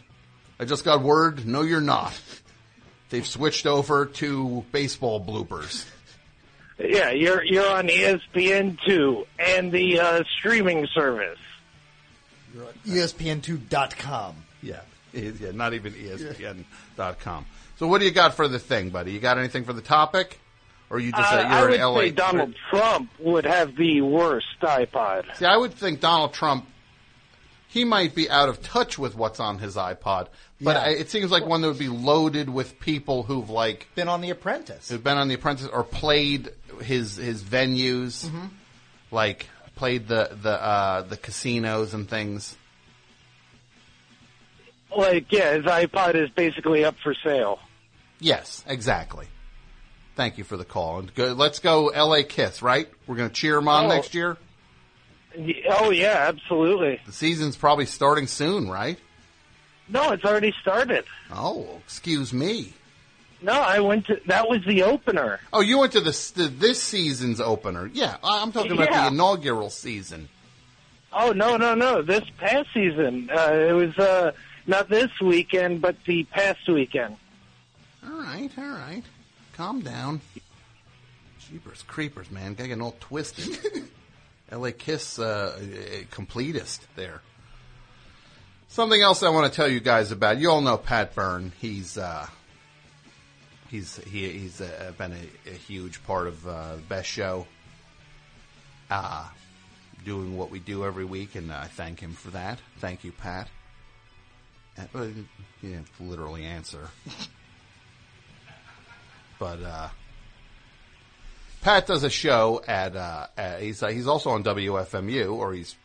I 0.59 0.65
just 0.65 0.83
got 0.85 1.01
word. 1.01 1.45
No, 1.45 1.61
you're 1.61 1.81
not. 1.81 2.13
They've 3.09 3.25
switched 3.27 3.65
over 3.65 4.05
to 4.05 4.63
baseball 4.71 5.23
bloopers." 5.23 5.85
Yeah, 6.79 7.09
you're 7.09 7.43
you're 7.43 7.67
on 7.69 7.87
ESPN 7.87 8.77
two 8.85 9.25
and 9.39 9.71
the 9.71 9.99
uh, 9.99 10.23
streaming 10.37 10.87
service. 10.93 11.39
E 12.85 12.89
ESPN2.com. 12.89 14.35
Yeah, 14.61 14.81
yeah, 15.13 15.51
not 15.51 15.73
even 15.73 15.93
ESPN.com. 15.93 17.45
So, 17.77 17.87
what 17.87 17.99
do 17.99 18.05
you 18.05 18.11
got 18.11 18.33
for 18.35 18.47
the 18.47 18.59
thing, 18.59 18.89
buddy? 18.89 19.11
You 19.11 19.19
got 19.19 19.37
anything 19.37 19.63
for 19.65 19.73
the 19.73 19.81
topic, 19.81 20.39
or 20.89 20.99
you 20.99 21.11
just 21.11 21.31
Uh, 21.31 21.35
uh, 21.37 21.59
you're 21.59 21.69
would 21.69 21.73
in 21.75 21.81
LA? 21.81 21.99
say 21.99 22.11
Donald 22.11 22.55
Trump 22.69 23.09
would 23.19 23.45
have 23.45 23.75
the 23.75 24.01
worst 24.01 24.47
iPod. 24.61 25.35
See, 25.37 25.45
I 25.45 25.55
would 25.57 25.73
think 25.73 25.99
Donald 25.99 26.33
Trump. 26.33 26.67
He 27.69 27.83
might 27.83 28.15
be 28.15 28.29
out 28.29 28.47
of 28.47 28.63
touch 28.63 28.97
with 28.97 29.13
what's 29.15 29.41
on 29.41 29.59
his 29.59 29.75
iPod, 29.75 30.27
but 30.61 30.77
Yeah. 30.77 30.83
I, 30.83 30.87
it 30.91 31.09
seems 31.11 31.29
like 31.29 31.45
one 31.45 31.61
that 31.61 31.67
would 31.67 31.77
be 31.77 31.89
loaded 31.89 32.49
with 32.49 32.79
people 32.79 33.23
who've 33.23 33.49
like 33.49 33.87
Been 33.93 34.07
on 34.07 34.21
The 34.21 34.29
Apprentice. 34.29 34.87
who've 34.89 35.03
been 35.03 35.17
on 35.17 35.27
The 35.27 35.33
Apprentice 35.35 35.67
or 35.67 35.83
played 35.83 36.49
his 36.81 37.17
his 37.17 37.43
venues, 37.43 38.25
Mhm. 38.25 38.49
like 39.11 39.47
played 39.77 40.07
the 40.07 40.29
the 40.41 40.51
uh, 40.61 41.01
the 41.03 41.15
casinos 41.17 41.93
and 41.93 42.09
things. 42.09 42.57
Like, 44.95 45.31
yeah, 45.31 45.53
his 45.53 45.65
iPod 45.65 46.15
is 46.15 46.29
basically 46.29 46.83
up 46.85 46.95
for 47.03 47.13
sale. 47.23 47.59
Yes, 48.19 48.63
exactly. 48.67 49.27
Thank 50.15 50.37
you 50.37 50.43
for 50.43 50.57
the 50.57 50.65
call. 50.65 50.99
And 50.99 51.13
go, 51.13 51.33
let's 51.33 51.59
go 51.59 51.89
L.A. 51.89 52.23
Kiss, 52.23 52.61
right? 52.61 52.89
We're 53.05 53.17
going 53.17 53.29
to 53.29 53.35
cheer 53.35 53.55
them 53.55 53.67
on 53.67 53.85
Oh. 53.85 53.89
next 53.89 54.15
year. 54.15 54.37
Oh 55.69 55.91
yeah, 55.91 56.25
absolutely. 56.29 56.99
The 57.05 57.11
season's 57.11 57.55
probably 57.55 57.85
starting 57.85 58.25
soon, 58.25 58.67
right? 58.69 58.97
No, 59.87 60.11
it's 60.11 60.25
already 60.25 60.53
started. 60.61 61.05
Oh, 61.31 61.79
excuse 61.85 62.33
me. 62.33 62.73
No, 63.41 63.53
I 63.53 63.79
went 63.81 64.07
to 64.07 64.19
that 64.25 64.49
was 64.49 64.63
the 64.65 64.83
opener. 64.83 65.39
Oh, 65.53 65.61
you 65.61 65.77
went 65.79 65.91
to 65.93 66.01
the, 66.01 66.31
the 66.35 66.47
this 66.47 66.81
season's 66.81 67.39
opener. 67.39 67.89
Yeah, 67.93 68.17
I'm 68.23 68.51
talking 68.51 68.71
about 68.71 68.89
Yeah. 68.89 69.01
the 69.09 69.13
inaugural 69.13 69.69
season. 69.69 70.29
Oh 71.13 71.31
no, 71.33 71.55
no, 71.57 71.75
no! 71.75 72.01
This 72.01 72.23
past 72.37 72.67
season, 72.73 73.29
uh, 73.31 73.51
it 73.53 73.73
was 73.73 73.97
uh, 73.97 74.31
not 74.65 74.89
this 74.89 75.09
weekend, 75.21 75.81
but 75.81 75.95
the 76.05 76.23
past 76.25 76.67
weekend. 76.67 77.15
All 78.05 78.17
right, 78.19 78.49
all 78.57 78.63
right. 78.65 79.03
Calm 79.53 79.81
down. 79.81 80.21
Jeepers 81.49 81.83
creepers, 81.87 82.29
man. 82.31 82.53
Got 82.55 82.67
getting 82.67 82.81
all 82.81 82.95
twisted. 82.99 83.57
L.A. 84.51 84.71
Kiss 84.71 85.19
uh, 85.19 85.57
uh, 85.57 85.61
completist 86.11 86.79
there. 86.95 87.21
Something 88.69 89.01
else 89.01 89.23
I 89.23 89.29
want 89.29 89.51
to 89.51 89.55
tell 89.55 89.67
you 89.67 89.79
guys 89.79 90.11
about. 90.11 90.39
You 90.39 90.51
all 90.51 90.61
know 90.61 90.77
Pat 90.77 91.15
Byrne. 91.15 91.51
He's 91.59 91.97
uh, 91.97 92.27
he's 93.69 93.97
he, 94.05 94.29
he's 94.29 94.61
uh, 94.61 94.91
been 94.97 95.13
a, 95.13 95.49
a 95.49 95.53
huge 95.53 96.03
part 96.05 96.27
of 96.27 96.47
uh, 96.47 96.75
the 96.75 96.81
best 96.81 97.07
show. 97.07 97.45
Uh, 98.89 99.25
doing 100.05 100.37
what 100.37 100.49
we 100.49 100.59
do 100.59 100.85
every 100.85 101.03
week, 101.03 101.35
and 101.35 101.51
I 101.51 101.65
thank 101.65 101.99
him 101.99 102.13
for 102.13 102.31
that. 102.31 102.59
Thank 102.79 103.03
you, 103.03 103.11
Pat. 103.11 103.49
Uh, 104.77 104.83
well, 104.93 105.11
he 105.61 105.67
didn't 105.67 105.87
literally 105.99 106.45
answer. 106.45 106.89
but 109.39 109.61
uh, 109.61 109.89
Pat 111.61 111.87
does 111.87 112.03
a 112.03 112.09
show 112.09 112.61
at, 112.67 112.95
uh, 112.95 113.27
at 113.37 113.61
he's 113.61 113.83
uh, 113.83 113.87
he's 113.87 114.07
also 114.07 114.29
on 114.29 114.43
WFMU, 114.43 115.33
or 115.33 115.53
he's 115.53 115.75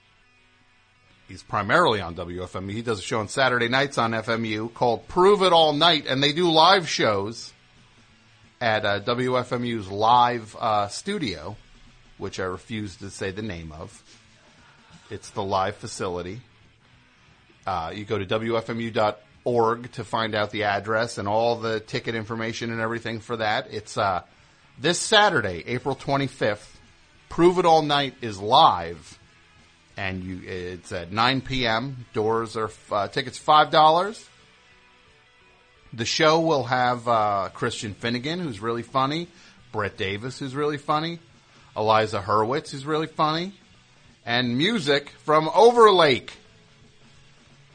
he's 1.26 1.42
primarily 1.42 2.00
on 2.00 2.14
WFMU. 2.14 2.70
He 2.70 2.82
does 2.82 3.00
a 3.00 3.02
show 3.02 3.18
on 3.18 3.28
Saturday 3.28 3.68
nights 3.68 3.98
on 3.98 4.12
FMU 4.12 4.72
called 4.72 5.08
Prove 5.08 5.42
It 5.42 5.52
All 5.52 5.72
Night, 5.72 6.06
and 6.06 6.22
they 6.22 6.32
do 6.32 6.50
live 6.50 6.88
shows 6.88 7.52
at 8.62 8.86
uh, 8.86 9.00
WFMU's 9.00 9.90
live 9.90 10.54
uh, 10.60 10.86
studio, 10.86 11.56
which 12.16 12.38
I 12.38 12.44
refuse 12.44 12.94
to 12.98 13.10
say 13.10 13.32
the 13.32 13.42
name 13.42 13.72
of. 13.72 14.04
It's 15.10 15.30
the 15.30 15.42
live 15.42 15.74
facility. 15.74 16.42
Uh, 17.66 17.90
you 17.92 18.04
go 18.04 18.18
to 18.18 18.24
WFMU.org 18.24 19.90
to 19.92 20.04
find 20.04 20.36
out 20.36 20.52
the 20.52 20.62
address 20.62 21.18
and 21.18 21.26
all 21.26 21.56
the 21.56 21.80
ticket 21.80 22.14
information 22.14 22.70
and 22.70 22.80
everything 22.80 23.18
for 23.18 23.36
that. 23.38 23.66
It's 23.72 23.98
uh, 23.98 24.22
this 24.78 25.00
Saturday, 25.00 25.64
April 25.66 25.96
25th. 25.96 26.68
Prove 27.28 27.58
It 27.58 27.66
All 27.66 27.82
Night 27.82 28.14
is 28.20 28.38
live, 28.38 29.18
and 29.96 30.22
you 30.22 30.40
it's 30.46 30.92
at 30.92 31.10
9 31.10 31.40
p.m. 31.40 32.06
Doors 32.12 32.56
are 32.56 32.70
uh, 32.92 33.08
tickets 33.08 33.38
five 33.38 33.70
dollars. 33.70 34.28
The 35.94 36.04
show 36.06 36.40
will 36.40 36.64
have 36.64 37.06
uh, 37.06 37.50
Christian 37.52 37.94
Finnegan, 37.94 38.40
who's 38.40 38.60
really 38.60 38.82
funny, 38.82 39.28
Brett 39.72 39.96
Davis, 39.96 40.38
who's 40.38 40.54
really 40.54 40.78
funny, 40.78 41.18
Eliza 41.76 42.20
Hurwitz, 42.20 42.70
who's 42.70 42.86
really 42.86 43.06
funny, 43.06 43.52
and 44.24 44.56
music 44.56 45.10
from 45.24 45.50
Overlake. 45.54 46.32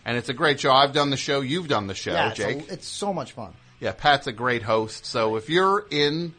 And 0.03 0.17
it's 0.17 0.29
a 0.29 0.33
great 0.33 0.59
show. 0.59 0.71
I've 0.71 0.93
done 0.93 1.09
the 1.09 1.17
show. 1.17 1.41
You've 1.41 1.67
done 1.67 1.87
the 1.87 1.93
show, 1.93 2.13
yeah, 2.13 2.29
it's, 2.31 2.39
a- 2.39 2.43
Jake. 2.53 2.71
it's 2.71 2.87
so 2.87 3.13
much 3.13 3.33
fun. 3.33 3.53
Yeah, 3.79 3.91
Pat's 3.91 4.25
a 4.25 4.31
great 4.31 4.63
host. 4.63 5.05
So 5.05 5.35
if 5.35 5.49
you're 5.49 5.85
in 5.91 6.33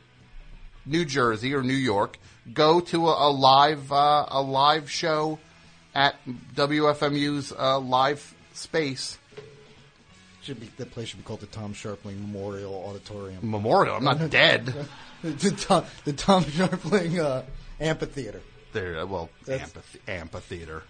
New 0.84 1.04
Jersey 1.04 1.54
or 1.54 1.62
New 1.62 1.74
York, 1.74 2.18
go 2.52 2.80
to 2.80 3.08
a, 3.08 3.28
a 3.28 3.30
live 3.30 3.92
uh, 3.92 4.26
a 4.28 4.42
live 4.42 4.90
show 4.90 5.38
at 5.94 6.16
WFMU's 6.56 7.52
uh, 7.52 7.78
live 7.78 8.34
space 8.54 9.18
Should 10.48 10.60
be 10.60 10.70
the 10.78 10.86
place 10.86 11.08
should 11.08 11.18
be 11.18 11.24
called 11.24 11.40
the 11.40 11.46
Tom 11.46 11.74
Scharpling 11.74 12.22
Memorial 12.22 12.72
Auditorium. 12.88 13.50
Memorial. 13.50 13.96
I'm 13.96 14.04
not 14.04 14.30
dead. 14.30 14.64
the, 15.22 15.50
Tom, 15.50 15.84
the 16.06 16.14
Tom 16.14 16.42
Scharpling 16.42 17.18
uh, 17.18 17.42
Amphitheater. 17.78 18.40
There, 18.72 19.00
uh, 19.00 19.04
well, 19.04 19.28
That's- 19.44 19.70
amphitheater. 20.08 20.84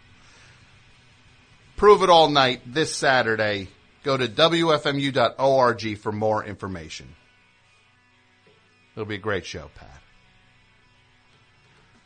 Prove 1.77 2.05
it 2.05 2.09
all 2.09 2.31
night 2.31 2.61
this 2.73 2.95
Saturday. 2.95 3.67
Go 4.05 4.17
to 4.17 4.29
WFMU.org 4.29 5.99
for 5.99 6.13
more 6.13 6.45
information. 6.45 7.17
It'll 8.95 9.07
be 9.07 9.17
a 9.17 9.19
great 9.19 9.45
show, 9.45 9.73
Pat. 9.75 9.98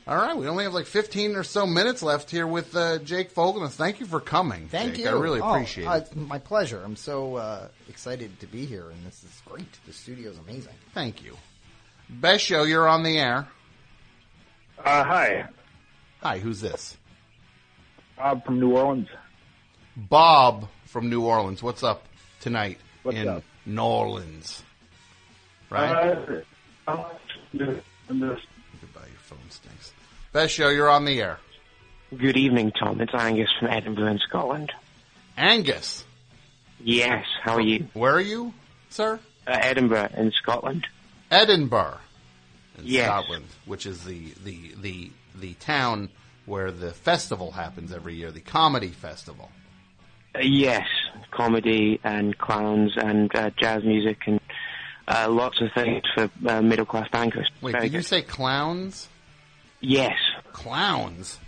All 0.06 0.16
right, 0.16 0.36
we 0.36 0.48
only 0.48 0.64
have 0.64 0.74
like 0.74 0.86
15 0.86 1.36
or 1.36 1.44
so 1.44 1.64
minutes 1.64 2.02
left 2.02 2.28
here 2.28 2.47
with 2.47 2.74
uh, 2.74 2.98
Jake 2.98 3.32
Fogelnest. 3.32 3.72
Thank 3.74 4.00
you 4.00 4.06
for 4.06 4.18
coming. 4.20 4.66
Thank 4.68 4.94
Jake. 4.97 5.05
you. 5.05 5.10
I 5.10 5.12
really 5.20 5.40
Oh, 5.40 5.52
appreciate 5.55 5.86
uh, 5.86 5.92
it. 6.00 6.16
my 6.16 6.40
pleasure. 6.40 6.82
I'm 6.84 6.97
so 6.97 7.36
uh, 7.36 7.68
excited 7.89 8.40
to 8.40 8.47
be 8.48 8.66
here, 8.66 8.90
and 8.90 9.06
this 9.06 9.22
is 9.22 9.40
great. 9.47 9.68
The 9.86 9.92
studio's 9.92 10.39
amazing. 10.39 10.72
Thank 10.92 11.22
you. 11.22 11.36
Best 12.10 12.44
show, 12.44 12.64
you're 12.64 12.89
on 12.89 13.05
the 13.05 13.16
air. 13.18 13.47
Uh, 14.84 15.05
hi. 15.05 15.47
Hi, 16.20 16.39
who's 16.40 16.60
this? 16.60 16.97
Bob 18.16 18.44
from 18.44 18.58
New 18.58 18.76
Orleans. 18.76 19.08
Bob 19.97 20.68
from 20.86 21.10
New 21.10 21.22
Orleans. 21.24 21.62
What's 21.62 21.84
up 21.84 22.02
tonight 22.40 22.78
What's 23.05 23.18
in 23.18 23.28
up? 23.28 23.44
New 23.66 23.81
Orleans? 23.82 24.64
Right? 25.70 26.16
Uh, 26.16 26.44
I'm 26.89 27.05
just- 27.56 27.82
Goodbye, 28.08 29.06
your 29.06 29.18
phone 29.20 29.39
stinks. 29.48 29.61
Best 30.33 30.55
show, 30.55 30.69
you're 30.70 30.89
on 30.91 31.05
the 31.05 31.20
air. 31.20 31.39
Good 32.17 32.36
evening, 32.36 32.73
Tom. 32.73 33.01
It's 33.01 33.12
Angus 33.15 33.51
from 33.59 33.69
Edinburgh 33.69 34.12
in 34.12 34.19
Scotland. 34.19 34.73
Angus. 35.36 36.05
Yes, 36.83 37.25
how 37.43 37.55
are 37.55 37.61
you? 37.61 37.86
Where 37.94 38.15
are 38.15 38.20
you, 38.20 38.52
sir? 38.91 39.20
Uh, 39.47 39.59
Edinburgh 39.61 40.11
in 40.17 40.33
Scotland. 40.33 40.86
Edinburgh, 41.31 41.99
in 42.78 42.85
Yes. 42.86 43.07
Scotland, 43.07 43.44
which 43.67 43.86
is 43.86 44.05
the, 44.05 44.33
the, 44.44 44.75
the, 44.81 45.11
the 45.39 45.55
town 45.55 46.09
where 46.44 46.70
the 46.70 46.93
festival 46.93 47.52
happens 47.52 47.93
every 47.93 48.15
year, 48.15 48.31
the 48.31 48.41
comedy 48.41 48.89
festival. 48.89 49.51
Uh, 50.35 50.41
yes, 50.43 50.86
comedy 51.31 52.01
and 52.05 52.36
clowns 52.39 52.93
and 52.97 53.35
uh, 53.35 53.51
jazz 53.59 53.85
music 53.85 54.19
and 54.27 54.41
uh, 55.09 55.28
lots 55.31 55.61
of 55.61 55.69
things 55.75 56.02
for 56.15 56.31
uh, 56.47 56.61
middle 56.62 56.86
class 56.86 57.09
bankers. 57.11 57.51
Wait, 57.61 57.73
Very 57.73 57.85
did 57.89 57.94
you 57.94 58.02
say 58.02 58.23
clowns? 58.23 59.09
Yes. 59.83 60.17
Clowns? 60.52 61.39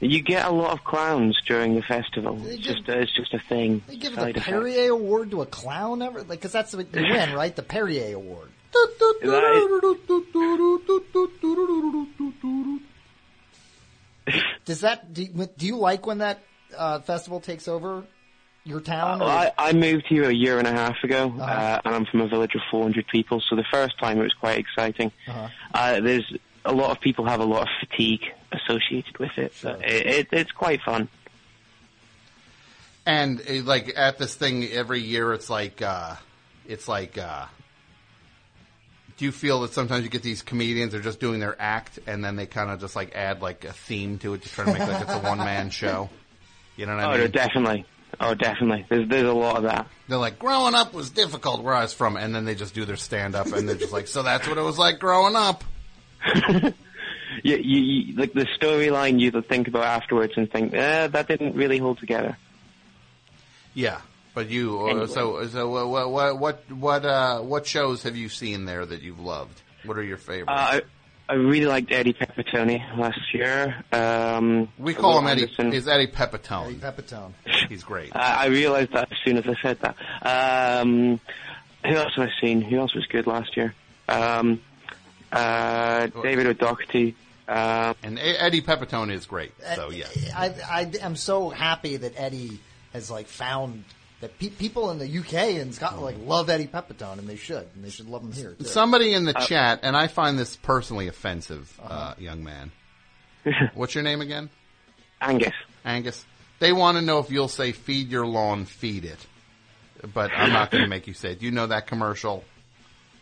You 0.00 0.20
get 0.22 0.44
a 0.46 0.50
lot 0.50 0.72
of 0.72 0.82
clowns 0.82 1.38
during 1.46 1.74
the 1.76 1.82
festival. 1.82 2.34
They 2.36 2.54
It's 2.54 2.66
give- 2.66 2.76
just, 2.78 2.88
uh, 2.88 2.92
it's 2.94 3.12
just 3.14 3.34
a 3.34 3.38
thing. 3.38 3.82
They 3.86 3.96
give 3.96 4.16
the 4.16 4.30
effect. 4.30 4.46
Perrier 4.46 4.90
Award 4.90 5.30
to 5.30 5.42
a 5.42 5.46
clown 5.46 6.02
ever? 6.02 6.20
Like, 6.20 6.28
because 6.40 6.50
that's 6.52 6.74
what 6.74 6.92
you 6.94 7.02
win, 7.02 7.34
right? 7.34 7.54
The 7.54 7.62
Perrier 7.62 8.16
Award. 8.16 8.48
Does 14.64 14.80
that 14.82 15.12
do 15.12 15.24
you, 15.24 15.48
do 15.58 15.66
you 15.66 15.76
like 15.76 16.06
when 16.06 16.18
that 16.18 16.40
uh, 16.76 17.00
festival 17.00 17.40
takes 17.40 17.66
over 17.66 18.04
your 18.64 18.80
town? 18.80 19.18
Well, 19.18 19.28
I, 19.28 19.50
I 19.58 19.72
moved 19.72 20.06
here 20.08 20.28
a 20.28 20.32
year 20.32 20.58
and 20.58 20.66
a 20.68 20.72
half 20.72 21.02
ago, 21.02 21.26
Uh-huh. 21.36 21.42
uh, 21.42 21.80
and 21.84 21.94
I'm 21.94 22.06
from 22.06 22.20
a 22.20 22.28
village 22.28 22.54
of 22.54 22.60
400 22.70 23.06
people. 23.08 23.42
So 23.48 23.56
the 23.56 23.64
first 23.72 23.98
time 23.98 24.18
it 24.18 24.22
was 24.22 24.32
quite 24.34 24.58
exciting. 24.58 25.10
Uh-huh. 25.28 25.48
Uh, 25.74 26.00
there's 26.00 26.32
a 26.64 26.72
lot 26.72 26.90
of 26.90 27.00
people 27.00 27.26
have 27.26 27.40
a 27.40 27.44
lot 27.44 27.62
of 27.62 27.68
fatigue 27.80 28.22
associated 28.52 29.18
with 29.18 29.36
it. 29.36 29.52
But 29.62 29.82
it, 29.82 30.06
it 30.06 30.28
it's 30.32 30.52
quite 30.52 30.80
fun. 30.82 31.08
And 33.04 33.40
uh, 33.40 33.62
like 33.64 33.92
at 33.96 34.18
this 34.18 34.34
thing 34.34 34.64
every 34.64 35.00
year, 35.00 35.32
it's 35.32 35.50
like 35.50 35.82
uh, 35.82 36.16
it's 36.66 36.88
like. 36.88 37.18
Uh, 37.18 37.46
do 39.18 39.26
you 39.26 39.32
feel 39.32 39.60
that 39.60 39.72
sometimes 39.72 40.02
you 40.04 40.10
get 40.10 40.22
these 40.22 40.42
comedians 40.42 40.94
are 40.94 41.00
just 41.00 41.20
doing 41.20 41.38
their 41.38 41.54
act, 41.60 41.98
and 42.06 42.24
then 42.24 42.34
they 42.34 42.46
kind 42.46 42.70
of 42.70 42.80
just 42.80 42.96
like 42.96 43.14
add 43.14 43.42
like 43.42 43.64
a 43.64 43.72
theme 43.72 44.18
to 44.18 44.34
it, 44.34 44.42
to 44.42 44.48
try 44.48 44.64
to 44.64 44.72
make 44.72 44.80
like 44.80 45.02
it's 45.02 45.12
a 45.12 45.18
one 45.18 45.38
man 45.38 45.70
show? 45.70 46.08
You 46.76 46.86
know 46.86 46.96
what 46.96 47.04
I 47.04 47.06
oh, 47.06 47.18
mean? 47.18 47.20
Oh, 47.20 47.26
definitely. 47.28 47.86
Oh, 48.20 48.34
definitely. 48.34 48.86
There's 48.88 49.08
there's 49.08 49.28
a 49.28 49.32
lot 49.32 49.56
of 49.56 49.62
that. 49.64 49.86
They're 50.08 50.18
like, 50.18 50.38
growing 50.38 50.74
up 50.74 50.92
was 50.92 51.10
difficult 51.10 51.62
where 51.62 51.74
I 51.74 51.82
was 51.82 51.92
from, 51.92 52.16
and 52.16 52.34
then 52.34 52.44
they 52.44 52.54
just 52.54 52.74
do 52.74 52.84
their 52.84 52.96
stand 52.96 53.34
up, 53.34 53.46
and 53.46 53.68
they're 53.68 53.76
just 53.76 53.92
like, 53.92 54.06
so 54.06 54.22
that's 54.22 54.48
what 54.48 54.58
it 54.58 54.62
was 54.62 54.78
like 54.78 54.98
growing 54.98 55.36
up. 55.36 55.64
You, 57.42 57.56
you, 57.56 57.80
you 57.80 58.16
like 58.16 58.34
the 58.34 58.46
storyline 58.60 59.18
you 59.18 59.30
think 59.42 59.68
about 59.68 59.84
afterwards 59.84 60.34
and 60.36 60.50
think, 60.50 60.74
eh, 60.74 61.06
that 61.08 61.28
didn't 61.28 61.54
really 61.54 61.78
hold 61.78 61.98
together. 61.98 62.36
Yeah, 63.74 64.00
but 64.34 64.48
you. 64.50 64.80
Uh, 64.80 64.86
Anyway. 64.86 65.06
So 65.06 65.46
so 65.48 65.68
what 65.70 66.10
what 66.10 66.38
what 66.38 66.70
what 66.70 67.04
uh, 67.04 67.40
what 67.40 67.66
shows 67.66 68.02
have 68.02 68.16
you 68.16 68.28
seen 68.28 68.66
there 68.66 68.84
that 68.84 69.02
you've 69.02 69.20
loved? 69.20 69.60
What 69.84 69.96
are 69.96 70.02
your 70.02 70.18
favorites? 70.18 70.50
Uh, 70.50 70.80
I, 70.80 70.82
I 71.28 71.34
really 71.34 71.66
liked 71.66 71.90
Eddie 71.90 72.12
Pepitone 72.12 72.98
last 72.98 73.32
year. 73.32 73.82
Um, 73.92 74.68
we 74.78 74.94
call 74.94 75.18
him 75.18 75.26
Eddie. 75.26 75.42
Anderson. 75.42 75.72
Is 75.72 75.88
Eddie 75.88 76.08
Pepitone? 76.08 76.66
Eddie 76.66 76.74
Pepitone. 76.76 77.32
He's 77.68 77.82
great. 77.82 78.14
Uh, 78.14 78.18
I 78.18 78.46
realized 78.46 78.92
that 78.92 79.10
as 79.10 79.18
soon 79.24 79.38
as 79.38 79.46
I 79.46 79.54
said 79.62 79.78
that. 79.80 80.80
Um, 80.82 81.18
who 81.84 81.96
else 81.96 82.12
have 82.16 82.28
I 82.28 82.40
seen? 82.40 82.60
Who 82.60 82.78
else 82.78 82.94
was 82.94 83.06
good 83.06 83.26
last 83.26 83.56
year? 83.56 83.74
Um, 84.08 84.60
uh, 85.32 86.06
David 86.22 86.46
O'Doherty. 86.46 87.16
Uh, 87.48 87.92
and 88.02 88.18
Eddie 88.18 88.62
Pepitone 88.62 89.10
is 89.10 89.26
great. 89.26 89.52
So 89.74 89.90
yeah. 89.90 90.06
I, 90.34 90.54
I 90.70 90.90
am 91.02 91.16
so 91.16 91.50
happy 91.50 91.96
that 91.96 92.12
Eddie 92.16 92.60
has 92.92 93.10
like 93.10 93.26
found 93.26 93.84
that 94.20 94.38
pe- 94.38 94.50
people 94.50 94.90
in 94.92 94.98
the 94.98 95.18
UK 95.18 95.34
and 95.60 95.74
Scotland 95.74 96.04
like 96.04 96.16
love 96.24 96.48
Eddie 96.48 96.68
Pepitone, 96.68 97.18
and 97.18 97.28
they 97.28 97.36
should, 97.36 97.66
and 97.74 97.84
they 97.84 97.90
should 97.90 98.08
love 98.08 98.22
him 98.22 98.32
here. 98.32 98.52
Too. 98.52 98.64
Somebody 98.64 99.12
in 99.12 99.24
the 99.24 99.36
Uh, 99.36 99.44
chat, 99.44 99.80
and 99.82 99.96
I 99.96 100.06
find 100.06 100.38
this 100.38 100.54
personally 100.56 101.08
offensive, 101.08 101.78
uh 101.82 101.86
Uh-huh. 101.86 102.14
young 102.18 102.44
man. 102.44 102.70
What's 103.74 103.94
your 103.96 104.04
name 104.04 104.20
again? 104.20 104.48
Angus. 105.20 105.52
Angus. 105.84 106.24
They 106.60 106.72
want 106.72 106.96
to 106.96 107.02
know 107.02 107.18
if 107.18 107.30
you'll 107.30 107.48
say 107.48 107.72
"feed 107.72 108.08
your 108.08 108.24
lawn, 108.26 108.64
feed 108.66 109.04
it," 109.04 109.18
but 110.14 110.30
I'm 110.32 110.52
not 110.52 110.70
going 110.70 110.82
to 110.84 110.88
make 110.88 111.08
you 111.08 111.14
say 111.14 111.32
it. 111.32 111.40
Do 111.40 111.46
you 111.46 111.50
know 111.52 111.66
that 111.66 111.88
commercial? 111.88 112.44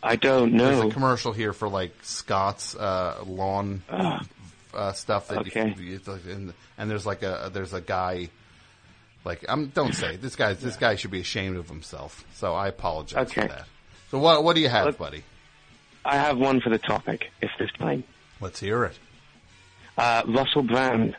I 0.03 0.15
don't 0.15 0.53
know. 0.53 0.65
There's 0.79 0.91
a 0.91 0.93
commercial 0.93 1.31
here 1.31 1.53
for 1.53 1.67
like 1.67 1.93
Scott's 2.01 2.75
uh, 2.75 3.23
lawn 3.25 3.83
uh, 3.89 4.93
stuff 4.93 5.27
that 5.27 5.39
Okay. 5.39 5.75
you, 5.77 5.95
it's 5.95 6.07
and, 6.07 6.53
and 6.77 6.89
there's 6.89 7.05
like 7.05 7.21
a 7.23 7.49
there's 7.53 7.73
a 7.73 7.81
guy 7.81 8.29
like 9.25 9.45
I'm 9.47 9.67
don't 9.67 9.93
say 9.93 10.15
this 10.15 10.35
guy 10.35 10.53
this 10.53 10.75
guy 10.77 10.95
should 10.95 11.11
be 11.11 11.19
ashamed 11.19 11.57
of 11.57 11.67
himself. 11.69 12.25
So 12.33 12.55
I 12.55 12.67
apologize 12.67 13.27
Okay. 13.29 13.41
for 13.41 13.47
that. 13.49 13.65
So 14.09 14.17
what 14.19 14.43
what 14.43 14.55
do 14.55 14.61
you 14.61 14.69
have, 14.69 14.97
buddy? 14.97 15.23
I 16.03 16.15
have 16.17 16.37
one 16.39 16.61
for 16.61 16.69
the 16.69 16.79
topic, 16.79 17.29
if 17.41 17.51
this 17.59 17.71
time. 17.73 18.03
Let's 18.39 18.59
hear 18.59 18.85
it. 18.85 18.97
Uh, 19.97 20.23
Russell 20.27 20.63
Brand. 20.63 21.15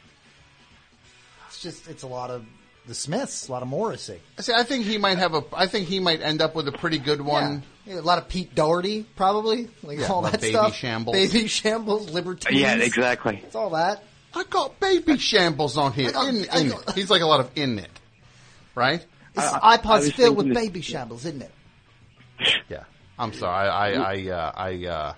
It's 1.47 1.62
just 1.62 1.86
it's 1.89 2.02
a 2.02 2.09
lot 2.09 2.31
of 2.31 2.44
the 2.86 2.94
Smiths, 2.94 3.47
a 3.49 3.52
lot 3.52 3.62
of 3.62 3.69
Morrissey, 3.69 4.19
See, 4.41 4.52
I 4.52 4.65
think 4.65 4.85
he 4.86 4.99
might 4.99 5.19
have 5.19 5.35
a. 5.35 5.44
I 5.52 5.69
think 5.69 5.86
he 5.86 6.01
might 6.01 6.20
end 6.20 6.43
up 6.43 6.57
with 6.57 6.67
a 6.67 6.73
pretty 6.73 6.99
good 6.99 7.20
one. 7.20 7.52
Yeah, 7.52 7.61
a 7.89 8.01
lot 8.01 8.19
of 8.19 8.28
Pete 8.28 8.55
Doherty, 8.55 9.05
probably 9.17 9.69
like 9.83 9.99
Yeah, 9.99 10.07
all 10.07 10.23
that 10.23 10.41
Baby 10.41 10.52
stuff. 10.52 10.75
Shambles. 10.75 11.15
baby 11.17 11.47
shambles, 11.49 12.11
libertines. 12.11 12.59
Yeah, 12.61 12.77
exactly. 12.77 13.41
It's 13.44 13.55
all 13.55 13.70
that. 13.70 14.05
I 14.35 14.44
got 14.44 14.78
baby 14.81 15.19
shambles 15.19 15.77
on 15.77 15.93
here. 15.93 16.12
Got- 16.12 16.28
in, 16.28 16.36
in 16.36 16.69
got- 16.70 16.89
it. 16.89 16.94
He's 16.94 17.11
like 17.11 17.23
a 17.23 17.27
lot 17.27 17.41
of 17.41 17.51
in 17.57 17.78
it, 17.78 17.91
right? 18.75 19.05
This 19.35 19.44
I- 19.44 19.61
I 19.75 19.77
iPod's 19.78 20.05
was 20.07 20.12
filled 20.12 20.36
with 20.36 20.47
thinking 20.47 20.62
baby 20.65 20.81
shambles, 20.81 21.25
isn't 21.27 21.43
it? 21.43 21.51
Yeah, 22.69 22.85
I'm 23.19 23.33
sorry. 23.33 23.69
I 23.69 23.93
I 23.93 24.15
I 24.15 24.28
uh, 24.31 24.52
I, 24.57 24.86
uh, 24.86 25.15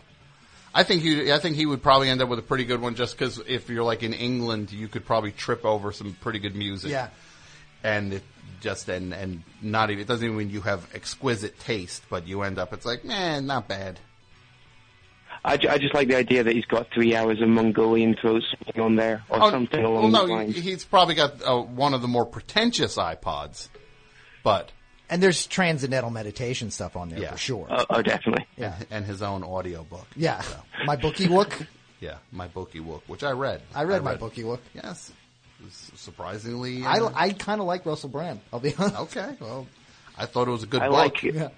I 0.74 0.82
think 0.82 1.02
he 1.02 1.32
I 1.32 1.38
think 1.38 1.56
he 1.56 1.66
would 1.66 1.82
probably 1.82 2.08
end 2.10 2.20
up 2.22 2.28
with 2.28 2.38
a 2.38 2.42
pretty 2.42 2.64
good 2.64 2.80
one 2.80 2.94
just 2.96 3.16
because 3.16 3.40
if 3.46 3.68
you're 3.70 3.84
like 3.84 4.02
in 4.02 4.12
England, 4.12 4.72
you 4.72 4.88
could 4.88 5.04
probably 5.04 5.30
trip 5.32 5.64
over 5.64 5.92
some 5.92 6.16
pretty 6.20 6.38
good 6.38 6.54
music. 6.56 6.90
Yeah. 6.90 7.08
and 7.82 8.14
it 8.14 8.22
just 8.64 8.88
and 8.88 9.12
and 9.14 9.42
not 9.62 9.90
even 9.90 10.02
it 10.02 10.08
doesn't 10.08 10.24
even 10.24 10.36
mean 10.36 10.50
you 10.50 10.62
have 10.62 10.88
exquisite 10.94 11.60
taste, 11.60 12.02
but 12.10 12.26
you 12.26 12.42
end 12.42 12.58
up 12.58 12.72
it's 12.72 12.84
like 12.86 13.04
man, 13.04 13.46
not 13.46 13.68
bad. 13.68 14.00
I, 15.44 15.54
I 15.54 15.78
just 15.78 15.92
like 15.94 16.08
the 16.08 16.16
idea 16.16 16.42
that 16.42 16.54
he's 16.54 16.64
got 16.64 16.86
three 16.94 17.14
hours 17.14 17.42
of 17.42 17.48
Mongolian 17.48 18.14
throat 18.16 18.42
singing 18.64 18.80
on 18.80 18.96
there, 18.96 19.22
or 19.28 19.42
Oh, 19.42 19.50
something 19.50 19.82
well, 19.82 19.92
along 19.98 20.12
no, 20.12 20.20
those 20.22 20.30
lines. 20.30 20.56
he's 20.56 20.84
probably 20.84 21.14
got 21.14 21.42
uh, 21.46 21.60
one 21.60 21.92
of 21.92 22.00
the 22.00 22.08
more 22.08 22.24
pretentious 22.24 22.96
iPods, 22.96 23.68
but 24.42 24.72
And 25.10 25.22
there's 25.22 25.46
transcendental 25.46 26.10
meditation 26.10 26.70
stuff 26.70 26.96
on 26.96 27.10
there 27.10 27.18
Yeah. 27.20 27.32
for 27.32 27.36
sure. 27.38 27.66
Oh, 27.68 27.84
oh, 27.90 28.00
definitely. 28.02 28.46
Yeah. 28.56 28.74
And 28.90 29.04
his 29.04 29.20
own 29.20 29.44
audio 29.44 29.82
book. 29.84 30.06
Yeah. 30.16 30.40
My 30.86 30.96
bookie 30.96 31.28
book. 31.28 31.52
Yeah, 32.00 32.16
my 32.32 32.48
bookie 32.48 32.80
book, 32.80 33.02
which 33.06 33.22
I 33.22 33.32
read. 33.32 33.60
I 33.74 33.84
read 33.84 34.02
my 34.02 34.14
bookie 34.16 34.42
book. 34.44 34.62
Yes, 34.74 34.84
it 34.84 34.86
was 34.86 35.12
surprisingly. 35.70 36.84
I, 36.84 36.98
uh, 36.98 37.12
I 37.14 37.30
kind 37.30 37.60
of 37.60 37.66
like 37.66 37.86
Russell 37.86 38.08
Brand. 38.08 38.40
I'll 38.52 38.60
be 38.60 38.74
honest. 38.78 38.96
Okay, 39.16 39.36
well, 39.40 39.66
I 40.16 40.26
thought 40.26 40.48
it 40.48 40.52
was 40.52 40.62
a 40.62 40.66
good 40.66 40.82
I 40.82 40.88
book. 40.88 40.96
like 40.96 41.24
it. 41.24 41.34
Yeah. 41.34 41.48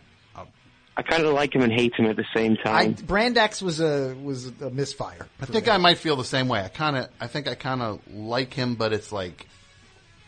I 0.98 1.02
kind 1.02 1.24
of 1.24 1.34
like 1.34 1.54
him 1.54 1.60
and 1.60 1.70
hate 1.70 1.94
him 1.94 2.06
at 2.06 2.16
the 2.16 2.24
same 2.34 2.56
I, 2.64 2.84
time. 2.84 2.92
Brand 2.94 3.36
X 3.36 3.60
was 3.60 3.80
a 3.80 4.14
was 4.14 4.46
a 4.62 4.70
misfire. 4.70 5.26
I 5.38 5.44
think 5.44 5.68
I 5.68 5.76
might 5.76 5.98
feel 5.98 6.16
the 6.16 6.24
same 6.24 6.48
way. 6.48 6.62
I 6.62 6.68
kind 6.68 6.96
of, 6.96 7.08
I 7.20 7.26
think 7.26 7.48
I 7.48 7.54
kind 7.54 7.82
of 7.82 8.00
like 8.10 8.54
him, 8.54 8.76
but 8.76 8.94
it's 8.94 9.12
like 9.12 9.46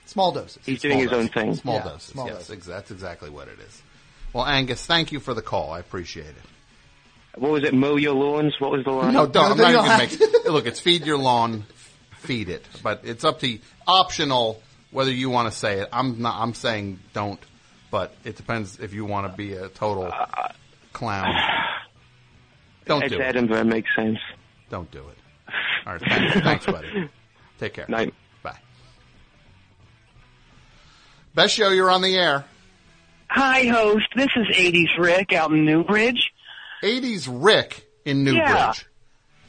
Small 0.08 0.32
doses. 0.32 0.58
He's 0.64 0.80
small 0.80 0.90
doing 0.92 1.02
his 1.02 1.12
own 1.12 1.28
thing. 1.28 1.54
Small 1.54 1.74
Yeah, 1.76 1.84
doses. 1.84 2.02
small 2.02 2.26
yes, 2.28 2.48
doses. 2.48 2.64
that's 2.64 2.90
exactly 2.90 3.28
what 3.28 3.48
it 3.48 3.58
is. 3.60 3.82
Well, 4.32 4.46
Angus, 4.46 4.84
thank 4.86 5.12
you 5.12 5.20
for 5.20 5.34
the 5.34 5.42
call. 5.42 5.70
I 5.70 5.80
appreciate 5.80 6.26
it. 6.26 7.38
What 7.40 7.52
was 7.52 7.64
it? 7.64 7.74
Mow 7.74 7.96
your 7.96 8.14
lawns. 8.14 8.54
What 8.58 8.70
was 8.70 8.84
the 8.84 8.90
line? 8.90 9.12
No, 9.12 9.26
don't. 9.26 9.52
I'm 9.52 9.56
not 9.58 9.70
even 9.70 9.74
gonna 9.84 10.08
don't 10.08 10.20
make. 10.32 10.44
Look, 10.46 10.66
it's 10.66 10.80
feed 10.80 11.04
your 11.06 11.18
lawn, 11.18 11.64
feed 12.18 12.48
it. 12.48 12.64
But 12.82 13.02
it's 13.04 13.24
up 13.24 13.40
to 13.40 13.48
you. 13.48 13.60
Optional 13.86 14.62
whether 14.90 15.10
you 15.10 15.30
want 15.30 15.52
to 15.52 15.56
say 15.56 15.80
it. 15.80 15.88
I'm 15.92 16.22
not. 16.22 16.40
I'm 16.40 16.54
saying 16.54 17.00
don't. 17.12 17.40
But 17.90 18.14
it 18.24 18.36
depends 18.36 18.78
if 18.78 18.92
you 18.92 19.04
want 19.04 19.30
to 19.30 19.36
be 19.36 19.54
a 19.54 19.68
total 19.68 20.04
uh, 20.04 20.26
uh, 20.36 20.48
clown. 20.92 21.34
Don't 22.84 23.02
It's 23.02 23.14
do 23.14 23.20
it. 23.20 23.24
Edinburgh 23.24 23.64
makes 23.64 23.88
sense. 23.96 24.18
Don't 24.70 24.90
do 24.90 24.98
it. 25.08 25.54
All 25.86 25.94
right. 25.94 26.02
Thanks, 26.02 26.40
thanks 26.40 26.66
buddy. 26.66 27.08
Take 27.58 27.74
care. 27.74 27.86
Night. 27.88 28.12
Bye. 28.42 28.58
Best 31.34 31.54
show. 31.54 31.70
You're 31.70 31.90
on 31.90 32.02
the 32.02 32.14
air. 32.16 32.44
Hi, 33.30 33.66
host. 33.66 34.06
This 34.16 34.28
is 34.36 34.56
80s 34.56 34.98
Rick 34.98 35.32
out 35.32 35.50
in 35.50 35.64
Newbridge. 35.64 36.30
80s 36.82 37.28
Rick 37.30 37.88
in 38.04 38.24
Newbridge. 38.24 38.46
Yeah. 38.46 38.72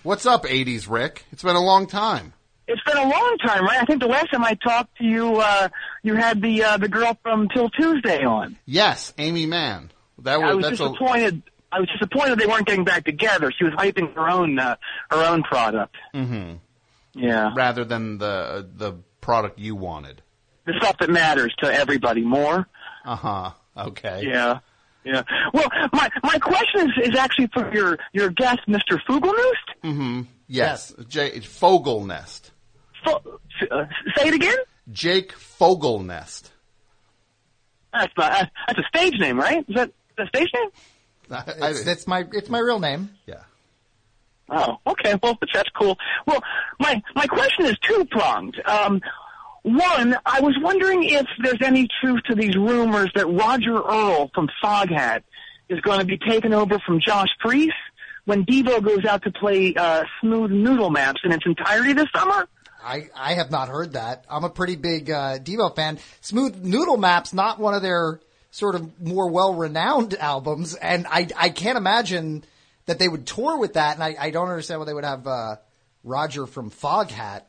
What's 0.03 0.25
up, 0.25 0.43
80s 0.43 0.89
Rick? 0.89 1.25
It's 1.31 1.43
been 1.43 1.55
a 1.55 1.63
long 1.63 1.87
time. 1.87 2.33
It's 2.71 2.81
been 2.83 2.97
a 2.97 3.09
long 3.09 3.37
time, 3.45 3.63
right? 3.65 3.79
I 3.81 3.85
think 3.85 3.99
the 4.01 4.07
last 4.07 4.31
time 4.31 4.43
I 4.45 4.53
talked 4.53 4.97
to 4.99 5.03
you, 5.03 5.37
uh, 5.37 5.69
you 6.03 6.15
had 6.15 6.41
the 6.41 6.63
uh, 6.63 6.77
the 6.77 6.87
girl 6.87 7.17
from 7.23 7.47
'Til 7.49 7.69
Tuesday 7.71 8.23
on. 8.23 8.57
Yes, 8.65 9.13
Aimee 9.17 9.47
Mann. 9.47 9.91
That 10.21 10.39
was, 10.39 10.49
I 10.49 10.53
was 10.53 10.65
that's 10.65 10.77
disappointed. 10.77 11.41
I 11.71 11.79
was 11.79 11.89
disappointed 11.93 12.39
they 12.39 12.45
weren't 12.47 12.67
getting 12.67 12.83
back 12.83 13.05
together. 13.05 13.51
She 13.57 13.63
was 13.63 13.73
hyping 13.73 14.13
her 14.15 14.29
own 14.29 14.59
uh, 14.59 14.75
her 15.11 15.23
own 15.25 15.43
product. 15.43 15.95
hmm 16.13 16.53
Yeah, 17.15 17.51
rather 17.55 17.83
than 17.85 18.17
the 18.19 18.67
the 18.75 18.93
product 19.21 19.57
you 19.59 19.75
wanted. 19.75 20.21
the 20.65 20.73
stuff 20.79 20.97
that 20.99 21.09
matters 21.09 21.53
to 21.63 21.73
everybody 21.73 22.21
more. 22.21 22.67
Uh 23.05 23.15
huh. 23.15 23.51
Okay. 23.75 24.23
Yeah. 24.27 24.59
Yeah. 25.05 25.23
Well, 25.53 25.67
my 25.93 26.09
my 26.23 26.37
question 26.37 26.89
is, 26.89 27.09
is 27.09 27.15
actually 27.17 27.47
for 27.53 27.73
your 27.73 27.97
your 28.13 28.29
guest, 28.29 28.59
Mr. 28.67 28.99
Fugelnust. 29.07 29.67
Mm-hmm. 29.83 30.21
Yes. 30.47 30.93
J- 31.07 31.39
Fogelnest. 31.39 32.48
Fo- 33.03 33.39
uh, 33.71 33.85
say 34.17 34.27
it 34.29 34.33
again. 34.33 34.57
Jake 34.91 35.33
Fogelnest. 35.33 36.49
That's 37.93 38.13
my, 38.17 38.29
uh, 38.29 38.45
that's 38.67 38.79
a 38.79 38.97
stage 38.97 39.19
name, 39.19 39.39
right? 39.39 39.65
Is 39.67 39.75
that 39.75 39.91
a 40.17 40.27
stage 40.27 40.49
name? 40.53 40.69
It's, 41.47 41.83
that's 41.83 42.07
my 42.07 42.25
it's 42.33 42.49
my 42.49 42.57
real 42.57 42.79
name. 42.79 43.11
Yeah. 43.27 43.41
Oh, 44.49 44.77
okay. 44.87 45.13
Well, 45.21 45.37
that's 45.53 45.69
cool. 45.79 45.95
Well, 46.25 46.41
my 46.79 47.01
my 47.15 47.27
question 47.27 47.65
is 47.67 47.77
two 47.87 48.03
pronged. 48.05 48.59
Um, 48.65 48.99
one, 49.61 50.17
I 50.25 50.41
was 50.41 50.57
wondering 50.59 51.03
if 51.03 51.27
there's 51.43 51.61
any 51.61 51.87
truth 52.01 52.21
to 52.29 52.35
these 52.35 52.55
rumors 52.55 53.11
that 53.15 53.27
Roger 53.27 53.79
Earl 53.79 54.31
from 54.33 54.49
Foghat 54.63 55.21
is 55.69 55.79
going 55.81 55.99
to 55.99 56.05
be 56.05 56.17
taken 56.17 56.53
over 56.53 56.79
from 56.79 56.99
Josh 56.99 57.29
Priest 57.39 57.75
when 58.25 58.45
Devo 58.45 58.83
goes 58.83 59.05
out 59.05 59.21
to 59.23 59.31
play 59.31 59.75
uh, 59.75 60.03
Smooth 60.21 60.51
Noodle 60.51 60.89
Maps 60.89 61.21
in 61.23 61.31
its 61.31 61.45
entirety 61.45 61.93
this 61.93 62.07
summer. 62.15 62.47
I, 62.89 63.09
I 63.15 63.33
have 63.35 63.51
not 63.51 63.69
heard 63.69 63.93
that. 63.93 64.25
I'm 64.27 64.43
a 64.43 64.49
pretty 64.49 64.75
big 64.75 65.11
uh, 65.11 65.37
Devo 65.37 65.75
fan. 65.75 65.99
Smooth 66.21 66.63
Noodle 66.63 66.97
Map's 66.97 67.33
not 67.33 67.59
one 67.59 67.75
of 67.75 67.83
their 67.83 68.19
sort 68.49 68.73
of 68.73 68.99
more 68.99 69.29
well 69.29 69.53
renowned 69.53 70.15
albums, 70.15 70.73
and 70.73 71.05
I 71.07 71.27
I 71.37 71.49
can't 71.49 71.77
imagine 71.77 72.43
that 72.87 72.97
they 72.97 73.07
would 73.07 73.27
tour 73.27 73.59
with 73.59 73.73
that. 73.73 73.93
And 73.93 74.03
I, 74.03 74.15
I 74.19 74.31
don't 74.31 74.49
understand 74.49 74.79
why 74.79 74.87
they 74.87 74.93
would 74.95 75.03
have 75.05 75.27
uh, 75.27 75.55
Roger 76.03 76.47
from 76.47 76.71
Foghat 76.71 77.43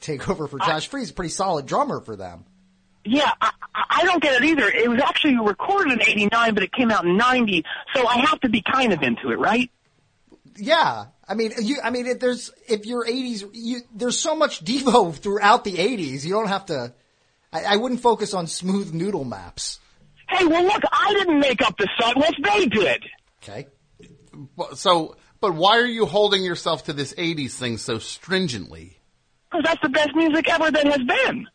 take 0.00 0.28
over 0.30 0.46
for 0.46 0.58
Josh 0.58 0.88
Freese. 0.88 1.12
Pretty 1.12 1.30
solid 1.30 1.66
drummer 1.66 2.00
for 2.00 2.16
them. 2.16 2.46
Yeah, 3.04 3.30
I, 3.38 3.50
I 3.74 3.84
I 4.00 4.04
don't 4.04 4.22
get 4.22 4.42
it 4.42 4.44
either. 4.46 4.66
It 4.66 4.88
was 4.88 5.00
actually 5.00 5.36
recorded 5.38 5.92
in 5.92 6.02
'89, 6.02 6.54
but 6.54 6.62
it 6.62 6.72
came 6.72 6.90
out 6.90 7.04
in 7.04 7.18
'90, 7.18 7.64
so 7.94 8.06
I 8.06 8.18
have 8.20 8.40
to 8.40 8.48
be 8.48 8.62
kind 8.62 8.94
of 8.94 9.02
into 9.02 9.30
it, 9.30 9.38
right? 9.38 9.70
Yeah, 10.56 11.06
I 11.30 11.34
mean, 11.34 11.52
you. 11.62 11.78
I 11.82 11.90
mean, 11.90 12.06
if 12.06 12.18
there's 12.18 12.50
if 12.68 12.86
you're 12.86 13.06
'80s, 13.06 13.48
you, 13.52 13.82
there's 13.94 14.18
so 14.18 14.34
much 14.34 14.64
Devo 14.64 15.14
throughout 15.14 15.62
the 15.62 15.74
'80s. 15.74 16.24
You 16.24 16.32
don't 16.32 16.48
have 16.48 16.66
to. 16.66 16.92
I, 17.52 17.62
I 17.62 17.76
wouldn't 17.76 18.00
focus 18.00 18.34
on 18.34 18.48
Smooth 18.48 18.92
Noodle 18.92 19.24
Maps. 19.24 19.78
Hey, 20.28 20.44
well, 20.44 20.64
look, 20.64 20.82
I 20.90 21.14
didn't 21.14 21.38
make 21.38 21.62
up 21.62 21.76
the 21.78 21.88
song. 22.00 22.14
What 22.16 22.34
they 22.42 22.66
did? 22.66 23.04
Okay. 23.42 23.68
So, 24.74 25.16
but 25.40 25.54
why 25.54 25.78
are 25.78 25.86
you 25.86 26.04
holding 26.04 26.42
yourself 26.42 26.84
to 26.86 26.92
this 26.92 27.14
'80s 27.14 27.52
thing 27.52 27.78
so 27.78 27.98
stringently? 28.00 28.98
Because 29.50 29.64
that's 29.64 29.82
the 29.82 29.88
best 29.88 30.10
music 30.16 30.48
ever 30.48 30.68
that 30.68 30.84
has 30.86 31.02
been. 31.02 31.46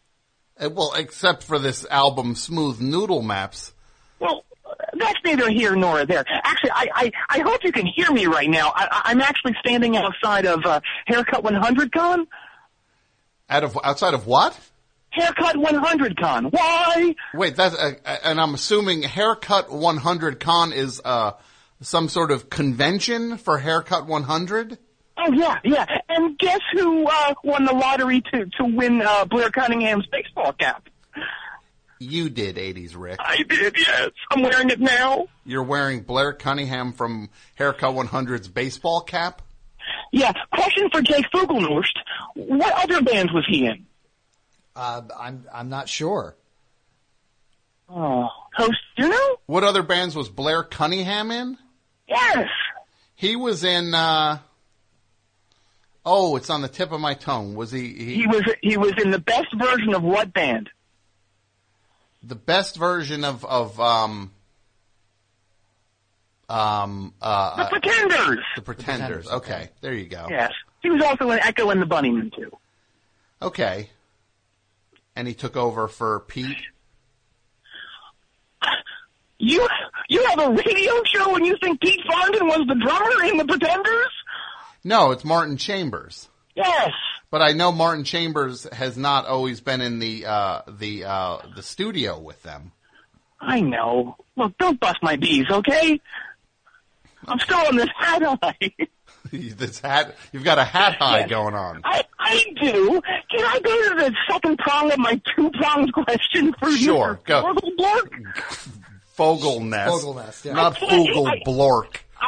Uh, 0.57 0.69
Well, 0.69 0.93
except 0.95 1.43
for 1.43 1.59
this 1.59 1.85
album, 1.91 2.35
Smooth 2.35 2.79
Noodle 2.79 3.21
Maps. 3.21 3.73
Well, 4.19 4.45
that's 4.93 5.19
neither 5.23 5.49
here 5.49 5.75
nor 5.75 6.05
there. 6.05 6.23
Actually, 6.27 6.71
I, 6.71 6.87
I, 6.95 7.11
I 7.29 7.39
hope 7.39 7.63
you 7.63 7.71
can 7.71 7.85
hear 7.85 8.11
me 8.11 8.25
right 8.25 8.49
now. 8.49 8.71
I, 8.75 9.01
I'm 9.05 9.21
actually 9.21 9.55
standing 9.59 9.97
outside 9.97 10.45
of 10.45 10.65
uh, 10.65 10.79
Haircut 11.05 11.43
100 11.43 11.91
Con. 11.91 12.27
Out 13.49 13.63
of 13.63 13.77
outside 13.83 14.13
of 14.13 14.25
what? 14.25 14.59
Haircut 15.11 15.57
100 15.57 16.17
Con. 16.17 16.45
Why? 16.45 17.15
Wait, 17.33 17.55
that's 17.55 17.75
uh, 17.75 17.93
and 18.23 18.39
I'm 18.39 18.53
assuming 18.53 19.03
Haircut 19.03 19.71
100 19.71 20.39
Con 20.39 20.73
is 20.73 21.01
uh, 21.05 21.33
some 21.81 22.09
sort 22.09 22.31
of 22.31 22.49
convention 22.49 23.37
for 23.37 23.57
Haircut 23.57 24.07
100. 24.07 24.77
Oh 25.17 25.31
yeah, 25.31 25.59
yeah. 25.63 25.85
And 26.09 26.37
guess 26.37 26.59
who 26.73 27.07
uh, 27.07 27.33
won 27.43 27.65
the 27.65 27.73
lottery 27.73 28.21
to 28.33 28.45
to 28.45 28.65
win 28.65 29.01
uh, 29.01 29.25
Blair 29.25 29.49
Cunningham's 29.49 30.05
baseball 30.07 30.53
cap? 30.53 30.87
You 31.99 32.29
did 32.29 32.57
80s, 32.57 32.93
Rick. 32.95 33.17
I 33.19 33.43
did. 33.43 33.75
Yes, 33.77 34.11
I'm 34.31 34.43
wearing 34.43 34.69
it 34.69 34.79
now. 34.79 35.27
You're 35.45 35.63
wearing 35.63 36.01
Blair 36.01 36.33
Cunningham 36.33 36.91
from 36.93 37.29
Haircut 37.55 37.93
100's 37.95 38.47
baseball 38.49 39.01
cap. 39.01 39.41
Yeah. 40.11 40.33
Question 40.53 40.89
for 40.91 41.01
Jake 41.01 41.25
Fugelnust. 41.33 41.97
What 42.35 42.73
other 42.83 43.01
bands 43.01 43.31
was 43.31 43.45
he 43.47 43.65
in? 43.65 43.85
Uh, 44.75 45.03
I'm 45.17 45.45
I'm 45.53 45.69
not 45.69 45.87
sure. 45.87 46.35
Oh, 47.87 48.27
host, 48.55 48.73
you 48.97 49.07
know? 49.07 49.37
What 49.45 49.63
other 49.63 49.83
bands 49.83 50.15
was 50.15 50.27
Blair 50.27 50.63
Cunningham 50.63 51.31
in? 51.31 51.57
Yes. 52.07 52.47
He 53.15 53.35
was 53.35 53.63
in. 53.63 53.93
uh 53.93 54.39
Oh, 56.07 56.35
it's 56.35 56.49
on 56.51 56.61
the 56.61 56.67
tip 56.67 56.91
of 56.91 56.99
my 56.99 57.13
tongue. 57.15 57.55
Was 57.55 57.71
he? 57.71 57.93
he 57.93 58.15
He 58.15 58.27
was 58.27 58.43
he 58.61 58.77
was 58.77 58.93
in 59.01 59.11
the 59.11 59.19
best 59.19 59.47
version 59.57 59.93
of 59.95 60.03
what 60.03 60.33
band? 60.33 60.69
The 62.27 62.35
best 62.35 62.75
version 62.77 63.23
of 63.23 63.45
of 63.45 63.79
um 63.79 64.31
um 66.49 67.13
uh 67.21 67.63
The 67.63 67.69
Pretenders. 67.69 68.39
the 68.55 68.61
Pretenders. 68.61 69.27
Okay, 69.29 69.69
there 69.81 69.93
you 69.93 70.05
go. 70.07 70.27
Yes. 70.29 70.51
He 70.81 70.89
was 70.89 71.01
also 71.03 71.29
in 71.31 71.39
Echo 71.39 71.69
and 71.69 71.81
the 71.81 71.85
Bunnymen 71.85 72.33
too. 72.35 72.51
Okay. 73.41 73.89
And 75.15 75.27
he 75.27 75.33
took 75.33 75.55
over 75.55 75.87
for 75.87 76.19
Pete. 76.21 76.57
You 79.37 79.67
you 80.09 80.25
have 80.25 80.39
a 80.39 80.49
radio 80.51 80.93
show 81.05 81.35
and 81.35 81.45
you 81.45 81.55
think 81.61 81.81
Pete 81.81 81.99
Farndon 82.09 82.43
was 82.47 82.65
the 82.67 82.75
drummer 82.75 83.23
in 83.31 83.37
the 83.37 83.45
Pretenders? 83.45 84.07
No, 84.83 85.11
it's 85.11 85.25
Martin 85.25 85.57
Chambers. 85.57 86.29
Yes. 86.55 86.91
But 87.35 87.41
I 87.41 87.51
know 87.51 87.73
Martin 87.73 88.05
Chambers 88.05 88.65
has 88.71 88.95
not 88.95 89.25
always 89.25 89.59
been 89.59 89.81
in 89.81 89.99
the 89.99 90.25
uh 90.25 90.61
the 90.69 91.03
uh 91.03 91.39
the 91.53 91.61
studio 91.63 92.17
with 92.17 92.41
them. 92.43 92.71
I 93.41 93.59
know. 93.59 94.15
Look, 94.37 94.57
don't 94.57 94.79
bust 94.79 94.99
my 95.01 95.17
bees, 95.17 95.43
okay? 95.51 95.99
I'm 97.27 97.37
still 97.39 97.57
on 97.57 97.75
this 97.75 97.89
hat 97.99 98.23
high. 98.41 98.71
this 99.33 99.81
hat 99.81 100.15
you've 100.31 100.45
got 100.45 100.59
a 100.59 100.63
hat 100.63 100.95
high 100.95 101.19
Yes. 101.19 101.29
going 101.29 101.55
on. 101.55 101.81
I, 101.83 102.05
I 102.17 102.41
do. 102.61 103.01
Can 103.29 103.43
I 103.45 103.59
go 103.61 103.89
to 103.89 103.95
the 103.95 104.15
second 104.31 104.57
prong 104.59 104.93
of 104.93 104.99
my 104.99 105.19
two 105.35 105.51
pronged 105.59 105.91
question 105.91 106.53
for 106.57 106.69
you? 106.69 106.77
Sure, 106.77 107.19
go. 107.25 107.43
Fogelblork? 107.43 108.11
Fogelnest. 109.17 109.87
Fogelnest, 109.89 110.45
yeah. 110.45 110.53
Not 110.53 110.77
I 110.77 110.79
can't- 110.79 111.07
Fogel 111.13 111.31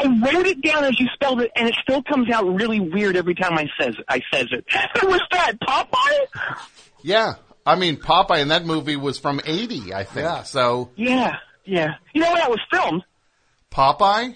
I- 0.03 0.31
wrote 0.33 0.45
it 0.47 0.61
down 0.61 0.83
as 0.83 0.99
you 0.99 1.07
spelled 1.13 1.41
it, 1.41 1.51
and 1.55 1.67
it 1.67 1.75
still 1.81 2.03
comes 2.03 2.29
out 2.29 2.45
really 2.45 2.79
weird 2.79 3.15
every 3.17 3.35
time 3.35 3.57
I 3.57 3.67
says 3.79 3.95
I 4.07 4.21
says 4.33 4.47
it. 4.51 4.65
Was 5.03 5.21
that? 5.31 5.53
Popeye? 5.61 6.65
Yeah. 7.01 7.33
I 7.65 7.75
mean 7.75 7.97
Popeye 7.97 8.41
in 8.41 8.47
that 8.49 8.65
movie 8.65 8.95
was 8.95 9.19
from 9.19 9.41
eighty, 9.45 9.93
I 9.93 10.03
think. 10.05 10.23
Yeah. 10.25 10.43
So 10.43 10.91
Yeah. 10.95 11.35
Yeah. 11.65 11.95
You 12.13 12.21
know 12.21 12.27
where 12.31 12.37
that 12.41 12.49
was 12.49 12.61
filmed? 12.71 13.03
Popeye 13.71 14.35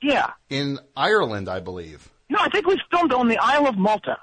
Yeah. 0.00 0.30
in 0.48 0.78
Ireland, 0.96 1.48
I 1.48 1.58
believe. 1.60 2.08
No, 2.30 2.38
I 2.40 2.48
think 2.50 2.66
it 2.66 2.68
was 2.68 2.80
filmed 2.90 3.12
on 3.12 3.26
the 3.28 3.38
Isle 3.38 3.66
of 3.66 3.76
Malta. 3.76 4.16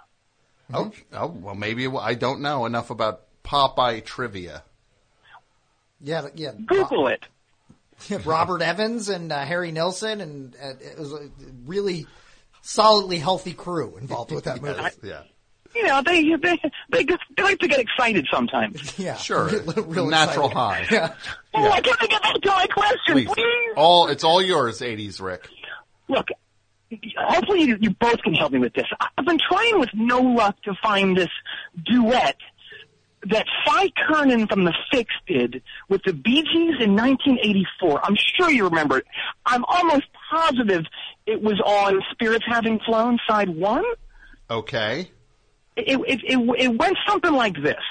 Oh, 0.74 0.92
oh, 1.14 1.28
well, 1.28 1.56
maybe 1.56 1.84
it, 1.86 1.94
I 2.00 2.14
don't 2.16 2.42
know 2.42 2.66
enough 2.66 2.90
about 2.90 3.22
Popeye 3.44 4.04
trivia. 4.06 4.64
Yeah, 6.02 6.28
yeah. 6.36 6.52
Google 6.66 7.08
it. 7.08 7.26
Robert 8.26 8.62
Evans 8.62 9.10
and 9.10 9.32
uh, 9.32 9.40
Harry 9.46 9.72
Nilsson, 9.72 10.22
and 10.22 10.56
uh, 10.62 10.74
it 10.80 10.98
was 11.00 11.14
a 11.14 11.30
really 11.66 12.06
solidly 12.62 13.18
healthy 13.20 13.54
crew 13.54 13.98
involved 13.98 14.32
with 14.32 14.46
that 14.46 14.62
movie. 14.62 14.82
yeah. 15.04 15.22
You 15.74 15.84
know, 15.88 16.02
they 16.06 16.24
they 16.42 16.58
they, 16.90 17.04
they 17.36 17.44
like 17.44 17.60
to 17.60 17.68
get 17.68 17.80
excited 17.80 18.26
sometimes. 18.32 18.98
Yeah, 19.00 19.18
Sure. 19.18 19.48
Real 19.50 20.08
Natural 20.08 20.48
excited. 20.48 20.88
high. 20.88 20.96
Yeah. 20.96 21.14
Oh, 21.54 21.70
I 21.70 21.82
can't 21.82 22.00
get 22.10 22.22
back 22.22 22.34
to 22.36 22.48
my 22.50 22.66
question, 22.68 23.14
Please. 23.14 23.28
please. 23.28 23.74
All 23.76 24.08
it's 24.08 24.24
all 24.24 24.42
yours, 24.42 24.80
'80s 24.80 25.20
Rick. 25.22 25.50
Look, 26.08 26.28
hopefully 27.18 27.64
you, 27.64 27.78
you 27.82 27.90
both 27.90 28.22
can 28.22 28.34
help 28.36 28.54
me 28.54 28.60
with 28.60 28.74
this. 28.74 28.86
I've 29.18 29.26
been 29.26 29.40
trying 29.50 29.78
with 29.80 29.90
no 29.94 30.20
luck 30.22 30.56
to 30.64 30.74
find 30.82 31.18
this 31.18 31.30
duet 31.86 32.38
that 33.30 33.46
Cy 33.66 33.90
Curnin 34.08 34.48
from 34.48 34.66
The 34.66 34.74
Fixx 34.94 35.08
did 35.28 35.62
with 35.90 36.02
the 36.06 36.14
Bee 36.14 36.42
Gees 36.42 36.82
in 36.82 36.96
1984. 36.96 38.02
I'm 38.04 38.16
sure 38.38 38.50
you 38.50 38.66
remember 38.66 39.00
it. 39.00 39.06
I'm 39.46 39.66
almost 39.66 40.06
positive 40.32 40.86
it 41.26 41.42
was 41.42 41.60
on 41.66 42.02
Spirits 42.12 42.46
Having 42.48 42.80
Flown, 42.86 43.18
side 43.28 43.50
one. 43.50 43.84
Okay. 44.50 45.12
It, 45.76 46.00
it, 46.08 46.20
it, 46.24 46.56
it 46.60 46.78
went 46.78 46.98
something 47.08 47.34
like 47.34 47.56
this. 47.62 47.82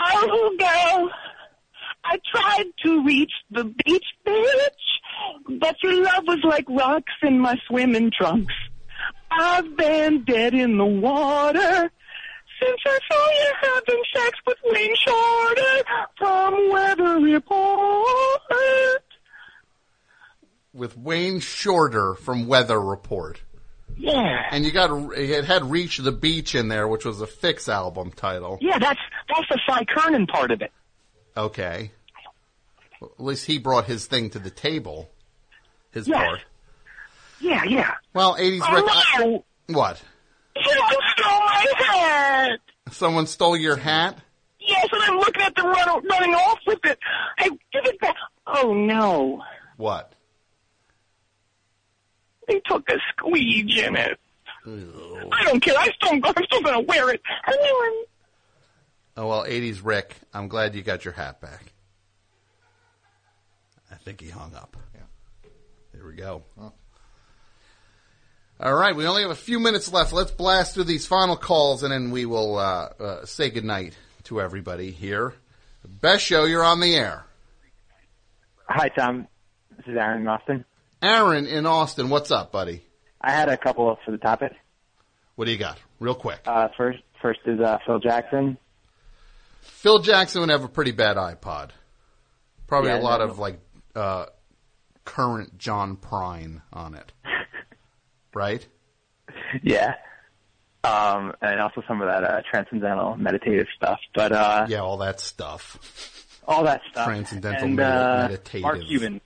Oh, 0.00 0.56
girl, 0.58 1.10
I 2.04 2.18
tried 2.30 2.66
to 2.84 3.04
reach 3.04 3.32
the 3.50 3.64
beach, 3.64 4.04
bitch, 4.26 5.58
but 5.60 5.76
your 5.82 6.02
love 6.02 6.24
was 6.26 6.40
like 6.44 6.66
rocks 6.68 7.12
in 7.22 7.38
my 7.38 7.56
swimming 7.68 8.10
trunks. 8.10 8.52
I've 9.30 9.76
been 9.76 10.24
dead 10.24 10.54
in 10.54 10.76
the 10.76 10.84
water 10.84 11.90
since 12.62 12.80
I 12.86 12.98
saw 13.10 13.30
you 13.30 13.52
having 13.60 14.02
sex 14.14 14.38
with 14.46 14.58
Wayne 14.64 14.94
Shorter 14.96 15.84
from 16.16 16.70
Weather 16.70 17.18
Report. 17.20 19.02
With 20.72 20.96
Wayne 20.96 21.40
Shorter 21.40 22.14
from 22.14 22.46
Weather 22.46 22.80
Report. 22.80 23.40
Yeah. 23.96 24.46
And 24.50 24.64
you 24.64 24.70
got 24.72 24.90
it 25.18 25.44
had 25.44 25.70
Reach 25.70 25.98
the 25.98 26.12
Beach 26.12 26.54
in 26.54 26.68
there, 26.68 26.88
which 26.88 27.04
was 27.04 27.20
a 27.20 27.26
Fixx 27.26 27.68
album 27.68 28.10
title. 28.10 28.58
Yeah, 28.60 28.78
that's 28.78 29.00
that's 29.28 29.48
the 29.50 29.60
Cy 29.68 29.84
Curnin 29.84 30.26
part 30.28 30.50
of 30.50 30.62
it. 30.62 30.72
Okay. 31.36 31.90
Well, 33.00 33.10
at 33.18 33.24
least 33.24 33.46
he 33.46 33.58
brought 33.58 33.84
his 33.84 34.06
thing 34.06 34.30
to 34.30 34.38
the 34.38 34.50
table. 34.50 35.10
His 35.90 36.08
Yes. 36.08 36.16
part. 36.24 36.40
Yeah, 37.40 37.64
yeah. 37.64 37.94
Well, 38.14 38.36
80s 38.36 38.60
I- 38.62 39.42
what? 39.66 40.02
Someone 40.56 40.96
stole 41.16 41.40
my 41.40 41.66
hat. 41.78 42.60
Someone 42.90 43.26
stole 43.26 43.56
your 43.56 43.76
hat? 43.76 44.18
Yes, 44.60 44.86
and 44.92 45.02
I'm 45.02 45.18
looking 45.18 45.42
at 45.42 45.54
them 45.56 45.66
run, 45.66 46.06
running 46.06 46.34
off 46.34 46.58
with 46.66 46.78
it. 46.84 46.98
Hey, 47.38 47.48
give 47.72 47.84
it 47.84 47.98
back. 48.00 48.14
Oh 48.46 48.72
no, 48.74 49.42
What? 49.76 50.12
they 52.48 52.60
took 52.66 52.88
a 52.90 52.98
squeege 53.14 53.76
in 53.78 53.96
it. 53.96 54.18
I 54.66 55.44
don't 55.44 55.60
care. 55.60 55.74
I 55.78 55.90
still, 55.92 56.20
I'm 56.24 56.44
still 56.44 56.60
gonna 56.62 56.80
wear 56.80 57.10
it. 57.10 57.20
Anyway. 57.46 58.04
Oh 59.16 59.28
well, 59.28 59.44
80s 59.44 59.80
Rick. 59.82 60.16
I'm 60.34 60.48
glad 60.48 60.74
you 60.74 60.82
got 60.82 61.04
your 61.04 61.14
hat 61.14 61.40
back. 61.40 61.72
I 63.90 63.94
think 63.96 64.20
he 64.20 64.28
hung 64.28 64.54
up. 64.54 64.76
Yeah. 64.94 65.00
There 65.94 66.06
we 66.06 66.14
go. 66.14 66.42
All 68.62 68.74
right, 68.74 68.94
we 68.94 69.06
only 69.06 69.22
have 69.22 69.30
a 69.32 69.34
few 69.34 69.58
minutes 69.58 69.92
left. 69.92 70.12
Let's 70.12 70.30
blast 70.30 70.74
through 70.74 70.84
these 70.84 71.04
final 71.04 71.36
calls, 71.36 71.82
and 71.82 71.92
then 71.92 72.12
we 72.12 72.26
will 72.26 72.58
uh, 72.58 72.62
uh, 73.00 73.24
say 73.26 73.50
goodnight 73.50 73.96
to 74.24 74.40
everybody 74.40 74.92
here. 74.92 75.34
Best 76.00 76.24
show, 76.24 76.44
you're 76.44 76.62
on 76.62 76.78
the 76.78 76.94
air. 76.94 77.24
Hi, 78.68 78.88
Tom. 78.88 79.26
This 79.76 79.86
is 79.88 79.96
Aaron 79.96 80.22
in 80.22 80.28
Austin. 80.28 80.64
Aaron 81.02 81.46
in 81.46 81.66
Austin, 81.66 82.08
what's 82.08 82.30
up, 82.30 82.52
buddy? 82.52 82.84
I 83.20 83.32
had 83.32 83.48
a 83.48 83.56
couple 83.56 83.98
for 84.04 84.12
the 84.12 84.18
topic. 84.18 84.52
What 85.34 85.46
do 85.46 85.50
you 85.50 85.58
got? 85.58 85.78
Real 85.98 86.14
quick. 86.14 86.38
Uh, 86.46 86.68
first, 86.76 87.00
first 87.20 87.40
is 87.46 87.58
uh, 87.58 87.78
Phil 87.84 87.98
Jackson. 87.98 88.58
Phil 89.60 89.98
Jackson 89.98 90.40
would 90.40 90.50
have 90.50 90.62
a 90.62 90.68
pretty 90.68 90.92
bad 90.92 91.16
iPod. 91.16 91.70
Probably 92.68 92.90
Yeah, 92.90 93.00
a 93.00 93.02
lot 93.02 93.18
no. 93.18 93.26
of 93.26 93.38
like 93.40 93.58
uh, 93.96 94.26
current 95.04 95.58
John 95.58 95.96
Prine 95.96 96.62
on 96.72 96.94
it. 96.94 97.10
right? 98.34 98.66
Yeah. 99.62 99.94
Um, 100.84 101.32
and 101.40 101.60
also 101.60 101.82
some 101.86 102.00
of 102.02 102.08
that 102.08 102.24
uh, 102.24 102.42
transcendental 102.50 103.16
meditative 103.16 103.68
stuff. 103.76 104.00
But 104.14 104.32
uh, 104.32 104.66
yeah, 104.68 104.78
all 104.80 104.96
that 104.98 105.20
stuff. 105.20 106.40
all 106.46 106.64
that 106.64 106.80
stuff. 106.90 107.06
Transcendental 107.06 107.64
and, 107.64 107.76
medi- 107.76 107.88
uh, 107.90 108.22
meditative. 108.28 108.62
Mark 108.62 108.80
Cuban. 108.82 109.20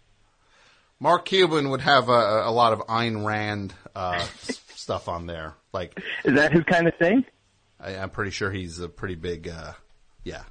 Mark 1.00 1.24
Cuban 1.26 1.70
would 1.70 1.80
have 1.82 2.08
a, 2.08 2.12
a 2.44 2.50
lot 2.50 2.72
of 2.72 2.80
Ayn 2.80 3.24
Rand 3.24 3.74
uh, 3.94 4.18
stuff 4.74 5.08
on 5.08 5.26
there. 5.26 5.54
Like, 5.72 5.98
Is 6.24 6.34
that 6.34 6.52
his 6.52 6.64
kind 6.64 6.86
of 6.88 6.94
thing? 6.96 7.24
I, 7.80 7.96
I'm 7.96 8.10
pretty 8.10 8.30
sure 8.30 8.50
he's 8.50 8.78
a 8.78 8.88
pretty 8.88 9.14
big. 9.14 9.48
Uh, 9.48 9.72
yeah. 10.24 10.42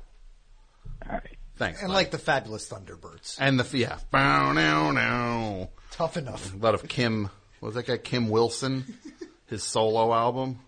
All 1.08 1.14
right. 1.14 1.38
Thanks. 1.58 1.80
And 1.82 1.90
bud. 1.90 1.94
like 1.94 2.12
the 2.12 2.18
fabulous 2.18 2.70
Thunderbirds. 2.70 3.38
and 3.40 3.60
the 3.60 3.78
yeah, 3.78 3.98
bow 4.12 4.52
now 4.52 4.92
now. 4.92 5.70
Tough 5.92 6.18
enough. 6.18 6.54
A 6.54 6.58
lot 6.58 6.76
of 6.76 6.88
Kim. 6.88 7.30
What 7.60 7.68
was 7.70 7.76
that 7.76 7.86
guy? 7.88 7.98
Kim 7.98 8.30
Wilson. 8.30 8.84
His 9.48 9.64
solo 9.64 10.14
album. 10.14 10.60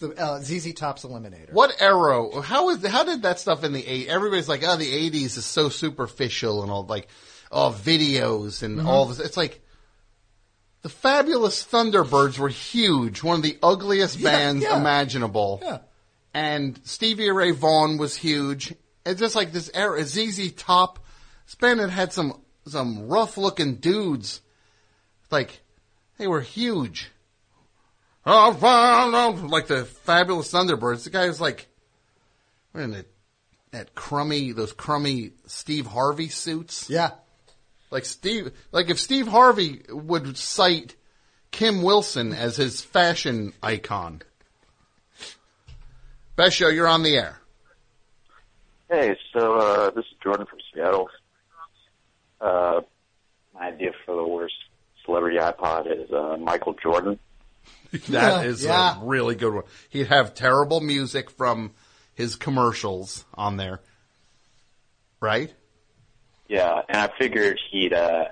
The 0.00 0.12
uh, 0.14 0.38
ZZ 0.40 0.74
Top's 0.74 1.04
Eliminator. 1.04 1.52
What 1.52 1.74
era? 1.80 2.40
How 2.42 2.70
is? 2.70 2.86
How 2.86 3.02
did 3.02 3.22
that 3.22 3.40
stuff 3.40 3.64
in 3.64 3.72
the 3.72 3.84
eight? 3.84 4.06
Everybody's 4.08 4.48
like, 4.48 4.62
oh, 4.64 4.76
the 4.76 4.90
eighties 4.92 5.36
is 5.36 5.44
so 5.44 5.68
superficial 5.68 6.62
and 6.62 6.70
all 6.70 6.84
like, 6.86 7.08
oh, 7.50 7.76
videos 7.76 8.62
and 8.62 8.78
Mhm. 8.78 8.86
all 8.86 9.06
this. 9.06 9.18
It's 9.18 9.36
like 9.36 9.60
the 10.82 10.88
fabulous 10.88 11.64
Thunderbirds 11.64 12.38
were 12.38 12.48
huge, 12.48 13.24
one 13.24 13.36
of 13.36 13.42
the 13.42 13.58
ugliest 13.60 14.18
Yeah, 14.18 14.30
bands 14.30 14.62
yeah. 14.62 14.78
imaginable. 14.78 15.58
Yeah. 15.64 15.78
And 16.32 16.78
Stevie 16.84 17.30
Ray 17.32 17.50
Vaughan 17.50 17.98
was 17.98 18.14
huge. 18.14 18.72
It's 19.04 19.18
just 19.18 19.34
like 19.34 19.50
this 19.52 19.68
era. 19.74 20.04
ZZ 20.04 20.52
Top, 20.52 21.00
Spin 21.46 21.78
had 21.80 22.12
some 22.12 22.40
some 22.68 23.08
rough 23.08 23.36
looking 23.36 23.76
dudes. 23.76 24.42
Like 25.30 25.60
they 26.18 26.26
were 26.26 26.40
huge. 26.40 27.10
Oh, 28.26 29.46
like 29.48 29.68
the 29.68 29.84
fabulous 29.84 30.52
Thunderbirds. 30.52 31.04
The 31.04 31.10
guy 31.10 31.26
was 31.26 31.40
like, 31.40 31.66
what 32.72 32.82
in 32.82 32.90
the, 32.90 33.06
that 33.70 33.94
crummy, 33.94 34.52
those 34.52 34.72
crummy 34.72 35.32
Steve 35.46 35.86
Harvey 35.86 36.28
suits. 36.28 36.90
Yeah. 36.90 37.12
Like 37.90 38.04
Steve, 38.04 38.52
like 38.70 38.90
if 38.90 38.98
Steve 38.98 39.28
Harvey 39.28 39.82
would 39.88 40.36
cite 40.36 40.94
Kim 41.50 41.82
Wilson 41.82 42.34
as 42.34 42.56
his 42.56 42.82
fashion 42.82 43.54
icon. 43.62 44.20
Best 46.36 46.56
show, 46.56 46.68
you're 46.68 46.86
on 46.86 47.02
the 47.02 47.16
air. 47.16 47.40
Hey, 48.90 49.16
so 49.32 49.56
uh, 49.56 49.90
this 49.90 50.04
is 50.04 50.12
Jordan 50.22 50.46
from 50.46 50.58
Seattle. 50.72 51.08
Uh, 52.40 52.80
my 53.54 53.68
idea 53.68 53.90
for 54.04 54.14
the 54.14 54.26
worst 54.26 54.54
celebrity 55.08 55.38
iPod 55.38 55.86
is 56.04 56.10
uh, 56.12 56.36
Michael 56.38 56.74
Jordan. 56.74 57.18
That 58.10 58.44
is 58.44 58.64
Yeah. 58.64 59.00
a 59.00 59.04
really 59.04 59.34
good 59.34 59.54
one. 59.54 59.64
He'd 59.88 60.08
have 60.08 60.34
terrible 60.34 60.80
music 60.80 61.30
from 61.30 61.72
his 62.14 62.36
commercials 62.36 63.24
on 63.32 63.56
there. 63.56 63.80
Right? 65.20 65.52
Yeah, 66.48 66.82
and 66.86 66.98
I 66.98 67.10
figured 67.18 67.58
he'd 67.70 67.94
uh, 67.94 68.26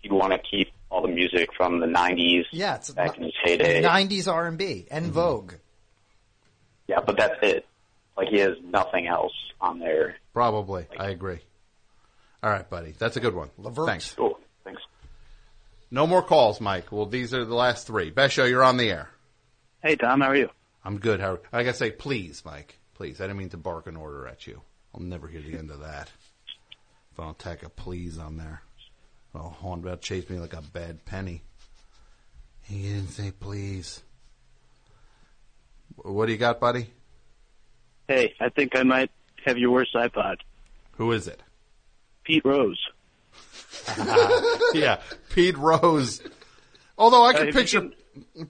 he'd 0.00 0.12
want 0.12 0.32
to 0.34 0.38
keep 0.38 0.70
all 0.90 1.00
the 1.00 1.08
music 1.08 1.48
from 1.56 1.80
the 1.80 1.86
'90s. 1.86 2.44
Yeah, 2.52 2.76
it's 2.76 2.90
back 2.90 3.16
in 3.16 3.24
his 3.24 3.32
heyday. 3.42 3.82
90s 3.82 4.30
R&B 4.32 4.86
and 4.90 5.06
Vogue. 5.06 5.54
Yeah, 6.86 7.00
but 7.00 7.16
that's 7.16 7.36
it. 7.42 7.66
Like 8.18 8.28
he 8.28 8.38
has 8.40 8.56
nothing 8.62 9.06
else 9.06 9.32
on 9.62 9.78
there. 9.78 10.16
Probably. 10.34 10.86
I 10.98 11.08
agree. 11.08 11.38
All 12.42 12.50
right, 12.50 12.68
buddy. 12.68 12.94
That's 12.98 13.16
a 13.16 13.20
good 13.20 13.34
one. 13.34 13.48
Thanks. 13.86 14.12
Cool. 14.12 14.33
No 15.94 16.08
more 16.08 16.22
calls, 16.22 16.60
Mike. 16.60 16.90
Well, 16.90 17.06
these 17.06 17.32
are 17.32 17.44
the 17.44 17.54
last 17.54 17.86
three. 17.86 18.10
Best 18.10 18.34
show, 18.34 18.44
you're 18.44 18.64
on 18.64 18.78
the 18.78 18.90
air. 18.90 19.10
Hey, 19.80 19.94
Tom, 19.94 20.22
how 20.22 20.30
are 20.30 20.36
you? 20.36 20.50
I'm 20.84 20.98
good. 20.98 21.20
How 21.20 21.38
I 21.52 21.62
gotta 21.62 21.76
say, 21.76 21.92
please, 21.92 22.42
Mike. 22.44 22.80
Please. 22.94 23.20
I 23.20 23.28
didn't 23.28 23.38
mean 23.38 23.50
to 23.50 23.56
bark 23.56 23.86
an 23.86 23.96
order 23.96 24.26
at 24.26 24.44
you. 24.44 24.60
I'll 24.92 25.00
never 25.00 25.28
hear 25.28 25.40
the 25.40 25.56
end 25.56 25.70
of 25.70 25.82
that. 25.82 26.10
If 27.12 27.20
I 27.20 27.22
don't 27.22 27.38
tack 27.38 27.62
a 27.62 27.68
please 27.68 28.18
on 28.18 28.36
there. 28.38 28.62
Well, 29.32 29.56
Horn 29.60 29.78
about 29.78 30.00
chase 30.00 30.28
me 30.28 30.40
like 30.40 30.54
a 30.54 30.62
bad 30.62 31.04
penny. 31.04 31.42
He 32.62 32.82
didn't 32.82 33.10
say 33.10 33.30
please. 33.30 34.02
What 35.94 36.26
do 36.26 36.32
you 36.32 36.38
got, 36.38 36.58
buddy? 36.58 36.90
Hey, 38.08 38.34
I 38.40 38.48
think 38.48 38.74
I 38.74 38.82
might 38.82 39.12
have 39.44 39.58
your 39.58 39.70
worst 39.70 39.94
iPod. 39.94 40.38
Who 40.96 41.12
is 41.12 41.28
it? 41.28 41.40
Pete 42.24 42.44
Rose. 42.44 42.84
yeah, 44.74 45.00
Pete 45.34 45.56
Rose. 45.58 46.20
Although 46.96 47.24
I 47.24 47.30
Uh, 47.30 47.32
can 47.38 47.48
if 47.48 47.54
you 47.54 47.60
picture 47.60 47.90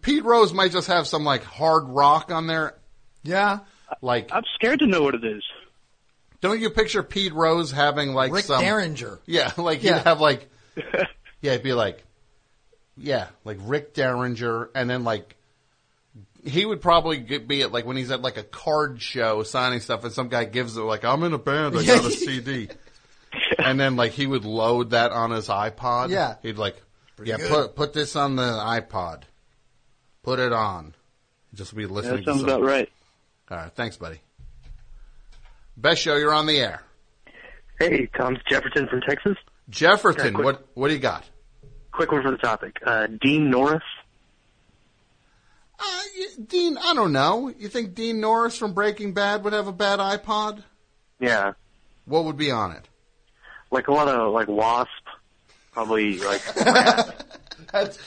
Pete 0.02 0.24
Rose 0.24 0.52
might 0.52 0.72
just 0.72 0.88
have 0.88 1.06
some 1.06 1.24
like 1.24 1.42
hard 1.44 1.84
rock 1.88 2.30
on 2.30 2.46
there. 2.46 2.74
Yeah, 3.22 3.60
like 4.02 4.28
I'm 4.32 4.44
scared 4.54 4.80
to 4.80 4.86
know 4.86 5.02
what 5.02 5.14
it 5.14 5.24
is. 5.24 5.42
Don't 6.40 6.60
you 6.60 6.70
picture 6.70 7.02
Pete 7.02 7.32
Rose 7.32 7.70
having 7.72 8.12
like 8.12 8.32
Rick 8.32 8.44
some 8.44 8.60
Derringer. 8.60 9.18
Yeah, 9.26 9.50
like 9.56 9.82
Yeah. 9.82 9.98
he'd 9.98 10.04
have 10.04 10.20
like 10.20 10.50
yeah, 11.40 11.52
it'd 11.52 11.62
be 11.62 11.72
like 11.72 12.04
yeah, 12.96 13.28
like 13.44 13.58
Rick 13.62 13.94
Derringer, 13.94 14.70
and 14.74 14.88
then 14.88 15.04
like 15.04 15.36
he 16.44 16.66
would 16.66 16.82
probably 16.82 17.16
get, 17.16 17.48
be 17.48 17.62
at 17.62 17.72
like 17.72 17.86
when 17.86 17.96
he's 17.96 18.10
at 18.10 18.20
like 18.20 18.36
a 18.36 18.42
card 18.44 19.00
show 19.00 19.42
signing 19.42 19.80
stuff, 19.80 20.04
and 20.04 20.12
some 20.12 20.28
guy 20.28 20.44
gives 20.44 20.76
it 20.76 20.82
like 20.82 21.04
I'm 21.04 21.22
in 21.24 21.32
a 21.32 21.38
band, 21.38 21.76
I 21.78 21.84
got 21.84 22.04
a 22.04 22.10
CD, 22.10 22.68
and 23.58 23.78
then 23.78 23.96
like 23.96 24.12
he 24.12 24.26
would 24.26 24.44
load 24.44 24.90
that 24.90 25.12
on 25.12 25.30
his 25.30 25.48
iPod. 25.48 26.10
Yeah. 26.10 26.36
he'd 26.42 26.58
like 26.58 26.80
yeah 27.22 27.36
good. 27.36 27.48
put 27.50 27.76
put 27.76 27.92
this 27.92 28.16
on 28.16 28.36
the 28.36 28.42
iPod, 28.42 29.22
put 30.22 30.38
it 30.38 30.52
on, 30.52 30.94
just 31.54 31.74
be 31.74 31.86
listening. 31.86 32.16
That 32.16 32.24
sounds 32.24 32.40
to 32.42 32.44
about 32.46 32.62
right. 32.62 32.88
All 33.50 33.56
right, 33.58 33.72
thanks, 33.72 33.96
buddy. 33.96 34.20
Best 35.76 36.00
show, 36.02 36.16
you're 36.16 36.32
on 36.34 36.46
the 36.46 36.58
air. 36.58 36.82
Hey, 37.78 38.06
Tom's 38.16 38.38
Jefferson 38.48 38.86
from 38.88 39.00
Texas. 39.00 39.36
Jefferson, 39.68 40.34
quick- 40.34 40.44
what 40.44 40.66
what 40.74 40.88
do 40.88 40.94
you 40.94 41.00
got? 41.00 41.24
Quick 41.92 42.10
one 42.10 42.22
for 42.22 42.30
the 42.32 42.36
topic. 42.38 42.78
Uh, 42.84 43.06
Dean 43.20 43.50
Norris. 43.50 43.82
Uh, 45.78 46.00
Dean, 46.46 46.78
I 46.78 46.94
don't 46.94 47.12
know. 47.12 47.52
You 47.58 47.68
think 47.68 47.94
Dean 47.94 48.20
Norris 48.20 48.56
from 48.56 48.74
Breaking 48.74 49.12
Bad 49.12 49.44
would 49.44 49.52
have 49.52 49.66
a 49.66 49.72
bad 49.72 49.98
iPod? 49.98 50.62
Yeah, 51.20 51.52
What 52.04 52.24
would 52.24 52.36
be 52.36 52.50
on 52.50 52.72
it? 52.72 52.88
Like 53.74 53.88
a 53.88 53.92
lot 53.92 54.06
of 54.08 54.32
like 54.32 54.46
Wasp. 54.48 54.88
Probably 55.72 56.18
like 56.20 56.40
That's, 57.72 57.98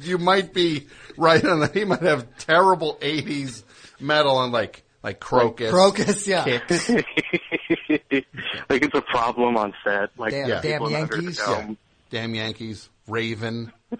you 0.00 0.16
might 0.18 0.54
be 0.54 0.86
right 1.16 1.44
on 1.44 1.60
that. 1.60 1.74
He 1.74 1.84
might 1.84 2.02
have 2.02 2.26
terrible 2.38 2.96
'80s 3.02 3.64
metal 3.98 4.40
and 4.42 4.52
like 4.52 4.84
like 5.02 5.18
Krokus, 5.18 5.70
Krokus, 5.72 6.26
yeah. 6.28 6.44
Kicks. 6.44 6.88
like 8.68 8.84
it's 8.84 8.94
a 8.94 9.00
problem 9.02 9.56
on 9.56 9.74
set. 9.82 10.10
Like 10.16 10.30
Damn- 10.30 10.48
Yeah. 10.48 10.60
damn 10.60 10.72
people 10.72 10.86
in 10.86 10.92
Yankees. 10.92 11.40
Underdome. 11.40 11.76
Damn 12.10 12.34
Yankees, 12.36 12.88
Raven. 13.08 13.72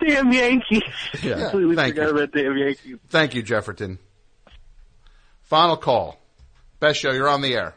Damn 0.00 0.32
Yankees. 0.32 0.82
Yeah. 1.22 1.40
Completely 1.50 1.76
Thank 1.76 1.94
forgot 1.96 2.08
you. 2.08 2.16
about 2.16 2.32
damn 2.32 2.56
Yankees. 2.56 2.96
Thank 3.08 3.34
you, 3.34 3.42
Jefferton. 3.42 3.98
Final 5.42 5.76
call. 5.76 6.18
Best 6.80 7.00
show, 7.00 7.12
you're 7.12 7.28
on 7.28 7.40
the 7.42 7.54
air. 7.54 7.74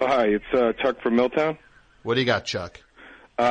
Hi, 0.00 0.28
it's 0.28 0.44
uh, 0.54 0.72
Chuck 0.82 1.02
from 1.02 1.16
Milltown. 1.16 1.58
What 2.02 2.14
do 2.14 2.20
you 2.20 2.26
got, 2.26 2.46
Chuck? 2.46 2.80
Uh, 3.38 3.42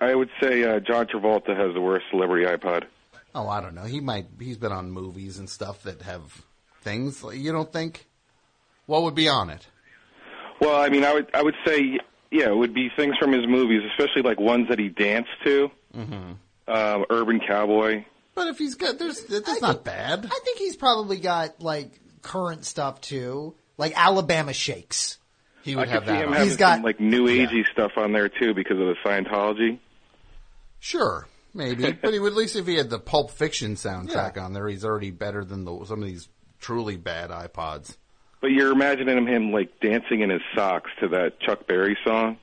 I 0.00 0.04
I 0.04 0.14
would 0.14 0.30
say 0.40 0.62
uh, 0.62 0.80
John 0.80 1.06
Travolta 1.06 1.56
has 1.56 1.74
the 1.74 1.80
worst 1.80 2.06
celebrity 2.10 2.46
iPod. 2.46 2.84
Oh, 3.34 3.48
I 3.48 3.60
don't 3.60 3.74
know. 3.74 3.84
He 3.84 4.00
might. 4.00 4.26
He's 4.40 4.56
been 4.56 4.72
on 4.72 4.90
movies 4.90 5.38
and 5.38 5.50
stuff 5.50 5.82
that 5.82 6.02
have 6.02 6.42
things. 6.82 7.24
You 7.32 7.52
don't 7.52 7.72
think? 7.72 8.06
What 8.86 9.02
would 9.02 9.14
be 9.14 9.28
on 9.28 9.50
it? 9.50 9.66
Well, 10.60 10.80
I 10.80 10.88
mean, 10.88 11.04
I 11.04 11.14
would 11.14 11.30
I 11.34 11.42
would 11.42 11.56
say 11.66 11.98
yeah, 12.30 12.48
it 12.48 12.56
would 12.56 12.74
be 12.74 12.90
things 12.96 13.16
from 13.18 13.32
his 13.32 13.46
movies, 13.46 13.82
especially 13.90 14.22
like 14.22 14.38
ones 14.38 14.68
that 14.68 14.78
he 14.78 14.88
danced 14.88 15.30
to. 15.44 15.70
Mm-hmm. 15.96 16.32
Um, 16.72 17.04
Urban 17.10 17.40
Cowboy. 17.46 18.04
But 18.34 18.48
if 18.48 18.58
he's 18.58 18.74
got, 18.76 18.98
there's 18.98 19.24
that's 19.24 19.60
not 19.60 19.84
bad. 19.84 20.26
I 20.26 20.40
think 20.44 20.58
he's 20.58 20.76
probably 20.76 21.18
got 21.18 21.60
like 21.60 21.98
current 22.22 22.64
stuff 22.64 23.00
too, 23.00 23.54
like 23.76 23.94
Alabama 23.96 24.52
Shakes. 24.52 25.18
He 25.62 25.76
I 25.76 25.86
could 25.86 26.06
see 26.06 26.12
him 26.12 26.32
having 26.32 26.48
He's 26.48 26.56
got 26.56 26.76
some 26.76 26.82
like 26.82 27.00
new 27.00 27.26
agey 27.26 27.66
stuff 27.72 27.92
on 27.96 28.12
there 28.12 28.28
too 28.28 28.54
because 28.54 28.78
of 28.78 28.86
the 28.86 28.96
Scientology. 29.04 29.78
Sure, 30.80 31.26
maybe. 31.54 31.92
but 32.02 32.12
he 32.12 32.18
would, 32.18 32.32
at 32.32 32.38
least 32.38 32.56
if 32.56 32.66
he 32.66 32.76
had 32.76 32.90
the 32.90 32.98
Pulp 32.98 33.30
Fiction 33.30 33.74
soundtrack 33.74 34.40
on 34.40 34.52
there, 34.52 34.68
he's 34.68 34.84
already 34.84 35.10
better 35.10 35.44
than 35.44 35.64
the, 35.64 35.84
some 35.84 36.02
of 36.02 36.08
these 36.08 36.28
truly 36.60 36.96
bad 36.96 37.30
iPods. 37.30 37.96
But 38.40 38.48
you're 38.48 38.72
imagining 38.72 39.26
him 39.26 39.52
like 39.52 39.80
dancing 39.80 40.20
in 40.20 40.30
his 40.30 40.42
socks 40.54 40.90
to 41.00 41.08
that 41.08 41.40
Chuck 41.40 41.66
Berry 41.66 41.96
song. 42.06 42.38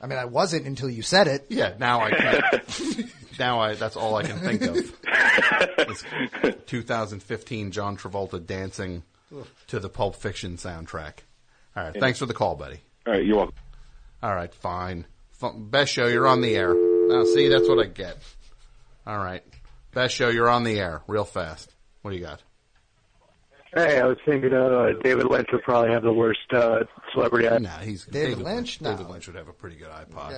I 0.00 0.06
mean, 0.06 0.18
I 0.18 0.24
wasn't 0.24 0.66
until 0.66 0.88
you 0.88 1.02
said 1.02 1.26
it. 1.26 1.46
Yeah, 1.48 1.74
now 1.78 2.00
I 2.00 2.10
can. 2.12 3.10
now 3.38 3.60
I 3.60 3.74
that's 3.74 3.96
all 3.96 4.14
I 4.16 4.22
can 4.22 4.38
think 4.38 4.62
of. 4.62 4.94
It's 5.80 6.04
2015 6.66 7.70
John 7.70 7.96
Travolta 7.96 8.44
dancing 8.44 9.04
to 9.68 9.80
the 9.80 9.88
Pulp 9.88 10.16
Fiction 10.16 10.56
soundtrack. 10.56 11.20
All 11.78 11.84
right, 11.84 12.00
thanks 12.00 12.18
for 12.18 12.26
the 12.26 12.34
call, 12.34 12.56
buddy. 12.56 12.80
All 13.06 13.12
right, 13.12 13.24
you're 13.24 13.36
welcome. 13.36 13.54
All 14.20 14.34
right, 14.34 14.52
fine. 14.52 15.06
Best 15.56 15.92
show, 15.92 16.08
you're 16.08 16.26
on 16.26 16.40
the 16.40 16.56
air. 16.56 16.74
Now, 16.74 17.22
see, 17.22 17.46
that's 17.46 17.68
what 17.68 17.78
I 17.78 17.88
get. 17.88 18.16
All 19.06 19.18
right, 19.18 19.44
best 19.92 20.12
show, 20.12 20.28
you're 20.28 20.48
on 20.48 20.64
the 20.64 20.80
air, 20.80 21.02
real 21.06 21.24
fast. 21.24 21.72
What 22.02 22.10
do 22.10 22.16
you 22.16 22.24
got? 22.24 22.42
Hey, 23.72 24.00
I 24.00 24.06
was 24.06 24.16
thinking 24.26 24.52
uh, 24.52 24.88
David 25.04 25.26
Lynch 25.26 25.48
would 25.52 25.62
probably 25.62 25.92
have 25.92 26.02
the 26.02 26.12
worst 26.12 26.52
uh, 26.52 26.80
celebrity. 27.12 27.48
No, 27.60 27.68
he's 27.68 28.04
David 28.06 28.38
Lynch? 28.38 28.80
No. 28.80 28.90
David 28.90 29.10
Lynch 29.10 29.28
would 29.28 29.36
have 29.36 29.46
a 29.46 29.52
pretty 29.52 29.76
good 29.76 29.90
iPod. 29.90 30.30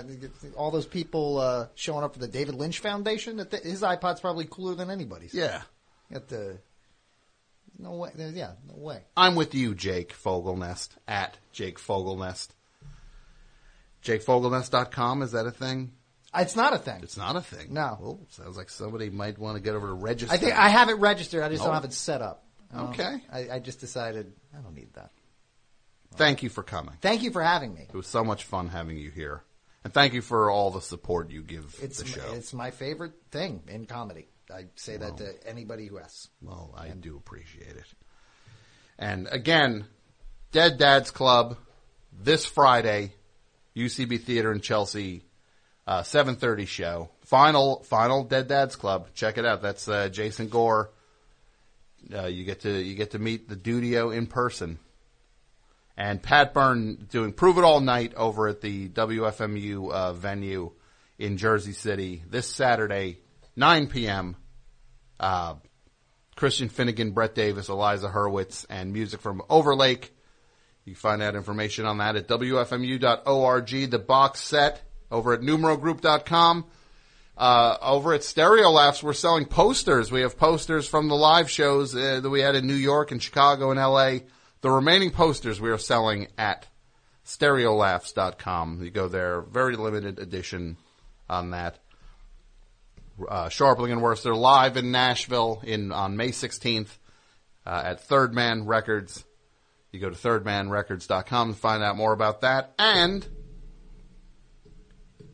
Yeah, 0.42 0.50
all 0.56 0.70
those 0.70 0.86
people 0.86 1.38
uh, 1.38 1.68
showing 1.74 2.04
up 2.04 2.12
for 2.12 2.18
the 2.18 2.28
David 2.28 2.56
Lynch 2.56 2.80
Foundation. 2.80 3.38
His 3.38 3.80
iPod's 3.80 4.20
probably 4.20 4.46
cooler 4.50 4.74
than 4.74 4.90
anybody's. 4.90 5.32
Yeah. 5.32 5.62
At 6.12 6.28
the 6.28 6.58
no 7.78 7.92
way. 7.96 8.10
there's- 8.14 8.34
Yeah, 8.34 8.52
no 8.68 8.74
way. 8.76 9.02
I'm 9.16 9.34
with 9.34 9.54
you, 9.54 9.74
Jake 9.74 10.12
Fogelnest 10.14 10.90
at 11.08 11.38
Jake 11.52 11.78
Fogelnest. 11.78 12.48
JakeFogelnest.com 14.04 15.22
is 15.22 15.32
that 15.32 15.46
a 15.46 15.50
thing? 15.50 15.92
It's 16.34 16.54
not 16.56 16.72
a 16.72 16.78
thing. 16.78 17.00
It's 17.02 17.16
not 17.16 17.36
a 17.36 17.40
thing. 17.40 17.72
No. 17.74 17.98
Oh, 18.02 18.20
sounds 18.30 18.56
like 18.56 18.70
somebody 18.70 19.10
might 19.10 19.36
want 19.38 19.56
to 19.56 19.62
get 19.62 19.74
over 19.74 19.88
to 19.88 19.92
register. 19.94 20.32
I 20.32 20.38
think 20.38 20.56
I 20.56 20.68
have 20.68 20.88
it 20.88 20.94
registered. 20.94 21.42
I 21.42 21.48
just 21.48 21.60
No. 21.60 21.66
don't 21.66 21.74
have 21.74 21.84
it 21.84 21.92
set 21.92 22.22
up. 22.22 22.44
Um, 22.72 22.88
Okay. 22.90 23.20
I, 23.32 23.50
I 23.50 23.58
just 23.58 23.80
decided 23.80 24.32
I 24.56 24.60
don't 24.60 24.74
need 24.74 24.94
that. 24.94 25.10
Thank 26.14 26.42
you 26.42 26.48
for 26.48 26.62
coming. 26.62 26.94
Thank 27.00 27.22
you 27.22 27.30
for 27.30 27.42
having 27.42 27.74
me. 27.74 27.86
It 27.88 27.94
was 27.96 28.06
so 28.06 28.22
much 28.24 28.44
fun 28.44 28.68
having 28.68 28.96
you 28.96 29.10
here, 29.10 29.42
and 29.84 29.92
thank 29.92 30.12
you 30.12 30.22
for 30.22 30.50
all 30.50 30.70
the 30.70 30.80
support 30.80 31.30
you 31.30 31.42
give 31.42 31.76
It's 31.82 31.98
the 31.98 32.06
show. 32.06 32.32
it's 32.32 32.52
my 32.52 32.70
favorite 32.70 33.12
thing 33.30 33.62
in 33.68 33.86
comedy. 33.86 34.28
I 34.52 34.66
say 34.74 34.96
that 34.96 35.18
to 35.18 35.48
anybody 35.48 35.86
who 35.86 35.98
asks. 35.98 36.28
Well, 36.42 36.74
I 36.76 36.88
do 36.88 37.16
appreciate 37.16 37.76
it. 37.76 37.86
And 38.98 39.28
again, 39.30 39.86
Dead 40.52 40.78
Dads 40.78 41.10
Club 41.10 41.56
this 42.12 42.44
Friday, 42.44 43.14
UCB 43.76 44.22
Theater 44.22 44.52
in 44.52 44.60
Chelsea, 44.60 45.24
uh, 45.86 46.02
seven 46.02 46.36
thirty 46.36 46.66
show. 46.66 47.10
Final 47.22 47.82
final 47.84 48.24
Dead 48.24 48.48
Dads 48.48 48.76
Club. 48.76 49.08
Check 49.14 49.38
it 49.38 49.46
out. 49.46 49.62
That's 49.62 49.88
uh, 49.88 50.08
Jason 50.08 50.48
Gore. 50.48 50.90
Uh, 52.12 52.26
you 52.26 52.44
get 52.44 52.60
to 52.60 52.70
you 52.70 52.94
get 52.94 53.12
to 53.12 53.18
meet 53.18 53.48
the 53.48 53.56
Dudio 53.56 54.14
in 54.14 54.26
person. 54.26 54.78
And 55.96 56.22
Pat 56.22 56.54
Byrne 56.54 57.06
doing 57.10 57.32
Prove 57.32 57.58
It 57.58 57.64
All 57.64 57.80
Night 57.80 58.14
over 58.14 58.48
at 58.48 58.62
the 58.62 58.88
WFMU 58.88 59.92
uh, 59.92 60.12
venue 60.14 60.72
in 61.18 61.36
Jersey 61.36 61.72
City 61.74 62.22
this 62.26 62.46
Saturday, 62.46 63.18
9 63.54 63.86
p.m. 63.88 64.36
Uh, 65.20 65.54
Christian 66.34 66.70
Finnegan, 66.70 67.12
Brett 67.12 67.34
Davis, 67.34 67.68
Eliza 67.68 68.08
Hurwitz, 68.08 68.64
and 68.70 68.92
music 68.92 69.20
from 69.20 69.42
Overlake. 69.50 70.14
You 70.86 70.94
find 70.94 71.22
out 71.22 71.36
information 71.36 71.84
on 71.84 71.98
that 71.98 72.16
at 72.16 72.26
WFMU.org. 72.26 73.90
The 73.90 73.98
box 73.98 74.40
set 74.40 74.82
over 75.10 75.34
at 75.34 75.40
numerogroup.com. 75.40 76.64
Uh, 77.36 77.76
over 77.80 78.14
at 78.14 78.24
Stereo 78.24 78.70
Laughs, 78.70 79.02
we're 79.02 79.12
selling 79.12 79.44
posters. 79.44 80.10
We 80.10 80.22
have 80.22 80.38
posters 80.38 80.88
from 80.88 81.08
the 81.08 81.14
live 81.14 81.50
shows 81.50 81.94
uh, 81.94 82.20
that 82.20 82.28
we 82.30 82.40
had 82.40 82.54
in 82.54 82.66
New 82.66 82.74
York 82.74 83.12
and 83.12 83.22
Chicago 83.22 83.70
and 83.70 83.78
LA. 83.78 84.26
The 84.62 84.70
remaining 84.70 85.10
posters 85.10 85.60
we 85.60 85.70
are 85.70 85.78
selling 85.78 86.28
at 86.36 86.66
stereolaughs.com. 87.24 88.82
You 88.82 88.90
go 88.90 89.08
there, 89.08 89.42
very 89.42 89.76
limited 89.76 90.18
edition 90.18 90.76
on 91.28 91.50
that. 91.50 91.78
Uh, 93.28 93.48
Scharpling 93.48 93.92
and 93.92 94.00
Wurster. 94.00 94.24
They're 94.24 94.34
live 94.34 94.76
in 94.76 94.90
Nashville 94.90 95.60
in 95.64 95.92
on 95.92 96.16
May 96.16 96.28
16th 96.28 96.88
uh, 97.66 97.82
at 97.84 98.00
Third 98.00 98.34
Man 98.34 98.66
Records. 98.66 99.24
You 99.92 100.00
go 100.00 100.10
to 100.10 100.16
thirdmanrecords.com 100.16 101.54
to 101.54 101.58
find 101.58 101.82
out 101.82 101.96
more 101.96 102.12
about 102.12 102.42
that. 102.42 102.72
And 102.78 103.26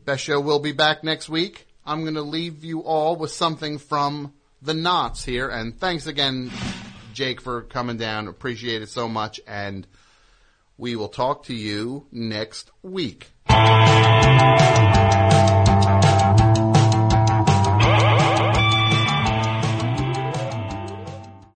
Best 0.05 0.23
Show 0.23 0.39
will 0.39 0.59
be 0.59 0.71
back 0.71 1.03
next 1.03 1.29
week. 1.29 1.67
I'm 1.85 2.01
going 2.01 2.15
to 2.15 2.21
leave 2.21 2.63
you 2.63 2.81
all 2.81 3.15
with 3.15 3.31
something 3.31 3.77
from 3.77 4.33
the 4.61 4.73
Knots 4.73 5.23
here. 5.23 5.49
And 5.49 5.79
thanks 5.79 6.07
again, 6.07 6.51
Jake, 7.13 7.39
for 7.39 7.61
coming 7.61 7.97
down. 7.97 8.27
Appreciate 8.27 8.81
it 8.81 8.89
so 8.89 9.07
much. 9.07 9.39
And 9.47 9.85
we 10.77 10.95
will 10.95 11.09
talk 11.09 11.45
to 11.45 11.53
you 11.53 12.07
next 12.11 12.71
week. 12.81 13.31